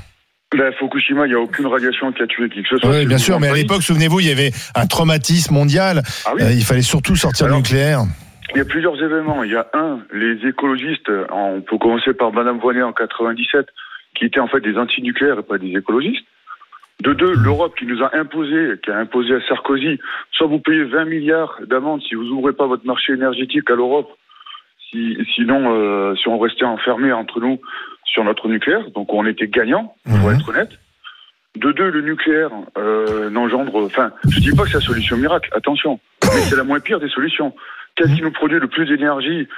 Là, 0.54 0.70
Fukushima, 0.78 1.26
il 1.26 1.30
n'y 1.30 1.34
a 1.34 1.40
aucune 1.40 1.66
radiation 1.66 2.12
qui 2.12 2.22
a 2.22 2.26
tué 2.28 2.48
qui 2.48 2.62
que 2.62 2.68
ce 2.70 2.76
soit. 2.78 2.90
Oui, 2.90 3.04
bien 3.06 3.18
sûr, 3.18 3.38
mais 3.40 3.48
à 3.48 3.54
l'époque, 3.54 3.82
souvenez-vous, 3.82 4.20
il 4.20 4.28
y 4.28 4.30
avait 4.30 4.52
un 4.76 4.86
traumatisme 4.86 5.52
mondial. 5.52 6.02
Ah 6.24 6.30
oui. 6.34 6.42
Euh, 6.42 6.52
il 6.52 6.62
fallait 6.64 6.80
surtout 6.82 7.16
sortir 7.16 7.46
Alors- 7.46 7.58
le 7.58 7.62
nucléaire. 7.62 8.02
Il 8.54 8.58
y 8.58 8.60
a 8.60 8.64
plusieurs 8.64 8.94
événements. 9.02 9.42
Il 9.44 9.50
y 9.50 9.56
a 9.56 9.66
un, 9.74 9.98
les 10.14 10.36
écologistes, 10.48 11.10
on 11.30 11.60
peut 11.60 11.76
commencer 11.76 12.14
par 12.14 12.32
Madame 12.32 12.58
Voynet 12.58 12.82
en 12.82 12.92
97, 12.94 13.66
qui 14.14 14.24
étaient 14.24 14.40
en 14.40 14.48
fait 14.48 14.60
des 14.60 14.78
antinucléaires 14.78 15.40
et 15.40 15.42
pas 15.42 15.58
des 15.58 15.76
écologistes. 15.76 16.24
De 17.02 17.12
deux, 17.12 17.32
l'Europe 17.34 17.76
qui 17.78 17.86
nous 17.86 18.02
a 18.02 18.16
imposé, 18.16 18.74
qui 18.82 18.90
a 18.90 18.98
imposé 18.98 19.34
à 19.34 19.40
Sarkozy, 19.46 20.00
soit 20.32 20.48
vous 20.48 20.58
payez 20.58 20.82
20 20.82 21.04
milliards 21.04 21.58
d'amendes 21.66 22.02
si 22.02 22.16
vous 22.16 22.26
ouvrez 22.30 22.52
pas 22.52 22.66
votre 22.66 22.84
marché 22.86 23.12
énergétique 23.12 23.70
à 23.70 23.76
l'Europe, 23.76 24.08
si, 24.90 25.16
sinon, 25.34 25.72
euh, 25.74 26.16
si 26.16 26.26
on 26.26 26.38
restait 26.38 26.64
enfermé 26.64 27.12
entre 27.12 27.40
nous 27.40 27.60
sur 28.04 28.24
notre 28.24 28.48
nucléaire, 28.48 28.90
donc 28.90 29.12
on 29.12 29.26
était 29.26 29.46
gagnant, 29.46 29.94
pour 30.04 30.32
être 30.32 30.48
honnête. 30.48 30.72
De 31.56 31.72
deux, 31.72 31.90
le 31.90 32.02
nucléaire 32.02 32.50
euh, 32.76 33.30
n'engendre. 33.30 33.84
Enfin, 33.84 34.10
je 34.28 34.40
dis 34.40 34.54
pas 34.54 34.64
que 34.64 34.70
c'est 34.70 34.78
la 34.78 34.80
solution 34.80 35.16
miracle. 35.16 35.50
Attention, 35.54 36.00
mais 36.22 36.40
c'est 36.42 36.56
la 36.56 36.64
moins 36.64 36.80
pire 36.80 37.00
des 37.00 37.08
solutions. 37.08 37.54
Qu'est-ce 37.94 38.14
qui 38.14 38.22
nous 38.22 38.30
produit 38.30 38.60
le 38.60 38.68
plus 38.68 38.86
d'énergie 38.86 39.48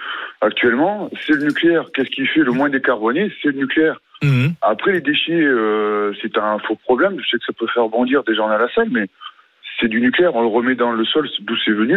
actuellement? 0.40 1.10
C'est 1.26 1.34
le 1.34 1.44
nucléaire. 1.44 1.86
Qu'est-ce 1.92 2.10
qui 2.10 2.26
fait 2.26 2.40
le 2.40 2.52
moins 2.52 2.70
décarboné? 2.70 3.30
C'est 3.42 3.48
le 3.48 3.58
nucléaire. 3.58 4.00
Après, 4.62 4.92
les 4.92 5.00
déchets, 5.00 5.32
euh, 5.32 6.12
c'est 6.22 6.36
un 6.38 6.58
faux 6.66 6.76
problème. 6.84 7.16
Je 7.18 7.24
sais 7.30 7.38
que 7.38 7.44
ça 7.46 7.52
peut 7.58 7.66
faire 7.72 7.88
bondir 7.88 8.22
des 8.24 8.34
gens 8.34 8.48
à 8.48 8.58
la 8.58 8.68
salle, 8.74 8.88
mais 8.92 9.06
c'est 9.80 9.88
du 9.88 9.98
nucléaire. 10.00 10.34
On 10.34 10.42
le 10.42 10.48
remet 10.48 10.74
dans 10.74 10.92
le 10.92 11.04
sol 11.06 11.26
d'où 11.40 11.54
c'est 11.64 11.70
venu. 11.72 11.96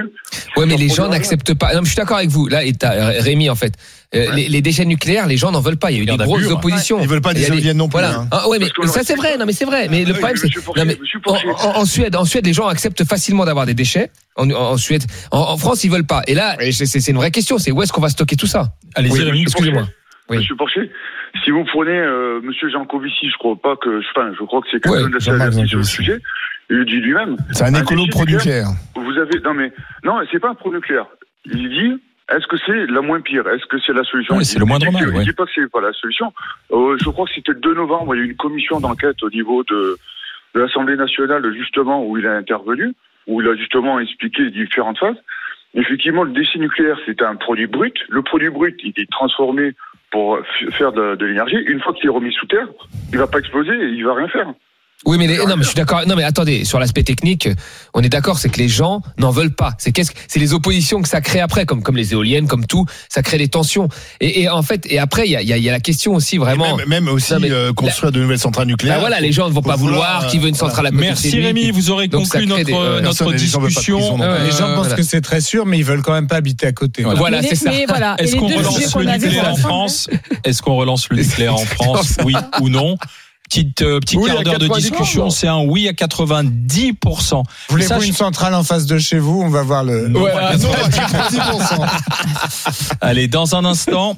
Ouais, 0.56 0.66
mais 0.66 0.78
les 0.78 0.88
gens 0.88 1.10
n'acceptent 1.10 1.54
pas. 1.54 1.74
Non, 1.74 1.80
mais 1.80 1.86
je 1.86 1.90
suis 1.90 1.98
d'accord 1.98 2.18
avec 2.18 2.30
vous. 2.30 2.48
Là, 2.48 2.64
et 2.64 2.72
t'as 2.72 3.20
Rémi, 3.22 3.50
en 3.50 3.56
fait, 3.56 3.74
Euh, 4.16 4.32
les, 4.36 4.48
les 4.48 4.62
déchets 4.62 4.86
nucléaires, 4.86 5.26
les 5.28 5.36
gens 5.38 5.52
n'en 5.52 5.60
veulent 5.60 5.76
pas. 5.78 5.90
Il 5.92 5.98
y 5.98 6.00
a 6.00 6.04
eu 6.04 6.06
des 6.06 6.24
grosses 6.24 6.44
pur. 6.48 6.56
oppositions. 6.58 7.02
Ils 7.02 7.10
veulent 7.10 7.20
pas 7.20 7.34
des 7.34 7.48
éoliennes 7.48 7.76
non 7.78 7.88
plus, 7.90 7.94
Voilà. 7.94 8.20
hein. 8.20 8.28
Ah, 8.32 8.48
ouais, 8.48 8.60
mais 8.60 8.68
ça 8.88 9.02
c'est 9.04 9.16
vrai. 9.16 9.38
Non, 9.38 9.46
mais 9.46 9.54
c'est 9.54 9.66
vrai. 9.66 9.88
Mais 9.90 10.06
le 10.06 10.14
oui, 10.14 10.20
problème, 10.20 10.38
c'est 10.38 11.30
en, 11.30 11.34
en- 11.72 11.78
en 11.82 11.86
Suède, 11.86 12.16
en 12.16 12.24
Suède, 12.24 12.46
les 12.46 12.54
gens 12.54 12.68
acceptent 12.68 13.04
facilement 13.04 13.44
d'avoir 13.44 13.66
des 13.66 13.74
déchets. 13.74 14.12
En, 14.38 14.78
Suède, 14.78 15.04
en, 15.32 15.40
en 15.40 15.58
France, 15.58 15.84
ils 15.84 15.92
veulent 15.92 16.06
pas. 16.06 16.22
Et 16.28 16.36
là, 16.36 16.56
c'est 16.72 16.86
c'est 16.86 17.12
une 17.12 17.18
vraie 17.18 17.32
question. 17.32 17.58
C'est 17.58 17.72
où 17.72 17.82
est-ce 17.82 17.92
qu'on 17.92 18.02
va 18.02 18.10
stocker 18.10 18.36
tout 18.38 18.46
ça? 18.48 18.74
Allez-y, 18.96 19.12
Oui, 19.14 19.24
Rémi, 19.24 19.42
excusez-moi. 19.42 19.88
Oui. 20.30 20.38
Monsieur 20.38 20.56
Porcher, 20.56 20.92
si 21.44 21.52
vous 21.52 21.66
prenez 21.66 21.98
euh, 22.00 22.40
Monsieur 22.42 22.70
Jancovici, 22.70 23.30
je 23.30 23.38
crois 23.38 23.56
pas 23.56 23.76
que, 23.76 24.00
enfin, 24.12 24.32
je 24.38 24.44
crois 24.46 24.62
que 24.62 24.68
c'est 24.72 24.80
quelqu'un 24.82 25.06
Ouais, 25.06 25.10
de 25.10 25.20
sur 25.68 25.78
le 25.78 25.84
sujet. 25.84 26.20
Il 26.70 26.86
dit 26.86 27.02
lui-même. 27.02 27.36
C'est 27.52 27.66
un 27.66 27.74
écolo 27.74 28.06
pro-nucléaire. 28.10 28.68
Vous 28.96 29.18
avez, 29.18 29.40
non 29.42 29.54
mais, 29.54 29.72
non, 30.04 30.22
c'est 30.32 30.40
pas 30.40 30.50
un 30.50 30.56
pro-nucléaire. 30.56 31.08
Il 31.46 31.70
dit, 31.70 32.02
est-ce 32.30 32.48
que 32.48 32.56
c'est 32.66 32.86
la 32.88 33.02
moins 33.02 33.20
pire? 33.20 33.48
Est-ce 33.50 33.66
que 33.66 33.78
c'est 33.86 33.92
la 33.92 34.04
solution? 34.04 34.40
Il 34.40 34.46
c'est 34.46 34.60
le 34.60 34.66
moindre 34.66 34.90
mal, 34.92 35.10
ouais. 35.10 35.20
Il 35.20 35.26
dit 35.26 35.34
pas 35.34 35.46
que 35.46 35.52
c'est 35.54 35.70
pas 35.70 35.82
la 35.82 35.92
solution. 35.92 36.34
Euh, 36.72 36.98
je 37.04 37.10
crois 37.10 37.26
que 37.26 37.34
c'était 37.36 37.52
le 37.52 37.60
2 37.60 37.74
novembre, 37.74 38.16
il 38.16 38.20
y 38.20 38.22
a 38.22 38.26
eu 38.26 38.30
une 38.30 38.38
commission 38.38 38.80
d'enquête 38.80 39.22
au 39.24 39.30
niveau 39.30 39.64
de, 39.64 39.98
de 40.56 40.60
l'Assemblée 40.62 40.96
nationale, 40.96 41.44
justement, 41.54 42.06
où 42.06 42.18
il 42.18 42.26
a 42.26 42.34
intervenu, 42.34 42.94
où 43.28 43.42
il 43.42 43.48
a 43.50 43.56
justement 43.58 44.00
expliqué 44.00 44.44
les 44.44 44.52
différentes 44.52 44.98
phases. 45.00 45.18
Effectivement, 45.76 46.24
le 46.24 46.32
déchet 46.32 46.60
nucléaire, 46.60 46.98
c'est 47.06 47.22
un 47.22 47.36
produit 47.36 47.68
brut. 47.68 47.96
Le 48.08 48.22
produit 48.22 48.50
brut, 48.50 48.80
il 48.84 48.94
est 48.96 49.10
transformé 49.12 49.74
pour 50.14 50.40
faire 50.78 50.94
de, 50.94 51.26
l'énergie. 51.26 51.58
Une 51.58 51.82
fois 51.82 51.92
qu'il 51.94 52.06
est 52.06 52.14
remis 52.14 52.32
sous 52.34 52.46
terre, 52.46 52.68
il 53.12 53.18
va 53.18 53.28
pas 53.28 53.40
exploser 53.40 53.74
il 53.74 54.06
va 54.06 54.14
rien 54.14 54.28
faire. 54.28 54.54
Oui, 55.06 55.18
mais 55.18 55.28
les- 55.28 55.38
non, 55.38 55.56
mais 55.58 55.64
je 55.64 55.68
suis 55.68 55.76
d'accord. 55.76 56.02
Non, 56.08 56.16
mais 56.16 56.24
attendez, 56.24 56.64
sur 56.66 56.80
l'aspect 56.80 57.04
technique, 57.04 57.50
on 57.94 58.02
est 58.02 58.10
d'accord, 58.10 58.40
c'est 58.40 58.48
que 58.50 58.58
les 58.58 58.70
gens 58.70 59.02
n'en 59.18 59.32
veulent 59.32 59.54
pas. 59.54 59.74
C'est 59.78 59.92
qu'est-ce 59.92 60.12
que 60.12 60.18
c'est 60.28 60.40
les 60.40 60.54
oppositions 60.54 61.02
que 61.02 61.10
ça 61.10 61.20
crée 61.20 61.42
après, 61.42 61.66
comme 61.66 61.84
comme 61.84 61.98
les 61.98 62.14
éoliennes, 62.14 62.48
comme 62.48 62.66
tout, 62.66 62.86
ça 63.10 63.22
crée 63.22 63.38
des 63.38 63.50
tensions. 63.50 63.90
Et, 64.22 64.42
et 64.44 64.50
en 64.50 64.62
fait, 64.64 64.86
et 64.90 65.00
après, 65.00 65.28
il 65.28 65.32
y 65.32 65.36
a, 65.36 65.42
il 65.42 65.48
y 65.48 65.54
a- 65.54 65.58
il 65.58 65.64
y 65.64 65.70
a 65.70 65.74
la 65.74 65.80
question 65.82 66.14
aussi 66.16 66.38
vraiment. 66.38 66.78
Même, 66.78 66.88
même 66.88 67.08
aussi 67.10 67.34
Non, 67.34 67.40
mais 67.42 67.52
euh, 67.52 67.74
construire 67.74 68.12
de 68.14 68.20
nouvelles 68.22 68.40
centrales 68.40 68.68
nucléaires. 68.68 68.96
Bah 68.96 69.02
voilà, 69.02 69.20
les 69.20 69.32
gens 69.34 69.50
ne 69.50 69.54
vont 69.54 69.62
pas 69.62 69.76
vouloir, 69.76 70.28
qui 70.28 70.40
veut 70.40 70.48
une 70.48 70.56
centrale 70.56 70.86
à 70.88 70.90
côté 70.92 71.02
de 71.02 71.08
Merci 71.08 71.40
Rémi, 71.40 71.72
vous 71.72 71.92
aurez 71.92 72.08
donc 72.08 72.26
ça 72.26 72.40
conclu 72.40 72.48
notre, 72.48 72.64
des- 72.64 72.74
euh, 72.74 73.02
notre 73.02 73.34
discussion. 73.34 73.60
plus. 74.18 74.24
Les 74.46 74.52
gens 74.52 74.70
Euh, 74.70 74.76
pensent 74.76 74.88
voilà. 74.88 74.96
que 74.96 75.04
c'est 75.04 75.22
très 75.22 75.42
sûr, 75.42 75.66
mais 75.66 75.78
ils 75.80 75.84
veulent 75.86 76.02
quand 76.02 76.14
même 76.14 76.28
pas 76.28 76.38
habiter 76.38 76.66
à 76.68 76.72
côté. 76.72 77.04
Voilà. 77.04 77.20
Voilà. 77.20 77.42
Et 77.42 77.46
Est-ce 78.24 78.36
qu'on 78.36 78.48
relance 78.48 78.96
le 78.96 79.06
nucléaire 79.06 79.52
en 79.52 79.56
France? 79.58 80.10
Est-ce 80.46 80.62
qu'on 80.62 80.76
relance 80.76 81.10
le 81.10 81.18
nucléaire 81.18 81.56
en 81.56 81.66
France 81.66 82.18
Oui 82.24 82.36
ou 82.62 82.70
non? 82.70 82.98
Petite, 83.50 83.82
euh, 83.84 84.00
petit 84.00 84.18
Oui, 84.18 84.30
quart 84.32 84.42
d'heure 84.44 84.58
de 84.58 84.68
90%. 84.68 84.78
discussion, 84.80 85.30
c'est 85.30 85.48
un 85.48 85.60
oui 85.60 85.88
à 85.88 85.94
90%. 85.94 87.44
Voulez-vous 87.70 87.88
Ça, 87.90 87.98
une 88.04 88.12
je- 88.12 88.18
centrale 88.18 88.56
en 88.56 88.64
face 88.64 88.86
de 88.88 88.98
chez 88.98 89.20
vous 89.20 89.42
On 89.44 89.50
va 89.50 89.62
voir 89.62 89.84
le. 89.84 90.08
Ouais, 90.18 90.32
Ah, 90.36 90.58
non, 90.58 90.70
non, 90.70 90.74
90%. 90.90 91.82
Allez, 93.02 93.28
dans 93.28 93.56
un 93.56 93.64
instant, 93.66 94.18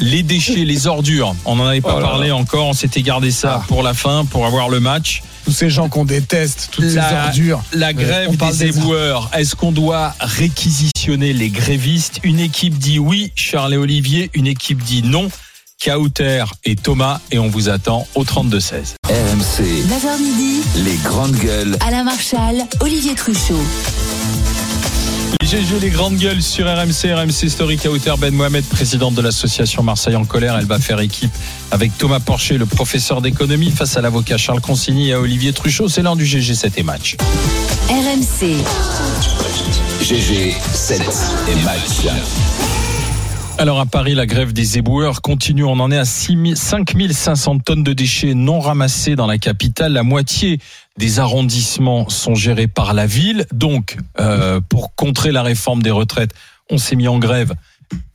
les 0.00 0.22
déchets, 0.22 0.64
les 0.64 0.86
ordures. 0.86 1.34
On 1.46 1.56
n'en 1.56 1.66
avait 1.66 1.80
pas 1.80 1.94
Oh 1.96 2.00
là 2.00 2.06
parlé 2.08 2.30
encore, 2.30 2.66
on 2.66 2.72
s'était 2.74 3.02
gardé 3.02 3.30
ça 3.30 3.62
pour 3.68 3.82
la 3.82 3.94
fin, 3.94 4.24
pour 4.26 4.44
avoir 4.44 4.68
le 4.68 4.80
match. 4.80 5.22
Tous 5.44 5.52
ces 5.52 5.70
gens 5.70 5.88
qu'on 5.88 6.04
déteste, 6.04 6.68
toutes 6.72 6.88
ces 6.88 6.98
ordures. 6.98 7.62
la 7.72 7.88
Euh, 7.88 7.92
grève 7.92 8.28
on 8.30 8.34
parle 8.36 8.56
des 8.56 8.70
des- 8.70 8.78
éboueurs, 8.78 9.28
est-ce 9.32 9.56
qu'on 9.56 9.72
doit 9.72 10.14
réquisitionner 10.20 11.32
les 11.32 11.48
grévistes? 11.48 12.20
Une 12.22 12.38
équipe 12.38 12.78
dit 12.78 12.98
oui, 13.00 13.32
Charles 13.34 13.74
et 13.74 13.76
Olivier, 13.76 14.30
une 14.34 14.46
équipe 14.46 14.82
dit 14.82 15.02
non. 15.02 15.28
Kauter 15.84 16.44
et 16.64 16.76
Thomas, 16.76 17.18
et 17.32 17.40
on 17.40 17.48
vous 17.48 17.68
attend 17.68 18.06
au 18.14 18.22
32-16. 18.22 18.94
RMC, 19.08 19.64
9h 19.88 20.22
midi, 20.22 20.60
les 20.76 20.94
grandes 21.02 21.34
gueules. 21.34 21.76
Alain 21.84 22.04
Marchal, 22.04 22.62
Olivier 22.80 23.16
Truchot. 23.16 23.58
Les 25.40 25.46
GG, 25.48 25.80
les 25.80 25.90
grandes 25.90 26.18
gueules 26.18 26.40
sur 26.40 26.66
RMC, 26.66 27.12
RMC 27.12 27.48
Story 27.48 27.78
Kauter 27.78 28.14
Ben 28.16 28.32
Mohamed, 28.32 28.64
présidente 28.66 29.14
de 29.14 29.22
l'association 29.22 29.82
Marseille 29.82 30.14
en 30.14 30.24
colère. 30.24 30.56
Elle 30.56 30.66
va 30.66 30.78
faire 30.78 31.00
équipe 31.00 31.32
avec 31.72 31.98
Thomas 31.98 32.20
Porcher, 32.20 32.58
le 32.58 32.66
professeur 32.66 33.20
d'économie, 33.20 33.72
face 33.72 33.96
à 33.96 34.02
l'avocat 34.02 34.36
Charles 34.36 34.60
Consigny 34.60 35.10
et 35.10 35.14
à 35.14 35.20
Olivier 35.20 35.52
Truchot. 35.52 35.88
C'est 35.88 36.02
l'heure 36.02 36.16
du 36.16 36.26
GG 36.26 36.54
7 36.54 36.78
et 36.78 36.84
match. 36.84 37.16
RMC, 37.88 38.54
GG, 40.00 40.54
7 40.74 41.00
et 41.48 41.64
match. 41.64 42.06
Alors 43.58 43.78
à 43.78 43.86
Paris, 43.86 44.14
la 44.14 44.26
grève 44.26 44.52
des 44.52 44.78
éboueurs 44.78 45.20
continue. 45.20 45.64
On 45.64 45.78
en 45.78 45.90
est 45.90 45.98
à 45.98 46.04
6 46.04 46.38
000 46.42 46.54
5500 46.56 47.58
tonnes 47.58 47.82
de 47.84 47.92
déchets 47.92 48.34
non 48.34 48.60
ramassés 48.60 49.14
dans 49.14 49.26
la 49.26 49.38
capitale. 49.38 49.92
La 49.92 50.02
moitié 50.02 50.58
des 50.98 51.20
arrondissements 51.20 52.08
sont 52.08 52.34
gérés 52.34 52.66
par 52.66 52.94
la 52.94 53.06
ville. 53.06 53.46
Donc, 53.52 53.98
euh, 54.18 54.60
pour 54.68 54.94
contrer 54.94 55.32
la 55.32 55.42
réforme 55.42 55.82
des 55.82 55.90
retraites, 55.90 56.32
on 56.70 56.78
s'est 56.78 56.96
mis 56.96 57.08
en 57.08 57.18
grève 57.18 57.54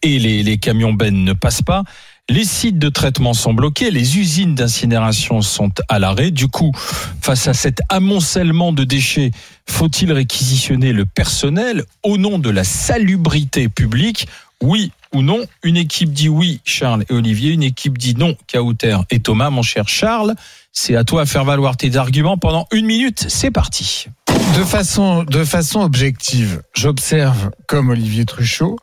et 0.01 0.19
les, 0.19 0.43
les 0.43 0.57
camions 0.57 0.93
bennes 0.93 1.23
ne 1.23 1.34
passent 1.34 1.61
pas. 1.61 1.84
Les 2.30 2.43
sites 2.43 2.80
de 2.80 2.89
traitement 2.89 3.34
sont 3.34 3.53
bloqués, 3.53 3.89
les 3.89 4.18
usines 4.18 4.53
d'incinération 4.53 5.41
sont 5.41 5.72
à 5.88 5.97
l'arrêt. 5.97 6.31
Du 6.31 6.49
coup, 6.49 6.73
face 7.22 7.47
à 7.47 7.53
cet 7.53 7.80
amoncellement 7.88 8.73
de 8.73 8.84
déchets, 8.84 9.31
faut-il 9.65 10.11
réquisitionner 10.11 10.91
le 10.91 11.05
personnel 11.05 11.85
au 12.03 12.18
nom 12.18 12.38
de 12.38 12.49
la 12.49 12.65
salubrité 12.65 13.69
publique? 13.69 14.27
Oui 14.61 14.91
ou 15.14 15.22
non 15.22 15.46
Une 15.64 15.78
équipe 15.78 16.12
dit 16.12 16.30
oui, 16.30 16.62
Charles 16.64 17.06
et 17.10 17.14
Olivier. 17.14 17.52
Une 17.52 17.64
équipe 17.64 17.98
dit 17.98 18.16
non, 18.16 18.36
Kauter 18.52 18.98
et 19.10 19.20
Thomas. 19.20 19.50
Mon 19.50 19.62
cher 19.62 19.88
Charles, 19.88 20.36
c'est 20.72 20.96
à 20.96 21.04
toi 21.04 21.22
à 21.22 21.26
faire 21.26 21.46
valoir 21.46 21.78
tes 21.78 21.96
arguments 21.96 22.38
pendant 22.38 22.68
une 22.72 22.86
minute. 22.86 23.26
C'est 23.30 23.52
parti. 23.52 24.08
De 24.58 24.64
façon, 24.64 25.24
de 25.24 25.44
façon 25.44 25.82
objective, 25.82 26.62
j'observe, 26.74 27.52
comme 27.68 27.90
Olivier 27.90 28.26
Truchot, 28.26 28.78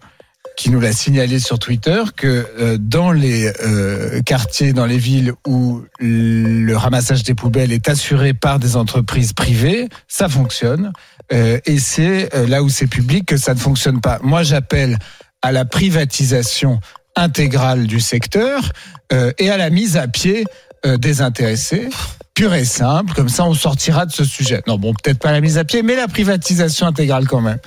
qui 0.57 0.71
nous 0.71 0.81
l'a 0.81 0.93
signalé 0.93 1.39
sur 1.39 1.59
Twitter, 1.59 2.03
que 2.17 2.47
euh, 2.59 2.79
dans 2.79 3.13
les 3.13 3.51
euh, 3.65 4.23
quartiers, 4.23 4.73
dans 4.73 4.87
les 4.87 4.99
villes 4.99 5.33
où 5.47 5.83
le 5.99 6.75
ramassage 6.75 7.23
des 7.25 7.35
poubelles 7.35 7.73
est 7.73 7.89
assuré 7.89 8.35
par 8.35 8.59
des 8.59 8.77
entreprises 8.77 9.33
privées, 9.33 9.89
ça 10.07 10.29
fonctionne. 10.29 10.93
Euh, 11.33 11.59
et 11.65 11.79
c'est 11.79 12.29
là 12.47 12.63
où 12.63 12.69
c'est 12.69 12.87
public 12.87 13.27
que 13.27 13.37
ça 13.37 13.55
ne 13.55 13.59
fonctionne 13.59 14.01
pas. 14.01 14.19
Moi, 14.23 14.43
j'appelle 14.43 14.99
à 15.45 15.53
la 15.53 15.67
privatisation 15.67 16.81
intégrale 17.17 17.87
du 17.87 18.01
secteur 18.01 18.73
euh, 19.13 19.31
et 19.39 19.51
à 19.51 19.59
la 19.59 19.69
mise 19.69 19.99
à 19.99 20.09
pied 20.09 20.47
euh, 20.87 20.97
des 20.97 21.21
intéressés, 21.21 21.91
pure 22.35 22.55
et 22.55 22.65
simple. 22.65 23.13
Comme 23.13 23.29
ça, 23.29 23.45
on 23.45 23.53
sortira 23.53 24.07
de 24.07 24.11
ce 24.11 24.25
sujet. 24.25 24.63
Non, 24.67 24.79
bon, 24.79 24.95
peut-être 24.95 25.19
pas 25.19 25.33
la 25.33 25.43
mise 25.43 25.59
à 25.59 25.65
pied, 25.65 25.83
mais 25.83 25.97
la 25.97 26.09
privatisation 26.09 26.87
intégrale 26.87 27.27
quand 27.27 27.43
même. 27.43 27.59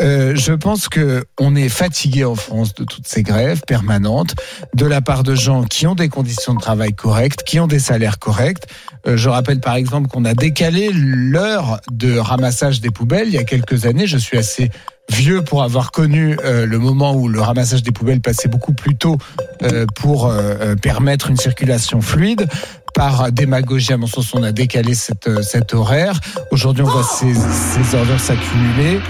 Euh, 0.00 0.34
je 0.34 0.54
pense 0.54 0.88
que 0.88 1.26
on 1.38 1.54
est 1.54 1.68
fatigué 1.68 2.24
en 2.24 2.34
France 2.34 2.74
de 2.74 2.84
toutes 2.84 3.06
ces 3.06 3.22
grèves 3.22 3.60
permanentes, 3.66 4.34
de 4.74 4.86
la 4.86 5.02
part 5.02 5.22
de 5.22 5.34
gens 5.34 5.64
qui 5.64 5.86
ont 5.86 5.94
des 5.94 6.08
conditions 6.08 6.54
de 6.54 6.60
travail 6.60 6.94
correctes, 6.94 7.42
qui 7.42 7.60
ont 7.60 7.66
des 7.66 7.78
salaires 7.78 8.18
corrects. 8.18 8.66
Euh, 9.06 9.18
je 9.18 9.28
rappelle 9.28 9.60
par 9.60 9.74
exemple 9.74 10.08
qu'on 10.08 10.24
a 10.24 10.32
décalé 10.32 10.90
l'heure 10.90 11.80
de 11.92 12.16
ramassage 12.16 12.80
des 12.80 12.90
poubelles 12.90 13.28
il 13.28 13.34
y 13.34 13.38
a 13.38 13.44
quelques 13.44 13.84
années. 13.84 14.06
Je 14.06 14.16
suis 14.16 14.38
assez 14.38 14.70
vieux 15.10 15.42
pour 15.42 15.62
avoir 15.62 15.92
connu 15.92 16.36
euh, 16.44 16.66
le 16.66 16.78
moment 16.78 17.14
où 17.14 17.28
le 17.28 17.40
ramassage 17.40 17.82
des 17.82 17.92
poubelles 17.92 18.20
passait 18.20 18.48
beaucoup 18.48 18.72
plus 18.72 18.96
tôt 18.96 19.18
euh, 19.62 19.86
pour 19.94 20.26
euh, 20.26 20.54
euh, 20.60 20.76
permettre 20.76 21.30
une 21.30 21.36
circulation 21.36 22.00
fluide. 22.00 22.48
Par 22.94 23.30
démagogie, 23.30 23.92
à 23.92 23.98
mon 23.98 24.06
sens, 24.06 24.32
on 24.34 24.42
a 24.42 24.52
décalé 24.52 24.94
cette, 24.94 25.28
euh, 25.28 25.42
cet 25.42 25.74
horaire. 25.74 26.18
Aujourd'hui, 26.50 26.82
on 26.82 26.88
voit 26.88 27.04
ces, 27.04 27.34
ces 27.34 27.94
ordures 27.94 28.20
s'accumuler. 28.20 29.00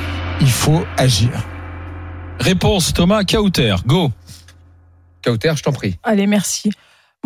Il 0.40 0.50
faut 0.50 0.84
agir. 0.96 1.30
Réponse 2.40 2.92
Thomas 2.92 3.24
Kauter. 3.24 3.76
Go. 3.86 4.10
Kauter, 5.22 5.52
je 5.56 5.62
t'en 5.62 5.72
prie. 5.72 5.98
Allez, 6.02 6.26
merci. 6.26 6.72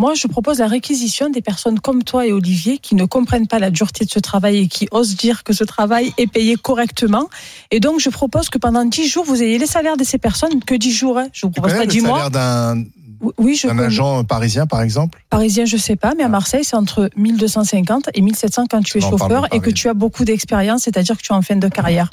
Moi, 0.01 0.14
je 0.14 0.28
propose 0.28 0.60
la 0.60 0.66
réquisition 0.66 1.28
des 1.28 1.43
personnes 1.43 1.78
comme 1.78 2.05
toi 2.05 2.27
et 2.27 2.32
Olivier 2.32 2.78
qui 2.78 2.94
ne 2.94 3.05
comprennent 3.05 3.47
pas 3.47 3.59
la 3.59 3.70
dureté 3.70 4.06
de 4.06 4.10
ce 4.10 4.18
travail 4.18 4.56
et 4.60 4.66
qui 4.66 4.89
osent 4.93 5.14
dire 5.14 5.44
que 5.44 5.52
ce 5.52 5.62
travail 5.62 6.14
est 6.16 6.27
payé 6.27 6.56
correctement. 6.56 7.28
Et 7.70 7.81
donc, 7.81 8.01
je 8.01 8.09
propose 8.09 8.48
que 8.48 8.56
pendant 8.56 8.86
10 8.86 9.06
jours, 9.06 9.27
vous 9.27 9.43
ayez 9.43 9.59
les 9.59 9.66
salaires 9.66 9.98
de 9.98 10.05
ces 10.05 10.16
personnes, 10.16 10.64
que 10.64 10.74
10 10.74 10.90
jours. 10.90 11.18
hein. 11.18 11.27
Je 11.35 11.44
vous 11.44 11.51
propose 11.52 11.74
pas 11.74 11.81
le 11.81 11.86
10 11.86 12.01
mois. 12.01 12.31
Oui, 13.36 13.56
je 13.56 13.66
d'un 13.66 13.74
connais. 13.74 13.89
agent 13.89 14.24
parisien, 14.24 14.66
par 14.66 14.81
exemple? 14.81 15.22
Parisien, 15.28 15.66
je 15.66 15.77
sais 15.77 15.97
pas, 15.97 16.14
mais 16.16 16.24
à 16.24 16.28
Marseille, 16.28 16.64
c'est 16.64 16.77
entre 16.77 17.10
1250 17.16 18.09
et 18.14 18.22
1700 18.22 18.68
quand 18.70 18.81
tu 18.82 18.97
es 18.97 19.01
chauffeur 19.02 19.48
et 19.52 19.60
que 19.60 19.68
tu 19.68 19.90
as 19.90 19.94
beaucoup 19.94 20.24
d'expérience, 20.24 20.85
c'est-à-dire 20.85 21.18
que 21.18 21.22
tu 21.22 21.31
es 21.31 21.36
en 21.36 21.43
fin 21.43 21.56
de 21.56 21.68
carrière. 21.68 22.09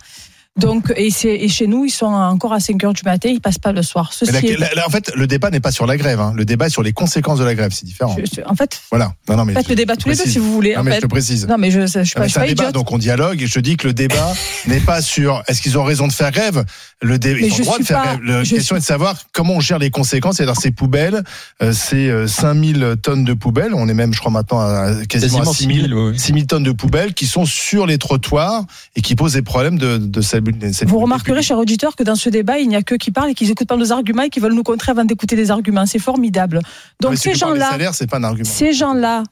Donc, 0.57 0.91
et, 0.95 1.11
c'est- 1.11 1.35
et 1.35 1.47
chez 1.49 1.67
nous, 1.67 1.85
ils 1.85 1.91
sont 1.91 2.07
encore 2.07 2.51
à 2.53 2.59
5 2.59 2.83
heures 2.83 2.93
du 2.93 3.03
matin, 3.05 3.29
ils 3.29 3.39
passent 3.41 3.59
pas 3.59 3.71
le 3.71 3.83
soir. 3.83 4.11
Mais 4.21 4.27
Ceci 4.27 4.31
la- 4.47 4.51
est- 4.53 4.57
la- 4.57 4.73
la- 4.75 4.87
en 4.87 4.89
fait, 4.89 5.11
le 5.15 5.27
débat 5.27 5.49
n'est 5.51 5.59
pas 5.59 5.71
sur 5.71 5.85
la 5.85 5.97
grève. 5.97 6.19
hein. 6.19 6.33
Le 6.35 6.45
débat 6.45 6.67
est 6.67 6.69
sur 6.71 6.81
les 6.83 6.93
conséquences 6.93 7.39
de 7.39 7.43
la 7.45 7.53
grève. 7.55 7.71
C'est 7.73 7.85
différent. 7.85 8.15
je- 8.17 8.25
je- 8.37 8.41
en 8.45 8.55
fait, 8.55 8.81
Voilà. 8.89 9.13
Non, 9.29 9.37
non, 9.37 9.45
mais 9.45 9.53
je- 9.53 9.69
le 9.69 9.75
débat 9.75 9.95
tous 9.95 10.09
les 10.09 10.15
deux 10.15 10.25
si 10.25 10.39
vous 10.39 10.51
voulez. 10.51 10.73
Non, 10.73 10.81
en 10.81 10.83
mais 10.83 10.91
fait. 10.91 10.97
je 10.97 11.01
te 11.01 11.07
précise. 11.07 11.47
Non, 11.47 11.57
mais 11.57 11.69
je, 11.71 11.81
je, 11.81 11.85
je 11.85 11.89
suis 11.89 11.97
Non, 11.99 12.03
pas, 12.15 12.19
mais 12.21 12.27
je 12.27 12.31
suis 12.31 12.33
c'est 12.33 12.39
un 12.39 12.41
pas 12.41 12.47
débat, 12.47 12.63
idiote. 12.63 12.73
donc 12.73 12.91
on 12.91 12.97
dialogue. 12.97 13.41
Et 13.41 13.47
je 13.47 13.59
dis 13.59 13.77
que 13.77 13.87
le 13.87 13.93
débat 13.93 14.33
n'est 14.67 14.79
pas 14.79 15.01
sur 15.01 15.43
est-ce 15.47 15.61
qu'ils 15.61 15.77
ont 15.77 15.83
raison 15.83 16.07
de 16.07 16.13
faire 16.13 16.31
grève. 16.31 16.65
Le 17.01 17.19
dé- 17.19 17.35
Mais 17.35 17.47
ils 17.47 17.53
ont 17.53 17.57
le 17.59 17.63
droit 17.63 17.79
de 17.79 17.83
faire 17.83 18.01
pas- 18.01 18.15
grève. 18.15 18.21
La 18.23 18.39
question 18.39 18.59
suis- 18.61 18.75
est 18.75 18.79
de 18.79 18.83
savoir 18.85 19.15
comment 19.33 19.53
on 19.55 19.59
gère 19.59 19.77
les 19.79 19.91
conséquences. 19.91 20.37
C'est-à-dire 20.37 20.59
ces 20.59 20.71
poubelles, 20.71 21.23
euh, 21.61 21.71
c'est 21.71 22.09
euh, 22.09 22.25
5000 22.27 22.95
tonnes 23.03 23.23
de 23.25 23.33
poubelles. 23.33 23.73
On 23.75 23.87
est 23.87 23.93
même, 23.93 24.13
je 24.13 24.19
crois, 24.19 24.31
maintenant 24.31 24.59
à 24.59 24.93
quasiment, 25.07 25.39
Quasiment 25.39 25.51
à 25.51 25.53
6000 25.53 25.77
6000, 25.81 25.93
oui. 25.93 26.19
6000 26.19 26.47
tonnes 26.47 26.63
de 26.63 26.71
poubelles 26.71 27.13
qui 27.13 27.27
sont 27.27 27.45
sur 27.45 27.85
les 27.85 27.99
trottoirs 27.99 28.65
et 28.95 29.01
qui 29.01 29.15
posent 29.15 29.33
des 29.33 29.41
problèmes 29.43 29.77
de, 29.77 29.97
de 29.97 30.21
salubrité 30.21 30.46
Vous 30.85 30.99
remarquerez, 30.99 31.41
cher 31.41 31.57
auditeur, 31.57 31.95
que 31.95 32.03
dans 32.03 32.15
ce 32.15 32.29
débat, 32.29 32.59
il 32.59 32.67
n'y 32.69 32.75
a 32.75 32.81
que 32.83 32.95
qui 32.95 33.11
parlent 33.11 33.29
et 33.29 33.33
qui 33.33 33.45
n'écoutent 33.47 33.67
pas 33.67 33.77
nos 33.77 33.91
arguments 33.91 34.23
et 34.23 34.29
qui 34.29 34.39
veulent 34.39 34.53
nous 34.53 34.63
contrer 34.63 34.91
avant 34.91 35.05
d'écouter 35.05 35.35
les 35.35 35.51
arguments. 35.51 35.85
C'est 35.85 35.99
formidable. 35.99 36.61
Donc 37.01 37.17
ces 37.17 37.33
gens-là, 37.35 37.71
salaires, 37.71 37.93
c'est 37.95 38.07
pas 38.07 38.17
un 38.17 38.23
argument. 38.23 38.49
ces 38.49 38.73
gens-là, 38.73 39.23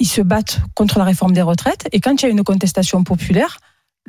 ils 0.00 0.08
se 0.08 0.22
battent 0.22 0.60
contre 0.74 0.98
la 0.98 1.04
réforme 1.04 1.32
des 1.32 1.42
retraites. 1.42 1.88
Et 1.92 2.00
quand 2.00 2.22
il 2.22 2.24
y 2.24 2.28
a 2.28 2.30
une 2.30 2.42
contestation 2.42 3.04
populaire, 3.04 3.58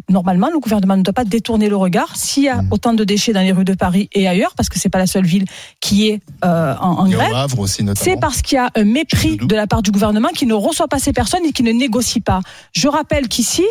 normalement, 0.09 0.49
le 0.51 0.59
gouvernement 0.59 0.97
ne 0.97 1.03
doit 1.03 1.13
pas 1.13 1.23
détourner 1.23 1.69
le 1.69 1.77
regard. 1.77 2.15
S'il 2.15 2.43
y 2.43 2.49
a 2.49 2.61
Mmh. 2.61 2.67
autant 2.71 2.93
de 2.93 3.03
déchets 3.03 3.33
dans 3.33 3.41
les 3.41 3.51
rues 3.51 3.65
de 3.65 3.73
Paris 3.73 4.09
et 4.13 4.27
ailleurs, 4.27 4.53
parce 4.55 4.69
que 4.69 4.79
c'est 4.79 4.89
pas 4.89 4.97
la 4.97 5.07
seule 5.07 5.25
ville 5.25 5.45
qui 5.79 6.07
est 6.07 6.21
euh, 6.43 6.75
en, 6.79 6.99
en 6.99 7.09
grève, 7.09 7.31
c'est 7.95 8.19
parce 8.19 8.41
qu'il 8.41 8.55
y 8.57 8.59
a 8.59 8.69
un 8.75 8.83
mépris 8.83 9.37
de 9.37 9.55
la 9.55 9.67
part 9.67 9.81
du 9.81 9.91
gouvernement 9.91 10.29
qui 10.29 10.45
ne 10.45 10.53
reçoit 10.53 10.87
pas 10.87 10.99
ces 10.99 11.13
personnes 11.13 11.45
et 11.45 11.51
qui 11.51 11.63
ne 11.63 11.71
négocie 11.71 12.21
pas. 12.21 12.41
Je 12.73 12.87
rappelle 12.87 13.27
qu'ici, 13.27 13.63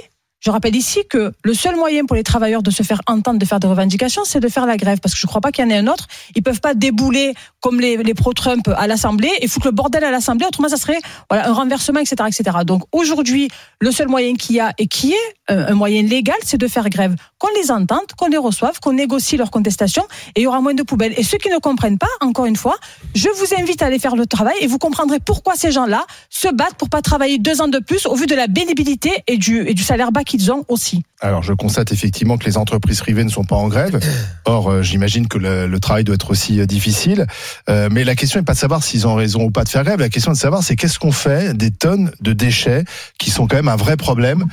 je 0.45 0.51
rappelle 0.51 0.77
ici 0.77 1.01
que 1.09 1.33
le 1.43 1.55
seul 1.55 1.75
moyen 1.75 2.05
pour 2.05 2.17
les 2.17 2.23
travailleurs 2.23 2.63
de 2.63 2.71
se 2.71 2.83
faire 2.83 3.01
entendre, 3.07 3.39
de 3.39 3.47
faire 3.47 3.61
des 3.61 3.67
revendications, 3.67 4.25
c'est 4.27 4.41
de 4.41 4.49
faire 4.49 4.67
la 4.67 4.77
grève, 4.77 5.01
parce 5.01 5.15
que 5.15 5.21
je 5.21 5.27
ne 5.27 5.29
crois 5.29 5.41
pas 5.41 5.51
qu'il 5.51 5.65
y 5.65 5.67
en 5.67 5.71
ait 5.71 5.79
un 5.79 5.87
autre. 5.87 6.07
Ils 6.35 6.41
ne 6.41 6.43
peuvent 6.43 6.61
pas 6.61 6.75
débouler 6.75 7.33
comme 7.61 7.81
les, 7.81 8.13
pro-Trump 8.13 8.69
à 8.77 8.87
l'Assemblée 8.87 9.31
et 9.41 9.49
foutre 9.49 9.69
le 9.69 9.73
bordel 9.73 10.05
à 10.05 10.11
l'Assemblée. 10.11 10.45
Autrement, 10.47 10.69
ça 10.69 10.77
serait 10.77 10.99
un 11.31 11.53
renversement, 11.55 12.01
etc., 12.01 12.17
etc. 12.27 12.59
Donc 12.67 12.83
aujourd'hui, 12.93 13.49
le 13.81 13.91
seul 13.91 14.09
moyen 14.09 14.35
qu'il 14.35 14.57
y 14.57 14.61
a 14.61 14.75
et 14.77 14.87
qui 14.87 15.13
est 15.13 15.51
euh, 15.51 15.69
un 15.69 15.75
moyen 15.75 16.03
légal, 16.03 16.37
c'est 16.45 16.59
de 16.59 16.69
faire 16.69 16.91
grève. 16.91 17.15
Qu'on 17.39 17.49
les 17.57 17.71
entende, 17.71 18.05
qu'on 18.19 18.29
les 18.29 18.37
reçoive, 18.37 18.81
qu'on 18.81 18.93
négocie 18.93 19.39
leurs 19.39 19.51
contestations, 19.51 20.05
et 20.37 20.41
il 20.41 20.43
y 20.43 20.47
aura 20.47 20.61
moins 20.61 20.75
de 20.75 20.83
poubelles. 20.83 21.15
Et 21.17 21.23
ceux 21.23 21.39
qui 21.39 21.49
ne 21.49 21.59
comprennent 21.59 21.99
pas, 21.99 22.09
encore 22.21 22.45
une 22.45 22.57
fois, 22.57 22.77
je 23.15 23.29
vous 23.31 23.55
invite 23.59 23.81
à 23.81 23.87
aller 23.87 23.99
faire 23.99 24.15
le 24.15 24.27
travail 24.27 24.57
et 24.61 24.67
vous 24.67 24.79
comprendrez 24.79 25.21
pourquoi 25.21 25.55
ces 25.55 25.73
gens-là 25.73 26.05
se 26.29 26.49
battent 26.49 26.77
pour 26.77 26.91
pas 26.91 27.01
travailler 27.01 27.39
deux 27.39 27.63
ans 27.63 27.69
de 27.69 27.79
plus 27.79 28.05
au 28.05 28.15
vu 28.15 28.27
de 28.27 28.35
la 28.35 28.47
bénibilité 28.47 29.11
et 29.27 29.39
du, 29.39 29.67
et 29.67 29.73
du 29.73 29.83
salaire 29.83 30.13
bas 30.13 30.23
ont 30.51 30.65
aussi. 30.69 31.03
Alors 31.21 31.43
je 31.43 31.53
constate 31.53 31.93
effectivement 31.93 32.37
que 32.37 32.45
les 32.45 32.57
entreprises 32.57 33.01
privées 33.01 33.25
ne 33.25 33.31
sont 33.31 33.45
pas 33.45 33.57
en 33.57 33.69
grève. 33.69 33.99
Or, 34.45 34.71
euh, 34.71 34.83
j'imagine 34.83 35.27
que 35.27 35.39
le, 35.39 35.81
travail 35.81 36.05
doit 36.05 36.15
être 36.15 36.31
aussi 36.31 36.61
euh, 36.61 36.67
difficile. 36.67 37.27
Euh, 37.69 37.89
mais 37.91 38.05
la 38.05 38.15
question 38.15 38.41
n'est 38.41 38.45
pas 38.45 38.53
de 38.53 38.59
savoir 38.59 38.83
s'ils 38.83 39.07
ont 39.07 39.15
raison 39.15 39.45
ou 39.45 39.51
pas 39.51 39.65
de 39.65 39.69
faire 39.69 39.85
grève. 39.85 40.01
La 40.01 40.09
question 40.09 40.33
est 40.33 40.35
de 40.35 40.41
savoir 40.41 40.63
c'est 40.63 40.77
qu'est-ce 40.77 40.99
qu'on 40.99 41.13
fait 41.13 41.57
des 41.57 41.71
tonnes 41.71 42.13
de 42.21 42.33
déchets 42.33 42.85
qui 43.19 43.31
sont 43.31 43.47
quand 43.47 43.57
même 43.57 43.69
un 43.69 43.77
vrai 43.77 43.97
problème 43.97 44.47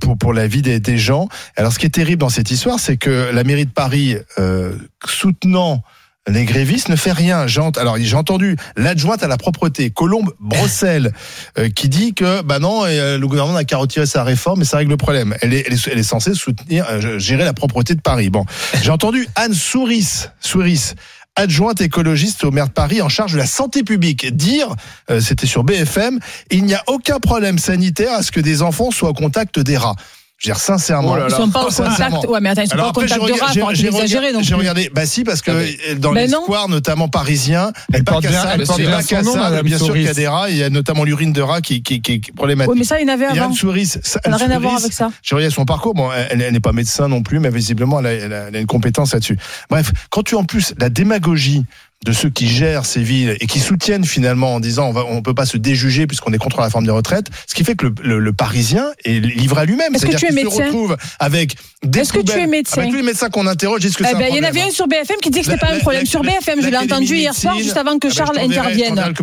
pour, 0.00 0.16
pour 0.18 0.32
la 0.32 0.46
vie 0.46 0.62
des, 0.62 0.80
des 0.80 0.98
gens. 0.98 1.28
Alors 1.56 1.72
ce 1.72 1.78
qui 1.78 1.86
est 1.86 1.90
terrible 1.90 2.20
dans 2.20 2.28
cette 2.28 2.50
histoire, 2.50 2.80
c'est 2.80 2.96
que 2.96 3.30
la 3.32 3.44
mairie 3.44 3.66
de 3.66 3.70
Paris, 3.70 4.16
euh, 4.38 4.76
soutenant 5.04 5.82
les 6.28 6.44
grévistes, 6.44 6.88
ne 6.88 6.96
fait 6.96 7.12
rien. 7.12 7.46
Alors 7.76 7.96
j'ai 7.98 8.16
entendu 8.16 8.56
l'adjointe 8.76 9.22
à 9.22 9.28
la 9.28 9.36
propreté, 9.36 9.90
Colombe 9.90 10.32
Brossel, 10.40 11.12
euh, 11.58 11.68
qui 11.68 11.88
dit 11.88 12.14
que 12.14 12.42
bah 12.42 12.58
non, 12.58 12.84
euh, 12.84 13.18
le 13.18 13.26
gouvernement 13.26 13.56
n'a 13.56 13.64
qu'à 13.64 13.76
retirer 13.76 14.06
sa 14.06 14.24
réforme 14.24 14.62
et 14.62 14.64
ça 14.64 14.78
règle 14.78 14.90
le 14.90 14.96
problème. 14.96 15.36
Elle 15.40 15.54
est, 15.54 16.02
censée 16.02 16.34
soutenir, 16.34 16.86
euh, 16.90 17.18
gérer 17.18 17.44
la 17.44 17.52
propreté 17.52 17.94
de 17.94 18.00
Paris. 18.00 18.30
Bon, 18.30 18.44
j'ai 18.82 18.90
entendu 18.90 19.28
Anne 19.36 19.54
Souris, 19.54 20.26
Souris, 20.40 20.94
adjointe 21.36 21.80
écologiste 21.80 22.44
au 22.44 22.50
maire 22.50 22.68
de 22.68 22.72
Paris 22.72 23.02
en 23.02 23.08
charge 23.08 23.32
de 23.32 23.38
la 23.38 23.46
santé 23.46 23.82
publique, 23.82 24.34
dire, 24.34 24.74
c'était 25.20 25.46
sur 25.46 25.64
BFM, 25.64 26.18
il 26.50 26.64
n'y 26.64 26.74
a 26.74 26.82
aucun 26.86 27.18
problème 27.18 27.58
sanitaire 27.58 28.12
à 28.12 28.22
ce 28.22 28.32
que 28.32 28.40
des 28.40 28.62
enfants 28.62 28.90
soient 28.90 29.10
au 29.10 29.14
contact 29.14 29.58
des 29.58 29.76
rats. 29.76 29.96
Je 30.38 30.48
veux 30.48 30.52
dire, 30.52 30.60
sincèrement. 30.60 31.12
Oh 31.12 31.16
là 31.16 31.28
là. 31.28 31.28
Ils 31.30 31.34
sont 31.34 31.48
pas 31.48 31.64
en 31.64 31.68
contact. 31.68 32.26
Ouais, 32.28 32.40
mais 32.40 32.50
attends, 32.50 32.62
ils 32.62 32.68
sont 32.68 32.74
Alors 32.74 32.92
pas 32.92 33.00
en 33.00 33.04
contact 33.04 33.26
de 33.26 33.32
rap. 33.32 33.56
Hein, 33.56 33.70
j'ai 33.72 33.86
exagéré, 33.86 34.32
J'ai 34.42 34.54
regardé. 34.54 34.90
Bah 34.94 35.06
si, 35.06 35.24
parce 35.24 35.40
que 35.40 35.50
ah, 35.50 35.90
euh, 35.90 35.94
dans 35.94 36.12
ben 36.12 36.26
les 36.26 36.28
non. 36.28 36.42
squares, 36.42 36.68
notamment 36.68 37.08
parisiens, 37.08 37.72
elle 37.92 38.04
porte 38.04 38.26
bien, 38.26 38.42
elle 38.52 38.66
porte 38.66 38.78
bien 38.78 39.62
Bien 39.62 39.78
sûr 39.78 39.94
qu'il 39.94 40.02
y 40.02 40.08
a 40.08 40.14
des 40.14 40.28
rats. 40.28 40.50
Il 40.50 40.56
y 40.56 40.62
a 40.62 40.68
notamment 40.68 41.04
l'urine 41.04 41.32
de 41.32 41.40
rat 41.40 41.62
qui, 41.62 41.82
qui, 41.82 42.02
qui, 42.02 42.12
est 42.12 42.34
problématique. 42.34 42.70
Oui, 42.70 42.78
mais 42.78 42.84
ça, 42.84 43.00
il 43.00 43.06
y 43.06 43.10
en 43.10 43.14
avait 43.14 43.24
avant. 43.24 43.34
Yann 43.34 43.54
Souris. 43.54 43.94
Ça 44.02 44.20
n'a 44.26 44.36
rien 44.36 44.50
à 44.50 44.58
voir 44.58 44.76
avec 44.76 44.92
ça. 44.92 45.10
J'ai 45.22 45.34
regardé 45.34 45.54
son 45.54 45.64
parcours. 45.64 45.94
Bon, 45.94 46.10
elle, 46.12 46.52
n'est 46.52 46.60
pas 46.60 46.72
médecin 46.72 47.08
non 47.08 47.22
plus, 47.22 47.40
mais 47.40 47.48
visiblement, 47.48 48.00
elle 48.00 48.32
a 48.32 48.58
une 48.58 48.66
compétence 48.66 49.14
là-dessus. 49.14 49.38
Bref, 49.70 49.90
quand 50.10 50.22
tu, 50.22 50.34
en 50.34 50.44
plus, 50.44 50.74
la 50.78 50.90
démagogie 50.90 51.64
de 52.04 52.12
ceux 52.12 52.30
qui 52.30 52.46
gèrent 52.48 52.86
ces 52.86 53.02
villes 53.02 53.36
et 53.40 53.46
qui 53.46 53.58
soutiennent 53.58 54.04
finalement 54.04 54.54
en 54.54 54.60
disant 54.60 54.92
on 55.08 55.16
ne 55.16 55.20
peut 55.20 55.34
pas 55.34 55.46
se 55.46 55.56
déjuger 55.56 56.06
puisqu'on 56.06 56.32
est 56.32 56.38
contre 56.38 56.60
la 56.60 56.70
forme 56.70 56.84
des 56.84 56.92
retraites, 56.92 57.26
ce 57.46 57.54
qui 57.54 57.64
fait 57.64 57.74
que 57.74 57.86
le, 58.02 58.32
Parisien 58.32 58.86
est 59.04 59.18
livré 59.18 59.62
à 59.62 59.64
lui-même. 59.64 59.94
Est-ce 59.94 60.06
que 60.06 60.16
tu 60.16 60.26
es 60.26 60.32
médecin 60.32 60.70
avec 61.18 61.56
Est-ce 61.96 62.12
que 62.12 62.20
tu 62.20 62.38
es 62.38 62.46
médecin 62.46 62.82
Avec 62.82 62.90
tous 62.90 62.96
les 62.96 63.02
médecins 63.02 63.30
qu'on 63.30 63.46
interroge, 63.46 63.80
disent 63.80 63.96
que 63.96 64.04
eh 64.04 64.08
c'est 64.08 64.14
ben, 64.14 64.28
Il 64.30 64.36
y 64.36 64.40
en 64.40 64.48
avait 64.48 64.62
un 64.62 64.70
sur 64.70 64.86
BFM 64.86 65.16
qui 65.22 65.30
dit 65.30 65.40
que 65.40 65.46
c'était 65.46 65.58
pas 65.58 65.72
un 65.72 65.78
problème 65.78 66.06
sur 66.06 66.22
BFM. 66.22 66.60
Je 66.60 66.68
l'ai 66.68 66.76
entendu 66.76 67.16
hier 67.16 67.34
soir, 67.34 67.58
juste 67.58 67.76
avant 67.76 67.98
que 67.98 68.08
ah 68.08 68.10
ben, 68.10 68.32
eh 68.34 68.48
ben, 68.48 68.54
Charles 68.54 68.60
intervienne. 68.60 69.14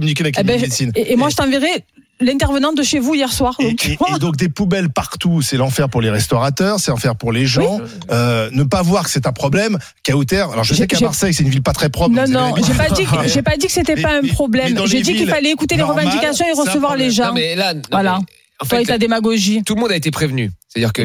Eh 0.96 1.14
et, 1.14 1.16
moi, 1.16 1.30
je 1.30 1.36
t'enverrai 1.36 1.86
l'intervenant 2.24 2.74
de 2.74 2.84
chez 2.84 3.00
vous 3.00 3.16
hier 3.16 3.32
soir. 3.32 3.56
Et 3.60 3.76
donc, 4.20 4.36
des 4.38 4.50
poubelles 4.50 4.90
partout, 4.90 5.42
c'est 5.42 5.58
l'enfer 5.58 5.90
pour 5.90 6.02
les 6.02 6.10
restaurateurs, 6.10 6.80
c'est 6.80 6.92
l'enfer 6.92 7.16
pour 7.16 7.32
les 7.32 7.46
gens. 7.46 7.80
Euh, 8.12 8.50
ne 8.52 8.64
pas 8.64 8.82
voir 8.82 9.04
que 9.06 9.10
c'est 9.10 9.28
un 9.28 9.32
problème, 9.32 9.78
Cauter. 10.06 10.46
Alors 10.52 10.64
je 10.64 10.74
sais 10.74 10.88
qu'à 10.88 11.00
Marseille, 11.00 11.34
c'est 11.34 11.44
une 11.44 11.50
ville 11.50 11.64
pas 11.64 11.74
très 11.74 11.90
propre. 11.90 12.16
Non, 12.16 12.28
non, 12.28 12.56
j'ai 12.56 12.74
pas, 12.74 12.90
dit 12.90 13.06
que, 13.06 13.40
pas 13.42 13.58
dit 13.58 13.68
c'était 13.70 14.02
pas 14.02 14.18
un 14.18 14.28
problème. 14.28 14.80
J'ai 14.86 15.02
dit 15.02 15.14
qu'il 15.14 15.30
fallait 15.30 15.52
écouter 15.52 15.76
les 15.76 15.84
revendications 15.84 16.46
et 16.48 16.54
recevoir 16.54 16.96
les 16.96 17.12
gens. 17.12 17.28
Non, 17.28 17.34
mais 17.34 17.56
là, 17.56 17.74
non, 17.74 17.82
voilà 17.92 18.20
en 18.62 18.66
fait, 18.66 18.98
démagogie. 18.98 19.64
Tout 19.64 19.76
le 19.76 19.82
monde 19.82 19.92
a 19.92 19.96
été 19.96 20.12
prévenu. 20.12 20.52
C'est-à-dire 20.70 20.94
que 20.94 21.04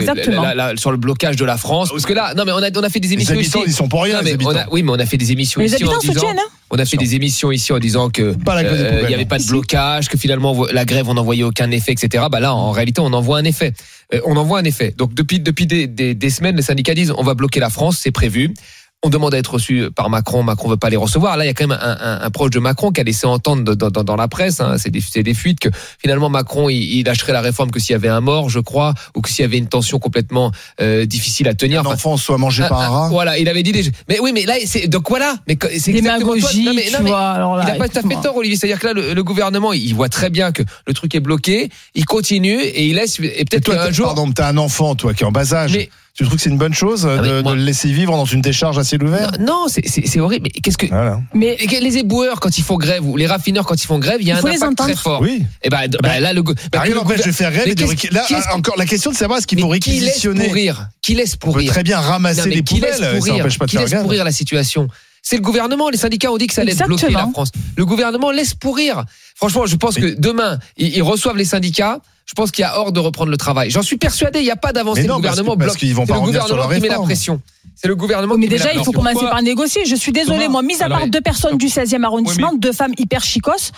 sur 0.78 0.90
le 0.90 0.96
blocage 0.96 1.36
de 1.36 1.44
la 1.44 1.58
France, 1.58 1.90
parce 1.90 2.06
que 2.06 2.12
là, 2.12 2.32
non 2.34 2.44
mais 2.46 2.52
on 2.52 2.58
a, 2.58 2.88
fait 2.88 3.00
des 3.00 3.12
émissions 3.12 3.34
les 3.34 3.42
ici. 3.42 3.58
Ils 3.66 3.72
sont 3.72 3.88
pour 3.88 4.02
rien. 4.02 4.22
Non, 4.22 4.24
mais 4.24 4.36
oui, 4.70 4.82
mais 4.82 4.90
on 4.90 4.98
a 4.98 5.06
fait 5.06 5.18
des 5.18 5.32
émissions 5.32 5.60
les 5.60 5.66
ici 5.66 5.82
habitants 5.82 5.96
en 5.96 5.98
disant. 5.98 6.28
Hein 6.30 6.42
on 6.70 6.78
a 6.78 6.84
fait 6.84 6.96
des 6.96 7.14
émissions 7.14 7.50
ici 7.50 7.72
en 7.72 7.78
disant 7.78 8.10
que 8.10 8.22
euh, 8.22 9.00
il 9.02 9.08
n'y 9.08 9.14
avait 9.14 9.24
pas 9.24 9.38
de 9.38 9.46
blocage, 9.46 10.08
que 10.08 10.18
finalement 10.18 10.66
la 10.72 10.84
grève 10.84 11.08
on 11.08 11.14
n'envoyait 11.14 11.42
aucun 11.42 11.70
effet, 11.70 11.92
etc. 11.92 12.26
Bah 12.30 12.40
là, 12.40 12.54
en 12.54 12.70
réalité, 12.70 13.00
on 13.00 13.12
envoie 13.12 13.38
un 13.38 13.44
effet. 13.44 13.72
Euh, 14.14 14.20
on 14.24 14.36
envoie 14.36 14.58
un 14.58 14.64
effet. 14.64 14.94
Donc 14.96 15.14
depuis 15.14 15.40
depuis 15.40 15.66
des, 15.66 15.86
des 15.86 16.30
semaines, 16.30 16.56
les 16.56 16.62
syndicats 16.62 16.94
disent 16.94 17.12
on 17.16 17.22
va 17.22 17.34
bloquer 17.34 17.60
la 17.60 17.70
France, 17.70 17.98
c'est 18.00 18.10
prévu 18.10 18.54
on 19.04 19.10
demande 19.10 19.32
à 19.32 19.38
être 19.38 19.54
reçu 19.54 19.90
par 19.94 20.10
Macron, 20.10 20.42
Macron 20.42 20.68
veut 20.68 20.76
pas 20.76 20.90
les 20.90 20.96
recevoir. 20.96 21.36
Là, 21.36 21.44
il 21.44 21.46
y 21.46 21.50
a 21.50 21.54
quand 21.54 21.68
même 21.68 21.78
un, 21.80 21.98
un, 22.00 22.20
un 22.20 22.30
proche 22.30 22.50
de 22.50 22.58
Macron 22.58 22.90
qui 22.90 23.00
a 23.00 23.04
laissé 23.04 23.26
entendre 23.26 23.62
de, 23.62 23.74
de, 23.74 23.90
de, 23.90 24.02
dans, 24.02 24.16
la 24.16 24.26
presse, 24.26 24.60
hein, 24.60 24.76
c'est 24.76 24.90
des, 24.90 25.22
des, 25.22 25.34
fuites, 25.34 25.60
que 25.60 25.68
finalement 26.00 26.28
Macron, 26.28 26.68
il, 26.68 26.82
il 26.82 27.04
lâcherait 27.04 27.32
la 27.32 27.40
réforme 27.40 27.70
que 27.70 27.78
s'il 27.78 27.92
y 27.92 27.94
avait 27.94 28.08
un 28.08 28.20
mort, 28.20 28.50
je 28.50 28.58
crois, 28.58 28.94
ou 29.14 29.20
que 29.20 29.28
s'il 29.28 29.42
y 29.42 29.44
avait 29.44 29.58
une 29.58 29.68
tension 29.68 30.00
complètement 30.00 30.50
euh, 30.80 31.06
difficile 31.06 31.46
à 31.46 31.54
tenir. 31.54 31.82
Enfin, 31.82 31.90
L'enfant 31.90 32.16
soit 32.16 32.38
mangé 32.38 32.64
par 32.68 32.80
un 32.80 32.88
rat. 32.88 33.08
Voilà, 33.08 33.38
il 33.38 33.48
avait 33.48 33.62
dit 33.62 33.70
des... 33.70 33.84
Mais 34.08 34.18
oui, 34.18 34.32
mais 34.34 34.44
là, 34.46 34.54
c'est 34.66 34.88
donc 34.88 35.08
voilà. 35.08 35.36
Mais 35.46 35.56
c'est 35.78 35.92
démagogie, 35.92 36.64
non, 36.64 36.74
mais, 36.74 36.90
non, 36.90 36.98
mais, 37.02 37.10
vois. 37.10 37.30
Alors 37.30 37.56
là, 37.56 37.66
il 37.68 37.70
a 37.70 37.74
pas 37.76 37.88
tout 37.88 37.98
à 37.98 38.02
fait 38.02 38.14
hein. 38.14 38.20
tort, 38.20 38.36
Olivier. 38.36 38.56
C'est-à-dire 38.56 38.80
que 38.80 38.88
là, 38.88 38.92
le, 38.94 39.22
gouvernement, 39.22 39.72
il 39.72 39.94
voit 39.94 40.08
très 40.08 40.30
bien 40.30 40.50
que 40.50 40.62
le 40.88 40.94
truc 40.94 41.14
est 41.14 41.20
bloqué, 41.20 41.70
il 41.94 42.04
continue 42.04 42.60
et 42.60 42.86
il 42.86 42.96
laisse. 42.96 43.20
Et 43.20 43.44
peut-être 43.44 43.70
qu'un 43.70 43.92
jour. 43.92 44.06
Pardon, 44.06 44.32
t'as 44.32 44.48
un 44.48 44.56
enfant, 44.56 44.96
toi, 44.96 45.14
qui 45.14 45.22
est 45.22 45.26
en 45.26 45.32
bas 45.32 45.54
âge. 45.54 45.72
Mais, 45.74 45.88
tu 46.18 46.24
trouves 46.24 46.34
que 46.34 46.42
c'est 46.42 46.50
une 46.50 46.58
bonne 46.58 46.74
chose 46.74 47.08
ah 47.08 47.22
de, 47.22 47.48
le 47.48 47.62
laisser 47.62 47.92
vivre 47.92 48.10
dans 48.10 48.24
une 48.24 48.40
décharge 48.40 48.76
à 48.76 48.82
ciel 48.82 49.04
ouvert? 49.04 49.30
Non, 49.38 49.66
c'est 49.68 50.18
horrible. 50.18 50.48
Mais 50.52 50.60
qu'est-ce 50.60 50.76
que. 50.76 50.86
Mais 51.32 51.56
les 51.56 51.98
éboueurs 51.98 52.40
quand 52.40 52.58
ils 52.58 52.64
font 52.64 52.76
grève 52.76 53.06
ou 53.06 53.16
les 53.16 53.28
raffineurs 53.28 53.64
quand 53.64 53.80
ils 53.80 53.86
font 53.86 54.00
grève, 54.00 54.16
il 54.20 54.26
y 54.26 54.32
a 54.32 54.38
un 54.38 54.44
impact 54.44 54.78
très 54.78 54.96
fort. 54.96 55.20
Oui. 55.20 55.44
Et 55.62 55.68
ben 55.68 55.78
bah, 55.82 55.86
bah, 55.86 55.98
bah, 56.02 56.20
là 56.20 56.32
le. 56.32 56.42
Bah, 56.42 56.54
bah, 56.72 56.80
rien 56.80 56.96
n'empêche 56.96 57.24
de 57.24 57.30
faire 57.30 57.52
grève. 57.52 57.72
De... 57.72 58.12
Là 58.12 58.26
encore 58.52 58.76
la 58.76 58.86
question 58.86 59.12
de 59.12 59.16
savoir 59.16 59.40
ce 59.40 59.46
qu'ils 59.46 59.60
vont 59.60 59.68
réquisitionner. 59.68 60.40
Qui 60.40 60.44
laisse 60.44 60.48
pourrir 60.48 60.88
Qui 61.02 61.14
laisse 61.14 61.36
pourrir 61.36 61.70
Très 61.70 61.84
bien 61.84 62.00
ramasser 62.00 62.40
non, 62.40 62.46
les 62.46 62.62
poubelles. 62.62 62.94
Ça 62.94 63.12
pas 63.12 63.14
de 63.14 63.20
faire. 63.20 63.66
Qui 63.66 63.76
laisse 63.76 64.02
pourrir 64.02 64.24
la 64.24 64.32
situation 64.32 64.88
c'est 65.20 65.36
le 65.36 65.42
gouvernement. 65.42 65.90
Les 65.90 65.98
syndicats 65.98 66.32
ont 66.32 66.38
dit 66.38 66.46
que 66.46 66.54
ça 66.54 66.62
allait 66.62 66.72
Exactement. 66.72 66.96
bloquer 66.96 67.12
la 67.12 67.28
France. 67.28 67.50
Le 67.76 67.84
gouvernement 67.84 68.30
laisse 68.30 68.54
pourrir. 68.54 69.04
Franchement, 69.34 69.66
je 69.66 69.76
pense 69.76 69.96
que 69.96 70.18
demain, 70.18 70.58
ils 70.78 71.02
reçoivent 71.02 71.36
les 71.36 71.44
syndicats 71.44 72.00
je 72.28 72.34
pense 72.34 72.50
qu'il 72.50 72.62
y 72.62 72.66
a 72.66 72.78
hors 72.78 72.92
de 72.92 73.00
reprendre 73.00 73.30
le 73.30 73.38
travail. 73.38 73.70
J'en 73.70 73.80
suis 73.80 73.96
persuadé, 73.96 74.40
il 74.40 74.44
n'y 74.44 74.50
a 74.50 74.56
pas 74.56 74.74
d'avancée. 74.74 75.04
Le 75.04 75.14
gouvernement 75.14 75.56
parce 75.56 75.78
bloque. 75.78 75.92
Vont 75.94 76.02
le 76.02 76.20
gouvernement 76.20 76.68
la 76.68 76.74
qui 76.74 76.82
met 76.82 76.88
la 76.88 77.00
pression. 77.00 77.40
C'est 77.74 77.88
le 77.88 77.96
gouvernement 77.96 78.34
mais 78.36 78.48
déjà, 78.48 78.72
il 78.74 78.84
faut 78.84 78.92
commencer 78.92 79.24
par 79.24 79.40
négocier. 79.40 79.86
Je 79.86 79.96
suis 79.96 80.12
désolé, 80.12 80.48
moi, 80.48 80.62
mis 80.62 80.80
à 80.82 80.88
part 80.88 81.06
deux 81.06 81.22
personnes 81.22 81.56
du 81.56 81.66
16e 81.66 82.04
arrondissement, 82.04 82.52
deux 82.54 82.72
femmes 82.72 82.92
hyper 82.98 83.24
chicos, 83.24 83.72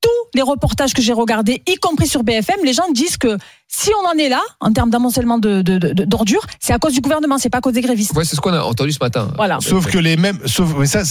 tous 0.00 0.10
les 0.34 0.42
reportages 0.42 0.94
que 0.94 1.02
j'ai 1.02 1.12
regardés, 1.12 1.62
y 1.66 1.76
compris 1.76 2.06
sur 2.06 2.22
BFM, 2.22 2.56
les 2.64 2.72
gens 2.72 2.84
disent 2.92 3.16
que 3.16 3.38
si 3.68 3.90
on 4.02 4.08
en 4.08 4.18
est 4.18 4.28
là, 4.28 4.40
en 4.60 4.72
termes 4.72 4.90
d'amoncellement 4.90 5.38
d'ordures, 5.38 6.42
de, 6.42 6.52
c'est 6.60 6.72
à 6.72 6.78
cause 6.78 6.92
du 6.92 7.00
gouvernement, 7.00 7.38
c'est 7.38 7.50
pas 7.50 7.58
à 7.58 7.60
cause 7.60 7.72
des 7.72 7.80
grévistes. 7.80 8.14
Ouais, 8.14 8.24
c'est 8.24 8.36
ce 8.36 8.40
qu'on 8.40 8.52
a 8.52 8.62
entendu 8.62 8.92
ce 8.92 8.98
matin. 9.00 9.32
Voilà. 9.36 9.58
Sauf 9.60 9.86
que 9.86 9.98
les 9.98 10.16
mêmes, 10.16 10.38
sauf, 10.46 10.84
ça, 10.84 11.02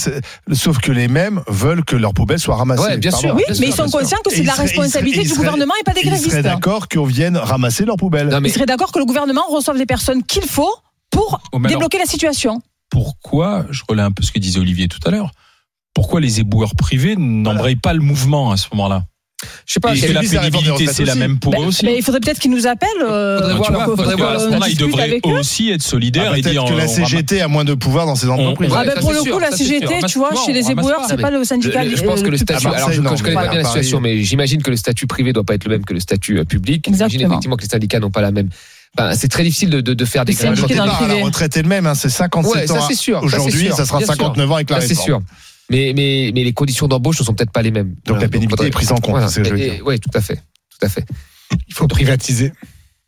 sauf 0.52 0.78
que 0.78 0.92
les 0.92 1.08
mêmes 1.08 1.42
veulent 1.48 1.84
que 1.84 1.96
leurs 1.96 2.14
poubelles 2.14 2.38
soient 2.38 2.56
ramassées. 2.56 2.96
Bien 2.96 3.10
sûr. 3.10 3.34
Oui, 3.34 3.42
mais 3.60 3.66
ils 3.66 3.74
sont 3.74 3.90
conscients 3.90 4.18
que 4.24 4.32
c'est 4.32 4.42
de 4.42 4.46
la 4.46 4.54
responsabilité 4.54 5.22
du 5.24 5.34
gouvernement 5.34 5.74
et 5.80 5.84
pas 5.84 5.92
des 5.92 6.02
grévistes. 6.02 6.26
Ils 6.26 6.30
seraient 6.30 6.42
d'accord 6.42 6.88
qu'on 6.88 7.04
vienne 7.04 7.36
ramasser 7.36 7.84
leurs 7.84 7.96
poubelles. 7.96 8.36
Ils 8.44 8.52
seraient 8.52 8.66
d'accord 8.66 8.92
que 8.92 8.98
le 8.98 9.04
gouvernement 9.04 9.44
reçoive 9.50 9.76
les 9.76 9.86
personnes 9.86 10.22
qu'il 10.22 10.44
faut 10.44 10.74
pour 11.10 11.40
débloquer 11.68 11.98
la 11.98 12.06
situation. 12.06 12.60
Pourquoi, 12.90 13.66
je 13.70 13.82
relais 13.88 14.02
un 14.02 14.12
peu 14.12 14.22
ce 14.22 14.30
que 14.32 14.38
disait 14.38 14.60
Olivier 14.60 14.88
tout 14.88 15.00
à 15.04 15.10
l'heure, 15.10 15.32
pourquoi 15.96 16.20
les 16.20 16.40
éboueurs 16.40 16.74
privés 16.76 17.16
n'embrayent 17.16 17.74
pas 17.74 17.94
le 17.94 18.00
mouvement 18.00 18.52
à 18.52 18.58
ce 18.58 18.66
moment-là 18.72 19.06
je 19.66 19.74
sais 19.74 19.80
pas, 19.80 19.94
c'est 19.94 20.14
la 20.14 20.20
pénibilité, 20.22 20.86
c'est 20.86 21.04
la 21.04 21.14
même 21.14 21.38
pour 21.38 21.52
bah, 21.52 21.58
eux 21.60 21.66
aussi. 21.66 21.84
Mais 21.84 21.98
il 21.98 22.02
faudrait 22.02 22.20
peut-être 22.20 22.38
qu'ils 22.38 22.50
nous 22.50 22.66
appellent. 22.66 22.88
Euh, 23.02 23.38
faudrait 23.38 23.54
voir, 23.54 23.84
faudrait 23.84 24.16
voir, 24.16 24.68
ils 24.68 24.76
devraient 24.78 25.20
aussi 25.24 25.70
être 25.70 25.82
solidaires 25.82 26.30
ah, 26.32 26.38
et 26.38 26.40
dire. 26.40 26.64
que 26.64 26.72
la 26.72 26.84
euh, 26.84 26.86
CGT 26.86 27.42
a 27.42 27.48
moins 27.48 27.64
de 27.64 27.74
pouvoir 27.74 28.06
dans 28.06 28.14
ces 28.14 28.30
entreprises. 28.30 28.72
Ah, 28.74 28.84
bah, 28.84 28.92
on, 28.96 29.00
pour 29.00 29.12
le 29.12 29.30
coup, 29.30 29.38
la 29.38 29.50
CGT, 29.50 30.00
tu 30.08 30.18
vois, 30.18 30.30
chez 30.46 30.54
les 30.54 30.70
éboueurs, 30.70 31.02
c'est 31.06 31.20
pas 31.20 31.30
le 31.30 31.44
syndicat. 31.44 31.86
Je 31.86 32.02
pense 32.02 32.22
que 32.22 32.30
le 32.30 32.38
statut. 32.38 32.66
Alors, 32.66 32.90
je 32.90 33.22
connais 33.22 33.34
pas 33.34 33.54
la 33.54 33.64
situation, 33.64 34.00
mais 34.00 34.22
j'imagine 34.22 34.62
que 34.62 34.70
le 34.70 34.76
statut 34.76 35.06
privé 35.06 35.32
doit 35.32 35.44
pas 35.44 35.54
être 35.54 35.64
le 35.64 35.70
même 35.70 35.84
que 35.84 35.92
le 35.92 36.00
statut 36.00 36.38
euh, 36.38 36.44
public. 36.44 36.86
J'imagine 36.90 37.22
effectivement 37.22 37.56
que 37.56 37.62
les 37.62 37.68
syndicats 37.68 38.00
n'ont 38.00 38.10
pas 38.10 38.22
la 38.22 38.32
même. 38.32 38.48
Ben, 38.96 39.14
c'est 39.14 39.28
très 39.28 39.42
difficile 39.42 39.68
de, 39.68 40.04
faire 40.06 40.24
des. 40.24 40.32
Le 40.32 40.66
départ 40.66 41.02
à 41.02 41.08
la 41.08 41.14
retraite 41.16 41.56
est 41.56 41.62
le 41.62 41.68
même, 41.68 41.86
hein, 41.86 41.94
c'est 41.94 42.08
57 42.08 42.70
ans. 42.70 42.76
Hein. 42.76 43.20
Aujourd'hui, 43.22 43.68
ça, 43.70 43.84
sera 43.84 44.00
59 44.00 44.50
ans 44.50 44.54
avec 44.54 44.70
la 44.70 44.76
réforme. 44.76 44.96
C'est 44.96 45.02
sûr 45.02 45.20
mais, 45.70 45.92
mais, 45.94 46.30
mais 46.34 46.44
les 46.44 46.52
conditions 46.52 46.88
d'embauche 46.88 47.20
ne 47.20 47.24
sont 47.24 47.34
peut-être 47.34 47.52
pas 47.52 47.62
les 47.62 47.70
mêmes. 47.70 47.94
Donc 48.04 48.20
la 48.20 48.28
pénibilité 48.28 48.66
est 48.66 48.70
prise 48.70 48.92
en 48.92 48.96
compte. 48.96 49.22
Oui, 49.84 50.00
tout 50.00 50.10
à 50.14 50.20
fait, 50.20 50.36
tout 50.36 50.86
à 50.86 50.88
fait. 50.88 51.04
Il 51.68 51.74
faut 51.74 51.86
privatiser. 51.86 52.52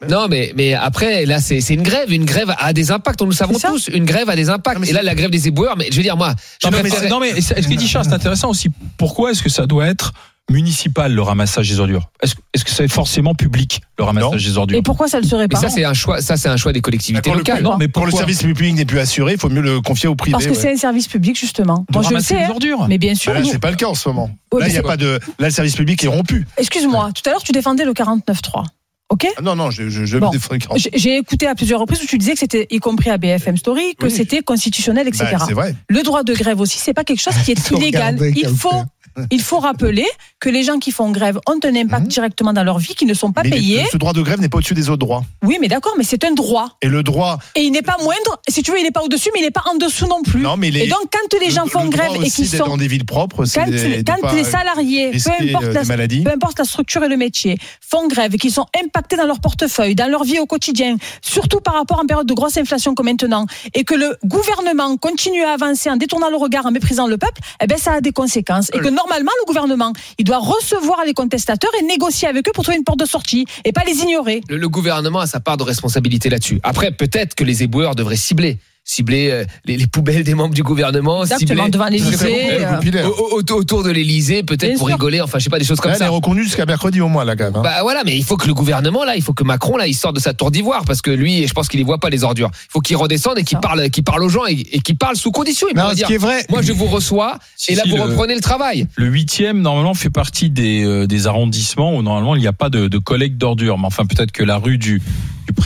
Non, 0.09 0.29
mais, 0.29 0.53
mais 0.57 0.75
après, 0.75 1.27
là, 1.27 1.41
c'est 1.41 1.59
une 1.71 1.83
grève. 1.83 2.13
Une 2.13 2.25
grève 2.25 2.55
a 2.59 2.73
des 2.73 2.93
impacts, 2.93 3.21
on 3.21 3.27
nous 3.27 3.33
savons 3.33 3.59
tous. 3.59 3.89
Une 3.89 4.05
grève 4.05 4.31
a 4.31 4.37
des 4.37 4.49
impacts. 4.49 4.79
Non, 4.79 4.85
et 4.85 4.93
là, 4.93 5.03
la 5.03 5.17
grève 5.17 5.31
des 5.31 5.49
éboueurs, 5.49 5.77
mais 5.77 5.89
je 5.91 5.97
veux 5.97 6.03
dire, 6.03 6.17
moi. 6.17 6.35
Non, 6.65 6.71
mais, 6.71 7.09
non, 7.09 7.19
mais, 7.19 7.41
ce 7.41 7.55
que 7.55 7.75
dit 7.75 7.89
Charles, 7.89 8.05
c'est 8.05 8.15
intéressant 8.15 8.51
aussi. 8.51 8.69
Pourquoi 8.97 9.33
est-ce 9.33 9.43
que 9.43 9.49
ça 9.49 9.67
doit 9.67 9.87
être 9.89 10.13
municipal 10.51 11.13
le 11.13 11.23
ramassage 11.23 11.69
des 11.69 11.79
ordures 11.81 12.11
Est-ce 12.23 12.65
que 12.65 12.71
c'est 12.71 12.89
forcément 12.89 13.35
public 13.35 13.81
le 13.99 14.05
ramassage 14.05 14.45
des 14.45 14.57
ordures 14.57 14.79
Et 14.79 14.83
pourquoi 14.83 15.09
ça 15.09 15.21
le 15.21 15.27
serait 15.27 15.43
Mais 15.45 15.49
pas 15.49 15.61
ça, 15.61 15.69
c'est 15.69 15.85
un 15.85 15.95
choix, 15.95 16.21
ça, 16.23 16.37
c'est 16.37 16.49
un 16.49 16.57
choix 16.57 16.73
des 16.73 16.81
collectivités 16.81 17.31
locales. 17.33 17.63
non, 17.63 17.77
mais 17.77 17.89
pour 17.89 18.07
le 18.07 18.13
service 18.13 18.43
public 18.43 18.75
n'est 18.75 18.85
plus 18.85 18.99
assuré, 18.99 19.33
il 19.35 19.39
faut 19.39 19.49
mieux 19.49 19.61
le 19.61 19.81
confier 19.81 20.09
au 20.09 20.15
privé. 20.15 20.33
Parce 20.33 20.45
que 20.47 20.51
ouais. 20.51 20.57
c'est 20.57 20.73
un 20.73 20.77
service 20.77 21.09
public, 21.09 21.39
justement. 21.39 21.85
De 21.91 21.95
Moi, 21.99 22.03
je 22.09 22.15
le 22.15 22.21
sais. 22.21 22.35
les 22.37 22.43
hein. 22.45 22.51
ordures 22.51 22.87
Mais 22.89 22.99
bien 22.99 23.15
sûr. 23.15 23.33
Bah 23.33 23.41
là, 23.41 23.47
c'est 23.51 23.59
pas 23.59 23.71
le 23.71 23.77
cas 23.77 23.87
en 23.87 23.95
ce 23.95 24.09
moment. 24.09 24.31
Ouais, 24.53 24.61
là, 24.61 24.69
il 24.69 24.75
y 24.75 24.79
a 24.79 24.83
pas 24.83 24.97
de. 24.97 25.19
Là, 25.39 25.47
le 25.49 25.51
service 25.51 25.77
public 25.77 26.03
est 26.05 26.09
rompu. 26.09 26.47
Excuse-moi, 26.57 27.11
tout 27.15 27.23
à 27.29 27.33
l'heure, 27.33 27.43
tu 27.43 27.53
défendais 27.53 27.85
le 27.85 27.93
49.3. 27.93 28.65
OK 29.11 29.27
Ah 29.39 29.41
non, 29.43 29.57
non, 29.57 29.71
je, 29.71 29.89
je, 29.89 30.05
je 30.05 30.19
Bon. 30.19 30.27
me 30.29 30.33
défends 30.33 30.53
le 30.53 30.59
40. 30.59 30.79
J'ai- 30.95 31.17
écouté 31.17 31.47
à 31.47 31.55
plusieurs 31.55 31.81
reprises 31.81 32.03
où 32.03 32.07
tu 32.07 32.19
disais 32.19 32.35
que 32.35 32.39
c'était, 32.41 32.67
y 32.71 32.79
compris 32.79 33.09
à 33.09 33.17
BFM 33.17 33.57
Story, 33.57 33.95
que 33.99 34.05
Oui. 34.07 34.11
c'était 34.13 34.43
constitutionnel, 34.43 35.09
etc. 35.09 35.25
Bah, 35.33 35.45
c'est 35.49 35.55
vrai. 35.55 35.75
Le 35.89 36.03
droit 36.03 36.23
de 36.25 36.35
grève 36.35 36.61
aussi, 36.61 36.79
c'est 36.79 36.93
pas 36.93 37.05
quelque 37.05 37.23
chose 37.23 37.33
qui 37.45 37.53
est 37.53 37.71
illégal. 37.71 38.19
Il 38.37 38.49
faut. 38.49 38.83
Il 39.31 39.41
faut 39.43 39.59
rappeler 39.59 40.07
que 40.41 40.49
les 40.49 40.63
gens 40.63 40.79
qui 40.79 40.91
font 40.93 41.11
grève 41.11 41.39
ont 41.47 41.59
un 41.65 41.75
impact 41.77 42.07
directement 42.09 42.53
dans 42.53 42.65
leur 42.65 42.79
vie, 42.79 42.95
qui 42.95 43.07
ne 43.07 43.15
sont 43.15 43.33
pas. 43.33 43.43
Mais 43.43 43.51
payés. 43.51 43.85
ce 43.91 43.97
droit 43.97 44.13
de 44.13 44.23
grève 44.23 44.41
n'est 44.41 44.49
pas 44.49 44.59
au-dessus 44.59 44.75
des 44.75 44.89
autres 44.89 44.99
droits. 44.99 45.23
Oui, 45.45 45.59
mais 45.61 45.69
d'accord, 45.69 45.95
mais 45.99 46.05
c'est 46.05 46.25
un 46.25 46.33
droit. 46.33 46.77
Et 46.83 46.89
le 46.89 47.03
droit. 47.03 47.39
Et 47.55 47.63
il 47.63 47.73
n'est 47.73 47.83
pas 47.83 47.97
moindre. 48.03 48.41
Si 48.49 48.63
tu 48.63 48.71
veux, 48.73 48.79
il 48.79 48.83
n'est 48.85 48.91
pas 48.91 49.03
au-dessus, 49.03 49.31
mais 49.35 49.41
il 49.41 49.45
n'est 49.45 49.51
pas 49.51 49.65
en 49.71 49.77
dessous 49.77 50.07
non 50.07 50.23
plus. 50.23 50.41
Non, 50.41 50.57
mais 50.57 50.71
les- 50.71 50.85
Et 50.85 50.89
donc, 50.89 51.01
quand 51.13 51.39
les 51.41 51.47
le- 51.47 51.53
gens 51.53 51.65
le 51.65 51.71
font 51.71 51.87
grève 51.89 52.11
et 52.25 52.31
qu'ils 52.31 52.49
sont 52.49 52.67
dans 52.67 52.77
des 52.77 52.89
villes 52.89 53.05
propres, 53.07 53.45
quand, 53.55 53.67
des- 53.71 54.03
quand 54.05 54.33
les 54.33 54.45
salariés, 54.45 55.07
peu 55.11 55.13
risquer, 55.17 55.51
importe, 55.51 55.65
euh, 55.65 55.73
la, 55.73 56.07
peu 56.25 56.31
importe 56.33 56.59
la 56.59 56.65
structure 56.65 57.03
et 57.05 57.09
le 57.09 57.17
métier, 57.17 57.59
font 57.81 58.07
grève 58.09 58.35
et 58.35 58.39
qu'ils 58.39 58.53
sont 58.53 58.67
impactés 58.83 59.17
dans 59.17 59.27
leur 59.27 59.41
portefeuille, 59.41 59.95
dans 59.95 60.09
leur 60.11 60.25
vie 60.25 60.39
au 60.39 60.47
quotidien, 60.47 60.97
surtout 61.23 61.61
par 61.61 61.75
rapport 61.75 61.99
à 61.99 62.03
une 62.03 62.07
période 62.09 62.27
de 62.27 62.35
grosse 62.35 62.57
inflation 62.57 62.95
comme 62.95 63.07
maintenant, 63.07 63.47
et 63.75 63.85
que 63.85 63.95
le 63.95 64.17
gouvernement 64.25 64.97
continue 64.97 65.43
à 65.45 65.53
avancer 65.53 65.91
en 65.91 65.97
détournant 65.97 66.31
le 66.31 66.37
regard, 66.37 66.67
en 66.67 66.71
méprisant 66.71 67.07
le 67.07 67.19
peuple, 67.19 67.41
eh 67.63 67.67
ben 67.67 67.79
ça 67.79 67.95
a 67.95 68.01
des 68.01 68.13
conséquences. 68.13 68.69
Et 68.75 68.79
que 68.79 68.89
normalement, 68.89 69.08
le 69.17 69.47
gouvernement, 69.47 69.93
il 70.19 70.25
doit 70.25 70.39
recevoir 70.39 71.05
les 71.05 71.15
contestateurs 71.15 71.71
et 71.81 71.85
négocier 71.85 72.29
avec 72.29 72.49
eux 72.49 72.53
pour 72.53 72.65
trouver 72.65 72.79
une 72.79 72.85
porte 72.85 73.01
de 73.01 73.07
sortie, 73.07 73.47
et 73.65 73.73
pas 73.73 73.85
les 73.85 73.99
ignorer. 74.01 74.43
Le, 74.49 74.57
le 74.57 74.69
gouvernement 74.69 75.21
a 75.21 75.27
sa 75.27 75.41
part 75.41 75.57
de 75.57 75.65
responsabilité 75.65 76.29
là-dessus. 76.29 76.61
Après, 76.63 76.91
peut-être 76.91 77.35
que 77.35 77.45
les 77.45 77.63
éboueurs 77.63 77.95
devraient 77.95 78.17
cibler. 78.17 78.59
Cibler 78.91 79.29
euh, 79.31 79.45
les, 79.67 79.77
les 79.77 79.87
poubelles 79.87 80.25
des 80.25 80.33
membres 80.35 80.55
du 80.55 80.63
gouvernement, 80.63 81.21
Exactement, 81.23 81.49
cibler 81.65 81.71
devant 81.71 81.89
l'Élysée, 81.89 82.59
euh, 82.63 83.07
Au- 83.07 83.37
au- 83.37 83.53
autour 83.59 83.83
de 83.85 83.91
l'Élysée, 83.91 84.43
peut-être 84.43 84.79
pour 84.79 84.89
sûr. 84.89 84.97
rigoler, 84.97 85.21
enfin 85.21 85.39
je 85.39 85.45
sais 85.45 85.51
pas 85.51 85.59
des 85.59 85.67
choses 85.67 85.79
comme 85.79 85.91
Là, 85.91 85.97
elle 85.99 86.03
est 86.05 86.07
ça. 86.07 86.11
reconnue 86.11 86.43
jusqu'à 86.43 86.65
mercredi 86.65 87.03
au 87.03 87.09
moins, 87.09 87.23
la 87.27 87.37
grève. 87.37 87.53
hein. 87.55 87.61
Bah 87.63 87.83
voilà, 87.83 88.03
mais 88.07 88.17
il 88.17 88.25
faut 88.25 88.39
que 88.39 88.47
le 88.47 88.55
gouvernement 88.55 89.05
là, 89.05 89.15
il 89.15 89.21
faut 89.23 89.35
que 89.35 89.45
Macron 89.45 89.77
là, 89.77 89.87
il 89.87 89.93
sorte 89.95 90.17
de 90.17 90.21
sa 90.21 90.33
tour 90.33 90.51
d'ivoire 90.51 90.87
parce 90.87 91.03
que 91.03 91.11
lui, 91.11 91.47
je 91.47 91.53
pense 91.53 91.69
qu'il 91.69 91.81
y 91.81 91.83
voit 91.83 91.99
pas 91.99 92.09
les 92.09 92.25
ordures. 92.25 92.51
Il 92.55 92.73
faut 92.73 92.81
qu'il 92.81 92.97
redescende 92.97 93.39
et 93.39 93.45
qu'il 93.45 93.59
parle, 93.59 93.91
qu'il 93.91 94.05
parle 94.05 94.23
aux 94.23 94.31
gens 94.31 94.47
et, 94.49 94.53
et 94.73 94.81
qu'il 94.81 94.97
parle 94.97 95.17
sous 95.17 95.33
condition. 95.33 95.67
Il 95.71 95.77
Non, 95.77 95.91
ce 95.91 95.95
dire, 95.97 96.07
qui 96.07 96.15
est 96.15 96.19
vrai- 96.19 96.47
Moi, 96.49 96.63
je 96.63 96.73
vous 96.73 96.87
reçois 96.87 97.39
Si, 97.57 97.73
et 97.73 97.75
là 97.75 97.83
si, 97.85 97.91
vous 97.91 97.97
le- 97.97 98.03
reprenez 98.05 98.35
le 98.35 98.41
travail. 98.41 98.87
Le 98.97 99.07
huitième, 99.07 99.61
normalement, 99.61 99.93
fait 99.93 100.09
partie 100.11 100.49
des, 100.49 100.83
euh, 100.83 101.07
des 101.07 101.27
arrondissements 101.27 101.95
où, 101.95 102.01
normalement, 102.03 102.37
il 102.37 102.41
n'y 102.41 102.47
a 102.47 102.55
pas 102.55 102.71
de, 102.71 102.89
de 102.89 102.99
collecte 102.99 103.37
d'ordures. 103.37 103.77
Mais 103.77 103.87
enfin, 103.87 104.07
peut-être 104.07 104.33
que 104.33 104.43
la 104.45 104.57
rue 104.57 104.79
du 104.79 105.03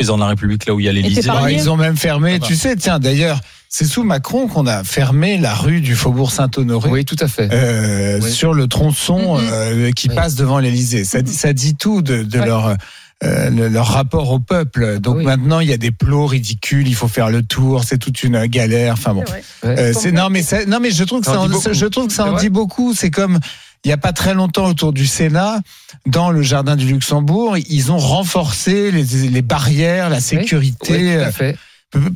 président 0.03 0.17
de 0.17 0.23
la 0.23 0.29
République, 0.29 0.67
là 0.67 0.75
où 0.75 0.81
il 0.81 0.87
y 0.87 0.89
a 0.89 0.93
l'Élysée. 0.93 1.31
Ouais, 1.31 1.55
ils 1.55 1.71
ont 1.71 1.77
même 1.77 1.97
fermé, 1.97 2.33
Ça 2.35 2.39
va. 2.41 2.47
tu 2.49 2.57
sais, 2.57 2.75
tiens, 2.77 2.99
d'ailleurs, 2.99 3.41
c'est 3.69 3.85
sous 3.85 4.03
Macron 4.03 4.49
qu'on 4.49 4.67
a 4.67 4.83
fermé 4.83 5.39
la 5.39 5.55
rue 5.55 5.81
du 5.81 5.95
Faubourg 5.95 6.33
Saint-Honoré. 6.33 6.91
Oui, 6.91 7.05
tout 7.05 7.17
à 7.21 7.29
fait. 7.29 7.49
euh, 7.53 8.19
Oui. 8.21 8.31
sur 8.31 8.53
le 8.53 8.67
tronçon 8.67 9.39
Mhm. 9.39 9.49
euh, 9.53 9.91
qui 9.93 10.09
Oui. 10.09 10.15
passe 10.17 10.35
devant 10.35 10.59
l'Élysée. 10.59 11.05
Ça, 11.05 11.23
dit- 11.23 11.33
ça 11.33 11.53
dit 11.53 11.77
tout 11.77 12.03
de, 12.03 12.23
de 12.25 12.39
Ouais. 12.41 12.47
leur 12.47 12.77
euh, 13.25 13.51
le- 13.51 13.69
leur 13.69 13.87
rapport 13.87 14.33
au 14.33 14.41
peuple. 14.41 14.99
Donc 14.99 15.19
Oui. 15.19 15.25
maintenant, 15.25 15.61
il 15.61 15.69
y 15.69 15.73
a 15.73 15.77
des 15.77 15.93
plots 15.93 16.27
ridicules, 16.27 16.89
il 16.89 16.97
faut 16.97 17.07
faire 17.07 17.31
le 17.31 17.45
tour, 17.45 17.85
c'est 17.85 17.97
toute 17.99 18.25
une 18.25 18.47
galère. 18.47 18.95
Enfin 18.95 19.15
bon, 19.15 19.21
Ouais. 19.21 19.43
Euh, 19.65 19.93
c'est 19.97 20.11
non 20.11 20.29
mais 20.29 20.43
ça- 20.43 20.67
non 20.67 20.81
mais 20.81 20.91
je 20.91 21.05
trouve 21.05 21.21
que 21.21 21.27
Ça 21.27 21.35
ça, 21.35 21.39
en 21.41 21.45
en, 21.45 21.47
dit 21.47 21.53
beaucoup. 21.53 21.73
je 21.73 21.87
trouve 21.87 22.07
que 22.09 22.13
ça 22.13 22.27
en 22.27 22.33
dit 22.37 22.49
beaucoup. 22.49 22.95
C'est 22.95 23.13
comme 23.13 23.39
il 23.85 23.89
y 23.89 23.93
a 23.93 23.97
pas 23.97 24.13
très 24.13 24.35
longtemps 24.35 24.67
autour 24.69 24.93
du 24.93 25.07
Sénat, 25.07 25.61
dans 26.07 26.31
le 26.31 26.43
jardin 26.43 26.77
du 26.77 26.87
Luxembourg, 26.87 27.57
ils 27.59 27.91
ont 27.91 27.99
renforcé 27.99 28.91
les, 28.91 29.05
les 29.29 29.43
barrières, 29.43 30.09
la 30.11 30.21
sécurité. 30.21 30.93
Oui, 30.93 30.99
tout 30.99 31.19
euh, 31.21 31.27
à 31.27 31.33
fait. 31.33 31.57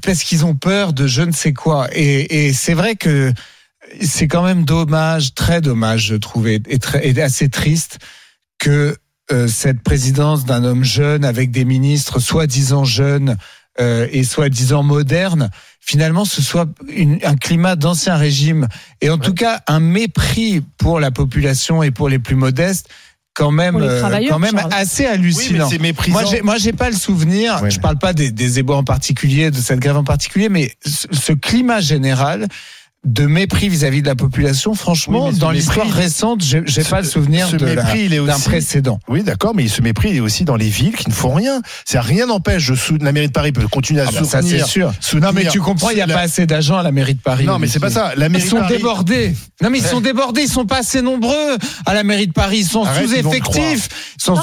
parce 0.05 0.22
qu'ils 0.22 0.44
ont 0.44 0.55
peur 0.55 0.93
de 0.93 1.06
je 1.06 1.22
ne 1.22 1.32
sais 1.32 1.52
quoi. 1.52 1.88
Et, 1.93 2.47
et 2.47 2.52
c'est 2.52 2.74
vrai 2.74 2.94
que 2.97 3.32
c'est 4.01 4.28
quand 4.28 4.43
même 4.44 4.64
dommage, 4.64 5.34
très 5.34 5.60
dommage, 5.60 6.06
je 6.06 6.14
trouve, 6.16 6.48
et, 6.48 6.60
et 6.68 6.78
très- 6.78 7.06
et 7.09 7.20
assez 7.22 7.48
triste 7.48 7.98
que 8.59 8.97
euh, 9.32 9.48
cette 9.48 9.82
présidence 9.82 10.44
d'un 10.44 10.62
homme 10.64 10.84
jeune 10.84 11.24
avec 11.24 11.51
des 11.51 11.64
ministres 11.64 12.20
soi-disant 12.20 12.84
jeunes 12.84 13.36
euh, 13.81 14.09
et 14.11 14.24
soi-disant 14.24 14.82
modernes, 14.82 15.51
finalement, 15.81 16.24
ce 16.24 16.43
soit 16.43 16.66
une- 16.89 17.19
un 17.24 17.36
climat 17.36 17.77
d'ancien 17.77 18.16
régime 18.16 18.69
et 19.01 19.11
en 19.11 19.19
tout 19.19 19.35
cas 19.35 19.61
un 19.66 19.81
mépris 19.81 20.62
pour 20.78 20.98
la 21.01 21.11
population 21.11 21.82
et 21.82 21.90
pour 21.90 22.09
les 22.09 22.19
plus 22.19 22.36
modestes. 22.36 22.89
Quand 23.35 23.51
même, 23.51 23.77
euh, 23.77 24.01
quand 24.31 24.39
même 24.39 24.57
Charles. 24.59 24.73
assez 24.74 25.03
Oui, 25.03 25.09
mais 25.11 25.15
hallucinant. 25.15 25.69
Moi, 26.09 26.24
j'ai, 26.24 26.40
moi, 26.40 26.57
j'ai 26.57 26.73
pas 26.73 26.89
le 26.89 26.97
souvenir. 26.97 27.61
Ouais. 27.62 27.70
Je 27.70 27.78
parle 27.81 27.98
pas 27.98 28.15
des, 28.15 28.31
des 28.31 28.59
éboueurs 28.59 28.78
en 28.78 28.85
particulier, 28.85 29.51
de 29.51 29.59
cette 29.59 29.78
grève 29.78 29.98
en 29.98 30.05
particulier, 30.05 30.48
mais 30.48 30.73
ce, 30.86 31.07
ce 31.12 31.32
climat 31.35 31.81
général 31.81 32.48
de 33.07 33.24
mépris 33.27 33.69
vis-à-vis 33.69 34.03
de 34.03 34.07
la 34.09 34.15
population, 34.16 34.74
franchement, 34.74 35.28
Oui, 35.28 35.39
dans 35.39 35.51
l'histoire 35.51 35.89
récente, 35.89 36.43
j'ai, 36.43 36.62
pas 36.91 37.01
le 37.01 37.07
souvenir 37.07 37.47
ce 37.49 37.57
de 37.57 37.65
la- 37.65 37.83
mépris, 37.85 38.05
il 38.07 38.12
est 38.15 38.24
d'un 38.24 38.39
précédent. 38.39 38.99
Oui, 39.09 39.23
d'accord, 39.23 39.55
mais 39.55 39.69
ce 39.69 39.81
mépris 39.81 40.11
il 40.11 40.16
est 40.16 40.20
aussi 40.20 40.45
dans 40.45 40.57
les 40.57 40.69
villes 40.69 40.97
qui 40.97 41.09
ne 41.09 41.15
font 41.15 41.33
rien. 41.33 41.62
C'est 41.85 42.01
rien 42.01 42.27
n'empêche 42.27 42.70
la 43.01 43.12
mairie 43.12 43.28
de 43.28 43.33
Paris 43.33 43.53
peut 43.53 43.66
continuer 43.69 44.01
à 44.01 44.07
Ah 44.09 44.12
bah, 44.12 44.24
ça, 44.24 44.43
soutenir. 44.43 44.66
c'est 44.66 44.70
sûr. 44.73 44.93
soutenir- 45.01 45.28
Non, 45.28 45.33
mais 45.35 45.47
tu 45.49 45.61
comprends, 45.61 45.91
il 45.91 45.97
n'y 45.97 46.01
a 46.03 46.07
la- 46.07 46.15
pas 46.15 46.20
assez 46.23 46.47
d'agents 46.47 46.78
à 46.78 46.83
la 46.83 46.91
mairie 46.93 47.15
de 47.15 47.20
Paris. 47.20 47.45
Non, 47.45 47.59
mais 47.59 47.69
c'est 47.69 47.78
pas 47.81 47.91
ça. 47.91 48.12
La 48.16 48.28
mairie 48.28 48.45
Ils 48.45 48.51
sont 48.51 48.57
Paris- 48.59 48.77
débordés. 48.77 49.35
Non, 49.62 49.70
mais 49.70 49.78
ils 49.78 49.85
sont 49.85 50.01
débordés. 50.01 50.43
Ils 50.43 50.49
sont 50.51 50.66
pas 50.66 50.78
assez 50.78 51.01
nombreux 51.01 51.57
à 51.87 51.95
la 51.95 52.03
mairie 52.03 52.27
de 52.27 52.33
Paris. 52.33 52.59
Ils 52.61 52.65
sont 52.66 52.83
Arrête, 52.83 53.05
te 53.05 53.09
sous-effectifs. 53.09 53.89
Ils 54.19 54.23
sont 54.23 54.35
Non, 54.35 54.43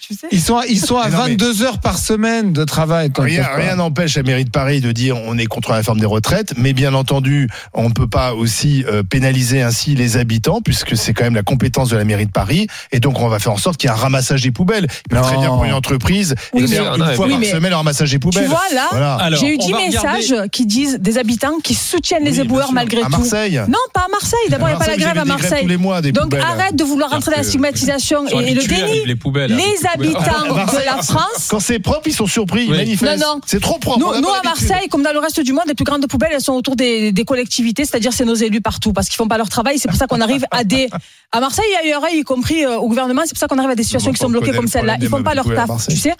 tu 0.00 0.14
sais. 0.14 0.26
Ils 0.32 0.40
sont, 0.40 0.60
ils 0.68 0.80
sont 0.80 0.96
à 0.96 1.08
Mais 1.08 1.10
non, 1.16 1.22
mais- 1.24 1.30
22 1.32 1.62
heures 1.62 1.78
par 1.80 1.98
semaine 1.98 2.52
de 2.52 2.64
travail. 2.64 3.10
rien 3.56 3.76
n'empêche 3.76 4.16
la 4.16 4.22
mairie 4.22 4.44
de 4.46 4.50
Paris 4.50 4.80
de 4.80 4.92
dire 4.92 5.16
on 5.26 5.36
est 5.36 5.46
contre 5.46 5.70
la 5.70 5.76
réforme 5.76 6.00
des 6.00 6.06
retraites, 6.06 6.54
mais 6.56 6.72
bien 6.72 6.94
entendu, 6.94 7.48
on 7.74 7.88
ne 7.88 7.94
peut 7.94 8.08
pas 8.08 8.34
aussi 8.34 8.84
euh, 8.88 9.02
pénaliser 9.02 9.62
ainsi 9.62 9.94
les 9.94 10.16
habitants, 10.16 10.60
puisque 10.62 10.96
c'est 10.96 11.12
quand 11.12 11.24
même 11.24 11.34
la 11.34 11.42
compétence 11.42 11.88
de 11.90 11.96
la 11.96 12.04
mairie 12.04 12.26
de 12.26 12.30
Paris, 12.32 12.66
et 12.92 13.00
donc 13.00 13.20
on 13.20 13.28
va 13.28 13.38
faire 13.38 13.52
en 13.52 13.56
sorte 13.58 13.76
qu'il 13.76 13.88
y 13.88 13.92
ait 13.92 13.96
un 13.96 13.98
ramassage 13.98 14.42
des 14.42 14.50
poubelles. 14.50 14.86
Il 15.10 15.16
peut 15.16 15.22
très 15.22 15.36
bien 15.36 15.48
pour 15.48 15.64
une 15.64 15.72
entreprise 15.72 16.34
Oui, 16.52 16.60
et 16.64 16.66
mais- 16.68 16.76
faire 16.76 16.96
non, 16.98 17.06
une 17.08 17.14
fois 17.14 17.26
oui, 17.26 17.32
par 17.32 17.40
mais- 17.40 17.50
semaine 17.50 17.70
le 17.70 17.76
ramassage 17.76 18.10
des 18.10 18.18
poubelles. 18.18 18.44
Tu 18.44 18.48
vois 18.48 18.60
là, 18.74 18.88
Voilà. 18.90 19.36
J'ai 19.38 19.48
eu 19.54 19.56
on 19.60 19.66
10 19.66 19.72
va 19.72 19.78
regarder- 19.78 20.18
messages 20.18 20.48
qui 20.50 20.66
disent 20.66 20.98
des 21.00 21.18
habitants 21.18 21.58
qui 21.62 21.74
soutiennent 21.74 22.24
les 22.24 22.38
Oui, 22.40 22.46
éboueurs 22.46 22.72
malgré 22.72 23.00
à 23.02 23.04
tout. 23.06 23.10
Marseille. 23.10 23.60
Non, 23.68 23.78
pas 23.92 24.00
à 24.06 24.08
Marseille. 24.10 24.38
D'abord, 24.48 24.68
il 24.68 24.72
n'y 24.72 24.76
a 24.76 24.78
pas 24.78 24.86
la 24.86 24.96
grève 24.96 25.18
à 25.18 25.22
des 25.22 25.28
Marseille. 25.28 25.62
tous 25.62 25.68
les 25.68 25.76
mois, 25.76 26.00
des 26.02 26.12
Donc 26.12 26.24
poubelles. 26.24 26.42
arrête 26.42 26.76
de 26.76 26.84
vouloir 26.84 27.10
rentrer 27.10 27.30
dans 27.32 27.36
la 27.38 27.42
stigmatisation 27.42 28.26
et, 28.28 28.54
le 28.54 28.62
déni. 28.66 29.04
les 29.06 29.16
poubelles, 29.16 29.52
habitants 29.94 30.20
À 30.20 30.66
de 30.66 30.84
la 30.84 31.02
France. 31.02 31.48
Quand 31.48 31.60
c'est 31.60 31.78
propre, 31.78 32.02
ils 32.06 32.12
sont 32.14 32.26
surpris, 32.26 32.64
ils 32.64 32.70
manifestent. 32.70 33.20
Non, 33.20 33.34
non. 33.36 33.40
C'est 33.46 33.60
trop 33.60 33.78
propre. 33.78 33.98
Nous, 33.98 34.28
à. 34.28 34.40
Marseille, 34.44 34.88
comme 34.90 35.02
dans 35.02 35.12
le 35.12 35.18
reste 35.18 35.40
du 35.40 35.52
monde, 35.52 35.64
les 35.68 35.74
plus 35.74 35.84
grandes 35.84 36.06
poubelles, 36.06 36.30
elles 36.34 36.40
sont 36.40 36.52
autour 36.54 36.76
des, 36.76 37.12
des 37.12 37.24
collectivités, 37.40 37.84
c'est-à-dire 37.84 38.12
c'est 38.12 38.26
nos 38.26 38.34
élus 38.34 38.60
partout, 38.60 38.92
parce 38.92 39.08
qu'ils 39.08 39.16
font 39.16 39.28
pas 39.28 39.38
leur 39.38 39.48
travail. 39.48 39.78
C'est 39.78 39.88
pour 39.88 39.96
ça 39.96 40.06
qu'on 40.06 40.20
arrive 40.20 40.44
à 40.50 40.64
des, 40.64 40.88
à 41.32 41.40
Marseille 41.40 41.64
et 41.72 41.86
ailleurs, 41.86 42.02
y 42.12 42.22
compris 42.22 42.64
euh, 42.64 42.76
au 42.76 42.88
gouvernement, 42.88 43.22
c'est 43.24 43.30
pour 43.30 43.38
ça 43.38 43.48
qu'on 43.48 43.58
arrive 43.58 43.70
à 43.70 43.74
des 43.74 43.82
situations 43.82 44.12
qui 44.12 44.18
sont 44.18 44.26
on 44.26 44.30
bloquées 44.30 44.52
comme 44.52 44.64
le 44.64 44.70
celle-là. 44.70 44.96
Ils 45.00 45.08
font 45.08 45.22
pas 45.22 45.34
leur 45.34 45.46
taf, 45.46 45.88
tu 45.88 45.96
sais. 45.96 46.14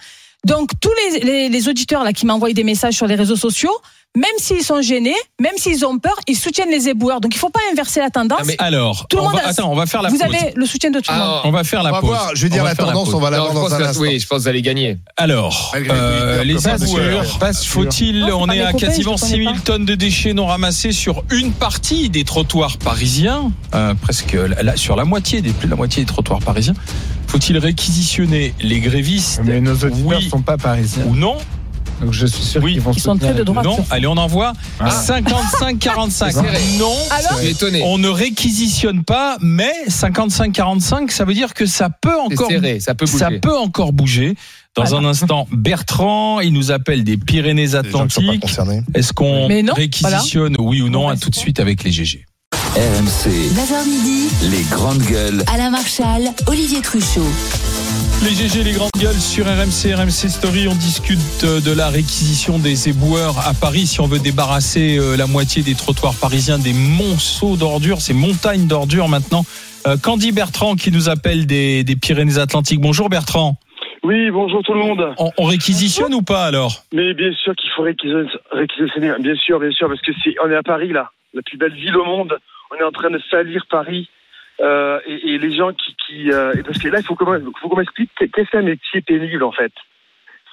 Donc 0.46 0.70
tous 0.80 0.92
les, 1.12 1.20
les, 1.20 1.48
les 1.50 1.68
auditeurs 1.68 2.02
là 2.02 2.14
qui 2.14 2.24
m'envoient 2.24 2.52
des 2.52 2.64
messages 2.64 2.94
sur 2.94 3.06
les 3.06 3.14
réseaux 3.14 3.36
sociaux, 3.36 3.76
même 4.16 4.24
s'ils 4.38 4.64
sont 4.64 4.82
gênés, 4.82 5.14
même 5.40 5.52
s'ils 5.56 5.84
ont 5.86 5.98
peur, 5.98 6.14
ils 6.26 6.36
soutiennent 6.36 6.70
les 6.70 6.88
éboueurs. 6.88 7.20
Donc 7.20 7.32
il 7.34 7.38
faut 7.38 7.48
pas 7.50 7.60
inverser 7.70 8.00
la 8.00 8.10
tendance. 8.10 8.38
Ah, 8.42 8.44
mais- 8.46 8.56
Alors, 8.58 9.06
Tout 9.08 9.16
le 9.18 9.22
on 9.22 9.26
monde 9.26 9.36
va, 9.36 9.46
a- 9.46 9.50
attends, 9.50 9.70
on 9.70 9.76
va 9.76 9.86
faire 9.86 10.02
la 10.02 10.08
Vous 10.10 10.18
pause. 10.18 10.34
avez 10.34 10.52
le 10.56 10.66
soutien 10.66 10.90
de 10.90 10.98
tout 10.98 11.12
le 11.12 11.16
monde. 11.18 11.26
Ah, 11.28 11.42
On 11.44 11.50
va 11.52 11.62
faire 11.64 11.80
On 11.80 11.84
la 11.84 11.92
va 11.92 12.00
pause. 12.00 12.10
voir, 12.10 12.30
je 12.34 12.42
vais 12.42 12.48
dire 12.48 12.62
On 12.62 12.64
va 12.64 12.70
la 12.70 12.76
tendance, 12.76 13.14
on 13.14 13.20
va 13.20 13.30
la 13.30 13.38
voir 13.40 13.54
dans 13.54 13.72
un 13.74 13.80
instant. 13.82 14.00
oui, 14.02 14.18
je 14.18 14.26
pense 14.26 14.38
que 14.38 14.42
vous 14.42 14.48
allez 14.48 14.62
gagner. 14.62 14.98
Alors, 15.16 15.72
euh, 15.76 16.42
les 16.44 16.54
éboueurs, 16.68 17.24
faut-il, 17.66 18.24
on 18.32 18.48
est 18.50 18.60
à 18.62 18.72
quasiment 18.72 19.16
je 19.16 19.24
les 19.26 19.30
connais 19.30 19.44
6000 19.52 19.60
tonnes 19.62 19.84
de 19.84 19.94
déchets 19.94 20.32
non 20.34 20.46
ramassés 20.46 20.92
sur 20.92 21.22
une 21.30 21.52
partie 21.52 22.08
des 22.10 22.24
trottoirs 22.24 22.78
parisiens, 22.78 23.52
euh, 23.74 23.94
presque 23.94 24.36
sur 24.76 24.96
la 24.96 25.04
moitié, 25.04 25.40
des, 25.40 25.50
plus 25.50 25.66
de 25.66 25.70
la 25.70 25.76
moitié 25.76 26.02
des 26.04 26.10
trottoirs 26.12 26.40
parisiens. 26.40 26.74
Faut-il 27.28 27.56
réquisitionner 27.58 28.54
les 28.60 28.80
grévistes? 28.80 29.40
Mais 29.44 29.60
nos 29.60 29.74
auditeurs 29.74 30.18
Oui. 30.18 30.28
sont 30.28 30.42
pas 30.42 30.56
parisiens. 30.56 31.04
ou 31.06 31.14
non? 31.14 31.36
Donc 32.00 32.12
je 32.12 32.26
suis 32.26 32.42
sûr 32.42 32.62
Oui. 32.62 32.72
qu'ils 32.72 32.80
vont 32.82 32.92
Ils 32.92 33.00
sont 33.00 33.16
très 33.16 33.34
de 33.34 33.42
droite. 33.42 33.64
Non, 33.64 33.74
sur- 33.76 33.84
allez, 33.90 34.06
on 34.06 34.16
envoie 34.16 34.52
Ah. 34.78 34.90
55-45. 34.90 36.26
C'est 36.32 36.40
serré. 36.40 36.58
Non, 36.78 36.94
Alors 37.10 37.40
étonné. 37.42 37.82
on 37.84 37.98
ne 37.98 38.08
réquisitionne 38.08 39.04
pas, 39.04 39.36
mais 39.40 39.72
55-45, 39.88 41.10
ça 41.10 41.24
veut 41.24 41.34
dire 41.34 41.54
que 41.54 41.66
ça 41.66 41.88
peut 41.90 42.18
encore 42.18 42.48
serré, 42.48 42.80
ça 42.80 42.94
peut 42.94 43.04
bouger. 43.06 43.18
Ça 43.18 43.30
peut 43.40 43.56
encore 43.56 43.92
bouger. 43.92 44.34
Dans 44.76 44.94
un 44.94 45.04
instant, 45.04 45.48
Bertrand, 45.52 46.40
il 46.40 46.52
nous 46.52 46.70
appelle 46.70 47.02
des 47.04 47.16
Pyrénées-Atlantiques. 47.16 48.40
concernés. 48.40 48.82
Est-ce 48.94 49.12
qu'on 49.12 49.48
réquisitionne, 49.74 50.56
oui 50.58 50.80
ou 50.80 50.88
non, 50.88 51.08
à 51.08 51.16
tout 51.16 51.28
de 51.30 51.34
suite 51.34 51.58
avec 51.60 51.82
les 51.84 51.90
GG 51.90 52.24
RMC. 52.76 53.50
Bazar 53.56 53.84
midi. 53.84 54.30
Les 54.48 54.62
grandes 54.70 55.02
gueules. 55.02 55.42
Alain 55.52 55.70
Marchal, 55.70 56.22
Olivier 56.46 56.80
Truchot. 56.80 57.26
Les 58.22 58.30
GG, 58.30 58.62
les 58.62 58.70
grandes 58.70 58.94
gueules 58.96 59.18
sur 59.18 59.44
RMC, 59.44 59.92
RMC 59.92 60.30
Story. 60.30 60.68
On 60.68 60.76
discute 60.76 61.18
euh, 61.42 61.60
de 61.60 61.76
la 61.76 61.88
réquisition 61.88 62.60
des 62.60 62.88
éboueurs 62.88 63.40
à 63.40 63.54
Paris. 63.60 63.86
Si 63.86 64.00
on 64.00 64.06
veut 64.06 64.20
débarrasser 64.20 64.98
euh, 64.98 65.16
la 65.16 65.26
moitié 65.26 65.64
des 65.64 65.74
trottoirs 65.74 66.14
parisiens 66.20 66.60
des 66.60 66.72
monceaux 66.72 67.56
d'ordures, 67.56 68.00
ces 68.00 68.14
montagnes 68.14 68.68
d'ordures 68.68 69.08
maintenant. 69.08 69.42
Euh, 69.88 69.96
Candy 70.00 70.30
Bertrand 70.30 70.76
qui 70.76 70.92
nous 70.92 71.08
appelle 71.08 71.46
des, 71.46 71.84
Pyrénées-Atlantiques. 72.00 72.80
Bonjour 72.80 73.08
Bertrand. 73.08 73.56
Oui, 74.04 74.30
bonjour 74.30 74.62
tout 74.62 74.74
le 74.74 74.80
monde. 74.80 75.12
On, 75.18 75.44
réquisitionne 75.44 76.14
ou 76.14 76.22
pas 76.22 76.44
alors? 76.44 76.84
Mais 76.92 77.14
bien 77.14 77.32
sûr 77.34 77.52
qu'il 77.56 77.70
faut 77.74 77.82
réquisitionner, 77.82 79.10
bien 79.18 79.34
sûr, 79.34 79.58
bien 79.58 79.72
sûr, 79.72 79.88
parce 79.88 80.00
que 80.02 80.12
on 80.44 80.50
est 80.50 80.56
à 80.56 80.62
Paris 80.62 80.92
là, 80.92 81.10
la 81.34 81.42
plus 81.42 81.58
belle 81.58 81.74
ville 81.74 81.96
au 81.96 82.04
monde 82.04 82.38
on 82.70 82.76
est 82.76 82.84
en 82.84 82.92
train 82.92 83.10
de 83.10 83.20
salir 83.30 83.66
Paris. 83.68 84.08
Euh, 84.60 85.00
et, 85.06 85.38
les 85.38 85.56
gens 85.56 85.72
qui, 85.72 86.30
euh, 86.30 86.52
parce 86.64 86.78
que 86.78 86.88
là, 86.88 86.98
il 86.98 87.04
faut 87.04 87.14
qu'on 87.14 87.76
m'explique 87.76 88.10
qu'est-ce 88.18 88.50
qu'un 88.50 88.62
métier 88.62 89.00
pénible 89.00 89.42
en 89.42 89.52
fait. 89.52 89.72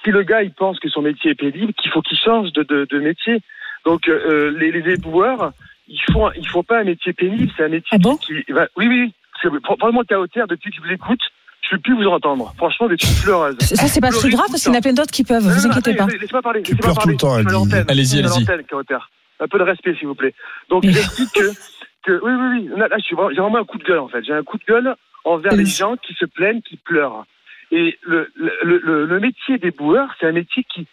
Si 0.02 0.10
le 0.10 0.22
gars 0.22 0.42
il 0.42 0.52
pense 0.52 0.78
que 0.78 0.88
son 0.88 1.02
métier 1.02 1.32
est 1.32 1.34
pénible, 1.34 1.74
qu'il 1.74 1.90
faut 1.90 2.00
qu'il 2.00 2.16
change 2.16 2.52
de, 2.52 2.62
de, 2.62 2.98
métier. 3.00 3.40
Donc 3.84 4.08
euh, 4.08 4.56
les, 4.58 4.94
éboueurs, 4.94 5.52
ils 5.88 6.00
font 6.10 6.30
ils 6.32 6.48
font 6.48 6.62
pas 6.62 6.78
un 6.78 6.84
métier 6.84 7.12
pénible, 7.12 7.52
c'est 7.54 7.64
un 7.64 7.68
métier 7.68 7.90
ah 7.92 7.98
bon 7.98 8.16
qui, 8.16 8.32
va, 8.48 8.68
oui 8.76 8.88
oui, 8.88 9.12
c'est 9.42 9.48
vraiment 9.48 10.04
caotaire 10.04 10.46
depuis 10.46 10.70
que 10.70 10.76
je 10.76 10.82
vous 10.82 10.92
écoute. 10.92 11.20
Je 11.60 11.74
ne 11.74 11.80
peux 11.80 11.82
plus 11.82 12.02
vous 12.02 12.08
entendre. 12.08 12.54
Franchement, 12.56 12.88
des 12.88 12.96
petites 12.96 13.22
pleureuses. 13.22 13.58
Ça, 13.58 13.88
c'est 13.88 14.00
pas 14.00 14.08
très 14.08 14.30
grave 14.30 14.46
parce 14.48 14.62
qu'il 14.62 14.72
y 14.72 14.74
en 14.74 14.78
a 14.78 14.80
plein 14.80 14.94
d'autres 14.94 15.10
qui 15.10 15.22
peuvent. 15.22 15.44
Ne 15.44 15.52
vous 15.52 15.66
inquiétez 15.66 15.94
pas. 15.94 16.06
Laissez-moi 16.06 16.40
parler. 16.40 16.62
Tu 16.62 16.70
laissez 16.70 16.80
pleures 16.80 16.94
parler. 16.94 17.16
tout 17.18 17.26
le 17.26 17.42
temps, 17.42 17.64
Allez-y, 17.88 18.20
allez-y. 18.20 18.46
Un 19.40 19.46
peu 19.48 19.58
de 19.58 19.64
respect, 19.64 19.94
s'il 19.96 20.08
vous 20.08 20.14
plaît. 20.14 20.34
Donc, 20.70 20.84
j'explique 20.84 21.30
que 21.32 21.50
oui, 22.08 22.32
oui, 22.32 22.68
oui. 22.70 22.70
Là, 22.76 22.88
j'ai 22.98 23.14
vraiment 23.14 23.58
un 23.58 23.64
coup 23.64 23.78
de 23.78 23.84
gueule 23.84 23.98
en 23.98 24.08
fait. 24.08 24.24
J'ai 24.24 24.32
un 24.32 24.42
coup 24.42 24.58
de 24.58 24.64
gueule 24.64 24.94
envers 25.24 25.54
les 25.54 25.66
gens 25.66 25.96
qui 25.96 26.14
se 26.14 26.24
plaignent, 26.24 26.62
qui 26.62 26.76
pleurent. 26.76 27.24
Et 27.70 27.98
le, 28.02 29.18
métier 29.20 29.58
des 29.58 29.70
boueurs, 29.70 30.14
c'est 30.18 30.26
un 30.26 30.32
métier 30.32 30.64
qui, 30.64 30.82
est 30.82 30.86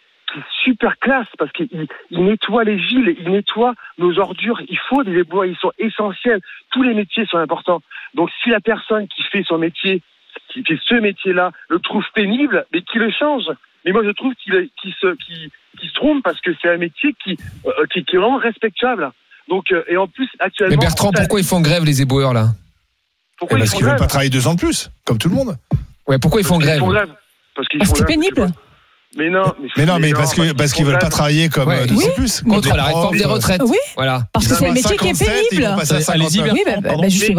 super 0.64 0.98
classe 0.98 1.28
parce 1.38 1.50
qu'il 1.52 1.86
nettoie 2.10 2.64
les 2.64 2.74
villes, 2.74 3.16
il 3.18 3.30
nettoie 3.30 3.74
nos 3.96 4.18
ordures. 4.18 4.60
Il 4.68 4.78
faut 4.78 5.02
des 5.02 5.24
boueurs, 5.24 5.46
ils 5.46 5.56
sont 5.56 5.72
essentiels. 5.78 6.40
Tous 6.70 6.82
les 6.82 6.92
métiers 6.92 7.24
sont 7.26 7.38
importants. 7.38 7.80
Donc 8.14 8.30
si 8.42 8.50
la 8.50 8.60
personne 8.60 9.08
qui 9.08 9.22
fait 9.22 9.44
son 9.44 9.56
métier, 9.56 10.02
qui 10.48 10.62
fait 10.64 10.78
ce 10.84 10.96
métier-là, 10.96 11.52
le 11.68 11.78
trouve 11.78 12.04
pénible, 12.12 12.66
mais 12.72 12.82
qui 12.82 12.98
le 12.98 13.10
change. 13.10 13.46
Mais 13.84 13.92
moi, 13.92 14.02
je 14.04 14.10
trouve 14.10 14.34
qu'il 14.34 14.68
se, 15.00 15.14
qu 15.14 15.92
trompe 15.94 16.22
parce 16.22 16.40
que 16.40 16.50
c'est 16.60 16.68
un 16.68 16.76
métier 16.76 17.14
qui 17.22 17.38
euh, 17.66 17.86
est 17.94 18.16
vraiment 18.16 18.36
respectable. 18.36 19.12
Donc, 19.48 19.72
euh, 19.72 19.82
et 19.88 19.96
en 19.96 20.08
plus, 20.08 20.28
actuellement. 20.38 20.76
Mais 20.76 20.80
Bertrand, 20.84 21.12
pourquoi 21.12 21.40
ils 21.40 21.46
font 21.46 21.60
grève, 21.60 21.84
les 21.84 22.02
éboueurs, 22.02 22.32
là 22.32 22.48
pourquoi 23.38 23.58
eh 23.58 23.60
ben, 23.60 23.64
Parce 23.66 23.76
qu'ils 23.76 23.84
ne 23.84 23.90
veulent 23.90 23.98
pas 23.98 24.06
travailler 24.06 24.30
deux 24.30 24.46
ans 24.46 24.54
de 24.54 24.60
plus, 24.60 24.90
comme 25.04 25.18
tout 25.18 25.28
le 25.28 25.34
monde. 25.34 25.56
Ouais, 26.08 26.18
pourquoi 26.18 26.40
ils 26.40 26.46
font 26.46 26.58
grève, 26.58 26.80
Parce 27.54 27.68
qu'ils 27.68 27.80
ah, 27.82 27.86
c'est 27.86 28.06
pénible. 28.06 28.50
Mais 29.16 29.30
non, 29.30 29.44
mais, 29.78 29.86
non, 29.86 29.98
mais 29.98 30.12
parce 30.12 30.34
que 30.34 30.52
parce 30.52 30.72
qu'ils 30.74 30.84
veulent 30.84 30.98
pas 30.98 31.08
travailler 31.08 31.48
comme 31.48 31.68
ouais. 31.68 31.90
Euh, 31.90 31.94
oui, 31.96 32.04
plus 32.16 32.42
contre 32.42 32.76
la 32.76 32.84
réforme 32.84 33.16
des 33.16 33.24
euh, 33.24 33.28
retraites. 33.28 33.62
Oui. 33.64 33.78
Voilà. 33.94 34.24
Parce 34.32 34.46
que 34.46 34.54
c'est 34.54 34.66
le 34.66 34.72
métier 34.72 34.96
qui 34.98 35.08
est 35.08 35.18
pénible. 35.18 35.64
Allez-y, 36.08 36.42
oui, 36.42 36.62
bah, 36.66 36.80
bah 36.82 37.08
juste, 37.08 37.32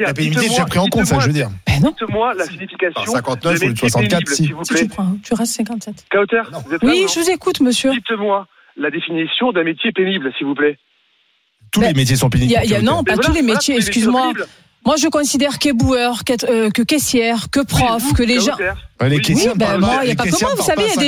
La 0.00 0.14
pénibilité 0.14 0.62
pris 0.66 0.78
en 0.78 0.86
compte, 0.86 1.04
ça, 1.04 1.18
je 1.18 1.26
veux 1.26 1.32
dire. 1.32 1.50
Bah, 1.66 1.90
dites-moi 1.90 2.34
la 2.34 2.46
signification. 2.46 3.04
59 3.04 3.62
ou 3.62 3.76
64, 3.76 4.28
s'il 4.28 4.54
vous 4.54 4.62
plaît. 4.62 4.88
Tu 5.22 5.34
restes 5.34 5.56
57. 5.56 6.06
Cautère. 6.10 6.50
Oui, 6.82 7.06
je 7.12 7.20
vous 7.20 7.30
écoute, 7.30 7.60
monsieur. 7.60 7.90
Dites-moi 7.92 8.46
la 8.76 8.90
définition 8.90 9.52
d'un 9.52 9.64
métier 9.64 9.92
pénible, 9.92 10.32
s'il 10.38 10.46
vous 10.46 10.54
plaît 10.54 10.78
tous 11.70 11.80
les 11.80 11.94
métiers 11.94 12.16
sont 12.16 12.30
pénibles. 12.30 12.54
Non, 12.82 13.04
pas 13.04 13.16
tous 13.16 13.32
les 13.32 13.42
métiers, 13.42 13.76
excuse-moi. 13.76 14.32
Moi, 14.86 14.96
je 14.96 15.08
considère 15.08 15.58
qu'éboueur, 15.58 16.24
que, 16.24 16.32
euh, 16.48 16.70
que 16.70 16.82
caissière, 16.82 17.48
que 17.50 17.60
prof, 17.60 18.02
que 18.14 18.22
les 18.22 18.40
gens. 18.40 18.56
Les 19.02 19.16
oui, 19.16 19.48
ben, 19.54 19.78
il 20.02 20.06
n'y 20.06 20.12
a 20.12 20.14
pas 20.14 20.24
que 20.24 20.40
moi. 20.40 20.54
Vous 20.56 20.64
savez, 20.64 20.84
il 20.86 21.02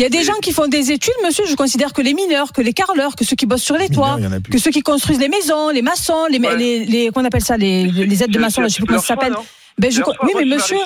y 0.00 0.04
a 0.04 0.08
des 0.08 0.24
gens, 0.24 0.32
qui 0.42 0.52
font 0.52 0.66
des 0.66 0.90
études, 0.90 1.14
monsieur. 1.22 1.44
Je 1.46 1.54
considère 1.54 1.92
que 1.92 2.02
les 2.02 2.12
mineurs, 2.12 2.52
que 2.52 2.60
les 2.60 2.72
carleurs, 2.72 3.14
que 3.14 3.24
ceux 3.24 3.36
qui 3.36 3.46
bossent 3.46 3.62
sur 3.62 3.76
les 3.76 3.88
toits, 3.88 4.18
que 4.50 4.58
ceux 4.58 4.70
qui 4.70 4.82
construisent 4.82 5.20
les 5.20 5.28
maisons, 5.28 5.68
les 5.68 5.82
maçons, 5.82 6.26
les, 6.28 6.38
les, 6.86 7.10
appelle 7.14 7.44
ça, 7.44 7.54
aides 7.54 8.30
de 8.30 8.38
maçons, 8.38 8.62
je 8.64 8.68
sais 8.68 8.76
plus 8.78 8.86
comment 8.86 9.00
ça 9.00 9.06
s'appelle. 9.08 9.34
Ben, 9.76 9.90
oui, 10.22 10.32
mais 10.36 10.44
monsieur, 10.44 10.76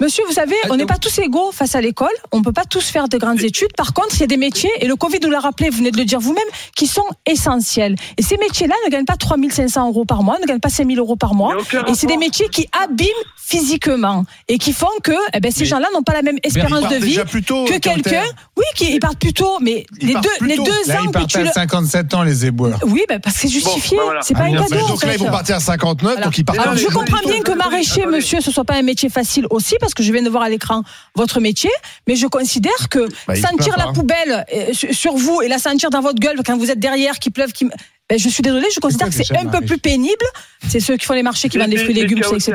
monsieur, 0.00 0.24
vous 0.26 0.32
savez, 0.32 0.54
on 0.70 0.76
n'est 0.76 0.86
pas 0.86 0.98
tous 0.98 1.18
égaux 1.18 1.50
face 1.52 1.74
à 1.74 1.80
l'école. 1.80 2.08
On 2.30 2.38
ne 2.38 2.44
peut 2.44 2.52
pas 2.52 2.64
tous 2.64 2.88
faire 2.88 3.08
de 3.08 3.18
grandes 3.18 3.42
études. 3.42 3.72
Par 3.76 3.92
contre, 3.92 4.14
il 4.14 4.20
y 4.20 4.24
a 4.24 4.28
des 4.28 4.36
métiers, 4.36 4.70
et 4.80 4.86
le 4.86 4.94
Covid 4.94 5.18
nous 5.22 5.30
l'a 5.30 5.40
rappelé, 5.40 5.68
vous 5.68 5.78
venez 5.78 5.90
de 5.90 5.96
le 5.96 6.04
dire 6.04 6.20
vous-même, 6.20 6.44
qui 6.76 6.86
sont 6.86 7.06
essentiels. 7.26 7.96
Et 8.16 8.22
ces 8.22 8.36
métiers-là 8.36 8.74
ne 8.84 8.90
gagnent 8.90 9.04
pas 9.04 9.16
3500 9.16 9.88
euros 9.88 10.04
par 10.04 10.22
mois, 10.22 10.38
ne 10.38 10.46
gagnent 10.46 10.60
pas 10.60 10.68
5000 10.68 10.98
euros 10.98 11.16
par 11.16 11.34
mois. 11.34 11.56
Et 11.88 11.94
c'est 11.94 12.06
des 12.06 12.16
métiers 12.16 12.48
qui 12.48 12.68
abîment 12.80 13.08
physiquement 13.36 14.24
et 14.48 14.58
qui 14.58 14.72
font 14.72 14.86
que 15.02 15.12
eh 15.32 15.40
ben, 15.40 15.52
ces 15.52 15.64
gens-là 15.64 15.86
n'ont 15.94 16.02
pas 16.02 16.14
la 16.14 16.22
même 16.22 16.38
espérance 16.42 16.88
de 16.88 16.96
vie 16.96 17.16
que 17.16 17.78
quelqu'un. 17.78 18.24
Oui, 18.56 18.64
qui, 18.74 18.94
ils 18.94 19.00
partent 19.00 19.18
plus 19.18 19.32
tôt, 19.32 19.58
mais 19.60 19.86
les 20.00 20.14
deux, 20.14 20.46
les 20.46 20.56
deux 20.56 20.64
là, 20.86 21.00
ans. 21.00 21.04
Ils 21.04 21.10
partent 21.10 21.36
à 21.36 21.52
57 21.52 22.14
ans, 22.14 22.22
les 22.22 22.46
éboueurs. 22.46 22.78
Oui, 22.84 23.02
ben, 23.08 23.20
parce 23.20 23.36
que 23.36 23.42
c'est 23.42 23.48
justifié. 23.48 23.96
Bon, 23.96 24.02
ben 24.02 24.06
voilà. 24.06 24.20
C'est 24.22 24.34
pas 24.34 24.44
ah, 24.44 24.46
un 24.46 24.66
cadeau. 24.66 24.88
Donc 24.88 25.04
là, 25.04 25.12
ils 25.14 25.18
vont 25.18 25.30
partir 25.30 25.56
à 25.56 25.60
59, 25.60 26.20
donc 26.20 26.38
ils 26.38 26.44
partent 26.44 26.58
Alors, 26.58 26.76
je 26.76 26.86
comprends 26.86 27.26
bien 27.26 27.40
que 27.40 27.52
maraîcher, 27.52 28.06
monsieur, 28.06 28.35
que 28.36 28.42
ce 28.42 28.50
soit 28.50 28.64
pas 28.64 28.74
un 28.74 28.82
métier 28.82 29.08
facile 29.08 29.46
aussi, 29.48 29.76
parce 29.80 29.94
que 29.94 30.02
je 30.02 30.12
viens 30.12 30.22
de 30.22 30.28
voir 30.28 30.42
à 30.42 30.50
l'écran 30.50 30.82
votre 31.14 31.40
métier, 31.40 31.70
mais 32.06 32.16
je 32.16 32.26
considère 32.26 32.90
que 32.90 33.08
sentir 33.34 33.78
la 33.78 33.92
poubelle 33.92 34.44
euh, 34.54 34.72
sur 34.72 35.14
vous 35.14 35.40
et 35.40 35.48
la 35.48 35.58
sentir 35.58 35.88
dans 35.88 36.02
votre 36.02 36.18
gueule 36.18 36.36
quand 36.44 36.58
vous 36.58 36.70
êtes 36.70 36.78
derrière, 36.78 37.18
qu'il 37.18 37.32
pleuve, 37.32 37.52
qu'il... 37.52 37.70
Ben, 38.10 38.18
je 38.18 38.28
suis 38.28 38.42
désolée, 38.42 38.68
je 38.72 38.78
considère 38.78 39.08
que 39.08 39.14
c'est 39.14 39.36
un 39.36 39.46
peu 39.46 39.64
plus 39.64 39.78
pénible. 39.78 40.26
C'est 40.68 40.80
ceux 40.80 40.96
qui 40.96 41.06
font 41.06 41.14
les 41.14 41.22
marchés 41.22 41.48
qui 41.48 41.56
vendent 41.56 41.70
des 41.70 41.78
fruits, 41.78 41.98
et 41.98 42.02
légumes, 42.02 42.18
etc. 42.18 42.52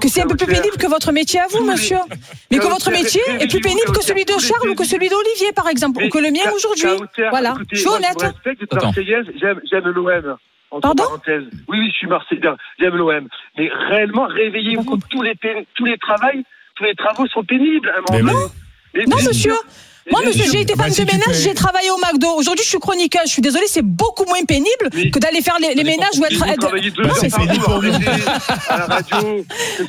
Que 0.00 0.08
c'est 0.08 0.22
un 0.22 0.26
peu 0.26 0.36
plus 0.36 0.46
pénible 0.46 0.76
que 0.78 0.86
votre 0.86 1.10
métier 1.10 1.40
à 1.40 1.48
vous, 1.48 1.64
monsieur. 1.64 1.98
Mais 2.50 2.58
que 2.58 2.66
votre 2.66 2.90
métier 2.90 3.20
est 3.40 3.48
plus 3.48 3.60
pénible 3.60 3.92
que 3.92 4.02
celui 4.02 4.24
de 4.24 4.32
Charles 4.38 4.70
ou 4.70 4.74
que 4.74 4.84
celui 4.84 5.08
d'Olivier, 5.08 5.52
par 5.54 5.68
exemple, 5.68 6.04
ou 6.04 6.08
que 6.08 6.18
le 6.18 6.30
mien 6.30 6.50
aujourd'hui. 6.54 7.04
Voilà, 7.30 7.56
je 7.72 7.80
suis 7.80 7.88
honnête. 7.88 8.24
J'aime 9.70 9.88
l'OM. 9.88 10.38
Entre 10.70 10.94
Pardon. 10.94 11.04
Oui, 11.68 11.78
oui, 11.78 11.88
je 11.90 11.96
suis 11.96 12.06
marseillais, 12.06 12.40
j'aime 12.78 12.96
l'OM. 12.96 13.28
Mais 13.56 13.68
réellement, 13.68 14.26
réveillez-vous, 14.26 14.98
tous 15.10 15.22
les, 15.22 15.34
tous 15.74 15.84
les 15.84 15.96
travaux, 15.98 16.42
tous 16.74 16.84
les 16.84 16.94
travaux 16.94 17.26
sont 17.28 17.44
pénibles. 17.44 17.88
À 17.88 17.98
un 17.98 18.22
moment. 18.22 18.38
Mais, 18.94 19.00
mais, 19.00 19.06
non, 19.06 19.16
monsieur, 19.26 19.54
moi, 20.10 20.20
monsieur, 20.24 20.44
j'ai 20.52 20.60
été 20.60 20.74
femme 20.76 20.90
de 20.90 21.04
ménage, 21.04 21.42
j'ai 21.42 21.54
travaillé 21.54 21.90
au 21.90 21.96
McDo. 21.98 22.28
Aujourd'hui, 22.36 22.64
je 22.64 22.68
suis 22.68 22.78
chroniqueur. 22.78 23.22
Je 23.26 23.32
suis 23.32 23.42
désolée, 23.42 23.66
c'est 23.68 23.84
beaucoup 23.84 24.24
moins 24.24 24.44
pénible 24.44 25.10
que 25.12 25.18
d'aller 25.18 25.42
faire 25.42 25.56
les, 25.60 25.82
ménages 25.82 26.16
ou 26.18 26.24
être. 26.24 26.62
Non, 26.62 26.70
mais 26.74 27.28
c'est 27.28 27.30
pour 27.30 27.82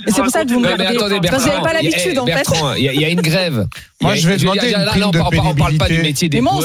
C'est 0.07 0.21
pour 0.21 0.31
ça 0.31 0.43
que 0.43 0.53
vous 0.53 0.59
me 0.59 0.71
regardez. 0.71 0.97
Vous 0.97 1.45
n'avez 1.45 1.61
pas 1.61 1.73
l'habitude, 1.73 2.13
eh, 2.15 2.19
en 2.19 2.25
fait. 2.25 2.47
Il 2.77 2.83
y 2.83 3.05
a 3.05 3.09
une 3.09 3.21
grève. 3.21 3.67
Moi, 4.01 4.15
je 4.15 4.27
vais 4.27 4.37
demander. 4.37 4.73
On 4.75 5.11
ne 5.11 5.53
parle 5.53 5.77
pas 5.77 5.87
du 5.87 6.01
métier 6.01 6.29
des 6.29 6.41
boueurs. 6.41 6.63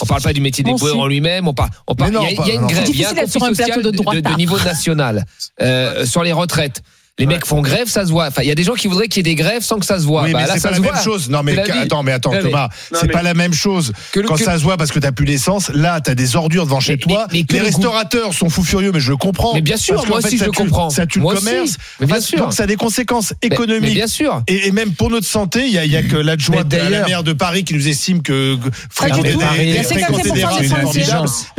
On 0.00 0.06
parle 0.06 0.22
pas 0.22 0.32
du 0.32 0.40
métier 0.40 0.62
des 0.62 0.72
boueurs 0.72 0.98
en 0.98 1.06
lui-même. 1.06 1.50
Il 1.98 2.12
y 2.14 2.50
a 2.50 2.54
une 2.54 2.66
grève. 2.66 2.88
Il 2.88 3.00
y 3.00 3.04
a 3.04 3.10
un 3.10 3.14
conflit 3.14 4.22
de 4.22 4.36
niveau 4.36 4.58
national 4.58 5.24
euh, 5.60 6.06
sur 6.06 6.22
les 6.22 6.32
retraites. 6.32 6.82
Les 7.18 7.26
mecs 7.26 7.44
font 7.44 7.60
grève, 7.60 7.88
ça 7.88 8.06
se 8.06 8.10
voit. 8.10 8.28
Enfin, 8.28 8.40
il 8.40 8.48
y 8.48 8.50
a 8.50 8.54
des 8.54 8.62
gens 8.62 8.72
qui 8.72 8.88
voudraient 8.88 9.06
qu'il 9.06 9.18
y 9.18 9.30
ait 9.30 9.34
des 9.34 9.40
grèves 9.40 9.62
sans 9.62 9.78
que 9.78 9.84
ça 9.84 9.98
se 9.98 10.06
voit. 10.06 10.26
Bah, 10.28 10.46
c'est 10.54 10.62
pas 10.62 10.70
la 10.70 10.80
même 10.80 10.96
chose. 11.04 11.28
Non, 11.28 11.42
mais 11.42 11.58
attends, 11.58 12.02
mais 12.02 12.12
attends, 12.12 12.32
Thomas, 12.40 12.70
c'est 12.90 13.12
pas 13.12 13.22
la 13.22 13.34
même 13.34 13.52
chose. 13.52 13.92
Quand 14.26 14.38
ça 14.38 14.56
se 14.58 14.62
voit 14.62 14.78
parce 14.78 14.90
que 14.90 14.98
t'as 14.98 15.12
plus 15.12 15.26
d'essence, 15.26 15.68
là, 15.74 16.00
t'as 16.00 16.14
des 16.14 16.36
ordures 16.36 16.64
devant 16.64 16.80
chez 16.80 16.96
toi. 16.96 17.26
Les 17.30 17.60
restaurateurs 17.60 18.32
sont 18.32 18.48
fous 18.48 18.64
furieux, 18.64 18.92
mais 18.92 19.00
je 19.00 19.10
le 19.10 19.18
comprends. 19.18 19.52
Mais 19.54 19.60
bien 19.60 19.76
sûr, 19.76 20.06
moi 20.06 20.18
aussi, 20.18 20.38
je 20.38 20.46
comprends. 20.46 20.88
Ça 20.88 21.06
tue 21.06 21.20
le 21.20 21.26
commerce. 21.26 21.76
Bien 22.00 22.20
sûr. 22.20 22.38
Donc, 22.38 22.54
ça 22.54 22.62
a 22.62 22.66
des 22.66 22.76
conséquences 22.76 23.34
économiques. 23.42 23.94
bien 23.94 24.06
sûr. 24.06 24.42
Et, 24.48 24.72
même 24.72 24.92
pour 24.92 25.10
notre 25.10 25.26
santé, 25.26 25.66
il 25.66 25.72
y, 25.72 25.96
a, 25.96 26.02
que 26.02 26.16
l'adjoint 26.16 26.64
de 26.64 26.76
la 26.76 27.06
maire 27.06 27.22
de 27.22 27.34
Paris 27.34 27.64
qui 27.64 27.74
nous 27.74 27.88
estime 27.88 28.22
que 28.22 28.56
fréquenter 28.90 29.34
des 29.34 29.38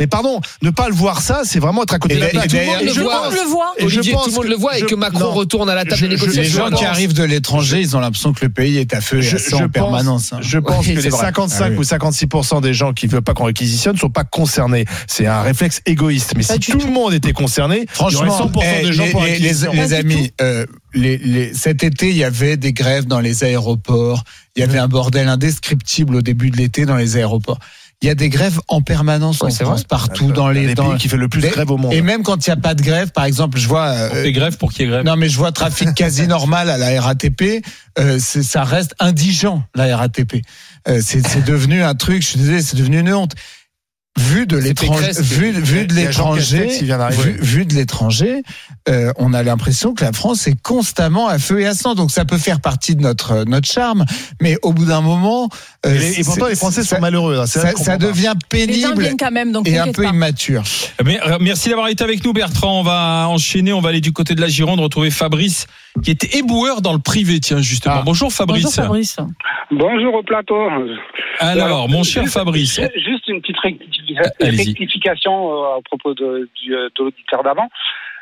Mais 0.00 0.06
pardon, 0.08 0.40
ne 0.62 0.70
pas 0.70 0.88
le 0.88 0.94
voir 0.94 1.20
ça, 1.20 1.42
c'est 1.44 1.60
vraiment 1.60 1.84
être 1.84 1.94
à 1.94 1.98
côté 2.00 2.16
de 2.16 2.20
la. 2.20 2.28
Tout 2.30 2.56
le 2.56 2.66
monde 2.66 3.12
voit. 3.46 3.72
Je 3.78 4.48
le 4.48 4.56
voit 4.56 4.78
et 4.78 4.82
que 4.82 4.96
Macron 4.96 5.43
retourne 5.44 5.70
à 5.70 5.74
la 5.74 5.84
table 5.84 6.00
des 6.00 6.08
négociations. 6.08 6.42
Les 6.42 6.70
gens 6.70 6.76
qui 6.76 6.84
arrivent 6.84 7.12
de 7.12 7.22
l'étranger, 7.22 7.80
ils 7.80 7.96
ont 7.96 8.00
l'impression 8.00 8.32
que 8.32 8.44
le 8.44 8.50
pays 8.50 8.78
est 8.78 8.94
à 8.94 9.00
feu 9.00 9.22
et 9.22 9.34
à 9.34 9.38
sang 9.38 9.64
en 9.64 9.68
permanence. 9.68 10.32
Hein. 10.32 10.38
Je 10.40 10.58
pense 10.58 10.86
que 10.86 10.92
les 10.92 11.10
55 11.10 11.72
ah 11.74 11.78
ou 11.78 11.82
56% 11.82 12.62
des 12.62 12.74
gens 12.74 12.92
qui 12.92 13.06
ne 13.06 13.12
veulent 13.12 13.22
pas 13.22 13.34
qu'on 13.34 13.44
réquisitionne 13.44 13.94
ne 13.94 14.00
sont 14.00 14.10
pas 14.10 14.24
concernés. 14.24 14.84
C'est 15.06 15.26
un 15.26 15.42
réflexe 15.42 15.80
égoïste. 15.86 16.34
Mais 16.36 16.42
si 16.42 16.58
tout 16.58 16.78
le 16.78 16.92
monde 16.92 17.12
était 17.12 17.32
concerné, 17.32 17.84
franchement, 17.88 18.50
100% 18.52 18.82
des 18.82 18.88
eh, 18.88 18.92
gens 18.92 19.04
les, 19.04 19.10
pour 19.10 19.22
les, 19.22 19.92
amis, 19.92 20.32
euh, 20.40 20.66
cet 21.54 21.84
été, 21.84 22.10
il 22.10 22.16
y 22.16 22.24
avait 22.24 22.56
des 22.56 22.72
grèves 22.72 23.06
dans 23.06 23.20
les 23.20 23.44
aéroports. 23.44 24.24
Il 24.56 24.60
y 24.60 24.62
avait 24.62 24.78
un 24.78 24.88
bordel 24.88 25.28
indescriptible 25.28 26.16
au 26.16 26.22
début 26.22 26.50
de 26.50 26.56
l'été 26.56 26.86
dans 26.86 26.96
les 26.96 27.16
aéroports 27.16 27.58
il 28.04 28.08
y 28.08 28.10
a 28.10 28.14
des 28.14 28.28
grèves 28.28 28.60
en 28.68 28.82
permanence 28.82 29.42
en 29.42 29.48
France, 29.48 29.84
partout 29.84 30.30
dans 30.30 30.50
les, 30.50 30.66
les 30.66 30.74
pays 30.74 30.96
qui 30.98 31.08
fait 31.08 31.16
le 31.16 31.28
plus 31.28 31.40
de 31.40 31.48
grève 31.48 31.70
au 31.70 31.78
monde. 31.78 31.94
Et 31.94 32.02
même 32.02 32.22
quand 32.22 32.46
il 32.46 32.50
n'y 32.50 32.52
a 32.52 32.56
pas 32.56 32.74
de 32.74 32.82
grève, 32.82 33.12
par 33.12 33.24
exemple, 33.24 33.58
je 33.58 33.66
vois 33.66 33.86
euh, 33.86 34.22
des 34.22 34.32
grèves 34.32 34.58
pour 34.58 34.72
qu'il 34.72 34.82
y 34.82 34.84
ait 34.84 34.90
grève. 34.90 35.06
Non, 35.06 35.16
mais 35.16 35.30
je 35.30 35.38
vois 35.38 35.52
trafic 35.52 35.94
quasi 35.94 36.28
normal 36.28 36.68
à 36.68 36.76
la 36.76 37.00
RATP, 37.00 37.64
euh, 37.98 38.18
ça 38.18 38.62
reste 38.62 38.94
indigent 39.00 39.62
la 39.74 39.96
RATP. 39.96 40.42
Euh, 40.86 41.00
c'est 41.02 41.44
devenu 41.46 41.82
un 41.82 41.94
truc, 41.94 42.20
je 42.20 42.28
suis 42.28 42.38
désolé, 42.38 42.60
c'est 42.60 42.76
devenu 42.76 43.00
une 43.00 43.10
honte 43.14 43.32
vu 44.18 44.46
de 44.46 44.56
l'étranger, 44.56 45.10
vu, 45.20 45.50
vu 45.52 45.86
de 45.86 45.94
l'étranger, 45.94 46.68
vu, 47.10 47.36
vu 47.40 47.66
de 47.66 47.74
l'étranger, 47.74 48.42
euh, 48.88 49.12
on 49.16 49.34
a 49.34 49.42
l'impression 49.42 49.92
que 49.94 50.04
la 50.04 50.12
France 50.12 50.46
est 50.46 50.60
constamment 50.62 51.26
à 51.28 51.38
feu 51.38 51.60
et 51.60 51.66
à 51.66 51.74
sang. 51.74 51.94
Donc 51.94 52.10
ça 52.10 52.24
peut 52.24 52.38
faire 52.38 52.60
partie 52.60 52.94
de 52.94 53.02
notre 53.02 53.44
notre 53.44 53.68
charme, 53.68 54.04
mais 54.40 54.56
au 54.62 54.72
bout 54.72 54.84
d'un 54.84 55.00
moment, 55.00 55.48
euh, 55.86 55.98
Et, 55.98 56.20
et 56.20 56.24
pourtant, 56.24 56.46
les 56.46 56.54
Français 56.54 56.82
ça- 56.84 56.96
sont 56.96 57.00
malheureux. 57.02 57.38
hein. 57.40 57.46
C'est 57.46 57.60
Ça, 57.60 57.72
ça 57.72 57.96
devient 57.96 58.34
Les 58.52 58.80
gens 58.80 58.88
pénible 58.90 59.02
viennent 59.02 59.16
quand 59.18 59.30
même, 59.32 59.50
donc 59.52 59.66
et 59.68 59.78
un 59.78 59.90
peu 59.90 60.04
pas. 60.04 60.10
immature. 60.10 60.62
Mais, 61.04 61.20
euh, 61.26 61.38
merci 61.40 61.68
d'avoir 61.68 61.88
été 61.88 62.04
avec 62.04 62.24
nous, 62.24 62.32
Bertrand. 62.32 62.80
On 62.80 62.82
va 62.84 63.26
enchaîner. 63.28 63.72
On 63.72 63.80
va 63.80 63.88
aller 63.88 64.00
du 64.00 64.12
côté 64.12 64.34
de 64.34 64.40
la 64.40 64.48
Gironde 64.48 64.78
retrouver 64.80 65.10
Fabrice, 65.10 65.66
qui 66.02 66.10
était 66.10 66.38
éboueur 66.38 66.80
dans 66.82 66.92
le 66.92 66.98
privé. 66.98 67.40
Tiens, 67.40 67.60
justement. 67.62 68.02
Bonjour, 68.04 68.32
Fabrice. 68.32 68.64
Bonjour 68.64 68.84
Fabrice. 68.84 69.16
Bonjour 69.70 70.14
au 70.14 70.22
plateau. 70.22 70.68
Alors, 71.38 71.88
mon 71.88 72.02
cher 72.02 72.22
juste- 72.24 72.34
Fabrice. 72.34 72.80
ju- 72.80 73.00
Juste 73.00 73.28
une 73.28 73.40
petite 73.40 73.56
Allez-y. 74.40 74.68
rectification 74.68 75.52
euh, 75.52 75.78
à 75.78 75.80
propos 75.84 76.14
de, 76.14 76.48
du, 76.62 76.74
euh, 76.74 76.88
de 76.98 77.04
l'auditeur 77.04 77.42
d'avant. 77.42 77.68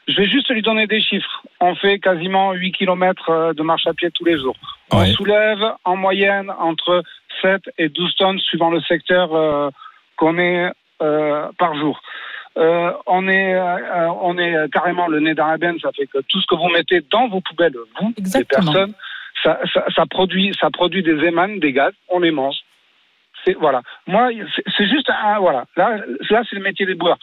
Je 0.08 0.16
vais 0.16 0.28
juste 0.28 0.48
lui 0.50 0.62
donner 0.62 0.86
des 0.86 1.00
chiffres. 1.00 1.42
On 1.60 1.74
fait 1.76 1.98
quasiment 2.00 2.52
8 2.52 2.72
km 2.72 3.52
de 3.56 3.62
marche 3.62 3.86
à 3.86 3.94
pied 3.94 4.10
tous 4.12 4.24
les 4.24 4.36
jours. 4.38 4.56
On 4.90 5.04
soulève 5.06 5.62
en 5.84 5.96
moyenne 5.96 6.50
entre 6.58 7.02
7 7.40 7.62
et 7.78 7.88
12 7.88 8.14
tonnes 8.16 8.38
suivant 8.40 8.70
le 8.70 8.80
secteur 8.82 9.34
euh, 9.34 9.70
qu'on 10.16 10.38
est 10.38 10.70
euh, 11.02 11.46
par 11.58 11.76
jour. 11.76 12.00
Euh, 12.58 12.92
on 13.06 13.26
est 13.28 13.54
euh, 13.54 14.08
on 14.20 14.36
est 14.36 14.70
carrément 14.70 15.06
le 15.08 15.20
nez 15.20 15.34
dans 15.34 15.46
la 15.46 15.56
benne, 15.56 15.78
ça 15.80 15.90
fait 15.96 16.06
que 16.06 16.18
tout 16.28 16.40
ce 16.40 16.46
que 16.46 16.54
vous 16.54 16.68
mettez 16.68 17.00
dans 17.10 17.28
vos 17.28 17.40
poubelles, 17.40 17.72
vous, 17.98 18.12
Exactement. 18.18 18.60
les 18.60 18.66
personnes, 18.74 18.94
ça, 19.42 19.58
ça, 19.72 19.84
ça 19.96 20.04
produit 20.06 20.52
ça 20.60 20.68
produit 20.70 21.02
des 21.02 21.18
émanes, 21.24 21.60
des 21.60 21.72
gaz, 21.72 21.92
on 22.10 22.18
les 22.20 22.30
mange. 22.30 22.56
C'est 23.44 23.54
voilà. 23.54 23.80
Moi, 24.06 24.28
c'est- 24.76 24.86
juste 24.86 25.08
un 25.10 25.38
voilà. 25.40 25.64
Là, 25.76 25.96
là, 26.30 26.42
c'est 26.48 26.56
le 26.56 26.62
métier 26.62 26.84
des 26.84 26.94
boueurs. 26.94 27.18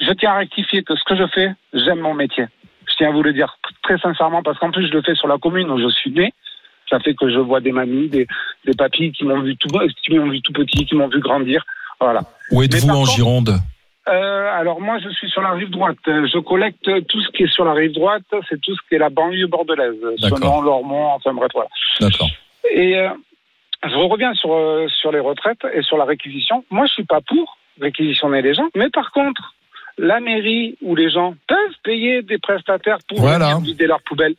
Je 0.00 0.10
tiens 0.12 0.32
à 0.32 0.38
rectifier 0.38 0.82
que 0.82 0.96
ce 0.96 1.04
que 1.04 1.16
je 1.16 1.26
fais, 1.28 1.50
j'aime 1.74 2.00
mon 2.00 2.14
métier. 2.14 2.46
Je 2.88 2.94
tiens 2.96 3.10
à 3.10 3.12
vous 3.12 3.22
le 3.22 3.32
dire 3.34 3.58
très 3.82 3.98
sincèrement 3.98 4.42
parce 4.42 4.58
qu'en 4.58 4.70
plus 4.70 4.88
je 4.88 4.92
le 4.92 5.02
fais 5.02 5.14
sur 5.14 5.28
la 5.28 5.36
commune 5.38 5.70
où 5.70 5.78
je 5.78 5.88
suis 5.90 6.10
né. 6.10 6.32
Ça 6.90 6.98
fait 6.98 7.14
que 7.14 7.30
je 7.30 7.38
vois 7.38 7.60
des 7.60 7.72
mamies, 7.72 8.08
des, 8.08 8.26
des 8.66 8.72
papis 8.74 9.12
qui 9.12 9.24
m'ont 9.24 9.40
vu 9.40 9.56
tout 9.56 9.68
qui 10.02 10.18
m'ont 10.18 10.28
vu 10.30 10.40
tout 10.42 10.52
petit, 10.52 10.84
qui 10.86 10.94
m'ont 10.94 11.08
vu 11.08 11.20
grandir. 11.20 11.64
Voilà. 12.00 12.20
Où 12.50 12.62
êtes-vous 12.62 12.88
en 12.88 12.94
contre- 13.00 13.12
Gironde? 13.12 13.50
Euh, 14.08 14.58
alors 14.60 14.80
moi, 14.80 14.98
je 14.98 15.08
suis 15.10 15.28
sur 15.30 15.42
la 15.42 15.52
rive 15.52 15.70
droite. 15.70 15.96
Je 16.06 16.38
collecte 16.40 16.84
tout 17.06 17.20
ce 17.20 17.28
qui 17.30 17.44
est 17.44 17.52
sur 17.52 17.64
la 17.64 17.72
rive 17.72 17.92
droite. 17.92 18.24
C'est 18.48 18.60
tout 18.60 18.74
ce 18.74 18.80
qui 18.88 18.96
est 18.96 18.98
la 18.98 19.10
banlieue 19.10 19.46
bordelaise. 19.46 19.94
Senon, 20.18 20.60
Lormont, 20.60 21.12
enfin 21.12 21.32
bref, 21.32 21.50
voilà. 21.54 21.68
D'accord. 22.00 22.28
Et 22.70 22.98
euh, 22.98 23.10
je 23.84 23.94
reviens 23.94 24.34
sur 24.34 24.52
euh, 24.54 24.88
sur 24.88 25.12
les 25.12 25.20
retraites 25.20 25.64
et 25.72 25.82
sur 25.82 25.96
la 25.96 26.04
réquisition. 26.04 26.64
Moi, 26.70 26.86
je 26.86 26.92
suis 26.94 27.04
pas 27.04 27.20
pour 27.20 27.56
réquisitionner 27.80 28.42
les 28.42 28.54
gens, 28.54 28.68
mais 28.74 28.90
par 28.90 29.12
contre, 29.12 29.54
la 29.98 30.20
mairie 30.20 30.76
ou 30.82 30.94
les 30.96 31.10
gens 31.10 31.34
peuvent 31.46 31.76
payer 31.84 32.22
des 32.22 32.38
prestataires 32.38 32.98
pour 33.08 33.20
Voilà. 33.20 33.58
vider 33.62 33.86
leurs 33.86 34.02
poubelles. 34.02 34.34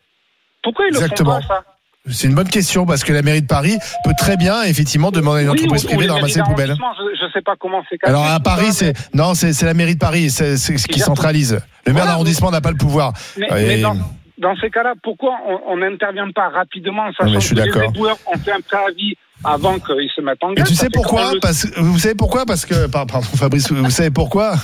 Pourquoi 0.61 0.85
ils 0.87 0.95
Exactement. 0.95 1.35
le 1.37 1.41
font 1.41 1.47
pas 1.47 1.55
ça? 1.55 1.63
C'est 2.09 2.27
une 2.27 2.35
bonne 2.35 2.49
question 2.49 2.85
parce 2.85 3.03
que 3.03 3.13
la 3.13 3.21
mairie 3.21 3.41
de 3.41 3.47
Paris 3.47 3.77
peut 4.03 4.11
très 4.17 4.35
bien, 4.35 4.63
effectivement, 4.63 5.09
demander 5.09 5.39
à 5.39 5.41
une 5.43 5.49
Oui, 5.51 5.55
entreprise 5.59 5.85
privée 5.85 6.05
de 6.07 6.11
ramasser 6.11 6.39
les 6.39 6.43
poubelles. 6.43 6.75
Je, 6.77 7.25
je 7.25 7.31
sais 7.31 7.41
pas 7.41 7.53
comment 7.57 7.81
c'est. 7.89 7.97
Alors 8.03 8.25
à 8.25 8.39
Paris, 8.41 8.73
c'est 8.73 8.93
non, 9.13 9.33
c'est 9.35 9.59
la 9.63 9.73
mairie 9.73 9.93
de 9.95 9.99
Paris, 9.99 10.29
c'est 10.29 10.57
c'est 10.57 10.77
ce 10.77 10.87
qui 10.87 10.99
centralise. 10.99 11.53
Le 11.85 11.93
maire 11.93 12.01
Voilà, 12.03 12.11
d'arrondissement 12.11 12.51
n'a 12.51 12.59
pas 12.61 12.71
le 12.71 12.77
pouvoir. 12.77 13.13
Mais, 13.37 13.47
Et- 13.47 13.67
mais 13.67 13.81
dans, 13.81 13.95
dans 14.37 14.55
ces 14.57 14.69
cas-là, 14.69 14.93
pourquoi 15.03 15.35
on- 15.47 15.73
on 15.73 15.77
n'intervient 15.77 16.29
pas 16.31 16.49
rapidement, 16.49 17.03
mais 17.07 17.13
sachant 17.17 17.39
je 17.39 17.45
suis 17.45 17.55
que 17.55 17.61
les 17.61 17.67
d'accord. 17.67 17.83
éboueurs 17.83 18.17
ont 18.33 18.37
fait 18.37 18.51
un 18.51 18.61
préavis 18.61 19.15
avant 19.45 19.77
qu'ils 19.77 20.09
se 20.15 20.21
mettent 20.21 20.41
en 20.43 20.51
Et 20.51 20.55
grève 20.55 20.67
tu 20.67 20.75
ça 20.75 20.83
sais 20.85 20.89
pourquoi 20.93 21.33
le- 21.33 21.39
Parce 21.41 21.67
vous 21.77 21.99
savez 21.99 22.15
pourquoi 22.15 22.45
Parce 22.45 22.65
que 22.65 22.87
par- 22.87 23.05
pardon 23.05 23.27
Fabrice, 23.35 23.69
vous 23.71 23.89
savez 23.89 24.09
pourquoi 24.09 24.55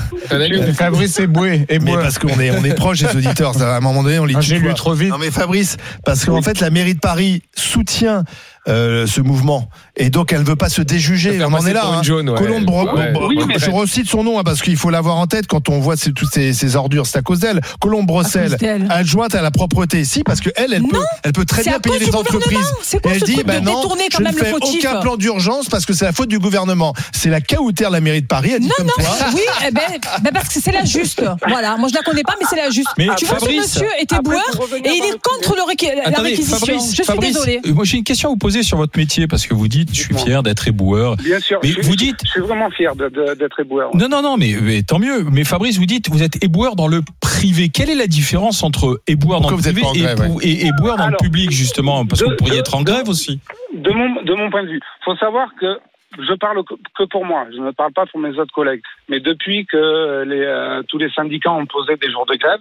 Fabrice 0.73 1.19
est 1.19 1.27
boué. 1.27 1.65
est 1.69 1.79
Mais 1.83 1.93
parce 1.93 2.17
qu'on 2.19 2.39
est 2.39 2.51
on 2.51 2.63
est 2.63 2.75
proche 2.75 2.99
des 2.99 3.15
auditeurs. 3.15 3.61
À 3.61 3.77
un 3.77 3.79
moment 3.81 4.03
donné, 4.03 4.19
on 4.19 4.25
les 4.25 4.35
Ah, 4.35 4.41
J'ai 4.41 4.59
lu 4.59 4.73
trop 4.73 4.93
vite. 4.93 5.09
Non 5.09 5.17
mais 5.17 5.31
Fabrice, 5.31 5.77
parce 6.05 6.25
qu'en 6.25 6.41
fait 6.41 6.59
la 6.61 6.69
mairie 6.69 6.95
de 6.95 6.99
Paris 6.99 7.41
soutient 7.55 8.23
euh, 8.67 9.05
ce 9.07 9.21
mouvement 9.21 9.69
et 9.99 10.09
donc 10.09 10.33
elle 10.33 10.39
ne 10.41 10.45
veut 10.45 10.55
pas 10.55 10.69
se 10.69 10.81
déjuger. 10.81 11.43
On 11.43 11.53
en 11.53 11.65
est 11.65 11.73
là. 11.73 11.83
hein. 11.85 12.01
jaune, 12.03 12.29
ouais. 12.29 12.37
Colombe 12.37 12.65
Bro- 12.65 12.89
Ouais. 12.95 13.11
Bro- 13.11 13.27
Oui, 13.27 13.39
mais- 13.47 13.59
je 13.59 13.69
recite 13.69 14.09
son 14.09 14.23
nom 14.23 14.39
hein, 14.39 14.43
parce 14.43 14.61
qu'il 14.61 14.77
faut 14.77 14.89
l'avoir 14.89 15.17
en 15.17 15.27
tête 15.27 15.45
quand 15.47 15.69
on 15.69 15.79
voit 15.79 15.95
ces- 15.97 16.13
toutes 16.13 16.31
ces, 16.33 16.53
ces 16.53 16.75
ordures. 16.75 17.05
C'est 17.05 17.17
à 17.19 17.21
cause 17.21 17.39
d'elle. 17.39 17.61
Colombe 17.79 18.07
Brossel, 18.07 18.57
adjointe 18.89 19.35
à 19.35 19.41
la 19.41 19.51
propreté. 19.51 20.03
Si, 20.05 20.23
parce 20.23 20.39
que 20.41 20.49
elle, 20.55 20.73
elle 20.73 20.83
peut, 20.83 21.03
elle 21.23 21.33
peut 21.33 21.45
très 21.45 21.63
bien 21.63 21.79
payer 21.79 21.99
les 21.99 22.15
entreprises. 22.15 22.57
quoi 23.01 23.11
Et 23.11 23.15
elle 23.15 23.21
dit, 23.21 23.43
bah 23.45 23.59
non, 23.59 23.83
je 24.17 24.23
ne 24.23 24.31
fais 24.31 24.45
fautif 24.51 24.85
aucun 24.85 24.99
plan 25.01 25.17
d'urgence 25.17 25.67
parce 25.69 25.85
que 25.85 25.93
c'est 25.93 26.05
la 26.05 26.13
faute 26.13 26.29
du 26.29 26.39
gouvernement. 26.39 26.93
C'est 27.13 27.29
la 27.29 27.41
caoutère 27.41 27.89
de 27.89 27.95
la 27.95 28.01
mairie 28.01 28.21
de 28.21 28.27
Paris. 28.27 28.51
Elle 28.55 28.61
dit 28.61 28.67
Non, 28.67 28.73
comme 28.77 28.87
non, 28.87 28.93
toi. 28.97 29.15
oui, 29.35 29.41
eh 29.67 29.71
ben, 29.71 29.81
ben 30.23 30.31
parce 30.33 30.49
que 30.49 30.59
c'est 30.61 30.71
la 30.71 30.85
juste. 30.85 31.21
Voilà, 31.47 31.77
moi 31.77 31.89
je 31.89 31.93
la 31.95 32.01
connais 32.01 32.23
pas, 32.23 32.35
mais 32.39 32.45
c'est 32.49 32.55
la 32.55 32.69
juste. 32.69 32.87
Mais 32.97 33.07
tu 33.17 33.25
vois, 33.25 33.35
ce 33.39 33.45
Fabrice, 33.45 33.75
monsieur 33.75 33.87
était 33.99 34.19
boueur 34.23 34.41
et 34.83 34.89
il 34.89 35.03
est 35.03 35.19
contre 35.21 35.55
la 35.55 35.63
Attendez, 36.05 36.29
réquisition. 36.29 36.57
Fabrice, 36.57 36.95
je 36.95 37.03
suis 37.03 37.19
désolée. 37.19 37.61
euh, 37.65 37.73
moi 37.73 37.83
j'ai 37.85 37.97
une 37.97 38.03
question 38.03 38.29
à 38.29 38.31
vous 38.31 38.37
poser 38.37 38.63
sur 38.63 38.77
votre 38.77 38.97
métier 38.97 39.27
parce 39.27 39.45
que 39.45 39.53
vous 39.53 39.67
dites, 39.67 39.88
je 39.93 40.01
suis 40.01 40.15
fier 40.15 40.43
d'être 40.43 40.67
éboueur. 40.67 41.15
Bien 41.17 41.39
sûr. 41.39 41.59
Mais 41.63 41.69
je, 41.69 41.81
vous 41.81 41.91
je- 41.93 41.97
dites- 41.97 42.19
Je 42.25 42.29
suis 42.31 42.41
vraiment 42.41 42.69
fier 42.69 42.95
d'être 42.95 43.59
éboueur. 43.59 43.89
Non, 43.95 44.07
non, 44.09 44.21
non, 44.21 44.37
mais, 44.37 44.53
mais 44.61 44.81
tant 44.83 44.99
mieux. 44.99 45.23
Mais 45.31 45.43
Fabrice, 45.43 45.77
vous 45.77 45.85
dites, 45.85 46.09
vous 46.09 46.23
êtes 46.23 46.43
éboueur 46.43 46.75
dans 46.75 46.87
le 46.87 47.01
privé. 47.21 47.69
Quelle 47.69 47.89
est 47.89 47.95
la 47.95 48.07
différence 48.07 48.63
entre 48.63 49.01
éboueur 49.07 49.41
dans 49.41 49.49
le 49.49 49.55
Pourquoi 49.55 49.71
vous 49.71 49.77
êtes 49.79 49.83
privé 49.83 49.99
et, 49.99 50.03
grève, 50.15 50.19
ébou- 50.29 50.39
et 50.41 50.65
éboueur 50.67 50.97
dans 50.97 51.03
Alors, 51.05 51.17
le 51.21 51.23
public, 51.25 51.51
justement? 51.51 52.05
Parce 52.05 52.21
que 52.21 52.29
vous 52.29 52.35
pourriez 52.35 52.55
de- 52.55 52.59
être 52.59 52.75
en 52.75 52.83
grève 52.83 53.09
aussi. 53.09 53.39
De 53.73 53.91
mon, 53.91 54.21
de 54.23 54.33
mon 54.33 54.49
point 54.49 54.63
de 54.63 54.69
vue, 54.69 54.79
faut 55.05 55.15
savoir 55.15 55.49
que 55.59 55.77
je 56.17 56.33
parle 56.33 56.63
que 56.63 56.73
que 56.97 57.03
pour 57.03 57.23
moi, 57.25 57.45
je 57.55 57.59
ne 57.61 57.71
parle 57.71 57.93
pas 57.93 58.05
pour 58.07 58.19
mes 58.19 58.31
autres 58.39 58.53
collègues. 58.53 58.81
Mais 59.09 59.19
depuis 59.19 59.65
que 59.67 60.23
les, 60.25 60.41
euh, 60.41 60.81
tous 60.87 60.97
les 60.97 61.09
syndicats 61.11 61.51
ont 61.51 61.65
posé 61.67 61.95
des 61.97 62.09
jours 62.11 62.25
de 62.25 62.35
grève, 62.35 62.59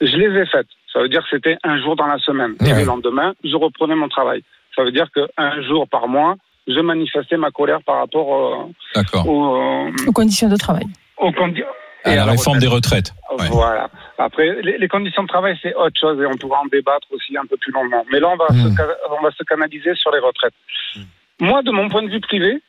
je 0.00 0.16
les 0.16 0.40
ai 0.40 0.46
faites. 0.46 0.66
Ça 0.92 1.00
veut 1.00 1.08
dire 1.08 1.20
que 1.22 1.28
c'était 1.30 1.56
un 1.62 1.80
jour 1.80 1.94
dans 1.94 2.06
la 2.06 2.18
semaine. 2.18 2.54
Et 2.60 2.64
Ouais. 2.72 2.80
le 2.80 2.86
lendemain, 2.86 3.32
je 3.44 3.54
reprenais 3.54 3.94
mon 3.94 4.08
travail. 4.08 4.42
Ça 4.74 4.82
veut 4.82 4.90
dire 4.90 5.06
qu'un 5.14 5.62
jour 5.62 5.86
par 5.88 6.08
mois, 6.08 6.34
je 6.74 6.80
manifestais 6.80 7.36
ma 7.36 7.50
colère 7.50 7.80
par 7.82 7.98
rapport 7.98 8.28
euh, 8.96 9.00
euh, 9.26 9.90
Aux 10.06 10.12
conditions 10.12 10.48
de 10.48 10.56
travail. 10.56 10.84
aux 11.18 11.30
condi- 11.32 11.64
À 12.04 12.12
et 12.12 12.16
la 12.16 12.22
à 12.22 12.26
la 12.26 12.32
réforme 12.32 12.56
retraite. 12.56 12.60
des 12.60 12.66
retraites. 12.74 13.14
Ouais. 13.38 13.48
Voilà. 13.50 13.90
Après, 14.18 14.62
les, 14.62 14.78
les 14.78 14.88
conditions 14.88 15.22
de 15.22 15.28
travail, 15.28 15.58
c'est 15.62 15.74
autre 15.74 15.98
chose 16.00 16.18
et 16.20 16.26
on 16.26 16.36
pourra 16.36 16.60
en 16.60 16.66
débattre 16.66 17.06
aussi 17.12 17.36
un 17.36 17.44
peu 17.46 17.56
plus 17.58 17.72
longuement. 17.72 18.04
Mais 18.10 18.20
là, 18.20 18.28
on 18.28 18.36
va, 18.36 18.46
Hmm. 18.50 18.70
se, 18.70 18.76
ca- 18.76 18.96
on 19.18 19.22
va 19.22 19.30
se 19.32 19.42
canaliser 19.44 19.94
sur 19.96 20.10
les 20.12 20.18
retraites. 20.20 20.54
Moi, 21.40 21.62
de 21.62 21.70
mon 21.70 21.88
point 21.88 22.02
de 22.02 22.08
vue 22.10 22.20
privé, 22.20 22.62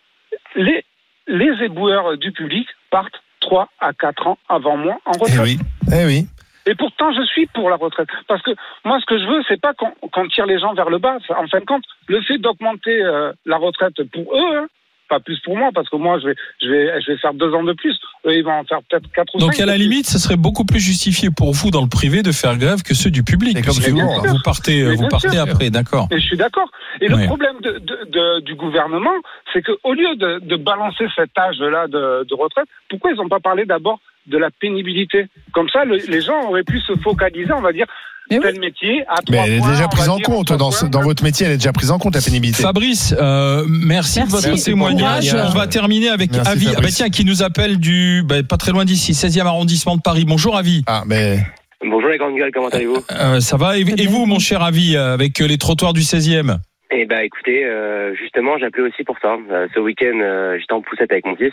les, 0.56 0.84
les 1.28 1.64
éboueurs 1.66 2.18
du 2.18 2.32
public 2.32 2.68
partent 2.90 3.22
3 3.42 3.70
à 3.80 3.94
4 3.94 4.28
ans 4.28 4.38
avant 4.50 4.78
moi 4.78 4.98
en 5.06 5.12
Eh 5.16 5.20
retraite. 5.24 5.40
oui, 5.44 5.60
eh 5.94 6.06
oui. 6.06 6.28
Et 6.68 6.76
pourtant, 6.76 7.12
je 7.14 7.24
suis 7.26 7.48
pour 7.48 7.70
la 7.70 7.76
retraite. 7.76 8.08
Parce 8.28 8.42
que 8.44 8.52
moi, 8.86 9.00
ce 9.00 9.06
que 9.06 9.18
je 9.20 9.26
veux, 9.26 9.42
c'est 9.48 9.60
pas 9.60 9.74
qu'on 9.74 10.28
tire 10.28 10.46
les 10.46 10.60
gens 10.60 10.74
vers 10.74 10.90
le 10.90 11.00
bas. 11.00 11.18
En 11.38 11.48
fin 11.48 11.60
de 11.60 11.66
compte, 11.66 11.84
le 12.08 12.22
fait 12.22 12.38
d'augmenter 12.38 13.02
euh, 13.02 13.32
la 13.46 13.58
retraite 13.58 14.02
pour 14.12 14.34
eux, 14.36 14.58
hein, 14.58 14.68
pas 15.10 15.20
plus 15.20 15.40
pour 15.42 15.58
moi, 15.58 15.72
parce 15.76 15.90
que 15.90 15.98
moi, 15.98 16.20
je 16.20 16.28
vais, 16.28 16.36
je 16.62 16.70
vais, 16.70 17.02
je 17.02 17.12
vais 17.12 17.18
faire 17.18 17.34
deux 17.34 17.52
ans 17.54 17.64
de 17.64 17.74
plus. 17.74 18.00
Eux, 18.26 18.34
ils 18.34 18.44
vont 18.44 18.54
en 18.54 18.64
faire 18.64 18.80
peut-être 18.90 19.12
quatre 19.12 19.36
ou 19.36 19.40
Donc 19.40 19.56
cinq 19.56 19.64
à 19.64 19.66
la 19.66 19.76
limite, 19.76 20.06
ce 20.06 20.18
serait 20.18 20.38
beaucoup 20.38 20.64
plus 20.64 20.80
justifié 20.80 21.30
pour 21.36 21.52
vous 21.52 21.70
dans 21.70 21.82
le 21.82 21.90
privé 21.90 22.22
de 22.24 22.32
faire 22.32 22.56
grève 22.58 22.82
que 22.82 22.94
ceux 22.94 23.12
du 23.12 23.24
public. 23.24 23.56
Comme 23.66 23.74
vous, 23.74 24.28
vous 24.28 24.42
partez, 24.44 24.84
Mais 24.84 24.96
vous 24.96 25.08
partez 25.10 25.30
sûr. 25.32 25.42
après, 25.42 25.70
d'accord. 25.70 26.08
Et 26.12 26.20
je 26.20 26.26
suis 26.28 26.38
d'accord. 26.38 26.70
Et 27.02 27.08
le 27.10 27.26
problème 27.26 27.56
de, 27.62 27.72
de- 27.80 28.06
de- 28.10 28.40
du 28.42 28.56
gouvernement, 28.56 29.12
c'est 29.52 29.62
qu'au 29.64 29.94
lieu 29.94 30.16
de, 30.16 30.40
de 30.46 30.56
balancer 30.56 31.06
cet 31.16 31.38
âge-là 31.38 31.88
de, 31.88 32.24
de 32.30 32.34
retraite, 32.36 32.68
pourquoi 32.90 33.12
ils 33.12 33.18
n'ont 33.18 33.28
pas 33.28 33.40
parlé 33.42 33.66
d'abord 33.66 34.00
de 34.28 34.38
la 34.38 34.50
pénibilité 34.52 35.26
Comme 35.54 35.70
ça, 35.70 35.84
le- 35.86 35.98
les 35.98 36.22
gens 36.22 36.50
auraient 36.50 36.64
pu 36.64 36.80
se 36.80 36.94
focaliser, 37.04 37.52
on 37.54 37.62
va 37.62 37.72
dire, 37.74 37.86
Mais 38.30 38.38
oui. 38.40 38.60
métier 38.60 39.04
à 39.10 39.16
Mais 39.30 39.38
elle 39.46 39.54
est 39.54 39.60
déjà 39.70 39.88
prise 39.88 40.08
en 40.10 40.18
dire, 40.18 40.26
compte 40.26 40.54
dans, 40.54 40.72
ce- 40.72 40.86
dans 40.86 41.02
votre 41.02 41.24
métier. 41.24 41.46
Elle 41.48 41.54
est 41.54 41.58
déjà 41.58 41.74
prise 41.74 41.92
en 41.92 41.98
compte 42.00 42.16
la 42.16 42.22
pénibilité. 42.22 42.62
Fabrice, 42.64 43.14
euh, 43.20 43.66
merci, 43.68 44.20
de 44.20 44.26
Merci, 44.32 44.50
votre 44.50 44.64
témoignage. 44.64 45.34
On 45.36 45.50
va 45.58 45.68
terminer 45.68 46.10
avec 46.10 46.32
Merci, 46.32 46.52
Avi, 46.52 46.68
ah, 46.78 46.82
bah, 46.82 46.88
tiens, 46.90 47.10
qui 47.10 47.26
nous 47.26 47.44
appelle 47.44 47.78
du 47.80 48.22
bah, 48.24 48.44
pas 48.44 48.58
très 48.58 48.72
loin 48.72 48.86
d'ici, 48.86 49.14
16e 49.14 49.46
arrondissement 49.48 49.96
de 49.98 50.02
Paris. 50.02 50.26
Bonjour 50.28 50.56
Avi. 50.56 50.84
Ah 50.88 51.04
mais 51.08 51.40
Bonjour 51.84 52.10
les 52.10 52.18
grandes 52.20 52.36
gueules, 52.38 52.52
comment 52.54 52.70
allez-vous 52.70 53.04
Euh, 53.12 53.40
ça 53.40 53.58
va 53.58 53.78
et, 53.78 53.82
et 53.82 54.06
vous, 54.08 54.28
mon 54.28 54.38
cher 54.38 54.62
Avi, 54.62 54.96
euh, 54.96 55.14
avec 55.16 55.42
euh, 55.42 55.48
les 55.48 55.58
trottoirs 55.58 55.94
du 55.94 56.02
16e 56.02 56.58
Eh 56.92 57.06
ben 57.06 57.22
écoutez, 57.22 57.66
euh, 57.66 58.14
justement, 58.16 58.58
j'appelais 58.60 58.84
aussi 58.88 59.04
pour 59.04 59.18
ça. 59.20 59.36
Euh, 59.52 59.68
ce 59.74 59.80
week-end, 59.80 60.20
euh, 60.22 60.58
j'étais 60.60 60.74
en 60.74 60.82
poussette 60.82 61.12
avec 61.12 61.26
mon 61.26 61.36
fils. 61.36 61.52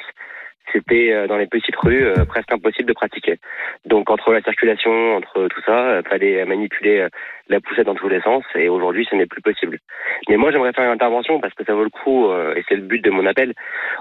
C'était 0.73 1.13
euh, 1.13 1.27
dans 1.27 1.37
les 1.37 1.47
petites 1.47 1.77
rues 1.77 2.05
euh, 2.05 2.25
presque 2.25 2.53
impossible 2.53 2.89
de 2.89 2.93
pratiquer. 2.93 3.39
Donc 3.87 4.11
entre 4.11 4.33
la 4.33 4.43
circulation, 4.43 5.17
entre 5.17 5.49
tout 5.49 5.63
ça, 5.65 5.79
euh, 5.89 6.03
fallait 6.03 6.45
manipuler 6.45 7.01
euh, 7.01 7.09
la 7.49 7.61
poussette 7.61 7.87
dans 7.87 7.95
tous 7.95 8.09
les 8.09 8.21
sens. 8.21 8.45
Et 8.55 8.69
aujourd'hui, 8.69 9.07
ce 9.11 9.17
n'est 9.17 9.27
plus 9.27 9.43
possible. 9.43 9.79
Mais 10.29 10.37
moi, 10.37 10.51
j'aimerais 10.53 10.73
faire 10.73 10.85
une 10.85 10.93
intervention 10.93 11.41
parce 11.41 11.55
que 11.55 11.65
ça 11.65 11.75
vaut 11.75 11.85
le 11.85 11.91
coup 11.91 12.31
euh, 12.31 12.55
et 12.55 12.65
c'est 12.69 12.77
le 12.77 12.83
but 12.83 13.03
de 13.03 13.11
mon 13.11 13.27
appel. 13.27 13.55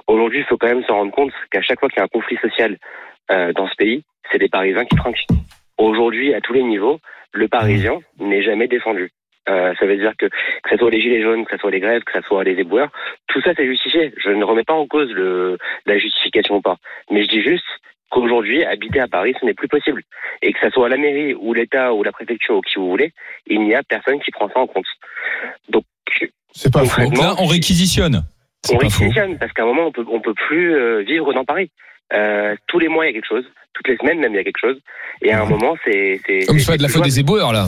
Aujourd'hui, 0.07 0.39
il 0.39 0.45
faut 0.45 0.57
quand 0.57 0.67
même 0.67 0.83
se 0.83 0.91
rendre 0.91 1.11
compte 1.11 1.31
qu'à 1.51 1.61
chaque 1.61 1.79
fois 1.79 1.89
qu'il 1.89 1.99
y 1.99 2.01
a 2.01 2.05
un 2.05 2.07
conflit 2.07 2.37
social 2.37 2.77
euh, 3.31 3.53
dans 3.53 3.67
ce 3.67 3.75
pays, 3.75 4.03
c'est 4.31 4.37
les 4.37 4.49
Parisiens 4.49 4.85
qui 4.85 4.95
trinquent. 4.95 5.25
Aujourd'hui, 5.77 6.33
à 6.33 6.41
tous 6.41 6.53
les 6.53 6.63
niveaux, 6.63 6.99
le 7.33 7.47
Parisien 7.47 7.99
n'est 8.19 8.41
jamais 8.41 8.67
défendu. 8.67 9.11
Euh, 9.49 9.73
ça 9.79 9.85
veut 9.85 9.97
dire 9.97 10.13
que 10.17 10.25
que 10.25 10.69
ce 10.69 10.77
soit 10.77 10.91
les 10.91 11.01
gilets 11.01 11.21
jaunes, 11.21 11.45
que 11.45 11.51
ce 11.51 11.57
soit 11.57 11.71
les 11.71 11.79
grèves, 11.79 12.03
que 12.03 12.13
ce 12.13 12.27
soit 12.27 12.43
les 12.43 12.59
éboueurs, 12.59 12.89
tout 13.27 13.41
ça 13.41 13.51
c'est 13.55 13.65
justifié. 13.65 14.13
Je 14.17 14.29
ne 14.29 14.43
remets 14.43 14.63
pas 14.63 14.73
en 14.73 14.87
cause 14.87 15.11
le, 15.11 15.57
la 15.85 15.97
justification 15.97 16.57
ou 16.57 16.61
pas. 16.61 16.77
Mais 17.11 17.23
je 17.23 17.29
dis 17.29 17.41
juste 17.41 17.65
qu'aujourd'hui, 18.09 18.63
habiter 18.63 18.99
à 18.99 19.07
Paris, 19.07 19.35
ce 19.39 19.45
n'est 19.45 19.53
plus 19.53 19.67
possible. 19.67 20.01
Et 20.41 20.53
que 20.53 20.59
ce 20.61 20.69
soit 20.69 20.89
la 20.89 20.97
mairie 20.97 21.33
ou 21.33 21.53
l'État 21.53 21.93
ou 21.93 22.03
la 22.03 22.11
préfecture 22.11 22.57
ou 22.57 22.61
qui 22.61 22.75
vous 22.75 22.89
voulez, 22.89 23.11
il 23.47 23.61
n'y 23.61 23.75
a 23.75 23.83
personne 23.83 24.19
qui 24.19 24.31
prend 24.31 24.49
ça 24.49 24.59
en 24.59 24.67
compte. 24.67 24.85
Donc, 25.69 25.83
c'est 26.51 26.73
pas 26.73 26.85
faux. 26.85 27.01
Là, 27.11 27.35
on 27.39 27.45
réquisitionne. 27.45 28.23
on 28.71 28.77
réquisitionne 28.77 29.37
parce 29.37 29.51
qu'à 29.53 29.63
un 29.63 29.67
moment, 29.67 29.87
on 29.87 29.91
peut, 29.91 30.05
on 30.09 30.21
peut 30.21 30.33
plus 30.33 30.75
euh, 30.75 31.03
vivre 31.03 31.33
dans 31.33 31.45
Paris. 31.45 31.69
Euh, 32.13 32.55
tous 32.67 32.79
les 32.79 32.87
mois, 32.87 33.05
il 33.05 33.09
y 33.09 33.11
a 33.11 33.13
quelque 33.13 33.27
chose. 33.27 33.45
Toutes 33.73 33.87
les 33.89 33.97
semaines, 33.97 34.19
même, 34.19 34.33
il 34.33 34.37
y 34.37 34.39
a 34.39 34.43
quelque 34.43 34.59
chose. 34.59 34.79
Et 35.21 35.31
à 35.31 35.43
un 35.43 35.45
moment, 35.45 35.75
c'est. 35.85 36.19
c'est 36.25 36.45
Comme 36.45 36.57
c'est 36.57 36.65
pas 36.65 36.71
c'est 36.71 36.77
de 36.77 36.83
la 36.83 36.89
faute 36.89 37.03
des 37.03 37.19
éboueurs, 37.19 37.53
là. 37.53 37.67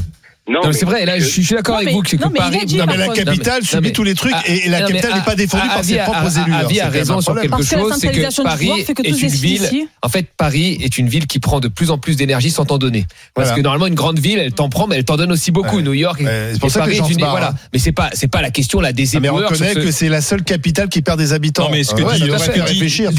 Non, 0.49 0.61
c'est 0.73 0.85
vrai, 0.85 1.05
là, 1.05 1.19
je 1.19 1.25
suis, 1.25 1.41
je 1.43 1.47
suis 1.47 1.55
d'accord 1.55 1.77
avec 1.77 1.91
vous 1.93 2.01
que, 2.01 2.15
que 2.15 2.21
non, 2.23 2.29
a 2.29 2.31
Paris. 2.31 2.57
Non, 2.69 2.85
mais 2.87 2.97
par 2.97 2.97
la 2.97 3.07
capitale 3.09 3.61
Non, 3.61 3.67
subit 3.67 3.87
mais- 3.87 3.91
tous 3.91 4.03
les 4.03 4.15
trucs 4.15 4.33
et, 4.47 4.65
et 4.65 4.69
la 4.69 4.79
mais 4.79 4.87
capitale 4.87 5.13
n'est 5.15 5.21
pas 5.25 5.35
défendue 5.35 5.67
par 5.67 5.77
Avi 5.77 5.87
ses 5.93 5.99
propres 5.99 6.37
élus. 6.39 6.53
Avi 6.53 6.79
alors 6.79 6.89
a 6.89 6.91
c'est 6.93 6.99
raison 6.99 7.21
sur 7.21 7.35
quelque 7.35 7.49
Parce 7.51 7.69
que 7.69 7.75
la 7.75 7.81
chose, 7.81 7.93
c'est 7.99 8.07
que 8.07 8.43
Paris 8.43 8.69
que 8.95 9.01
est 9.03 9.09
une 9.09 9.27
ville. 9.29 9.61
ici. 9.63 9.87
En 10.01 10.09
fait, 10.09 10.25
Paris 10.37 10.77
est 10.81 10.97
une 10.97 11.07
ville 11.07 11.27
qui 11.27 11.39
prend 11.39 11.59
de 11.59 11.67
plus 11.67 11.91
en 11.91 11.97
plus 11.97 12.15
d'énergie 12.15 12.49
sans 12.49 12.65
t'en 12.65 12.77
donner. 12.77 13.05
Parce 13.35 13.47
Voilà. 13.49 13.57
que 13.57 13.61
normalement, 13.63 13.87
une 13.87 13.95
grande 13.95 14.17
ville, 14.19 14.39
elle 14.39 14.53
t'en 14.53 14.69
prend, 14.69 14.87
mais 14.87 14.95
elle 14.95 15.05
t'en 15.05 15.17
donne 15.17 15.31
aussi 15.31 15.51
beaucoup. 15.51 15.77
Ouais. 15.77 15.83
New 15.83 15.93
York, 15.93 16.19
Ouais, 16.21 16.49
c'est 16.53 16.59
pour 16.59 16.67
et 16.67 16.71
ça 16.71 16.79
que 16.87 17.19
voilà. 17.29 17.49
hein. 17.49 17.55
Mais 17.71 17.79
c'est 17.79 17.91
pas, 17.91 18.09
c'est 18.13 18.27
pas 18.27 18.41
la 18.41 18.49
question 18.51 18.81
là 18.81 18.91
des 18.91 19.15
Ah, 19.15 19.19
mais 19.19 19.29
on 19.29 19.35
reconnaît 19.35 19.75
que 19.75 19.91
c'est 19.91 20.09
la 20.09 20.21
seule 20.21 20.43
capitale 20.43 20.89
qui 20.89 21.01
perd 21.01 21.19
des 21.19 21.33
habitants. 21.33 21.65
Non, 21.65 21.69
mais 21.71 21.83
ce 21.83 21.93
que 21.93 22.01
Ah 22.01 22.17
que 22.17 22.61
réfléchir. 22.61 23.11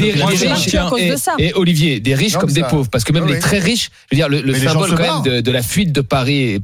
et, 0.97 1.11
de 1.11 1.15
ça. 1.15 1.33
et 1.39 1.53
Olivier, 1.53 1.99
des 1.99 2.13
riches 2.15 2.35
comme 2.37 2.51
des 2.51 2.63
pauvres, 2.63 2.89
parce 2.89 3.03
que 3.03 3.13
même 3.13 3.25
Ah 3.27 3.31
les 3.31 3.39
très 3.39 3.59
riches, 3.59 3.89
je 4.11 4.15
veux 4.15 4.17
dire, 4.17 4.29
le, 4.29 4.53
symbole 4.53 4.95
quand 4.95 5.23
même 5.23 5.35
de, 5.35 5.41
de 5.41 5.51
la 5.51 5.61
fuite 5.61 5.91
de 5.91 6.01
Paris, 6.01 6.59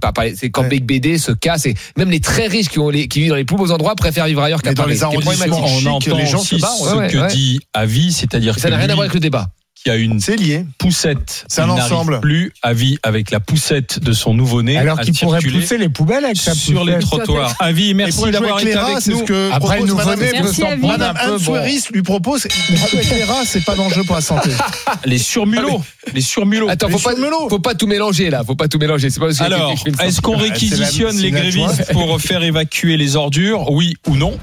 quand 0.58 0.68
Big 0.68 0.84
BD 0.84 1.18
se 1.18 1.32
casse, 1.32 1.66
et 1.66 1.76
même 1.98 2.10
les 2.10 2.20
très 2.20 2.48
riches 2.48 2.70
qui 2.70 2.80
ont 2.80 2.90
les, 2.90 3.08
qui 3.08 3.20
vivent 3.20 3.30
dans 3.30 3.36
les 3.36 3.46
plus 3.46 3.58
beaux 3.58 3.72
endroits 3.72 3.96
préfèrent 3.96 4.26
vivre 4.26 4.42
ailleurs 4.42 4.62
qu'à 4.62 4.74
dans 4.74 4.84
Paris. 4.84 4.96
les 4.96 5.04
arrondissements, 5.04 5.64
on 5.64 5.86
entend 5.86 6.18
les 6.18 6.26
gens 6.26 6.40
se 6.40 6.56
aussi 6.56 6.62
barrent, 6.62 6.76
ce 6.78 6.96
ouais, 6.96 7.08
que 7.08 7.18
ouais. 7.18 7.28
dit 7.28 7.60
Avi, 7.74 8.12
c'est-à-dire 8.12 8.56
que 8.56 8.62
Ça 8.62 8.70
n'a 8.70 8.78
rien 8.78 8.90
à 8.90 8.94
voir 8.94 9.02
avec 9.02 9.14
le 9.14 9.20
débat. 9.20 9.50
Qui 9.88 9.92
a 9.92 9.96
une 9.96 10.20
C'est 10.20 10.36
lié. 10.36 10.66
poussette, 10.78 11.46
C'est 11.48 11.62
un 11.62 11.70
ensemble. 11.70 12.20
plus 12.20 12.52
Avi 12.62 12.98
avec 13.04 13.32
la 13.32 13.40
poussette 13.40 14.00
de 14.00 14.12
son 14.12 14.34
nouveau-né 14.34 14.78
Alors 14.78 15.00
à 15.00 15.04
qu'il 15.04 15.14
pourrait 15.14 15.40
pousser 15.40 15.78
les 15.78 15.88
poubelles 15.88 16.26
avec 16.26 16.36
sa 16.36 16.54
sur 16.54 16.84
les 16.84 17.00
trottoirs. 17.00 17.56
Avi, 17.60 17.92
Et 17.92 17.94
pour 17.94 17.98
merci 17.98 18.32
d'avoir 18.32 18.60
été 18.60 18.72
les 18.72 18.76
rats, 18.76 18.88
avec 18.88 19.02
c'est 19.02 19.12
nous. 19.12 19.20
ce 19.20 19.24
que 19.24 19.50
Après, 19.54 19.80
le 19.80 19.86
propose 19.86 20.06
nouveau-né 20.06 20.88
Madame. 20.88 21.40
Souris 21.40 21.84
lui 21.94 22.02
propose 22.04 22.48
rats, 23.28 23.44
c'est 23.46 23.64
pas 23.64 23.76
dangereux 23.76 24.04
pour 24.04 24.16
la 24.16 24.22
santé. 24.22 24.50
Les 25.06 25.18
surmulots, 25.18 25.82
les 26.14 26.22
surmulots. 26.22 26.68
Attends, 26.70 26.90
faut 26.90 27.00
pas, 27.00 27.16
faut 27.50 27.60
pas 27.60 27.76
tout 27.76 27.88
mélanger 27.88 28.30
là, 28.30 28.44
faut 28.46 28.56
pas 28.56 28.68
tout 28.68 28.80
mélanger. 28.80 29.10
C'est 29.10 29.20
pas 29.20 29.42
Alors, 29.42 29.74
est-ce 30.02 30.20
qu'on 30.22 30.34
sortie. 30.34 30.50
réquisitionne 30.52 31.16
les 31.18 31.32
grévistes 31.32 31.92
pour 31.94 32.20
faire 32.28 32.44
évacuer 32.44 32.98
les 32.98 33.16
ordures 33.16 33.72
Oui 33.72 33.96
ou 34.08 34.16
non? 34.18 34.38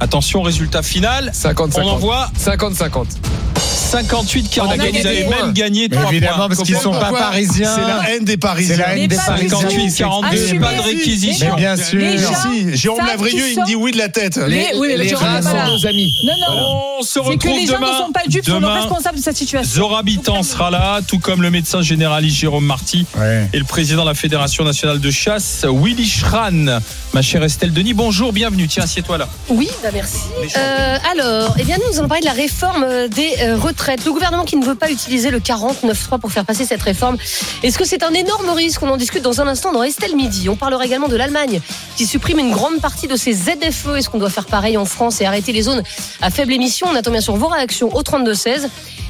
Attention, 0.00 0.42
résultat 0.42 0.82
final. 0.82 1.30
50 1.32 1.72
On 1.78 1.82
envoie 1.88 2.30
50 2.38 2.74
50. 2.74 3.08
58 3.56 4.58
On 4.62 4.64
a 4.70 4.76
42 4.76 4.84
gagné 4.84 5.00
Vous 5.00 5.06
avez 5.06 5.16
des 5.18 5.24
points. 5.24 5.36
même 5.44 5.52
gagné 5.52 5.88
3 5.88 6.10
évidemment, 6.10 6.36
points. 6.36 6.48
parce 6.48 6.62
qu'ils 6.62 6.76
sont 6.76 6.92
pas 6.92 7.12
parisiens. 7.12 7.74
C'est 7.74 7.86
la 7.86 8.10
haine 8.10 8.24
des 8.24 8.36
Parisiens. 8.38 8.76
C'est 8.76 8.80
la 8.82 8.96
haine 8.96 9.06
des 9.08 9.16
pas 9.16 9.22
Parisiens. 9.22 9.48
58 9.60 9.94
42 9.96 10.44
Assumez. 10.44 10.60
pas 10.60 10.74
de 10.74 10.80
réquisition. 10.80 11.46
Mais 11.50 11.56
bien 11.60 11.76
sûr. 11.76 11.98
Merci. 12.00 12.76
Jérôme 12.76 13.06
Lavrieux, 13.06 13.48
il 13.50 13.60
me 13.60 13.66
dit 13.66 13.76
oui 13.76 13.92
de 13.92 13.98
la 13.98 14.08
tête. 14.08 14.36
Les- 14.48 14.70
oui, 14.76 14.88
mais 14.88 14.96
les 14.96 15.14
rats 15.14 15.42
sont 15.42 15.48
nos 15.66 15.86
amis. 15.86 16.10
Non, 16.24 16.32
non. 16.40 16.78
On 17.00 17.02
se 17.02 17.12
C'est 17.14 17.20
que 17.20 17.26
retrouve 17.26 17.52
les 17.56 17.66
gens 17.66 17.74
demain. 17.74 17.92
ne 17.92 17.96
sont 18.06 18.12
pas 18.12 18.20
dupes, 18.28 18.44
sont 18.46 18.54
Demain, 18.54 18.74
responsables 18.80 19.18
de 19.18 19.22
cette 19.22 19.36
situation. 19.36 19.70
Zora 19.74 20.02
Bitan 20.02 20.42
sera 20.42 20.70
là, 20.70 21.00
tout 21.06 21.18
comme 21.18 21.42
le 21.42 21.50
médecin 21.50 21.82
généraliste 21.82 22.36
Jérôme 22.38 22.64
Marty 22.64 23.04
Ouais. 23.18 23.48
et 23.52 23.58
le 23.58 23.64
président 23.64 24.02
de 24.04 24.08
la 24.08 24.14
Fédération 24.14 24.64
nationale 24.64 25.00
de 25.00 25.10
chasse, 25.10 25.66
Willy 25.68 26.08
Schran. 26.08 26.80
Ma 27.12 27.20
chère 27.22 27.42
Estelle 27.42 27.72
Denis, 27.74 27.92
bonjour, 27.92 28.32
bienvenue. 28.32 28.68
Tiens, 28.68 28.84
assieds-toi 28.84 29.18
là. 29.18 29.28
Oui, 29.50 29.68
bah 29.82 29.90
merci. 29.92 30.18
Euh, 30.56 30.96
alors, 31.10 31.54
eh 31.58 31.64
bien, 31.64 31.76
nous 31.78 31.98
allons 31.98 32.08
parler 32.08 32.22
de 32.22 32.26
la 32.26 32.32
réforme 32.32 32.84
euh, 32.84 33.08
des 33.08 33.34
euh, 33.40 33.56
retraites. 33.56 34.04
Le 34.04 34.12
gouvernement 34.12 34.44
qui 34.44 34.56
ne 34.56 34.64
veut 34.64 34.74
pas 34.74 34.90
utiliser 34.90 35.30
le 35.30 35.38
49.3 35.38 36.18
pour 36.18 36.32
faire 36.32 36.44
passer 36.44 36.64
cette 36.64 36.82
réforme. 36.82 37.16
Est-ce 37.62 37.78
que 37.78 37.84
c'est 37.84 38.02
un 38.02 38.12
énorme 38.12 38.50
risque? 38.50 38.82
On 38.82 38.88
en 38.88 38.96
discute 38.96 39.22
dans 39.22 39.40
un 39.40 39.46
instant 39.46 39.72
dans 39.72 39.82
Estelle 39.82 40.16
Midi. 40.16 40.48
On 40.48 40.56
parlera 40.56 40.84
également 40.84 41.08
de 41.08 41.16
l'Allemagne 41.16 41.60
qui 41.96 42.06
supprime 42.06 42.38
une 42.38 42.52
grande 42.52 42.80
partie 42.80 43.06
de 43.06 43.16
ses 43.16 43.32
ZFE. 43.32 43.96
Est-ce 43.96 44.08
qu'on 44.08 44.18
doit 44.18 44.30
faire 44.30 44.46
pareil 44.46 44.76
en 44.76 44.84
France 44.84 45.20
et 45.20 45.26
arrêter 45.26 45.52
les 45.52 45.62
zones 45.62 45.82
à 46.20 46.30
faible 46.30 46.52
émission? 46.52 46.88
On 46.90 46.96
attend 46.96 47.10
bien 47.10 47.20
sûr 47.20 47.36
vos 47.36 47.48
réactions 47.48 47.94
au 47.94 48.02
32-16. 48.02 48.68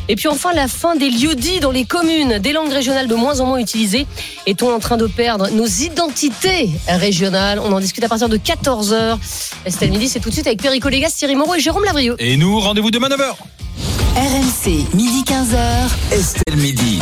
Et 0.09 0.17
puis 0.17 0.29
enfin, 0.29 0.53
la 0.53 0.67
fin 0.67 0.97
des 0.97 1.11
lieux-dits 1.11 1.61
dans 1.61 1.71
les 1.71 1.85
communes, 1.85 2.39
des 2.39 2.53
langues 2.53 2.73
régionales 2.73 3.07
de 3.07 3.15
moins 3.15 3.41
en 3.41 3.47
moins 3.47 3.59
utilisées. 3.59 4.07
Est-on 4.47 4.73
en 4.75 4.81
train 4.81 4.97
de 4.97 5.07
perdre 5.07 5.49
nos 5.51 5.67
identités 5.67 6.71
régionales? 6.89 7.61
On 7.61 7.73
en 7.73 7.81
discute 7.81 8.03
à 8.03 8.09
partir 8.09 8.29
de 8.29 8.37
14h. 8.37 9.19
Estelle 9.65 9.91
Midi, 9.91 10.09
c'est 10.09 10.21
tout 10.21 10.29
de 10.29 10.35
suite 10.35 10.49
avec 10.53 10.63
Perico 10.63 10.91
Légas, 10.91 11.15
Thierry 11.17 11.35
Moreau 11.35 11.55
et 11.55 11.61
Jérôme 11.61 11.85
Lavrieux. 11.85 12.15
Et 12.19 12.37
nous, 12.37 12.61
rendez-vous 12.61 12.91
demain 12.91 13.09
9h. 13.09 13.37
RMC, 14.17 14.95
midi 14.95 15.25
15h. 15.27 16.13
Estelle 16.13 16.57
Midi. 16.57 17.01